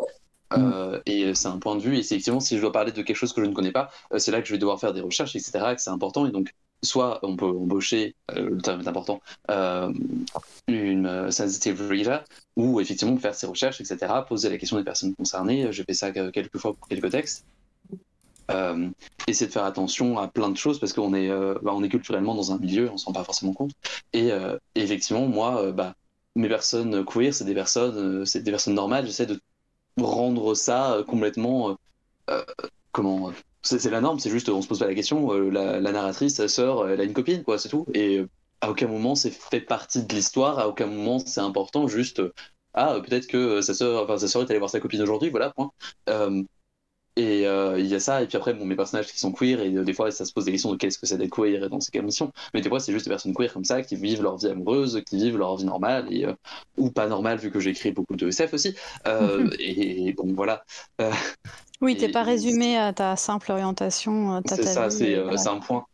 Mm. 0.51 0.71
Euh, 0.73 1.01
et 1.05 1.33
c'est 1.33 1.47
un 1.47 1.57
point 1.57 1.75
de 1.75 1.81
vue, 1.81 1.95
et 1.95 1.99
effectivement, 1.99 2.39
si 2.39 2.55
je 2.55 2.61
dois 2.61 2.71
parler 2.71 2.91
de 2.91 3.01
quelque 3.01 3.15
chose 3.15 3.33
que 3.33 3.43
je 3.43 3.47
ne 3.47 3.53
connais 3.53 3.71
pas, 3.71 3.89
euh, 4.13 4.19
c'est 4.19 4.31
là 4.31 4.41
que 4.41 4.47
je 4.47 4.53
vais 4.53 4.59
devoir 4.59 4.79
faire 4.79 4.93
des 4.93 5.01
recherches, 5.01 5.35
etc., 5.35 5.51
que 5.75 5.81
c'est 5.81 5.89
important. 5.89 6.25
Et 6.25 6.31
donc, 6.31 6.53
soit 6.83 7.19
on 7.23 7.35
peut 7.35 7.45
embaucher, 7.45 8.15
euh, 8.31 8.49
le 8.51 8.61
terme 8.61 8.81
est 8.81 8.87
important, 8.87 9.21
une 10.67 11.31
sensitive 11.31 11.81
reader, 11.89 12.19
ou 12.55 12.79
effectivement 12.79 13.17
faire 13.17 13.35
ses 13.35 13.47
recherches, 13.47 13.81
etc., 13.81 14.13
poser 14.27 14.49
la 14.49 14.57
question 14.57 14.77
des 14.77 14.83
personnes 14.83 15.15
concernées. 15.15 15.71
J'ai 15.71 15.83
fait 15.83 15.93
ça 15.93 16.11
quelques 16.11 16.57
fois 16.57 16.73
pour 16.73 16.87
quelques 16.87 17.09
textes. 17.09 17.45
Euh, 18.51 18.89
de 19.27 19.33
faire 19.33 19.65
attention 19.65 20.17
à 20.19 20.27
plein 20.27 20.49
de 20.49 20.57
choses 20.57 20.79
parce 20.79 20.93
qu'on 20.93 21.13
est, 21.13 21.29
euh, 21.29 21.55
bah, 21.63 21.73
est 21.83 21.89
culturellement 21.89 22.35
dans 22.35 22.51
un 22.51 22.59
milieu, 22.59 22.89
on 22.91 22.97
s'en 22.97 23.07
rend 23.07 23.13
pas 23.13 23.23
forcément 23.23 23.53
compte. 23.53 23.71
Et, 24.13 24.31
euh, 24.31 24.57
effectivement, 24.75 25.25
moi, 25.25 25.61
euh, 25.61 25.71
bah, 25.71 25.95
mes 26.35 26.47
personnes 26.47 27.03
queer, 27.05 27.33
c'est 27.33 27.45
des 27.45 27.53
personnes, 27.53 28.25
c'est 28.25 28.43
des 28.43 28.51
personnes 28.51 28.75
normales. 28.75 29.05
J'essaie 29.05 29.25
de 29.25 29.39
rendre 29.99 30.53
ça 30.55 31.03
complètement, 31.07 31.77
comment, 32.91 33.31
c'est 33.61 33.89
la 33.89 34.01
norme. 34.01 34.19
C'est 34.19 34.29
juste, 34.29 34.49
on 34.49 34.61
se 34.61 34.67
pose 34.67 34.79
pas 34.79 34.87
la 34.87 34.95
question. 34.95 35.31
La, 35.49 35.79
la, 35.79 35.91
narratrice, 35.91 36.35
sa 36.35 36.47
sœur, 36.47 36.89
elle 36.89 36.99
a 36.99 37.03
une 37.03 37.13
copine, 37.13 37.43
quoi, 37.43 37.57
c'est 37.57 37.69
tout. 37.69 37.85
Et 37.93 38.25
à 38.61 38.69
aucun 38.71 38.87
moment 38.87 39.15
c'est 39.15 39.31
fait 39.31 39.61
partie 39.61 40.03
de 40.03 40.13
l'histoire. 40.13 40.59
À 40.59 40.67
aucun 40.67 40.87
moment 40.87 41.19
c'est 41.19 41.41
important. 41.41 41.87
Juste, 41.87 42.21
ah, 42.73 42.99
peut-être 43.01 43.27
que 43.27 43.61
sa 43.61 43.73
sœur, 43.73 44.03
enfin, 44.03 44.17
sa 44.17 44.27
sœur 44.27 44.41
est 44.41 44.49
allée 44.49 44.59
voir 44.59 44.69
sa 44.69 44.79
copine 44.81 45.01
aujourd'hui, 45.01 45.29
voilà, 45.29 45.51
point. 45.51 45.71
Et 47.17 47.47
euh, 47.47 47.79
il 47.79 47.85
y 47.85 47.95
a 47.95 47.99
ça, 48.01 48.21
et 48.21 48.27
puis 48.27 48.35
après, 48.35 48.53
bon, 48.53 48.65
mes 48.65 48.75
personnages 48.75 49.07
qui 49.07 49.17
sont 49.17 49.31
queer, 49.31 49.61
et 49.61 49.73
euh, 49.73 49.85
des 49.85 49.93
fois, 49.93 50.11
ça 50.11 50.25
se 50.25 50.33
pose 50.33 50.43
des 50.43 50.51
questions 50.51 50.71
de 50.71 50.75
qu'est-ce 50.75 50.99
que 50.99 51.05
c'est 51.05 51.17
d'être 51.17 51.33
queer 51.33 51.69
dans 51.69 51.79
ces 51.79 51.97
conditions. 51.97 52.33
Mais 52.53 52.59
des 52.59 52.67
fois, 52.67 52.81
c'est 52.81 52.91
juste 52.91 53.05
des 53.05 53.09
personnes 53.09 53.33
queer 53.33 53.53
comme 53.53 53.63
ça, 53.63 53.81
qui 53.83 53.95
vivent 53.95 54.21
leur 54.21 54.35
vie 54.37 54.47
amoureuse, 54.47 55.01
qui 55.07 55.15
vivent 55.15 55.37
leur 55.37 55.55
vie 55.55 55.63
normale, 55.63 56.07
et, 56.11 56.25
euh, 56.25 56.33
ou 56.77 56.91
pas 56.91 57.07
normale, 57.07 57.37
vu 57.37 57.51
que 57.51 57.61
j'écris 57.61 57.93
beaucoup 57.93 58.17
de 58.17 58.27
SF 58.27 58.53
aussi. 58.53 58.75
Et, 59.59 60.07
et, 60.07 60.13
bon, 60.13 60.33
voilà. 60.33 60.65
Oui, 61.81 61.95
t'es 61.95 62.09
pas 62.09 62.23
résumé 62.23 62.77
à 62.77 62.91
ta 62.91 63.15
simple 63.15 63.51
orientation. 63.51 64.41
C'est 64.45 64.63
ça, 64.63 64.89
c'est 64.89 65.15
voilà. 65.21 65.51
un 65.51 65.59
point. 65.59 65.85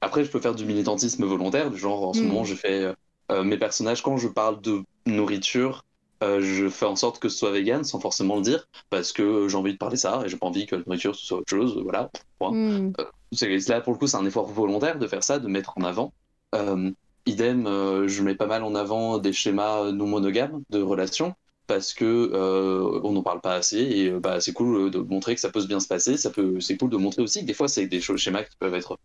Après, 0.00 0.24
je 0.24 0.30
peux 0.30 0.40
faire 0.40 0.54
du 0.54 0.64
militantisme 0.64 1.24
volontaire, 1.24 1.70
du 1.70 1.78
genre, 1.78 2.08
en 2.08 2.12
ce 2.12 2.20
mm. 2.20 2.26
moment, 2.26 2.44
je 2.44 2.54
fais 2.54 2.92
mes 3.30 3.58
personnages, 3.58 4.02
quand 4.02 4.16
je 4.16 4.28
parle 4.28 4.60
de 4.60 4.82
nourriture, 5.06 5.84
euh, 6.24 6.40
je 6.40 6.68
fais 6.68 6.86
en 6.86 6.96
sorte 6.96 7.18
que 7.18 7.28
ce 7.28 7.36
soit 7.36 7.50
vegan 7.50 7.84
sans 7.84 8.00
forcément 8.00 8.36
le 8.36 8.42
dire 8.42 8.66
parce 8.88 9.12
que 9.12 9.46
j'ai 9.48 9.56
envie 9.56 9.72
de 9.72 9.78
parler 9.78 9.96
ça 9.96 10.22
et 10.24 10.28
j'ai 10.28 10.36
pas 10.36 10.46
envie 10.46 10.66
que 10.66 10.76
la 10.76 10.82
nourriture 10.86 11.14
soit 11.14 11.38
autre 11.38 11.50
chose. 11.50 11.78
Voilà. 11.82 12.10
Mm. 12.40 12.92
Euh, 12.98 13.58
là 13.68 13.80
pour 13.80 13.92
le 13.92 13.98
coup 13.98 14.06
c'est 14.06 14.16
un 14.16 14.24
effort 14.24 14.46
volontaire 14.46 14.98
de 14.98 15.06
faire 15.06 15.22
ça, 15.22 15.38
de 15.38 15.48
mettre 15.48 15.74
en 15.76 15.82
avant. 15.82 16.12
Euh, 16.54 16.90
idem, 17.26 17.64
je 18.06 18.22
mets 18.22 18.34
pas 18.34 18.46
mal 18.46 18.62
en 18.62 18.74
avant 18.74 19.18
des 19.18 19.32
schémas 19.32 19.92
non 19.92 20.06
monogames 20.06 20.62
de 20.70 20.80
relations 20.80 21.34
parce 21.66 21.92
que 21.94 22.30
on 23.02 23.12
n'en 23.12 23.22
parle 23.22 23.40
pas 23.40 23.54
assez 23.54 23.78
et 23.78 24.10
bah, 24.10 24.40
c'est 24.40 24.52
cool 24.52 24.90
de 24.90 24.98
montrer 24.98 25.34
que 25.34 25.40
ça 25.40 25.50
peut 25.50 25.60
se 25.60 25.66
bien 25.66 25.80
se 25.80 25.88
passer. 25.88 26.16
Ça 26.16 26.30
peut, 26.30 26.60
c'est 26.60 26.76
cool 26.76 26.90
de 26.90 26.96
montrer 26.96 27.22
aussi 27.22 27.40
que 27.40 27.46
des 27.46 27.54
fois 27.54 27.68
c'est 27.68 27.86
des 27.86 28.00
schémas 28.00 28.44
qui 28.44 28.56
peuvent 28.58 28.74
être 28.74 28.98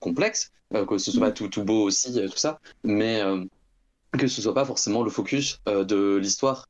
complexe, 0.00 0.52
que 0.88 0.98
ce 0.98 1.12
soit 1.12 1.28
pas 1.28 1.32
tout, 1.32 1.48
tout 1.48 1.64
beau 1.64 1.84
aussi, 1.84 2.12
tout 2.12 2.36
ça, 2.38 2.58
mais 2.84 3.22
que 4.12 4.26
ce 4.26 4.42
soit 4.42 4.54
pas 4.54 4.64
forcément 4.64 5.02
le 5.02 5.10
focus 5.10 5.60
de 5.66 6.16
l'histoire. 6.16 6.68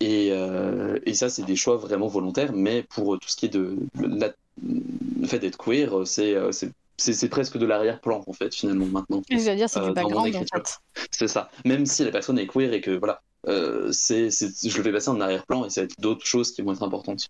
Et, 0.00 0.28
et, 0.28 1.14
ça, 1.14 1.28
c'est 1.30 1.44
des 1.44 1.56
choix 1.56 1.76
vraiment 1.76 2.08
volontaires, 2.08 2.52
mais 2.52 2.82
pour 2.82 3.18
tout 3.18 3.28
ce 3.28 3.36
qui 3.36 3.46
est 3.46 3.50
de, 3.50 3.76
le 4.00 5.26
fait 5.26 5.38
d'être 5.38 5.58
queer, 5.58 6.06
c'est 6.06 6.36
c'est 6.96 7.28
presque 7.28 7.58
de 7.58 7.66
l'arrière-plan 7.66 8.22
en 8.26 8.32
fait 8.32 8.54
finalement 8.54 8.86
maintenant. 8.86 9.22
Je 9.28 9.36
veux 9.36 9.56
dire, 9.56 9.68
c'est 9.68 9.80
du 9.80 9.92
background 9.92 10.36
en 10.36 10.44
fait. 10.44 10.78
C'est 11.10 11.28
ça. 11.28 11.50
Même 11.64 11.86
si 11.86 12.04
la 12.04 12.10
personne 12.10 12.38
est 12.38 12.46
queer 12.46 12.72
et 12.72 12.80
que 12.80 12.92
voilà, 12.92 13.20
euh, 13.48 13.90
c'est, 13.92 14.30
je 14.30 14.76
le 14.76 14.82
fais 14.82 14.92
passer 14.92 15.08
en 15.08 15.20
arrière-plan 15.20 15.64
et 15.64 15.70
ça 15.70 15.82
va 15.82 15.84
être 15.86 16.00
d'autres 16.00 16.24
choses 16.24 16.52
qui 16.52 16.62
vont 16.62 16.72
être 16.72 16.82
importantes. 16.82 17.28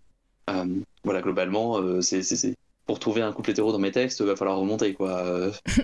Euh, 0.51 0.66
voilà, 1.02 1.22
globalement, 1.22 1.78
euh, 1.78 2.01
c'est, 2.02 2.22
pour 2.86 2.98
trouver 2.98 3.23
un 3.23 3.32
couple 3.32 3.51
hétéro 3.51 3.73
dans 3.73 3.78
mes 3.78 3.93
textes, 3.93 4.20
il 4.20 4.27
va 4.27 4.36
falloir 4.36 4.59
remonter 4.59 4.94
quoi. 4.94 5.24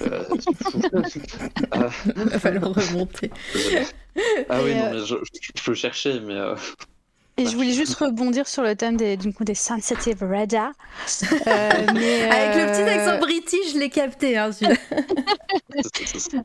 il 0.00 0.08
va 2.24 2.38
falloir 2.38 2.74
remonter. 2.74 3.30
ah 4.48 4.60
oui, 4.62 4.74
non, 4.74 4.90
mais 4.92 4.98
je, 4.98 5.16
je, 5.40 5.62
peux 5.62 5.74
chercher, 5.74 6.20
mais. 6.20 6.36
Et 7.40 7.46
je 7.46 7.56
voulais 7.56 7.72
juste 7.72 7.94
rebondir 7.94 8.46
sur 8.46 8.62
le 8.62 8.76
thème 8.76 8.98
des, 8.98 9.16
du 9.16 9.32
coup, 9.32 9.44
des 9.44 9.54
sensitive 9.54 10.22
radar. 10.22 10.72
Euh, 11.46 11.70
Avec 11.70 12.56
le 12.56 12.70
petit 12.70 12.82
accent 12.82 13.18
british, 13.18 13.72
je 13.72 13.78
l'ai 13.78 13.88
capté. 13.88 14.36
Hein, 14.36 14.50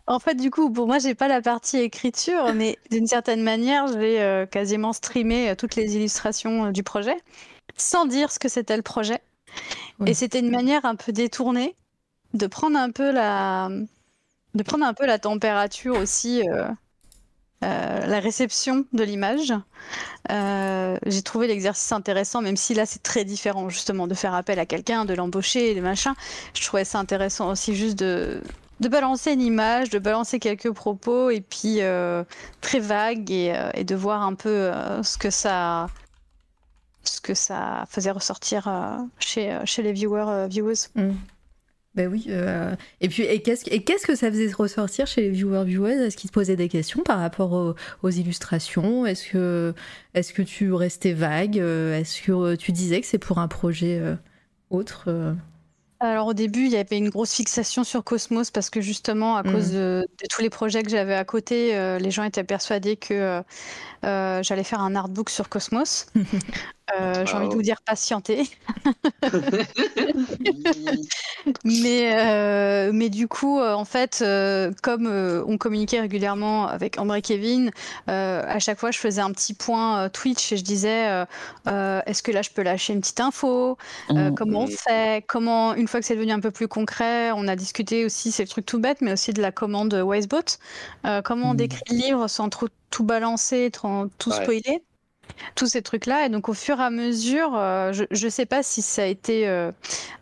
en 0.08 0.20
fait, 0.20 0.36
du 0.36 0.50
coup, 0.50 0.72
pour 0.72 0.88
moi, 0.88 1.00
j'ai 1.00 1.16
pas 1.16 1.28
la 1.28 1.42
partie 1.42 1.78
écriture, 1.78 2.54
mais 2.54 2.78
d'une 2.92 3.08
certaine 3.08 3.44
manière, 3.44 3.88
je 3.88 3.98
vais 3.98 4.22
euh, 4.22 4.46
quasiment 4.46 4.94
streamer 4.94 5.50
euh, 5.50 5.56
toutes 5.56 5.76
les 5.76 5.96
illustrations 5.96 6.72
du 6.72 6.84
projet, 6.84 7.18
sans 7.78 8.06
dire 8.06 8.32
ce 8.32 8.40
que 8.40 8.48
c'était 8.48 8.78
le 8.78 8.84
projet. 8.84 9.20
Et 10.06 10.14
c'était 10.14 10.40
une 10.40 10.52
manière 10.52 10.86
un 10.86 10.96
peu 10.96 11.12
détournée 11.12 11.76
de 12.34 12.48
prendre 12.48 12.78
un 12.78 12.92
peu 12.92 13.12
la, 13.12 13.70
de 14.54 14.64
prendre 14.64 14.86
un 14.86 14.94
peu 14.94 15.06
la 15.06 15.20
température 15.20 15.98
aussi. 15.98 16.44
Euh, 17.64 18.06
la 18.06 18.20
réception 18.20 18.86
de 18.94 19.04
l'image. 19.04 19.54
Euh, 20.30 20.98
j'ai 21.06 21.22
trouvé 21.22 21.48
l'exercice 21.48 21.92
intéressant, 21.92 22.42
même 22.42 22.58
si 22.58 22.74
là 22.74 22.86
c'est 22.86 23.02
très 23.02 23.24
différent 23.24 23.70
justement 23.70 24.08
de 24.08 24.14
faire 24.14 24.36
appel 24.36 24.60
à 24.60 24.66
quelqu'un, 24.66 25.06
de 25.06 25.14
l'embaucher, 25.14 25.74
des 25.74 25.82
machins. 25.82 26.14
Je 26.54 26.64
trouvais 26.64 26.86
ça 26.86 27.00
intéressant 27.00 27.50
aussi 27.50 27.74
juste 27.74 27.98
de, 27.98 28.42
de 28.82 28.88
balancer 28.90 29.32
une 29.32 29.42
image, 29.42 29.90
de 29.90 30.00
balancer 30.00 30.38
quelques 30.38 30.72
propos 30.72 31.30
et 31.30 31.42
puis 31.42 31.78
euh, 31.80 32.24
très 32.62 32.80
vague 32.80 33.32
et, 33.32 33.56
et, 33.74 33.84
de 33.84 33.96
voir 33.96 34.22
un 34.22 34.36
peu 34.36 34.72
ce 35.02 35.18
que 35.18 35.30
ça 35.30 35.88
ce 37.08 37.22
que 37.22 37.34
ça 37.34 37.86
faisait 37.90 38.12
ressortir 38.12 38.70
chez, 39.20 39.60
chez 39.66 39.82
les 39.82 39.94
viewers 39.94 40.48
viewers. 40.50 40.90
Mm. 40.96 41.12
Ben 41.96 42.12
oui. 42.12 42.26
Euh, 42.28 42.76
et 43.00 43.08
puis, 43.08 43.24
et 43.24 43.42
qu'est-ce, 43.42 43.70
et 43.72 43.82
qu'est-ce 43.82 44.06
que 44.06 44.16
ça 44.16 44.30
faisait 44.30 44.52
ressortir 44.52 45.08
chez 45.08 45.22
les 45.22 45.30
viewers 45.30 45.64
viewers? 45.64 46.06
Est-ce 46.06 46.18
qu'ils 46.18 46.28
se 46.28 46.34
posaient 46.34 46.58
des 46.58 46.68
questions 46.68 47.02
par 47.04 47.20
rapport 47.20 47.76
aux, 48.04 48.10
illustrations? 48.10 49.06
Est-ce 49.06 49.30
que, 49.30 49.74
est-ce 50.14 50.34
que 50.34 50.42
tu 50.42 50.74
restais 50.74 51.14
vague? 51.14 51.58
Est-ce 51.58 52.22
que 52.22 52.56
tu 52.56 52.74
disais 52.74 53.00
que 53.00 53.08
c'est 53.08 53.18
pour 53.18 53.38
un 53.38 53.48
projet 53.48 53.98
euh, 54.00 54.16
autre 54.70 55.36
alors 56.02 56.28
au 56.28 56.34
début, 56.34 56.66
il 56.66 56.72
y 56.72 56.78
avait 56.78 56.98
une 56.98 57.10
grosse 57.10 57.34
fixation 57.34 57.86
sur 57.86 58.04
Cosmos 58.04 58.52
parce 58.52 58.70
que 58.70 58.82
justement, 58.82 59.38
à 59.38 59.44
cause 59.44 59.72
mmh. 59.72 59.76
de, 59.76 60.08
tous 60.30 60.42
les 60.42 60.50
projets 60.50 60.84
que 60.84 60.90
j'avais 60.90 61.16
à 61.16 61.24
côté, 61.24 61.74
euh, 61.74 61.98
les 62.00 62.12
gens 62.12 62.24
étaient 62.24 62.44
persuadés 62.44 62.98
que 62.98 63.42
j'allais 64.04 64.66
faire 64.66 64.82
un 64.82 64.94
artbook 64.94 65.30
sur 65.30 65.48
Cosmos. 65.48 66.08
Euh, 66.94 67.26
j'ai 67.26 67.34
envie 67.34 67.50
de 67.50 67.54
vous 67.54 67.64
dire 67.64 67.82
patienter. 67.82 68.44
mais, 71.66 72.12
euh, 72.14 72.92
mais 72.94 73.10
du 73.10 73.28
coup, 73.28 73.60
euh, 73.60 73.74
en 73.74 73.86
fait, 73.86 74.24
comme 74.84 75.08
on 75.08 75.58
communiquait 75.58 76.00
régulièrement 76.00 76.68
avec 76.68 77.00
Ambre 77.00 77.16
et 77.16 77.22
Kevin, 77.22 77.72
à 78.08 78.60
chaque 78.60 78.80
fois, 78.80 78.92
je 78.92 79.00
faisais 79.00 79.22
un 79.22 79.32
petit 79.32 79.54
point 79.54 80.10
Twitch 80.10 80.52
et 80.52 80.58
je 80.58 80.64
disais 80.64 81.26
est-ce 81.66 82.22
que 82.22 82.32
là, 82.32 82.42
je 82.42 82.52
peux 82.52 82.62
lâcher 82.62 82.94
une 82.94 83.02
petite 83.02 83.20
info? 83.20 83.78
Mmh. 84.10 84.36
Comment 84.36 84.62
on 84.62 84.68
fait? 84.68 85.24
Comment, 85.28 85.74
une 85.74 85.88
fois 85.88 86.00
que 86.00 86.06
c'est 86.06 86.16
devenu 86.16 86.32
un 86.32 86.40
peu 86.40 86.52
plus 86.52 86.68
concret, 86.68 87.32
on 87.32 87.48
a 87.48 87.56
discuté 87.56 88.06
aussi, 88.06 88.32
c'est 88.32 88.44
le 88.44 88.50
truc 88.50 88.66
tout 88.66 88.80
bête, 88.80 89.02
mais 89.02 89.14
aussi 89.14 89.34
de 89.34 89.42
la 89.42 89.52
commande 89.52 89.94
Wisebot. 89.94 90.58
comment 91.24 91.52
on 91.52 91.54
mmh. 91.54 91.58
décrit 91.58 91.84
le 91.90 91.96
livre 91.96 92.28
sans 92.28 92.50
trop 92.50 92.68
tout 92.92 93.04
balancer, 93.04 93.72
tout 93.72 94.32
spoiler? 94.32 94.84
Tous 95.56 95.68
ces 95.68 95.82
trucs-là. 95.82 96.26
Et 96.26 96.30
donc, 96.30 96.50
au 96.50 96.54
fur 96.54 96.80
et 96.80 96.84
à 96.84 96.90
mesure, 96.90 97.54
euh, 97.56 97.94
je 97.94 98.26
ne 98.26 98.30
sais 98.30 98.46
pas 98.46 98.64
si 98.64 98.82
ça 98.82 99.04
a 99.04 99.06
été, 99.06 99.48
euh, 99.48 99.72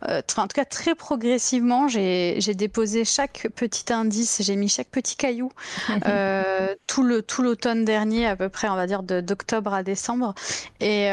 euh, 0.08 0.20
en 0.36 0.46
tout 0.46 0.54
cas 0.54 0.64
très 0.64 0.94
progressivement, 0.94 1.88
j'ai 1.88 2.54
déposé 2.54 3.04
chaque 3.04 3.48
petit 3.54 3.92
indice, 3.92 4.42
j'ai 4.42 4.56
mis 4.56 4.68
chaque 4.68 4.88
petit 4.88 5.16
caillou 5.16 5.50
tout 6.86 7.02
le 7.02 7.22
tout 7.22 7.42
l'automne 7.42 7.84
dernier, 7.84 8.26
à 8.26 8.36
peu 8.36 8.48
près, 8.48 8.68
on 8.68 8.76
va 8.76 8.86
dire 8.86 9.02
d'octobre 9.02 9.74
à 9.74 9.82
décembre. 9.82 10.34
Et 10.80 11.08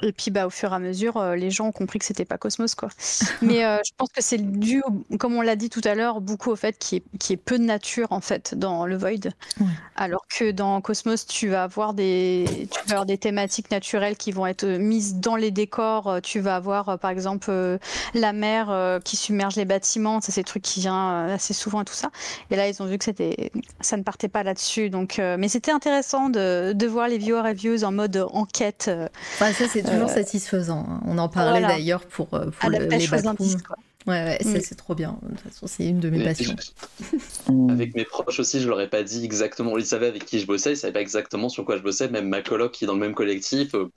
et 0.00 0.12
puis, 0.12 0.30
bah, 0.30 0.46
au 0.46 0.50
fur 0.50 0.72
et 0.72 0.74
à 0.76 0.78
mesure, 0.78 1.16
euh, 1.16 1.34
les 1.34 1.50
gens 1.50 1.66
ont 1.66 1.72
compris 1.72 1.98
que 1.98 2.04
c'était 2.04 2.24
pas 2.24 2.38
Cosmos, 2.38 2.74
quoi. 2.76 2.88
Mais 3.42 3.64
euh, 3.64 3.78
je 3.84 3.90
pense 3.96 4.10
que 4.10 4.22
c'est 4.22 4.38
dû, 4.38 4.82
comme 5.18 5.34
on 5.34 5.42
l'a 5.42 5.56
dit 5.56 5.70
tout 5.70 5.80
à 5.84 5.94
l'heure, 5.94 6.20
beaucoup 6.20 6.50
au 6.50 6.56
fait 6.56 6.78
qu'il 6.78 6.98
y, 7.00 7.32
ait 7.32 7.36
peu 7.36 7.58
de 7.58 7.64
nature 7.64 8.12
en 8.12 8.20
fait 8.20 8.54
dans 8.54 8.86
le 8.86 8.96
Void, 8.96 9.32
alors 9.96 10.24
que 10.28 10.52
dans 10.52 10.80
Cosmos, 10.80 11.26
tu 11.26 11.48
vas 11.48 11.64
avoir 11.64 11.94
des, 11.94 12.68
tu 12.70 12.80
vas 12.86 12.92
avoir 12.92 13.06
des 13.06 13.18
thématiques 13.18 13.70
naturelles 13.70 14.16
qui 14.16 14.30
vont 14.30 14.46
être 14.46 14.64
mises 14.66 15.16
dans 15.16 15.36
les 15.36 15.50
décors. 15.50 16.20
Tu 16.22 16.38
vas 16.38 16.56
avoir, 16.56 16.98
par 16.98 17.10
exemple, 17.10 17.48
euh, 17.50 17.78
la 18.14 18.32
mer 18.32 19.00
qui 19.04 19.16
submerge 19.16 19.56
les 19.56 19.64
bâtiments. 19.64 20.20
Ça, 20.20 20.30
c'est 20.30 20.42
des 20.42 20.44
trucs 20.44 20.62
qui 20.62 20.80
vient 20.80 21.26
assez 21.26 21.54
souvent 21.54 21.82
et 21.82 21.84
tout 21.84 21.94
ça. 21.94 22.10
Et 22.50 22.56
là, 22.56 22.68
ils 22.68 22.80
ont 22.82 22.86
vu 22.86 22.98
que 22.98 23.04
c'était, 23.04 23.50
ça 23.80 23.96
ne 23.96 24.02
partait 24.02 24.28
pas 24.28 24.44
là-dessus. 24.44 24.90
Donc, 24.90 25.18
mais 25.18 25.48
c'était 25.48 25.72
intéressant 25.72 26.28
de, 26.28 26.72
de, 26.72 26.86
voir 26.86 27.08
les 27.08 27.18
viewers 27.18 27.50
et 27.50 27.54
viewers 27.54 27.84
en 27.84 27.92
mode 27.92 28.24
enquête. 28.32 28.90
ça, 29.38 29.52
c'est 29.52 29.87
toujours 29.90 30.10
euh, 30.10 30.14
satisfaisant. 30.14 30.86
Hein. 30.88 31.00
On 31.06 31.18
en 31.18 31.28
parlait 31.28 31.60
d'ailleurs 31.60 32.04
pour, 32.06 32.34
euh, 32.34 32.50
pour 32.50 32.70
le, 32.70 32.78
les 32.78 33.06
backrooms. 33.06 33.56
Ouais, 34.06 34.24
ouais 34.24 34.38
mm. 34.42 34.60
c'est 34.62 34.74
trop 34.74 34.94
bien. 34.94 35.18
De 35.22 35.28
toute 35.28 35.40
façon, 35.40 35.66
c'est 35.66 35.86
une 35.86 36.00
de 36.00 36.08
mes 36.08 36.24
passions. 36.24 36.56
avec 37.70 37.94
mes 37.94 38.04
proches 38.04 38.40
aussi, 38.40 38.60
je 38.60 38.68
leur 38.68 38.80
ai 38.80 38.88
pas 38.88 39.02
dit 39.02 39.24
exactement. 39.24 39.76
Ils 39.76 39.84
savaient 39.84 40.06
avec 40.06 40.24
qui 40.24 40.40
je 40.40 40.46
bossais, 40.46 40.72
ils 40.72 40.76
savaient 40.76 40.92
pas 40.92 41.00
exactement 41.00 41.48
sur 41.48 41.64
quoi 41.64 41.76
je 41.76 41.82
bossais. 41.82 42.08
Même 42.08 42.28
ma 42.28 42.40
coloc 42.40 42.72
qui 42.72 42.84
est 42.84 42.86
dans 42.86 42.94
le 42.94 43.00
même 43.00 43.14
collectif, 43.14 43.74
euh, 43.74 43.90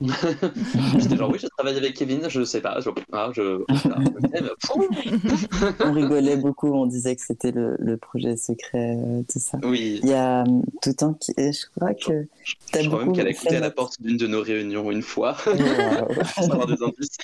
J'étais 0.98 1.16
genre, 1.16 1.30
oui, 1.30 1.38
je 1.40 1.46
travaille 1.46 1.76
avec 1.76 1.94
Kevin, 1.94 2.28
je 2.28 2.44
sais 2.44 2.60
pas. 2.60 2.80
Je... 2.80 2.90
Ah, 3.12 3.30
je... 3.32 3.62
on 5.84 5.92
rigolait 5.92 6.36
beaucoup, 6.36 6.72
on 6.72 6.86
disait 6.86 7.14
que 7.14 7.22
c'était 7.22 7.52
le, 7.52 7.76
le, 7.78 7.96
projet 7.96 8.36
secret, 8.36 8.96
euh, 8.98 9.22
tout 9.32 9.38
ça. 9.38 9.58
Oui. 9.62 10.00
Il 10.02 10.08
y 10.08 10.12
a 10.12 10.42
euh, 10.42 10.46
tout 10.82 10.90
le 10.90 10.94
temps 10.94 11.14
qui. 11.14 11.32
Je 11.36 11.66
crois 11.76 11.94
que. 11.94 12.26
Je, 12.42 12.54
je 12.74 12.88
crois 12.88 13.04
même 13.04 13.14
qu'elle 13.14 13.28
a 13.28 13.30
écouté 13.30 13.56
à 13.56 13.60
la 13.60 13.70
porte 13.70 14.02
d'une 14.02 14.16
de 14.16 14.26
nos 14.26 14.42
réunions 14.42 14.90
une 14.90 15.02
fois. 15.02 15.36
Wow. 15.54 16.52
avoir 16.52 16.66
des 16.66 16.82
indices. 16.82 17.16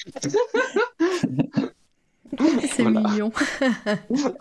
C'est 2.71 2.85
mignon. 2.85 3.33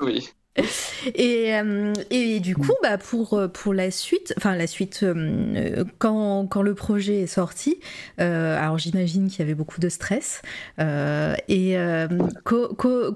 oui. 0.01 0.29
Et, 1.15 1.55
euh, 1.55 1.93
et, 2.09 2.39
du 2.39 2.55
coup, 2.55 2.73
bah 2.83 2.97
pour, 2.97 3.33
euh, 3.33 3.47
pour 3.47 3.73
la 3.73 3.91
suite, 3.91 4.33
enfin 4.37 4.55
la 4.55 4.67
suite, 4.67 5.01
euh, 5.03 5.85
quand, 5.97 6.45
quand, 6.47 6.61
le 6.61 6.75
projet 6.75 7.21
est 7.21 7.27
sorti, 7.27 7.79
alors 8.17 8.77
j'imagine 8.77 9.29
qu'il 9.29 9.39
y 9.39 9.41
avait 9.43 9.53
beaucoup 9.53 9.79
de 9.79 9.89
stress. 9.89 10.41
et 10.77 11.77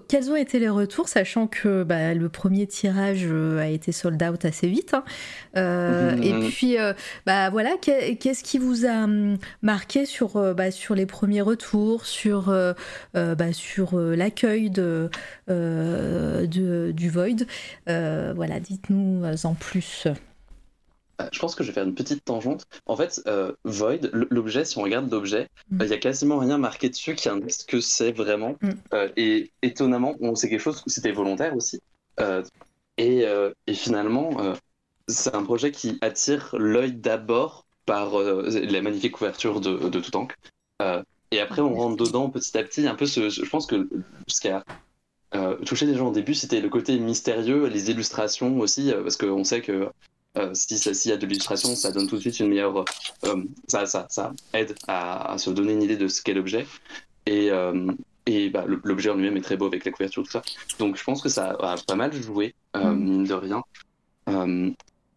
quels 0.08 0.32
ont 0.32 0.36
été 0.36 0.60
les 0.60 0.70
retours, 0.70 1.10
sachant 1.10 1.48
que 1.48 1.84
bah, 1.84 2.14
le 2.14 2.30
premier 2.30 2.68
tirage 2.68 3.28
a 3.60 3.68
été 3.68 3.92
sold 3.92 4.22
out 4.24 4.46
assez 4.46 4.68
vite. 4.68 4.94
Hein. 4.94 5.04
Et 6.22 6.34
mmh. 6.34 6.50
puis, 6.50 6.78
bah 7.26 7.50
voilà, 7.50 7.72
qu'est-ce 7.82 8.44
qui 8.44 8.60
vous 8.60 8.86
a 8.86 9.04
hum, 9.04 9.38
marqué 9.62 10.06
sur, 10.06 10.54
bah, 10.56 10.72
sur 10.72 10.96
les 10.96 11.06
premiers 11.06 11.42
retours, 11.42 12.06
sur, 12.06 12.54
bah, 13.14 13.54
sur 13.54 14.00
l'accueil 14.00 14.70
de, 14.70 15.10
de, 15.48 16.92
du 16.92 17.10
Void 17.24 17.46
euh, 17.90 18.34
voilà, 18.36 18.60
dites-nous 18.60 19.24
en 19.44 19.54
plus. 19.54 20.08
Euh, 21.22 21.26
je 21.32 21.40
pense 21.40 21.56
que 21.56 21.64
je 21.64 21.70
vais 21.70 21.74
faire 21.74 21.84
une 21.84 21.96
petite 21.96 22.26
tangente. 22.26 22.66
En 22.86 22.96
fait, 22.96 23.22
euh, 23.28 23.54
Void, 23.64 24.10
l'objet, 24.12 24.66
si 24.66 24.78
on 24.78 24.84
regarde 24.84 25.12
l'objet, 25.12 25.48
mm. 25.70 25.82
il 25.82 25.88
n'y 25.88 25.94
a 25.94 25.98
quasiment 25.98 26.40
rien 26.40 26.58
marqué 26.58 26.90
dessus 26.90 27.16
qui 27.16 27.30
indique 27.30 27.52
ce 27.52 27.66
que 27.66 27.82
c'est 27.82 28.12
vraiment. 28.12 28.56
Mm. 28.62 28.72
et 29.18 29.52
étonnamment, 29.62 30.16
c'est 30.36 30.50
quelque 30.50 30.62
chose, 30.62 30.84
c'était 30.88 31.12
volontaire 31.12 31.56
aussi. 31.56 31.82
Et, 32.98 33.26
et, 33.68 33.74
finalement, 33.74 34.56
c'est 35.08 35.34
un 35.34 35.44
projet 35.44 35.72
qui 35.72 35.98
attire 36.02 36.56
l'œil 36.58 36.94
d'abord 36.94 37.66
par 37.86 38.18
la 38.20 38.82
magnifique 38.82 39.14
couverture 39.14 39.62
de, 39.62 39.90
de 39.90 40.00
Toutank. 40.00 40.36
et 41.32 41.40
après, 41.40 41.62
on 41.62 41.74
rentre 41.74 42.04
dedans 42.04 42.30
petit 42.30 42.58
à 42.58 42.64
petit. 42.64 42.88
Un 42.88 42.96
peu, 42.96 43.06
ce, 43.06 43.30
je 43.30 43.50
pense 43.50 43.66
que 43.66 43.90
ce 44.28 44.42
qui 44.42 44.50
a 44.50 44.64
euh, 45.36 45.56
toucher 45.58 45.86
des 45.86 45.96
gens 45.96 46.10
au 46.10 46.14
début, 46.14 46.36
c'était 46.36 46.62
le 46.62 46.70
côté 46.70 46.98
mystérieux, 47.00 47.68
les 47.68 47.90
illustrations 47.90 48.60
aussi, 48.60 48.92
euh, 48.92 49.02
parce 49.02 49.18
qu'on 49.18 49.44
sait 49.44 49.62
que 49.62 49.90
euh, 50.38 50.54
si 50.54 50.78
s'il 50.78 51.12
y 51.12 51.14
a 51.14 51.18
de 51.18 51.26
l'illustration, 51.26 51.76
ça 51.76 51.92
donne 51.92 52.08
tout 52.08 52.16
de 52.16 52.22
suite 52.22 52.40
une 52.40 52.50
meilleure. 52.50 52.86
ça, 53.68 53.86
ça, 53.86 54.08
ça, 54.10 54.34
aide 54.54 54.76
à, 54.88 55.36
se 55.38 55.50
donner 55.50 55.74
une 55.74 55.82
idée 55.82 55.98
de 55.98 56.08
ce 56.08 56.22
qu'est 56.22 56.34
l'objet. 56.34 56.68
Et, 57.26 57.50
et 58.26 58.50
bah, 58.50 58.66
l'objet 58.84 59.10
en 59.10 59.16
lui-même 59.16 59.38
est 59.38 59.42
très 59.42 59.58
beau 59.58 59.68
avec 59.68 59.86
la 59.86 59.92
couverture, 59.92 60.24
tout 60.24 60.32
ça. 60.32 60.42
Donc 60.80 60.98
je 60.98 61.04
pense 61.04 61.22
que 61.22 61.30
ça 61.30 61.56
a 61.60 61.76
pas 61.88 61.96
mal 61.96 62.14
joué, 62.14 62.56
Mm. 62.76 62.96
mine 62.96 63.24
de 63.26 63.34
rien. 63.34 63.64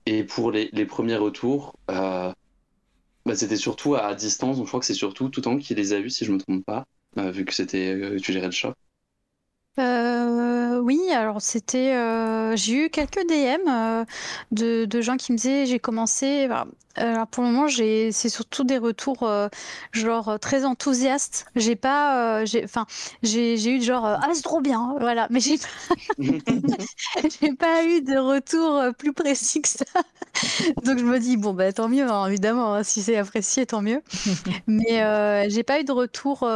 Et 0.05 0.25
pour 0.25 0.53
les, 0.53 0.69
les 0.73 0.85
premiers 0.85 1.17
retours, 1.17 1.75
bah, 1.89 2.35
c'était 3.35 3.57
surtout 3.57 3.95
à 3.95 4.15
distance. 4.15 4.59
Donc 4.59 4.67
je 4.67 4.71
crois 4.71 4.81
que 4.81 4.87
c'est 4.87 4.95
surtout 4.95 5.31
tout 5.31 5.41
temps 5.41 5.57
qui 5.57 5.75
les 5.75 5.95
a 5.95 6.01
vus, 6.01 6.11
si 6.11 6.27
je 6.27 6.33
me 6.33 6.39
trompe 6.39 6.65
pas, 6.65 6.87
vu 7.17 7.47
que 7.47 7.55
c'était 7.55 8.17
tu 8.21 8.33
gérais 8.33 8.47
le 8.47 8.53
shop. 8.53 8.75
Euh, 9.79 10.79
oui, 10.81 11.01
alors 11.13 11.43
c'était, 11.43 11.95
euh, 11.95 12.57
j'ai 12.57 12.87
eu 12.87 12.91
quelques 12.91 13.27
DM 13.29 13.69
euh, 13.69 14.05
de, 14.51 14.87
de 14.87 15.01
gens 15.03 15.17
qui 15.19 15.33
me 15.33 15.37
disaient 15.37 15.67
j'ai 15.67 15.79
commencé. 15.79 16.47
bah, 16.49 16.67
alors 16.95 17.27
pour 17.27 17.45
le 17.45 17.51
moment, 17.51 17.69
j'ai, 17.69 18.11
c'est 18.11 18.31
surtout 18.31 18.65
des 18.65 18.79
retours 18.79 19.29
genre 19.93 20.39
très 20.41 20.65
enthousiastes. 20.65 21.45
J'ai 21.55 21.77
pas, 21.77 22.43
j'ai, 22.47 22.65
enfin, 22.65 22.87
j'ai, 23.23 23.59
j'ai 23.59 23.73
eu 23.77 23.83
genre 23.83 24.07
ah 24.07 24.29
c'est 24.33 24.41
trop 24.43 24.63
bien, 24.63 24.95
voilà. 24.99 25.27
Mais 25.31 25.41
j'ai 25.41 25.59
pas, 25.59 25.67
j'ai 27.41 27.55
pas 27.55 27.85
eu 27.85 28.01
de 28.03 28.17
retour 28.17 28.83
plus 28.99 29.13
précis 29.13 29.61
que 29.61 29.69
ça. 29.69 29.85
Donc 30.85 30.99
je 30.99 31.05
me 31.05 31.19
dis 31.19 31.37
bon 31.37 31.55
bah 31.55 31.73
tant 31.73 31.89
mieux, 31.89 32.11
hein, 32.11 32.27
évidemment, 32.27 32.75
hein, 32.75 32.83
si 32.83 33.03
c'est 33.03 33.17
apprécié, 33.17 33.67
tant 33.67 33.83
mieux. 33.83 34.03
Mais 34.67 35.49
j'ai 35.51 35.63
pas 35.63 35.81
eu 35.81 35.85
de 35.85 35.93
retour. 35.93 36.47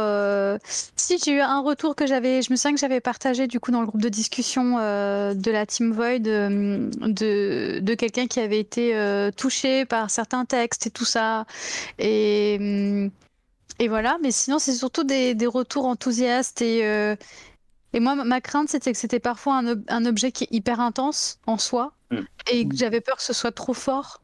Si 0.95 1.17
j'ai 1.23 1.31
eu 1.33 1.39
un 1.41 1.61
retour 1.61 1.95
que 1.95 2.07
j'avais, 2.07 2.41
je 2.41 2.51
me 2.51 2.55
souviens 2.55 2.73
que 2.73 2.79
j'avais 2.79 3.01
partagé 3.11 3.47
du 3.47 3.59
coup 3.59 3.71
dans 3.71 3.81
le 3.81 3.87
groupe 3.87 4.01
de 4.01 4.07
discussion 4.07 4.77
euh, 4.79 5.33
de 5.33 5.51
la 5.51 5.65
Team 5.65 5.91
Void 5.91 6.25
euh, 6.27 6.89
de, 7.01 7.79
de 7.79 7.93
quelqu'un 7.93 8.25
qui 8.27 8.39
avait 8.39 8.59
été 8.59 8.95
euh, 8.95 9.31
touché 9.31 9.83
par 9.85 10.09
certains 10.09 10.45
textes 10.45 10.87
et 10.87 10.91
tout 10.91 11.03
ça. 11.03 11.45
Et, 11.99 13.09
et 13.79 13.87
voilà, 13.89 14.17
mais 14.23 14.31
sinon 14.31 14.59
c'est 14.59 14.71
surtout 14.71 15.03
des, 15.03 15.35
des 15.35 15.45
retours 15.45 15.87
enthousiastes 15.87 16.61
et, 16.61 16.85
euh, 16.85 17.17
et 17.91 17.99
moi 17.99 18.15
ma- 18.15 18.39
crainte 18.39 18.69
c'était 18.69 18.93
que 18.93 18.97
c'était 18.97 19.19
parfois 19.19 19.55
un, 19.57 19.67
ob- 19.67 19.83
un 19.89 20.05
objet 20.05 20.31
qui 20.31 20.45
est 20.45 20.51
hyper 20.51 20.79
intense 20.79 21.39
en 21.47 21.57
soi 21.57 21.91
Mm. 22.11 22.19
et 22.51 22.67
que 22.67 22.75
j'avais 22.75 22.99
peur 22.99 23.15
que 23.15 23.23
ce 23.23 23.31
soit 23.33 23.53
trop 23.53 23.73
fort 23.73 24.21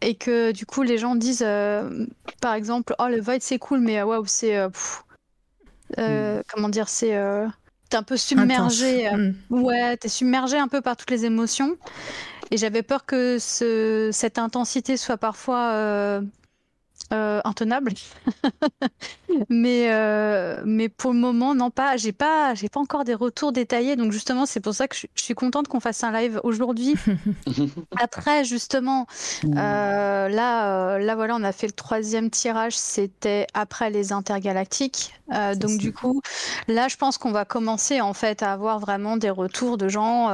et 0.00 0.14
que 0.14 0.52
du 0.52 0.64
coup 0.64 0.82
les 0.84 0.96
gens 0.96 1.16
disent 1.16 1.42
euh, 1.44 2.06
par 2.40 2.54
exemple 2.54 2.94
oh 3.00 3.08
le 3.08 3.20
Void 3.20 3.40
c'est 3.40 3.58
cool 3.58 3.80
mais 3.80 4.00
waouh 4.00 4.26
c'est 4.26 4.56
euh, 4.56 4.68
euh, 5.98 6.40
comment 6.52 6.68
dire 6.68 6.88
c'est 6.88 7.16
t'es 7.88 7.96
un 7.96 8.02
peu 8.02 8.16
submergé 8.16 9.08
euh, 9.08 9.32
Mm. 9.50 9.62
ouais 9.62 9.96
t'es 9.96 10.08
submergé 10.08 10.58
un 10.58 10.68
peu 10.68 10.80
par 10.80 10.96
toutes 10.96 11.10
les 11.10 11.24
émotions 11.24 11.76
et 12.50 12.56
j'avais 12.56 12.82
peur 12.82 13.06
que 13.06 13.38
ce, 13.40 14.10
cette 14.12 14.38
intensité 14.38 14.96
soit 14.96 15.16
parfois 15.16 15.70
euh, 15.72 16.20
euh, 17.12 17.40
intenable. 17.44 17.92
Mais 19.50 19.92
euh, 19.92 20.62
mais 20.64 20.88
pour 20.88 21.12
le 21.12 21.18
moment 21.18 21.54
non 21.54 21.70
pas 21.70 21.96
j'ai 21.96 22.12
pas 22.12 22.54
j'ai 22.54 22.68
pas 22.68 22.80
encore 22.80 23.04
des 23.04 23.14
retours 23.14 23.52
détaillés. 23.52 23.96
Donc 23.96 24.12
justement 24.12 24.46
c'est 24.46 24.60
pour 24.60 24.74
ça 24.74 24.88
que 24.88 24.96
je, 24.96 25.06
je 25.14 25.22
suis 25.22 25.34
contente 25.34 25.68
qu'on 25.68 25.80
fasse 25.80 26.02
un 26.04 26.12
live 26.12 26.40
aujourd'hui. 26.42 26.94
Après 28.00 28.44
justement 28.44 29.06
euh, 29.44 30.28
là, 30.28 30.98
là, 30.98 31.14
voilà, 31.16 31.36
on 31.36 31.42
a 31.42 31.52
fait 31.52 31.66
le 31.66 31.72
troisième 31.72 32.30
tirage, 32.30 32.76
c'était 32.76 33.46
après 33.54 33.90
les 33.90 34.12
intergalactiques. 34.12 35.12
Donc 35.30 35.78
du 35.78 35.92
coup, 35.92 36.22
là, 36.68 36.88
je 36.88 36.96
pense 36.96 37.18
qu'on 37.18 37.32
va 37.32 37.44
commencer 37.44 38.00
en 38.00 38.14
fait 38.14 38.42
à 38.42 38.52
avoir 38.52 38.78
vraiment 38.78 39.16
des 39.16 39.30
retours 39.30 39.76
de 39.76 39.88
gens 39.88 40.28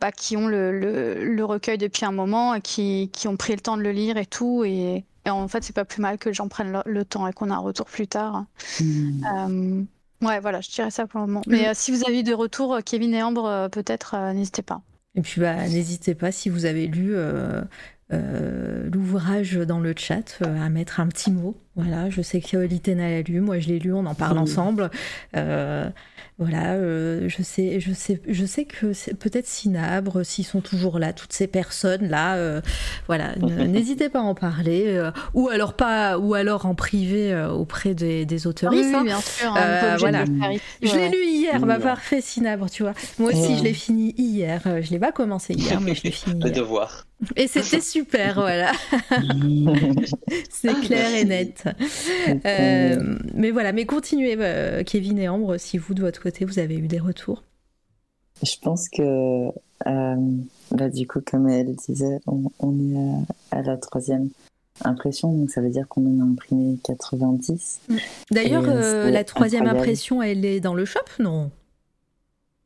bah, 0.00 0.12
qui 0.12 0.36
ont 0.36 0.46
le, 0.46 0.78
le- 0.78 1.24
le 1.24 1.44
recueil 1.44 1.78
depuis 1.78 2.04
un 2.04 2.12
moment 2.12 2.54
et 2.54 2.60
qui, 2.60 3.10
qui 3.12 3.26
ont 3.28 3.36
pris 3.36 3.54
le 3.54 3.60
temps 3.60 3.76
de 3.76 3.82
le 3.82 3.92
lire 3.92 4.16
et 4.16 4.26
tout. 4.26 4.64
Et, 4.64 5.04
et 5.26 5.30
en 5.30 5.46
fait, 5.48 5.62
c'est 5.62 5.74
pas 5.74 5.84
plus 5.84 6.00
mal 6.02 6.18
que 6.18 6.28
les 6.28 6.34
gens 6.34 6.48
prennent 6.48 6.72
le, 6.72 6.80
le 6.84 7.04
temps 7.04 7.26
et 7.28 7.32
qu'on 7.32 7.50
a 7.50 7.54
un 7.54 7.58
retour 7.58 7.86
plus 7.86 8.08
tard. 8.08 8.44
Mm. 8.80 9.24
Euh, 10.22 10.26
ouais, 10.26 10.40
voilà, 10.40 10.60
je 10.60 10.70
dirais 10.70 10.90
ça 10.90 11.06
pour 11.06 11.20
le 11.20 11.26
moment. 11.26 11.42
Mais 11.46 11.62
Mm. 11.62 11.66
euh, 11.66 11.72
si 11.74 11.90
vous 11.92 12.02
avez 12.06 12.20
eu 12.20 12.22
des 12.22 12.34
retours, 12.34 12.74
euh, 12.74 12.80
Kevin 12.84 13.14
et 13.14 13.22
Ambre, 13.22 13.68
peut-être, 13.70 14.16
n'hésitez 14.32 14.62
pas. 14.62 14.82
Et 15.14 15.20
puis 15.20 15.40
bah, 15.40 15.68
n'hésitez 15.68 16.14
pas 16.14 16.32
si 16.32 16.48
vous 16.48 16.64
avez 16.64 16.86
lu 16.86 17.14
l'ouvrage 18.92 19.54
dans 19.54 19.80
le 19.80 19.94
chat 19.96 20.42
à 20.42 20.68
mettre 20.68 21.00
un 21.00 21.08
petit 21.08 21.30
mot. 21.30 21.56
Voilà, 21.74 22.10
je 22.10 22.20
sais 22.20 22.40
que 22.42 22.58
Litena 22.58 23.08
l'a 23.10 23.22
lu, 23.22 23.40
moi 23.40 23.58
je 23.58 23.68
l'ai 23.68 23.78
lu, 23.78 23.94
on 23.94 24.04
en 24.04 24.14
parle 24.14 24.36
Oui. 24.36 24.42
ensemble. 24.42 24.90
Euh, 25.36 25.88
voilà, 26.38 26.72
euh, 26.74 27.28
je 27.28 27.42
sais, 27.42 27.78
je 27.80 27.92
sais, 27.92 28.20
je 28.28 28.44
sais 28.44 28.64
que 28.64 28.92
c'est 28.92 29.14
peut-être 29.14 29.46
Sinabre, 29.46 30.24
s'ils 30.24 30.44
sont 30.44 30.60
toujours 30.60 30.98
là, 30.98 31.12
toutes 31.12 31.32
ces 31.32 31.46
personnes 31.46 32.08
là, 32.08 32.34
euh, 32.36 32.60
voilà, 33.06 33.34
n'hésitez 33.36 34.08
pas 34.10 34.18
à 34.18 34.22
en 34.22 34.34
parler, 34.34 34.84
euh, 34.88 35.10
ou 35.34 35.48
alors 35.48 35.74
pas, 35.74 36.18
ou 36.18 36.34
alors 36.34 36.66
en 36.66 36.74
privé 36.74 37.32
euh, 37.32 37.48
auprès 37.50 37.94
des, 37.94 38.26
des 38.26 38.46
autoristes. 38.46 38.88
oui, 38.90 38.94
hein. 38.94 39.04
bien 39.04 39.20
sûr, 39.20 39.50
hein, 39.54 39.60
Euh, 39.62 39.96
voilà. 39.98 40.24
le 40.24 40.58
Je 40.82 40.92
ouais. 40.92 40.98
l'ai 40.98 41.08
lu 41.16 41.24
hier, 41.24 41.58
bah 41.60 41.78
parfait, 41.78 42.20
Sinabre, 42.20 42.68
tu 42.70 42.82
vois. 42.82 42.92
Moi 43.18 43.30
aussi, 43.30 43.52
Ouais. 43.52 43.58
je 43.58 43.62
l'ai 43.64 43.74
fini 43.74 44.14
hier. 44.18 44.60
Je 44.82 44.90
l'ai 44.90 44.98
pas 44.98 45.12
commencé 45.12 45.54
hier, 45.54 45.80
mais 45.80 45.94
je 45.94 46.02
l'ai 46.04 46.10
fini 46.10 46.34
Les 46.42 46.50
hier. 46.50 46.56
devoirs. 46.58 47.06
Et 47.36 47.46
c'était 47.46 47.80
super, 47.80 48.34
voilà. 48.34 48.72
C'est 50.50 50.74
clair 50.80 51.14
et 51.14 51.24
net. 51.24 51.61
Euh, 52.46 53.18
mais 53.34 53.50
voilà, 53.50 53.72
mais 53.72 53.84
continuez, 53.86 54.36
euh, 54.38 54.82
Kevin 54.84 55.18
et 55.18 55.28
Ambre, 55.28 55.56
si 55.58 55.78
vous, 55.78 55.94
de 55.94 56.00
votre 56.00 56.20
côté, 56.20 56.44
vous 56.44 56.58
avez 56.58 56.76
eu 56.76 56.86
des 56.86 56.98
retours. 56.98 57.42
Je 58.42 58.56
pense 58.60 58.88
que, 58.88 59.48
euh, 59.86 60.16
bah, 60.70 60.88
du 60.88 61.06
coup, 61.06 61.20
comme 61.24 61.48
elle 61.48 61.74
disait, 61.76 62.18
on, 62.26 62.42
on 62.58 62.78
est 62.78 63.26
à, 63.52 63.58
à 63.58 63.62
la 63.62 63.76
troisième 63.76 64.30
impression, 64.84 65.32
donc 65.32 65.50
ça 65.50 65.60
veut 65.60 65.70
dire 65.70 65.86
qu'on 65.88 66.04
en 66.06 66.20
a 66.20 66.24
imprimé 66.24 66.76
90. 66.84 67.80
D'ailleurs, 68.30 68.64
euh, 68.66 69.10
la 69.10 69.24
troisième 69.24 69.66
impression, 69.66 70.22
elle 70.22 70.44
est 70.44 70.60
dans 70.60 70.74
le 70.74 70.84
shop, 70.84 71.00
non? 71.18 71.50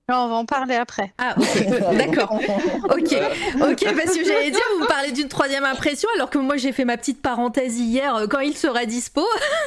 On 0.09 0.29
va 0.29 0.35
en 0.37 0.45
parler 0.47 0.77
après. 0.77 1.13
Ah, 1.19 1.35
ok, 1.37 1.69
d'accord. 1.99 2.33
Ok, 2.35 3.13
ok, 3.61 3.95
parce 3.97 4.17
que 4.17 4.25
j'allais 4.25 4.53
dire, 4.53 4.61
vous 4.79 4.87
parlez 4.87 5.11
d'une 5.11 5.27
troisième 5.27 5.65
impression, 5.65 6.09
alors 6.15 6.31
que 6.31 6.39
moi 6.39 6.57
j'ai 6.57 6.71
fait 6.71 6.85
ma 6.85 6.97
petite 6.97 7.21
parenthèse 7.21 7.77
hier 7.81 8.15
euh, 8.15 8.27
quand 8.29 8.39
il 8.39 8.57
sera 8.57 8.87
dispo. 8.87 9.23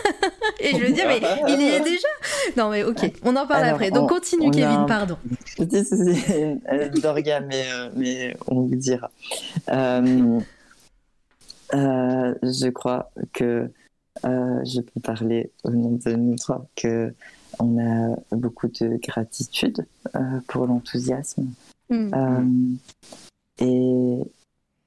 Et 0.61 0.69
je 0.71 0.77
me 0.77 0.91
dis, 0.93 1.01
mais 1.05 1.19
il 1.49 1.61
y 1.61 1.67
est 1.71 1.81
déjà 1.81 2.07
Non, 2.55 2.69
mais 2.69 2.83
ok, 2.85 3.11
on 3.23 3.35
en 3.35 3.45
parle 3.47 3.63
Alors, 3.63 3.73
après. 3.75 3.91
Donc 3.91 4.09
on- 4.09 4.15
continue, 4.15 4.47
on 4.47 4.51
Kevin, 4.51 4.67
un- 4.69 4.85
pardon. 4.85 5.17
Euh, 5.59 6.89
d'orga, 7.01 7.41
mais, 7.41 7.65
euh, 7.73 7.89
mais 7.97 8.37
on 8.47 8.61
vous 8.61 8.75
dira. 8.75 9.11
Euh, 9.69 10.39
euh, 11.73 12.33
je 12.43 12.69
crois 12.69 13.11
que 13.33 13.69
euh, 14.23 14.59
je 14.65 14.79
peux 14.79 15.01
parler 15.01 15.51
au 15.65 15.71
nom 15.71 15.99
de 16.05 16.11
nous 16.13 16.35
trois, 16.37 16.65
que 16.77 17.13
on 17.59 17.77
a 17.79 18.15
beaucoup 18.35 18.67
de 18.67 18.97
gratitude 19.01 19.85
euh, 20.15 20.39
pour 20.47 20.65
l'enthousiasme. 20.65 21.47
Hmm. 21.89 22.13
Euh, 22.13 22.75
et, 23.59 24.21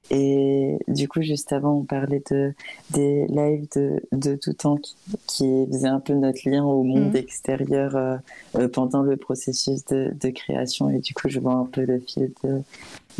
et 0.09 0.77
du 0.87 1.07
coup, 1.07 1.21
juste 1.21 1.53
avant, 1.53 1.73
on 1.79 1.83
parlait 1.83 2.23
de, 2.29 2.53
des 2.89 3.25
lives 3.27 3.67
de, 3.75 4.01
de 4.11 4.35
tout 4.35 4.53
temps 4.53 4.77
qui, 4.77 4.95
qui 5.27 5.65
faisaient 5.71 5.87
un 5.87 5.99
peu 5.99 6.13
notre 6.13 6.49
lien 6.49 6.63
au 6.63 6.83
monde 6.83 7.09
Mhm. 7.11 7.15
extérieur 7.15 7.95
euh, 7.95 8.67
pendant 8.69 9.01
le 9.01 9.17
processus 9.17 9.85
de, 9.85 10.13
de 10.19 10.29
création. 10.29 10.89
Et 10.89 10.99
du 10.99 11.13
coup, 11.13 11.29
je 11.29 11.39
vois 11.39 11.53
un 11.53 11.65
peu 11.65 11.85
le 11.85 11.99
fil 11.99 12.31
de, 12.43 12.61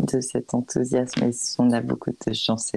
de 0.00 0.20
cet 0.20 0.52
enthousiasme. 0.54 1.24
Et 1.24 1.30
on 1.58 1.70
a 1.72 1.80
beaucoup 1.80 2.10
de 2.10 2.32
chance 2.32 2.72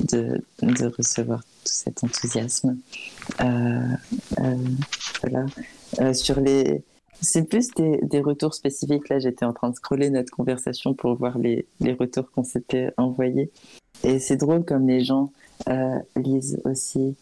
de, 0.00 0.42
de 0.62 0.86
recevoir 0.86 1.40
tout 1.40 1.72
cet 1.72 2.02
enthousiasme. 2.04 2.78
Euh, 3.40 3.80
euh, 4.40 4.56
voilà. 5.22 5.46
Euh, 6.00 6.12
sur 6.12 6.40
les, 6.40 6.82
c'est 7.20 7.44
plus 7.48 7.70
des, 7.76 7.98
des 8.02 8.20
retours 8.20 8.54
spécifiques. 8.54 9.08
Là, 9.08 9.18
j'étais 9.18 9.44
en 9.44 9.52
train 9.52 9.70
de 9.70 9.74
scroller 9.76 10.10
notre 10.10 10.32
conversation 10.32 10.94
pour 10.94 11.14
voir 11.14 11.38
les, 11.38 11.66
les 11.80 11.92
retours 11.92 12.30
qu'on 12.30 12.44
s'était 12.44 12.90
envoyés. 12.96 13.50
Et 14.02 14.18
c'est 14.18 14.36
drôle 14.36 14.64
comme 14.64 14.88
les 14.88 15.04
gens 15.04 15.30
euh, 15.68 15.98
lisent 16.16 16.60
aussi. 16.64 17.16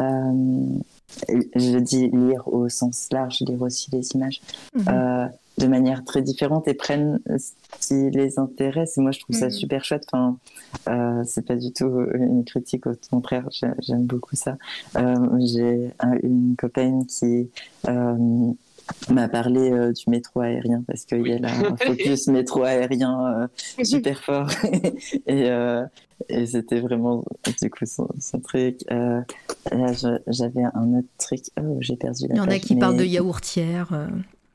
euh, 0.00 0.78
je 1.28 1.78
dis 1.78 2.08
lire 2.10 2.46
au 2.48 2.68
sens 2.68 3.08
large, 3.12 3.40
lire 3.40 3.62
aussi 3.62 3.90
les 3.90 4.06
images 4.14 4.40
Mhm. 4.74 4.84
euh, 4.88 5.26
de 5.58 5.66
manière 5.66 6.04
très 6.04 6.22
différente 6.22 6.68
et 6.68 6.74
prennent 6.74 7.20
ce 7.38 7.52
qui 7.80 8.10
les 8.16 8.38
intéresse. 8.38 8.96
Et 8.96 9.00
moi, 9.00 9.10
je 9.10 9.20
trouve 9.20 9.36
ça 9.36 9.46
Mhm. 9.46 9.50
super 9.52 9.84
chouette. 9.84 10.04
Enfin, 10.12 10.36
euh, 10.88 11.22
c'est 11.26 11.44
pas 11.44 11.56
du 11.56 11.72
tout 11.72 11.90
une 12.14 12.44
critique, 12.44 12.86
au 12.86 12.92
contraire, 13.10 13.48
j'ai- 13.50 13.66
j'aime 13.80 14.04
beaucoup 14.04 14.36
ça. 14.36 14.56
Euh, 14.96 15.14
J'ai 15.40 15.90
un- 16.00 16.18
une 16.22 16.54
copaine 16.56 17.06
qui 17.06 17.50
euh, 17.88 18.50
m'a 19.10 19.28
parlé 19.28 19.70
euh, 19.70 19.92
du 19.92 20.04
métro 20.08 20.40
aérien 20.40 20.82
parce 20.86 21.04
qu'il 21.04 21.26
y 21.26 21.32
a 21.32 21.38
là 21.38 21.48
un 21.50 21.76
focus 22.16 22.26
métro 22.28 22.62
aérien 22.62 23.48
euh, 23.78 23.84
super 23.84 24.22
fort 24.22 24.48
et, 25.26 25.50
euh, 25.50 25.84
et 26.28 26.46
c'était 26.46 26.80
vraiment 26.80 27.24
du 27.60 27.68
coup 27.70 27.84
son, 27.86 28.08
son 28.20 28.40
truc. 28.40 28.80
Euh, 28.90 29.20
là, 29.72 29.92
j'avais 30.28 30.62
un 30.74 30.98
autre 30.98 31.08
truc. 31.18 31.40
Oh, 31.60 31.76
j'ai 31.80 31.96
perdu 31.96 32.28
la 32.28 32.34
Il 32.34 32.38
y 32.38 32.40
en 32.40 32.48
a 32.48 32.58
qui 32.58 32.74
mais- 32.74 32.80
parlent 32.80 32.96
de 32.96 33.04
yaourtière. 33.04 34.08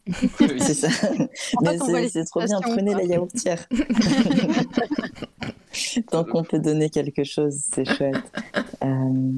C'est 0.08 0.74
ça. 0.74 0.90
C'est 2.10 2.26
trop 2.26 2.42
bien, 2.44 2.60
prenez 2.62 2.94
la 2.94 3.04
yaourtière. 3.04 3.68
Tant 6.12 6.24
qu'on 6.24 6.44
peut 6.44 6.60
donner 6.60 6.90
quelque 6.90 7.24
chose, 7.24 7.56
c'est 7.74 7.86
chouette. 7.86 8.16
Euh, 8.84 8.90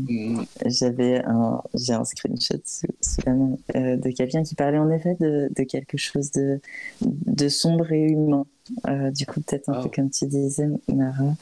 Mm. 0.07 0.43
J'avais 0.65 1.23
un, 1.25 1.61
j'ai 1.73 1.93
un 1.93 2.03
screenshot 2.03 2.57
sous, 2.65 2.87
sous 3.01 3.21
la 3.25 3.33
main 3.33 3.57
euh, 3.75 3.95
de 3.95 4.09
quelqu'un 4.11 4.43
qui 4.43 4.53
parlait 4.55 4.77
en 4.77 4.89
effet 4.91 5.15
de, 5.19 5.49
de 5.55 5.63
quelque 5.63 5.97
chose 5.97 6.31
de, 6.31 6.59
de 7.01 7.49
sombre 7.49 7.91
et 7.91 8.01
humain. 8.01 8.45
Euh, 8.87 9.11
du 9.11 9.25
coup, 9.25 9.41
peut-être 9.41 9.69
un 9.69 9.73
Ah. 9.79 9.83
peu 9.83 9.89
comme 9.89 10.09
tu 10.09 10.25
disais, 10.25 10.67
Mara. 10.93 11.33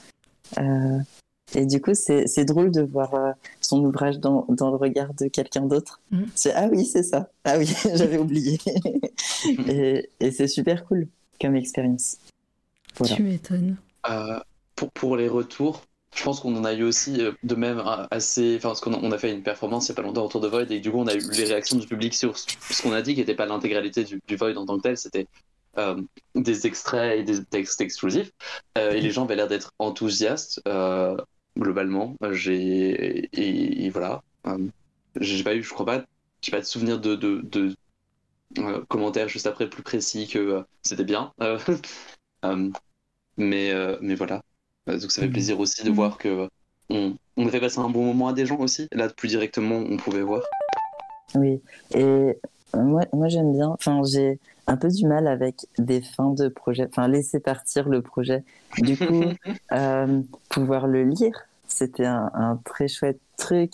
Et 1.56 1.66
du 1.66 1.82
coup, 1.82 1.94
c'est 1.94 2.28
c'est 2.28 2.46
drôle 2.46 2.72
de 2.72 2.82
voir 2.82 3.14
euh, 3.14 3.32
son 3.62 3.84
ouvrage 3.84 4.20
dans, 4.20 4.46
dans 4.50 4.70
le 4.70 4.78
regard 4.78 5.14
de 5.14 5.28
quelqu'un 5.28 5.66
d'autre. 5.66 6.02
Mhm. 6.12 6.28
C'est 6.36 6.54
ah 6.54 6.68
oui, 6.72 6.86
c'est 6.86 7.04
ça. 7.04 7.30
Ah 7.44 7.58
oui, 7.58 7.72
j'avais 7.96 8.18
oublié. 8.18 8.60
et 9.68 10.10
et 10.20 10.32
c'est 10.32 10.48
super 10.48 10.86
cool 10.86 11.08
comme 11.40 11.56
expérience. 11.56 12.18
Voilà. 12.98 13.16
Tu 13.16 13.24
m'étonnes. 13.24 13.78
Euh, 14.10 14.40
pour, 14.76 14.92
pour 14.92 15.18
les 15.18 15.28
retours, 15.28 15.82
je 16.16 16.24
pense 16.24 16.40
qu'on 16.40 16.56
en 16.56 16.64
a 16.64 16.74
eu 16.74 16.84
aussi 16.84 17.22
euh, 17.22 17.32
de 17.44 17.56
même 17.56 17.82
assez. 18.12 18.56
Enfin, 18.58 18.70
parce 18.70 18.82
qu'on 18.82 18.94
a, 18.94 19.00
on 19.02 19.12
a 19.12 19.18
fait 19.18 19.32
une 19.32 19.44
performance 19.44 19.88
il 19.88 19.92
n'y 19.92 19.96
a 19.96 20.02
pas 20.02 20.08
longtemps 20.08 20.26
autour 20.26 20.42
de 20.42 20.48
Void 20.48 20.72
et 20.72 20.80
du 20.80 20.92
coup, 20.92 21.00
on 21.00 21.08
a 21.08 21.14
eu 21.14 21.32
les 21.32 21.46
réactions 21.46 21.78
du 21.78 21.88
public 21.88 22.14
sur 22.14 22.38
ce 22.38 22.48
ce 22.70 22.82
qu'on 22.82 22.94
a 22.94 23.02
dit 23.02 23.14
qui 23.14 23.20
n'était 23.20 23.36
pas 23.36 23.46
l'intégralité 23.46 24.04
du, 24.04 24.22
du 24.28 24.36
Void 24.36 24.58
en 24.58 24.66
tant 24.66 24.78
que 24.78 24.84
tel, 24.84 24.98
c'était 24.98 25.28
euh, 25.80 26.00
des 26.36 26.68
extraits 26.68 27.20
et 27.20 27.24
des 27.24 27.44
textes 27.44 27.82
exclusifs. 27.82 28.32
Euh, 28.78 28.92
et 28.92 29.02
les 29.02 29.10
gens 29.10 29.26
avaient 29.26 29.36
l'air 29.36 29.48
d'être 29.48 29.74
enthousiastes, 29.80 30.62
euh, 30.68 31.18
globalement. 31.58 32.16
Euh, 32.24 32.34
J'ai. 32.34 33.26
Et, 33.34 33.86
et 33.86 33.90
voilà. 33.90 34.22
Euh, 34.48 34.58
j'ai 35.20 35.44
pas 35.44 35.56
eu, 35.56 35.64
je 35.64 35.70
crois 35.74 35.86
pas, 35.86 36.06
j'ai 36.42 36.52
pas 36.52 36.60
de 36.60 36.66
souvenir 36.66 37.00
de. 37.00 37.16
de, 37.16 37.42
de 37.44 37.76
euh, 38.60 38.84
commentaires 38.88 39.30
juste 39.30 39.48
après 39.48 39.70
plus 39.70 39.84
précis 39.84 40.28
que 40.28 40.40
euh, 40.40 40.64
c'était 40.84 41.04
bien. 41.06 41.34
Mais, 43.38 43.74
mais 44.02 44.16
voilà. 44.16 44.42
Donc 44.86 45.12
ça 45.12 45.22
fait 45.22 45.28
Mhm. 45.28 45.34
plaisir 45.34 45.60
aussi 45.60 45.84
de 45.84 45.90
Mhm. 45.90 45.96
voir 45.96 46.18
que 46.20 46.48
on, 46.90 47.16
on 47.38 47.48
fait 47.48 47.60
passer 47.60 47.80
un 47.80 47.90
bon 47.90 48.06
moment 48.06 48.28
à 48.28 48.34
des 48.34 48.46
gens 48.46 48.60
aussi. 48.60 48.88
Là, 48.92 49.10
plus 49.10 49.30
directement, 49.30 49.78
on 49.78 49.98
pouvait 49.98 50.22
voir. 50.22 50.44
Oui, 51.36 51.62
et 51.96 52.38
moi, 52.76 53.06
moi 53.12 53.28
j'aime 53.28 53.54
bien, 53.54 53.70
enfin 53.70 54.02
j'ai 54.06 54.40
un 54.68 54.78
peu 54.78 54.90
du 54.90 55.06
mal 55.08 55.28
avec 55.28 55.66
des 55.78 56.02
fins 56.02 56.32
de 56.32 56.48
projet, 56.48 56.88
enfin 56.90 57.08
laisser 57.08 57.40
partir 57.40 57.90
le 57.90 58.02
projet. 58.02 58.44
Du 58.78 58.98
coup, 58.98 59.24
euh, 59.72 60.22
pouvoir 60.50 60.88
le 60.88 61.04
lire, 61.04 61.34
c'était 61.68 62.06
un, 62.06 62.32
un 62.34 62.60
très 62.64 62.88
chouette 62.88 63.20
truc. 63.38 63.72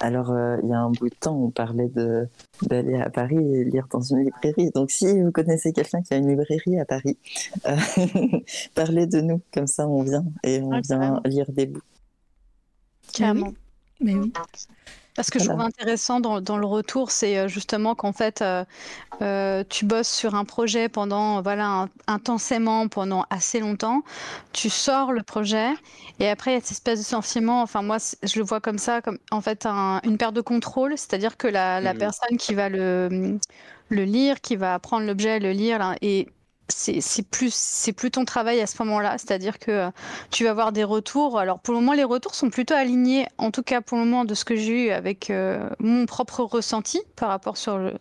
Alors, 0.00 0.32
euh, 0.32 0.56
il 0.62 0.68
y 0.68 0.72
a 0.72 0.80
un 0.80 0.90
bout 0.90 1.08
de 1.08 1.14
temps, 1.14 1.36
on 1.36 1.50
parlait 1.50 1.88
de 1.88 2.26
d'aller 2.62 2.96
à 3.00 3.10
Paris 3.10 3.36
et 3.36 3.64
lire 3.64 3.86
dans 3.90 4.00
une 4.00 4.24
librairie. 4.24 4.70
Donc, 4.74 4.90
si 4.90 5.20
vous 5.20 5.30
connaissez 5.30 5.72
quelqu'un 5.72 6.02
qui 6.02 6.14
a 6.14 6.16
une 6.16 6.28
librairie 6.28 6.80
à 6.80 6.84
Paris, 6.84 7.18
euh, 7.66 7.76
parlez 8.74 9.06
de 9.06 9.20
nous, 9.20 9.40
comme 9.52 9.66
ça 9.66 9.86
on 9.86 10.02
vient 10.02 10.24
et 10.42 10.60
on 10.60 10.70
Ouais, 10.70 10.80
vient 10.80 11.20
lire 11.24 11.50
des 11.52 11.66
bouts. 11.66 11.82
Carrément. 13.12 13.52
Mais 14.00 14.14
oui. 14.14 14.32
Parce 15.14 15.28
que 15.30 15.38
je 15.38 15.44
trouve 15.46 15.60
intéressant 15.60 16.20
dans, 16.20 16.40
dans 16.40 16.56
le 16.56 16.64
retour, 16.66 17.10
c'est 17.10 17.36
euh, 17.38 17.46
justement 17.48 17.94
qu'en 17.94 18.12
fait, 18.14 18.40
euh, 18.40 18.64
euh, 19.22 19.64
tu 19.68 19.84
bosses 19.86 20.08
sur 20.08 20.34
un 20.36 20.44
projet 20.44 20.88
pendant, 20.88 21.42
voilà, 21.42 21.66
un- 21.68 21.88
intensément, 22.08 22.88
pendant 22.88 23.26
assez 23.30 23.60
longtemps. 23.60 24.02
Tu 24.52 24.70
sors 24.70 25.12
le 25.12 25.22
projet 25.22 25.70
et 26.20 26.28
après, 26.30 26.52
il 26.52 26.54
y 26.54 26.58
a 26.58 26.60
cette 26.60 26.72
espèce 26.72 27.00
de 27.00 27.04
sentiment, 27.04 27.62
enfin, 27.62 27.82
moi, 27.82 27.98
je 28.22 28.38
le 28.38 28.44
vois 28.44 28.60
comme 28.60 28.78
ça, 28.78 29.02
comme 29.02 29.18
en 29.32 29.40
fait, 29.42 29.66
un- 29.66 30.00
une 30.04 30.18
perte 30.18 30.34
de 30.34 30.40
contrôle. 30.42 30.92
C'est-à-dire 30.98 31.36
que 31.36 31.48
la, 31.48 31.80
la 31.80 31.94
Mhm. 31.94 31.98
personne 31.98 32.36
qui 32.38 32.54
va 32.54 32.68
le, 32.70 33.38
le 33.88 34.04
lire, 34.04 34.40
qui 34.40 34.56
va 34.56 34.78
prendre 34.78 35.06
l'objet, 35.06 35.38
le 35.40 35.52
lire, 35.52 35.78
là, 35.78 35.96
et 36.02 36.28
c'est 36.72 37.22
plus, 37.22 38.10
ton 38.10 38.24
travail 38.24 38.60
à 38.60 38.66
ce 38.66 38.82
moment-là. 38.82 39.18
C'est-à-dire 39.18 39.58
que 39.58 39.70
euh, 39.70 39.90
tu 40.30 40.44
vas 40.44 40.50
avoir 40.50 40.72
des 40.72 40.84
retours. 40.84 41.38
Alors 41.38 41.58
pour 41.60 41.74
le 41.74 41.80
moment, 41.80 41.92
les 41.92 42.04
retours 42.04 42.34
sont 42.34 42.50
plutôt 42.50 42.74
alignés, 42.74 43.26
en 43.38 43.50
tout 43.50 43.62
cas 43.62 43.80
pour 43.80 43.98
le 43.98 44.04
moment, 44.04 44.24
de 44.24 44.34
ce 44.34 44.44
que 44.44 44.56
j'ai 44.56 44.86
eu 44.86 44.90
avec 44.90 45.30
euh, 45.30 45.68
mon 45.78 46.06
propre 46.06 46.40
ressenti 46.42 47.00
par 47.16 47.28
rapport 47.28 47.56
sur 47.56 47.78
le, 47.78 47.94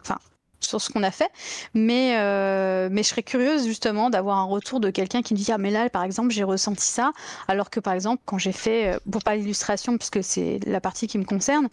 sur 0.61 0.81
ce 0.81 0.89
qu'on 0.89 1.03
a 1.03 1.11
fait. 1.11 1.29
Mais, 1.73 2.15
euh, 2.17 2.89
mais 2.91 3.03
je 3.03 3.09
serais 3.09 3.23
curieuse 3.23 3.65
justement 3.65 4.09
d'avoir 4.09 4.37
un 4.37 4.43
retour 4.45 4.79
de 4.79 4.89
quelqu'un 4.89 5.21
qui 5.21 5.33
me 5.33 5.39
dit 5.39 5.51
ah 5.51 5.57
mais 5.57 5.71
là 5.71 5.89
par 5.89 6.03
exemple 6.03 6.29
j'ai 6.31 6.43
ressenti 6.43 6.85
ça, 6.85 7.11
alors 7.47 7.69
que 7.69 7.79
par 7.79 7.93
exemple 7.93 8.21
quand 8.25 8.37
j'ai 8.37 8.51
fait, 8.51 8.93
euh, 8.95 8.99
pour 9.11 9.23
pas 9.23 9.35
l'illustration 9.35 9.97
puisque 9.97 10.23
c'est 10.23 10.59
la 10.65 10.81
partie 10.81 11.07
qui 11.07 11.17
me 11.17 11.25
concerne, 11.25 11.67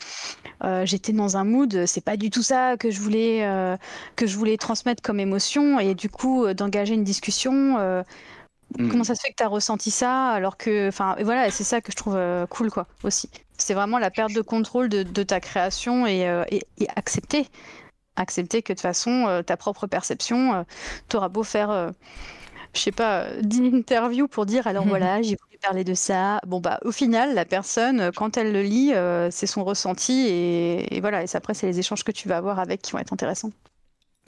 euh, 0.64 0.86
j'étais 0.86 1.12
dans 1.12 1.36
un 1.36 1.44
mood, 1.44 1.86
c'est 1.86 2.04
pas 2.04 2.16
du 2.16 2.30
tout 2.30 2.42
ça 2.42 2.76
que 2.76 2.90
je 2.90 3.00
voulais 3.00 3.44
euh, 3.44 3.76
que 4.16 4.26
je 4.26 4.36
voulais 4.36 4.56
transmettre 4.56 5.02
comme 5.02 5.20
émotion 5.20 5.78
et 5.80 5.94
du 5.94 6.08
coup 6.10 6.52
d'engager 6.54 6.94
une 6.94 7.04
discussion. 7.04 8.04
Mm. 8.78 8.88
Comment 8.90 9.04
ça 9.04 9.14
se 9.14 9.20
fait 9.22 9.30
que 9.30 9.36
tu 9.36 9.42
as 9.42 9.48
ressenti 9.48 9.90
ça 9.90 10.28
alors 10.28 10.56
que, 10.58 10.88
enfin, 10.88 11.16
voilà, 11.22 11.50
c'est 11.50 11.64
ça 11.64 11.80
que 11.80 11.90
je 11.90 11.96
trouve 11.96 12.18
cool, 12.50 12.70
quoi, 12.70 12.86
aussi. 13.02 13.30
C'est 13.56 13.74
vraiment 13.74 13.98
la 13.98 14.10
perte 14.10 14.32
de 14.34 14.42
contrôle 14.42 14.88
de, 14.88 15.02
de 15.02 15.22
ta 15.22 15.40
création 15.40 16.06
et, 16.06 16.20
et- 16.50 16.62
et 16.78 16.86
accepter, 16.94 17.46
accepter 18.18 18.62
que 18.62 18.72
de 18.72 18.76
toute 18.76 18.82
façon, 18.82 19.26
euh, 19.28 19.42
ta 19.42 19.56
propre 19.56 19.86
perception, 19.86 20.64
tu 21.08 21.16
auras 21.16 21.28
beau 21.28 21.42
faire, 21.44 21.70
euh, 21.70 21.90
je 22.74 22.80
sais 22.80 22.92
pas, 22.92 23.22
euh, 23.24 23.40
10 23.42 23.74
interviews 23.74 24.28
pour 24.28 24.46
dire, 24.46 24.66
alors 24.66 24.84
Mhm. 24.84 24.88
voilà, 24.88 25.22
j'ai 25.22 25.36
voulu 25.36 25.58
parler 25.62 25.84
de 25.84 25.94
ça. 25.94 26.40
Bon, 26.46 26.60
bah, 26.60 26.78
au 26.84 26.92
final, 26.92 27.34
la 27.34 27.44
personne, 27.44 28.00
euh, 28.00 28.10
quand 28.14 28.36
elle 28.36 28.52
le 28.52 28.62
lit, 28.62 28.92
euh, 28.94 29.30
c'est 29.30 29.46
son 29.46 29.64
ressenti 29.64 30.12
et, 30.28 30.96
et 30.96 31.00
voilà, 31.00 31.22
et 31.22 31.26
c'est- 31.26 31.38
après, 31.38 31.54
c'est 31.54 31.66
les 31.66 31.78
échanges 31.78 32.04
que 32.04 32.12
tu 32.12 32.28
vas 32.28 32.36
avoir 32.38 32.58
avec 32.58 32.82
qui 32.82 32.92
vont 32.92 32.98
être 32.98 33.12
intéressants. 33.12 33.52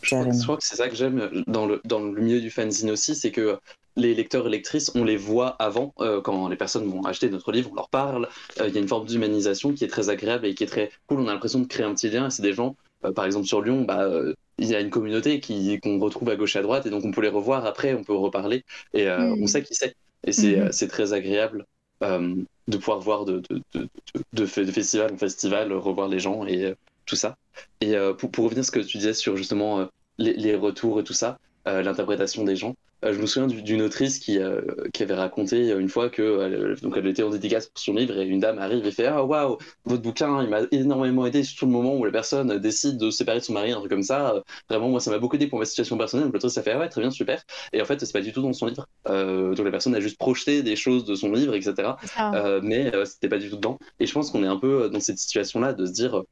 Je 0.02 0.14
crois, 0.14 0.26
Carrément. 0.26 0.32
je 0.32 0.42
crois 0.42 0.56
que 0.56 0.64
c'est 0.64 0.76
ça 0.76 0.88
que 0.88 0.94
j'aime 0.94 1.44
dans 1.46 1.66
le, 1.66 1.80
dans 1.84 2.00
le 2.00 2.20
milieu 2.22 2.40
du 2.40 2.50
fanzine 2.50 2.90
aussi, 2.90 3.14
c'est 3.14 3.32
que 3.32 3.58
les 3.96 4.14
lecteurs 4.14 4.46
et 4.46 4.50
lectrices, 4.50 4.90
on 4.94 5.04
les 5.04 5.16
voit 5.18 5.48
avant, 5.62 5.92
euh, 6.00 6.22
quand 6.22 6.48
les 6.48 6.56
personnes 6.56 6.88
vont 6.88 7.02
acheter 7.02 7.28
notre 7.28 7.52
livre, 7.52 7.70
on 7.72 7.74
leur 7.74 7.90
parle, 7.90 8.28
euh, 8.60 8.68
il 8.68 8.74
y 8.74 8.78
a 8.78 8.80
une 8.80 8.88
forme 8.88 9.06
d'humanisation 9.06 9.74
qui 9.74 9.84
est 9.84 9.88
très 9.88 10.08
agréable 10.08 10.46
et 10.46 10.54
qui 10.54 10.64
est 10.64 10.66
très 10.68 10.90
cool, 11.06 11.20
on 11.20 11.28
a 11.28 11.32
l'impression 11.34 11.60
de 11.60 11.66
créer 11.66 11.84
un 11.84 11.94
petit 11.94 12.08
lien, 12.08 12.28
et 12.28 12.30
c'est 12.30 12.40
des 12.42 12.54
gens, 12.54 12.68
euh, 12.70 12.72
par 13.14 13.24
exemple 13.26 13.46
sur 13.46 13.62
Lyon, 13.62 13.82
bah, 13.84 14.04
euh, 14.04 14.34
il 14.58 14.68
y 14.68 14.74
a 14.74 14.80
une 14.80 14.90
communauté 14.90 15.40
qui 15.40 15.78
qu'on 15.80 15.98
retrouve 15.98 16.28
à 16.30 16.36
gauche 16.36 16.56
et 16.56 16.58
à 16.58 16.62
droite, 16.62 16.86
et 16.86 16.90
donc 16.90 17.04
on 17.04 17.10
peut 17.12 17.22
les 17.22 17.28
revoir 17.28 17.64
après, 17.66 17.94
on 17.94 18.04
peut 18.04 18.14
reparler, 18.14 18.64
et 18.92 19.08
euh, 19.08 19.34
on 19.40 19.46
sait 19.46 19.62
qui 19.62 19.74
c'est, 19.74 19.94
et 20.26 20.32
c'est 20.32 20.58
Mhm. 20.58 20.60
euh, 20.60 20.72
c'est 20.72 20.88
très 20.88 21.12
agréable 21.12 21.64
euh, 22.02 22.34
de 22.68 22.76
pouvoir 22.76 23.00
voir 23.00 23.24
de, 23.24 23.42
de, 23.50 23.62
de, 23.74 23.88
de, 24.14 24.22
de 24.32 24.46
fe- 24.46 24.64
de 24.64 24.72
festival 24.72 25.12
en 25.12 25.16
festival, 25.18 25.72
revoir 25.72 26.08
les 26.08 26.18
gens 26.20 26.46
et 26.46 26.64
euh, 26.66 26.74
tout 27.06 27.16
ça. 27.16 27.36
Et 27.80 27.96
euh, 27.96 28.14
pour, 28.14 28.30
pour 28.30 28.44
revenir 28.44 28.60
à 28.60 28.64
ce 28.64 28.70
que 28.70 28.80
tu 28.80 28.98
disais 28.98 29.14
sur 29.14 29.36
justement 29.36 29.80
euh, 29.80 29.86
les, 30.18 30.34
les 30.34 30.54
retours 30.56 31.00
et 31.00 31.04
tout 31.04 31.12
ça, 31.14 31.30
euh, 31.30 31.36
l'interprétation 31.82 32.44
des 32.44 32.56
gens. 32.56 32.74
Euh, 33.04 33.14
je 33.14 33.18
me 33.20 33.26
souviens 33.26 33.46
du- 33.46 33.62
d'une 33.62 33.80
autrice 33.82 34.18
qui, 34.18 34.38
euh, 34.38 34.60
qui 34.92 35.02
avait 35.02 35.14
raconté 35.14 35.70
une 35.70 35.88
fois 35.88 36.10
que 36.10 36.78
donc 36.82 36.94
elle 36.96 37.06
était 37.06 37.22
en 37.22 37.30
dédicace 37.30 37.66
pour 37.68 37.80
son 37.82 37.94
livre 37.94 38.18
et 38.18 38.26
une 38.26 38.40
dame 38.40 38.58
arrive 38.58 38.86
et 38.86 38.90
fait 38.92 39.06
Ah 39.06 39.24
waouh, 39.24 39.56
votre 39.84 40.02
bouquin 40.02 40.42
il 40.42 40.50
m'a 40.50 40.60
énormément 40.70 41.24
aidé, 41.26 41.42
surtout 41.42 41.66
le 41.66 41.72
moment 41.72 41.96
où 41.96 42.04
la 42.04 42.10
personne 42.12 42.58
décide 42.58 42.98
de 42.98 43.10
se 43.10 43.18
séparer 43.18 43.38
de 43.38 43.44
son 43.44 43.54
mari, 43.54 43.72
un 43.72 43.78
truc 43.78 43.90
comme 43.90 44.02
ça. 44.02 44.34
Euh, 44.36 44.40
Vraiment, 44.68 44.88
moi 44.90 45.00
ça 45.00 45.10
m'a 45.10 45.18
beaucoup 45.18 45.36
aidé 45.36 45.46
pour 45.46 45.58
ma 45.58 45.64
situation 45.64 45.96
personnelle. 45.98 46.26
Donc 46.26 46.34
l'autrice 46.34 46.52
ça 46.52 46.62
fait 46.62 46.72
Ah 46.72 46.78
ouais, 46.78 46.88
très 46.88 47.00
bien, 47.00 47.10
super. 47.10 47.42
Et 47.72 47.80
en 47.80 47.84
fait, 47.84 47.98
c'est 48.04 48.12
pas 48.12 48.20
du 48.20 48.32
tout 48.32 48.42
dans 48.42 48.52
son 48.52 48.66
livre. 48.66 48.86
Euh, 49.08 49.54
donc 49.54 49.64
la 49.64 49.70
personne 49.72 49.94
a 49.94 50.00
juste 50.00 50.18
projeté 50.18 50.62
des 50.62 50.76
choses 50.76 51.04
de 51.04 51.14
son 51.14 51.32
livre, 51.32 51.54
etc. 51.54 51.96
Euh, 52.34 52.60
mais 52.62 52.94
euh, 52.94 53.04
c'était 53.04 53.28
pas 53.28 53.38
du 53.38 53.48
tout 53.50 53.56
dedans. 53.56 53.78
Et 53.98 54.06
je 54.06 54.12
pense 54.12 54.30
qu'on 54.30 54.42
est 54.44 54.46
un 54.46 54.56
peu 54.58 54.84
euh, 54.84 54.88
dans 54.88 55.00
cette 55.00 55.18
situation-là 55.18 55.72
de 55.72 55.86
se 55.86 55.92
dire, 55.92 56.18
euh, 56.18 56.26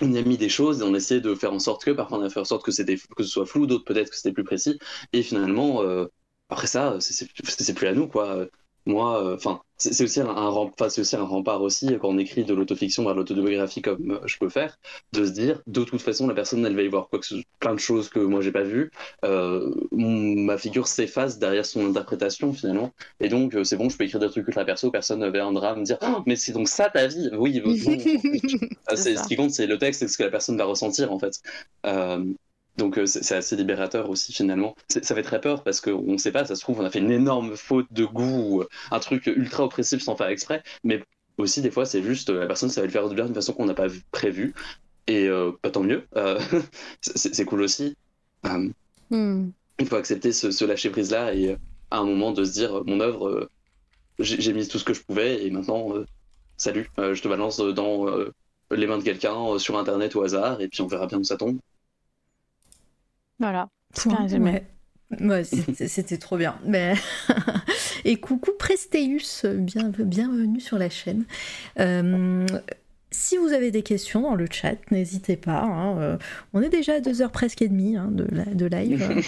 on 0.00 0.14
a 0.14 0.22
mis 0.22 0.36
des 0.36 0.48
choses 0.48 0.80
et 0.80 0.84
on 0.84 0.94
essaie 0.94 1.20
de 1.20 1.34
faire 1.34 1.52
en 1.52 1.58
sorte 1.58 1.84
que, 1.84 1.90
parfois 1.90 2.18
on 2.18 2.22
a 2.22 2.30
fait 2.30 2.40
en 2.40 2.44
sorte 2.44 2.64
que, 2.64 2.72
c'était, 2.72 2.96
que 2.96 3.22
ce 3.22 3.28
soit 3.28 3.46
flou, 3.46 3.66
d'autres 3.66 3.84
peut-être 3.84 4.10
que 4.10 4.16
c'était 4.16 4.32
plus 4.32 4.44
précis. 4.44 4.78
Et 5.12 5.22
finalement, 5.22 5.82
euh, 5.82 6.06
après 6.48 6.66
ça, 6.66 6.98
c'est, 7.00 7.12
c'est 7.14 7.74
plus 7.74 7.86
à 7.86 7.92
nous, 7.94 8.08
quoi. 8.08 8.46
Moi, 8.86 9.22
euh, 9.24 9.34
enfin, 9.34 9.60
c'est, 9.76 9.92
c'est 9.92 10.04
aussi 10.04 10.20
un, 10.20 10.28
un 10.28 10.48
rem- 10.48 10.70
enfin, 10.72 10.88
c'est 10.88 11.00
aussi 11.00 11.16
un 11.16 11.24
rempart 11.24 11.60
aussi 11.62 11.88
quand 12.00 12.08
on 12.08 12.18
écrit 12.18 12.44
de 12.44 12.54
l'autofiction 12.54 13.04
vers 13.04 13.14
l'autobiographie 13.14 13.82
comme 13.82 14.12
euh, 14.12 14.20
je 14.26 14.38
peux 14.38 14.48
faire, 14.48 14.78
de 15.12 15.24
se 15.24 15.30
dire, 15.32 15.60
de 15.66 15.84
toute 15.84 16.00
façon, 16.02 16.26
la 16.28 16.34
personne, 16.34 16.64
elle 16.64 16.76
va 16.76 16.82
y 16.82 16.88
voir 16.88 17.08
quoi 17.08 17.18
que 17.18 17.26
ce, 17.26 17.34
plein 17.58 17.74
de 17.74 17.80
choses 17.80 18.08
que 18.08 18.20
moi 18.20 18.40
j'ai 18.40 18.52
pas 18.52 18.62
vues. 18.62 18.90
Euh, 19.24 19.72
ma 19.92 20.56
figure 20.58 20.86
s'efface 20.88 21.38
derrière 21.38 21.66
son 21.66 21.86
interprétation 21.90 22.52
finalement. 22.52 22.92
Et 23.20 23.28
donc, 23.28 23.56
c'est 23.64 23.76
bon, 23.76 23.88
je 23.88 23.96
peux 23.96 24.04
écrire 24.04 24.20
des 24.20 24.30
trucs 24.30 24.46
ultra 24.46 24.64
perso, 24.64 24.90
personne 24.90 25.20
ne 25.20 25.30
viendra 25.30 25.74
me 25.76 25.82
dire 25.84 25.98
Oh, 26.02 26.22
mais 26.26 26.36
c'est 26.36 26.52
donc 26.52 26.68
ça 26.68 26.88
ta 26.90 27.06
vie 27.08 27.28
Oui, 27.32 27.60
bon, 27.64 27.74
Ah, 28.86 28.96
C'est 28.96 28.96
c'est, 28.96 29.16
ce 29.16 29.26
qui 29.28 29.36
compte, 29.36 29.50
c'est 29.50 29.66
le 29.66 29.78
texte 29.78 30.02
et 30.02 30.08
ce 30.08 30.16
que 30.16 30.22
la 30.22 30.30
personne 30.30 30.56
va 30.56 30.64
ressentir 30.64 31.12
en 31.12 31.18
fait. 31.18 31.40
Euh, 31.86 32.24
donc, 32.76 32.98
euh, 32.98 33.06
c'est, 33.06 33.34
assez 33.34 33.56
libérateur 33.56 34.10
aussi 34.10 34.32
finalement. 34.32 34.74
Ça 34.88 35.14
fait 35.14 35.22
très 35.22 35.40
peur 35.40 35.62
parce 35.64 35.80
qu'on 35.80 36.02
ne 36.02 36.18
sait 36.18 36.32
pas, 36.32 36.44
ça 36.44 36.54
se 36.54 36.60
trouve, 36.60 36.80
on 36.80 36.84
a 36.84 36.90
fait 36.90 36.98
une 36.98 37.10
énorme 37.10 37.56
faute 37.56 37.86
de 37.92 38.04
goût, 38.04 38.58
ou 38.60 38.64
un 38.90 39.00
truc 39.00 39.26
ultra 39.26 39.64
oppressif 39.64 40.02
sans 40.02 40.16
faire 40.16 40.28
exprès, 40.28 40.62
mais 40.84 41.02
aussi 41.38 41.62
des 41.62 41.70
fois, 41.70 41.86
c'est 41.86 42.02
juste 42.02 42.30
euh, 42.30 42.40
la 42.40 42.46
personne, 42.46 42.70
ça 42.70 42.80
va 42.80 42.86
le 42.86 42.92
faire 42.92 43.08
de 43.08 43.14
bien 43.14 43.26
d'une 43.26 43.34
façon 43.34 43.52
qu'on 43.52 43.66
n'a 43.66 43.74
pas 43.74 43.86
vu- 43.88 44.02
prévue. 44.10 44.54
Et 45.08 45.28
euh, 45.28 45.52
pas 45.62 45.70
tant 45.70 45.82
mieux, 45.82 46.06
Euh, 46.16 46.40
c'est, 47.02 47.44
cool 47.46 47.62
aussi. 47.62 47.96
Euh, 48.46 48.70
Hmm. 49.10 49.50
il 49.78 49.86
faut 49.88 49.96
accepter 49.96 50.32
ce, 50.32 50.50
ce 50.50 50.64
lâcher 50.64 50.90
prise 50.90 51.10
là 51.10 51.32
et 51.34 51.50
euh, 51.52 51.56
à 51.90 51.98
un 51.98 52.04
moment 52.04 52.32
de 52.32 52.44
se 52.44 52.52
dire 52.52 52.78
euh, 52.78 52.82
mon 52.86 53.00
œuvre 53.00 53.28
euh, 53.28 53.50
j'ai 54.20 54.52
mis 54.52 54.68
tout 54.68 54.78
ce 54.78 54.84
que 54.84 54.94
je 54.94 55.02
pouvais 55.04 55.44
et 55.46 55.50
maintenant 55.50 55.94
euh, 55.96 56.06
salut 56.56 56.88
euh, 56.98 57.14
je 57.14 57.22
te 57.22 57.28
balance 57.28 57.58
dans 57.58 58.08
euh, 58.08 58.32
les 58.70 58.86
mains 58.86 58.98
de 58.98 59.04
quelqu'un 59.04 59.36
euh, 59.54 59.58
sur 59.58 59.78
internet 59.78 60.16
au 60.16 60.22
hasard 60.22 60.60
et 60.60 60.68
puis 60.68 60.82
on 60.82 60.86
verra 60.88 61.06
bien 61.06 61.18
où 61.18 61.24
ça 61.24 61.36
tombe 61.36 61.58
Voilà. 63.38 63.68
C'est 63.92 64.08
bien 64.08 64.22
résumé. 64.22 64.50
Ouais. 64.50 64.66
Ouais, 65.20 65.44
c'était 65.44 66.18
trop 66.18 66.36
bien. 66.36 66.58
Mais... 66.64 66.94
Et 68.04 68.16
coucou 68.16 68.50
Presteus, 68.58 69.44
bienvenue 69.44 70.60
sur 70.60 70.78
la 70.78 70.90
chaîne. 70.90 71.24
Si 73.12 73.36
vous 73.36 73.52
avez 73.52 73.70
des 73.70 73.82
questions 73.82 74.20
dans 74.20 74.34
le 74.34 74.46
chat, 74.50 74.74
n'hésitez 74.90 75.36
pas. 75.36 75.60
Hein, 75.60 75.98
euh, 75.98 76.16
on 76.52 76.60
est 76.60 76.68
déjà 76.68 76.94
à 76.94 77.00
deux 77.00 77.22
heures 77.22 77.30
presque 77.30 77.62
et 77.62 77.68
demie 77.68 77.96
hein, 77.96 78.08
de, 78.10 78.26
de, 78.54 78.66
live. 78.66 79.08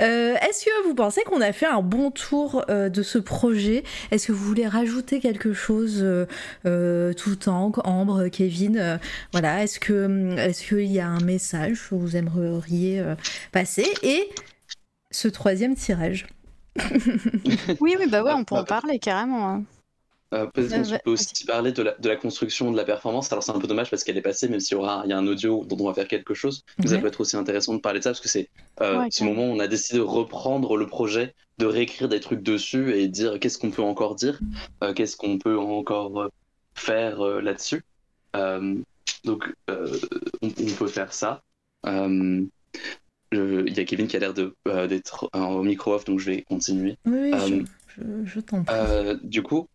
Euh, 0.00 0.34
est-ce 0.34 0.66
que 0.66 0.86
vous 0.86 0.94
pensez 0.94 1.22
qu'on 1.22 1.40
a 1.40 1.52
fait 1.52 1.66
un 1.66 1.80
bon 1.80 2.10
tour 2.10 2.64
euh, 2.68 2.90
de 2.90 3.02
ce 3.02 3.18
projet? 3.18 3.82
Est-ce 4.10 4.26
que 4.26 4.32
vous 4.32 4.44
voulez 4.44 4.66
rajouter 4.66 5.20
quelque 5.20 5.54
chose 5.54 5.98
tout 5.98 6.68
le 7.30 7.36
temps 7.36 7.72
Ambre, 7.84 8.28
Kevin 8.28 8.98
Voilà. 9.32 9.62
Est-ce 9.62 9.80
que 9.80 10.36
est-ce 10.38 10.66
qu'il 10.66 10.92
y 10.92 11.00
a 11.00 11.06
un 11.06 11.20
message 11.20 11.88
que 11.88 11.94
vous 11.94 12.16
aimeriez 12.16 13.02
passer? 13.52 13.86
Et 14.02 14.28
ce 15.10 15.28
troisième 15.28 15.74
tirage. 15.74 16.26
oui, 17.80 17.96
oui, 17.98 18.06
bah 18.10 18.22
ouais, 18.22 18.32
on 18.34 18.44
peut 18.44 18.54
en 18.54 18.64
parler 18.64 18.98
carrément. 18.98 19.48
Hein. 19.48 19.64
Euh, 20.34 20.46
peut-être 20.46 20.90
qu'on 20.90 20.98
peut 21.04 21.10
aussi 21.10 21.44
parler 21.46 21.70
de 21.70 21.82
la, 21.82 21.94
de 21.94 22.08
la, 22.08 22.16
construction 22.16 22.72
de 22.72 22.76
la 22.76 22.84
performance. 22.84 23.30
Alors 23.30 23.44
c'est 23.44 23.52
un 23.52 23.60
peu 23.60 23.68
dommage 23.68 23.90
parce 23.90 24.02
qu'elle 24.02 24.16
est 24.16 24.22
passée, 24.22 24.48
même 24.48 24.58
s'il 24.58 24.76
y 24.76 24.80
aura 24.80 25.02
il 25.04 25.10
y 25.10 25.12
a 25.12 25.18
un 25.18 25.26
audio 25.26 25.64
dont 25.64 25.76
on 25.78 25.86
va 25.86 25.94
faire 25.94 26.08
quelque 26.08 26.34
chose. 26.34 26.64
Mais 26.78 26.88
ça 26.88 26.98
peut 26.98 27.06
être 27.06 27.20
aussi 27.20 27.36
intéressant 27.36 27.74
de 27.74 27.80
parler 27.80 28.00
de 28.00 28.04
ça 28.04 28.10
parce 28.10 28.20
que 28.20 28.28
c'est 28.28 28.48
euh, 28.80 29.06
ce 29.10 29.22
moment 29.22 29.42
où 29.42 29.52
on 29.52 29.60
a 29.60 29.68
décidé 29.68 29.98
de 29.98 30.04
reprendre 30.04 30.76
le 30.76 30.86
projet, 30.86 31.34
de 31.58 31.66
réécrire 31.66 32.08
des 32.08 32.18
trucs 32.18 32.42
dessus 32.42 32.94
et 32.94 33.06
dire 33.06 33.38
qu'est-ce 33.38 33.58
qu'on 33.58 33.70
peut 33.70 33.82
encore 33.82 34.16
dire, 34.16 34.40
euh, 34.82 34.92
qu'est-ce 34.94 35.16
qu'on 35.16 35.38
peut 35.38 35.58
encore 35.58 36.22
euh, 36.22 36.28
faire 36.74 37.20
là-dessus. 37.20 37.84
donc 38.34 39.54
on, 39.68 40.70
peut 40.76 40.88
faire 40.88 41.12
ça. 41.12 41.42
Il 41.84 42.48
y 43.32 43.80
a 43.80 43.84
Kevin 43.84 44.08
qui 44.08 44.16
a 44.16 44.18
l'air 44.18 44.34
d'être 44.34 45.30
au 45.32 45.62
micro 45.62 45.94
off, 45.94 46.04
donc 46.04 46.18
je 46.18 46.32
vais 46.32 46.42
continuer. 46.42 46.96
Oui, 47.06 47.30
je, 47.96 48.02
je 48.24 48.40
t'en 48.40 48.64
prie. 48.64 48.74
du 49.22 49.44
coup, 49.44 49.68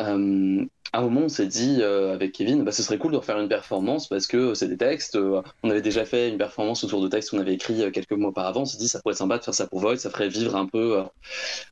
euh, 0.00 0.64
à 0.92 0.98
un 0.98 1.02
moment, 1.02 1.22
on 1.22 1.28
s'est 1.28 1.46
dit 1.46 1.78
euh, 1.80 2.14
avec 2.14 2.32
Kevin, 2.32 2.64
bah, 2.64 2.72
ce 2.72 2.82
serait 2.82 2.98
cool 2.98 3.12
de 3.12 3.16
refaire 3.16 3.38
une 3.40 3.48
performance 3.48 4.08
parce 4.08 4.26
que 4.26 4.54
c'est 4.54 4.68
des 4.68 4.76
textes. 4.76 5.16
Euh, 5.16 5.42
on 5.62 5.70
avait 5.70 5.82
déjà 5.82 6.04
fait 6.04 6.28
une 6.28 6.38
performance 6.38 6.84
autour 6.84 7.02
de 7.02 7.08
textes 7.08 7.30
qu'on 7.30 7.40
avait 7.40 7.54
écrit 7.54 7.90
quelques 7.92 8.12
mois 8.12 8.30
auparavant. 8.30 8.62
On 8.62 8.64
s'est 8.64 8.78
dit, 8.78 8.88
ça 8.88 9.00
pourrait 9.00 9.12
être 9.12 9.18
sympa 9.18 9.38
de 9.38 9.44
faire 9.44 9.54
ça 9.54 9.66
pour 9.66 9.80
Void, 9.80 9.96
ça 9.96 10.10
ferait 10.10 10.28
vivre 10.28 10.56
un 10.56 10.66
peu, 10.66 11.02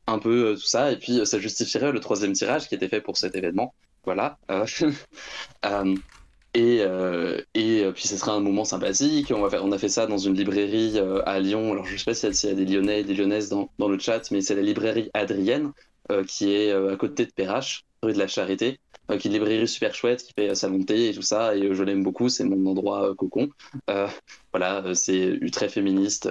un 0.07 0.18
peu 0.18 0.55
tout 0.55 0.67
ça. 0.67 0.92
Et 0.92 0.99
puis, 0.99 1.25
ça 1.26 1.39
justifierait 1.39 1.92
le 1.92 2.01
troisième 2.01 2.33
tirage 2.33 2.68
qui 2.68 2.75
était 2.75 2.89
fait 2.89 3.01
pour 3.01 3.17
cet 3.17 3.36
événement. 3.36 3.75
Voilà. 4.05 4.39
et, 6.55 6.83
et 7.55 7.84
puis, 7.94 8.09
ce 8.09 8.17
serait 8.17 8.33
un 8.33 8.41
moment 8.41 8.65
sympathique. 8.65 9.33
On, 9.33 9.73
a 9.73 9.78
fait 9.78 9.89
ça 9.89 10.07
dans 10.07 10.18
une 10.18 10.34
librairie 10.34 10.99
à 11.26 11.39
Lyon. 11.39 11.73
Alors, 11.73 11.86
je 11.86 11.92
ne 11.92 11.99
sais 11.99 12.05
pas 12.05 12.15
s'il 12.15 12.49
y 12.49 12.52
a 12.52 12.57
des 12.57 12.67
Lyonnais 12.67 13.01
et 13.01 13.05
des 13.05 13.15
Lyonnaises 13.15 13.51
dans, 13.51 13.89
le 13.89 13.99
chat, 13.99 14.31
mais 14.33 14.41
c'est 14.41 14.57
la 14.57 14.62
librairie 14.62 15.10
Adrienne 15.15 15.73
qui 16.26 16.52
est 16.52 16.73
à 16.73 16.97
côté 16.97 17.26
de 17.26 17.31
Perrache 17.31 17.84
de 18.11 18.19
la 18.19 18.27
Charité, 18.27 18.81
euh, 19.11 19.17
qui 19.17 19.29
est 19.29 19.31
une 19.31 19.35
librairie 19.35 19.69
super 19.69 19.95
chouette, 19.95 20.25
qui 20.25 20.33
fait 20.37 20.55
sa 20.55 20.69
montée 20.69 21.11
et 21.11 21.15
tout 21.15 21.23
ça, 21.23 21.57
et 21.57 21.63
euh, 21.63 21.75
je 21.75 21.85
l'aime 21.85 22.03
beaucoup, 22.03 22.29
c'est 22.29 22.45
mon 22.45 22.67
endroit 22.71 23.11
euh, 23.11 23.15
cocon. 23.15 23.51
voilà, 24.53 24.95
c'est 24.95 25.39
très 25.53 25.69
féministe, 25.69 26.29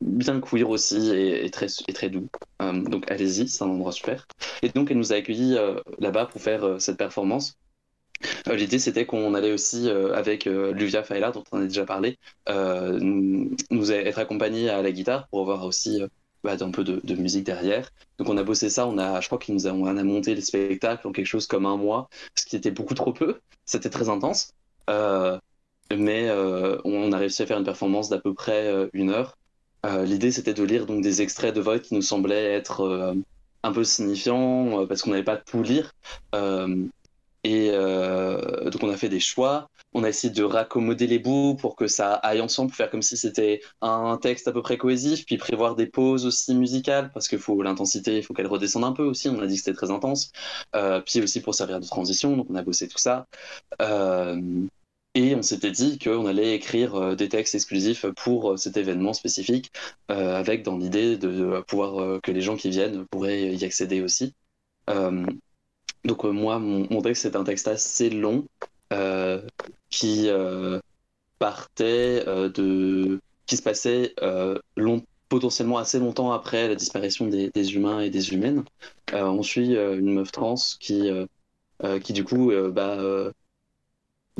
bien 0.00 0.40
queer 0.40 0.68
aussi, 0.68 1.10
et, 1.10 1.50
très, 1.50 1.68
doux. 2.08 2.28
donc 2.60 3.10
allez-y, 3.10 3.48
c'est 3.48 3.64
un 3.64 3.68
endroit 3.68 3.92
super. 3.92 4.26
Et 4.62 4.70
donc 4.70 4.90
elle 4.90 4.98
nous 4.98 5.12
a 5.12 5.16
accueillis 5.16 5.56
là-bas 5.98 6.26
pour 6.26 6.40
faire 6.40 6.76
cette 6.80 6.96
performance. 6.96 7.58
L'idée, 8.50 8.78
c'était 8.78 9.06
qu'on 9.06 9.34
allait 9.34 9.52
aussi, 9.52 9.90
avec 9.90 10.46
Luvia 10.46 11.02
Faila, 11.02 11.30
dont 11.30 11.44
on 11.52 11.60
a 11.60 11.64
déjà 11.64 11.84
parlé, 11.84 12.18
nous, 12.48 13.92
être 13.92 14.18
accompagnés 14.18 14.68
à 14.70 14.82
la 14.82 14.92
guitare 14.92 15.28
pour 15.28 15.40
avoir 15.40 15.64
aussi 15.64 16.02
bah, 16.44 16.56
un 16.60 16.70
peu 16.70 16.84
de, 16.84 17.14
musique 17.14 17.44
derrière. 17.44 17.90
Donc 18.18 18.28
on 18.28 18.36
a 18.36 18.42
bossé 18.42 18.68
ça, 18.68 18.86
on 18.86 18.98
a, 18.98 19.20
je 19.20 19.26
crois 19.26 19.38
qu'ils 19.38 19.54
nous 19.54 19.66
a, 19.66 19.72
on 19.72 19.86
a 19.86 20.04
monté 20.04 20.34
les 20.34 20.42
spectacles 20.42 21.08
en 21.08 21.12
quelque 21.12 21.26
chose 21.26 21.46
comme 21.46 21.64
un 21.66 21.76
mois, 21.76 22.08
ce 22.34 22.44
qui 22.44 22.54
était 22.54 22.70
beaucoup 22.70 22.94
trop 22.94 23.12
peu. 23.12 23.40
C'était 23.64 23.90
très 23.90 24.10
intense, 24.10 24.52
euh, 24.90 25.38
mais 25.90 26.28
euh, 26.28 26.78
on 26.84 27.12
a 27.12 27.16
réussi 27.16 27.42
à 27.42 27.46
faire 27.46 27.58
une 27.58 27.64
performance 27.64 28.10
d'à 28.10 28.18
peu 28.18 28.34
près 28.34 28.66
euh, 28.66 28.88
une 28.92 29.10
heure. 29.10 29.36
L'idée 30.04 30.32
c'était 30.32 30.54
de 30.54 30.62
lire 30.62 30.86
donc 30.86 31.02
des 31.02 31.20
extraits 31.20 31.54
de 31.54 31.60
vote 31.60 31.82
qui 31.82 31.94
nous 31.94 32.00
semblaient 32.00 32.54
être 32.54 33.14
un 33.62 33.72
peu 33.72 33.84
signifiants 33.84 34.86
parce 34.86 35.02
qu'on 35.02 35.10
n'avait 35.10 35.22
pas 35.22 35.36
tout 35.36 35.62
lire. 35.62 35.92
Et 37.44 37.70
donc 37.70 38.82
on 38.82 38.90
a 38.90 38.96
fait 38.96 39.08
des 39.08 39.20
choix 39.20 39.68
on 39.94 40.02
a 40.02 40.08
essayé 40.08 40.32
de 40.32 40.42
raccommoder 40.42 41.06
les 41.06 41.20
bouts 41.20 41.54
pour 41.54 41.76
que 41.76 41.86
ça 41.86 42.14
aille 42.14 42.40
ensemble, 42.40 42.72
faire 42.72 42.90
comme 42.90 43.02
si 43.02 43.16
c'était 43.16 43.60
un 43.80 44.18
texte 44.18 44.48
à 44.48 44.52
peu 44.52 44.60
près 44.60 44.76
cohésif, 44.76 45.24
puis 45.24 45.38
prévoir 45.38 45.76
des 45.76 45.86
pauses 45.86 46.26
aussi 46.26 46.54
musicales, 46.54 47.10
parce 47.14 47.28
que 47.28 47.38
faut 47.38 47.62
l'intensité, 47.62 48.18
il 48.18 48.22
faut 48.24 48.34
qu'elle 48.34 48.48
redescende 48.48 48.84
un 48.84 48.92
peu 48.92 49.04
aussi, 49.04 49.28
on 49.28 49.40
a 49.40 49.46
dit 49.46 49.54
que 49.54 49.62
c'était 49.62 49.76
très 49.76 49.92
intense, 49.92 50.32
euh, 50.74 51.00
puis 51.00 51.22
aussi 51.22 51.40
pour 51.40 51.54
servir 51.54 51.80
de 51.80 51.86
transition, 51.86 52.36
donc 52.36 52.48
on 52.50 52.56
a 52.56 52.62
bossé 52.62 52.88
tout 52.88 52.98
ça. 52.98 53.26
Euh, 53.80 54.66
et 55.14 55.36
on 55.36 55.42
s'était 55.42 55.70
dit 55.70 55.98
qu'on 56.00 56.26
allait 56.26 56.56
écrire 56.56 56.96
euh, 56.96 57.14
des 57.14 57.28
textes 57.28 57.54
exclusifs 57.54 58.04
pour 58.16 58.58
cet 58.58 58.76
événement 58.76 59.12
spécifique, 59.12 59.70
avec 60.08 60.64
dans 60.64 60.76
l'idée 60.76 61.16
de 61.16 61.62
pouvoir 61.68 62.20
que 62.20 62.32
les 62.32 62.40
gens 62.40 62.56
qui 62.56 62.70
viennent 62.70 63.06
pourraient 63.06 63.54
y 63.54 63.64
accéder 63.64 64.00
aussi. 64.02 64.34
Donc 66.04 66.24
moi, 66.24 66.58
mon, 66.58 67.02
texte, 67.02 67.22
c'est 67.22 67.36
un 67.36 67.44
texte 67.44 67.68
assez 67.68 68.10
long, 68.10 68.46
euh, 68.92 69.40
qui 69.90 70.28
euh, 70.28 70.80
partait 71.38 72.24
euh, 72.26 72.48
de. 72.48 73.20
qui 73.46 73.56
se 73.56 73.62
passait 73.62 74.14
potentiellement 75.28 75.78
assez 75.78 75.98
longtemps 75.98 76.32
après 76.32 76.68
la 76.68 76.74
disparition 76.76 77.26
des, 77.26 77.74
humains 77.74 78.00
et 78.00 78.10
des 78.10 78.32
humaines. 78.34 78.64
on 79.12 79.42
suit 79.42 79.74
une 79.74 80.14
meuf 80.14 80.30
trans 80.32 80.54
qui, 80.78 81.10
qui 82.02 82.12
du 82.12 82.24
coup, 82.24 82.52
bah, 82.70 82.98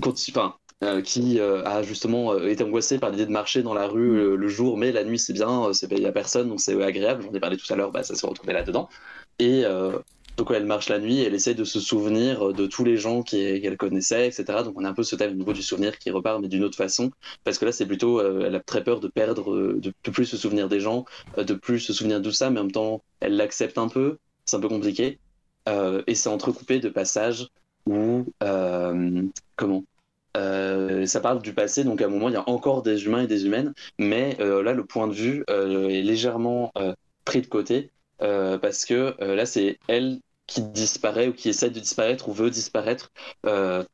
enfin, 0.07 0.57
qui 1.02 1.41
a 1.41 1.83
justement 1.83 2.39
été 2.39 2.62
angoissée 2.62 2.99
par 2.99 3.10
l'idée 3.10 3.26
de 3.26 3.33
marcher 3.33 3.62
dans 3.62 3.75
la 3.75 3.89
rue 3.89 4.36
le, 4.36 4.49
jour, 4.49 4.76
mais 4.76 4.93
la 4.93 5.05
nuit 5.05 5.18
c'est 5.18 5.33
bien, 5.33 5.70
il 5.91 5.99
n'y 5.99 6.07
a 6.07 6.12
personne, 6.12 6.49
donc 6.49 6.60
c'est 6.60 6.81
agréable. 6.81 7.25
J'en 7.25 7.33
ai 7.33 7.41
parlé 7.41 7.57
tout 7.57 7.73
à 7.73 7.76
l'heure, 7.76 7.91
bah, 7.91 8.02
ça 8.05 8.15
s'est 8.15 8.26
retrouvé 8.26 8.52
là-dedans. 8.52 8.89
Et 9.41 9.65
donc 10.37 10.51
elle 10.51 10.67
marche 10.67 10.89
la 10.89 10.99
nuit, 10.99 11.21
elle 11.21 11.35
essaie 11.35 11.55
de 11.55 11.65
se 11.65 11.81
souvenir 11.81 12.53
de 12.53 12.67
tous 12.67 12.85
les 12.85 12.97
gens 12.97 13.23
qu'elle 13.23 13.77
connaissait, 13.77 14.27
etc. 14.27 14.45
Donc 14.65 14.75
on 14.77 14.85
a 14.85 14.89
un 14.89 14.95
peu 14.95 15.05
ce 15.05 15.17
thème 15.17 15.33
au 15.33 15.37
niveau 15.37 15.53
du 15.53 15.63
souvenir 15.63 15.99
qui 15.99 16.11
repart, 16.11 16.41
mais 16.41 16.49
d'une 16.49 16.65
autre 16.65 16.77
façon, 16.77 17.11
parce 17.45 17.59
que 17.59 17.65
là 17.65 17.73
c'est 17.73 17.87
plutôt, 17.87 18.21
euh, 18.21 18.45
elle 18.47 18.55
a 18.55 18.61
très 18.61 18.83
peur 18.83 19.01
de 19.01 19.09
perdre, 19.09 19.53
euh, 19.53 19.81
de 19.81 20.11
plus 20.11 20.27
se 20.27 20.37
souvenir 20.37 20.69
des 20.69 20.81
gens, 20.81 21.05
euh, 21.39 21.45
de 21.45 21.55
plus 21.55 21.81
se 21.81 21.93
souvenir 21.93 22.21
de 22.21 22.25
tout 22.25 22.35
ça, 22.35 22.51
mais 22.51 22.61
en 22.61 22.65
même 22.65 22.73
temps 22.73 23.03
elle 23.21 23.37
l'accepte 23.37 23.79
un 23.79 23.89
peu, 23.89 24.19
c'est 24.45 24.57
un 24.57 24.61
peu 24.61 24.69
compliqué, 24.69 25.19
et 26.07 26.15
c'est 26.15 26.29
entrecoupé 26.29 26.79
de 26.79 26.91
passages 26.91 27.49
où, 27.87 28.27
comment 29.57 29.85
ça 30.35 31.21
parle 31.23 31.41
du 31.41 31.55
passé, 31.55 31.85
donc 31.85 32.03
à 32.03 32.07
un 32.07 32.09
moment 32.09 32.29
il 32.29 32.35
y 32.35 32.37
a 32.37 32.49
encore 32.51 32.83
des 32.83 33.07
humains 33.07 33.23
et 33.23 33.27
des 33.27 33.47
humaines, 33.47 33.73
mais 33.99 34.37
là 34.39 34.73
le 34.73 34.85
point 34.85 35.07
de 35.07 35.15
vue 35.15 35.45
est 35.49 36.03
légèrement 36.03 36.71
pris 37.25 37.41
de 37.41 37.47
côté 37.47 37.91
parce 38.61 38.85
que 38.85 39.15
là 39.20 39.47
c'est 39.47 39.78
elle 39.89 40.20
qui 40.47 40.62
disparaît 40.62 41.28
ou 41.28 41.33
qui 41.33 41.49
essaie 41.49 41.70
de 41.70 41.81
disparaître 41.81 42.28
ou 42.28 42.33
veut 42.33 42.51
disparaître, 42.51 43.11
euh, 43.47 43.85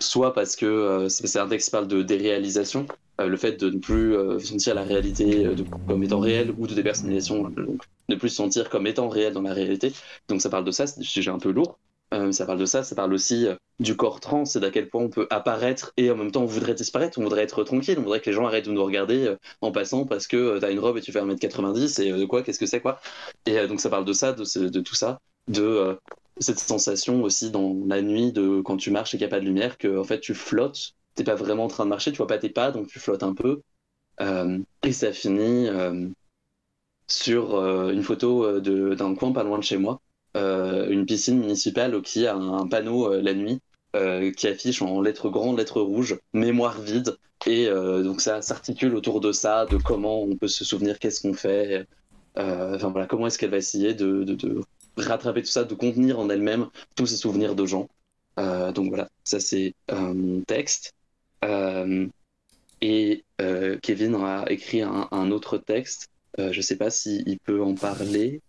soit 0.00 0.34
parce 0.34 0.56
que 0.56 0.66
euh, 0.66 1.08
c'est 1.08 1.38
un 1.38 1.48
texte 1.48 1.68
qui 1.68 1.72
parle 1.72 1.88
de 1.88 2.02
déréalisation, 2.02 2.86
euh, 3.20 3.26
le 3.26 3.36
fait 3.36 3.52
de 3.52 3.70
ne 3.70 3.78
plus 3.78 4.16
sentir 4.40 4.74
la 4.74 4.84
réalité 4.84 5.46
comme 5.86 6.02
étant 6.02 6.20
réelle 6.20 6.54
ou 6.58 6.66
de 6.66 6.74
dépersonnalisation, 6.74 7.48
donc 7.48 7.82
ne 8.08 8.16
plus 8.16 8.30
se 8.30 8.36
sentir 8.36 8.70
comme 8.70 8.86
étant 8.86 9.08
réel 9.08 9.32
dans 9.32 9.42
la 9.42 9.52
réalité. 9.52 9.92
Donc 10.28 10.40
ça 10.40 10.48
parle 10.48 10.64
de 10.64 10.70
ça, 10.70 10.86
c'est 10.86 11.00
des 11.00 11.06
sujets 11.06 11.30
un 11.30 11.38
peu 11.38 11.52
lourds. 12.12 12.34
ça 12.34 12.46
parle 12.46 12.58
de 12.58 12.66
ça, 12.66 12.82
ça 12.82 12.94
parle 12.94 13.12
aussi 13.12 13.46
du 13.80 13.96
corps 13.96 14.20
trans 14.20 14.44
et 14.44 14.60
d'à 14.60 14.70
quel 14.70 14.88
point 14.88 15.02
on 15.02 15.08
peut 15.08 15.26
apparaître 15.30 15.92
et 15.96 16.10
en 16.10 16.16
même 16.16 16.30
temps 16.30 16.42
on 16.42 16.46
voudrait 16.46 16.74
disparaître, 16.74 17.18
on 17.18 17.22
voudrait 17.22 17.42
être 17.42 17.64
tranquille, 17.64 17.96
on 17.98 18.02
voudrait 18.02 18.20
que 18.20 18.30
les 18.30 18.36
gens 18.36 18.46
arrêtent 18.46 18.66
de 18.66 18.72
nous 18.72 18.84
regarder 18.84 19.34
en 19.60 19.72
passant 19.72 20.06
parce 20.06 20.26
que 20.26 20.58
tu 20.58 20.64
as 20.64 20.70
une 20.70 20.78
robe 20.78 20.98
et 20.98 21.00
tu 21.00 21.12
fais 21.12 21.20
1m90 21.20 22.02
et 22.02 22.12
de 22.12 22.24
quoi, 22.24 22.42
qu'est-ce 22.42 22.58
que 22.58 22.66
c'est 22.66 22.80
quoi. 22.80 23.00
Et 23.46 23.66
donc 23.66 23.80
ça 23.80 23.90
parle 23.90 24.04
de 24.04 24.12
ça, 24.12 24.32
de, 24.32 24.80
tout 24.80 24.94
ça 24.94 25.20
de 25.48 25.62
euh, 25.62 25.94
cette 26.38 26.58
sensation 26.58 27.22
aussi 27.22 27.50
dans 27.50 27.76
la 27.86 28.02
nuit 28.02 28.32
de 28.32 28.60
quand 28.62 28.76
tu 28.76 28.90
marches 28.90 29.14
et 29.14 29.18
qu'il 29.18 29.26
n'y 29.26 29.32
a 29.32 29.36
pas 29.36 29.40
de 29.40 29.44
lumière, 29.44 29.78
que 29.78 29.98
en 29.98 30.04
fait 30.04 30.20
tu 30.20 30.34
flottes, 30.34 30.94
t'es 31.14 31.24
pas 31.24 31.34
vraiment 31.34 31.64
en 31.64 31.68
train 31.68 31.84
de 31.84 31.90
marcher, 31.90 32.12
tu 32.12 32.18
vois 32.18 32.26
pas 32.26 32.38
tes 32.38 32.50
pas, 32.50 32.70
donc 32.70 32.88
tu 32.88 32.98
flottes 32.98 33.22
un 33.22 33.34
peu. 33.34 33.62
Euh, 34.20 34.58
et 34.82 34.92
ça 34.92 35.12
finit 35.12 35.68
euh, 35.68 36.08
sur 37.06 37.58
une 37.90 38.02
photo 38.02 38.60
d'un 38.60 39.14
coin 39.14 39.32
pas 39.32 39.42
loin 39.44 39.58
de 39.58 39.64
chez 39.64 39.76
moi, 39.76 40.00
une 40.34 41.04
piscine 41.06 41.38
municipale 41.38 42.00
qui 42.02 42.26
a 42.26 42.34
un, 42.34 42.66
panneau 42.66 43.20
la 43.20 43.34
nuit 43.34 43.60
qui 44.36 44.48
affiche 44.48 44.82
en 44.82 45.00
lettres 45.02 45.28
grandes, 45.28 45.58
lettres 45.58 45.80
rouges, 45.80 46.18
mémoire 46.32 46.80
vide. 46.80 47.16
Et 47.46 47.66
donc 47.68 48.20
ça 48.20 48.40
s'articule 48.40 48.94
autour 48.94 49.20
de 49.20 49.32
ça, 49.32 49.66
de 49.66 49.76
comment 49.76 50.22
on 50.22 50.36
peut 50.36 50.48
se 50.48 50.64
souvenir, 50.64 50.98
qu'est-ce 50.98 51.22
qu'on 51.22 51.34
fait. 51.34 51.86
enfin 52.36 52.88
voilà, 52.90 53.06
comment 53.06 53.26
est-ce 53.26 53.38
qu'elle 53.38 53.50
va 53.50 53.58
essayer 53.58 53.94
de, 53.94 54.24
de, 54.24 54.62
rattraper 54.96 55.42
tout 55.42 55.48
ça, 55.48 55.64
de 55.64 55.74
contenir 55.74 56.18
en 56.18 56.28
elle-même 56.28 56.68
tous 56.94 57.06
ces 57.06 57.16
souvenirs 57.16 57.54
de 57.54 57.66
gens. 57.66 57.88
Euh, 58.38 58.72
donc 58.72 58.88
voilà, 58.88 59.08
ça 59.24 59.40
c'est 59.40 59.74
euh, 59.90 60.14
mon 60.14 60.40
texte. 60.42 60.94
Euh, 61.44 62.06
et 62.80 63.24
Kevin 63.82 64.16
a 64.16 64.44
écrit 64.50 64.82
un, 64.82 65.30
autre 65.30 65.56
texte 65.58 66.08
je 66.38 66.60
sais 66.60 66.76
pas 66.76 66.90
s'il 66.90 67.38
peut 67.44 67.62
en 67.62 67.74
parler. 67.74 68.40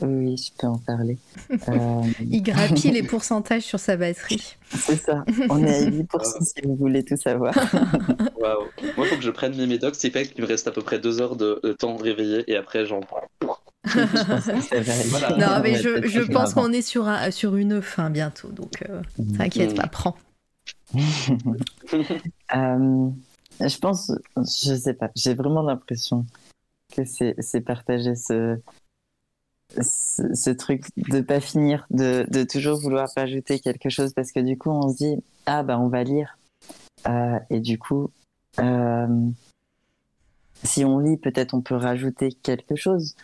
Oui, 0.00 0.36
je 0.36 0.50
peux 0.58 0.66
en 0.66 0.78
parler. 0.78 1.18
Euh, 1.68 2.02
Il 2.20 2.42
grappille 2.42 2.90
les 2.90 3.02
pourcentages 3.04 3.62
sur 3.62 3.78
sa 3.78 3.96
batterie. 3.96 4.56
C'est 4.68 4.96
ça. 4.96 5.24
On 5.48 5.64
est 5.64 5.86
à 5.86 5.90
8% 5.90 6.42
si 6.42 6.60
vous 6.64 6.76
voulez 6.76 7.04
tout 7.04 7.16
savoir. 7.16 7.54
Moi, 8.40 8.58
il 8.82 8.92
faut 8.92 9.16
que 9.16 9.22
je 9.22 9.30
prenne 9.30 9.56
mes 9.56 9.66
médocs. 9.66 9.94
C'est 9.96 10.10
fait 10.10 10.26
qu'il 10.26 10.42
me 10.42 10.48
reste 10.48 10.66
à 10.66 10.70
peu 10.70 10.82
près 10.82 10.98
deux 10.98 11.20
heures 11.20 11.36
de, 11.36 11.60
temps 11.78 11.96
de 11.96 12.02
réveiller 12.02 12.44
et 12.50 12.56
après, 12.56 12.84
j'en 12.86 13.00
prends. 13.00 13.22
Non, 15.38 15.60
mais 15.62 15.76
je, 15.76 16.06
je 16.06 16.32
pense 16.32 16.54
qu'on 16.54 16.72
est 16.72 16.82
sur, 16.82 17.06
un, 17.08 17.30
sur 17.30 17.56
une 17.56 17.80
fin 17.80 18.10
bientôt, 18.10 18.48
donc 18.48 18.82
euh, 18.88 19.00
mm. 19.18 19.36
t'inquiète 19.36 19.76
pas, 19.76 19.86
prends. 19.86 20.16
Euh, 22.54 23.10
je 23.60 23.78
pense, 23.78 24.12
je 24.36 24.74
sais 24.74 24.94
pas, 24.94 25.10
j'ai 25.14 25.34
vraiment 25.34 25.62
l'impression 25.62 26.26
que 26.94 27.02
c'est 27.04 27.60
partagé 27.60 28.14
ce, 28.14 28.58
ce, 29.80 30.50
truc 30.50 30.84
de 30.96 31.20
pas 31.20 31.40
finir, 31.40 31.86
de, 31.90 32.26
de, 32.30 32.44
toujours 32.44 32.78
vouloir 32.78 33.08
rajouter 33.16 33.58
quelque 33.58 33.88
chose 33.88 34.12
parce 34.12 34.32
que 34.32 34.40
du 34.40 34.56
coup 34.56 34.70
on 34.70 34.90
se 34.90 34.96
dit 34.96 35.16
ah 35.46 35.62
bah 35.62 35.78
on 35.78 35.88
va 35.88 36.02
lire. 36.04 36.38
Euh, 37.06 37.38
et 37.50 37.60
du 37.60 37.78
coup 37.78 38.10
euh, 38.58 39.28
si 40.64 40.84
on 40.84 40.98
lit 40.98 41.16
peut-être 41.16 41.54
on 41.54 41.60
peut 41.60 41.76
rajouter 41.76 42.32
quelque 42.32 42.76
chose. 42.76 43.14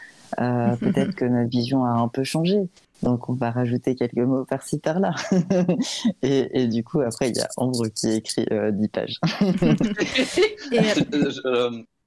Euh, 0.41 0.77
peut-être 0.81 1.15
que 1.15 1.25
notre 1.25 1.51
vision 1.51 1.85
a 1.85 1.91
un 1.91 2.09
peu 2.09 2.25
changé. 2.25 2.69
Donc 3.03 3.29
on 3.29 3.33
va 3.33 3.51
rajouter 3.51 3.97
quelques 3.97 4.17
mots 4.19 4.45
par-ci 4.45 4.79
par-là. 4.79 5.15
Et, 6.23 6.62
et, 6.62 6.69
du 6.69 6.85
coup 6.85 7.01
après 7.01 7.31
il 7.31 7.37
y 7.37 7.41
a 7.41 7.49
Ambre 7.57 7.89
qui 7.89 8.11
écrit 8.11 8.47
10 8.73 8.89
pages. 8.89 9.21
Et... 10.73 10.81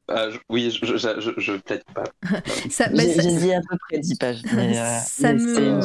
Ah, 0.08 0.28
oui, 0.50 0.70
je, 0.70 0.86
je, 0.86 1.34
je, 1.38 1.52
plaide 1.54 1.84
pas. 1.94 2.04
J'ai 2.70 3.38
dit 3.38 3.54
à 3.54 3.62
peu 3.62 3.78
près 3.90 4.00
10 4.00 4.16
pages. 4.16 4.42
Mais, 4.54 4.78
euh, 4.78 5.00
ça 5.00 5.34
me... 5.34 5.82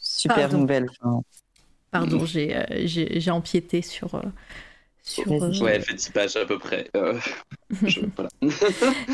super 0.00 0.52
nouvelle. 0.52 0.86
Pardon, 1.90 2.22
euh, 2.36 2.64
j'ai 2.84 3.30
empiété 3.30 3.80
sur. 3.80 4.14
Euh, 4.16 4.22
sur 5.02 5.26
ouais, 5.62 5.76
elle 5.76 5.82
fait 5.82 5.94
10 5.94 6.10
pages 6.10 6.36
à 6.36 6.44
peu 6.44 6.58
près. 6.58 6.90
voilà. 7.70 8.28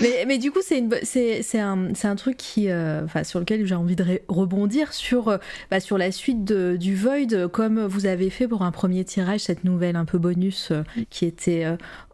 mais, 0.02 0.24
mais, 0.26 0.38
du 0.38 0.50
coup, 0.50 0.58
c'est 0.62 1.60
un, 1.60 1.92
un, 2.02 2.16
truc 2.16 2.36
qui, 2.36 2.72
enfin 2.72 3.22
sur 3.22 3.38
lequel 3.38 3.64
j'ai 3.64 3.76
envie 3.76 3.94
de 3.94 4.20
rebondir 4.26 4.92
sur, 4.92 5.38
bah, 5.70 5.78
sur 5.78 5.96
la 5.96 6.10
suite 6.10 6.44
de, 6.44 6.76
du 6.76 6.96
Void, 6.96 7.46
comme 7.52 7.86
vous 7.86 8.06
avez 8.06 8.30
fait 8.30 8.48
pour 8.48 8.62
un 8.62 8.72
premier 8.72 9.04
tirage, 9.04 9.42
cette 9.42 9.62
nouvelle 9.62 9.94
un 9.94 10.06
peu 10.06 10.18
bonus 10.18 10.72
qui 11.10 11.24
était 11.24 11.64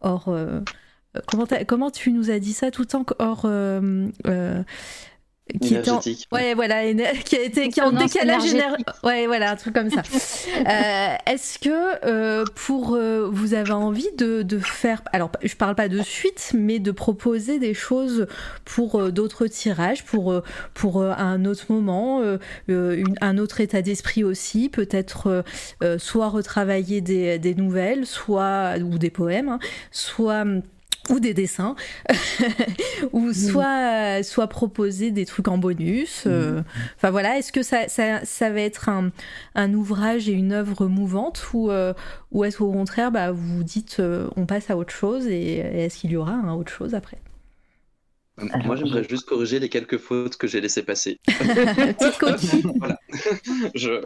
hors 0.03 0.31
Comment, 1.27 1.47
comment, 1.67 1.91
tu 1.91 2.13
nous 2.13 2.31
as 2.31 2.39
dit 2.39 2.53
ça 2.53 2.71
tout 2.71 2.95
en 2.95 3.05
hors 3.19 3.43
euh, 3.45 4.07
euh, 4.29 4.63
qui 5.61 5.75
était 5.75 5.91
en... 5.91 6.01
ouais. 6.31 6.55
Voilà 6.55 6.85
qui 7.25 7.37
a 7.37 7.43
été 7.43 7.69
qui 7.69 7.83
en 7.83 7.91
décalage 7.91 8.47
énergétique. 8.47 8.87
ouais 9.03 9.27
voilà 9.27 9.51
un 9.51 9.57
truc 9.57 9.75
comme 9.75 9.91
ça. 9.91 10.03
Euh, 10.61 11.15
est-ce 11.27 11.59
que 11.59 12.49
pour 12.51 12.99
vous 13.31 13.55
avez 13.55 13.73
envie 13.73 14.11
de, 14.17 14.43
de, 14.43 14.59
faire 14.59 15.03
alors 15.13 15.31
je 15.43 15.55
parle 15.55 15.75
pas 15.75 15.89
de 15.89 16.03
suite 16.03 16.53
mais 16.55 16.79
de 16.79 16.91
proposer 16.91 17.59
des 17.59 17.73
choses 17.73 18.27
pour 18.65 19.11
d'autres 19.11 19.47
tirages 19.47 20.05
pour 20.05 20.35
pour 20.75 21.03
un 21.03 21.45
autre 21.45 21.67
moment 21.71 22.23
un 22.69 23.39
autre 23.39 23.61
état 23.61 23.81
d'esprit 23.81 24.23
aussi 24.25 24.69
peut-être 24.69 25.45
soit 25.99 26.29
retravailler 26.29 27.01
des, 27.01 27.39
des, 27.39 27.55
nouvelles 27.55 28.07
soit 28.07 28.75
ou 28.79 28.99
des 28.99 29.11
poèmes 29.11 29.49
hein, 29.49 29.59
soit 29.91 30.45
ou 31.11 31.21
des 31.21 31.35
dessins, 31.35 31.75
ou 33.13 33.33
soit, 33.33 34.23
soit 34.23 34.47
proposer 34.47 35.11
des 35.11 35.27
trucs 35.27 35.49
en 35.49 35.59
bonus. 35.59 36.25
Euh, 36.27 36.63
enfin 36.97 37.11
voilà, 37.11 37.37
est-ce 37.39 37.53
que 37.53 37.63
ça, 37.63 37.89
ça, 37.89 38.25
ça, 38.25 38.51
va 38.51 38.61
être 38.61 38.89
un, 38.89 39.11
un, 39.55 39.75
ouvrage 39.75 40.29
et 40.29 40.33
une 40.33 40.53
œuvre 40.53 40.87
mouvante 40.87 41.49
ou, 41.53 41.71
euh, 41.71 41.93
ou 42.33 42.45
est-ce 42.45 42.59
qu'au 42.59 42.73
contraire, 42.73 43.11
bah, 43.11 43.33
vous 43.33 43.65
dites 43.65 43.99
euh, 44.01 44.29
on 44.37 44.47
passe 44.47 44.71
à 44.71 44.77
autre 44.77 44.93
chose 44.93 45.27
et, 45.27 45.59
est-ce 45.59 45.99
qu'il 45.99 46.13
y 46.13 46.17
aura 46.17 46.33
un 46.33 46.53
autre 46.53 46.73
chose 46.73 46.95
après? 46.95 47.19
Moi, 48.65 48.77
j'aimerais 48.77 49.05
juste 49.05 49.27
corriger 49.27 49.59
les 49.59 49.69
quelques 49.69 49.99
fautes 49.99 50.37
que 50.37 50.47
j'ai 50.47 50.61
laissées 50.61 50.83
passer. 50.83 51.19
Petite 51.27 52.19
coquille. 52.19 52.63
voilà. 52.77 52.99
Je... 53.75 54.05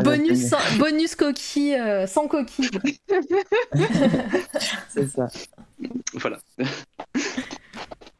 bonus, 0.02 0.54
bonus 0.78 1.14
coquille, 1.14 1.74
euh, 1.74 2.06
sans 2.06 2.28
coquille. 2.28 2.70
C'est 4.88 5.08
ça. 5.08 5.28
Voilà. 6.14 6.38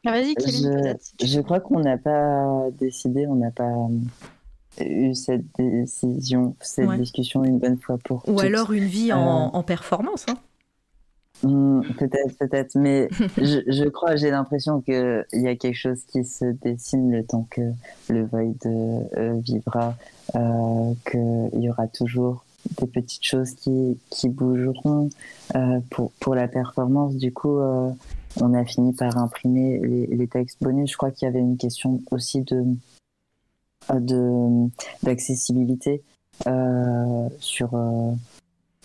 Ah, 0.05 0.11
vas-y, 0.11 0.35
Kevin, 0.35 0.97
je, 1.19 1.25
je 1.27 1.41
crois 1.41 1.59
qu'on 1.59 1.79
n'a 1.79 1.97
pas 1.97 2.69
décidé, 2.79 3.27
on 3.27 3.35
n'a 3.35 3.51
pas 3.51 3.71
eu 4.79 5.13
cette 5.13 5.45
décision, 5.57 6.55
cette 6.61 6.89
discussion 6.91 7.43
une 7.43 7.59
bonne 7.59 7.77
fois 7.77 7.97
pour 8.03 8.27
Ou 8.27 8.39
alors 8.39 8.71
une 8.71 8.85
vie 8.85 9.13
en, 9.13 9.47
euh, 9.47 9.49
en 9.53 9.63
performance. 9.63 10.25
Hein. 10.29 10.37
Hmm, 11.43 11.81
peut-être, 11.97 12.37
peut-être, 12.37 12.75
mais 12.75 13.09
je, 13.37 13.87
crois, 13.89 14.15
j'ai 14.15 14.29
l'impression 14.29 14.81
qu'il 14.81 15.25
y 15.33 15.47
a 15.47 15.55
quelque 15.55 15.75
chose 15.75 16.03
qui 16.07 16.23
se 16.23 16.45
dessine 16.45 17.11
le 17.11 17.23
temps 17.23 17.47
que 17.49 17.61
le 18.09 18.25
Void 18.25 18.53
euh, 18.65 19.39
vivra, 19.39 19.95
euh, 20.35 20.93
qu'il 21.09 21.61
y 21.61 21.69
aura 21.69 21.87
toujours 21.87 22.45
des 22.79 22.85
petites 22.85 23.25
choses 23.25 23.51
qui, 23.55 23.97
qui 24.11 24.29
bougeront 24.29 25.09
euh, 25.55 25.79
pour, 25.89 26.11
pour 26.19 26.35
la 26.35 26.47
performance. 26.47 27.15
Du 27.15 27.33
coup, 27.33 27.57
euh, 27.57 27.89
on 28.39 28.53
a 28.53 28.63
fini 28.63 28.93
par 28.93 29.17
imprimer 29.17 29.79
les, 29.79 30.05
les 30.07 30.27
textes 30.27 30.61
bonus. 30.61 30.91
Je 30.91 30.97
crois 30.97 31.09
qu'il 31.09 31.25
y 31.25 31.29
avait 31.29 31.39
une 31.39 31.57
question 31.57 32.01
aussi 32.11 32.41
de 32.41 32.63
d'accessibilité 35.01 36.03
sur 37.39 37.75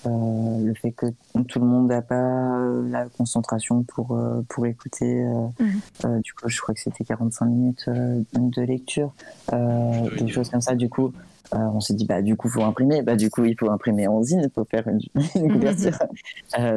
euh, 0.04 0.62
le 0.62 0.74
fait 0.74 0.92
que 0.92 1.06
tout 1.48 1.58
le 1.58 1.64
monde 1.64 1.88
n'a 1.88 2.02
pas 2.02 2.58
euh, 2.60 2.86
la 2.90 3.08
concentration 3.08 3.82
pour, 3.82 4.14
euh, 4.14 4.42
pour 4.48 4.66
écouter. 4.66 5.24
Mhm. 5.58 6.20
du 6.20 6.34
coup, 6.34 6.48
je 6.48 6.60
crois 6.60 6.74
que 6.74 6.80
c'était 6.80 7.04
45 7.04 7.46
minutes 7.46 7.88
de 7.88 8.62
lecture, 8.62 9.14
des 9.50 10.28
choses 10.28 10.50
comme 10.50 10.60
ça. 10.60 10.74
Du 10.74 10.90
coup, 10.90 11.12
on 11.52 11.80
s'est 11.80 11.94
dit, 11.94 12.04
bah, 12.04 12.20
du 12.20 12.36
coup, 12.36 12.48
il 12.48 12.52
faut 12.52 12.62
imprimer. 12.62 13.02
Bah, 13.02 13.16
du 13.16 13.30
coup, 13.30 13.44
il 13.44 13.56
faut 13.58 13.70
imprimer 13.70 14.06
en 14.06 14.22
zine, 14.22 14.42
il 14.44 14.50
faut 14.50 14.64
faire 14.64 14.86
une, 14.86 15.00
couverture. 15.52 15.98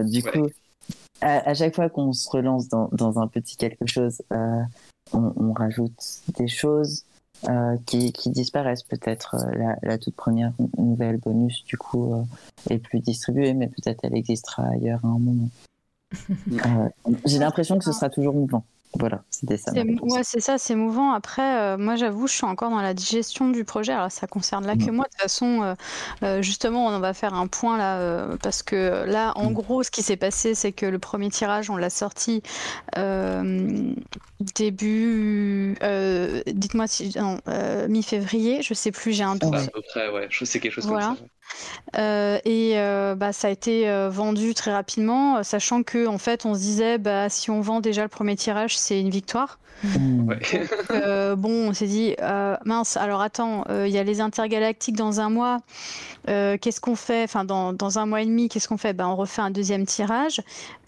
du 0.06 0.24
coup, 0.24 0.48
à, 1.22 1.54
chaque 1.54 1.76
fois 1.76 1.90
qu'on 1.90 2.14
se 2.14 2.30
relance 2.30 2.70
dans, 2.70 2.90
dans, 2.94 3.20
un 3.20 3.28
petit 3.28 3.58
quelque 3.58 3.86
chose, 3.86 4.22
on, 5.12 5.34
on, 5.36 5.54
rajoute 5.54 6.22
des 6.38 6.48
choses. 6.48 7.04
Euh, 7.48 7.78
qui, 7.86 8.12
disparaissent 8.32 8.84
peut-être. 8.84 9.36
Euh, 9.36 9.74
la, 9.82 9.98
toute 9.98 10.16
première 10.16 10.52
nouvelle 10.78 11.18
bonus, 11.18 11.64
du 11.64 11.78
coup, 11.78 12.14
euh, 12.14 12.24
est 12.70 12.80
plus 12.80 13.00
distribuée, 13.00 13.54
mais 13.54 13.68
peut-être 13.68 14.00
elle 14.04 14.16
existera 14.16 14.64
ailleurs 14.68 15.00
à 15.04 15.08
un 15.08 15.20
moment. 15.20 15.50
J'ai 17.26 17.40
l'impression 17.40 17.78
que 17.78 17.86
ce 17.86 17.94
sera 17.94 18.10
toujours 18.10 18.34
mouvant. 18.34 18.66
Voilà, 18.98 19.24
c'était 19.30 19.58
ça. 19.58 19.72
Ouais, 19.72 20.24
c'est 20.24 20.40
ça, 20.40 20.58
c'est 20.58 20.74
mouvant. 20.74 21.12
Après, 21.12 21.62
euh, 21.62 21.78
moi, 21.78 21.96
j'avoue, 21.96 22.26
je 22.26 22.34
suis 22.34 22.46
encore 22.46 22.72
dans 22.72 22.82
la 22.82 22.96
digestion 22.96 23.50
du 23.50 23.64
projet. 23.64 23.94
Alors, 23.94 24.12
ça 24.12 24.26
concerne 24.26 24.66
là 24.66 24.76
que 24.76 24.90
mm. 24.90 24.96
moi. 24.96 25.06
De 25.06 25.10
toute 25.12 25.22
façon, 25.22 25.62
euh, 25.62 25.76
euh, 26.24 26.42
justement, 26.42 26.88
on 26.88 27.00
va 27.00 27.14
faire 27.14 27.36
un 27.36 27.46
point 27.46 27.78
là, 27.78 28.28
parce 28.42 28.64
que 28.64 29.06
là, 29.06 29.34
en 29.36 29.52
mm. 29.52 29.54
gros, 29.54 29.84
ce 29.84 29.92
qui 29.92 30.02
s'est 30.02 30.18
passé, 30.18 30.56
c'est 30.56 30.72
que 30.72 30.88
le 30.88 30.98
premier 30.98 31.30
tirage, 31.30 31.70
on 31.70 31.78
l'a 31.78 31.92
sorti 31.92 32.42
début. 34.56 35.78
Dites-moi 36.48 36.88
si. 36.88 37.14
mi-février, 37.88 38.64
je 38.64 38.74
sais 38.74 38.92
plus, 38.92 39.14
j'ai 39.14 39.24
un 39.24 39.36
doute. 39.36 39.54
à 39.54 39.68
peu 39.68 39.82
près, 39.82 40.10
ouais. 40.10 40.28
Je 40.32 40.46
sais 40.46 40.60
quelque 40.60 40.74
chose 40.74 40.88
comme 40.88 41.00
ça. 41.00 41.16
Et 41.96 42.74
euh, 42.76 43.16
bah, 43.16 43.34
ça 43.34 43.48
a 43.48 43.52
été 43.52 43.90
euh, 43.90 44.10
vendu 44.10 44.54
très 44.54 44.74
rapidement, 44.74 45.44
sachant 45.44 45.84
que 45.84 46.08
en 46.08 46.18
fait, 46.18 46.46
on 46.46 46.54
se 46.54 46.60
disait, 46.60 46.98
bah, 46.98 47.30
si 47.30 47.50
on 47.50 47.62
vend 47.62 47.80
déjà 47.80 48.04
le 48.04 48.10
premier 48.10 48.36
tirage, 48.36 48.78
c'est 48.78 49.00
une 49.00 49.10
victoire. 49.10 49.60
Mmh. 49.82 50.34
bon, 51.38 51.70
on 51.70 51.74
s'est 51.74 51.88
dit, 51.88 52.14
mince, 52.66 52.98
alors 52.98 53.22
attends, 53.22 53.64
il 53.70 53.92
y 53.92 53.98
a 53.98 54.04
les 54.04 54.20
intergalactiques 54.20 54.98
dans 54.98 55.22
un 55.22 55.30
mois. 55.30 55.60
qu'est-ce 56.26 56.82
qu'on 56.82 56.98
fait? 56.98 57.24
Enfin, 57.24 57.46
dans, 57.46 57.72
dans, 57.72 57.98
un 57.98 58.06
mois 58.06 58.22
et 58.22 58.26
demi, 58.26 58.50
qu'est-ce 58.50 58.68
qu'on 58.68 58.78
fait? 58.78 58.92
Bah, 58.92 59.08
On 59.08 59.16
refait 59.16 59.42
un 59.42 59.52
deuxième 59.52 59.86
tirage. 59.86 60.42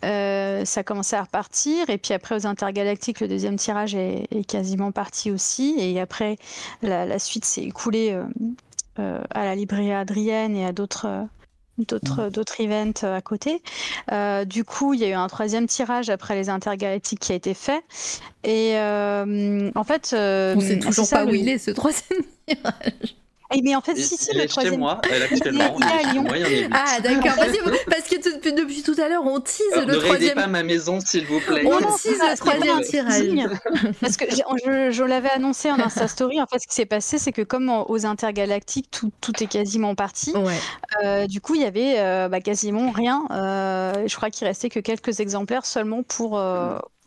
ça 0.03 0.79
a 0.79 0.83
commencé 0.83 1.15
à 1.15 1.21
repartir. 1.21 1.89
Et 1.89 1.97
puis 1.97 2.13
après, 2.13 2.35
aux 2.35 2.45
intergalactiques, 2.45 3.21
le 3.21 3.29
deuxième 3.29 3.55
tirage 3.55 3.95
est, 3.95 4.27
quasiment 4.45 4.91
parti 4.91 5.31
aussi. 5.31 5.75
Et 5.77 5.99
après, 6.01 6.37
la, 6.81 7.05
la 7.05 7.19
suite 7.19 7.45
s'est 7.45 7.63
écoulée 7.63 8.11
euh, 8.11 8.23
à 8.97 9.45
la 9.45 9.55
librairie 9.55 9.91
Adrienne 9.91 10.55
et 10.55 10.65
à 10.65 10.71
d'autres 10.71 11.07
euh, 11.07 11.23
d'autres 11.77 12.29
d'autres 12.29 12.61
events 12.61 13.03
euh, 13.03 13.17
à 13.17 13.21
côté. 13.21 13.61
du 14.45 14.63
coup, 14.63 14.93
il 14.93 14.99
y 14.99 15.05
a 15.05 15.09
eu 15.09 15.13
un 15.13 15.27
troisième 15.27 15.67
tirage 15.67 16.09
après 16.09 16.35
les 16.35 16.49
intergalactiques 16.49 17.19
qui 17.19 17.31
a 17.31 17.35
été 17.35 17.53
fait. 17.53 17.83
Et 18.43 18.75
en 18.77 19.83
fait, 19.83 20.13
on 20.13 20.59
sait 20.59 20.79
toujours 20.79 21.09
pas 21.09 21.25
où 21.25 21.33
il 21.33 21.49
est 21.49 21.57
ce 21.57 21.71
troisième 21.71 22.23
tirage. 22.47 23.20
Et 23.53 23.61
mais 23.61 23.75
en 23.75 23.81
fait, 23.81 23.95
si, 23.95 24.17
si, 24.17 24.33
le 24.35 24.45
troisième. 24.47 24.73
Chez 24.73 24.79
moi, 24.79 25.01
elle 25.11 25.23
actuellement. 25.31 25.77
Il 25.79 25.85
est 25.85 26.09
à 26.09 26.13
Lyon. 26.13 26.25
ah, 26.71 26.99
d'accord. 27.01 27.33
parce 27.89 28.07
que 28.07 28.15
depuis, 28.35 28.53
depuis, 28.53 28.83
tout 28.83 28.95
à 29.01 29.09
l'heure, 29.09 29.23
on 29.25 29.39
tease 29.39 29.61
Alors, 29.73 29.87
le 29.87 29.95
ne 29.95 29.99
troisième. 29.99 30.35
pas 30.35 30.47
ma 30.47 30.63
maison, 30.63 30.99
s'il 30.99 31.25
vous 31.25 31.39
plaît. 31.39 31.63
On 31.65 31.77
tease 31.97 32.19
le 32.19 32.37
troisième 32.37 32.77
un 32.77 32.81
tirage. 32.81 33.49
Parce 34.01 34.17
que 34.17 34.25
je, 34.29 34.91
je 34.91 35.03
l'avais 35.03 35.29
annoncé 35.29 35.69
en 35.71 35.79
Insta 35.79 36.07
Story. 36.07 36.41
En 36.41 36.47
fait, 36.47 36.59
ce 36.59 36.67
qui 36.67 36.75
s'est 36.75 36.85
passé, 36.85 37.17
c'est 37.17 37.31
que 37.31 37.41
comme 37.41 37.69
aux 37.69 38.05
intergalactiques, 38.05 38.89
tout, 38.91 39.11
tout 39.21 39.43
est 39.43 39.47
quasiment 39.47 39.95
parti. 39.95 40.31
Ouais. 40.35 40.57
euh, 41.03 41.27
du 41.27 41.41
coup, 41.41 41.55
il 41.55 41.61
y 41.61 41.65
avait 41.65 41.99
euh, 41.99 42.29
bah, 42.29 42.39
quasiment 42.41 42.91
rien. 42.91 43.23
Euh, 43.31 44.07
je 44.07 44.15
crois 44.15 44.29
qu'il 44.29 44.47
restait 44.47 44.69
que 44.69 44.79
quelques 44.79 45.19
exemplaires 45.19 45.65
seulement 45.65 46.03
pour. 46.03 46.41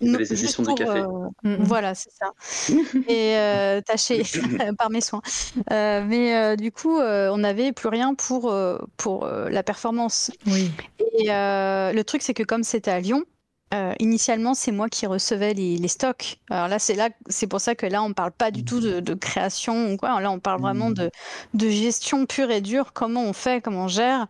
Non, 0.01 0.19
les 0.19 0.25
juste 0.27 0.33
éditions 0.33 0.63
du 0.63 0.67
pour, 0.69 0.75
café. 0.75 1.01
euh. 1.47 1.57
Voilà, 1.61 1.95
c'est 1.95 2.11
ça. 2.13 2.33
Et 3.09 3.37
euh, 3.37 3.81
taché 3.81 4.23
par 4.79 4.91
mes 4.91 5.01
soins. 5.01 5.23
Euh, 5.71 6.05
mais 6.07 6.37
euh, 6.37 6.57
du 6.57 6.73
coup, 6.73 6.99
euh, 6.99 7.31
on 7.33 7.39
n'avait 7.39 7.73
plus 7.73 7.89
rien 7.89 8.15
pour, 8.15 8.51
euh, 8.51 8.79
pour 8.97 9.25
euh, 9.25 9.49
la 9.51 9.63
performance. 9.63 10.31
Oui. 10.47 10.71
Et 11.19 11.31
euh, 11.33 11.93
le 11.93 12.05
truc, 12.05 12.23
c'est 12.23 12.35
que 12.35 12.43
comme 12.43 12.65
c'était 12.65 12.91
à 12.91 13.01
Lyon, 13.01 13.25
euh, 13.73 13.93
initialement, 13.99 14.55
c'est 14.55 14.71
moi 14.71 14.89
qui 14.89 15.07
recevais 15.07 15.55
les, 15.55 15.77
les 15.79 15.89
stocks. 15.89 16.39
Alors 16.51 16.69
là, 16.69 16.79
c'est 16.79 16.95
là, 16.95 17.09
c'est 17.29 17.47
pour 17.47 17.61
ça 17.61 17.75
que 17.75 17.87
là, 17.87 18.03
on 18.03 18.13
parle 18.13 18.31
pas 18.31 18.51
du 18.51 18.65
tout 18.65 18.79
de, 18.79 19.01
de 19.01 19.15
création 19.15 19.93
ou 19.93 19.97
quoi. 19.97 20.21
Là, 20.21 20.31
on 20.31 20.39
parle 20.39 20.61
vraiment 20.61 20.91
de, 20.91 21.11
de 21.55 21.69
gestion 21.69 22.27
pure 22.27 22.51
et 22.51 22.61
dure. 22.61 22.93
Comment 22.93 23.25
on 23.25 23.33
fait, 23.33 23.63
comment 23.63 23.85
on 23.85 23.89
gère. 23.89 24.27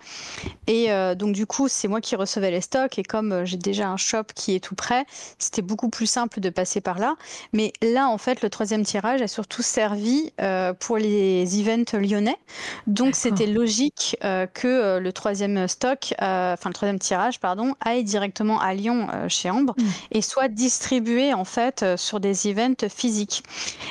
Et 0.67 0.91
euh, 0.93 1.15
donc, 1.15 1.35
du 1.35 1.47
coup, 1.47 1.69
c'est 1.69 1.89
moi 1.89 2.01
qui 2.01 2.17
recevais 2.17 2.51
les 2.51 2.63
stocks. 2.63 2.99
Et 2.99 3.03
comme 3.03 3.33
euh, 3.33 3.45
j'ai 3.45 3.59
déjà 3.59 3.89
un 3.89 3.99
shop 3.99 4.25
qui 4.35 4.55
est 4.55 4.61
tout 4.61 4.75
prêt, 4.77 5.05
c'était 5.39 5.63
beaucoup 5.63 5.91
plus 5.91 6.07
simple 6.07 6.41
de 6.41 6.49
passer 6.49 6.81
par 6.81 6.99
là. 6.99 7.17
Mais 7.53 7.73
là, 7.83 8.09
en 8.09 8.19
fait, 8.19 8.41
le 8.41 8.49
troisième 8.49 8.85
tirage 8.85 9.21
a 9.21 9.29
surtout 9.29 9.63
servi 9.63 10.33
euh, 10.41 10.73
pour 10.73 10.97
les 10.97 11.61
events 11.61 11.99
lyonnais. 11.99 12.39
Donc, 12.87 13.15
c'était 13.15 13.47
logique 13.47 14.17
que 14.55 14.99
le 14.99 15.13
troisième 15.13 15.69
stock, 15.69 16.15
enfin 16.19 16.69
le 16.69 16.73
troisième 16.73 16.99
tirage, 16.99 17.41
pardon, 17.41 17.75
aille 17.85 18.05
directement 18.05 18.61
à 18.61 18.75
Lyon 18.75 19.09
chez 19.28 19.51
Ambre 19.51 19.75
Mm. 19.78 19.83
et 20.12 20.23
soit 20.23 20.49
distribué 20.49 21.35
en 21.35 21.44
fait 21.44 21.83
euh, 21.83 21.97
sur 21.97 22.20
des 22.20 22.49
events 22.49 22.89
physiques. 22.89 23.43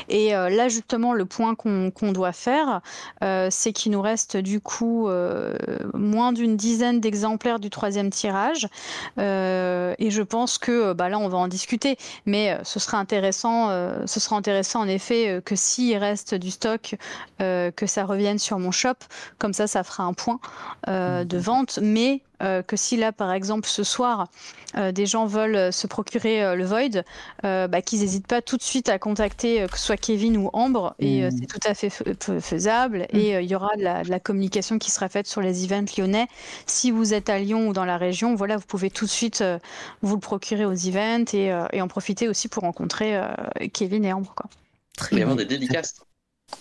Et 0.10 0.36
euh, 0.36 0.50
là, 0.50 0.70
justement, 0.70 1.14
le 1.14 1.26
point 1.26 1.56
qu'on 1.56 2.12
doit 2.12 2.32
faire, 2.34 2.82
euh, 3.24 3.48
c'est 3.52 3.74
qu'il 3.74 3.92
nous 3.92 4.02
reste 4.02 4.38
du 4.38 4.60
coup 4.62 5.08
euh, 5.08 5.54
moins 5.94 6.32
d'une 6.34 6.56
dizaine 6.56 7.00
d'exemplaires 7.00 7.60
du 7.60 7.70
troisième 7.70 8.10
tirage. 8.10 8.68
Euh, 9.20 9.94
et 10.00 10.12
je 10.12 10.22
pense 10.22 10.58
que 10.58 10.72
euh, 10.72 10.94
bah, 10.94 11.10
là, 11.10 11.20
on 11.20 11.28
va 11.30 11.38
en 11.38 11.48
discuter, 11.48 11.98
mais 12.26 12.52
euh, 12.52 12.58
ce 12.64 12.80
sera 12.80 12.98
intéressant, 12.98 13.70
euh, 13.70 14.06
ce 14.06 14.20
sera 14.20 14.36
intéressant 14.36 14.82
en 14.82 14.88
effet 14.88 15.28
euh, 15.30 15.42
que 15.42 15.56
s'il 15.56 15.98
reste 15.98 16.36
du 16.36 16.52
stock, 16.52 16.96
euh, 17.42 17.72
que 17.72 17.86
ça 17.88 18.06
revienne 18.06 18.40
sur 18.40 18.60
mon 18.60 18.72
shop. 18.72 18.96
Comme 19.40 19.54
ça, 19.54 19.68
ça 19.68 19.84
fera 19.84 20.04
un 20.04 20.14
point 20.14 20.40
euh, 20.88 21.24
de 21.24 21.38
vente. 21.38 21.80
Mais 21.82 22.22
euh, 22.42 22.62
que 22.64 22.76
si 22.76 22.98
là, 22.98 23.12
par 23.12 23.32
exemple, 23.32 23.68
ce 23.68 23.84
soir, 23.84 24.28
euh, 24.76 24.92
des 24.92 25.06
gens 25.06 25.26
veulent 25.26 25.56
euh, 25.56 25.72
se 25.72 25.86
procurer 25.88 26.44
euh, 26.44 26.56
le 26.56 26.66
Void, 26.66 27.04
euh, 27.46 27.68
bah, 27.68 27.82
qu'ils 27.82 28.00
n'hésitent 28.00 28.28
pas 28.28 28.42
tout 28.42 28.58
de 28.58 28.64
suite 28.64 28.90
à 28.90 28.98
contacter 29.00 29.62
euh, 29.62 29.68
que 29.68 29.78
ce 29.78 29.86
soit 29.86 29.98
Kevin 29.98 30.38
ou 30.38 30.50
Ambre. 30.54 30.96
Et 31.00 31.24
euh, 31.24 31.30
Mhm. 31.30 31.38
c'est 31.40 31.46
tout 31.46 31.60
à 31.66 31.74
fait 31.74 31.90
fais- 31.90 32.16
fais- 32.20 32.42
faisable. 32.42 33.06
Et 33.10 33.36
euh, 33.36 33.42
il 33.42 33.50
y 33.50 33.56
aura 33.56 33.76
de 33.78 33.84
la, 33.84 34.04
de 34.04 34.10
la 34.10 34.20
communication 34.20 34.80
qui 34.80 34.90
sera 34.92 35.10
faite 35.10 35.28
sur 35.28 35.42
les 35.42 35.64
events 35.66 35.86
lyonnais. 35.98 36.28
Si 36.66 36.92
vous 36.92 37.14
êtes 37.14 37.30
à 37.30 37.40
Lyon 37.40 37.68
ou 37.68 37.74
dans 37.74 37.86
la 37.86 37.98
région, 37.98 38.36
voilà, 38.36 38.58
vous 38.58 38.66
pouvez 38.66 38.90
tout 38.90 39.06
de 39.06 39.10
suite 39.12 39.42
euh, 39.42 39.60
vous 40.02 40.16
le 40.16 40.20
procurer 40.22 40.66
aux 40.66 40.74
events 40.74 41.34
et, 41.34 41.52
euh, 41.52 41.66
et 41.72 41.82
en 41.82 41.88
profiter 41.88 42.28
aussi 42.28 42.48
pour 42.48 42.64
rencontrer 42.64 43.16
euh, 43.16 43.28
Kevin 43.74 44.06
et 44.06 44.14
Ambre. 44.14 44.34
Quoi. 44.36 44.50
Très 44.98 45.16
Il 45.16 45.22
y 45.30 45.36
des 45.36 45.46
dédicaces. 45.46 45.96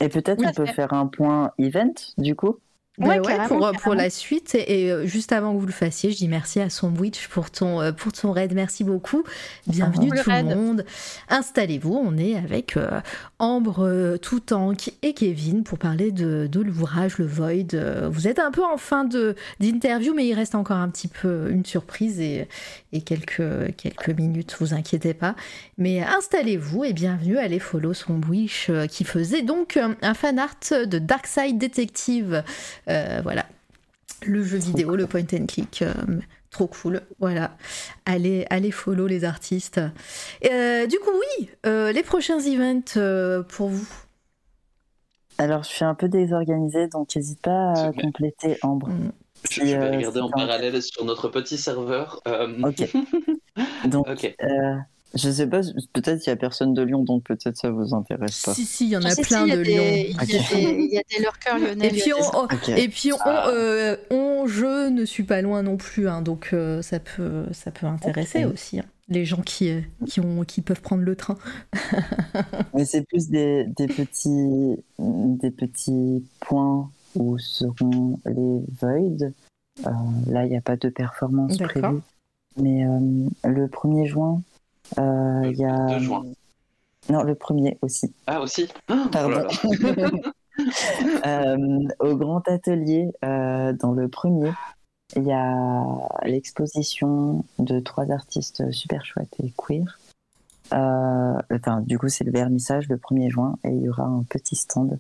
Et 0.01 0.09
peut-être 0.09 0.45
on 0.47 0.53
peut 0.53 0.67
faire 0.67 0.93
un 0.93 1.07
point 1.07 1.53
event 1.59 1.93
du 2.19 2.35
coup? 2.35 2.59
Bah 2.99 3.07
Ouais, 3.09 3.17
pour, 3.21 3.27
carrément. 3.27 3.73
pour 3.73 3.95
la 3.95 4.11
suite. 4.11 4.55
Et, 4.55 4.83
et, 4.85 4.93
euh, 4.93 5.07
juste 5.07 5.33
avant 5.33 5.55
que 5.55 5.59
vous 5.61 5.65
le 5.67 5.73
fassiez, 5.73 6.11
je 6.11 6.17
dis 6.19 6.29
merci 6.29 6.61
à 6.61 6.69
Sandwich 6.69 7.27
pour 7.29 7.51
ton, 7.51 7.81
euh, 7.81 7.91
pour 7.91 8.13
ton 8.13 8.33
raid. 8.33 8.53
Merci 8.53 8.85
beaucoup. 8.85 9.25
Bienvenue 9.67 10.11
Ah, 10.15 10.23
tout 10.23 10.31
le 10.31 10.55
monde. 10.55 10.85
Installez-vous. 11.31 11.95
On 11.95 12.19
est 12.19 12.37
avec 12.37 12.77
euh, 12.77 13.01
Ambre, 13.39 13.87
euh, 13.87 14.19
Toutank 14.19 14.93
et 15.01 15.15
Kevin 15.15 15.65
pour 15.65 15.79
parler 15.79 16.13
de, 16.13 16.47
de 16.53 16.61
l'ouvrage 16.61 17.17
Le 17.17 17.25
Void. 17.25 17.73
Euh, 17.73 18.11
vous 18.13 18.29
êtes 18.29 18.39
un 18.39 18.51
peu 18.51 18.63
en 18.63 18.77
fin 18.77 19.05
de- 19.05 19.37
d'interview, 19.59 20.13
mais 20.13 20.27
il 20.27 20.35
reste 20.35 20.55
encore 20.55 20.77
un 20.77 20.91
petit 20.91 21.09
peu 21.09 21.49
une 21.51 21.65
surprise 21.65 22.21
et, 22.21 22.47
et 22.93 23.01
quelques, 23.01 23.75
quelques 23.79 24.11
minutes, 24.11 24.55
vous 24.61 24.75
inquiétez 24.75 25.15
pas. 25.15 25.35
Mais 25.79 26.03
installez-vous 26.03 26.85
et 26.85 26.93
bienvenue. 26.93 27.39
Allez 27.39 27.59
follow 27.59 27.95
Sandwich 27.95 28.67
euh, 28.69 28.87
qui 28.87 29.05
faisait 29.05 29.41
donc 29.41 29.79
euh, 29.79 29.95
un 30.03 30.13
fan 30.13 30.39
art 30.39 30.57
de 30.71 30.99
Darkside 30.99 31.57
Detective. 31.57 32.45
Euh, 32.89 33.21
voilà. 33.23 33.47
Le 34.25 34.43
jeu 34.45 34.59
vidéo, 34.59 34.95
le 34.97 35.07
point 35.07 35.23
and 35.33 35.47
click. 35.47 35.83
euh, 35.83 35.93
trop 36.51 36.67
cool. 36.67 37.01
Voilà. 37.19 37.57
Allez, 38.05 38.47
allez 38.51 38.71
follow 38.71 39.07
les 39.07 39.25
artistes. 39.25 39.81
Euh, 40.45 40.87
du 40.87 40.99
coup, 40.99 41.11
oui, 41.41 41.49
euh, 41.67 41.93
les 41.93 42.03
prochains 42.03 42.39
events 42.41 42.97
euh, 42.97 43.43
pour 43.43 43.69
vous. 43.69 43.89
Alors 45.39 45.65
je 45.65 45.71
suis 45.71 45.85
un 45.85 45.95
peu 45.95 46.09
désorganisée 46.09 46.89
donc 46.89 47.17
n'hésite 47.17 47.41
pas 47.41 47.73
à 47.73 47.93
compléter 47.93 48.59
Ambre. 48.63 48.89
Mm. 48.89 49.13
Je, 49.51 49.55
Si, 49.55 49.61
je 49.61 49.77
vais 49.77 49.87
euh, 49.87 49.91
regarder 49.97 50.21
en 50.21 50.29
parallèle 50.31 50.81
sur 50.83 51.05
notre 51.05 51.29
petit 51.29 51.57
serveur. 51.59 52.21
Euh, 52.29 52.55
Ok. 52.63 52.89
Donc 53.89 54.07
ok. 54.09 54.35
Je 55.15 55.31
sais 55.31 55.47
pas, 55.47 55.61
peut-être 55.93 56.21
qu'il 56.21 56.31
y 56.31 56.33
a 56.33 56.37
personne 56.37 56.73
de 56.75 56.83
Lyon 56.83 57.05
donc 57.05 57.25
peut-être 57.25 57.57
ça 57.57 57.71
vous 57.71 57.95
intéresse 57.95 58.43
pas. 58.43 58.55
Si, 58.55 58.65
si, 58.65 58.85
il 58.87 58.91
y 58.91 58.97
en 58.97 59.03
a 59.03 59.11
si, 59.11 59.23
plein 59.23 59.47
il 59.47 59.57
de 59.59 59.63
des- 59.63 59.73
Lyon. 59.73 59.83
Il 60.23 60.31
y, 60.93 60.99
a 60.99 61.03
des- 61.03 61.17
il 61.17 61.23
lurkers 61.23 61.59
lyonnais. 61.59 61.87
Et 61.87 61.91
puis, 61.91 62.11
lyonnaises. 62.11 62.31
on, 62.35 62.45
Ok. 62.45 62.69
et 62.71 62.89
puis 62.89 63.13
on, 63.13 63.17
Ah. 63.25 63.49
euh, 63.51 63.97
on- 64.11 64.47
je 64.47 64.89
ne 64.91 65.05
suis 65.05 65.23
pas 65.25 65.43
loin 65.43 65.63
non 65.63 65.77
plus, 65.77 66.09
hein, 66.09 66.23
donc 66.23 66.51
euh, 66.53 66.81
ça, 66.83 66.99
peut, 67.01 67.45
ça 67.53 67.71
peut 67.71 67.87
intéresser 67.87 68.45
aussi. 68.45 68.81
hein, 68.81 68.85
les 69.09 69.25
gens 69.25 69.43
qui, 69.43 69.69
euh, 69.71 69.81
qui, 70.07 70.21
ont, 70.21 70.43
qui 70.45 70.63
peuvent 70.63 70.81
prendre 70.81 71.03
le 71.03 71.15
train. 71.17 71.37
Mais 72.75 72.85
c'est 72.85 73.03
plus 73.07 73.29
des, 73.29 73.65
des 73.77 73.87
petits 73.87 74.77
des 74.99 75.51
petits 75.51 76.25
points 76.41 76.91
où 77.15 77.39
seront 77.39 78.19
les 78.25 78.63
voids. 78.81 79.29
Euh, 79.87 79.91
là 80.31 80.45
il 80.45 80.51
n'y 80.51 80.57
a 80.57 80.61
pas 80.61 80.77
de 80.77 80.89
performance 80.89 81.57
prévue. 81.59 82.01
Mais 82.61 82.85
euh, 82.87 82.99
le 83.45 83.67
1er 83.69 84.07
juin, 84.07 84.43
euh, 84.99 85.51
il 85.51 85.59
y 85.59 85.65
a. 85.65 85.99
2 85.99 85.99
juin. 85.99 86.23
Non, 87.11 87.23
le 87.23 87.35
premier 87.35 87.79
aussi. 87.83 88.13
Ah, 88.27 88.41
aussi 88.41 88.69
Ah, 88.89 88.95
oh 88.95 88.95
là 88.95 89.09
Pardon. 89.11 89.49
là. 89.97 90.09
Euh, 91.27 91.89
au 91.99 92.15
grand 92.15 92.47
atelier, 92.47 93.11
euh, 93.25 93.73
dans 93.73 93.93
le 93.93 94.07
premier, 94.09 94.53
il 95.17 95.25
y 95.25 95.33
a 95.33 95.97
l'exposition 96.25 97.45
de 97.59 97.81
trois 97.81 98.11
artistes 98.11 98.71
super 98.71 99.05
chouettes 99.07 99.35
et 99.43 99.51
queer. 99.57 99.99
Euh, 100.73 101.41
enfin, 101.51 101.81
du 101.81 101.99
coup, 101.99 102.09
c'est 102.09 102.25
le 102.25 102.33
vernissage 102.33 102.89
le 102.89 102.97
1er 102.97 103.31
juin 103.31 103.57
et 103.65 103.71
il 103.71 103.83
y 103.83 103.89
aura 103.89 104.05
un 104.05 104.25
petit 104.29 104.57
stand. 104.57 104.99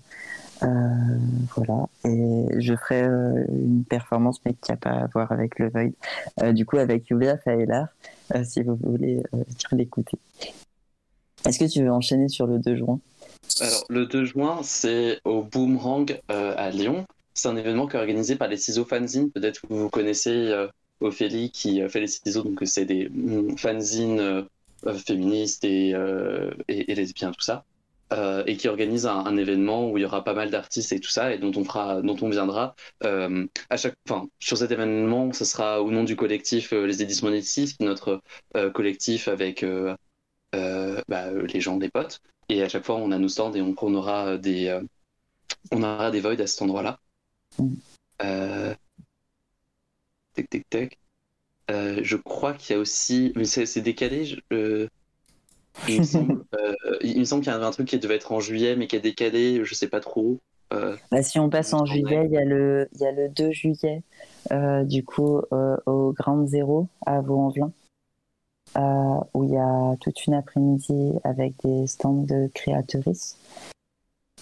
Euh, 0.62 1.18
voilà. 1.56 1.86
Et 2.04 2.60
je 2.60 2.74
ferai 2.74 3.02
euh, 3.02 3.44
une 3.48 3.84
performance, 3.84 4.40
mais 4.44 4.54
qui 4.54 4.70
n'a 4.70 4.76
pas 4.76 4.90
à 4.90 5.06
voir 5.06 5.32
avec 5.32 5.58
le 5.58 5.70
Void. 5.70 5.92
Euh, 6.42 6.52
du 6.52 6.66
coup, 6.66 6.78
avec 6.78 7.08
Yulia 7.08 7.38
Faelar, 7.38 7.88
si 8.44 8.62
vous 8.62 8.76
voulez 8.76 9.22
l'écouter. 9.72 10.18
Est-ce 11.44 11.58
que 11.58 11.64
tu 11.64 11.82
veux 11.82 11.92
enchaîner 11.92 12.28
sur 12.28 12.46
le 12.46 12.58
2 12.58 12.76
juin? 12.76 13.00
Alors, 13.60 13.84
le 13.88 14.06
2 14.06 14.24
juin, 14.24 14.60
c'est 14.62 15.20
au 15.24 15.42
Boomerang 15.42 16.20
à 16.28 16.70
Lyon. 16.70 17.04
C'est 17.34 17.48
un 17.48 17.56
événement 17.56 17.86
qui 17.86 17.96
est 17.96 18.00
organisé 18.00 18.36
par 18.36 18.48
les 18.48 18.56
ciseaux 18.56 18.84
fanzines. 18.84 19.30
Peut-être 19.30 19.62
que 19.62 19.66
vous 19.68 19.90
connaissez 19.90 20.54
Ophélie 21.00 21.50
qui 21.50 21.86
fait 21.88 22.00
les 22.00 22.06
ciseaux, 22.06 22.42
donc 22.42 22.60
c'est 22.64 22.84
des 22.84 23.08
mm, 23.08 23.58
fanzines 23.58 24.46
féministes 25.04 25.64
et, 25.64 25.90
et, 26.68 27.06
tout 27.06 27.32
ça. 27.40 27.64
Euh, 28.12 28.42
et 28.46 28.56
qui 28.58 28.68
organise 28.68 29.06
un, 29.06 29.36
événement 29.38 29.90
où 29.90 29.96
il 29.96 30.02
y 30.02 30.04
aura 30.04 30.22
pas 30.22 30.34
mal 30.34 30.50
d'artistes 30.50 30.92
et 30.92 31.00
tout 31.00 31.08
ça, 31.08 31.32
et 31.32 31.38
dont 31.38 31.52
on 31.56 31.64
fera, 31.64 32.02
dont 32.02 32.16
on 32.20 32.28
viendra. 32.28 32.74
Euh, 33.04 33.46
à 33.70 33.76
chaque, 33.78 33.94
enfin, 34.08 34.28
sur 34.38 34.58
cet 34.58 34.70
événement, 34.70 35.32
ce 35.32 35.46
sera 35.46 35.82
au 35.82 35.90
nom 35.90 36.04
du 36.04 36.14
collectif 36.14 36.74
euh, 36.74 36.86
Les 36.86 37.02
Éditions 37.02 37.28
Monétis, 37.28 37.74
qui 37.74 37.82
est 37.82 37.86
notre 37.86 38.20
collectif 38.74 39.28
avec 39.28 39.64
bah, 40.52 41.30
les 41.32 41.60
gens, 41.60 41.78
les 41.78 41.88
potes. 41.88 42.20
Et 42.48 42.62
à 42.62 42.68
chaque 42.68 42.84
fois, 42.84 42.96
on 42.96 43.12
a 43.12 43.18
nos 43.18 43.28
stands 43.28 43.54
et 43.54 43.62
on, 43.62 43.74
on 43.80 43.94
aura 43.94 44.36
des, 44.36 44.78
on 45.70 45.82
aura 45.82 46.10
des 46.10 46.20
voids 46.20 46.32
à 46.32 46.46
cet 46.46 46.62
endroit-là. 46.62 46.98
Tac, 50.34 50.50
tac, 50.50 50.68
tac. 50.68 50.98
Je 51.70 52.16
crois 52.16 52.52
qu'il 52.52 52.74
y 52.74 52.76
a 52.76 52.80
aussi, 52.80 53.32
mais 53.36 53.44
c'est 53.44 53.80
décalé. 53.80 54.36
Il 55.88 56.00
me 56.00 56.04
semble, 56.04 56.44
euh, 56.54 56.74
il 57.02 57.18
me 57.18 57.24
semble 57.24 57.42
qu'il 57.42 57.52
y 57.52 57.54
avait 57.54 57.64
un 57.64 57.70
truc 57.70 57.88
qui 57.88 57.98
devait 57.98 58.16
être 58.16 58.32
en 58.32 58.40
juillet, 58.40 58.76
mais 58.76 58.86
qui 58.86 58.96
est 58.96 59.00
décalé. 59.00 59.64
Je 59.64 59.74
sais 59.74 59.88
pas 59.88 60.00
trop. 60.00 60.38
Euh, 60.72 60.96
Bah, 61.10 61.22
si 61.22 61.38
on 61.38 61.50
passe 61.50 61.72
en 61.74 61.84
juillet, 61.84 62.26
il 62.26 62.32
y, 62.32 62.38
a 62.38 62.44
le, 62.44 62.88
y 62.98 63.04
a 63.04 63.12
le 63.12 63.28
2 63.28 63.50
juillet, 63.50 64.02
euh, 64.52 64.84
du 64.84 65.04
coup, 65.04 65.40
au 65.86 66.12
Grand 66.12 66.46
Zéro 66.46 66.88
à 67.04 67.20
Vaux-en-Velin, 67.20 67.72
où 69.34 69.44
il 69.44 69.50
y 69.50 69.58
a 69.58 69.96
toute 70.00 70.26
une 70.26 70.34
après-midi 70.34 71.12
avec 71.24 71.54
des 71.64 71.86
stands 71.86 72.22
de 72.22 72.50
créatrices. 72.54 73.38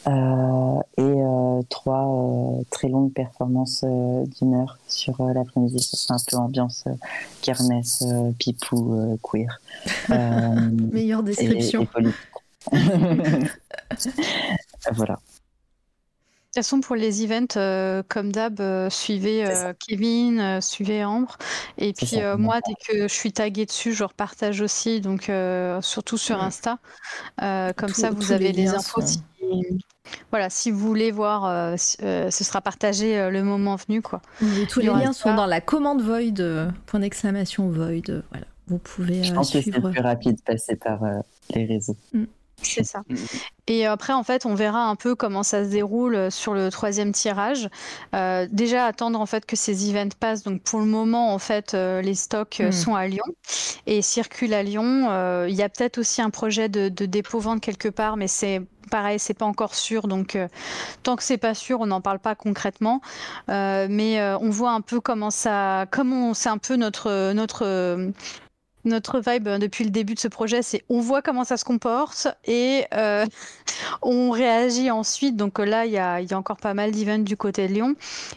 Euh, 0.07 0.81
et 0.97 1.03
euh, 1.03 1.61
trois 1.69 2.07
euh, 2.09 2.63
très 2.71 2.89
longues 2.89 3.13
performances 3.13 3.85
d'une 3.85 4.55
heure 4.55 4.79
sur 4.89 5.23
l'après-midi. 5.23 5.79
C'est 5.81 6.13
un 6.13 6.17
peu 6.27 6.37
ambiance 6.37 6.85
kermesse, 7.43 8.05
pipou, 8.39 9.19
queer. 9.23 9.61
Meilleure 10.93 11.23
description. 11.23 11.87
voilà. 14.93 15.19
De 16.51 16.55
toute 16.55 16.65
façon, 16.65 16.81
pour 16.81 16.97
les 16.97 17.23
events, 17.23 18.03
comme 18.09 18.33
d'hab, 18.33 18.61
suivez 18.91 19.45
Kevin, 19.79 20.61
suivez 20.61 21.05
Ambre. 21.05 21.39
Et 21.79 21.93
puis 21.93 22.17
moi, 22.39 22.59
dès 22.67 22.75
que 22.75 23.03
je 23.03 23.15
suis 23.15 23.33
taguée 23.33 23.67
dessus, 23.67 23.93
je 23.93 24.03
repartage 24.03 24.61
aussi, 24.61 25.01
donc 25.01 25.31
surtout 25.81 26.19
sur 26.19 26.43
Insta. 26.43 26.79
comme 27.39 27.95
ça, 27.95 28.11
vous 28.11 28.33
avez 28.33 28.51
les, 28.51 28.71
infos. 28.71 29.01
Voilà, 30.31 30.51
si 30.51 30.71
vous 30.71 30.79
voulez 30.79 31.11
voir, 31.11 31.45
euh, 31.45 31.77
euh, 32.03 32.31
ce 32.31 32.45
sera 32.45 32.61
partagé 32.61 33.19
euh, 33.19 33.31
le 33.31 33.43
moment 33.43 33.77
venu. 33.77 34.03
Quoi. 34.03 34.21
tous 34.69 34.81
les 34.81 34.87
liens 34.87 35.13
sont 35.13 35.35
dans 35.35 35.47
la 35.47 35.61
commande 35.61 36.03
Void, 36.03 36.73
point 36.87 37.01
d'exclamation 37.01 37.69
Void. 37.69 38.23
voilà, 38.31 38.47
vous 38.67 38.79
pouvez 38.79 39.23
Je 39.23 39.33
pense 39.33 39.53
que 39.53 39.61
c'est 39.61 39.71
plus 39.71 40.01
rapide 40.01 40.37
de 40.37 40.43
passer 40.43 40.77
par 40.77 41.01
les 41.55 41.65
réseaux. 41.65 41.97
Mm. 42.13 42.25
C'est 42.63 42.85
ça. 42.85 43.03
Mm. 43.09 43.17
Et 43.71 43.87
après, 43.87 44.13
en 44.13 44.25
fait, 44.25 44.47
on 44.47 44.55
verra 44.55 44.87
un 44.87 44.97
peu 44.97 45.15
comment 45.15 45.45
ça 45.45 45.65
se 45.65 45.71
déroule 45.71 46.33
sur 46.33 46.55
le 46.55 46.71
troisième 46.71 47.13
tirage. 47.13 47.69
Euh, 48.17 48.49
déjà, 48.51 48.85
attendre 48.85 49.21
en 49.21 49.27
fait 49.27 49.47
que 49.47 49.55
ces 49.55 49.89
events 49.89 50.17
passent. 50.19 50.43
Donc, 50.43 50.63
pour 50.63 50.81
le 50.81 50.87
moment, 50.87 51.33
en 51.33 51.39
fait, 51.39 51.75
euh, 51.75 52.03
les 52.03 52.17
stocks 52.17 52.59
euh, 52.61 52.71
mm. 52.71 52.73
sont 52.73 52.95
à 52.97 53.07
Lyon 53.07 53.23
et 53.87 54.03
circulent 54.03 54.55
à 54.55 54.65
Lyon. 54.65 55.47
Il 55.47 55.55
y 55.55 55.63
a 55.63 55.69
peut-être 55.69 55.99
aussi 55.99 56.21
un 56.21 56.31
projet 56.31 56.69
de, 56.69 56.89
dépôt-vente 56.89 57.61
quelque 57.61 57.89
part, 57.89 58.17
mais 58.17 58.27
c'est 58.27 58.61
pareil, 58.91 59.21
c'est 59.21 59.35
pas 59.35 59.47
encore 59.47 59.77
sûr. 59.77 60.09
Donc, 60.09 60.37
tant 61.05 61.15
que 61.15 61.23
c'est 61.23 61.39
pas 61.39 61.55
sûr, 61.55 61.81
on 61.81 61.87
n'en 61.87 62.01
parle 62.01 62.19
pas 62.19 62.35
concrètement. 62.35 63.01
mais 63.49 64.21
on 64.41 64.51
voit 64.51 64.73
un 64.73 64.81
peu 64.81 65.01
comment 65.01 65.31
ça, 65.31 65.87
comment 65.93 66.35
c'est 66.35 66.49
un 66.49 66.59
peu 66.59 66.75
notre 66.77 67.33
notre 67.33 68.13
notre 68.85 69.21
vibe 69.21 69.49
euh, 69.49 69.59
depuis 69.59 69.85
le 69.85 69.91
début 69.91 70.15
de 70.15 70.21
ce 70.21 70.29
projet, 70.29 70.63
c'est 70.63 70.83
on 70.89 71.01
voit 71.01 71.23
comment 71.23 71.45
ça 71.45 71.57
se 71.57 71.65
comporte 71.65 72.29
et 72.47 72.85
euh, 72.95 73.27
on 74.03 74.31
réagit 74.31 74.91
ensuite. 74.91 75.37
Donc 75.37 75.61
euh, 75.61 75.65
là, 75.65 75.87
il 75.87 75.93
y 75.93 75.99
a, 75.99 76.21
encore 76.33 76.57
pas 76.57 76.75
mal 76.75 76.93
d'events 76.93 77.19
du 77.19 77.37
côté 77.37 77.69
de 77.69 77.75
Lyon. 77.75 77.95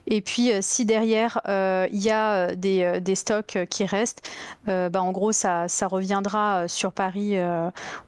Et 0.07 0.21
puis, 0.21 0.51
si 0.61 0.85
derrière, 0.85 1.39
il 1.47 2.01
y 2.01 2.09
a 2.09 2.55
des, 2.55 3.15
stocks 3.15 3.59
qui 3.69 3.85
restent, 3.85 4.29
bah, 4.65 4.89
en 4.95 5.11
gros, 5.11 5.31
ça, 5.31 5.67
ça 5.67 5.87
reviendra 5.87 6.67
sur 6.67 6.91
Paris 6.91 7.37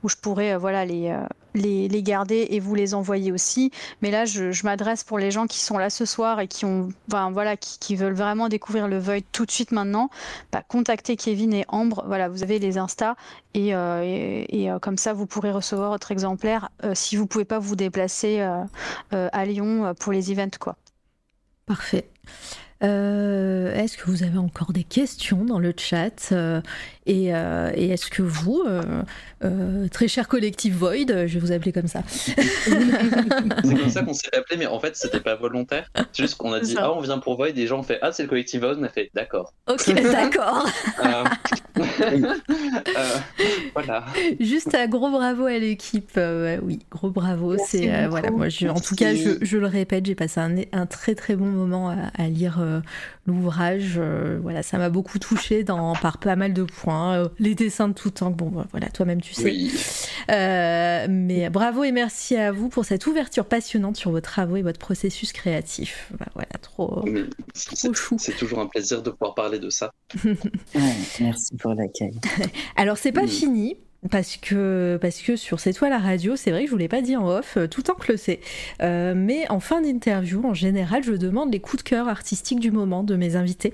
où 0.03 0.09
je 0.09 0.15
pourrais 0.15 0.57
voilà, 0.57 0.85
les, 0.85 1.15
les, 1.55 2.03
garder 2.03 2.47
et 2.51 2.59
vous 2.59 2.75
les 2.75 2.93
envoyer 2.93 3.31
aussi. 3.31 3.71
Mais 4.01 4.11
là, 4.11 4.25
je, 4.25 4.63
m'adresse 4.63 5.03
pour 5.03 5.17
les 5.17 5.31
gens 5.31 5.47
qui 5.47 5.59
sont 5.59 5.77
là 5.77 5.89
ce 5.89 6.05
soir 6.05 6.39
et 6.39 6.47
qui 6.47 6.65
ont, 6.65 6.89
voilà, 7.07 7.57
qui, 7.57 7.95
veulent 7.95 8.13
vraiment 8.13 8.49
découvrir 8.49 8.87
le 8.87 8.99
Void 8.99 9.21
tout 9.31 9.45
de 9.45 9.51
suite 9.51 9.71
maintenant. 9.71 10.09
Bah, 10.51 10.63
contactez 10.67 11.15
Kevin 11.15 11.53
et 11.53 11.65
Ambre. 11.67 12.03
Voilà, 12.07 12.29
vous 12.29 12.43
avez 12.43 12.59
les 12.59 12.77
Insta 12.77 13.15
et, 13.53 13.73
euh, 13.73 14.43
euh, 14.53 14.79
comme 14.79 14.97
ça, 14.97 15.13
vous 15.13 15.25
pourrez 15.25 15.51
recevoir 15.51 15.89
votre 15.91 16.11
exemplaire 16.11 16.69
euh, 16.83 16.91
si 16.93 17.15
vous 17.15 17.25
pouvez 17.25 17.45
pas 17.45 17.59
vous 17.59 17.75
déplacer 17.77 18.41
à 19.11 19.45
Lyon 19.45 19.93
pour 19.99 20.11
les 20.11 20.31
events, 20.31 20.57
quoi. 20.59 20.75
Parfait. 21.65 22.09
Est-ce 22.81 23.97
que 23.97 24.05
vous 24.05 24.23
avez 24.23 24.37
encore 24.37 24.73
des 24.73 24.83
questions 24.83 25.45
dans 25.45 25.59
le 25.59 25.73
chat 25.75 26.33
et, 27.05 27.25
et 27.27 27.89
est-ce 27.89 28.07
que 28.07 28.21
vous, 28.21 28.63
euh, 29.45 29.87
très 29.89 30.07
cher 30.07 30.27
collectif 30.27 30.73
Void, 30.75 31.07
je 31.07 31.33
vais 31.33 31.39
vous 31.39 31.51
appeler 31.51 31.71
comme 31.71 31.87
ça. 31.87 32.01
c'est 32.07 32.71
comme 33.61 33.89
ça 33.89 34.01
qu'on 34.01 34.13
s'est 34.13 34.35
appelé, 34.35 34.57
mais 34.57 34.65
en 34.65 34.79
fait, 34.79 34.95
c'était 34.95 35.19
pas 35.19 35.35
volontaire. 35.35 35.91
C'est 36.13 36.23
juste 36.23 36.35
qu'on 36.35 36.53
a 36.53 36.59
dit, 36.59 36.75
ah, 36.77 36.91
on 36.93 37.01
vient 37.01 37.19
pour 37.19 37.35
Void, 37.35 37.49
et 37.49 37.53
les 37.53 37.67
gens 37.67 37.79
ont 37.79 37.83
fait, 37.83 37.99
ah, 38.01 38.11
c'est 38.11 38.23
le 38.23 38.29
collectif 38.29 38.61
Void, 38.61 38.77
on 38.79 38.83
a 38.83 38.89
fait, 38.89 39.11
d'accord. 39.13 39.53
Ok, 39.67 39.93
d'accord. 40.03 40.67
Euh, 41.03 41.23
euh, 42.07 43.15
voilà. 43.73 44.05
Juste 44.39 44.73
un 44.73 44.87
gros 44.87 45.11
bravo 45.11 45.45
à 45.45 45.57
l'équipe. 45.57 46.19
oui, 46.63 46.79
gros 46.89 47.09
bravo. 47.09 47.57
C'est 47.57 48.07
voilà, 48.07 48.31
moi, 48.31 48.49
je, 48.49 48.67
en 48.67 48.79
tout 48.79 48.95
cas, 48.95 49.13
je, 49.13 49.37
je 49.41 49.57
le 49.57 49.67
répète, 49.67 50.05
j'ai 50.05 50.15
passé 50.15 50.39
un, 50.39 50.55
un, 50.71 50.85
très 50.85 51.13
très 51.13 51.35
bon 51.35 51.45
moment 51.45 51.89
à, 51.89 52.11
à 52.17 52.27
lire 52.27 52.59
l'ouvrage. 53.25 53.99
voilà, 54.41 54.63
ça 54.63 54.77
m'a 54.77 54.89
beaucoup 54.89 55.19
touché 55.19 55.63
dans, 55.63 55.93
par 55.93 56.17
pas 56.17 56.35
mal 56.35 56.53
de 56.53 56.63
points. 56.63 57.29
les 57.39 57.55
dessins 57.55 57.87
de 57.87 57.93
tout 57.93 58.11
temps. 58.11 58.31
Bon, 58.31 58.65
voilà, 58.71 58.89
toi-même 58.89 59.21
tu 59.21 59.33
euh, 60.29 61.07
mais 61.09 61.49
bravo 61.49 61.83
et 61.83 61.91
merci 61.91 62.35
à 62.35 62.51
vous 62.51 62.69
pour 62.69 62.85
cette 62.85 63.05
ouverture 63.05 63.45
passionnante 63.45 63.95
sur 63.95 64.11
vos 64.11 64.21
travaux 64.21 64.55
et 64.55 64.61
votre 64.61 64.79
processus 64.79 65.31
créatif. 65.31 66.11
Bah, 66.17 66.25
voilà, 66.33 66.49
trop, 66.61 67.03
trop 67.75 67.93
chou. 67.93 68.15
C'est 68.19 68.35
toujours 68.35 68.59
un 68.59 68.67
plaisir 68.67 69.01
de 69.01 69.11
pouvoir 69.11 69.35
parler 69.35 69.59
de 69.59 69.69
ça. 69.69 69.91
merci 71.19 71.55
pour 71.57 71.73
l'accueil. 71.73 72.19
Alors, 72.75 72.97
c'est 72.97 73.11
pas 73.11 73.27
fini 73.27 73.77
parce 74.09 74.37
que, 74.37 74.97
parce 75.01 75.21
que 75.21 75.35
sur 75.35 75.59
C'est 75.59 75.73
toi 75.73 75.89
la 75.89 75.97
radio, 75.97 76.35
c'est 76.35 76.51
vrai 76.51 76.61
que 76.61 76.67
je 76.67 76.71
vous 76.71 76.77
l'ai 76.77 76.87
pas 76.87 77.01
dit 77.01 77.15
en 77.15 77.27
off, 77.27 77.57
euh, 77.57 77.67
tout 77.67 77.83
le 78.07 78.17
sait. 78.17 78.39
Euh, 78.81 79.13
mais 79.15 79.49
en 79.49 79.59
fin 79.59 79.81
d'interview, 79.81 80.45
en 80.45 80.53
général, 80.53 81.03
je 81.03 81.13
demande 81.13 81.51
les 81.51 81.59
coups 81.59 81.83
de 81.83 81.89
cœur 81.89 82.07
artistiques 82.07 82.59
du 82.59 82.71
moment 82.71 83.03
de 83.03 83.15
mes 83.15 83.35
invités. 83.35 83.73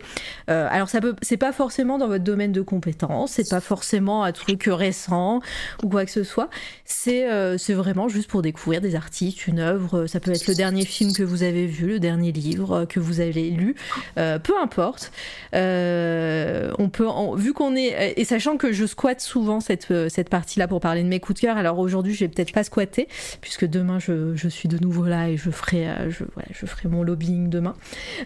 Euh, 0.49 0.67
alors 0.69 0.89
ça 0.89 1.01
peut, 1.01 1.15
c'est 1.21 1.37
pas 1.37 1.51
forcément 1.51 1.97
dans 1.97 2.07
votre 2.07 2.23
domaine 2.23 2.51
de 2.51 2.61
compétence, 2.61 3.31
c'est 3.33 3.49
pas 3.49 3.61
forcément 3.61 4.23
un 4.23 4.31
truc 4.31 4.65
récent 4.67 5.41
ou 5.83 5.89
quoi 5.89 6.05
que 6.05 6.11
ce 6.11 6.23
soit. 6.23 6.49
C'est, 6.85 7.25
c'est 7.57 7.73
vraiment 7.73 8.09
juste 8.09 8.29
pour 8.29 8.41
découvrir 8.41 8.81
des 8.81 8.95
artistes, 8.95 9.47
une 9.47 9.59
œuvre. 9.59 10.07
Ça 10.07 10.19
peut 10.19 10.31
être 10.31 10.47
le 10.47 10.55
dernier 10.55 10.85
film 10.85 11.13
que 11.13 11.23
vous 11.23 11.43
avez 11.43 11.65
vu, 11.65 11.87
le 11.87 11.99
dernier 11.99 12.31
livre 12.31 12.85
que 12.85 12.99
vous 12.99 13.21
avez 13.21 13.49
lu, 13.49 13.75
peu 14.15 14.53
importe. 14.61 15.11
on 15.53 16.89
peut, 16.89 17.07
vu 17.37 17.53
qu'on 17.53 17.75
est, 17.75 18.13
et 18.17 18.25
sachant 18.25 18.57
que 18.57 18.71
je 18.71 18.85
squatte 18.85 19.21
souvent 19.21 19.59
cette 19.59 19.91
cette 20.21 20.29
partie-là 20.29 20.67
pour 20.67 20.79
parler 20.79 21.01
de 21.01 21.07
mes 21.07 21.19
coups 21.19 21.41
de 21.41 21.47
cœur. 21.47 21.57
Alors 21.57 21.79
aujourd'hui, 21.79 22.13
je 22.13 22.19
vais 22.19 22.27
peut-être 22.27 22.53
pas 22.53 22.63
squatter, 22.63 23.07
puisque 23.41 23.65
demain, 23.65 23.97
je, 23.97 24.35
je, 24.35 24.47
suis 24.49 24.69
de 24.69 24.77
nouveau 24.77 25.05
là 25.05 25.29
et 25.29 25.35
je 25.35 25.49
ferai, 25.49 25.89
euh, 25.89 26.11
je, 26.11 26.25
voilà, 26.35 26.47
je 26.53 26.67
ferai 26.67 26.89
mon 26.89 27.01
lobbying 27.01 27.49
demain. 27.49 27.73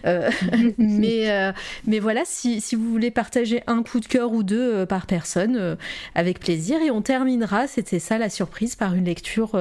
Euh, 0.04 0.28
mais, 0.78 1.30
euh, 1.30 1.52
mais 1.86 1.98
voilà, 1.98 2.20
si, 2.26 2.60
si, 2.60 2.76
vous 2.76 2.90
voulez 2.90 3.10
partager 3.10 3.62
un 3.66 3.82
coup 3.82 3.98
de 4.00 4.04
cœur 4.04 4.32
ou 4.32 4.42
deux 4.42 4.84
par 4.84 5.06
personne, 5.06 5.78
avec 6.14 6.38
plaisir. 6.38 6.82
Et 6.82 6.90
on 6.90 7.00
terminera, 7.00 7.66
c'était 7.66 7.98
ça 7.98 8.18
la 8.18 8.28
surprise, 8.28 8.76
par 8.76 8.92
une 8.92 9.06
lecture, 9.06 9.58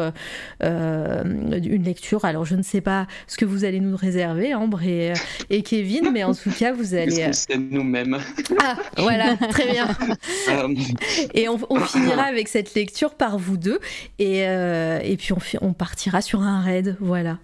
une 0.62 1.84
lecture. 1.84 2.26
Alors 2.26 2.44
je 2.44 2.56
ne 2.58 2.64
sais 2.64 2.82
pas 2.82 3.08
ce 3.28 3.38
que 3.38 3.46
vous 3.46 3.64
allez 3.64 3.80
nous 3.80 3.96
réserver, 3.96 4.54
Ambre 4.54 4.84
et, 4.84 5.14
et 5.50 5.64
Kevin, 5.64 6.10
mais 6.12 6.26
en 6.26 6.34
tout 6.34 6.52
cas, 6.52 6.74
vous 6.74 6.96
allez. 6.96 7.32
C'est 7.32 7.58
nous-mêmes? 7.58 8.18
Ah, 8.62 8.76
voilà, 8.98 9.38
très 9.38 9.72
bien. 9.72 9.88
et 11.34 11.48
on, 11.48 11.58
on 11.70 11.80
finira 11.80 12.25
avec 12.26 12.48
cette 12.48 12.74
lecture 12.74 13.16
par 13.16 13.38
vous 13.38 13.58
deux. 13.58 13.80
Et, 14.20 14.48
euh, 14.48 15.00
et 15.04 15.18
puis 15.18 15.34
on, 15.34 15.40
on 15.62 15.74
partira 15.74 16.22
sur 16.22 16.42
un 16.42 16.62
raid. 16.62 16.98
Voilà. 17.00 17.40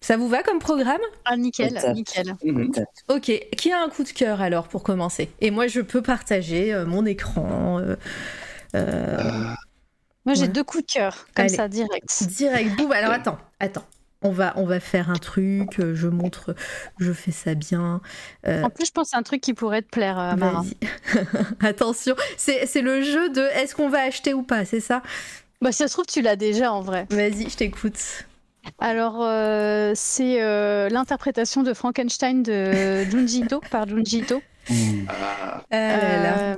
Ça 0.00 0.18
vous 0.18 0.28
va 0.28 0.42
comme 0.42 0.58
programme? 0.58 1.00
Ah, 1.24 1.34
nickel, 1.36 1.80
nickel. 1.94 2.34
Mhm. 2.44 2.72
Ok, 3.08 3.32
qui 3.56 3.72
a 3.72 3.82
un 3.82 3.88
coup 3.88 4.04
de 4.04 4.10
cœur 4.10 4.42
alors 4.42 4.68
pour 4.68 4.82
commencer? 4.82 5.30
Et 5.40 5.50
moi, 5.50 5.66
je 5.66 5.80
peux 5.80 6.02
partager 6.02 6.74
euh, 6.74 6.84
mon 6.84 7.06
écran. 7.06 7.80
Euh, 8.74 9.54
moi, 10.26 10.34
j'ai 10.34 10.48
deux 10.48 10.62
coups 10.62 10.84
de 10.86 10.92
cœur, 10.92 11.26
comme 11.34 11.48
ça, 11.48 11.68
direct. 11.68 12.24
Direct. 12.28 12.76
Boum, 12.76 12.92
alors 12.92 13.12
attends, 13.12 13.38
attends 13.60 13.86
on 14.24 14.30
va, 14.30 14.54
on 14.56 14.64
va 14.64 14.80
faire 14.80 15.10
un 15.10 15.18
truc, 15.18 15.78
euh, 15.78 15.94
je 15.94 16.08
montre, 16.08 16.56
je 16.98 17.12
fais 17.12 17.30
ça 17.30 17.54
bien. 17.54 18.00
Euh, 18.48 18.62
en 18.62 18.70
plus, 18.70 18.86
je 18.86 18.90
pense 18.90 19.12
à 19.14 19.18
un 19.18 19.22
truc 19.22 19.42
qui 19.42 19.52
pourrait 19.52 19.82
te 19.82 19.90
plaire, 19.90 20.18
euh, 20.18 20.34
Mara. 20.34 20.64
Attention, 21.60 22.16
c'est 22.38 22.80
le 22.80 23.02
jeu 23.02 23.28
de 23.28 23.42
est-ce 23.54 23.74
qu'on 23.74 23.90
va 23.90 24.00
acheter 24.00 24.32
ou 24.32 24.42
pas, 24.42 24.64
c'est 24.64 24.80
ça? 24.80 25.02
Bah, 25.60 25.72
si 25.72 25.78
ça 25.78 25.88
se 25.88 25.92
trouve, 25.92 26.06
tu 26.06 26.22
l'as 26.22 26.36
déjà 26.36 26.72
en 26.72 26.80
vrai. 26.80 27.06
Vas-y, 27.10 27.50
je 27.50 27.56
t'écoute. 27.56 27.98
Alors, 28.78 29.18
c'est 29.94 30.88
l'interprétation 30.88 31.62
de 31.62 31.74
Frankenstein 31.74 32.42
de 32.42 33.04
Junji 33.10 33.40
Ito, 33.40 33.60
par 33.70 33.86
Junji 33.86 34.20
Ito. 34.20 34.42
Ah. 35.08 35.62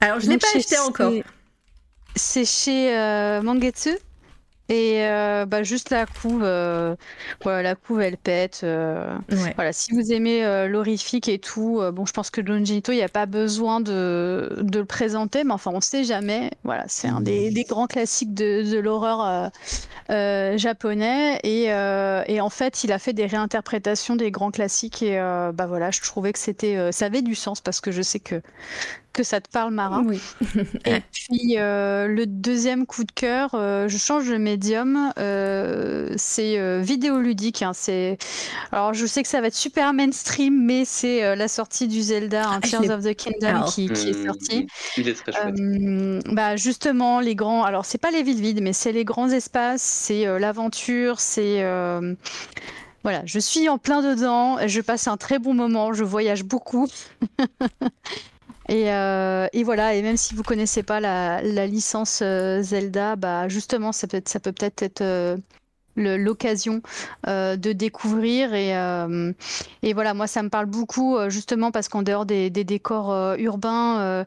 Alors, 0.00 0.20
je 0.20 0.26
ne 0.26 0.32
l'ai 0.32 0.38
pas 0.38 0.48
acheté 0.54 0.78
encore. 0.78 1.12
C'est 2.14 2.46
chez 2.46 2.92
Mangetsu. 3.42 3.98
Et 4.68 5.04
euh, 5.04 5.46
bah, 5.46 5.62
juste 5.62 5.90
la 5.90 6.06
couve, 6.06 6.42
euh, 6.42 6.96
voilà, 7.42 7.62
la 7.62 7.74
couve 7.76 8.00
elle 8.00 8.16
pète. 8.16 8.62
Euh, 8.64 9.16
voilà, 9.54 9.72
si 9.72 9.92
vous 9.92 10.12
aimez 10.12 10.66
l'horrifique 10.68 11.28
et 11.28 11.38
tout, 11.38 11.80
bon, 11.92 12.04
je 12.04 12.12
pense 12.12 12.30
que 12.30 12.40
Don 12.40 12.64
il 12.64 12.82
n'y 12.88 13.02
a 13.02 13.08
pas 13.08 13.26
besoin 13.26 13.80
de, 13.80 14.58
de, 14.60 14.80
le 14.80 14.84
présenter, 14.84 15.44
mais 15.44 15.52
enfin, 15.52 15.70
on 15.72 15.80
sait 15.80 16.02
jamais. 16.02 16.50
Voilà, 16.64 16.84
c'est 16.88 17.06
un 17.06 17.20
des, 17.20 17.50
des, 17.50 17.64
grands 17.64 17.86
classiques 17.86 18.34
de, 18.34 18.68
de 18.68 18.78
l'horreur 18.78 19.50
japonais. 20.08 21.38
Et, 21.44 21.66
et, 21.66 22.40
en 22.40 22.50
fait, 22.50 22.82
il 22.82 22.90
a 22.90 22.98
fait 22.98 23.12
des 23.12 23.26
réinterprétations 23.26 24.16
des 24.16 24.32
grands 24.32 24.50
classiques. 24.50 25.02
Et 25.02 25.16
bah 25.54 25.66
voilà, 25.66 25.92
je 25.92 26.00
trouvais 26.00 26.32
que 26.32 26.40
c'était, 26.40 26.90
ça 26.90 27.06
avait 27.06 27.22
du 27.22 27.36
sens 27.36 27.60
parce 27.60 27.80
que 27.80 27.92
je 27.92 28.02
sais 28.02 28.20
que 28.20 28.42
que 29.16 29.22
ça 29.24 29.40
te 29.40 29.48
parle, 29.50 29.72
Mara. 29.72 30.02
Oui. 30.04 30.20
Et 30.84 31.00
puis 31.12 31.56
euh, 31.58 32.06
le 32.06 32.26
deuxième 32.26 32.86
coup 32.86 33.04
de 33.04 33.12
cœur, 33.12 33.50
euh, 33.54 33.88
je 33.88 33.96
change 33.96 34.28
de 34.28 34.36
médium, 34.36 35.12
euh, 35.18 36.12
c'est 36.16 36.58
euh, 36.58 36.80
vidéoludique. 36.82 37.62
hein, 37.62 37.72
c'est 37.74 38.18
alors 38.72 38.94
je 38.94 39.06
sais 39.06 39.22
que 39.22 39.28
ça 39.28 39.40
va 39.40 39.46
être 39.48 39.54
super 39.56 39.92
mainstream, 39.94 40.62
mais 40.64 40.84
c'est 40.84 41.24
euh, 41.24 41.34
la 41.34 41.48
sortie 41.48 41.88
du 41.88 42.02
Zelda 42.02 42.48
hein, 42.48 42.60
Ah, 42.62 42.66
Tears 42.66 42.90
of 42.90 43.02
the 43.04 43.14
Kingdom 43.14 43.64
qui, 43.64 43.90
qui 43.90 44.10
est 44.10 44.12
Hmm, 44.12 44.26
sorti. 44.26 44.66
Il 44.96 45.08
est 45.08 45.14
très 45.14 45.32
chouette. 45.32 45.54
Euh, 45.58 46.20
bah 46.32 46.56
justement 46.56 47.20
les 47.20 47.34
grands 47.34 47.64
alors 47.64 47.84
c'est 47.86 47.98
pas 47.98 48.10
les 48.10 48.22
villes 48.22 48.40
vides 48.40 48.60
mais 48.62 48.72
c'est 48.72 48.92
les 48.92 49.04
grands 49.04 49.28
espaces 49.30 49.82
c'est 49.82 50.26
euh, 50.26 50.38
l'aventure 50.38 51.20
c'est 51.20 51.62
euh, 51.62 52.14
voilà 53.02 53.22
je 53.26 53.38
suis 53.38 53.68
en 53.68 53.78
plein 53.78 54.02
dedans 54.02 54.58
je 54.66 54.80
passe 54.80 55.08
un 55.08 55.16
très 55.16 55.38
bon 55.38 55.54
moment 55.54 55.92
je 55.92 56.04
voyage 56.04 56.44
beaucoup 56.44 56.86
et, 58.68 58.92
euh, 58.92 59.46
et 59.52 59.62
voilà 59.64 59.94
et 59.94 60.02
même 60.02 60.16
si 60.16 60.34
vous 60.34 60.42
connaissez 60.42 60.82
pas 60.82 61.00
la, 61.00 61.40
la 61.42 61.66
licence 61.66 62.20
euh, 62.22 62.62
Zelda 62.62 63.16
bah 63.16 63.48
justement 63.48 63.92
ça 63.92 64.06
peut 64.08 64.16
être, 64.18 64.28
ça 64.28 64.40
peut 64.40 64.52
peut-être 64.52 64.82
être, 64.82 65.00
euh, 65.02 65.36
le- 65.96 66.16
l'occasion 66.18 66.82
euh, 67.28 67.56
de 67.56 67.72
découvrir 67.72 68.54
et, 68.54 68.76
euh, 68.76 69.32
et 69.82 69.94
voilà 69.94 70.14
moi 70.14 70.26
ça 70.26 70.42
me 70.42 70.50
parle 70.50 70.66
beaucoup 70.66 71.16
euh, 71.16 71.30
justement 71.30 71.70
parce 71.72 71.88
qu'en 71.88 72.02
dehors 72.02 72.26
des, 72.26 72.50
des 72.50 72.64
décors 72.64 73.12
euh, 73.12 73.36
urbains 73.38 74.00
euh, 74.00 74.24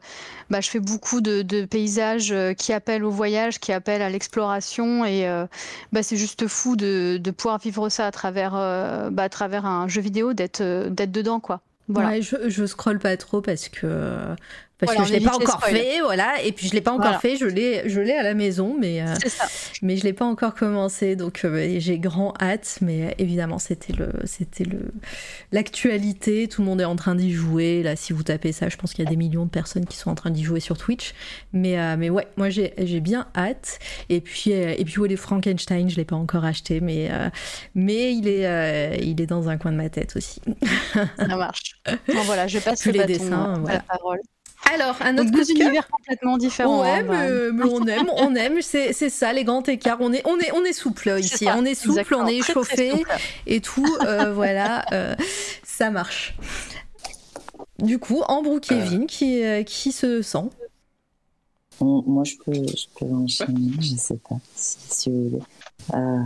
bah, 0.50 0.60
je 0.60 0.70
fais 0.70 0.80
beaucoup 0.80 1.20
de, 1.20 1.42
de 1.42 1.64
paysages 1.64 2.32
euh, 2.32 2.54
qui 2.54 2.72
appellent 2.72 3.04
au 3.04 3.10
voyage, 3.10 3.60
qui 3.60 3.72
appellent 3.72 4.02
à 4.02 4.10
l'exploration, 4.10 5.04
et 5.04 5.28
euh, 5.28 5.46
bah, 5.92 6.02
c'est 6.02 6.16
juste 6.16 6.48
fou 6.48 6.76
de, 6.76 7.18
de 7.22 7.30
pouvoir 7.30 7.58
vivre 7.58 7.88
ça 7.88 8.06
à 8.06 8.10
travers, 8.12 8.54
euh, 8.56 9.10
bah, 9.10 9.24
à 9.24 9.28
travers 9.28 9.66
un 9.66 9.88
jeu 9.88 10.00
vidéo, 10.00 10.32
d'être 10.34 10.60
euh, 10.62 10.90
d'être 10.90 11.12
dedans, 11.12 11.40
quoi. 11.40 11.60
Voilà. 11.92 12.20
Je, 12.20 12.48
je 12.48 12.66
scrolle 12.66 12.98
pas 12.98 13.16
trop 13.16 13.40
parce 13.40 13.68
que 13.68 14.34
parce 14.80 14.92
Voilà, 14.92 15.02
que 15.02 15.08
je 15.08 15.12
l'ai 15.18 15.24
pas 15.24 15.36
encore 15.36 15.62
fait, 15.64 16.00
voilà, 16.00 16.42
et 16.42 16.52
puis 16.52 16.66
je 16.66 16.72
l'ai 16.74 16.80
pas 16.80 16.90
encore 16.92 17.04
Voilà. 17.04 17.18
fait, 17.20 17.36
je 17.36 17.44
l'ai 17.44 17.88
je 17.88 18.00
l'ai 18.00 18.14
à 18.14 18.22
la 18.22 18.34
maison, 18.34 18.76
mais 18.78 19.02
euh, 19.02 19.14
ça. 19.26 19.46
mais 19.82 19.96
je 19.96 20.04
l'ai 20.04 20.12
pas 20.14 20.24
encore 20.24 20.54
commencé, 20.54 21.16
donc 21.16 21.42
euh, 21.44 21.76
j'ai 21.78 21.98
grand 21.98 22.32
hâte, 22.40 22.78
mais 22.80 23.04
euh, 23.04 23.10
évidemment 23.18 23.58
c'était 23.58 23.92
le 23.92 24.08
c'était 24.24 24.64
le 24.64 24.92
l'actualité, 25.52 26.48
tout 26.48 26.62
le 26.62 26.66
monde 26.66 26.80
est 26.80 26.84
en 26.86 26.96
train 26.96 27.14
d'y 27.14 27.32
jouer, 27.32 27.82
là 27.82 27.94
si 27.94 28.12
vous 28.12 28.22
tapez 28.22 28.52
ça, 28.52 28.68
je 28.70 28.76
pense 28.76 28.94
qu'il 28.94 29.04
y 29.04 29.06
a 29.06 29.10
des 29.10 29.16
millions 29.16 29.44
de 29.44 29.50
personnes 29.50 29.86
qui 29.86 29.96
sont 29.98 30.10
en 30.10 30.14
train 30.14 30.30
d'y 30.30 30.42
jouer 30.44 30.60
sur 30.60 30.78
Twitch, 30.78 31.14
mais 31.52 31.78
euh, 31.78 31.96
mais 31.98 32.08
ouais, 32.10 32.26
moi 32.36 32.48
j'ai 32.48 32.72
j'ai 32.78 33.00
bien 33.00 33.26
hâte, 33.36 33.78
et 34.08 34.20
puis 34.20 34.50
et 34.52 34.84
puis 34.84 34.98
ouais 34.98 35.08
les 35.08 35.16
Frankenstein, 35.16 35.90
je 35.90 35.96
l'ai 35.96 36.04
pas 36.06 36.16
encore 36.16 36.44
acheté, 36.44 36.80
mais 36.80 37.10
mais 37.74 38.14
il 38.14 38.26
est 38.28 38.98
il 39.02 39.20
est 39.20 39.26
dans 39.26 39.48
un 39.48 39.58
coin 39.58 39.72
de 39.72 39.76
ma 39.76 39.90
tête 39.90 40.16
aussi. 40.16 40.40
Ça 41.18 41.36
marche. 41.36 41.74
Bon, 42.12 42.22
voilà, 42.24 42.46
je 42.46 42.58
passe 42.58 42.84
le 42.86 42.92
les 42.92 42.98
bâton 42.98 43.06
dessins, 43.06 43.54
à 43.54 43.58
voilà. 43.58 43.78
la 43.78 43.82
parole. 43.82 44.20
Alors 44.72 44.96
un 45.00 45.18
autre 45.18 45.30
deux 45.30 45.38
coup 45.40 45.44
de 45.52 45.58
cœur 45.58 45.66
univers 45.66 45.88
complètement 45.88 46.36
différents. 46.36 46.80
Ouais, 46.82 46.88
hein, 46.90 47.04
mais, 47.08 47.52
mais 47.52 47.64
on 47.64 47.86
aime, 47.86 48.10
on 48.16 48.34
aime, 48.34 48.60
c'est 48.62 48.92
ça, 48.92 49.32
les 49.32 49.44
grands 49.44 49.62
écarts. 49.62 49.98
On 50.00 50.12
est, 50.12 50.22
on 50.26 50.38
est, 50.38 50.52
on 50.52 50.64
est 50.64 50.72
souple 50.72 51.12
C'est 51.16 51.20
ici, 51.20 51.44
ça, 51.46 51.54
on 51.56 51.64
est 51.64 51.74
souple, 51.74 51.98
exactement. 51.98 52.24
on 52.24 52.26
est 52.28 52.36
échauffé 52.36 53.04
et 53.46 53.60
tout. 53.60 53.96
euh, 54.02 54.32
voilà, 54.34 54.84
euh, 54.92 55.14
ça 55.64 55.90
marche. 55.90 56.34
Du 57.78 57.98
coup, 57.98 58.20
Ambre 58.28 58.50
ou 58.52 58.60
Kevin, 58.60 59.06
qui, 59.06 59.42
euh, 59.42 59.62
qui 59.62 59.90
se 59.92 60.22
sent 60.22 60.50
On- 61.80 62.02
moi, 62.06 62.24
je 62.24 62.34
peux, 62.44 62.52
je 62.52 62.84
peux 62.98 63.06
enchaîner, 63.12 63.72
je 63.80 63.96
sais 63.96 64.18
pas, 64.28 64.36
si, 64.54 64.76
si 64.88 65.10
vous 65.10 65.30
voulez. 65.30 65.42
Euh, 65.94 66.18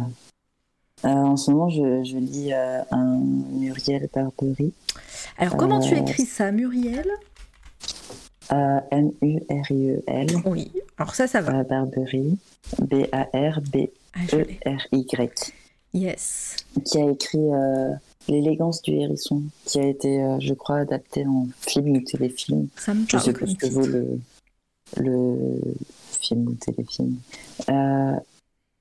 euh, 1.05 1.09
en 1.09 1.37
ce 1.37 1.51
moment, 1.53 1.71
je, 1.71 2.03
je 2.03 2.17
lis 2.17 2.53
euh, 2.53 2.83
un 2.91 3.19
Muriel 3.53 4.09
Barbery, 4.13 4.73
Alors, 5.39 5.57
comment 5.57 5.79
tu 5.79 5.95
Euh, 5.95 5.99
écris 6.01 6.27
ça, 6.27 6.51
Muriel? 6.51 7.07
M-U-R-I-E-L, 8.50 10.28
Oui, 10.44 10.70
alors 10.98 11.14
ça, 11.14 11.26
ça 11.26 11.40
va. 11.40 11.60
euh, 11.60 11.64
Barbery, 11.64 12.36
B-A-R-B-E-R-Y, 12.78 13.90
Ah, 14.14 14.20
je. 14.31 15.98
Yes. 15.98 16.56
qui 16.84 16.98
a 16.98 17.10
écrit 17.10 17.39
euh, 17.52 17.90
L'élégance 18.26 18.81
du 18.81 18.92
hérisson, 18.92 19.42
qui 19.66 19.78
a 19.78 19.86
été, 19.86 20.23
euh, 20.23 20.40
je 20.40 20.55
crois, 20.55 20.78
adapté 20.78 21.26
en 21.26 21.47
film 21.60 21.97
ou 21.97 22.00
téléfilm. 22.00 22.68
Ça 22.76 22.94
me 22.94 23.05
Je 23.06 23.12
parle 23.12 23.23
sais 23.24 23.32
pas 23.34 23.47
ce 23.47 23.55
que 23.55 23.66
vaut 23.66 23.84
le, 23.86 24.18
le 24.97 25.60
film 26.20 26.48
ou 26.48 26.55
téléfilm. 26.55 27.16
Euh, 27.68 28.16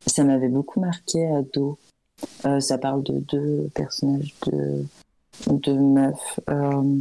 ça 0.07 0.23
m'avait 0.23 0.47
beaucoup 0.47 0.79
marqué 0.79 1.27
ado. 1.27 1.77
Euh, 2.45 2.61
ça 2.61 2.77
parle 2.77 3.03
de 3.03 3.19
deux 3.19 3.69
personnages 3.75 4.33
de, 4.47 4.85
de 5.49 5.73
meufs, 5.73 6.39
euh, 6.49 6.99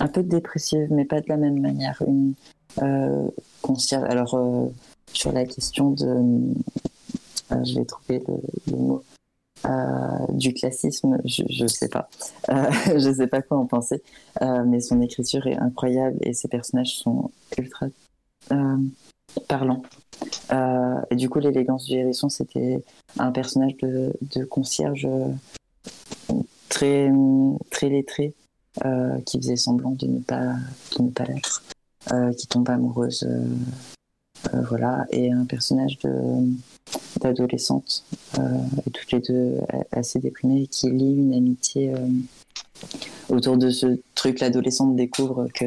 un 0.00 0.08
peu 0.08 0.22
dépressives, 0.22 0.88
mais 0.90 1.04
pas 1.04 1.20
de 1.20 1.28
la 1.28 1.36
même 1.36 1.60
manière. 1.60 2.02
Une 2.06 2.34
euh, 2.82 3.28
concierge. 3.62 4.04
Alors, 4.08 4.34
euh, 4.34 4.66
sur 5.12 5.32
la 5.32 5.44
question 5.44 5.90
de. 5.90 6.06
euh, 7.52 7.64
je 7.64 7.74
vais 7.74 7.84
trouver 7.84 8.22
le, 8.26 8.34
le 8.72 8.76
mot. 8.76 9.02
du 10.30 10.54
classisme, 10.54 11.18
je, 11.24 11.42
je 11.50 11.66
sais 11.66 11.88
pas. 11.88 12.08
Je 12.86 13.12
sais 13.12 13.26
pas 13.26 13.42
quoi 13.42 13.58
en 13.58 13.66
penser. 13.66 14.02
Mais 14.40 14.80
son 14.80 15.00
écriture 15.02 15.46
est 15.46 15.56
incroyable 15.56 16.18
et 16.22 16.32
ses 16.32 16.48
personnages 16.48 16.96
sont 16.96 17.30
ultra 17.58 17.86
parlants. 19.46 19.82
Euh, 20.52 21.00
et 21.10 21.16
du 21.16 21.28
coup, 21.28 21.38
l'élégance 21.38 21.84
du 21.84 21.96
hérisson, 21.96 22.28
c'était 22.28 22.82
un 23.18 23.30
personnage 23.32 23.76
de, 23.78 24.12
de 24.22 24.44
concierge 24.44 25.08
très, 26.68 27.10
très 27.70 27.88
lettré 27.88 28.34
qui 29.26 29.38
faisait 29.38 29.56
semblant 29.56 29.90
de 29.92 30.06
ne 30.06 30.18
pas, 30.20 30.54
de 30.96 31.02
ne 31.02 31.10
pas 31.10 31.24
l'être, 31.24 31.62
euh, 32.12 32.32
qui 32.32 32.46
tombe 32.46 32.68
amoureuse. 32.70 33.24
euh, 33.24 33.44
euh, 34.54 34.62
voilà, 34.68 35.04
et 35.10 35.32
un 35.32 35.44
personnage 35.44 35.98
de 35.98 36.12
d'adolescente, 37.20 38.04
euh, 38.38 38.42
toutes 38.92 39.10
les 39.12 39.20
deux 39.20 39.58
assez 39.90 40.20
déprimées, 40.20 40.68
qui 40.68 40.88
lie 40.90 41.16
une 41.16 41.34
amitié 41.34 41.92
euh, 41.92 42.06
autour 43.28 43.56
de 43.58 43.70
ce 43.70 43.98
truc. 44.14 44.38
L'adolescente 44.40 44.94
découvre 44.94 45.48
que, 45.52 45.64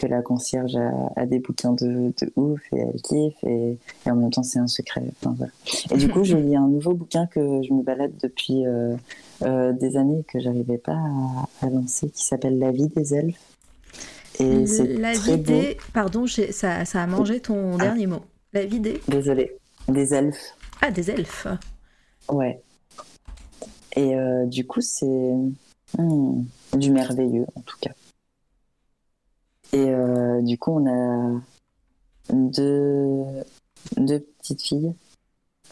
que 0.00 0.06
la 0.06 0.22
concierge 0.22 0.76
a, 0.76 1.12
a 1.14 1.26
des 1.26 1.38
bouquins 1.38 1.72
de, 1.74 2.12
de 2.20 2.32
ouf 2.36 2.60
et 2.72 2.78
elle 2.80 3.02
kiffe, 3.02 3.36
et, 3.44 3.78
et 4.06 4.10
en 4.10 4.16
même 4.16 4.30
temps 4.30 4.42
c'est 4.42 4.58
un 4.58 4.66
secret. 4.66 5.02
Enfin, 5.22 5.34
voilà. 5.36 5.52
Et 5.92 5.96
du 5.98 6.08
coup, 6.08 6.24
je 6.24 6.36
lis 6.36 6.56
un 6.56 6.68
nouveau 6.68 6.94
bouquin 6.94 7.26
que 7.26 7.40
je 7.62 7.72
me 7.72 7.82
balade 7.82 8.12
depuis 8.22 8.66
euh, 8.66 8.96
euh, 9.42 9.72
des 9.72 9.96
années 9.96 10.24
que 10.26 10.40
j'arrivais 10.40 10.78
pas 10.78 10.96
à, 10.96 11.66
à 11.66 11.70
lancer, 11.70 12.08
qui 12.10 12.24
s'appelle 12.24 12.58
La 12.58 12.72
vie 12.72 12.88
des 12.88 13.14
elfes. 13.14 13.38
Et 14.38 14.66
c'est 14.66 14.86
La 14.86 15.12
très 15.12 15.36
vie 15.36 15.42
beau. 15.42 15.52
des... 15.52 15.76
Pardon, 15.92 16.24
ça, 16.26 16.84
ça 16.86 17.02
a 17.02 17.06
mangé 17.06 17.40
ton 17.40 17.74
Ah. 17.74 17.82
dernier 17.82 18.06
mot. 18.06 18.20
La 18.54 18.64
vie 18.64 18.80
des... 18.80 19.00
Désolée. 19.06 19.52
Des 19.88 20.14
elfes. 20.14 20.54
Ah, 20.80 20.90
des 20.90 21.10
elfes. 21.10 21.46
Ouais. 22.30 22.60
Et 23.96 24.14
euh, 24.14 24.46
du 24.46 24.66
coup, 24.66 24.80
c'est 24.80 25.06
hmm, 25.98 26.42
du 26.76 26.90
merveilleux, 26.90 27.44
en 27.54 27.60
tout 27.60 27.76
cas. 27.82 27.90
Et 29.72 29.88
euh, 29.90 30.42
du 30.42 30.58
coup, 30.58 30.72
on 30.72 30.86
a 30.86 31.40
deux, 32.32 33.24
deux 33.96 34.20
petites 34.20 34.62
filles 34.62 34.94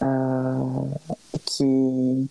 euh, 0.01 0.63
qui 1.45 2.29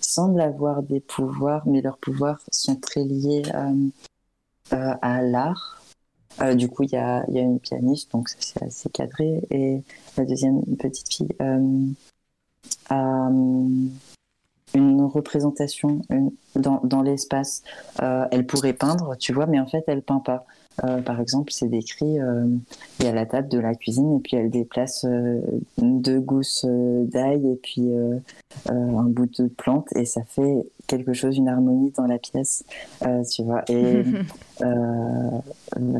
semblent 0.00 0.40
avoir 0.40 0.82
des 0.82 1.00
pouvoirs, 1.00 1.62
mais 1.66 1.80
leurs 1.80 1.98
pouvoirs 1.98 2.40
sont 2.50 2.76
très 2.76 3.04
liés 3.04 3.42
euh, 3.54 3.88
euh, 4.72 4.94
à 5.02 5.22
l'art. 5.22 5.78
Du 6.56 6.68
coup, 6.68 6.82
il 6.84 6.92
y 6.92 6.96
a, 6.96 7.28
y 7.30 7.38
a 7.38 7.42
une 7.42 7.60
pianiste, 7.60 8.10
donc 8.12 8.30
c'est 8.30 8.62
assez 8.62 8.88
cadré. 8.88 9.42
Et 9.50 9.82
la 10.16 10.24
deuxième 10.24 10.64
petite 10.76 11.12
fille 11.12 11.28
a 12.88 13.28
une 14.74 15.04
représentation 15.04 16.00
dans, 16.56 16.80
dans 16.84 17.02
l'espace. 17.02 17.62
Elle 17.98 18.46
pourrait 18.46 18.72
peindre, 18.72 19.14
tu 19.18 19.34
vois, 19.34 19.44
mais 19.44 19.60
en 19.60 19.66
fait, 19.66 19.84
elle 19.88 20.02
peint 20.02 20.20
pas. 20.20 20.46
Euh, 20.84 21.00
par 21.00 21.20
exemple, 21.20 21.52
c'est 21.52 21.68
décrit, 21.68 22.18
euh, 22.20 22.46
il 22.98 23.06
y 23.06 23.08
a 23.08 23.12
la 23.12 23.26
table 23.26 23.48
de 23.48 23.58
la 23.58 23.74
cuisine 23.74 24.16
et 24.16 24.20
puis 24.20 24.36
elle 24.36 24.50
déplace 24.50 25.04
euh, 25.04 25.40
deux 25.78 26.20
gousses 26.20 26.64
euh, 26.68 27.04
d'ail 27.04 27.46
et 27.46 27.56
puis 27.62 27.90
un 28.68 29.02
bout 29.04 29.26
de 29.40 29.48
plante 29.48 29.88
et 29.96 30.04
ça 30.04 30.22
fait 30.28 30.66
quelque 30.86 31.12
chose, 31.12 31.36
une 31.36 31.48
harmonie 31.48 31.92
dans 31.96 32.06
la 32.06 32.18
pièce, 32.18 32.64
euh, 33.06 33.22
tu 33.24 33.42
vois. 33.42 33.62
Et 33.68 34.02
euh, 34.62 35.40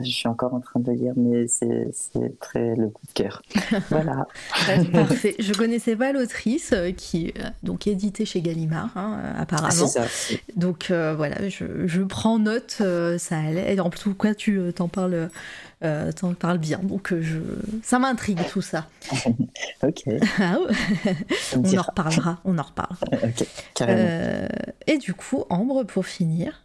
je 0.03 0.11
suis 0.11 0.29
encore 0.29 0.55
en 0.55 0.61
train 0.61 0.81
de 0.81 0.93
lire, 0.93 1.13
mais 1.17 1.47
c'est 1.49 1.89
c'est 1.93 2.39
très 2.41 2.75
le 2.77 2.89
coup 2.89 3.03
de 3.07 3.13
cœur. 3.13 3.43
voilà. 3.91 4.27
Ouais, 4.69 4.85
Parfait. 4.93 5.35
Je 5.39 5.53
connaissais 5.53 5.97
pas 5.97 6.13
l'autrice 6.13 6.73
euh, 6.73 6.91
qui 6.93 7.33
euh, 7.39 7.49
donc 7.63 7.87
édité 7.87 8.25
chez 8.25 8.41
Gallimard 8.43 8.91
hein, 8.97 9.19
euh, 9.25 9.33
Ah, 9.37 9.43
apparemment. 9.43 9.71
c'est 9.71 9.87
ça. 9.87 10.05
Donc 10.57 10.91
euh, 10.91 11.15
voilà, 11.17 11.49
je, 11.49 11.87
je 11.87 12.03
prends 12.03 12.39
note. 12.39 12.79
euh, 12.81 13.19
ça 13.19 13.39
allait. 13.39 13.79
En 13.81 13.91
tout 13.91 14.15
cas, 14.15 14.35
tu 14.35 14.59
euh, 14.59 14.73
t'en 14.73 14.89
parles, 14.89 15.29
euh, 15.85 16.13
t'en 16.13 16.35
parles 16.35 16.59
bien. 16.59 16.79
Donc 16.79 17.13
euh, 17.13 17.21
je, 17.23 17.39
ça 17.83 17.99
m'intrigue 17.99 18.41
tout 18.51 18.63
ça. 18.63 18.87
Ok. 19.83 20.05
Ah 20.39 20.57
on 21.57 21.79
en 21.79 21.83
reparlera. 21.83 22.41
On 22.45 22.59
en 22.59 22.63
reparlera. 22.63 23.05
Ok, 23.25 23.47
carrément. 23.75 24.01
Euh, 24.03 24.49
et 24.87 24.99
du 24.99 25.15
coup, 25.15 25.45
Ambre 25.51 25.85
pour 25.85 26.07
finir. 26.07 26.63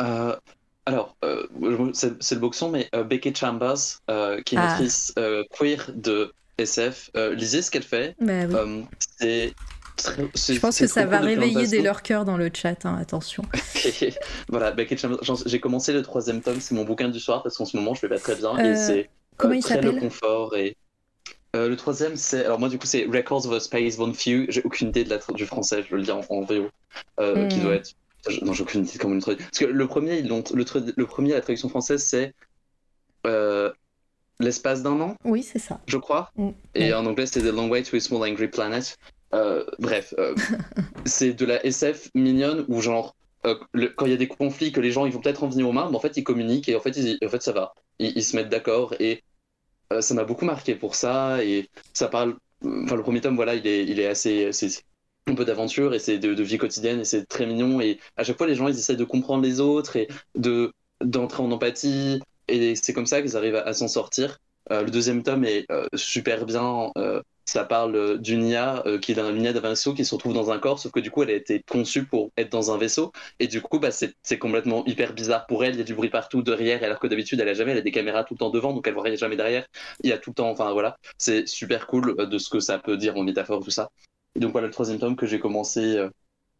Euh, 0.00 0.34
alors, 0.86 1.16
euh, 1.24 1.46
c'est 1.92 2.34
le 2.34 2.40
boxon, 2.40 2.70
mais 2.70 2.88
euh, 2.94 3.04
Becky 3.04 3.34
Chambers, 3.34 3.76
euh, 4.10 4.40
qui 4.42 4.54
est 4.54 4.58
une 4.58 4.64
Ah. 4.64 4.70
actrice 4.72 5.12
euh, 5.18 5.44
queer 5.58 5.90
de 5.94 6.32
SF, 6.58 7.10
euh, 7.16 7.34
lisez 7.34 7.62
ce 7.62 7.70
qu'elle 7.70 7.82
fait. 7.82 8.16
Bah 8.20 8.32
oui. 8.48 8.54
Euh, 8.54 8.82
c'est- 9.20 9.54
Je 9.98 10.58
pense 10.58 10.78
que 10.78 10.86
ça 10.86 11.06
va 11.06 11.18
réveiller 11.20 11.54
des 11.66 11.68
façons. 11.70 11.82
leurs 11.82 12.02
cœurs 12.02 12.24
dans 12.24 12.36
le 12.36 12.50
chat, 12.54 12.84
hein, 12.86 12.96
attention. 13.00 13.42
voilà, 14.48 14.74
j'en- 15.22 15.36
J'ai 15.46 15.60
commencé 15.60 15.92
le 15.92 16.02
troisième 16.02 16.40
tome, 16.40 16.60
c'est 16.60 16.74
mon 16.74 16.84
bouquin 16.84 17.08
du 17.08 17.20
soir 17.20 17.42
parce 17.42 17.56
qu'en 17.56 17.64
ce 17.64 17.76
moment 17.76 17.94
je 17.94 18.02
vais 18.02 18.08
pas 18.08 18.18
très 18.20 18.36
bien 18.36 18.56
Euh, 18.58 18.72
et 18.72 18.76
c'est 18.76 19.10
comment 19.36 19.54
euh, 19.54 19.56
il 19.56 19.62
très 19.62 19.80
le 19.82 19.92
confort 19.92 20.56
et 20.56 20.76
Euh, 21.56 21.68
le 21.68 21.76
troisième 21.76 22.14
c'est 22.16 22.44
alors 22.44 22.58
moi 22.60 22.68
du 22.68 22.78
coup 22.78 22.86
c'est 22.86 23.04
Records 23.06 23.46
of 23.46 23.52
a 23.54 23.60
Space 23.60 23.98
One 23.98 24.14
Few. 24.14 24.46
J'ai 24.50 24.62
aucune 24.64 24.88
idée 24.88 25.04
de 25.04 25.10
la 25.10 25.18
du 25.34 25.46
français, 25.46 25.82
je 25.88 25.94
le 25.96 26.02
lis 26.02 26.10
en, 26.10 26.20
en 26.28 26.42
VO, 26.42 26.68
euh, 27.20 27.46
qui 27.48 27.58
Hmm. 27.58 27.62
doit 27.62 27.74
être. 27.76 27.90
je- 28.28 28.44
Non, 28.44 28.52
j'ai 28.52 28.62
aucune 28.62 28.82
idée 28.84 28.92
de 28.92 28.98
comment 28.98 29.14
le 29.14 29.20
traduire. 29.22 29.46
Parce 29.46 29.58
que 29.58 29.64
le 29.64 29.86
premier, 29.86 30.18
ils 30.18 30.28
le, 30.28 30.64
tra- 30.64 30.92
le 30.94 31.06
premier, 31.06 31.32
la 31.32 31.40
traduction 31.40 31.68
française 31.70 32.04
c'est 32.04 32.34
euh, 33.26 33.72
l'espace 34.40 34.82
d'un 34.82 35.00
an 35.00 35.16
Oui, 35.24 35.42
c'est 35.42 35.58
ça. 35.58 35.80
je 35.86 35.96
crois. 35.96 36.30
Mm. 36.36 36.50
Et 36.74 36.92
en 36.94 37.04
anglais, 37.06 37.26
c'est 37.26 37.40
The 37.40 37.52
Long 37.52 37.68
Way 37.68 37.82
to 37.84 37.96
a 37.96 38.00
Small 38.00 38.30
Angry 38.30 38.48
Planet. 38.48 38.96
Euh, 39.34 39.64
bref, 39.78 40.14
euh, 40.18 40.34
c'est 41.06 41.34
de 41.34 41.44
la 41.44 41.64
SF 41.64 42.10
mignonne 42.14 42.64
où, 42.68 42.80
genre, 42.80 43.14
euh, 43.46 43.56
le- 43.72 43.88
quand 43.88 44.06
il 44.06 44.10
y 44.10 44.14
a 44.14 44.16
des 44.18 44.28
conflits 44.28 44.72
que 44.72 44.80
les 44.80 44.90
gens 44.90 45.06
ils 45.06 45.12
vont 45.12 45.20
peut-être 45.20 45.44
en 45.44 45.48
venir 45.48 45.68
aux 45.68 45.72
mains, 45.72 45.88
mais 45.90 45.96
en 45.96 46.00
fait, 46.00 46.16
ils 46.16 46.24
communiquent 46.24 46.68
et 46.68 46.76
en 46.76 46.80
fait, 46.80 46.96
ils- 46.96 47.18
en 47.24 47.28
fait 47.28 47.42
ça 47.42 47.52
va. 47.52 47.74
Ils, 47.98 48.16
ils 48.16 48.24
se 48.24 48.36
mettent 48.36 48.48
d'accord 48.48 48.94
et 49.00 49.22
ça 50.00 50.14
m'a 50.14 50.24
beaucoup 50.24 50.44
marqué 50.44 50.74
pour 50.74 50.94
ça. 50.94 51.42
Et 51.44 51.68
ça 51.94 52.08
parle. 52.08 52.36
Enfin, 52.64 52.96
le 52.96 53.02
premier 53.02 53.20
tome, 53.20 53.36
voilà, 53.36 53.54
il 53.54 53.66
est, 53.66 53.84
il 53.86 54.00
est 54.00 54.06
assez. 54.06 54.52
c'est- 54.52 54.82
un 55.28 55.34
peu 55.34 55.44
d'aventure 55.44 55.94
et 55.94 55.98
c'est 55.98 56.18
de, 56.18 56.32
de 56.34 56.42
vie 56.42 56.56
quotidienne 56.58 57.00
et 57.00 57.04
c'est 57.04 57.26
très 57.26 57.46
mignon. 57.46 57.80
Et 57.82 58.00
à 58.16 58.24
chaque 58.24 58.38
fois, 58.38 58.46
les 58.46 58.54
gens, 58.54 58.66
ils 58.68 58.78
essaient 58.78 58.96
de 58.96 59.04
comprendre 59.04 59.42
les 59.44 59.60
autres 59.60 59.96
et 59.96 60.08
de 60.36 60.72
d'entrer 61.04 61.42
en 61.42 61.50
empathie. 61.52 62.20
Et 62.48 62.74
c'est 62.76 62.94
comme 62.94 63.06
ça 63.06 63.20
qu'ils 63.22 63.36
arrivent 63.36 63.56
à, 63.56 63.62
à 63.62 63.74
s'en 63.74 63.88
sortir. 63.88 64.38
Le 64.70 64.86
deuxième 64.90 65.22
tome 65.22 65.44
est 65.44 65.66
super 65.94 66.46
bien. 66.46 66.90
Ça 67.48 67.64
parle 67.64 67.96
euh, 67.96 68.18
d'une 68.18 68.44
IA 68.46 68.82
euh, 68.86 68.98
qui 68.98 69.12
est 69.12 69.14
d'un- 69.14 69.34
IA 69.36 69.52
d'un 69.52 69.60
vaisseau 69.60 69.94
qui 69.94 70.04
se 70.04 70.14
retrouve 70.14 70.34
dans 70.34 70.50
un 70.50 70.58
corps, 70.58 70.78
sauf 70.78 70.92
que 70.92 71.00
du 71.00 71.10
coup, 71.10 71.22
elle 71.22 71.30
a 71.30 71.34
été 71.34 71.62
conçue 71.68 72.04
pour 72.06 72.30
être 72.36 72.50
dans 72.52 72.70
un 72.72 72.78
vaisseau. 72.78 73.12
Et 73.40 73.46
du 73.48 73.60
coup, 73.62 73.78
bah, 73.78 73.90
c'est 73.90 74.38
complètement 74.38 74.84
hyper 74.86 75.12
bizarre 75.14 75.46
pour 75.46 75.64
elle. 75.64 75.74
Il 75.74 75.78
y 75.78 75.80
a 75.80 75.84
du 75.84 75.94
bruit 75.94 76.10
partout 76.10 76.42
derrière, 76.42 76.82
alors 76.84 76.98
que 76.98 77.06
d'habitude, 77.06 77.40
elle 77.40 77.48
a 77.48 77.54
jamais. 77.54 77.72
Elle 77.72 77.78
a 77.78 77.82
des 77.82 77.90
caméras 77.92 78.24
tout 78.24 78.34
le 78.34 78.38
temps 78.38 78.50
devant, 78.50 78.72
donc 78.72 78.86
elle 78.86 78.94
voit 78.94 79.14
jamais 79.16 79.36
derrière. 79.36 79.66
Il 80.02 80.10
y 80.10 80.12
a 80.12 80.18
tout 80.18 80.30
le 80.30 80.34
temps. 80.34 80.50
Enfin 80.50 80.72
voilà, 80.72 80.96
c'est 81.18 81.46
super 81.48 81.86
cool 81.86 82.14
euh, 82.18 82.26
de 82.26 82.38
ce 82.38 82.48
que 82.50 82.60
ça 82.60 82.78
peut 82.78 82.96
dire 82.96 83.16
en 83.16 83.22
métaphore, 83.24 83.62
tout 83.64 83.70
ça. 83.70 83.90
Et 84.34 84.40
donc 84.40 84.52
voilà 84.52 84.66
le 84.68 84.72
troisième 84.72 84.98
tome 84.98 85.16
que 85.16 85.26
j'ai 85.26 85.40
commencé. 85.40 85.98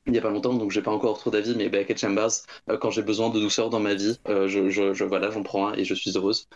Il 0.09 0.15
y 0.15 0.19
a 0.19 0.23
pas 0.23 0.31
longtemps, 0.31 0.55
donc 0.55 0.71
j'ai 0.71 0.83
pas 0.83 0.91
encore 0.91 1.19
trop 1.19 1.31
d'avis, 1.31 1.55
mais 1.57 1.69
Beckett 1.69 1.99
Chambers, 1.99 2.31
euh, 2.71 2.79
quand 2.79 2.91
j'ai 2.91 3.03
besoin 3.03 3.31
de 3.31 3.39
douceur 3.41 3.71
dans 3.71 3.81
ma 3.81 3.95
vie, 3.95 4.17
euh, 4.29 4.49
je, 4.49 4.71
je, 4.71 4.95
je- 4.95 5.05
voilà, 5.05 5.31
j'en 5.31 5.43
prends 5.43 5.69
un 5.69 5.75
et 5.75 5.85
je 5.85 5.95
suis 5.95 6.13
heureuse. 6.17 6.49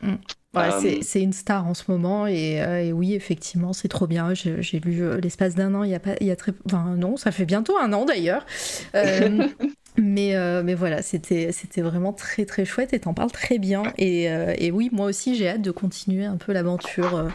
Ouais, 0.54 0.70
Euh, 0.70 1.00
c'est- 1.00 1.22
une 1.22 1.32
star 1.32 1.66
en 1.66 1.74
ce 1.74 1.84
moment 1.90 2.26
et, 2.26 2.56
et 2.86 2.92
oui, 2.92 3.14
effectivement, 3.14 3.72
c'est 3.72 3.88
trop 3.88 4.06
bien. 4.06 4.34
J'ai 4.34 4.80
lu 4.80 5.20
l'espace 5.20 5.54
d'un 5.54 5.74
an, 5.74 5.82
il 5.84 5.90
y 5.90 5.94
a 5.94 6.00
pas, 6.00 6.14
il 6.20 6.26
y 6.26 6.30
a 6.30 6.36
très, 6.36 6.52
enfin 6.66 6.94
non, 6.96 7.16
ça 7.16 7.32
fait 7.32 7.46
bientôt 7.46 7.76
un 7.78 7.92
an 7.92 8.04
d'ailleurs. 8.04 8.44
Mais 9.98 10.34
euh, 10.36 10.62
mais 10.64 10.72
voilà, 10.74 11.02
c'était 11.02 11.50
vraiment 11.78 12.14
très 12.14 12.46
très 12.46 12.64
chouette 12.64 12.94
et 12.94 13.00
t'en 13.00 13.12
parles 13.12 13.30
très 13.30 13.58
bien. 13.58 13.82
Et, 13.98 14.30
euh, 14.30 14.54
et 14.56 14.70
oui, 14.70 14.88
moi 14.90 15.04
aussi, 15.06 15.34
j'ai 15.34 15.48
hâte 15.50 15.60
de 15.60 15.70
continuer 15.70 16.24
un 16.24 16.38
peu 16.38 16.52
l'aventure. 16.54 17.14
euh. 17.14 17.28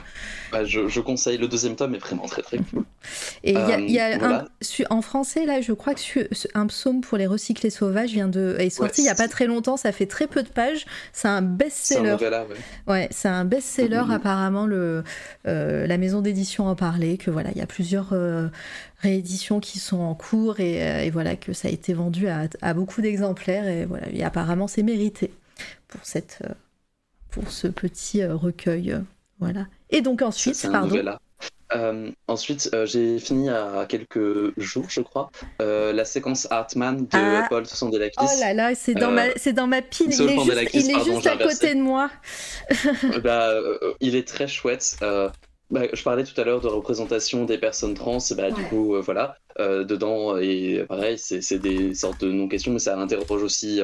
Bah, 0.51 0.65
je, 0.65 0.87
je 0.87 0.99
conseille 0.99 1.37
le 1.37 1.47
deuxième 1.47 1.75
tome, 1.75 1.93
est 1.93 1.99
vraiment 1.99 2.25
très 2.25 2.41
très 2.41 2.57
cool. 2.57 2.83
Et 3.43 3.51
il 3.51 3.59
y 3.59 3.71
a, 3.73 3.79
il 3.79 3.91
y 3.91 3.99
a 3.99 4.05
un- 4.15 4.17
voilà. 4.17 4.45
en 4.89 5.01
français 5.03 5.45
là, 5.45 5.61
je 5.61 5.71
crois 5.73 5.93
que 5.93 6.27
un 6.55 6.65
psaume 6.65 7.01
pour 7.01 7.17
les 7.19 7.27
recyclés 7.27 7.69
sauvages 7.69 8.11
vient 8.11 8.27
de 8.27 8.55
est 8.57 8.71
sorti 8.71 9.01
Ouais, 9.01 9.05
il 9.05 9.07
y 9.07 9.11
a 9.11 9.15
pas 9.15 9.27
très 9.27 9.45
longtemps. 9.45 9.77
Ça 9.77 9.91
fait 9.91 10.07
très 10.07 10.25
peu 10.25 10.41
de 10.41 10.49
pages. 10.49 10.85
C'est 11.13 11.27
un 11.27 11.43
best-seller. 11.43 12.15
ouais. 12.15 12.55
Ouais, 12.87 13.07
c'est 13.11 13.27
un 13.29 13.45
best-seller 13.45 14.03
apparemment. 14.11 14.65
Le, 14.65 15.03
la 15.45 15.97
maison 15.99 16.21
d'édition 16.21 16.65
en 16.67 16.75
parlait 16.75 17.17
que 17.17 17.29
voilà, 17.29 17.51
il 17.51 17.57
y 17.57 17.61
a 17.61 17.67
plusieurs 17.67 18.13
rééditions 19.00 19.59
qui 19.59 19.80
sont 19.80 20.00
en 20.00 20.16
cours 20.16 20.59
et, 20.59 20.82
euh, 20.88 21.03
et 21.03 21.09
voilà 21.09 21.35
que 21.35 21.53
ça 21.53 21.67
a 21.67 21.72
été 21.72 21.93
vendu 21.93 22.27
à, 22.27 22.48
à 22.61 22.74
beaucoup 22.74 23.01
d'exemplaires 23.01 23.67
et 23.67 23.85
voilà, 23.85 24.08
et 24.11 24.24
apparemment 24.24 24.67
c'est 24.67 24.84
mérité 24.84 25.32
pour 25.88 26.01
cette, 26.03 26.40
euh, 26.45 26.53
pour 27.30 27.50
ce 27.51 27.67
petit 27.67 28.22
euh, 28.24 28.35
recueil, 28.35 28.98
voilà. 29.40 29.67
Et 29.90 30.01
donc 30.01 30.22
ensuite, 30.22 30.67
pardon. 30.72 30.95
Euh, 31.76 32.11
ensuite, 32.30 32.69
euh, 32.74 32.85
j'ai 32.85 33.19
fini 33.19 33.50
a 33.50 33.85
quelques 33.88 34.58
jours, 34.58 34.85
je 34.90 35.01
crois, 35.01 35.30
euh, 35.61 35.92
la 35.92 36.06
séquence 36.06 36.48
Hartman 36.50 37.01
de 37.01 37.08
Ah. 37.11 37.45
Paul 37.50 37.66
Sandelakis. 37.66 38.16
Oh 38.22 38.26
là 38.40 38.53
là, 38.53 38.74
c'est 38.74 38.93
dans, 38.93 39.11
ma, 39.11 39.26
c'est 39.35 39.51
dans 39.51 39.67
ma 39.67 39.82
pile. 39.82 40.08
Il 40.14 40.22
est 40.30 40.40
juste, 40.40 40.74
il 40.74 40.90
est 40.90 40.93
pardon, 40.93 41.14
juste 41.16 41.27
à 41.27 41.34
inversé. 41.34 41.59
côté 41.59 41.76
de 41.76 41.82
moi. 41.82 42.09
Bah, 43.22 43.53
il 44.00 44.16
est 44.16 44.26
très 44.26 44.48
chouette. 44.48 44.95
Bah, 45.69 45.81
je 45.93 46.01
parlais 46.01 46.23
tout 46.23 46.39
à 46.39 46.45
l'heure 46.45 46.61
de 46.61 46.67
représentation 46.67 47.43
des 47.45 47.57
personnes 47.57 47.93
trans. 47.93 48.19
Bah, 48.35 48.51
Du 48.51 48.63
coup, 48.63 48.95
euh, 48.95 49.01
voilà, 49.01 49.37
euh, 49.59 49.83
dedans, 49.83 50.37
et 50.37 50.85
pareil, 50.87 51.17
c'est 51.17 51.59
des 51.59 51.93
sortes 51.93 52.21
de 52.21 52.31
non-questions, 52.31 52.71
mais 52.71 52.79
ça 52.79 52.97
interroge 52.97 53.43
aussi 53.43 53.81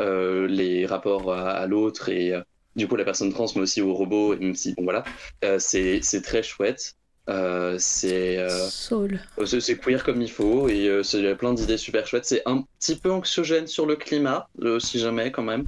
euh, 0.00 0.46
les 0.46 0.86
rapports 0.86 1.32
à, 1.32 1.50
à 1.50 1.66
l'autre 1.66 2.08
et 2.08 2.32
du 2.74 2.88
coup 2.88 2.96
la 2.96 3.04
personne 3.04 3.32
trans, 3.32 3.46
mais 3.54 3.62
aussi 3.62 3.82
au 3.82 3.94
robot, 3.94 4.34
et 4.34 4.38
même 4.38 4.54
si, 4.54 4.74
bon 4.74 4.84
voilà, 4.84 5.04
c'est 5.58 6.00
très 6.22 6.42
chouette. 6.42 6.94
C'est 7.78 8.38
c'est- 9.44 9.78
queer 9.78 10.02
comme 10.02 10.22
il 10.22 10.30
faut 10.30 10.68
et 10.68 10.86
il 11.12 11.20
y 11.22 11.26
a 11.26 11.36
plein 11.36 11.52
d'idées 11.52 11.76
super 11.76 12.06
chouettes. 12.06 12.24
C'est 12.24 12.42
un 12.46 12.64
petit 12.78 12.98
peu 12.98 13.10
anxiogène 13.12 13.66
sur 13.66 13.84
le 13.84 13.96
climat, 13.96 14.48
si 14.78 14.98
jamais 14.98 15.30
quand 15.30 15.42
même, 15.42 15.66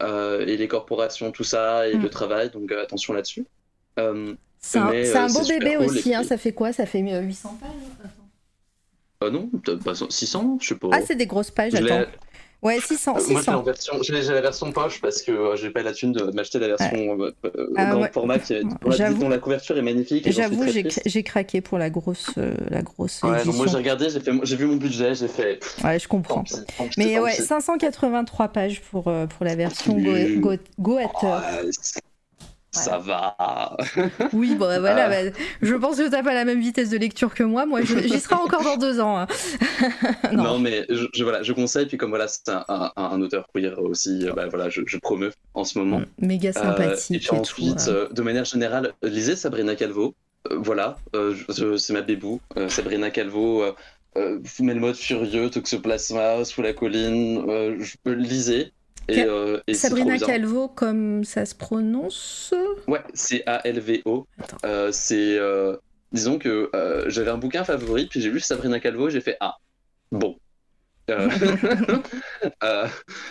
et 0.00 0.56
les 0.56 0.68
corporations, 0.68 1.32
tout 1.32 1.44
ça, 1.44 1.88
et 1.88 1.96
Mm. 1.96 2.02
le 2.02 2.10
travail, 2.10 2.50
donc 2.50 2.70
attention 2.70 3.12
là-dessus. 3.12 3.44
Euh, 4.76 5.02
C'est 5.04 5.16
un, 5.16 5.26
euh, 5.28 5.32
beau 5.32 5.46
bébé 5.46 5.76
cool, 5.76 5.86
aussi, 5.86 6.14
hein, 6.14 6.22
ça 6.22 6.36
fait 6.36 6.52
quoi? 6.52 6.72
Ça 6.72 6.86
fait 6.86 7.02
euh, 7.02 7.20
800 7.22 7.58
pages 7.60 7.70
Attends. 8.04 8.10
euh, 9.24 9.30
non, 9.30 9.50
pas 9.78 9.94
600, 10.08 10.58
je 10.60 10.68
sais 10.68 10.74
pas. 10.74 10.88
Ah, 10.92 11.00
c'est 11.06 11.16
des 11.16 11.26
grosses 11.26 11.50
pages, 11.50 11.74
attends. 11.74 12.04
Ouais, 12.62 12.78
600, 12.78 13.12
Euh, 13.12 13.14
moi, 13.14 13.22
je 13.22 13.28
l'ai 13.30 13.36
en 13.38 13.40
600. 13.42 13.62
version, 13.62 14.02
j'ai 14.02 14.12
la 14.34 14.40
version 14.42 14.70
poche 14.70 15.00
parce 15.00 15.22
que 15.22 15.32
euh, 15.32 15.56
j'ai 15.56 15.70
pas 15.70 15.82
la 15.82 15.94
thune 15.94 16.12
de 16.12 16.24
m'acheter 16.24 16.58
la 16.58 16.68
version 16.68 17.18
euh, 17.18 17.32
euh, 17.46 17.66
Ah, 17.74 17.86
grand 17.86 18.02
ouais. 18.02 18.10
format 18.12 18.38
qui 18.38 18.52
dont, 18.62 18.68
la, 18.84 18.96
J'avoue- 18.96 19.18
dont 19.18 19.28
la 19.30 19.38
couverture 19.38 19.78
est 19.78 19.82
magnifique. 19.82 20.30
J'avoue, 20.30 20.66
j'ai 21.06 21.22
craqué 21.22 21.62
pour 21.62 21.78
la 21.78 21.88
grosse, 21.88 22.32
euh, 22.36 22.54
la 22.68 22.82
grosse 22.82 23.22
Ouais, 23.22 23.30
édition. 23.40 23.54
moi 23.54 23.66
j'ai 23.66 23.78
regardé, 23.78 24.10
j'ai 24.10 24.20
fait, 24.20 24.30
j'ai 24.42 24.56
vu 24.56 24.66
mon 24.66 24.76
budget, 24.76 25.14
j'ai 25.14 25.28
fait. 25.28 25.58
Ouais, 25.82 25.98
je 25.98 26.04
tant 26.04 26.16
comprends. 26.18 26.42
pis, 26.42 26.52
tant 26.76 26.86
pis, 26.86 26.94
Mais 26.98 27.14
tant 27.14 27.22
ouais, 27.22 27.34
pis. 27.36 27.42
583 27.44 28.48
pages 28.48 28.82
pour, 28.82 29.08
euh, 29.08 29.26
pour 29.26 29.46
la 29.46 29.56
version 29.56 29.94
Go, 29.98 30.12
Oui. 30.12 30.36
Go, 30.38 30.52
Goethe. 30.78 31.22
Ouais, 31.22 31.70
c'est- 31.80 32.02
ça 32.72 32.98
va. 32.98 33.36
Oui, 34.32 34.50
bon, 34.54 34.66
voilà. 34.80 35.06
Ah. 35.06 35.08
bah, 35.08 35.30
je 35.62 35.74
pense 35.74 35.96
que 35.96 36.08
t'as 36.08 36.22
pas 36.22 36.34
la 36.34 36.44
même 36.44 36.60
vitesse 36.60 36.90
de 36.90 36.98
lecture 36.98 37.34
que 37.34 37.42
moi. 37.42 37.66
Moi, 37.66 37.82
j'y 37.82 38.20
serai 38.20 38.36
encore 38.36 38.62
dans 38.62 38.76
deux 38.76 39.00
ans. 39.00 39.18
hein. 39.18 39.26
Non. 40.32 40.44
non. 40.44 40.58
mais 40.58 40.86
je, 40.88 41.06
je- 41.12 41.22
voilà, 41.24 41.42
je 41.42 41.52
conseille. 41.52 41.86
Puis 41.86 41.96
comme 41.96 42.10
voilà, 42.10 42.28
c'est 42.28 42.48
un, 42.48 42.64
un- 42.68 42.92
un 42.96 43.20
auteur 43.22 43.46
queer 43.54 43.78
aussi. 43.80 44.26
euh, 44.28 44.32
bah, 44.32 44.46
voilà, 44.48 44.68
je, 44.68 44.82
je 44.86 44.96
promeux 44.98 45.32
en 45.54 45.64
ce 45.64 45.78
moment. 45.78 46.02
Méga 46.18 46.50
Euh, 46.50 46.52
sympathique 46.52 47.10
et 47.10 47.14
et, 47.16 47.18
puis 47.18 47.28
tout. 47.28 47.34
ensuite, 47.36 47.88
euh. 47.88 48.06
euh, 48.06 48.12
de 48.12 48.22
manière 48.22 48.44
générale, 48.44 48.92
lisez 49.02 49.36
Sabrina 49.36 49.74
Calvo. 49.74 50.14
Euh, 50.50 50.56
voilà, 50.58 50.96
c'est 51.48 51.92
ma 51.92 52.00
bébou. 52.02 52.40
Sabrina 52.68 53.10
Calvo, 53.10 53.62
euh, 54.16 54.38
met 54.60 54.74
le 54.74 54.80
mode 54.80 54.96
furieux, 54.96 55.50
Toxoplasma, 55.50 56.44
sous 56.44 56.62
la 56.62 56.72
colline. 56.72 57.42
je 57.80 57.94
peux 58.02 58.12
lisez. 58.12 58.72
Et, 59.10 59.24
euh, 59.24 59.60
et 59.66 59.74
Sabrina. 59.74 60.18
Calvo, 60.18 60.68
comme 60.68 61.24
ça 61.24 61.44
se 61.46 61.54
prononce 61.54 62.54
Ouais, 62.86 63.02
c'est 63.14 63.42
A-L-V-O. 63.46 64.26
Euh, 64.64 64.90
c'est. 64.92 65.38
euh, 65.38 65.76
disons 66.12 66.38
que 66.38 66.70
euh, 66.74 67.08
j'avais 67.08 67.30
un 67.30 67.38
bouquin 67.38 67.64
favori, 67.64 68.06
puis 68.06 68.20
j'ai 68.20 68.30
lu 68.30 68.40
Sabrina 68.40 68.80
Calvo 68.80 69.08
et 69.08 69.10
j'ai 69.10 69.20
fait 69.20 69.36
Ah, 69.40 69.56
bon. 70.12 70.36
Euh, 71.10 71.28
euh, 72.62 72.86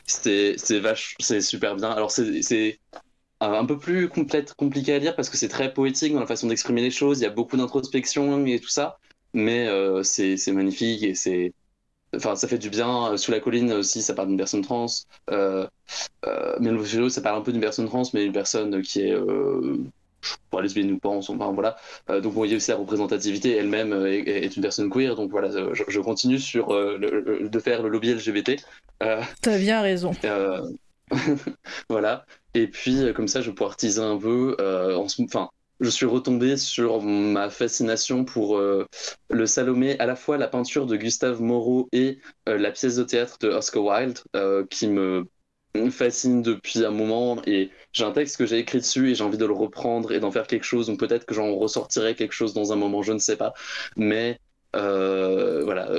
c'est 0.06 0.56
c'est 0.58 1.42
super 1.42 1.76
bien. 1.76 1.92
Alors, 1.92 2.12
c'est 2.12 2.80
un 3.42 3.66
peu 3.66 3.78
plus 3.78 4.10
complète, 4.10 4.54
compliqué 4.54 4.94
à 4.94 5.00
lire 5.00 5.16
parce 5.16 5.30
que 5.30 5.38
c'est 5.38 5.48
très 5.50 5.74
poétique 5.74 6.14
dans 6.14 6.20
la 6.20 6.28
façon 6.28 6.48
d'exprimer 6.48 6.82
les 6.82 6.92
choses. 6.92 7.20
Il 7.20 7.24
y 7.24 7.26
a 7.28 7.30
beaucoup 7.30 7.58
d'introspection 7.58 8.46
et 8.46 8.60
tout 8.60 8.70
ça, 8.70 8.98
mais 9.34 9.68
euh, 9.68 10.04
c'est 10.04 10.38
c'est 10.38 10.52
magnifique 10.52 11.04
et 11.04 11.16
c'est. 11.16 11.54
Enfin, 12.16 12.36
ça 12.36 12.48
fait 12.48 12.58
du 12.58 12.70
bien. 12.70 13.16
Sous 13.18 13.32
la 13.32 13.40
colline 13.40 13.72
aussi, 13.74 14.02
ça 14.02 14.14
parle 14.14 14.30
d'une 14.30 14.38
personne 14.38 14.62
trans. 14.62 14.88
Euh, 15.32 15.68
euh, 16.26 16.56
mais 16.60 16.72
le 16.72 16.78
vélo, 16.78 17.10
ça 17.10 17.22
parle 17.22 17.38
un 17.40 17.42
peu 17.42 17.52
d'une 17.52 17.62
personne 17.62 17.88
trans, 17.88 18.04
mais 18.14 18.26
une 18.26 18.34
personne 18.34 18.82
qui 18.82 19.02
est 19.02 19.14
euh, 19.14 19.78
pour 20.50 20.62
lesbienne 20.62 20.92
ou 20.92 21.00
pas, 21.00 21.10
enfin, 21.10 21.36
voilà. 21.54 21.78
Euh, 22.10 22.22
donc, 22.22 22.34
bon, 22.34 22.44
il 22.46 22.52
y 22.52 22.54
a 22.54 22.58
aussi 22.58 22.72
la 22.72 22.78
représentativité 22.78 23.56
elle-même 23.56 23.94
euh, 23.94 24.12
est, 24.12 24.28
est 24.28 24.56
une 24.56 24.62
personne 24.62 24.90
queer. 24.90 25.16
Donc, 25.16 25.32
voilà, 25.32 25.50
euh, 25.50 25.74
je, 25.74 25.84
je 25.88 26.00
continue 26.00 26.40
sur 26.40 26.72
euh, 26.74 26.98
le- 26.98 27.22
le- 27.22 27.50
de 27.50 27.60
faire 27.60 27.82
le 27.84 27.90
lobby 27.90 28.10
LGBT. 28.12 28.58
Euh, 29.04 29.22
T'as 29.42 29.58
bien 29.58 29.82
raison. 29.82 30.12
euh, 30.26 30.62
voilà. 31.90 32.26
Et 32.54 32.68
puis, 32.68 33.04
euh, 33.04 33.14
comme 33.14 33.28
ça, 33.28 33.42
je 33.42 33.50
vais 33.50 33.56
pouvoir 33.56 33.76
teaser 33.78 34.02
un 34.02 34.18
peu. 34.18 34.56
euh, 34.60 34.96
en 34.96 35.06
Enfin, 35.24 35.50
je 35.80 35.90
suis 35.90 36.06
retombé 36.06 36.58
sur 36.58 37.02
ma 37.02 37.50
fascination 37.50 38.26
pour 38.26 38.58
euh, 38.58 38.86
le 39.30 39.46
Salomé, 39.46 39.98
à 40.00 40.06
la 40.06 40.16
fois 40.16 40.38
la 40.38 40.48
peinture 40.48 40.86
de 40.86 40.96
Gustave 40.98 41.42
Moreau 41.42 41.88
et 41.92 42.20
euh, 42.48 42.58
la 42.58 42.72
pièce 42.72 42.96
de 42.98 43.04
théâtre 43.04 43.38
de 43.40 43.50
Oscar 43.50 43.84
Wilde, 43.84 44.20
euh, 44.36 44.66
qui 44.70 44.88
me 44.88 45.26
fascine 45.92 46.42
depuis 46.42 46.84
un 46.84 46.92
moment 46.92 47.42
et 47.46 47.70
j'ai 47.94 48.04
un 48.04 48.12
texte 48.12 48.38
que 48.38 48.46
j'ai 48.46 48.58
écrit 48.58 48.80
dessus 48.80 49.12
et 49.12 49.16
j'ai 49.16 49.24
envie 49.24 49.38
de 49.38 49.46
le 49.46 49.54
reprendre 49.54 50.12
et 50.12 50.20
d'en 50.20 50.32
faire 50.32 50.48
quelque 50.48 50.66
chose. 50.66 50.88
Donc 50.88 51.00
peut-être 51.00 51.26
que 51.26 51.34
j'en 51.34 51.56
ressortirai 51.56 52.16
quelque 52.16 52.34
chose 52.34 52.54
dans 52.54 52.74
un 52.74 52.76
moment, 52.76 53.02
je 53.02 53.14
ne 53.14 53.20
sais 53.20 53.38
pas. 53.38 53.54
Mais 53.96 54.40
voilà, 54.74 55.90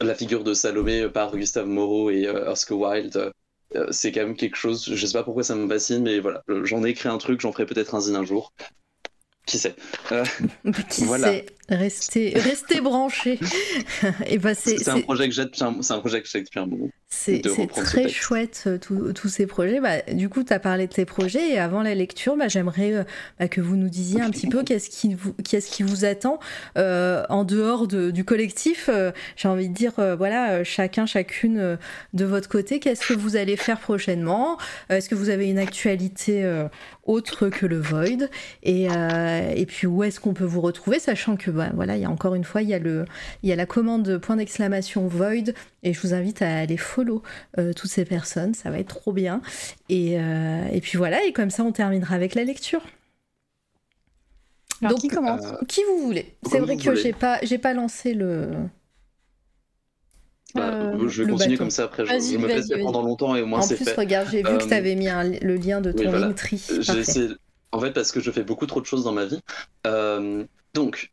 la 0.00 0.14
figure 0.14 0.44
de 0.44 0.54
Salomé 0.54 1.08
par 1.08 1.36
Gustave 1.36 1.66
Moreau 1.66 2.10
et 2.10 2.28
Oscar 2.28 2.78
Wilde, 2.78 3.32
c'est 3.90 4.12
quand 4.12 4.22
même 4.22 4.36
quelque 4.36 4.56
chose. 4.56 4.90
Je 4.94 5.06
sais 5.06 5.12
pas 5.12 5.24
pourquoi 5.24 5.42
ça 5.42 5.54
me 5.54 5.68
fascine, 5.68 6.02
mais 6.02 6.20
voilà, 6.20 6.42
j'en 6.64 6.84
ai 6.84 6.90
écrit 6.90 7.08
un 7.08 7.18
truc, 7.18 7.40
j'en 7.40 7.52
ferai 7.52 7.66
peut-être 7.66 7.94
un 7.94 8.00
zine 8.00 8.16
un 8.16 8.24
jour. 8.24 8.52
Qui 9.46 9.58
sait 9.58 9.74
euh, 10.12 10.24
Qui 10.88 11.04
voilà. 11.04 11.28
sait 11.28 11.46
Restez, 11.68 12.32
restez 12.36 12.80
branchés. 12.80 13.40
et 14.26 14.38
bah 14.38 14.54
c'est 14.54 14.88
un 14.88 15.00
projet 15.00 15.28
que 15.28 15.34
j'ai 15.34 15.44
depuis 15.44 15.62
un, 15.64 16.62
un 16.62 16.66
moment. 16.66 16.88
C'est 17.14 17.42
très 17.68 18.08
chouette 18.08 18.64
euh, 18.66 18.78
tous 18.78 19.28
ces 19.28 19.46
projets. 19.46 19.80
Bah, 19.80 20.00
du 20.12 20.30
coup, 20.30 20.42
tu 20.44 20.52
as 20.52 20.58
parlé 20.58 20.86
de 20.86 20.92
tes 20.92 21.04
projets 21.04 21.50
et 21.50 21.58
avant 21.58 21.82
la 21.82 21.94
lecture, 21.94 22.38
bah, 22.38 22.48
j'aimerais 22.48 22.94
euh, 22.94 23.04
bah, 23.38 23.48
que 23.48 23.60
vous 23.60 23.76
nous 23.76 23.90
disiez 23.90 24.22
un 24.22 24.30
petit 24.30 24.48
peu 24.48 24.62
qu'est-ce 24.64 24.88
qui 24.88 25.14
vous, 25.14 25.34
qu'est-ce 25.44 25.70
qui 25.70 25.82
vous 25.82 26.06
attend 26.06 26.40
euh, 26.78 27.22
en 27.28 27.44
dehors 27.44 27.86
de, 27.86 28.10
du 28.10 28.24
collectif. 28.24 28.88
Euh, 28.88 29.12
J'ai 29.36 29.48
envie 29.48 29.68
de 29.68 29.74
dire, 29.74 29.92
euh, 29.98 30.16
voilà, 30.16 30.64
chacun, 30.64 31.04
chacune 31.04 31.76
de 32.14 32.24
votre 32.24 32.48
côté, 32.48 32.80
qu'est-ce 32.80 33.06
que 33.06 33.14
vous 33.14 33.36
allez 33.36 33.56
faire 33.56 33.78
prochainement? 33.78 34.56
Est-ce 34.88 35.10
que 35.10 35.14
vous 35.14 35.28
avez 35.28 35.50
une 35.50 35.58
actualité 35.58 36.66
autre 37.04 37.50
que 37.50 37.66
le 37.66 37.78
Void? 37.78 38.30
Et, 38.62 38.86
et 38.86 39.66
puis 39.66 39.86
où 39.86 40.02
est-ce 40.02 40.18
qu'on 40.18 40.32
peut 40.32 40.44
vous 40.44 40.62
retrouver, 40.62 40.98
sachant 40.98 41.36
que 41.36 41.50
bah, 41.50 41.70
voilà, 41.74 41.96
il 41.96 42.02
y 42.02 42.04
a 42.06 42.10
encore 42.10 42.34
une 42.34 42.44
fois, 42.44 42.62
il 42.62 42.70
y 42.70 42.74
a, 42.74 42.78
le, 42.78 43.04
y 43.42 43.52
a 43.52 43.56
la 43.56 43.66
commande 43.66 44.18
point 44.18 44.36
d'exclamation 44.36 45.06
Void 45.06 45.52
et 45.82 45.92
je 45.92 46.00
vous 46.00 46.14
invite 46.14 46.42
à 46.42 46.58
aller 46.58 46.76
follow 46.76 47.01
euh, 47.58 47.72
toutes 47.72 47.90
ces 47.90 48.04
personnes, 48.04 48.54
ça 48.54 48.70
va 48.70 48.78
être 48.78 48.88
trop 48.88 49.12
bien. 49.12 49.40
Et, 49.88 50.18
euh, 50.18 50.66
et, 50.72 50.80
puis 50.80 50.98
voilà, 50.98 51.24
et 51.24 51.32
comme 51.32 51.50
ça 51.50 51.62
on 51.62 51.72
terminera 51.72 52.14
avec 52.14 52.34
la 52.34 52.44
lecture. 52.44 52.82
Alors, 54.80 54.92
Donc, 54.92 55.00
qui 55.00 55.08
commence 55.08 55.44
euh, 55.44 55.64
Qui 55.68 55.82
vous 55.84 55.98
voulez? 56.04 56.34
C'est 56.50 56.58
vrai 56.58 56.76
que 56.76 56.94
j'ai 56.94 57.12
pas, 57.12 57.38
j'ai 57.42 57.58
pas 57.58 57.72
lancé 57.72 58.14
le. 58.14 58.50
Bah, 60.54 60.92
je 61.08 61.22
vais 61.22 61.30
continuer 61.30 61.56
comme 61.56 61.70
ça 61.70 61.84
après. 61.84 62.04
Je, 62.04 62.32
je 62.32 62.36
me 62.36 62.48
fais 62.48 62.82
pendant 62.82 63.02
longtemps 63.02 63.36
et 63.36 63.42
au 63.42 63.46
moins 63.46 63.62
c'est 63.62 63.76
fait. 63.76 63.82
En 63.82 63.94
plus, 63.94 64.00
regarde, 64.00 64.28
j'ai 64.30 64.42
vu 64.42 64.58
que 64.58 64.66
tu 64.66 64.74
avais 64.74 64.94
mis 64.94 65.08
un, 65.08 65.24
le 65.24 65.56
lien 65.56 65.80
de 65.80 65.92
ton 65.92 66.00
oui, 66.00 66.06
voilà. 66.08 66.34
Essayé... 66.98 67.28
En 67.70 67.80
fait, 67.80 67.92
parce 67.92 68.12
que 68.12 68.20
je 68.20 68.30
fais 68.30 68.42
beaucoup 68.42 68.66
trop 68.66 68.80
de 68.80 68.86
choses 68.86 69.04
dans 69.04 69.12
ma 69.12 69.24
vie. 69.24 69.40
donc, 70.74 71.10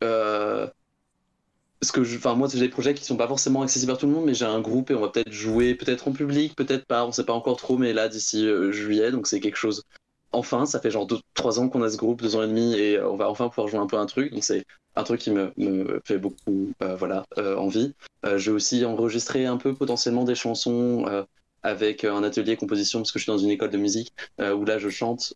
parce 1.80 1.92
que, 1.92 2.00
enfin, 2.16 2.34
moi, 2.34 2.48
j'ai 2.52 2.60
des 2.60 2.68
projets 2.68 2.92
qui 2.94 3.04
sont 3.04 3.16
pas 3.16 3.26
forcément 3.28 3.62
accessibles 3.62 3.92
à 3.92 3.96
tout 3.96 4.06
le 4.06 4.12
monde, 4.12 4.26
mais 4.26 4.34
j'ai 4.34 4.44
un 4.44 4.60
groupe 4.60 4.90
et 4.90 4.94
on 4.94 5.00
va 5.00 5.08
peut-être 5.08 5.32
jouer, 5.32 5.74
peut-être 5.74 6.08
en 6.08 6.12
public, 6.12 6.54
peut-être 6.54 6.84
pas, 6.86 7.06
on 7.06 7.12
sait 7.12 7.24
pas 7.24 7.32
encore 7.32 7.56
trop, 7.56 7.78
mais 7.78 7.92
là, 7.94 8.08
d'ici 8.08 8.46
euh, 8.46 8.70
juillet, 8.70 9.10
donc 9.10 9.26
c'est 9.26 9.40
quelque 9.40 9.56
chose. 9.56 9.84
Enfin, 10.32 10.64
ça 10.66 10.78
fait 10.80 10.90
genre 10.90 11.08
3 11.34 11.58
ans 11.58 11.68
qu'on 11.68 11.82
a 11.82 11.90
ce 11.90 11.96
groupe, 11.96 12.22
2 12.22 12.36
ans 12.36 12.42
et 12.42 12.48
demi, 12.48 12.74
et 12.74 12.96
euh, 12.96 13.10
on 13.10 13.16
va 13.16 13.28
enfin 13.28 13.48
pouvoir 13.48 13.68
jouer 13.68 13.80
un 13.80 13.86
peu 13.86 13.96
un 13.98 14.06
truc, 14.06 14.32
donc 14.32 14.44
c'est 14.44 14.64
un 14.94 15.02
truc 15.02 15.20
qui 15.20 15.30
me, 15.30 15.52
me 15.56 16.00
fait 16.04 16.18
beaucoup, 16.18 16.72
euh, 16.82 16.94
voilà, 16.96 17.24
euh, 17.38 17.56
envie. 17.56 17.94
j'ai 18.36 18.50
aussi 18.50 18.84
enregistré 18.84 19.46
un 19.46 19.56
peu 19.56 19.74
potentiellement 19.74 20.24
des 20.24 20.34
chansons 20.34 21.24
avec 21.62 22.04
un 22.04 22.22
atelier 22.22 22.56
composition, 22.56 23.00
parce 23.00 23.12
que 23.12 23.18
je 23.18 23.24
suis 23.24 23.32
dans 23.32 23.38
une 23.38 23.50
école 23.50 23.70
de 23.70 23.78
musique, 23.78 24.12
où 24.38 24.64
là, 24.64 24.78
je 24.78 24.88
chante. 24.88 25.34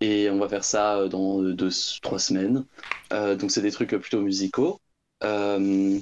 et 0.00 0.30
on 0.30 0.38
va 0.38 0.48
faire 0.48 0.64
ça 0.64 1.08
dans 1.08 1.42
2-3 1.42 2.18
semaines. 2.18 2.64
donc 3.10 3.50
c'est 3.50 3.62
des 3.62 3.72
trucs 3.72 3.90
plutôt 3.90 4.20
musicaux. 4.20 4.80
Euh, 5.24 6.00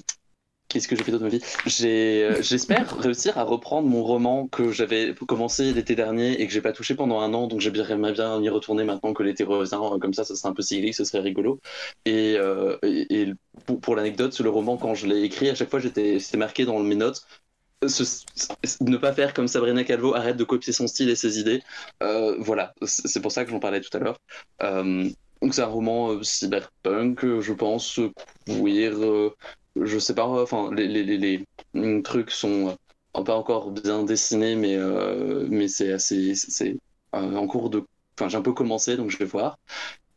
Qu'est-ce 0.69 0.87
que 0.87 0.97
j'ai 0.97 1.03
fait 1.03 1.13
d'autre 1.13 1.25
de 1.25 1.31
ma 1.31 1.35
vie? 1.35 1.43
Euh, 1.87 2.43
J'espère 2.43 2.95
réussir 2.99 3.39
à 3.39 3.43
reprendre 3.43 3.89
mon 3.89 4.03
roman 4.05 4.49
que 4.49 4.71
j'avais 4.71 5.15
commencé 5.27 5.73
l'été 5.73 5.95
dernier 5.95 6.43
et 6.43 6.47
que 6.47 6.53
j'ai 6.53 6.61
pas 6.61 6.73
touché 6.73 6.95
pendant 6.95 7.21
un 7.21 7.33
an, 7.33 7.47
donc 7.47 7.61
j'aimerais 7.61 7.97
bien 8.13 8.43
y 8.43 8.49
retourner 8.51 8.85
maintenant 8.85 9.15
que 9.15 9.23
l'été 9.23 9.45
revient. 9.45 9.81
Comme 9.99 10.13
ça, 10.13 10.25
ça 10.25 10.37
serait 10.37 10.51
un 10.51 10.53
peu 10.53 10.61
cyclique, 10.61 10.95
ce 10.95 11.05
serait 11.05 11.21
rigolo. 11.21 11.59
Et, 12.05 12.37
euh, 12.37 12.77
et, 12.83 13.23
et 13.23 13.33
pour, 13.65 13.81
pour 13.81 13.97
l'anecdote, 13.97 14.39
le 14.41 14.51
roman, 14.51 14.77
quand 14.77 14.95
je 14.95 15.07
l'ai 15.07 15.23
écrit, 15.23 15.49
à 15.49 15.55
chaque 15.55 15.71
fois, 15.71 15.81
c'était 15.81 16.37
marqué 16.37 16.67
dans 16.67 16.79
mes 16.81 16.97
notes. 16.97 17.23
Ce, 17.87 18.03
ne 18.81 18.97
pas 18.97 19.13
faire 19.13 19.33
comme 19.33 19.49
Sabrina 19.49 19.85
Calvo, 19.85 20.15
arrête 20.15 20.37
de 20.37 20.45
copier 20.45 20.73
son 20.73 20.87
style 20.87 21.09
et 21.09 21.17
ses 21.17 21.39
idées. 21.39 21.63
Euh, 22.03 22.37
voilà, 22.41 22.75
c'est 22.83 23.23
pour 23.23 23.33
ça 23.33 23.45
que 23.45 23.51
j'en 23.51 23.61
parlais 23.61 23.81
tout 23.81 23.97
à 23.97 24.01
l'heure. 24.01 24.19
Euh, 24.63 25.09
donc 25.43 25.55
c'est 25.55 25.63
un 25.63 25.67
roman 25.67 26.13
euh, 26.13 26.23
cyberpunk, 26.23 27.41
je 27.41 27.53
pense, 27.53 28.01
queer, 28.47 28.93
euh, 29.03 29.35
je 29.81 29.99
sais 29.99 30.15
pas, 30.15 30.27
enfin 30.27 30.71
les, 30.75 30.89
les, 30.89 31.05
les, 31.05 31.45
les 31.75 32.03
trucs 32.03 32.31
sont 32.31 32.77
euh, 33.15 33.23
pas 33.25 33.37
encore 33.37 33.71
bien 33.71 34.05
dessinés, 34.05 34.57
mais, 34.57 34.77
euh, 34.77 35.47
mais 35.51 35.69
c'est 35.69 35.93
assez, 35.93 36.35
c'est 36.35 36.77
en 37.13 37.47
cours 37.47 37.71
de, 37.71 37.85
enfin 38.19 38.29
j'ai 38.29 38.37
un 38.37 38.43
peu 38.43 38.53
commencé, 38.53 38.97
donc 38.97 39.11
je 39.11 39.19
vais 39.19 39.25
voir. 39.25 39.59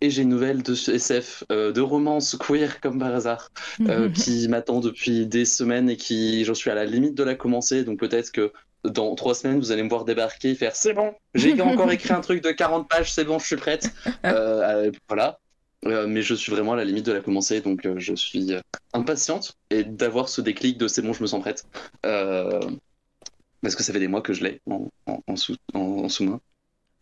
Et 0.03 0.09
j'ai 0.09 0.24
une 0.24 0.30
nouvelle 0.30 0.64
de 0.64 0.74
SF, 0.74 1.43
euh, 1.51 1.72
de 1.72 1.80
romance 1.82 2.35
queer 2.35 2.82
comme 2.82 2.98
par 3.00 3.14
hasard, 3.14 3.51
euh, 3.88 4.09
qui 4.14 4.48
m'attend 4.48 4.80
depuis 4.80 5.27
des 5.27 5.45
semaines 5.45 5.90
et 5.91 5.98
qui, 5.98 6.43
j'en 6.43 6.56
suis 6.56 6.72
à 6.72 6.75
la 6.75 6.85
limite 6.85 7.14
de 7.16 7.24
la 7.24 7.35
commencer, 7.35 7.83
donc 7.83 8.00
peut-être 8.00 8.32
que 8.32 8.51
dans 8.84 9.16
trois 9.16 9.35
semaines, 9.35 9.60
vous 9.60 9.72
allez 9.72 9.84
me 9.84 9.90
voir 9.90 10.06
débarquer, 10.06 10.56
faire 10.56 10.76
c'est 10.76 10.93
bon, 10.93 11.14
j'ai 11.34 11.60
encore 11.61 11.92
écrit 11.92 12.14
un 12.14 12.22
truc 12.22 12.43
de 12.43 12.51
40 12.51 12.90
pages, 12.90 13.14
c'est 13.14 13.26
bon, 13.26 13.40
je 13.40 13.45
suis 13.45 13.56
prête. 13.56 13.92
Euh, 14.26 14.88
euh, 14.88 14.92
voilà. 15.08 15.40
Euh, 15.85 16.06
mais 16.06 16.22
je 16.22 16.35
suis 16.35 16.51
vraiment 16.51 16.74
à 16.74 16.76
la 16.76 16.85
limite 16.85 17.06
de 17.08 17.11
la 17.11 17.22
commencer, 17.22 17.60
donc 17.60 17.85
euh, 17.85 17.95
je 17.98 18.14
suis 18.14 18.53
impatiente 18.93 19.58
et 19.72 19.84
d'avoir 19.84 20.30
ce 20.30 20.42
déclic 20.42 20.77
de 20.77 20.88
c'est 20.88 21.01
bon, 21.01 21.11
je 21.11 21.24
me 21.24 21.27
sens 21.27 21.42
prête. 21.42 21.66
parce 22.03 23.76
que 23.76 23.82
ça 23.84 23.93
fait 23.93 24.00
des 24.00 24.08
mois 24.08 24.22
que 24.22 24.34
je 24.34 24.43
l'ai 24.43 24.61
en, 24.69 24.90
en, 25.08 25.24
en, 25.26 25.35
sous, 25.35 25.56
en, 25.74 26.08
sous-main. 26.08 26.40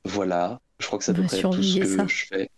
Voilà, 0.06 0.62
je 0.80 0.88
crois 0.88 0.98
que 0.98 1.04
c'est 1.04 1.12
à 1.12 1.16
peu 1.16 1.24
près 1.24 1.42
tout 1.42 1.62
ce 1.62 1.80
que 1.80 1.86
ça. 1.86 2.08
je 2.08 2.26
fais. 2.26 2.50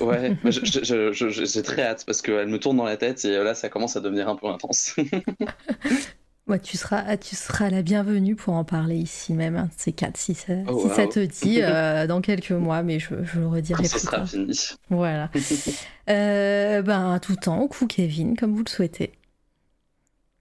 Ouais, 0.00 0.36
j'ai 0.50 1.62
très 1.62 1.82
hâte 1.82 2.04
parce 2.06 2.22
qu'elle 2.22 2.48
me 2.48 2.58
tourne 2.58 2.76
dans 2.76 2.84
la 2.84 2.96
tête 2.96 3.24
et 3.24 3.36
là 3.36 3.54
ça 3.54 3.68
commence 3.68 3.96
à 3.96 4.00
devenir 4.00 4.28
un 4.28 4.34
peu 4.34 4.48
intense. 4.48 4.96
Ouais, 6.46 6.60
tu 6.60 6.76
seras, 6.76 7.16
tu 7.16 7.34
seras 7.34 7.70
la 7.70 7.82
bienvenue 7.82 8.36
pour 8.36 8.54
en 8.54 8.62
parler 8.62 8.94
ici 8.94 9.32
même, 9.32 9.56
hein, 9.56 9.68
ces 9.76 9.92
quatre, 9.92 10.16
si 10.16 10.34
ça, 10.34 10.52
oh, 10.68 10.78
si 10.78 10.86
wow. 10.86 10.94
ça 10.94 11.06
te 11.08 11.18
dit, 11.18 11.58
euh, 11.60 12.06
dans 12.06 12.20
quelques 12.20 12.52
mois, 12.52 12.84
mais 12.84 13.00
je, 13.00 13.08
je 13.24 13.40
le 13.40 13.48
redirai 13.48 13.82
Quand 13.82 13.98
plus 13.98 14.06
tard. 14.06 14.28
Fini. 14.28 14.56
Voilà. 14.88 15.28
euh, 16.08 16.82
ben, 16.82 17.18
tout 17.18 17.34
temps, 17.34 17.66
coup 17.66 17.88
Kevin, 17.88 18.36
comme 18.36 18.54
vous 18.54 18.62
le 18.62 18.70
souhaitez. 18.70 19.10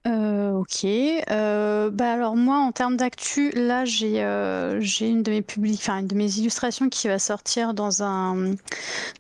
Euh, 0.08 0.52
ok. 0.52 0.86
Euh, 0.86 1.90
bah 1.90 2.14
alors 2.14 2.36
moi, 2.36 2.58
en 2.58 2.72
termes 2.72 2.96
d'actu, 2.96 3.50
là, 3.52 3.86
j'ai 3.86 4.24
euh, 4.24 4.80
j'ai 4.80 5.08
une 5.08 5.24
de 5.24 5.32
mes 5.32 5.44
enfin 5.74 6.00
une 6.00 6.08
de 6.08 6.16
mes 6.16 6.38
illustrations 6.38 6.90
qui 6.90 7.08
va 7.08 7.18
sortir 7.18 7.74
dans 7.74 8.04
un 8.04 8.54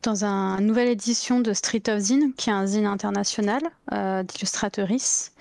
dans 0.03 0.25
un 0.25 0.61
nouvelle 0.61 0.89
édition 0.89 1.39
de 1.39 1.53
Street 1.53 1.81
of 1.87 1.99
Zine, 1.99 2.33
qui 2.37 2.49
est 2.49 2.53
un 2.53 2.67
zine 2.67 2.85
international 2.85 3.63
euh, 3.93 4.21
d'illustratrice. 4.21 5.31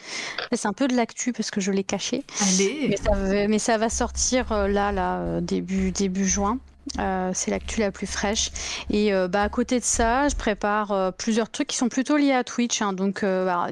C'est 0.53 0.67
un 0.67 0.73
peu 0.73 0.89
de 0.89 0.97
l'actu 0.97 1.33
parce 1.33 1.51
que 1.51 1.61
je 1.61 1.73
l'ai 1.73 1.85
caché. 1.85 2.25
Allez. 2.41 2.87
Mais 2.89 2.97
ça, 2.97 3.13
va, 3.15 3.49
mais 3.49 3.59
ça 3.59 3.77
va 3.77 3.91
sortir 3.91 4.51
euh, 4.53 4.67
là, 4.69 4.93
là, 4.93 5.19
euh, 5.19 5.41
début 5.43 5.93
début 5.93 6.27
juin. 6.27 6.59
Euh, 6.99 7.31
c'est 7.35 7.51
l'actu 7.51 7.81
la 7.81 7.91
plus 7.91 8.07
fraîche. 8.07 8.51
Et 8.91 9.13
euh, 9.13 9.29
bah, 9.29 9.43
à 9.43 9.49
côté 9.49 9.81
de 9.81 9.85
ça, 9.85 10.29
je 10.29 10.37
prépare 10.37 10.93
euh, 10.93 11.11
plusieurs 11.11 11.51
trucs 11.51 11.69
qui 11.69 11.77
sont 11.77 11.89
plutôt 11.89 12.17
liés 12.17 12.33
à 12.33 12.45
Twitch. 12.45 12.83
Hein. 12.83 12.93
Donc, 12.93 13.25
bah, 13.25 13.69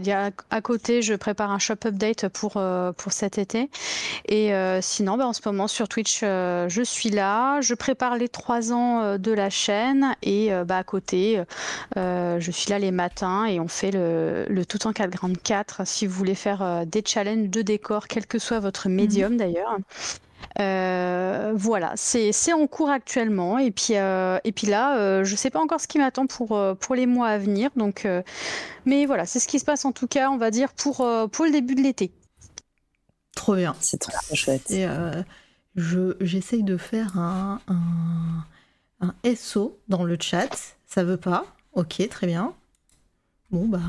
à 0.50 0.60
côté, 0.60 1.02
je 1.02 1.14
prépare 1.14 1.50
un 1.50 1.58
shop 1.58 1.86
update 1.86 2.28
pour, 2.28 2.52
pour 2.96 3.12
cet 3.12 3.38
été. 3.38 3.70
Et 4.28 4.52
sinon, 4.80 5.16
bah, 5.16 5.26
en 5.26 5.32
ce 5.32 5.40
moment, 5.44 5.68
sur 5.68 5.88
Twitch, 5.88 6.20
je 6.20 6.82
suis 6.84 7.10
là. 7.10 7.60
Je 7.60 7.74
prépare 7.74 8.16
les 8.16 8.28
trois 8.28 8.72
ans 8.72 9.18
de 9.18 9.32
la 9.32 9.50
chaîne. 9.50 10.14
Et 10.22 10.50
bah, 10.66 10.78
à 10.78 10.84
côté, 10.84 11.42
je 11.96 12.50
suis 12.50 12.70
là 12.70 12.78
les 12.78 12.90
matins 12.90 13.44
et 13.44 13.60
on 13.60 13.68
fait 13.68 13.90
le, 13.90 14.46
le 14.48 14.66
tout 14.66 14.86
en 14.86 14.92
4 14.92 15.10
grandes 15.10 15.40
4 15.40 15.86
si 15.86 16.06
vous 16.06 16.14
voulez 16.14 16.34
faire 16.34 16.86
des 16.86 17.02
challenges 17.04 17.48
de 17.48 17.62
décor, 17.62 18.08
quel 18.08 18.26
que 18.26 18.38
soit 18.38 18.60
votre 18.60 18.88
médium 18.88 19.34
mmh. 19.34 19.36
d'ailleurs. 19.36 19.76
Euh, 20.60 21.52
voilà, 21.54 21.92
c'est 21.96 22.52
en 22.52 22.66
cours 22.66 22.90
actuellement. 22.90 23.58
Et 23.58 23.70
puis, 23.70 23.96
euh, 23.96 24.38
et 24.44 24.52
puis 24.52 24.66
là, 24.66 24.98
euh, 24.98 25.24
je 25.24 25.32
ne 25.32 25.36
sais 25.36 25.50
pas 25.50 25.60
encore 25.60 25.80
ce 25.80 25.88
qui 25.88 25.98
m'attend 25.98 26.26
pour, 26.26 26.58
pour 26.78 26.94
les 26.94 27.06
mois 27.06 27.28
à 27.28 27.38
venir. 27.38 27.70
Donc, 27.76 28.04
euh, 28.04 28.22
mais 28.84 29.06
voilà, 29.06 29.26
c'est 29.26 29.40
ce 29.40 29.48
qui 29.48 29.58
se 29.58 29.64
passe 29.64 29.84
en 29.84 29.92
tout 29.92 30.06
cas, 30.06 30.30
on 30.30 30.36
va 30.36 30.50
dire, 30.50 30.72
pour, 30.72 30.96
pour 31.30 31.44
le 31.44 31.50
début 31.50 31.74
de 31.74 31.82
l'été. 31.82 32.12
Trop 33.34 33.54
bien. 33.54 33.74
C'est 33.80 33.98
trop 33.98 34.12
chouette. 34.34 34.70
Et 34.70 34.86
j'essaye 35.76 36.62
de 36.62 36.76
faire 36.76 37.18
un, 37.18 37.60
un, 37.68 38.44
un 39.00 39.34
SO 39.34 39.78
dans 39.88 40.04
le 40.04 40.16
chat. 40.20 40.74
Ça 40.86 41.04
veut 41.04 41.16
pas 41.16 41.46
Ok, 41.74 42.06
très 42.10 42.26
bien. 42.26 42.52
Bon, 43.50 43.66
bah, 43.66 43.80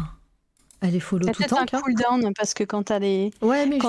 Allez, 0.84 1.00
follow 1.00 1.28
tout 1.30 1.42
le 1.42 1.48
temps. 1.48 1.60
un 1.60 1.66
cooldown 1.66 2.34
parce 2.36 2.54
que 2.54 2.64
quand 2.64 2.84
t'as 2.84 3.00
les. 3.00 3.32
Ouais, 3.42 3.66
mais 3.66 3.80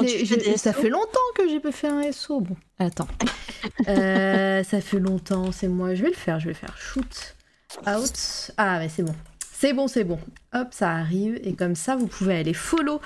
ça 0.56 0.72
fait 0.72 0.88
longtemps 0.88 1.18
que 1.36 1.48
j'ai 1.48 1.60
pas 1.60 1.72
fait 1.72 1.88
un 1.88 2.10
SO. 2.12 2.40
Bon, 2.40 2.56
attends. 2.78 3.08
euh, 3.88 4.62
ça 4.64 4.80
fait 4.80 5.00
longtemps, 5.00 5.52
c'est 5.52 5.68
moi. 5.68 5.94
Je 5.94 6.02
vais 6.02 6.10
le 6.10 6.14
faire, 6.14 6.40
je 6.40 6.48
vais 6.48 6.54
faire 6.54 6.76
shoot 6.78 7.34
out. 7.86 8.52
Ah, 8.56 8.78
mais 8.78 8.88
c'est 8.88 9.02
bon. 9.02 9.14
C'est 9.52 9.72
bon, 9.72 9.88
c'est 9.88 10.04
bon. 10.04 10.18
Hop, 10.52 10.68
ça 10.70 10.90
arrive. 10.92 11.40
Et 11.42 11.54
comme 11.54 11.74
ça, 11.74 11.96
vous 11.96 12.06
pouvez 12.06 12.36
aller 12.36 12.54
follow 12.54 13.00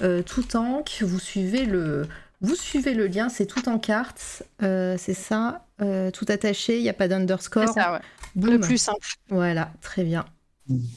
euh, 0.00 0.22
tout 0.22 0.42
tank. 0.42 1.02
Vous 1.02 1.18
suivez 1.18 1.66
le, 1.66 2.06
vous 2.44 2.56
suivez 2.56 2.94
le 2.94 3.06
lien, 3.06 3.28
c'est 3.28 3.46
tout 3.46 3.68
en 3.68 3.78
carte, 3.78 4.42
euh, 4.62 4.96
c'est 4.98 5.14
ça, 5.14 5.64
euh, 5.80 6.10
tout 6.10 6.26
attaché, 6.28 6.76
il 6.76 6.82
n'y 6.82 6.90
a 6.90 6.94
pas 6.94 7.08
d'underscore. 7.08 7.66
C'est 7.66 7.80
ça, 7.80 7.94
ouais. 7.94 8.00
Boum. 8.34 8.50
Le 8.50 8.60
plus 8.60 8.76
simple. 8.76 9.06
Voilà, 9.30 9.70
très 9.80 10.04
bien. 10.04 10.26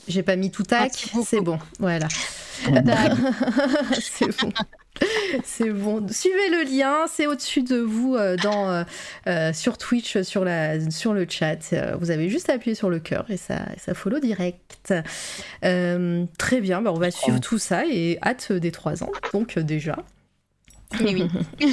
J'ai 0.08 0.24
pas 0.24 0.36
mis 0.38 0.50
tout 0.52 0.64
tac, 0.64 0.92
c'est 1.26 1.42
bon, 1.42 1.60
voilà. 1.80 2.08
c'est 4.00 4.28
bon. 4.42 4.52
C'est 5.44 5.70
bon. 5.70 6.08
Suivez 6.10 6.50
le 6.50 6.64
lien, 6.76 7.06
c'est 7.08 7.28
au-dessus 7.28 7.62
de 7.62 7.78
vous 7.78 8.16
euh, 8.16 8.36
dans, 8.38 8.70
euh, 8.72 8.84
euh, 9.28 9.54
sur 9.54 9.78
Twitch, 9.78 10.22
sur, 10.24 10.44
la, 10.44 10.90
sur 10.90 11.14
le 11.14 11.28
chat. 11.30 11.60
Euh, 11.74 11.96
vous 12.00 12.10
avez 12.10 12.30
juste 12.30 12.50
à 12.50 12.54
appuyer 12.54 12.74
sur 12.76 12.90
le 12.90 12.98
cœur 13.00 13.26
et 13.30 13.38
ça, 13.38 13.60
ça 13.78 13.94
follow 13.94 14.20
direct. 14.20 14.94
Euh, 15.64 16.26
très 16.40 16.62
bien, 16.62 16.82
bah, 16.82 16.92
on 16.92 16.98
va 16.98 17.12
suivre 17.12 17.40
tout 17.40 17.60
ça 17.60 17.84
et 17.86 18.18
hâte 18.24 18.52
des 18.54 18.72
3 18.72 19.04
ans, 19.04 19.12
donc 19.34 19.58
euh, 19.58 19.62
déjà. 19.64 19.98
Et 21.02 21.14
oui. 21.14 21.28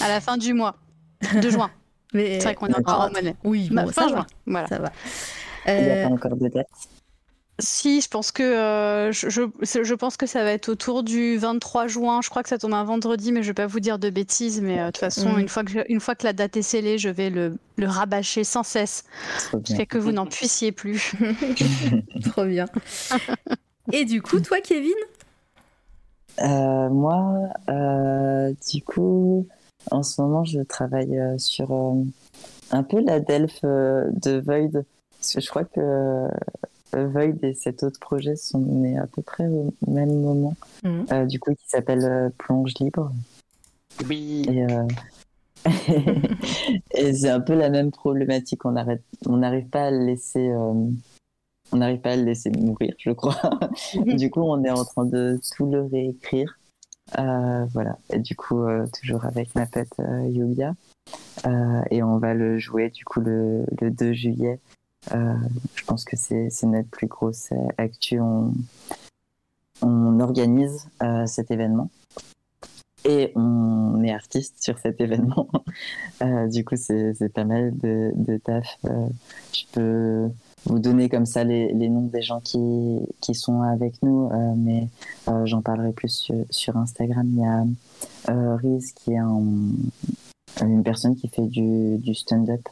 à 0.00 0.08
la 0.08 0.20
fin 0.20 0.36
du 0.36 0.52
mois 0.54 0.76
de 1.42 1.50
juin. 1.50 1.70
C'est 2.12 2.38
vrai 2.38 2.54
qu'on 2.54 2.68
est 2.68 2.78
encore 2.78 3.00
en 3.00 3.10
monnaie. 3.10 3.34
Oui, 3.42 3.68
Bah, 3.72 3.82
bon, 3.82 3.90
fin 3.90 4.02
ça 4.02 4.08
juin. 4.08 4.16
va. 4.18 4.26
Voilà. 4.46 4.68
Ça 4.68 4.78
va. 4.78 4.92
Il 5.66 5.72
n'y 5.74 5.90
a 5.90 5.94
Euh, 5.94 6.08
pas 6.08 6.14
encore 6.14 6.36
de 6.36 6.48
date. 6.48 6.66
Si, 7.60 8.00
je 8.00 8.08
pense 8.08 8.30
que 8.30 8.42
euh, 8.42 9.10
je, 9.10 9.28
je- 9.30 9.82
je 9.82 9.94
pense 9.94 10.16
que 10.16 10.26
ça 10.26 10.44
va 10.44 10.52
être 10.52 10.68
autour 10.68 11.02
du 11.02 11.36
23 11.38 11.88
juin. 11.88 12.20
Je 12.22 12.30
crois 12.30 12.44
que 12.44 12.48
ça 12.48 12.56
tombe 12.58 12.72
un 12.74 12.84
vendredi, 12.84 13.32
mais 13.32 13.42
je 13.42 13.48
vais 13.48 13.54
pas 13.54 13.66
vous 13.66 13.80
dire 13.80 13.98
de 13.98 14.10
bêtises. 14.10 14.60
Mais 14.60 14.78
euh, 14.78 14.86
de 14.86 14.90
toute 14.92 14.98
façon, 14.98 15.30
Mhm. 15.32 15.40
une 15.40 15.48
fois 15.48 15.64
que 15.64 15.70
je- 15.72 15.80
une 15.88 15.98
fois 15.98 16.14
que 16.14 16.24
la 16.24 16.32
date 16.32 16.56
est 16.56 16.62
scellée, 16.62 16.98
je 16.98 17.08
vais 17.08 17.30
le, 17.30 17.56
le 17.76 17.86
rabâcher 17.88 18.44
sans 18.44 18.62
cesse 18.62 19.04
jusqu'à 19.64 19.86
que 19.86 19.98
vous 19.98 20.12
n'en 20.12 20.26
puissiez 20.26 20.70
plus. 20.70 21.14
Trop 22.32 22.44
bien. 22.44 22.66
Et 23.92 24.04
du 24.04 24.22
coup, 24.22 24.38
toi, 24.38 24.60
Kevin? 24.60 24.92
Euh, 26.40 26.88
moi, 26.90 27.34
euh, 27.68 28.52
du 28.72 28.82
coup, 28.82 29.48
en 29.90 30.04
ce 30.04 30.20
moment, 30.20 30.44
je 30.44 30.60
travaille 30.60 31.18
euh, 31.18 31.36
sur 31.38 31.72
euh, 31.72 32.04
un 32.70 32.82
peu 32.84 33.00
la 33.00 33.18
Delph 33.18 33.58
euh, 33.64 34.04
de 34.12 34.40
Void. 34.40 34.84
Parce 35.18 35.34
que 35.34 35.40
je 35.40 35.48
crois 35.48 35.64
que 35.64 35.80
euh, 35.80 36.28
Void 36.92 37.42
et 37.42 37.54
cet 37.54 37.82
autre 37.82 38.00
projet 38.00 38.36
sont 38.36 38.60
nés 38.60 38.98
à 38.98 39.06
peu 39.06 39.22
près 39.22 39.46
au 39.46 39.72
même 39.86 40.20
moment. 40.20 40.54
Mhm. 40.84 41.06
Euh, 41.12 41.26
du 41.26 41.38
coup, 41.40 41.54
qui 41.54 41.68
s'appelle 41.68 42.04
euh, 42.04 42.30
Plonge 42.38 42.74
Libre. 42.80 43.12
Oui. 44.08 44.44
Et, 44.48 44.64
euh, 44.64 44.86
et 46.94 47.12
c'est 47.12 47.30
un 47.30 47.40
peu 47.40 47.54
la 47.54 47.70
même 47.70 47.90
problématique. 47.90 48.64
On 48.64 48.76
arrête, 48.76 49.02
on 49.26 49.38
n'arrive 49.38 49.68
pas 49.68 49.86
à 49.86 49.90
le 49.90 50.04
laisser, 50.04 50.48
euh, 50.48 50.88
on 51.72 51.76
n'arrive 51.76 52.00
pas 52.00 52.12
à 52.12 52.16
le 52.16 52.24
laisser 52.24 52.50
mourir, 52.50 52.94
je 52.98 53.10
crois. 53.10 53.58
du 53.94 54.30
coup, 54.30 54.42
on 54.42 54.62
est 54.64 54.70
en 54.70 54.84
train 54.84 55.04
de 55.04 55.38
tout 55.56 55.66
le 55.66 55.82
réécrire. 55.82 56.58
Euh, 57.18 57.64
voilà. 57.72 57.98
Et 58.10 58.18
du 58.18 58.36
coup, 58.36 58.62
euh, 58.62 58.86
toujours 59.00 59.24
avec 59.24 59.54
ma 59.54 59.66
euh, 60.00 60.28
Yulia. 60.28 60.74
Euh, 61.46 61.82
et 61.90 62.02
on 62.02 62.18
va 62.18 62.34
le 62.34 62.58
jouer 62.58 62.90
du 62.90 63.04
coup 63.04 63.20
le, 63.20 63.64
le 63.80 63.90
2 63.90 64.12
juillet. 64.12 64.60
Euh, 65.12 65.34
je 65.74 65.84
pense 65.84 66.04
que 66.04 66.16
c'est 66.16 66.50
notre 66.64 66.88
plus 66.88 67.06
grosse 67.06 67.50
actu. 67.76 68.20
On, 68.20 68.52
organise 70.20 70.88
euh, 71.02 71.24
cet 71.26 71.52
événement 71.52 71.88
et 73.04 73.30
on 73.36 74.02
est 74.02 74.12
artiste 74.12 74.62
sur 74.62 74.78
cet 74.78 75.00
événement. 75.00 75.48
Euh, 76.20 76.48
du 76.48 76.64
coup, 76.64 76.74
c'est 76.74 77.32
pas 77.32 77.44
mal 77.44 77.72
de, 77.78 78.38
taf. 78.38 78.76
Je 78.82 79.62
peux 79.70 80.28
vous 80.64 80.80
donner 80.80 81.08
comme 81.08 81.26
ça 81.26 81.44
les, 81.44 81.72
noms 81.88 82.08
des 82.08 82.22
gens 82.22 82.40
qui, 82.40 82.98
qui 83.20 83.36
sont 83.36 83.62
avec 83.62 84.02
nous, 84.02 84.28
mais 84.56 84.88
j'en 85.44 85.62
parlerai 85.62 85.92
plus 85.92 86.32
sur, 86.50 86.76
Instagram. 86.76 87.28
Il 87.28 87.38
y 87.38 87.44
a 87.44 88.56
Riz 88.56 88.92
qui 88.96 89.12
est 89.12 89.18
un- 89.18 89.70
une 90.60 90.82
personne 90.82 91.14
qui 91.14 91.28
fait 91.28 91.46
du 91.46 92.14
stand-up. 92.16 92.68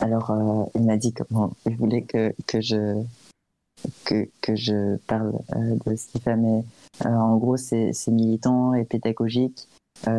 Alors, 0.00 0.30
euh, 0.30 0.64
il 0.74 0.84
m'a 0.84 0.96
dit 0.96 1.12
comment 1.12 1.52
il 1.66 1.76
voulait 1.76 2.02
que, 2.02 2.34
que 2.46 2.60
je 2.60 3.04
que, 4.04 4.28
que 4.40 4.54
je 4.54 4.96
parle 5.06 5.32
euh, 5.54 5.76
de 5.86 5.96
ce 5.96 6.08
qu'il 6.08 6.20
fait, 6.20 6.36
mais 6.36 6.64
euh, 7.04 7.08
en 7.08 7.36
gros, 7.36 7.56
c'est 7.56 7.92
c'est 7.92 8.10
militant 8.10 8.74
et 8.74 8.84
pédagogique. 8.84 9.68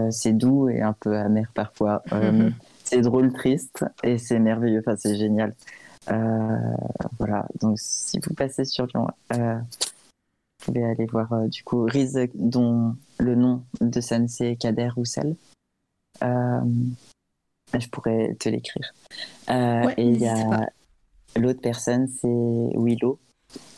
C'est 0.10 0.34
doux 0.34 0.68
et 0.70 0.82
un 0.82 0.94
peu 0.94 1.16
amer 1.16 1.52
parfois. 1.54 2.02
Euh, 2.12 2.50
c'est 2.84 3.02
drôle, 3.02 3.32
triste 3.34 3.86
et 4.04 4.18
c'est 4.18 4.40
merveilleux. 4.40 4.80
Enfin, 4.80 4.96
c'est 4.96 5.16
génial. 5.16 5.54
Voilà. 6.08 7.46
Donc, 7.62 7.78
si 7.80 8.18
vous 8.20 8.34
passez 8.34 8.66
sur 8.66 8.88
Lyon, 8.88 9.08
vous 9.30 9.38
pouvez 10.58 10.84
aller 10.84 11.06
voir 11.06 11.48
du 11.50 11.64
coup 11.64 11.84
Riz, 11.84 12.14
dont 12.34 12.96
le 13.20 13.36
nom 13.36 13.64
de 13.80 14.02
scène 14.02 14.28
c'est 14.28 14.56
Kader 14.56 14.90
Roussel. 14.90 15.36
Euh, 17.74 17.80
je 17.80 17.90
pourrais 17.90 18.36
te 18.36 18.50
l'écrire. 18.50 18.94
Euh, 19.50 19.86
Ouais, 19.86 19.94
et 19.98 20.08
il 20.08 20.22
y 20.22 20.28
a 20.28 20.70
l'autre 21.36 21.62
personne, 21.62 22.08
c'est 22.08 22.78
Willow, 22.78 23.20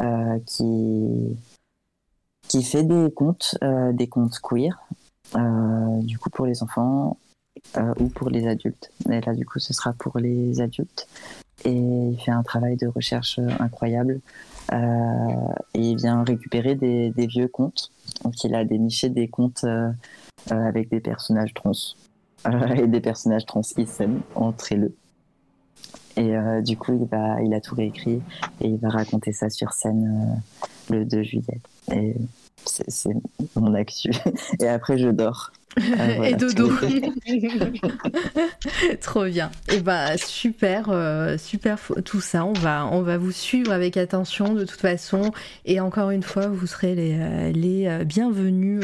euh, 0.02 0.40
qui 0.46 1.38
qui 2.48 2.64
fait 2.64 2.84
des 2.84 3.12
contes, 3.12 3.58
euh, 3.64 3.92
des 3.92 4.08
contes 4.08 4.40
queer, 4.42 4.80
euh, 5.36 6.02
du 6.02 6.18
coup 6.18 6.30
pour 6.30 6.46
les 6.46 6.64
enfants 6.64 7.18
euh, 7.76 7.94
ou 8.00 8.08
pour 8.08 8.30
les 8.30 8.48
adultes. 8.48 8.92
Et 9.10 9.20
là, 9.20 9.34
du 9.34 9.46
coup, 9.46 9.60
ce 9.60 9.74
sera 9.74 9.94
pour 9.94 10.18
les 10.18 10.62
adultes. 10.62 11.08
Et 11.66 11.74
il 11.74 12.18
fait 12.24 12.32
un 12.32 12.44
travail 12.44 12.78
de 12.78 12.88
recherche 12.88 13.40
incroyable. 13.60 14.22
Et 14.72 15.80
il 15.80 15.96
vient 15.98 16.24
récupérer 16.24 16.76
des, 16.76 17.10
des 17.10 17.28
vieux 17.28 17.48
contes. 17.48 17.92
Donc, 18.24 18.44
il 18.44 18.54
a 18.54 18.64
déniché 18.64 19.10
des 19.10 19.28
contes 19.28 19.66
avec 20.50 20.90
des 20.90 21.00
personnages 21.00 21.54
trans 21.54 21.74
et 22.78 22.88
des 22.88 23.02
personnages 23.02 23.46
trans 23.46 23.62
ISM 23.78 24.22
entre 24.36 24.76
eux. 24.76 24.94
Et 26.18 26.36
euh, 26.36 26.62
du 26.62 26.78
coup, 26.78 26.98
il, 27.00 27.08
va, 27.08 27.42
il 27.42 27.54
a 27.54 27.62
tout 27.62 27.76
réécrit 27.76 28.22
et 28.60 28.68
il 28.68 28.78
va 28.78 28.90
raconter 28.90 29.32
ça 29.32 29.50
sur 29.50 29.74
scène 29.74 30.40
euh, 30.92 30.96
le 30.96 31.06
2 31.06 31.22
juillet. 31.22 31.62
Et 31.92 32.16
c'est 32.66 33.14
mon 33.56 33.74
actu. 33.76 34.12
Et 34.60 34.68
après, 34.68 34.98
je 34.98 35.10
dors. 35.10 35.52
Euh, 35.78 36.14
voilà, 36.16 36.30
et 36.30 36.34
dodo. 36.34 36.72
Trop 39.02 39.26
bien. 39.26 39.52
Et 39.70 39.80
bah 39.80 40.18
super, 40.18 40.88
euh, 40.90 41.38
super 41.38 41.78
tout 42.06 42.22
ça. 42.22 42.46
On 42.46 42.54
va, 42.54 42.88
on 42.92 43.02
va 43.02 43.18
vous 43.18 43.32
suivre 43.32 43.72
avec 43.72 43.98
attention 43.98 44.54
de 44.54 44.66
toute 44.66 44.82
façon. 44.82 45.32
Et 45.66 45.80
encore 45.80 46.12
une 46.12 46.24
fois, 46.24 46.48
vous 46.48 46.68
serez 46.68 46.96
les, 46.96 47.18
euh, 47.20 47.52
les 47.52 48.06
bienvenus 48.06 48.84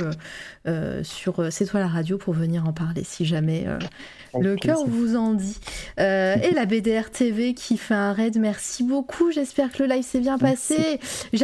euh, 0.67 1.03
sur 1.03 1.51
C'est 1.51 1.65
toi 1.65 1.79
la 1.79 1.87
radio 1.87 2.17
pour 2.17 2.33
venir 2.33 2.67
en 2.67 2.73
parler 2.73 3.03
si 3.03 3.25
jamais 3.25 3.65
euh, 3.67 3.77
le 4.39 4.55
cœur 4.55 4.85
vous 4.87 5.15
en 5.15 5.33
dit. 5.33 5.59
Et 5.97 6.51
la 6.53 6.65
BDR 6.65 7.09
TV 7.11 7.53
qui 7.53 7.77
fait 7.77 7.93
un 7.93 8.13
raid, 8.13 8.37
merci 8.39 8.83
beaucoup. 8.83 9.31
J'espère 9.31 9.71
que 9.71 9.83
le 9.83 9.89
live 9.89 10.03
s'est 10.03 10.19
bien 10.19 10.37
Merci. 10.41 10.75
passé. 10.75 10.99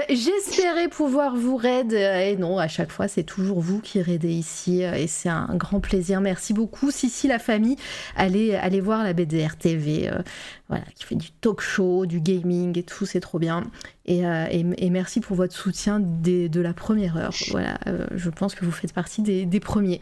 J'espérais 0.10 0.88
pouvoir 0.88 1.36
vous 1.36 1.56
raid. 1.56 1.94
Et 1.94 2.36
non, 2.38 2.58
à 2.58 2.68
chaque 2.68 2.92
fois, 2.92 3.08
c'est 3.08 3.24
toujours 3.24 3.60
vous 3.60 3.80
qui 3.80 4.02
raidez 4.02 4.32
ici. 4.32 4.82
Et 4.82 5.08
c'est 5.08 5.30
un 5.30 5.39
grand 5.54 5.80
plaisir. 5.80 6.22
Merci 6.22 6.54
beaucoup. 6.54 6.92
Si, 6.92 7.10
si, 7.10 7.28
la 7.28 7.40
famille, 7.40 7.76
allez, 8.16 8.56
allez 8.56 8.82
voir 8.82 9.04
la 9.04 9.14
BDR 9.14 9.56
TV. 9.58 10.10
euh, 10.10 10.20
voilà, 10.68 10.84
qui 10.96 11.04
fait 11.06 11.16
du 11.16 11.32
talk 11.32 11.62
show, 11.62 12.06
du 12.06 12.22
gaming 12.22 12.78
et 12.78 12.84
tout, 12.84 13.06
c'est 13.06 13.20
trop 13.20 13.40
bien. 13.40 13.64
Et, 14.06 14.26
euh, 14.26 14.46
et- 14.52 14.66
et 14.78 14.90
merci 14.90 15.20
pour 15.20 15.36
votre 15.36 15.54
soutien 15.56 16.00
de 16.00 16.62
la 16.62 16.74
première 16.74 17.18
heure. 17.18 17.34
Voilà, 17.52 17.78
euh, 17.88 18.06
je 18.16 18.30
pense 18.30 18.54
que 18.56 18.66
vous 18.66 18.72
faites 18.72 18.94
partie 18.94 19.22
des, 19.22 19.46
des 19.46 19.60
premiers. 19.60 20.02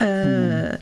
Euh, 0.00 0.72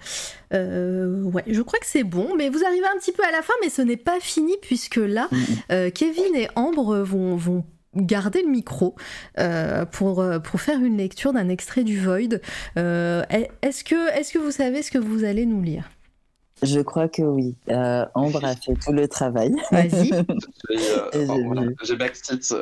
euh, 0.52 1.22
ouais, 1.22 1.42
je 1.46 1.62
crois 1.62 1.78
que 1.78 1.86
c'est 1.86 2.04
bon, 2.04 2.34
mais 2.36 2.48
vous 2.50 2.64
arrivez 2.64 2.86
un 2.94 2.98
petit 2.98 3.12
peu 3.12 3.22
à 3.24 3.30
la 3.30 3.40
fin, 3.42 3.54
mais 3.62 3.70
ce 3.70 3.80
n'est 3.82 3.96
pas 3.96 4.20
fini 4.20 4.52
puisque 4.60 4.96
là, 4.96 5.28
euh, 5.72 5.90
Kevin 5.90 6.34
et 6.34 6.48
Ambre 6.54 6.98
vont, 6.98 7.34
vont 7.36 7.64
garder 7.96 8.42
le 8.42 8.48
micro 8.48 8.94
euh, 9.38 9.84
pour, 9.84 10.20
euh, 10.20 10.38
pour 10.38 10.60
faire 10.60 10.82
une 10.82 10.96
lecture 10.96 11.32
d'un 11.32 11.48
extrait 11.48 11.84
du 11.84 12.00
Void. 12.00 12.40
Euh, 12.76 13.22
est-ce 13.62 13.84
que, 13.84 14.18
est 14.18 14.30
que 14.32 14.38
vous 14.38 14.50
savez 14.50 14.82
ce 14.82 14.90
que 14.90 14.98
vous 14.98 15.24
allez 15.24 15.46
nous 15.46 15.62
lire? 15.62 15.90
Je 16.62 16.80
crois 16.80 17.08
que 17.08 17.22
oui. 17.22 17.54
Euh, 17.68 18.06
Ambre 18.14 18.44
a 18.44 18.56
fait 18.56 18.74
tout 18.74 18.92
le 18.92 19.06
travail. 19.08 19.54
Vas-y. 19.70 20.10
J'ai 21.82 21.96
backseat 21.96 22.52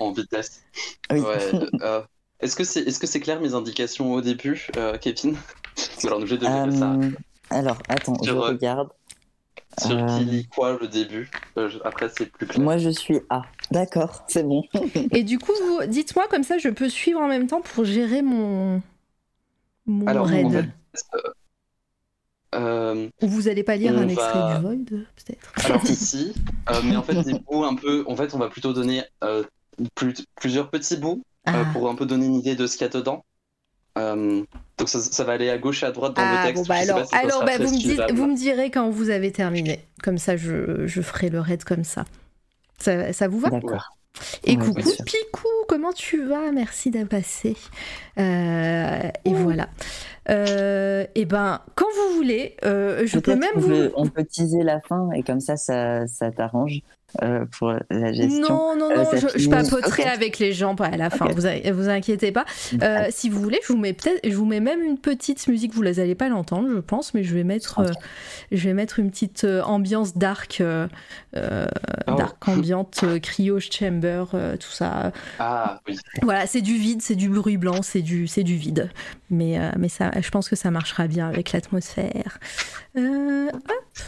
en, 0.00 0.12
vitesse. 0.12 0.62
Oui. 1.10 1.20
Ouais, 1.20 1.68
euh, 1.82 2.00
est-ce 2.40 2.56
que 2.56 2.64
c'est 2.64 2.80
est 2.80 3.02
-ce 3.02 3.06
c'est 3.06 3.20
clair 3.20 3.40
mes 3.40 3.54
indications 3.54 4.12
au 4.12 4.20
début, 4.20 4.68
euh, 4.76 4.96
Kevin? 4.98 5.36
Alors, 6.04 6.20
de 6.20 6.26
gérer 6.26 6.70
ça. 6.72 6.96
Alors, 7.50 7.78
attends, 7.88 8.16
je 8.22 8.30
Sur, 8.30 8.42
regarde. 8.42 8.88
Sur 9.78 9.98
euh, 9.98 10.18
qui 10.18 10.24
lit 10.24 10.46
quoi 10.46 10.78
le 10.80 10.88
début? 10.88 11.30
Euh, 11.56 11.68
je- 11.68 11.78
Après, 11.84 12.08
c'est 12.08 12.26
plus 12.26 12.46
clair. 12.46 12.62
Moi, 12.62 12.78
je 12.78 12.90
suis 12.90 13.20
A. 13.28 13.42
D'accord, 13.70 14.24
c'est 14.28 14.42
bon. 14.42 14.62
Et 15.12 15.24
du 15.24 15.38
coup, 15.38 15.52
vous- 15.66 15.86
dites-moi 15.86 16.26
comme 16.30 16.44
ça, 16.44 16.58
je 16.58 16.68
peux 16.68 16.88
suivre 16.88 17.20
en 17.20 17.28
même 17.28 17.46
temps 17.46 17.60
pour 17.62 17.84
gérer 17.84 18.22
mon, 18.22 18.82
mon 19.86 20.06
Alors, 20.06 20.26
raid. 20.26 20.70
Euh, 22.54 23.08
Ou 23.20 23.26
vous 23.26 23.48
allez 23.48 23.64
pas 23.64 23.74
lire 23.76 23.96
un 23.98 24.06
extrait 24.08 24.54
du 24.54 24.60
Void, 24.62 24.84
peut-être? 25.16 25.52
Alors 25.64 25.84
si, 25.84 26.32
euh, 26.70 26.80
mais 26.84 26.94
en 26.96 27.02
fait 27.02 27.20
des 27.24 27.34
bouts 27.40 27.64
un 27.64 27.74
peu. 27.74 28.04
En 28.06 28.14
fait, 28.14 28.32
on 28.34 28.38
va 28.38 28.48
plutôt 28.48 28.72
donner 28.72 29.02
euh, 29.24 29.42
plus- 29.96 30.24
plusieurs 30.36 30.70
petits 30.70 30.96
bouts 30.96 31.24
euh, 31.48 31.52
Ah, 31.52 31.64
pour 31.72 31.90
un 31.90 31.96
peu 31.96 32.06
donner 32.06 32.26
une 32.26 32.36
idée 32.36 32.54
de 32.54 32.66
ce 32.68 32.76
qu'il 32.76 32.86
y 32.86 32.90
a 32.90 32.92
dedans. 32.92 33.24
Euh, 33.98 34.44
donc 34.78 34.88
ça, 34.88 35.00
ça 35.00 35.24
va 35.24 35.32
aller 35.32 35.50
à 35.50 35.58
gauche 35.58 35.82
et 35.82 35.86
à 35.86 35.90
droite 35.92 36.14
dans 36.14 36.22
Ah, 36.22 36.42
le 36.42 36.48
texte. 36.48 36.62
bon, 36.62 36.68
bah 36.68 36.80
alors, 36.80 36.98
pas 36.98 37.04
si 37.06 37.10
ça 37.10 37.18
alors 37.18 37.32
sera 37.32 37.44
bah, 37.46 37.58
vous, 37.58 37.72
me 37.74 37.78
dites, 37.78 38.00
vous 38.12 38.26
me 38.26 38.36
direz 38.36 38.70
quand 38.70 38.88
vous 38.88 39.10
avez 39.10 39.32
terminé. 39.32 39.80
Comme 40.02 40.18
ça, 40.18 40.36
je, 40.36 40.86
je 40.86 41.00
ferai 41.02 41.30
le 41.30 41.40
raid 41.40 41.64
comme 41.64 41.82
ça. 41.84 42.04
Ça, 42.78 43.12
ça 43.12 43.28
vous 43.28 43.38
va? 43.40 43.50
D'accord. 43.50 43.96
Et 44.44 44.56
Ouais, 44.56 44.64
coucou. 44.64 44.90
Picou, 45.04 45.48
comment 45.68 45.92
tu 45.92 46.24
vas? 46.24 46.52
Merci 46.52 46.90
passé. 47.04 47.56
Euh, 48.18 49.00
et 49.24 49.34
voilà. 49.34 49.68
Euh, 50.30 51.04
et 51.14 51.24
ben, 51.24 51.60
quand 51.74 51.86
vous 51.96 52.16
voulez, 52.16 52.56
euh, 52.64 53.02
je 53.06 53.18
peux 53.18 53.34
même 53.34 53.50
vous. 53.56 53.68
peut- 53.68 53.92
on 53.96 54.06
peut 54.06 54.24
teaser 54.24 54.62
la 54.62 54.80
fin 54.80 55.10
et 55.12 55.22
comme 55.22 55.40
ça, 55.40 55.56
ça, 55.56 56.06
ça 56.06 56.30
t'arrange 56.30 56.80
euh, 57.22 57.44
pour 57.58 57.72
la 57.90 58.12
gestion. 58.12 58.40
Non, 58.48 58.76
non, 58.76 58.90
Euh, 58.90 59.04
non, 59.04 59.28
je, 59.36 59.48
papoterai 59.48 60.04
avec 60.04 60.38
les 60.38 60.52
gens 60.52 60.74
à 60.76 60.96
la 60.96 61.10
fin, 61.10 61.26
vous, 61.34 61.46
a- 61.46 61.72
vous 61.72 61.88
inquiétez 61.88 62.32
pas. 62.32 62.44
Euh, 62.82 63.06
si 63.10 63.28
vous 63.28 63.40
voulez, 63.40 63.60
je 63.66 63.72
vous 63.72 63.78
mets 63.78 63.92
peut-être, 63.92 64.20
je 64.28 64.34
vous 64.34 64.44
mets 64.46 64.60
même 64.60 64.82
une 64.82 64.98
petite 64.98 65.46
musique, 65.48 65.72
vous 65.74 65.82
les 65.82 66.00
allez 66.00 66.14
pas 66.14 66.28
l'entendre, 66.28 66.68
je 66.74 66.78
pense, 66.80 67.14
mais 67.14 67.22
je 67.24 67.34
vais 67.34 67.44
mettre, 67.44 67.80
euh, 67.80 67.92
je 68.52 68.64
vais 68.68 68.74
mettre 68.74 68.98
une 68.98 69.10
petite 69.10 69.44
euh, 69.44 69.62
ambiance 69.62 70.16
dark, 70.16 70.58
euh, 70.60 70.88
euh, 71.36 71.66
Oh. 72.06 72.14
dark 72.16 72.46
ambiante, 72.48 73.00
euh, 73.04 73.18
cryo 73.18 73.58
chamber, 73.60 74.24
euh, 74.34 74.56
tout 74.56 74.70
ça. 74.70 75.12
Ah 75.38 75.80
oui. 75.88 75.96
Voilà, 76.22 76.46
c'est 76.46 76.60
du 76.60 76.76
vide, 76.76 77.00
c'est 77.02 77.14
du 77.14 77.28
bruit 77.28 77.56
blanc, 77.56 77.82
c'est 77.82 78.02
du, 78.02 78.26
c'est 78.26 78.42
du 78.42 78.56
vide. 78.56 78.90
Mais, 79.30 79.58
euh, 79.58 79.70
mais 79.78 79.88
ça, 79.88 80.10
je 80.20 80.28
pense 80.30 80.48
que 80.48 80.56
ça 80.56 80.70
marchera 80.70 81.06
bien 81.06 81.28
avec 81.28 81.52
l'atmosphère. 81.52 82.38
Euh, 82.96 83.50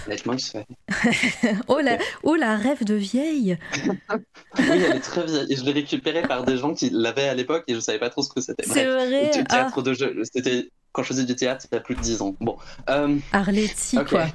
L'atmosphère. 0.07 0.65
oh 1.69 1.81
la, 1.81 1.99
oh 2.23 2.35
la 2.37 2.57
rêve 2.57 2.85
de 2.85 2.95
vieille. 2.95 3.59
Oui, 4.59 4.65
elle 4.69 4.97
est 4.97 5.01
très 5.01 5.25
vieille. 5.27 5.47
Et 5.53 5.57
je 5.57 5.65
l'ai 5.65 5.73
récupérée 5.73 6.23
par 6.23 6.45
des 6.45 6.57
gens 6.57 6.73
qui 6.73 6.91
l'avaient 6.91 7.29
à 7.29 7.35
l'époque 7.35 7.65
et 7.67 7.75
je 7.75 7.81
savais 7.81 7.99
pas 7.99 8.11
trop 8.11 8.23
ce 8.23 8.31
que 8.33 8.41
c'était. 8.41 8.63
C'est 8.65 8.87
vrai. 8.87 9.31
Du 9.33 9.41
Ah, 9.41 9.45
théâtre 9.45 9.83
de 9.83 9.93
jeu. 9.93 10.23
C'était 10.33 10.71
quand 10.93 11.03
je 11.03 11.09
faisais 11.09 11.25
du 11.25 11.35
théâtre 11.37 11.67
il 11.71 11.75
y 11.75 11.79
a 11.79 11.81
plus 11.81 11.95
de 11.95 12.01
10 12.01 12.23
ans. 12.23 12.35
Bon. 12.41 12.57
Euh, 12.89 13.17
Arletty, 13.33 13.99
quoi. 14.09 14.27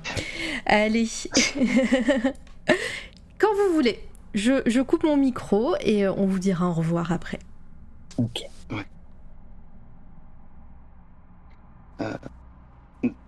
Allez. 0.66 1.08
Quand 3.40 3.54
vous 3.56 3.74
voulez. 3.74 4.00
Je, 4.34 4.62
je 4.66 4.80
coupe 4.82 5.04
mon 5.04 5.18
micro 5.18 5.76
et 5.82 6.06
euh, 6.06 6.14
on 6.14 6.26
vous 6.26 6.40
dira 6.40 6.70
au 6.70 6.74
revoir 6.74 7.12
après. 7.12 7.40
Ok. 8.18 8.44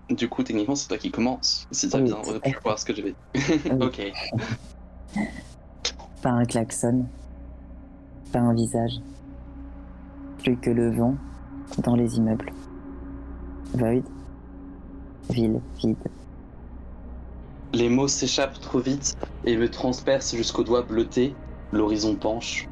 Du 0.10 0.28
coup, 0.30 0.44
techniquement, 0.44 0.76
c'est 0.76 0.88
toi 0.88 0.98
qui 0.98 1.12
commence. 1.12 1.68
Si 1.72 1.90
t'as 1.90 2.00
Oui, 2.00 2.04
bien 2.04 2.40
pu 2.40 2.58
voir 2.64 2.78
ce 2.78 2.86
que 2.86 2.94
j'avais. 2.94 3.16
Ok. 3.82 4.12
Pas 6.22 6.30
un 6.30 6.46
klaxon, 6.46 7.06
pas 8.32 8.40
un 8.40 8.54
visage, 8.54 9.02
plus 10.40 10.58
que 10.58 10.70
le 10.70 10.90
vent 10.96 11.16
dans 11.80 11.96
les 11.96 12.16
immeubles. 12.16 12.52
Void, 13.74 14.04
ville 15.30 15.62
vide. 15.78 15.98
Les 17.74 17.90
mots 17.90 18.08
s'échappent 18.08 18.60
trop 18.60 18.80
vite 18.80 19.16
et 19.46 19.58
me 19.58 19.70
transpercent 19.70 20.36
jusqu'aux 20.36 20.64
doigts 20.64 20.84
bleutés. 20.84 21.36
L'horizon 21.72 22.16
penche. 22.16 22.70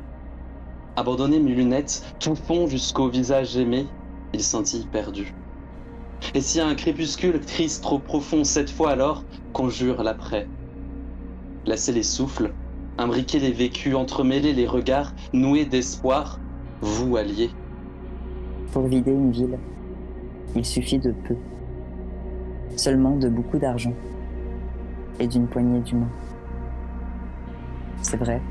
Abandonner 0.96 1.40
mes 1.40 1.56
lunettes, 1.56 2.04
tout 2.20 2.36
fond 2.36 2.68
jusqu'au 2.68 3.10
visage 3.10 3.58
aimé, 3.58 3.88
il 4.34 4.44
scintille 4.44 4.88
perdu. 4.88 5.34
Et 6.34 6.42
si 6.42 6.62
un 6.62 6.76
crépuscule 6.76 7.40
triste 7.42 7.84
trop 7.84 8.00
profond 8.00 8.44
cette 8.44 8.70
fois 8.70 8.92
alors, 8.92 9.24
conjure 9.54 10.04
l'après. 10.04 10.48
Lasser 11.66 11.92
les 11.92 12.04
souffles, 12.04 12.54
imbriquer 12.98 13.40
les 13.40 13.52
vécus, 13.52 13.96
entremêler 13.96 14.54
les 14.54 14.68
regards, 14.68 15.14
nouer 15.34 15.66
d'espoir, 15.66 16.40
vous 16.82 17.18
alliés. 17.18 17.52
Pour 18.72 18.88
vider 18.88 19.12
une 19.12 19.32
ville, 19.32 19.60
il 20.56 20.66
suffit 20.66 21.00
de 21.00 21.12
peu. 21.12 21.36
Seulement 22.78 23.18
de 23.18 23.28
beaucoup 23.28 23.60
d'argent 23.60 23.94
et 25.20 25.28
d'une 25.28 25.48
poignée 25.48 25.82
d'humains. 25.82 26.10
C'est 28.02 28.18
vrai, 28.18 28.42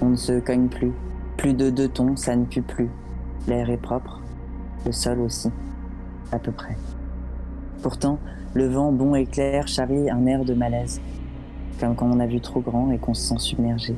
on 0.00 0.10
ne 0.10 0.16
se 0.16 0.38
cogne 0.40 0.68
plus. 0.68 0.92
Plus 1.36 1.52
de 1.52 1.68
deux 1.68 1.88
tons, 1.88 2.16
ça 2.16 2.34
ne 2.36 2.44
pue 2.44 2.62
plus. 2.62 2.88
L'air 3.48 3.68
est 3.68 3.76
propre, 3.76 4.22
le 4.86 4.92
sol 4.92 5.20
aussi, 5.20 5.50
à 6.32 6.38
peu 6.38 6.52
près. 6.52 6.76
Pourtant, 7.82 8.18
le 8.54 8.68
vent 8.68 8.92
bon 8.92 9.14
et 9.14 9.26
clair 9.26 9.68
charrie 9.68 10.10
un 10.10 10.26
air 10.26 10.44
de 10.44 10.54
malaise, 10.54 11.00
comme 11.78 11.94
quand 11.94 12.10
on 12.10 12.20
a 12.20 12.26
vu 12.26 12.40
trop 12.40 12.60
grand 12.60 12.90
et 12.90 12.98
qu'on 12.98 13.14
se 13.14 13.28
sent 13.28 13.38
submergé. 13.38 13.94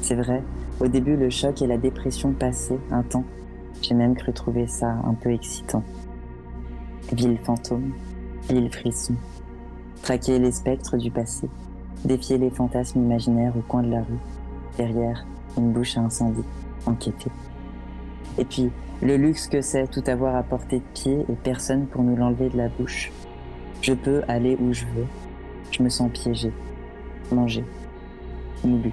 C'est 0.00 0.14
vrai, 0.14 0.42
au 0.80 0.88
début, 0.88 1.16
le 1.16 1.30
choc 1.30 1.62
et 1.62 1.66
la 1.66 1.78
dépression 1.78 2.32
passaient 2.32 2.80
un 2.90 3.02
temps. 3.02 3.24
J'ai 3.82 3.94
même 3.94 4.14
cru 4.14 4.32
trouver 4.32 4.66
ça 4.66 4.96
un 5.04 5.14
peu 5.14 5.30
excitant. 5.30 5.82
Ville 7.12 7.38
fantôme, 7.38 7.92
ville 8.48 8.72
frisson. 8.72 9.14
Traquer 10.02 10.38
les 10.38 10.52
spectres 10.52 10.96
du 10.96 11.10
passé, 11.10 11.48
défier 12.04 12.38
les 12.38 12.50
fantasmes 12.50 13.00
imaginaires 13.00 13.56
au 13.56 13.62
coin 13.62 13.82
de 13.82 13.90
la 13.90 14.00
rue, 14.00 14.18
derrière 14.76 15.26
une 15.56 15.72
bouche 15.72 15.96
à 15.96 16.00
incendie, 16.00 16.44
enquêter. 16.86 17.30
Et 18.38 18.44
puis, 18.44 18.70
le 19.02 19.16
luxe 19.16 19.48
que 19.48 19.60
c'est 19.60 19.86
tout 19.88 20.02
avoir 20.06 20.34
à 20.36 20.42
portée 20.42 20.78
de 20.78 20.84
pied 20.94 21.24
et 21.28 21.34
personne 21.42 21.86
pour 21.86 22.02
nous 22.02 22.16
l'enlever 22.16 22.48
de 22.48 22.56
la 22.56 22.68
bouche. 22.68 23.12
Je 23.82 23.92
peux 23.92 24.22
aller 24.28 24.56
où 24.60 24.72
je 24.72 24.84
veux. 24.86 25.06
Je 25.70 25.82
me 25.82 25.88
sens 25.88 26.10
piégé, 26.12 26.52
mangé, 27.32 27.64
moulu, 28.64 28.92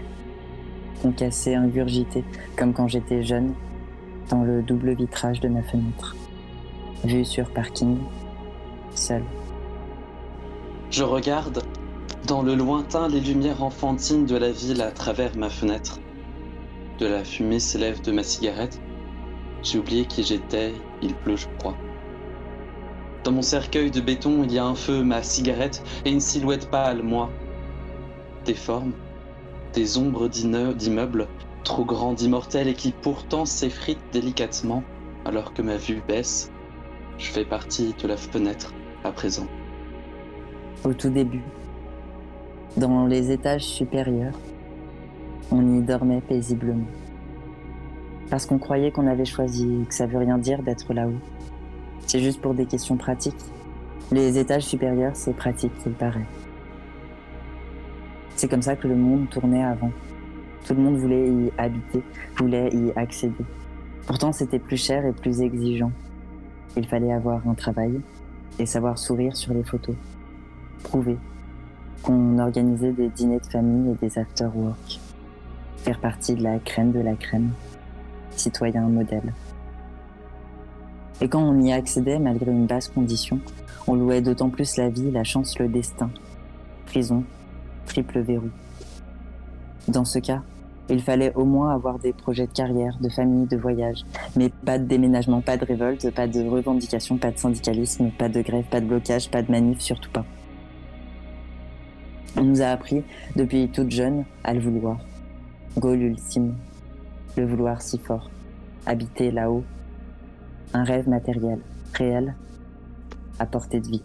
concassé, 1.01 1.55
ingurgité, 1.55 2.23
comme 2.55 2.73
quand 2.73 2.87
j'étais 2.87 3.23
jeune, 3.23 3.53
dans 4.29 4.43
le 4.43 4.61
double 4.61 4.95
vitrage 4.95 5.39
de 5.39 5.47
ma 5.47 5.61
fenêtre. 5.61 6.15
Vue 7.03 7.25
sur 7.25 7.49
parking, 7.51 7.97
seul. 8.95 9.23
Je 10.89 11.03
regarde 11.03 11.63
dans 12.27 12.41
le 12.41 12.55
lointain 12.55 13.07
les 13.07 13.19
lumières 13.19 13.63
enfantines 13.63 14.25
de 14.25 14.35
la 14.35 14.51
ville 14.51 14.81
à 14.81 14.91
travers 14.91 15.35
ma 15.37 15.49
fenêtre. 15.49 15.99
De 16.99 17.07
la 17.07 17.23
fumée 17.23 17.59
s'élève 17.59 18.01
de 18.01 18.11
ma 18.11 18.23
cigarette. 18.23 18.79
J'ai 19.63 19.77
oublié 19.79 20.05
qui 20.05 20.23
j'étais, 20.23 20.73
il 21.01 21.13
pleut, 21.13 21.37
je 21.37 21.47
crois. 21.59 21.75
Dans 23.23 23.31
mon 23.31 23.43
cercueil 23.43 23.91
de 23.91 24.01
béton, 24.01 24.43
il 24.43 24.51
y 24.51 24.57
a 24.57 24.65
un 24.65 24.73
feu, 24.73 25.03
ma 25.03 25.21
cigarette 25.21 25.83
et 26.05 26.11
une 26.11 26.19
silhouette 26.19 26.69
pâle, 26.71 27.03
moi. 27.03 27.29
Des 28.45 28.55
formes, 28.55 28.93
des 29.73 29.99
ombres 29.99 30.27
d'immeu- 30.27 30.73
d'immeubles, 30.73 31.27
trop 31.63 31.85
grands, 31.85 32.15
immortels 32.15 32.67
et 32.67 32.73
qui 32.73 32.91
pourtant 32.91 33.45
s'effritent 33.45 33.99
délicatement 34.11 34.83
alors 35.25 35.53
que 35.53 35.61
ma 35.61 35.77
vue 35.77 36.01
baisse. 36.07 36.51
Je 37.19 37.29
fais 37.29 37.45
partie 37.45 37.93
de 38.01 38.07
la 38.07 38.17
fenêtre 38.17 38.73
à 39.03 39.11
présent. 39.11 39.45
Au 40.83 40.93
tout 40.93 41.11
début, 41.11 41.43
dans 42.77 43.05
les 43.05 43.29
étages 43.29 43.65
supérieurs, 43.65 44.33
on 45.51 45.77
y 45.77 45.81
dormait 45.83 46.21
paisiblement. 46.21 46.87
Parce 48.31 48.45
qu'on 48.45 48.57
croyait 48.57 48.91
qu'on 48.91 49.07
avait 49.07 49.25
choisi 49.25 49.85
que 49.89 49.93
ça 49.93 50.07
veut 50.07 50.17
rien 50.17 50.37
dire 50.37 50.63
d'être 50.63 50.93
là-haut. 50.93 51.19
C'est 52.07 52.21
juste 52.21 52.41
pour 52.41 52.53
des 52.53 52.65
questions 52.65 52.95
pratiques. 52.95 53.35
Les 54.09 54.39
étages 54.39 54.63
supérieurs, 54.63 55.15
c'est 55.15 55.35
pratique, 55.35 55.73
il 55.85 55.91
paraît. 55.91 56.25
C'est 58.37 58.47
comme 58.47 58.61
ça 58.61 58.77
que 58.77 58.87
le 58.87 58.95
monde 58.95 59.29
tournait 59.29 59.63
avant. 59.63 59.91
Tout 60.65 60.73
le 60.73 60.81
monde 60.81 60.95
voulait 60.95 61.27
y 61.27 61.51
habiter, 61.57 62.01
voulait 62.37 62.69
y 62.69 62.97
accéder. 62.97 63.43
Pourtant, 64.07 64.31
c'était 64.31 64.59
plus 64.59 64.77
cher 64.77 65.05
et 65.05 65.11
plus 65.11 65.41
exigeant. 65.41 65.91
Il 66.77 66.87
fallait 66.87 67.11
avoir 67.11 67.45
un 67.49 67.53
travail 67.53 67.99
et 68.59 68.65
savoir 68.65 68.97
sourire 68.97 69.35
sur 69.35 69.53
les 69.53 69.63
photos. 69.63 69.95
Prouver 70.83 71.17
qu'on 72.01 72.39
organisait 72.39 72.93
des 72.93 73.09
dîners 73.09 73.39
de 73.39 73.45
famille 73.45 73.91
et 73.91 74.05
des 74.05 74.17
after-work. 74.17 75.01
Faire 75.77 75.99
partie 75.99 76.35
de 76.35 76.43
la 76.43 76.59
crème 76.59 76.93
de 76.93 77.01
la 77.01 77.15
crème. 77.15 77.51
Citoyen 78.35 78.87
modèle. 78.87 79.33
Et 81.21 81.27
quand 81.27 81.41
on 81.41 81.61
y 81.61 81.71
accédait, 81.71 82.17
malgré 82.17 82.51
une 82.51 82.65
basse 82.65 82.87
condition, 82.87 83.39
on 83.87 83.95
louait 83.95 84.21
d'autant 84.21 84.49
plus 84.49 84.77
la 84.77 84.89
vie, 84.89 85.11
la 85.11 85.23
chance, 85.23 85.59
le 85.59 85.67
destin. 85.67 86.09
Prison, 86.85 87.23
triple 87.85 88.19
verrou. 88.19 88.49
Dans 89.87 90.05
ce 90.05 90.19
cas, 90.19 90.41
il 90.89 91.01
fallait 91.01 91.33
au 91.35 91.45
moins 91.45 91.73
avoir 91.73 91.99
des 91.99 92.11
projets 92.11 92.47
de 92.47 92.51
carrière, 92.51 92.97
de 92.99 93.09
famille, 93.09 93.47
de 93.47 93.55
voyage, 93.55 94.03
mais 94.35 94.49
pas 94.65 94.77
de 94.77 94.85
déménagement, 94.85 95.41
pas 95.41 95.57
de 95.57 95.65
révolte, 95.65 96.11
pas 96.11 96.27
de 96.27 96.41
revendication, 96.41 97.17
pas 97.17 97.31
de 97.31 97.37
syndicalisme, 97.37 98.09
pas 98.17 98.29
de 98.29 98.41
grève, 98.41 98.65
pas 98.65 98.81
de 98.81 98.87
blocage, 98.87 99.29
pas 99.29 99.41
de 99.41 99.51
manif, 99.51 99.79
surtout 99.79 100.11
pas. 100.11 100.25
On 102.35 102.43
nous 102.43 102.61
a 102.61 102.67
appris, 102.67 103.03
depuis 103.35 103.69
toute 103.69 103.91
jeune, 103.91 104.25
à 104.43 104.53
le 104.53 104.59
vouloir. 104.59 104.97
Goal 105.77 106.01
ultime. 106.01 106.55
Le 107.37 107.45
vouloir 107.45 107.81
si 107.81 107.97
fort. 107.97 108.29
Habiter 108.85 109.31
là-haut. 109.31 109.63
Un 110.73 110.83
rêve 110.83 111.07
matériel, 111.09 111.59
réel, 111.93 112.35
à 113.39 113.45
portée 113.45 113.79
de 113.79 113.87
vie. 113.87 114.03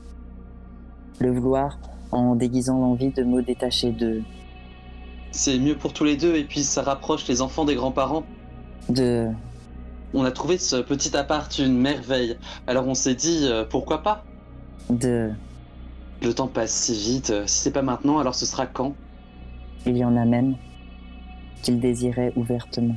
Le 1.21 1.31
vouloir 1.31 1.79
en 2.13 2.35
déguisant 2.35 2.79
l'envie 2.79 3.11
de 3.11 3.23
mots 3.23 3.41
détachés 3.41 3.93
de, 3.93 4.23
C'est 5.31 5.59
mieux 5.59 5.77
pour 5.77 5.93
tous 5.93 6.05
les 6.05 6.17
deux 6.17 6.35
et 6.37 6.45
puis 6.45 6.63
ça 6.63 6.83
rapproche 6.83 7.27
les 7.29 7.41
enfants 7.43 7.65
des 7.65 7.75
grands-parents. 7.75 8.25
de 8.89 9.29
On 10.15 10.25
a 10.25 10.31
trouvé 10.31 10.59
ce 10.59 10.77
petit 10.77 11.17
appart 11.17 11.57
une 11.59 11.79
merveille. 11.79 12.37
Alors 12.67 12.87
on 12.89 12.95
s'est 12.95 13.15
dit, 13.15 13.41
euh, 13.45 13.65
pourquoi 13.65 14.03
pas? 14.03 14.25
De. 14.91 15.31
Le 16.23 16.33
temps 16.33 16.49
passe 16.49 16.73
si 16.73 16.95
vite. 16.95 17.31
euh, 17.31 17.47
Si 17.47 17.61
c'est 17.61 17.71
pas 17.71 17.83
maintenant, 17.83 18.19
alors 18.19 18.35
ce 18.35 18.47
sera 18.47 18.67
quand? 18.67 18.95
Il 19.85 19.97
y 19.97 20.05
en 20.05 20.17
a 20.17 20.25
même 20.25 20.57
qu'il 21.63 21.79
désirait 21.81 22.33
ouvertement. 22.37 22.97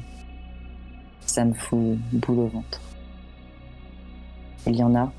Ça 1.39 1.45
me 1.45 1.53
fout 1.53 1.97
boule 2.11 2.39
au 2.39 2.47
ventre. 2.47 2.81
Il 4.67 4.75
y 4.75 4.83
en 4.83 4.93
a 4.93 5.09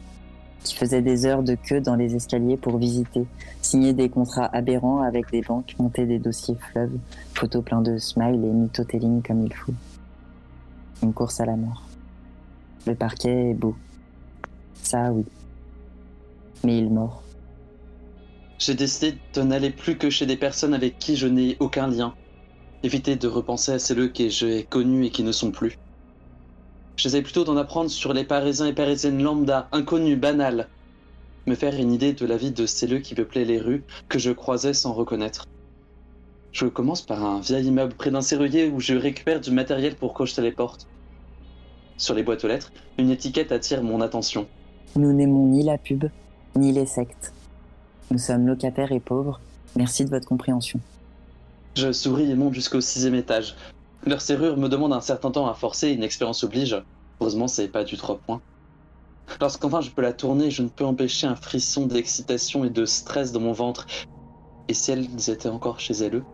qui 0.63 0.75
faisaient 0.75 1.01
des 1.01 1.25
heures 1.25 1.43
de 1.43 1.55
queue 1.55 1.81
dans 1.81 1.97
les 1.97 2.15
escaliers 2.15 2.59
pour 2.59 2.77
visiter, 2.77 3.25
signer 3.63 3.95
des 3.95 4.11
contrats 4.11 4.51
aberrants 4.55 5.01
avec 5.01 5.31
des 5.31 5.41
banques, 5.41 5.75
monter 5.79 6.05
des 6.05 6.19
dossiers 6.19 6.57
fleuves, 6.57 6.93
photos 7.33 7.65
pleins 7.65 7.81
de 7.81 7.97
smiles 7.97 8.45
et 8.45 8.53
mythotelling 8.53 9.23
comme 9.23 9.47
il 9.47 9.55
faut. 9.55 9.73
Une 11.03 11.15
course 11.15 11.41
à 11.41 11.47
la 11.47 11.57
mort. 11.57 11.87
Le 12.87 12.95
parquet 12.95 13.53
est 13.53 13.55
beau. 13.55 13.75
Ça, 14.75 15.13
oui. 15.13 15.25
Mais 16.65 16.77
il 16.77 16.91
mord. 16.91 17.23
J'ai 18.59 18.75
décidé 18.75 19.17
de 19.33 19.41
n'aller 19.41 19.71
plus 19.71 19.97
que 19.97 20.11
chez 20.11 20.27
des 20.27 20.37
personnes 20.37 20.75
avec 20.75 20.99
qui 20.99 21.17
je 21.17 21.29
n'ai 21.29 21.57
aucun 21.61 21.87
lien. 21.87 22.13
Éviter 22.83 23.17
de 23.17 23.27
repenser 23.27 23.73
à 23.73 23.79
celles 23.79 24.13
que 24.13 24.29
j'ai 24.29 24.65
connues 24.65 25.07
et 25.07 25.11
qui 25.11 25.23
ne 25.23 25.33
sont 25.33 25.51
plus. 25.51 25.79
J'essaie 27.01 27.23
plutôt 27.23 27.45
d'en 27.45 27.57
apprendre 27.57 27.89
sur 27.89 28.13
les 28.13 28.25
Parisiens 28.25 28.67
et 28.67 28.75
Parisiennes 28.75 29.23
lambda, 29.23 29.71
inconnus, 29.73 30.19
banals. 30.19 30.69
Me 31.47 31.55
faire 31.55 31.75
une 31.75 31.95
idée 31.95 32.13
de 32.13 32.27
la 32.27 32.37
vie 32.37 32.51
de 32.51 32.67
celles 32.67 33.01
qui 33.01 33.15
peuplaient 33.15 33.47
les 33.47 33.59
rues 33.59 33.85
que 34.11 34.19
je 34.19 34.31
croisais 34.31 34.75
sans 34.75 34.93
reconnaître. 34.93 35.47
Je 36.53 36.67
commence 36.67 37.01
par 37.01 37.25
un 37.25 37.41
vieil 37.41 37.69
immeuble 37.69 37.95
près 37.95 38.11
d'un 38.11 38.21
serrurier 38.21 38.69
où 38.69 38.81
je 38.81 38.93
récupère 38.93 39.41
du 39.41 39.51
matériel 39.51 39.97
pour 39.97 40.13
crocheter 40.13 40.43
les 40.43 40.53
portes. 40.53 40.89
Sur 41.97 42.15
les 42.15 42.23
boîtes 42.23 42.45
aux 42.45 42.49
lettres, 42.49 42.71
une 42.99 43.09
étiquette 43.09 43.51
attire 43.51 43.83
mon 43.83 44.03
attention. 44.03 44.47
Nous 44.95 45.15
n'aimons 45.15 45.47
ni 45.47 45.63
la 45.63 45.79
pub, 45.79 46.05
ni 46.55 46.71
les 46.71 46.85
sectes. 46.85 47.33
Nous 48.11 48.19
sommes 48.19 48.47
locataires 48.47 48.93
et 48.93 49.01
pauvres. 49.01 49.41
Merci 49.75 50.05
de 50.05 50.11
votre 50.11 50.29
compréhension. 50.29 50.79
Je 51.77 51.93
souris 51.93 52.31
et 52.31 52.35
monte 52.35 52.53
jusqu'au 52.53 52.83
sixième 52.83 53.15
étage. 53.15 53.57
Leur 54.07 54.21
serrure 54.23 54.57
me 54.57 54.69
demande 54.69 54.93
un 54.93 55.01
certain 55.01 55.31
temps 55.31 55.47
à 55.47 55.55
forcer, 55.55 55.91
une 55.91 56.03
expérience 56.03 56.43
oblige. 56.43 56.83
Heureusement, 57.21 57.49
c'est 57.49 57.69
pas 57.69 57.85
du 57.85 57.97
3 57.99 58.19
points. 58.19 58.41
Lorsqu'enfin 59.41 59.81
je 59.81 59.91
peux 59.91 60.03
la 60.03 60.13
tourner, 60.13 60.51
je 60.51 60.63
ne 60.63 60.69
peux 60.69 60.85
empêcher 60.85 61.27
un 61.27 61.37
frisson 61.37 61.87
d'excitation 61.87 62.65
et 62.65 62.71
de 62.71 62.85
stress 62.85 63.31
dans 63.31 63.41
mon 63.41 63.53
ventre. 63.53 63.87
Et 64.69 64.75
si 64.75 64.91
elles 64.91 65.31
étaient 65.31 65.49
encore 65.49 65.81
chez 65.81 65.95
elles 65.95 66.25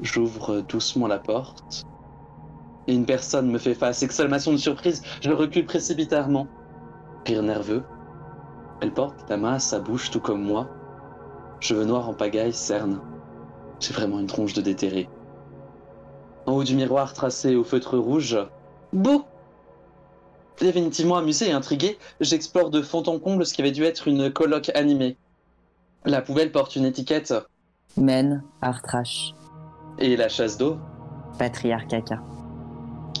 J'ouvre 0.00 0.62
doucement 0.62 1.08
la 1.08 1.18
porte. 1.18 1.84
Et 2.86 2.94
une 2.94 3.04
personne 3.04 3.50
me 3.50 3.58
fait 3.58 3.74
face. 3.74 4.02
Exclamation 4.02 4.52
de 4.52 4.56
surprise, 4.56 5.02
je 5.20 5.30
recule 5.30 5.66
précipitamment. 5.66 6.46
Rire 7.26 7.42
nerveux. 7.42 7.82
Elle 8.80 8.94
porte 8.94 9.28
la 9.28 9.36
main 9.36 9.54
à 9.54 9.58
sa 9.58 9.78
bouche, 9.78 10.10
tout 10.10 10.20
comme 10.20 10.42
moi. 10.42 10.68
Cheveux 11.60 11.84
noirs 11.84 12.08
en 12.08 12.14
pagaille 12.14 12.54
cernent. 12.54 13.02
J'ai 13.80 13.92
vraiment 13.92 14.20
une 14.20 14.26
tronche 14.26 14.54
de 14.54 14.62
déterré. 14.62 15.08
En 16.50 16.54
haut 16.54 16.64
du 16.64 16.74
miroir 16.74 17.14
tracé 17.14 17.54
au 17.54 17.62
feutre 17.62 17.96
rouge, 17.96 18.36
beau 18.92 19.22
Définitivement 20.58 21.16
amusé 21.16 21.46
et 21.46 21.52
intrigué, 21.52 21.96
j'explore 22.18 22.70
de 22.70 22.82
fond 22.82 23.04
en 23.04 23.20
comble 23.20 23.46
ce 23.46 23.54
qui 23.54 23.60
avait 23.60 23.70
dû 23.70 23.84
être 23.84 24.08
une 24.08 24.32
colloque 24.32 24.72
animée. 24.74 25.16
La 26.04 26.22
poubelle 26.22 26.50
porte 26.50 26.74
une 26.74 26.86
étiquette 26.86 27.32
Men, 27.96 28.42
art 28.62 28.82
trash, 28.82 29.32
et 30.00 30.16
la 30.16 30.28
chasse 30.28 30.58
d'eau, 30.58 30.78
patriarcat 31.38 32.00
caca. 32.00 32.20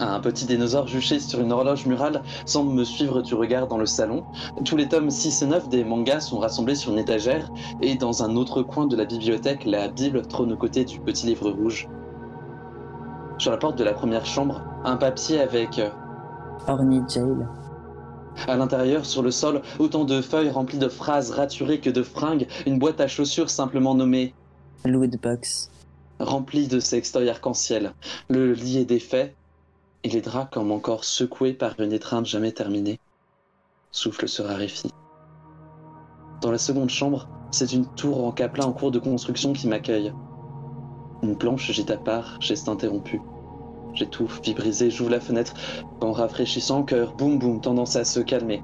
un 0.00 0.18
petit 0.18 0.46
dinosaure 0.46 0.88
juché 0.88 1.20
sur 1.20 1.38
une 1.38 1.52
horloge 1.52 1.86
murale, 1.86 2.24
semble 2.46 2.72
me 2.72 2.82
suivre 2.82 3.22
du 3.22 3.36
regard 3.36 3.68
dans 3.68 3.78
le 3.78 3.86
salon. 3.86 4.24
Tous 4.64 4.76
les 4.76 4.88
tomes 4.88 5.08
6 5.08 5.42
et 5.42 5.46
9 5.46 5.68
des 5.68 5.84
mangas 5.84 6.22
sont 6.22 6.40
rassemblés 6.40 6.74
sur 6.74 6.90
une 6.90 6.98
étagère, 6.98 7.48
et 7.80 7.94
dans 7.94 8.24
un 8.24 8.34
autre 8.34 8.64
coin 8.64 8.88
de 8.88 8.96
la 8.96 9.04
bibliothèque, 9.04 9.64
la 9.66 9.86
Bible 9.86 10.26
trône 10.26 10.52
aux 10.52 10.56
côtés 10.56 10.84
du 10.84 10.98
petit 10.98 11.26
livre 11.26 11.48
rouge. 11.48 11.88
Sur 13.40 13.52
la 13.52 13.56
porte 13.56 13.78
de 13.78 13.84
la 13.84 13.94
première 13.94 14.26
chambre, 14.26 14.62
un 14.84 14.98
papier 14.98 15.40
avec 15.40 15.78
euh, 15.78 15.88
Orny 16.68 17.00
Jail, 17.08 17.46
À 18.46 18.58
l'intérieur, 18.58 19.06
sur 19.06 19.22
le 19.22 19.30
sol, 19.30 19.62
autant 19.78 20.04
de 20.04 20.20
feuilles 20.20 20.50
remplies 20.50 20.76
de 20.76 20.90
phrases 20.90 21.30
raturées 21.30 21.80
que 21.80 21.88
de 21.88 22.02
fringues, 22.02 22.46
une 22.66 22.78
boîte 22.78 23.00
à 23.00 23.08
chaussures 23.08 23.48
simplement 23.48 23.94
nommée, 23.94 24.34
Lootbox, 24.84 25.70
remplie 26.18 26.68
de 26.68 26.80
sextoys 26.80 27.30
arc-en-ciel. 27.30 27.94
Le 28.28 28.52
lit 28.52 28.76
est 28.76 28.84
défait, 28.84 29.34
et 30.04 30.10
les 30.10 30.20
draps 30.20 30.52
comme 30.52 30.70
encore 30.70 31.04
secoués 31.04 31.54
par 31.54 31.80
une 31.80 31.94
étreinte 31.94 32.26
jamais 32.26 32.52
terminée. 32.52 33.00
Souffle 33.90 34.28
se 34.28 34.42
raréfie. 34.42 34.92
Dans 36.42 36.50
la 36.50 36.58
seconde 36.58 36.90
chambre, 36.90 37.26
c'est 37.52 37.72
une 37.72 37.86
tour 37.94 38.22
en 38.22 38.32
caplin 38.32 38.66
en 38.66 38.72
cours 38.74 38.90
de 38.90 38.98
construction 38.98 39.54
qui 39.54 39.66
m'accueille. 39.66 40.12
Une 41.22 41.36
planche 41.36 41.70
gîte 41.70 41.90
à 41.90 41.96
part, 41.96 42.38
geste 42.40 42.68
interrompu. 42.68 43.20
J'étouffe, 43.94 44.40
vie 44.42 44.54
brisée, 44.54 44.90
j'ouvre 44.90 45.10
la 45.10 45.20
fenêtre. 45.20 45.54
En 46.00 46.12
rafraîchissant, 46.12 46.82
cœur 46.82 47.14
boum 47.14 47.38
boum, 47.38 47.60
tendance 47.60 47.96
à 47.96 48.04
se 48.04 48.20
calmer. 48.20 48.62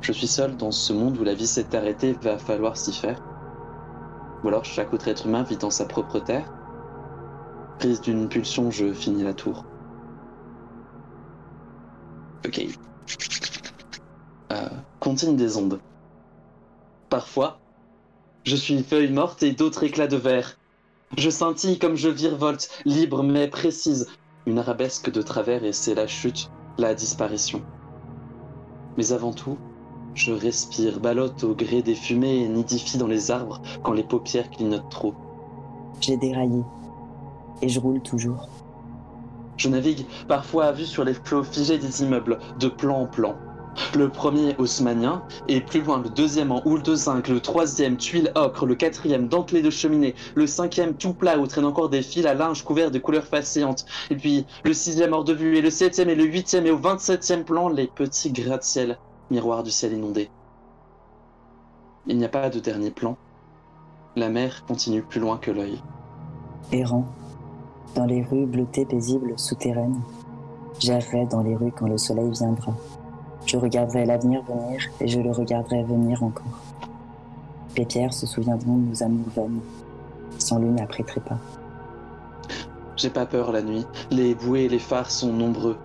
Je 0.00 0.12
suis 0.12 0.26
seul 0.26 0.56
dans 0.56 0.70
ce 0.70 0.92
monde 0.92 1.18
où 1.18 1.24
la 1.24 1.34
vie 1.34 1.46
s'est 1.46 1.76
arrêtée, 1.76 2.12
va 2.22 2.38
falloir 2.38 2.76
s'y 2.76 2.92
faire. 2.92 3.22
Ou 4.42 4.48
alors 4.48 4.64
chaque 4.64 4.92
autre 4.92 5.08
être 5.08 5.26
humain 5.26 5.42
vit 5.42 5.56
dans 5.56 5.70
sa 5.70 5.84
propre 5.84 6.18
terre. 6.20 6.52
Prise 7.78 8.00
d'une 8.00 8.28
pulsion, 8.28 8.70
je 8.70 8.92
finis 8.92 9.22
la 9.22 9.34
tour. 9.34 9.64
Ok. 12.46 12.66
Euh, 14.52 14.68
continue 15.00 15.36
des 15.36 15.56
ondes. 15.56 15.80
Parfois, 17.10 17.58
je 18.44 18.56
suis 18.56 18.82
feuille 18.82 19.12
morte 19.12 19.42
et 19.42 19.52
d'autres 19.52 19.84
éclats 19.84 20.06
de 20.06 20.16
verre. 20.16 20.56
Je 21.14 21.30
scintille 21.30 21.78
comme 21.78 21.94
je 21.94 22.08
virevolte, 22.08 22.68
libre 22.84 23.22
mais 23.22 23.48
précise. 23.48 24.08
Une 24.44 24.58
arabesque 24.58 25.10
de 25.10 25.22
travers 25.22 25.64
et 25.64 25.72
c'est 25.72 25.94
la 25.94 26.06
chute, 26.06 26.50
la 26.78 26.94
disparition. 26.94 27.62
Mais 28.96 29.12
avant 29.12 29.32
tout, 29.32 29.56
je 30.14 30.32
respire, 30.32 30.98
ballotte 30.98 31.44
au 31.44 31.54
gré 31.54 31.82
des 31.82 31.94
fumées 31.94 32.42
et 32.42 32.48
nidifie 32.48 32.98
dans 32.98 33.06
les 33.06 33.30
arbres 33.30 33.62
quand 33.82 33.92
les 33.92 34.02
paupières 34.02 34.50
clignotent 34.50 34.90
trop. 34.90 35.14
j'ai 36.00 36.16
déraillé. 36.16 36.62
Et 37.62 37.68
je 37.68 37.80
roule 37.80 38.02
toujours. 38.02 38.48
Je 39.56 39.68
navigue 39.68 40.04
parfois 40.28 40.66
à 40.66 40.72
vue 40.72 40.84
sur 40.84 41.04
les 41.04 41.14
flots 41.14 41.44
figés 41.44 41.78
des 41.78 42.02
immeubles, 42.02 42.38
de 42.58 42.68
plan 42.68 43.02
en 43.02 43.06
plan. 43.06 43.36
Le 43.94 44.08
premier 44.08 44.54
haussmanien, 44.58 45.22
et 45.48 45.60
plus 45.60 45.82
loin 45.82 46.02
le 46.02 46.08
deuxième 46.08 46.52
en 46.52 46.62
houle 46.66 46.82
de 46.82 46.94
zinc, 46.94 47.28
le 47.28 47.40
troisième 47.40 47.96
tuile 47.96 48.32
ocre, 48.34 48.66
le 48.66 48.74
quatrième 48.74 49.28
dentelé 49.28 49.62
de 49.62 49.70
cheminée, 49.70 50.14
le 50.34 50.46
cinquième 50.46 50.94
tout 50.94 51.12
plat 51.12 51.38
où 51.38 51.46
traînent 51.46 51.66
encore 51.66 51.88
des 51.88 52.02
fils 52.02 52.26
à 52.26 52.34
linge 52.34 52.62
couverts 52.62 52.90
de 52.90 52.98
couleurs 52.98 53.24
fascinantes, 53.24 53.84
et 54.10 54.16
puis 54.16 54.46
le 54.64 54.72
sixième 54.72 55.12
hors 55.12 55.24
de 55.24 55.32
vue, 55.32 55.56
et 55.56 55.62
le 55.62 55.70
septième 55.70 56.10
et 56.10 56.14
le 56.14 56.24
huitième, 56.24 56.66
et 56.66 56.70
au 56.70 56.78
vingt-septième 56.78 57.44
plan, 57.44 57.68
les 57.68 57.86
petits 57.86 58.32
gratte-ciel, 58.32 58.98
miroirs 59.30 59.62
du 59.62 59.70
ciel 59.70 59.92
inondé. 59.92 60.30
Il 62.06 62.18
n'y 62.18 62.24
a 62.24 62.28
pas 62.28 62.50
de 62.50 62.60
dernier 62.60 62.90
plan. 62.90 63.16
La 64.14 64.28
mer 64.28 64.64
continue 64.66 65.02
plus 65.02 65.20
loin 65.20 65.38
que 65.38 65.50
l'œil. 65.50 65.82
Errant, 66.72 67.06
dans 67.94 68.04
les 68.04 68.22
rues 68.22 68.46
bleutées 68.46 68.86
paisibles 68.86 69.38
souterraines, 69.38 70.00
j'errerai 70.78 71.26
dans 71.26 71.42
les 71.42 71.56
rues 71.56 71.72
quand 71.72 71.88
le 71.88 71.98
soleil 71.98 72.30
viendra. 72.30 72.74
Je 73.46 73.56
regarderai 73.56 74.04
l'avenir 74.04 74.42
venir 74.42 74.80
et 75.00 75.06
je 75.06 75.20
le 75.20 75.30
regarderai 75.30 75.84
venir 75.84 76.22
encore. 76.24 76.60
Les 77.76 77.86
pierres 77.86 78.12
se 78.12 78.26
souviendront 78.26 78.76
de 78.76 78.88
nos 78.88 79.02
amours 79.04 79.28
vaines. 79.36 79.60
Sans 80.38 80.58
lui 80.58 80.68
n'apprêterait 80.68 81.20
pas. 81.20 81.38
J'ai 82.96 83.10
pas 83.10 83.24
peur 83.24 83.52
la 83.52 83.62
nuit. 83.62 83.84
Les 84.10 84.34
bouées 84.34 84.64
et 84.64 84.68
les 84.68 84.80
phares 84.80 85.10
sont 85.10 85.32
nombreux. 85.32 85.76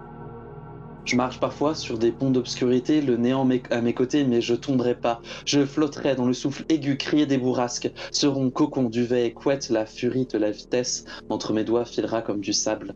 Je 1.05 1.15
marche 1.15 1.39
parfois 1.39 1.75
sur 1.75 1.97
des 1.97 2.11
ponts 2.11 2.31
d'obscurité, 2.31 3.01
le 3.01 3.17
néant 3.17 3.47
à 3.69 3.81
mes 3.81 3.93
côtés, 3.93 4.23
mais 4.23 4.41
je 4.41 4.55
tomberai 4.55 4.95
pas. 4.95 5.21
Je 5.45 5.65
flotterai 5.65 6.15
dans 6.15 6.25
le 6.25 6.33
souffle 6.33 6.65
aigu 6.69 6.97
crié 6.97 7.25
des 7.25 7.37
bourrasques. 7.37 7.91
Seront 8.11 8.49
cocon, 8.49 8.83
duvet 8.83 9.27
et 9.27 9.33
couette, 9.33 9.69
la 9.69 9.85
furie 9.85 10.25
de 10.25 10.37
la 10.37 10.51
vitesse 10.51 11.05
entre 11.29 11.53
mes 11.53 11.63
doigts 11.63 11.85
filera 11.85 12.21
comme 12.21 12.41
du 12.41 12.53
sable. 12.53 12.95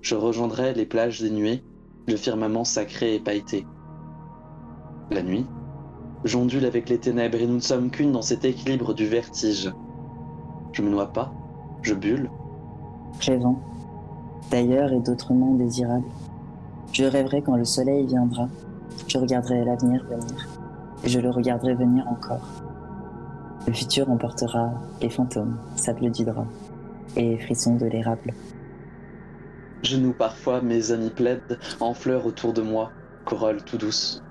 Je 0.00 0.16
rejoindrai 0.16 0.74
les 0.74 0.86
plages 0.86 1.20
des 1.20 1.30
nuées, 1.30 1.62
le 2.06 2.16
firmament 2.16 2.64
sacré 2.64 3.14
et 3.14 3.20
pailleté. 3.20 3.66
La 5.10 5.22
nuit, 5.22 5.46
j'ondule 6.24 6.64
avec 6.64 6.88
les 6.88 6.98
ténèbres 6.98 7.38
et 7.38 7.46
nous 7.46 7.54
ne 7.54 7.60
sommes 7.60 7.90
qu'une 7.90 8.12
dans 8.12 8.22
cet 8.22 8.44
équilibre 8.44 8.94
du 8.94 9.06
vertige. 9.06 9.72
Je 10.72 10.82
me 10.82 10.90
noie 10.90 11.12
pas, 11.12 11.32
je 11.82 11.94
bulle, 11.94 12.30
Rêvant, 13.20 13.60
d'ailleurs 14.50 14.92
et 14.92 14.98
d'autrement 14.98 15.54
désirable. 15.54 16.06
Je 16.92 17.04
rêverai 17.04 17.42
quand 17.42 17.56
le 17.56 17.64
soleil 17.64 18.06
viendra. 18.06 18.48
Je 19.06 19.18
regarderai 19.18 19.64
l'avenir 19.64 20.04
venir. 20.04 20.48
Et 21.04 21.08
je 21.08 21.20
le 21.20 21.30
regarderai 21.30 21.74
venir 21.74 22.06
encore. 22.08 22.46
Le 23.66 23.72
futur 23.72 24.10
emportera 24.10 24.72
les 25.00 25.08
fantômes, 25.08 25.56
sable 25.76 26.10
du 26.10 26.24
drap 26.24 26.46
et 27.16 27.38
frissons 27.38 27.76
de 27.76 27.86
l'érable. 27.86 28.34
Je 29.82 29.96
noue 29.96 30.14
parfois 30.14 30.60
mes 30.60 30.90
amis 30.92 31.10
plaident 31.10 31.58
en 31.80 31.94
fleurs 31.94 32.26
autour 32.26 32.52
de 32.52 32.62
moi, 32.62 32.94
corolle 33.24 33.62
tout 33.62 33.78
douce. 33.78 34.22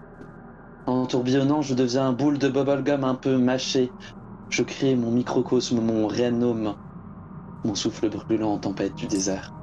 En 0.85 1.05
tourbillonnant, 1.07 1.61
je 1.61 1.73
deviens 1.73 2.07
un 2.07 2.13
boule 2.13 2.37
de 2.39 2.49
bubblegum 2.49 3.03
un 3.03 3.15
peu 3.15 3.37
mâché. 3.37 3.95
Je 4.49 4.63
crée 4.63 4.95
mon 4.95 5.11
microcosme, 5.11 5.81
mon 5.81 6.07
réanome, 6.07 6.77
mon 7.63 7.75
souffle 7.75 8.09
brûlant 8.09 8.53
en 8.53 8.59
tempête 8.59 8.97
du 8.97 9.07
désert. 9.07 9.55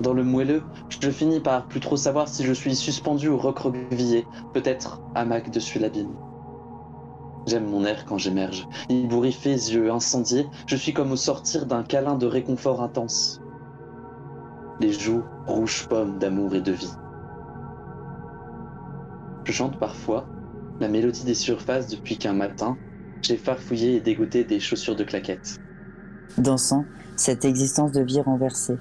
Dans 0.00 0.14
le 0.14 0.24
moelleux, 0.24 0.68
je 1.02 1.10
finis 1.10 1.40
par 1.40 1.66
plus 1.66 1.80
trop 1.80 1.96
savoir 1.98 2.28
si 2.28 2.44
je 2.44 2.52
suis 2.52 2.74
suspendu 2.76 3.28
ou 3.28 3.36
recroquevillé, 3.38 4.28
peut-être 4.52 5.02
hamac 5.14 5.50
dessus 5.50 5.78
l'abîme. 5.78 6.16
J'aime 7.46 7.64
mon 7.70 7.84
air 7.86 8.04
quand 8.04 8.18
j'émerge. 8.18 8.68
Ibouriffé, 8.90 9.52
yeux 9.54 9.90
incendiés, 9.90 10.50
je 10.66 10.76
suis 10.76 10.92
comme 10.92 11.12
au 11.12 11.16
sortir 11.16 11.64
d'un 11.66 11.82
câlin 11.82 12.16
de 12.16 12.26
réconfort 12.26 12.82
intense. 12.82 13.40
Les 14.80 14.92
joues 14.92 15.22
rouges 15.46 15.86
pommes 15.88 16.18
d'amour 16.18 16.54
et 16.54 16.60
de 16.60 16.72
vie. 16.72 16.92
Je 19.44 19.52
chante 19.52 19.78
parfois 19.78 20.26
la 20.80 20.88
mélodie 20.88 21.24
des 21.24 21.34
surfaces 21.34 21.88
depuis 21.88 22.18
qu'un 22.18 22.34
matin, 22.34 22.76
j'ai 23.22 23.36
farfouillé 23.36 23.96
et 23.96 24.00
dégoûté 24.00 24.44
des 24.44 24.60
chaussures 24.60 24.96
de 24.96 25.04
claquettes. 25.04 25.56
Dansant 26.36 26.84
cette 27.16 27.46
existence 27.46 27.92
de 27.92 28.02
vie 28.02 28.20
renversée, 28.20 28.76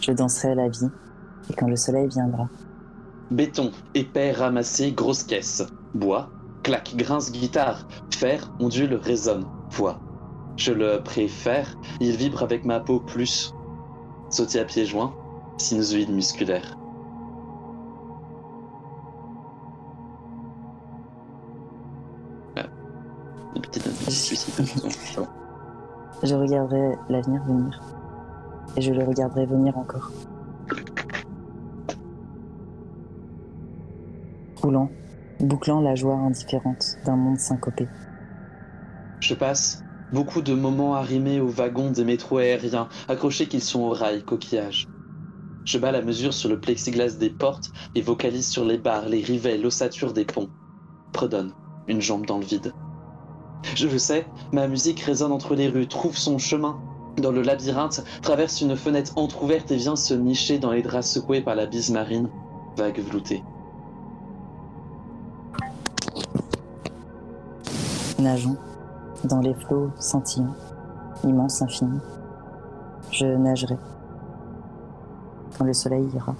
je 0.00 0.12
danserai 0.12 0.50
à 0.50 0.54
la 0.54 0.68
vie, 0.68 0.90
et 1.48 1.54
quand 1.54 1.68
le 1.68 1.76
soleil 1.76 2.08
viendra. 2.08 2.48
Béton, 3.30 3.72
épais, 3.94 4.32
ramassé, 4.32 4.92
grosse 4.92 5.22
caisse. 5.22 5.62
Bois, 5.94 6.30
claque, 6.62 6.94
grince, 6.96 7.32
guitare. 7.32 7.88
Fer, 8.12 8.52
ondule, 8.60 8.94
résonne. 8.94 9.46
Voix. 9.70 10.00
Je 10.56 10.72
le 10.72 11.02
préfère, 11.02 11.74
il 12.00 12.16
vibre 12.16 12.42
avec 12.42 12.66
ma 12.66 12.80
peau 12.80 13.00
plus. 13.00 13.54
Sauter 14.28 14.60
à 14.60 14.64
pieds 14.64 14.84
joints, 14.84 15.14
sinusoïde 15.62 16.10
musculaire. 16.10 16.76
Ah, 22.56 22.66
une 23.54 23.62
petite 23.62 23.86
note. 23.86 25.28
Je 26.22 26.34
regarderai 26.34 26.96
l'avenir 27.08 27.42
venir, 27.44 27.82
et 28.76 28.80
je 28.80 28.92
le 28.92 29.02
regarderai 29.02 29.44
venir 29.44 29.76
encore. 29.76 30.12
Roulant, 34.62 34.88
bouclant 35.40 35.80
la 35.80 35.96
joie 35.96 36.14
indifférente 36.14 36.96
d'un 37.04 37.16
monde 37.16 37.40
syncopé. 37.40 37.88
Je 39.18 39.34
passe 39.34 39.82
beaucoup 40.12 40.42
de 40.42 40.54
moments 40.54 40.94
arrimés 40.94 41.40
aux 41.40 41.48
wagons 41.48 41.90
des 41.90 42.04
métros 42.04 42.38
aériens, 42.38 42.88
accrochés 43.08 43.48
qu'ils 43.48 43.62
sont 43.62 43.80
aux 43.80 43.90
rails, 43.90 44.22
coquillages. 44.22 44.86
Je 45.64 45.78
bats 45.78 45.92
la 45.92 46.02
mesure 46.02 46.34
sur 46.34 46.48
le 46.48 46.58
plexiglas 46.58 47.18
des 47.18 47.30
portes 47.30 47.70
et 47.94 48.02
vocalise 48.02 48.48
sur 48.48 48.64
les 48.64 48.78
barres, 48.78 49.08
les 49.08 49.22
rivets, 49.22 49.58
l'ossature 49.58 50.12
des 50.12 50.24
ponts. 50.24 50.48
Predonne, 51.12 51.52
une 51.86 52.00
jambe 52.00 52.26
dans 52.26 52.38
le 52.38 52.44
vide. 52.44 52.72
Je 53.76 53.86
le 53.86 53.98
sais, 53.98 54.26
ma 54.52 54.66
musique 54.66 55.00
résonne 55.00 55.30
entre 55.30 55.54
les 55.54 55.68
rues, 55.68 55.86
trouve 55.86 56.16
son 56.16 56.38
chemin 56.38 56.80
dans 57.18 57.30
le 57.30 57.42
labyrinthe, 57.42 58.02
traverse 58.22 58.60
une 58.60 58.76
fenêtre 58.76 59.12
entr'ouverte 59.16 59.70
et 59.70 59.76
vient 59.76 59.96
se 59.96 60.14
nicher 60.14 60.58
dans 60.58 60.72
les 60.72 60.82
draps 60.82 61.06
secoués 61.06 61.42
par 61.42 61.54
la 61.54 61.66
bise 61.66 61.90
marine, 61.90 62.28
vague 62.76 62.98
veloutée. 62.98 63.44
Nageons 68.18 68.56
dans 69.24 69.40
les 69.40 69.54
flots 69.54 69.90
scintillants, 69.98 70.56
immense 71.22 71.62
infini. 71.62 71.98
Je 73.10 73.26
nagerai 73.26 73.76
quand 75.62 75.66
le 75.68 75.74
soleil 75.74 76.08
ira. 76.12 76.34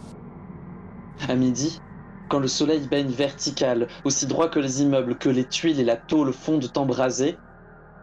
À 1.28 1.36
midi, 1.36 1.81
quand 2.28 2.41
le 2.41 2.49
soleil 2.49 2.89
baigne 2.89 3.12
vertical, 3.12 3.86
aussi 4.05 4.26
droit 4.26 4.49
que 4.49 4.59
les 4.59 4.83
immeubles, 4.83 5.17
que 5.17 5.28
les 5.28 5.44
tuiles 5.44 5.78
et 5.78 5.84
la 5.84 5.97
tôle 5.97 6.33
fondent 6.33 6.73
embrasés, 6.76 7.39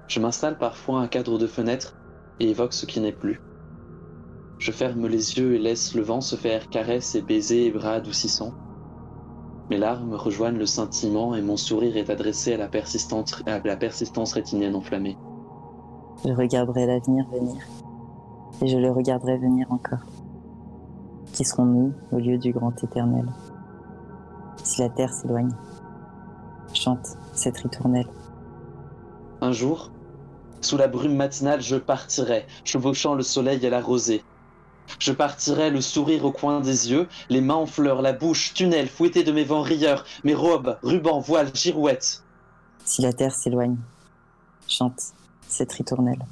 je 0.08 0.22
m'installe 0.22 0.58
parfois 0.58 1.02
à 1.02 1.04
un 1.04 1.08
cadre 1.08 1.38
de 1.38 1.46
fenêtre 1.46 1.98
et 2.40 2.50
évoque 2.50 2.72
ce 2.72 2.86
qui 2.86 3.02
n'est 3.02 3.12
plus. 3.12 3.42
Je 4.60 4.72
ferme 4.72 5.08
les 5.08 5.38
yeux 5.38 5.56
et 5.56 5.60
laisse 5.60 5.94
le 5.94 6.04
vent 6.04 6.22
se 6.22 6.38
faire 6.38 6.70
caresses 6.70 7.16
et 7.16 7.22
baisers 7.22 7.66
et 7.66 7.72
bras 7.72 7.96
adoucissants. 7.96 8.54
Mes 9.70 9.78
larmes 9.78 10.14
rejoignent 10.14 10.58
le 10.58 10.66
scintillement 10.66 11.36
et 11.36 11.42
mon 11.42 11.58
sourire 11.58 11.98
est 11.98 12.10
adressé 12.10 12.54
à 12.54 12.58
la, 12.58 12.70
persistante, 12.70 13.44
à 13.46 13.60
la 13.60 13.76
persistance 13.76 14.32
rétinienne 14.32 14.76
enflammée. 14.76 15.18
Je 16.26 16.32
regarderai 16.32 16.86
l'avenir 16.86 17.26
venir, 17.30 17.62
et 18.62 18.68
je 18.68 18.78
le 18.78 18.90
regarderai 18.90 19.38
venir 19.38 19.70
encore. 19.70 20.06
Qui 21.40 21.46
serons-nous 21.46 21.94
au 22.12 22.18
lieu 22.18 22.38
du 22.38 22.52
grand 22.52 22.74
éternel 22.84 23.26
Si 24.62 24.82
la 24.82 24.90
terre 24.90 25.14
s'éloigne, 25.14 25.56
chante 26.74 27.16
cette 27.34 27.60
ritournelle. 27.60 28.10
Un 29.40 29.54
jour, 29.54 29.90
sous 30.60 30.76
la 30.76 30.90
brume 30.90 31.16
matinale, 31.16 31.62
je 31.62 31.78
partirai, 31.78 32.46
chevauchant 32.66 33.14
le 33.14 33.24
soleil 33.24 33.66
à 33.66 33.70
la 33.70 33.80
rosée. 33.80 34.22
Je 35.00 35.14
partirai 35.14 35.70
le 35.70 35.80
sourire 35.80 36.26
au 36.26 36.34
coin 36.34 36.60
des 36.60 36.92
yeux, 36.92 37.08
les 37.30 37.40
mains 37.40 37.54
en 37.54 37.66
fleurs, 37.66 38.02
la 38.02 38.12
bouche, 38.12 38.54
tunnel, 38.54 38.90
fouettée 38.90 39.24
de 39.24 39.32
mes 39.32 39.46
vents 39.46 39.62
rieurs, 39.62 40.04
mes 40.26 40.36
robes, 40.36 40.78
rubans, 40.84 41.22
voiles, 41.22 41.56
girouettes. 41.56 42.22
Si 42.84 43.02
la 43.02 43.14
terre 43.14 43.34
s'éloigne, 43.34 43.78
chante 44.68 45.14
cette 45.48 45.72
ritournelle. 45.72 46.26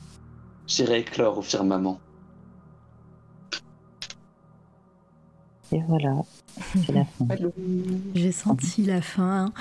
J'irai 0.67 0.99
éclore 0.99 1.37
au 1.37 1.41
firmament. 1.41 2.01
Et 5.71 5.81
voilà, 5.87 6.15
c'est 6.85 6.93
la 6.93 7.05
fin. 7.05 7.27
J'ai 8.15 8.31
senti 8.31 8.83
la 8.83 9.01
fin. 9.01 9.51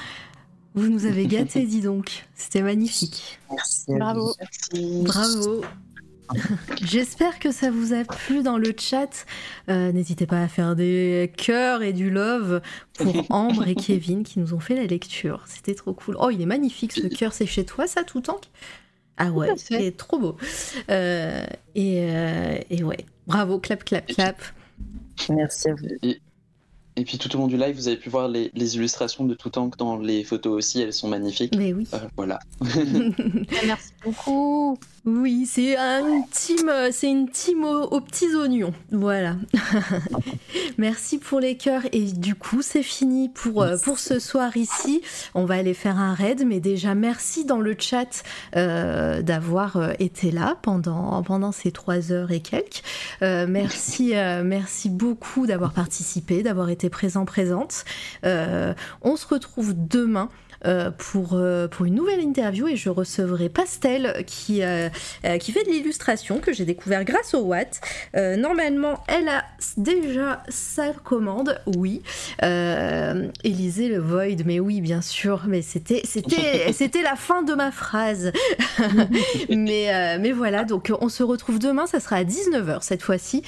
Vous 0.74 0.88
nous 0.88 1.06
avez 1.06 1.26
gâtés, 1.26 1.66
dis 1.66 1.80
donc. 1.80 2.26
C'était 2.34 2.62
magnifique. 2.62 3.40
Merci. 3.50 3.84
Bravo. 3.88 4.34
Bravo. 5.02 5.64
J'espère 6.82 7.38
que 7.38 7.52
ça 7.52 7.70
vous 7.70 7.92
a 7.92 8.04
plu 8.04 8.42
dans 8.42 8.58
le 8.58 8.74
chat. 8.76 9.26
Euh, 9.68 9.92
N'hésitez 9.92 10.26
pas 10.26 10.42
à 10.42 10.48
faire 10.48 10.76
des 10.76 11.32
cœurs 11.36 11.82
et 11.82 11.92
du 11.92 12.10
love 12.10 12.60
pour 12.94 13.14
Ambre 13.30 13.66
et 13.68 13.74
Kevin 13.74 14.22
qui 14.22 14.38
nous 14.38 14.52
ont 14.52 14.60
fait 14.60 14.74
la 14.74 14.86
lecture. 14.86 15.44
C'était 15.46 15.74
trop 15.74 15.92
cool. 15.94 16.16
Oh, 16.20 16.30
il 16.30 16.42
est 16.42 16.46
magnifique 16.46 16.92
ce 16.92 17.06
cœur. 17.06 17.32
C'est 17.32 17.46
chez 17.46 17.64
toi, 17.64 17.86
ça, 17.86 18.04
tout 18.04 18.20
tank? 18.20 18.42
Ah 19.16 19.30
ouais, 19.30 19.54
c'est 19.56 19.96
trop 19.96 20.18
beau. 20.18 20.36
Euh, 20.90 21.46
et, 21.74 22.00
euh, 22.10 22.58
et 22.68 22.84
ouais, 22.84 23.06
bravo, 23.26 23.58
clap, 23.58 23.82
clap, 23.84 24.06
clap. 24.06 24.42
Merci 25.30 25.68
à 25.68 25.74
vous. 25.74 25.86
Et 26.98 27.04
puis 27.04 27.18
tout 27.18 27.34
au 27.36 27.38
long 27.38 27.46
du 27.46 27.58
live, 27.58 27.76
vous 27.76 27.88
avez 27.88 27.98
pu 27.98 28.08
voir 28.08 28.26
les, 28.26 28.50
les 28.54 28.76
illustrations 28.76 29.24
de 29.24 29.34
Toutank 29.34 29.76
dans 29.76 29.98
les 29.98 30.24
photos 30.24 30.54
aussi, 30.54 30.80
elles 30.80 30.94
sont 30.94 31.08
magnifiques. 31.08 31.54
Mais 31.54 31.74
oui. 31.74 31.86
Euh, 31.92 31.98
voilà. 32.16 32.38
Merci 33.66 33.92
beaucoup. 34.02 34.78
Oui, 35.06 35.46
c'est 35.46 35.76
un 35.76 36.22
team, 36.32 36.68
c'est 36.90 37.08
une 37.08 37.30
team 37.30 37.62
aux, 37.64 38.00
petits 38.00 38.34
oignons. 38.34 38.74
Voilà. 38.90 39.36
Merci 40.78 41.18
pour 41.18 41.38
les 41.38 41.56
cœurs 41.56 41.82
et 41.92 42.02
du 42.02 42.34
coup 42.34 42.60
c'est 42.60 42.82
fini 42.82 43.28
pour 43.28 43.62
euh, 43.62 43.76
pour 43.84 44.00
ce 44.00 44.18
soir 44.18 44.56
ici. 44.56 45.02
On 45.34 45.44
va 45.44 45.54
aller 45.54 45.74
faire 45.74 45.96
un 46.00 46.12
raid, 46.12 46.44
mais 46.44 46.58
déjà 46.58 46.96
merci 46.96 47.44
dans 47.44 47.60
le 47.60 47.76
chat 47.78 48.24
euh, 48.56 49.22
d'avoir 49.22 49.76
euh, 49.76 49.92
été 50.00 50.32
là 50.32 50.56
pendant 50.60 51.22
pendant 51.22 51.52
ces 51.52 51.70
trois 51.70 52.10
heures 52.10 52.32
et 52.32 52.40
quelques. 52.40 52.82
Merci 53.20 54.12
merci 54.44 54.90
beaucoup 54.90 55.46
d'avoir 55.46 55.72
participé, 55.72 56.42
d'avoir 56.42 56.68
été 56.68 56.90
présent 56.90 57.24
présente. 57.24 57.84
On 58.24 59.16
se 59.16 59.26
retrouve 59.28 59.72
demain 59.76 60.30
euh, 60.64 60.90
pour, 60.90 61.34
euh, 61.34 61.68
pour 61.68 61.84
une 61.86 61.94
nouvelle 61.94 62.20
interview 62.20 62.66
et 62.68 62.76
je 62.76 62.88
recevrai 62.88 63.48
Pastel 63.48 64.24
qui, 64.26 64.62
euh, 64.62 64.88
qui 65.40 65.52
fait 65.52 65.64
de 65.64 65.70
l'illustration 65.70 66.38
que 66.38 66.52
j'ai 66.52 66.64
découvert 66.64 67.04
grâce 67.04 67.34
au 67.34 67.40
Watt. 67.40 67.80
Normalement, 68.14 69.02
elle 69.08 69.28
a 69.28 69.44
déjà 69.76 70.42
sa 70.48 70.92
commande, 70.92 71.60
oui. 71.76 72.02
Élisée 73.44 73.88
le 73.88 73.98
Void, 73.98 74.42
mais 74.44 74.60
oui, 74.60 74.80
bien 74.80 75.00
sûr, 75.02 75.42
mais 75.46 75.62
c'était 75.62 76.02
la 77.02 77.16
fin 77.16 77.42
de 77.42 77.54
ma 77.54 77.70
phrase. 77.70 78.32
mais, 79.48 80.18
mais 80.18 80.32
voilà, 80.32 80.64
donc 80.64 80.92
on 81.00 81.08
se 81.08 81.22
retrouve 81.22 81.58
demain, 81.58 81.86
ça 81.86 82.00
sera 82.00 82.16
à 82.16 82.24
19h 82.24 82.78
cette 82.82 83.02
fois-ci 83.02 83.42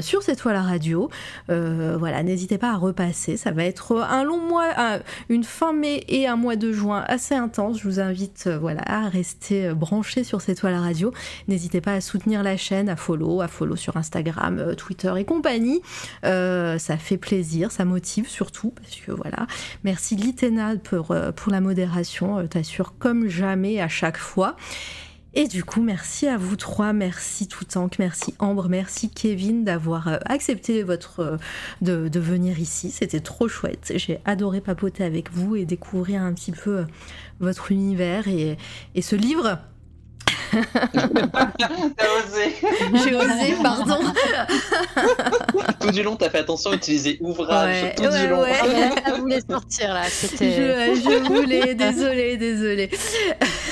sur 0.00 0.22
cette 0.22 0.38
toile 0.38 0.56
à 0.56 0.62
radio. 0.62 1.08
Voilà, 1.48 2.22
n'hésitez 2.22 2.58
pas 2.58 2.70
à 2.72 2.76
repasser, 2.76 3.36
ça 3.36 3.50
va 3.50 3.64
être 3.64 3.96
un 4.00 4.24
long 4.24 4.40
mois, 4.40 4.68
un- 4.76 5.00
une 5.28 5.44
fin 5.44 5.72
mai 5.72 6.04
et 6.08 6.26
un 6.26 6.36
mois 6.42 6.56
de 6.56 6.72
juin 6.72 7.04
assez 7.06 7.36
intense. 7.36 7.78
Je 7.78 7.84
vous 7.84 8.00
invite 8.00 8.44
euh, 8.48 8.58
voilà, 8.58 8.82
à 8.84 9.08
rester 9.08 9.68
euh, 9.68 9.74
branchés 9.74 10.24
sur 10.24 10.40
cette 10.40 10.58
toile 10.58 10.74
radio. 10.74 11.12
N'hésitez 11.46 11.80
pas 11.80 11.94
à 11.94 12.00
soutenir 12.00 12.42
la 12.42 12.56
chaîne, 12.56 12.88
à 12.88 12.96
follow, 12.96 13.40
à 13.40 13.46
follow 13.46 13.76
sur 13.76 13.96
Instagram, 13.96 14.58
euh, 14.58 14.74
Twitter 14.74 15.12
et 15.16 15.24
compagnie. 15.24 15.80
Ça 16.22 16.96
fait 16.98 17.16
plaisir, 17.16 17.70
ça 17.70 17.84
motive 17.84 18.28
surtout 18.28 18.70
parce 18.70 18.96
que 18.96 19.12
voilà. 19.12 19.46
Merci 19.84 20.16
Litena 20.16 20.76
pour, 20.76 21.14
pour 21.36 21.52
la 21.52 21.60
modération, 21.60 22.44
t'assures 22.48 22.94
comme 22.98 23.28
jamais 23.28 23.80
à 23.80 23.88
chaque 23.88 24.16
fois. 24.16 24.56
Et 25.34 25.48
du 25.48 25.64
coup, 25.64 25.80
merci 25.80 26.26
à 26.28 26.36
vous 26.36 26.56
trois, 26.56 26.92
merci 26.92 27.48
Toutank, 27.48 27.98
merci 27.98 28.34
Ambre, 28.38 28.68
merci 28.68 29.08
Kevin 29.08 29.64
d'avoir 29.64 30.08
euh, 30.08 30.18
accepté 30.26 30.82
votre 30.82 31.20
euh, 31.20 31.36
de, 31.80 32.08
de 32.08 32.20
venir 32.20 32.58
ici. 32.60 32.90
C'était 32.90 33.20
trop 33.20 33.48
chouette. 33.48 33.92
J'ai 33.96 34.20
adoré 34.26 34.60
papoter 34.60 35.04
avec 35.04 35.32
vous 35.32 35.56
et 35.56 35.64
découvrir 35.64 36.20
un 36.22 36.34
petit 36.34 36.52
peu 36.52 36.78
euh, 36.80 36.84
votre 37.40 37.72
univers 37.72 38.28
et, 38.28 38.58
et 38.94 39.00
ce 39.00 39.16
livre. 39.16 39.58
T'as 40.52 40.98
osé. 42.18 42.54
J'ai 43.02 43.14
osé, 43.14 43.54
pardon. 43.62 44.00
Tout 45.80 45.90
du 45.90 46.02
long, 46.02 46.16
t'as 46.16 46.28
fait 46.28 46.38
attention 46.40 46.72
à 46.72 46.74
utiliser 46.74 47.16
ouvrage. 47.20 47.82
Ouais, 47.82 47.94
tout 47.94 48.02
ouais, 48.04 48.20
du 48.20 48.28
long. 48.28 48.42
ouais. 48.42 48.52
Elle 49.06 49.20
voulait 49.20 49.40
sortir 49.48 49.94
là, 49.94 50.02
Je, 50.04 50.36
je 50.38 51.26
voulais, 51.26 51.74
désolé, 51.74 52.36
désolé. 52.36 52.90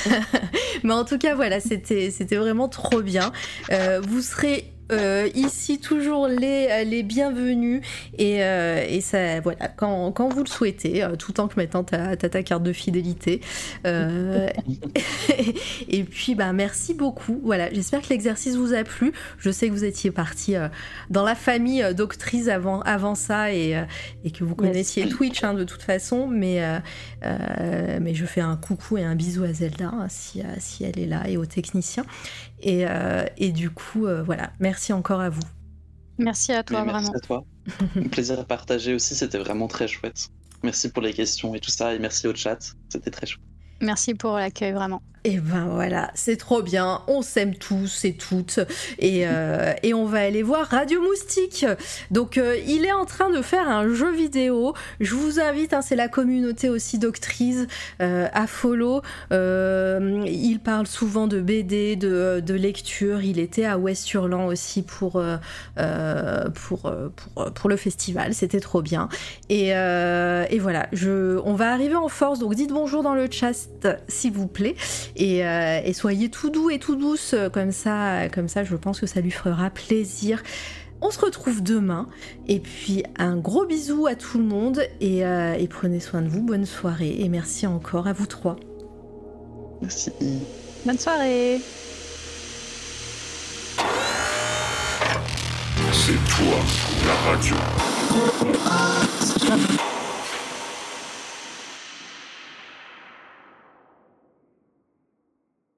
Mais 0.83 0.93
en 0.93 1.05
tout 1.05 1.17
cas, 1.17 1.35
voilà, 1.35 1.59
c'était 1.59 2.35
vraiment 2.35 2.67
trop 2.67 3.01
bien. 3.01 3.31
Euh, 3.71 4.01
vous 4.01 4.21
serez 4.21 4.71
euh, 4.91 5.29
ici 5.35 5.79
toujours 5.79 6.27
les, 6.27 6.85
les 6.85 7.03
bienvenus. 7.03 7.81
Et, 8.17 8.43
euh, 8.43 8.83
et 8.87 9.01
ça 9.01 9.39
voilà 9.41 9.67
quand, 9.67 10.11
quand 10.11 10.29
vous 10.29 10.43
le 10.43 10.49
souhaitez 10.49 11.03
euh, 11.03 11.15
tout 11.15 11.39
en 11.39 11.47
que 11.47 11.59
as 11.59 12.15
ta 12.17 12.43
carte 12.43 12.63
de 12.63 12.73
fidélité. 12.73 13.41
Euh, 13.85 14.49
et 15.87 16.03
puis 16.03 16.35
bah 16.35 16.53
merci 16.53 16.93
beaucoup. 16.93 17.39
Voilà 17.43 17.71
j'espère 17.73 18.01
que 18.01 18.09
l'exercice 18.09 18.55
vous 18.55 18.73
a 18.73 18.83
plu. 18.83 19.13
Je 19.37 19.51
sais 19.51 19.67
que 19.67 19.73
vous 19.73 19.85
étiez 19.85 20.11
parti 20.11 20.55
euh, 20.55 20.67
dans 21.09 21.23
la 21.23 21.35
famille 21.35 21.83
euh, 21.83 21.93
doctrice 21.93 22.47
avant 22.47 22.81
avant 22.81 23.15
ça 23.15 23.53
et, 23.53 23.75
euh, 23.75 23.83
et 24.23 24.31
que 24.31 24.43
vous 24.43 24.55
connaissiez 24.55 25.07
Twitch 25.09 25.43
hein, 25.43 25.53
de 25.53 25.63
toute 25.63 25.83
façon 25.83 26.27
mais 26.27 26.63
euh, 26.63 26.79
euh, 27.23 27.99
mais 28.01 28.13
je 28.13 28.25
fais 28.25 28.41
un 28.41 28.55
coucou 28.55 28.97
et 28.97 29.03
un 29.03 29.15
bisou 29.15 29.43
à 29.43 29.53
Zelda 29.53 29.91
hein, 29.93 30.07
si, 30.09 30.41
euh, 30.41 30.45
si 30.57 30.83
elle 30.83 30.99
est 30.99 31.05
là 31.05 31.27
et 31.27 31.37
aux 31.37 31.45
techniciens 31.45 32.05
et, 32.61 32.87
euh, 32.87 33.25
et 33.37 33.51
du 33.51 33.69
coup 33.69 34.05
euh, 34.05 34.23
voilà 34.23 34.51
merci 34.59 34.93
encore 34.93 35.21
à 35.21 35.29
vous 35.29 35.41
Merci 36.17 36.53
à 36.53 36.63
toi, 36.63 36.83
merci 36.85 37.09
vraiment. 37.09 37.17
à 37.17 37.19
toi. 37.19 37.45
Un 37.95 38.07
plaisir 38.09 38.39
à 38.39 38.43
partager 38.43 38.93
aussi, 38.93 39.15
c'était 39.15 39.39
vraiment 39.39 39.67
très 39.67 39.87
chouette. 39.87 40.29
Merci 40.63 40.91
pour 40.91 41.01
les 41.01 41.13
questions 41.13 41.55
et 41.55 41.59
tout 41.59 41.71
ça, 41.71 41.95
et 41.95 41.99
merci 41.99 42.27
au 42.27 42.35
chat, 42.35 42.59
c'était 42.89 43.09
très 43.09 43.25
chouette. 43.25 43.50
Merci 43.81 44.13
pour 44.13 44.33
l'accueil, 44.33 44.71
vraiment. 44.71 45.01
Et 45.23 45.37
ben 45.37 45.67
voilà, 45.71 46.09
c'est 46.15 46.35
trop 46.35 46.63
bien, 46.63 47.03
on 47.05 47.21
s'aime 47.21 47.53
tous 47.53 48.05
et 48.05 48.13
toutes, 48.13 48.59
et, 48.97 49.27
euh, 49.27 49.71
et 49.83 49.93
on 49.93 50.05
va 50.05 50.21
aller 50.21 50.41
voir 50.41 50.65
Radio 50.67 50.99
Moustique. 50.99 51.63
Donc 52.09 52.39
euh, 52.39 52.57
il 52.65 52.85
est 52.85 52.91
en 52.91 53.05
train 53.05 53.29
de 53.29 53.43
faire 53.43 53.69
un 53.69 53.87
jeu 53.93 54.11
vidéo, 54.11 54.73
je 54.99 55.13
vous 55.13 55.39
invite, 55.39 55.73
hein, 55.73 55.83
c'est 55.83 55.95
la 55.95 56.07
communauté 56.07 56.69
aussi 56.69 56.97
doctrice 56.97 57.67
euh, 58.01 58.27
à 58.33 58.47
follow. 58.47 59.03
Euh, 59.31 60.23
il 60.25 60.59
parle 60.59 60.87
souvent 60.87 61.27
de 61.27 61.39
BD, 61.39 61.95
de, 61.95 62.41
de 62.43 62.53
lecture, 62.55 63.21
il 63.21 63.37
était 63.37 63.65
à 63.65 63.77
West-Hurlan 63.77 64.47
aussi 64.47 64.81
pour, 64.81 65.23
pour, 66.55 66.91
pour, 67.15 67.53
pour 67.53 67.69
le 67.69 67.77
festival, 67.77 68.33
c'était 68.33 68.59
trop 68.59 68.81
bien. 68.81 69.07
Et, 69.49 69.67
et 69.67 70.59
voilà, 70.59 70.87
je, 70.93 71.39
on 71.45 71.53
va 71.53 71.71
arriver 71.71 71.95
en 71.95 72.07
force, 72.07 72.39
donc 72.39 72.55
dites 72.55 72.71
bonjour 72.71 73.03
dans 73.03 73.13
le 73.13 73.29
chat 73.29 73.69
s'il 74.07 74.33
vous 74.33 74.47
plaît. 74.47 74.75
Et, 75.15 75.45
euh, 75.45 75.81
et 75.83 75.93
soyez 75.93 76.29
tout 76.29 76.49
doux 76.49 76.69
et 76.69 76.79
tout 76.79 76.95
douce 76.95 77.33
euh, 77.33 77.49
comme 77.49 77.71
ça, 77.71 78.29
comme 78.29 78.47
ça 78.47 78.63
je 78.63 78.75
pense 78.75 78.99
que 78.99 79.07
ça 79.07 79.21
lui 79.21 79.31
fera 79.31 79.69
plaisir. 79.69 80.43
On 81.01 81.09
se 81.09 81.19
retrouve 81.19 81.63
demain 81.63 82.07
et 82.47 82.59
puis 82.59 83.03
un 83.17 83.35
gros 83.35 83.65
bisou 83.65 84.05
à 84.05 84.13
tout 84.13 84.37
le 84.37 84.43
monde 84.43 84.83
et, 84.99 85.25
euh, 85.25 85.53
et 85.53 85.67
prenez 85.67 85.99
soin 85.99 86.21
de 86.21 86.27
vous, 86.29 86.43
bonne 86.43 86.65
soirée 86.65 87.15
et 87.19 87.29
merci 87.29 87.65
encore 87.65 88.07
à 88.07 88.13
vous 88.13 88.27
trois. 88.27 88.57
Merci. 89.81 90.11
Bonne 90.85 90.99
soirée. 90.99 91.59
C'est 95.91 96.13
toi, 96.29 96.57
la 97.05 97.15
radio. 97.31 97.55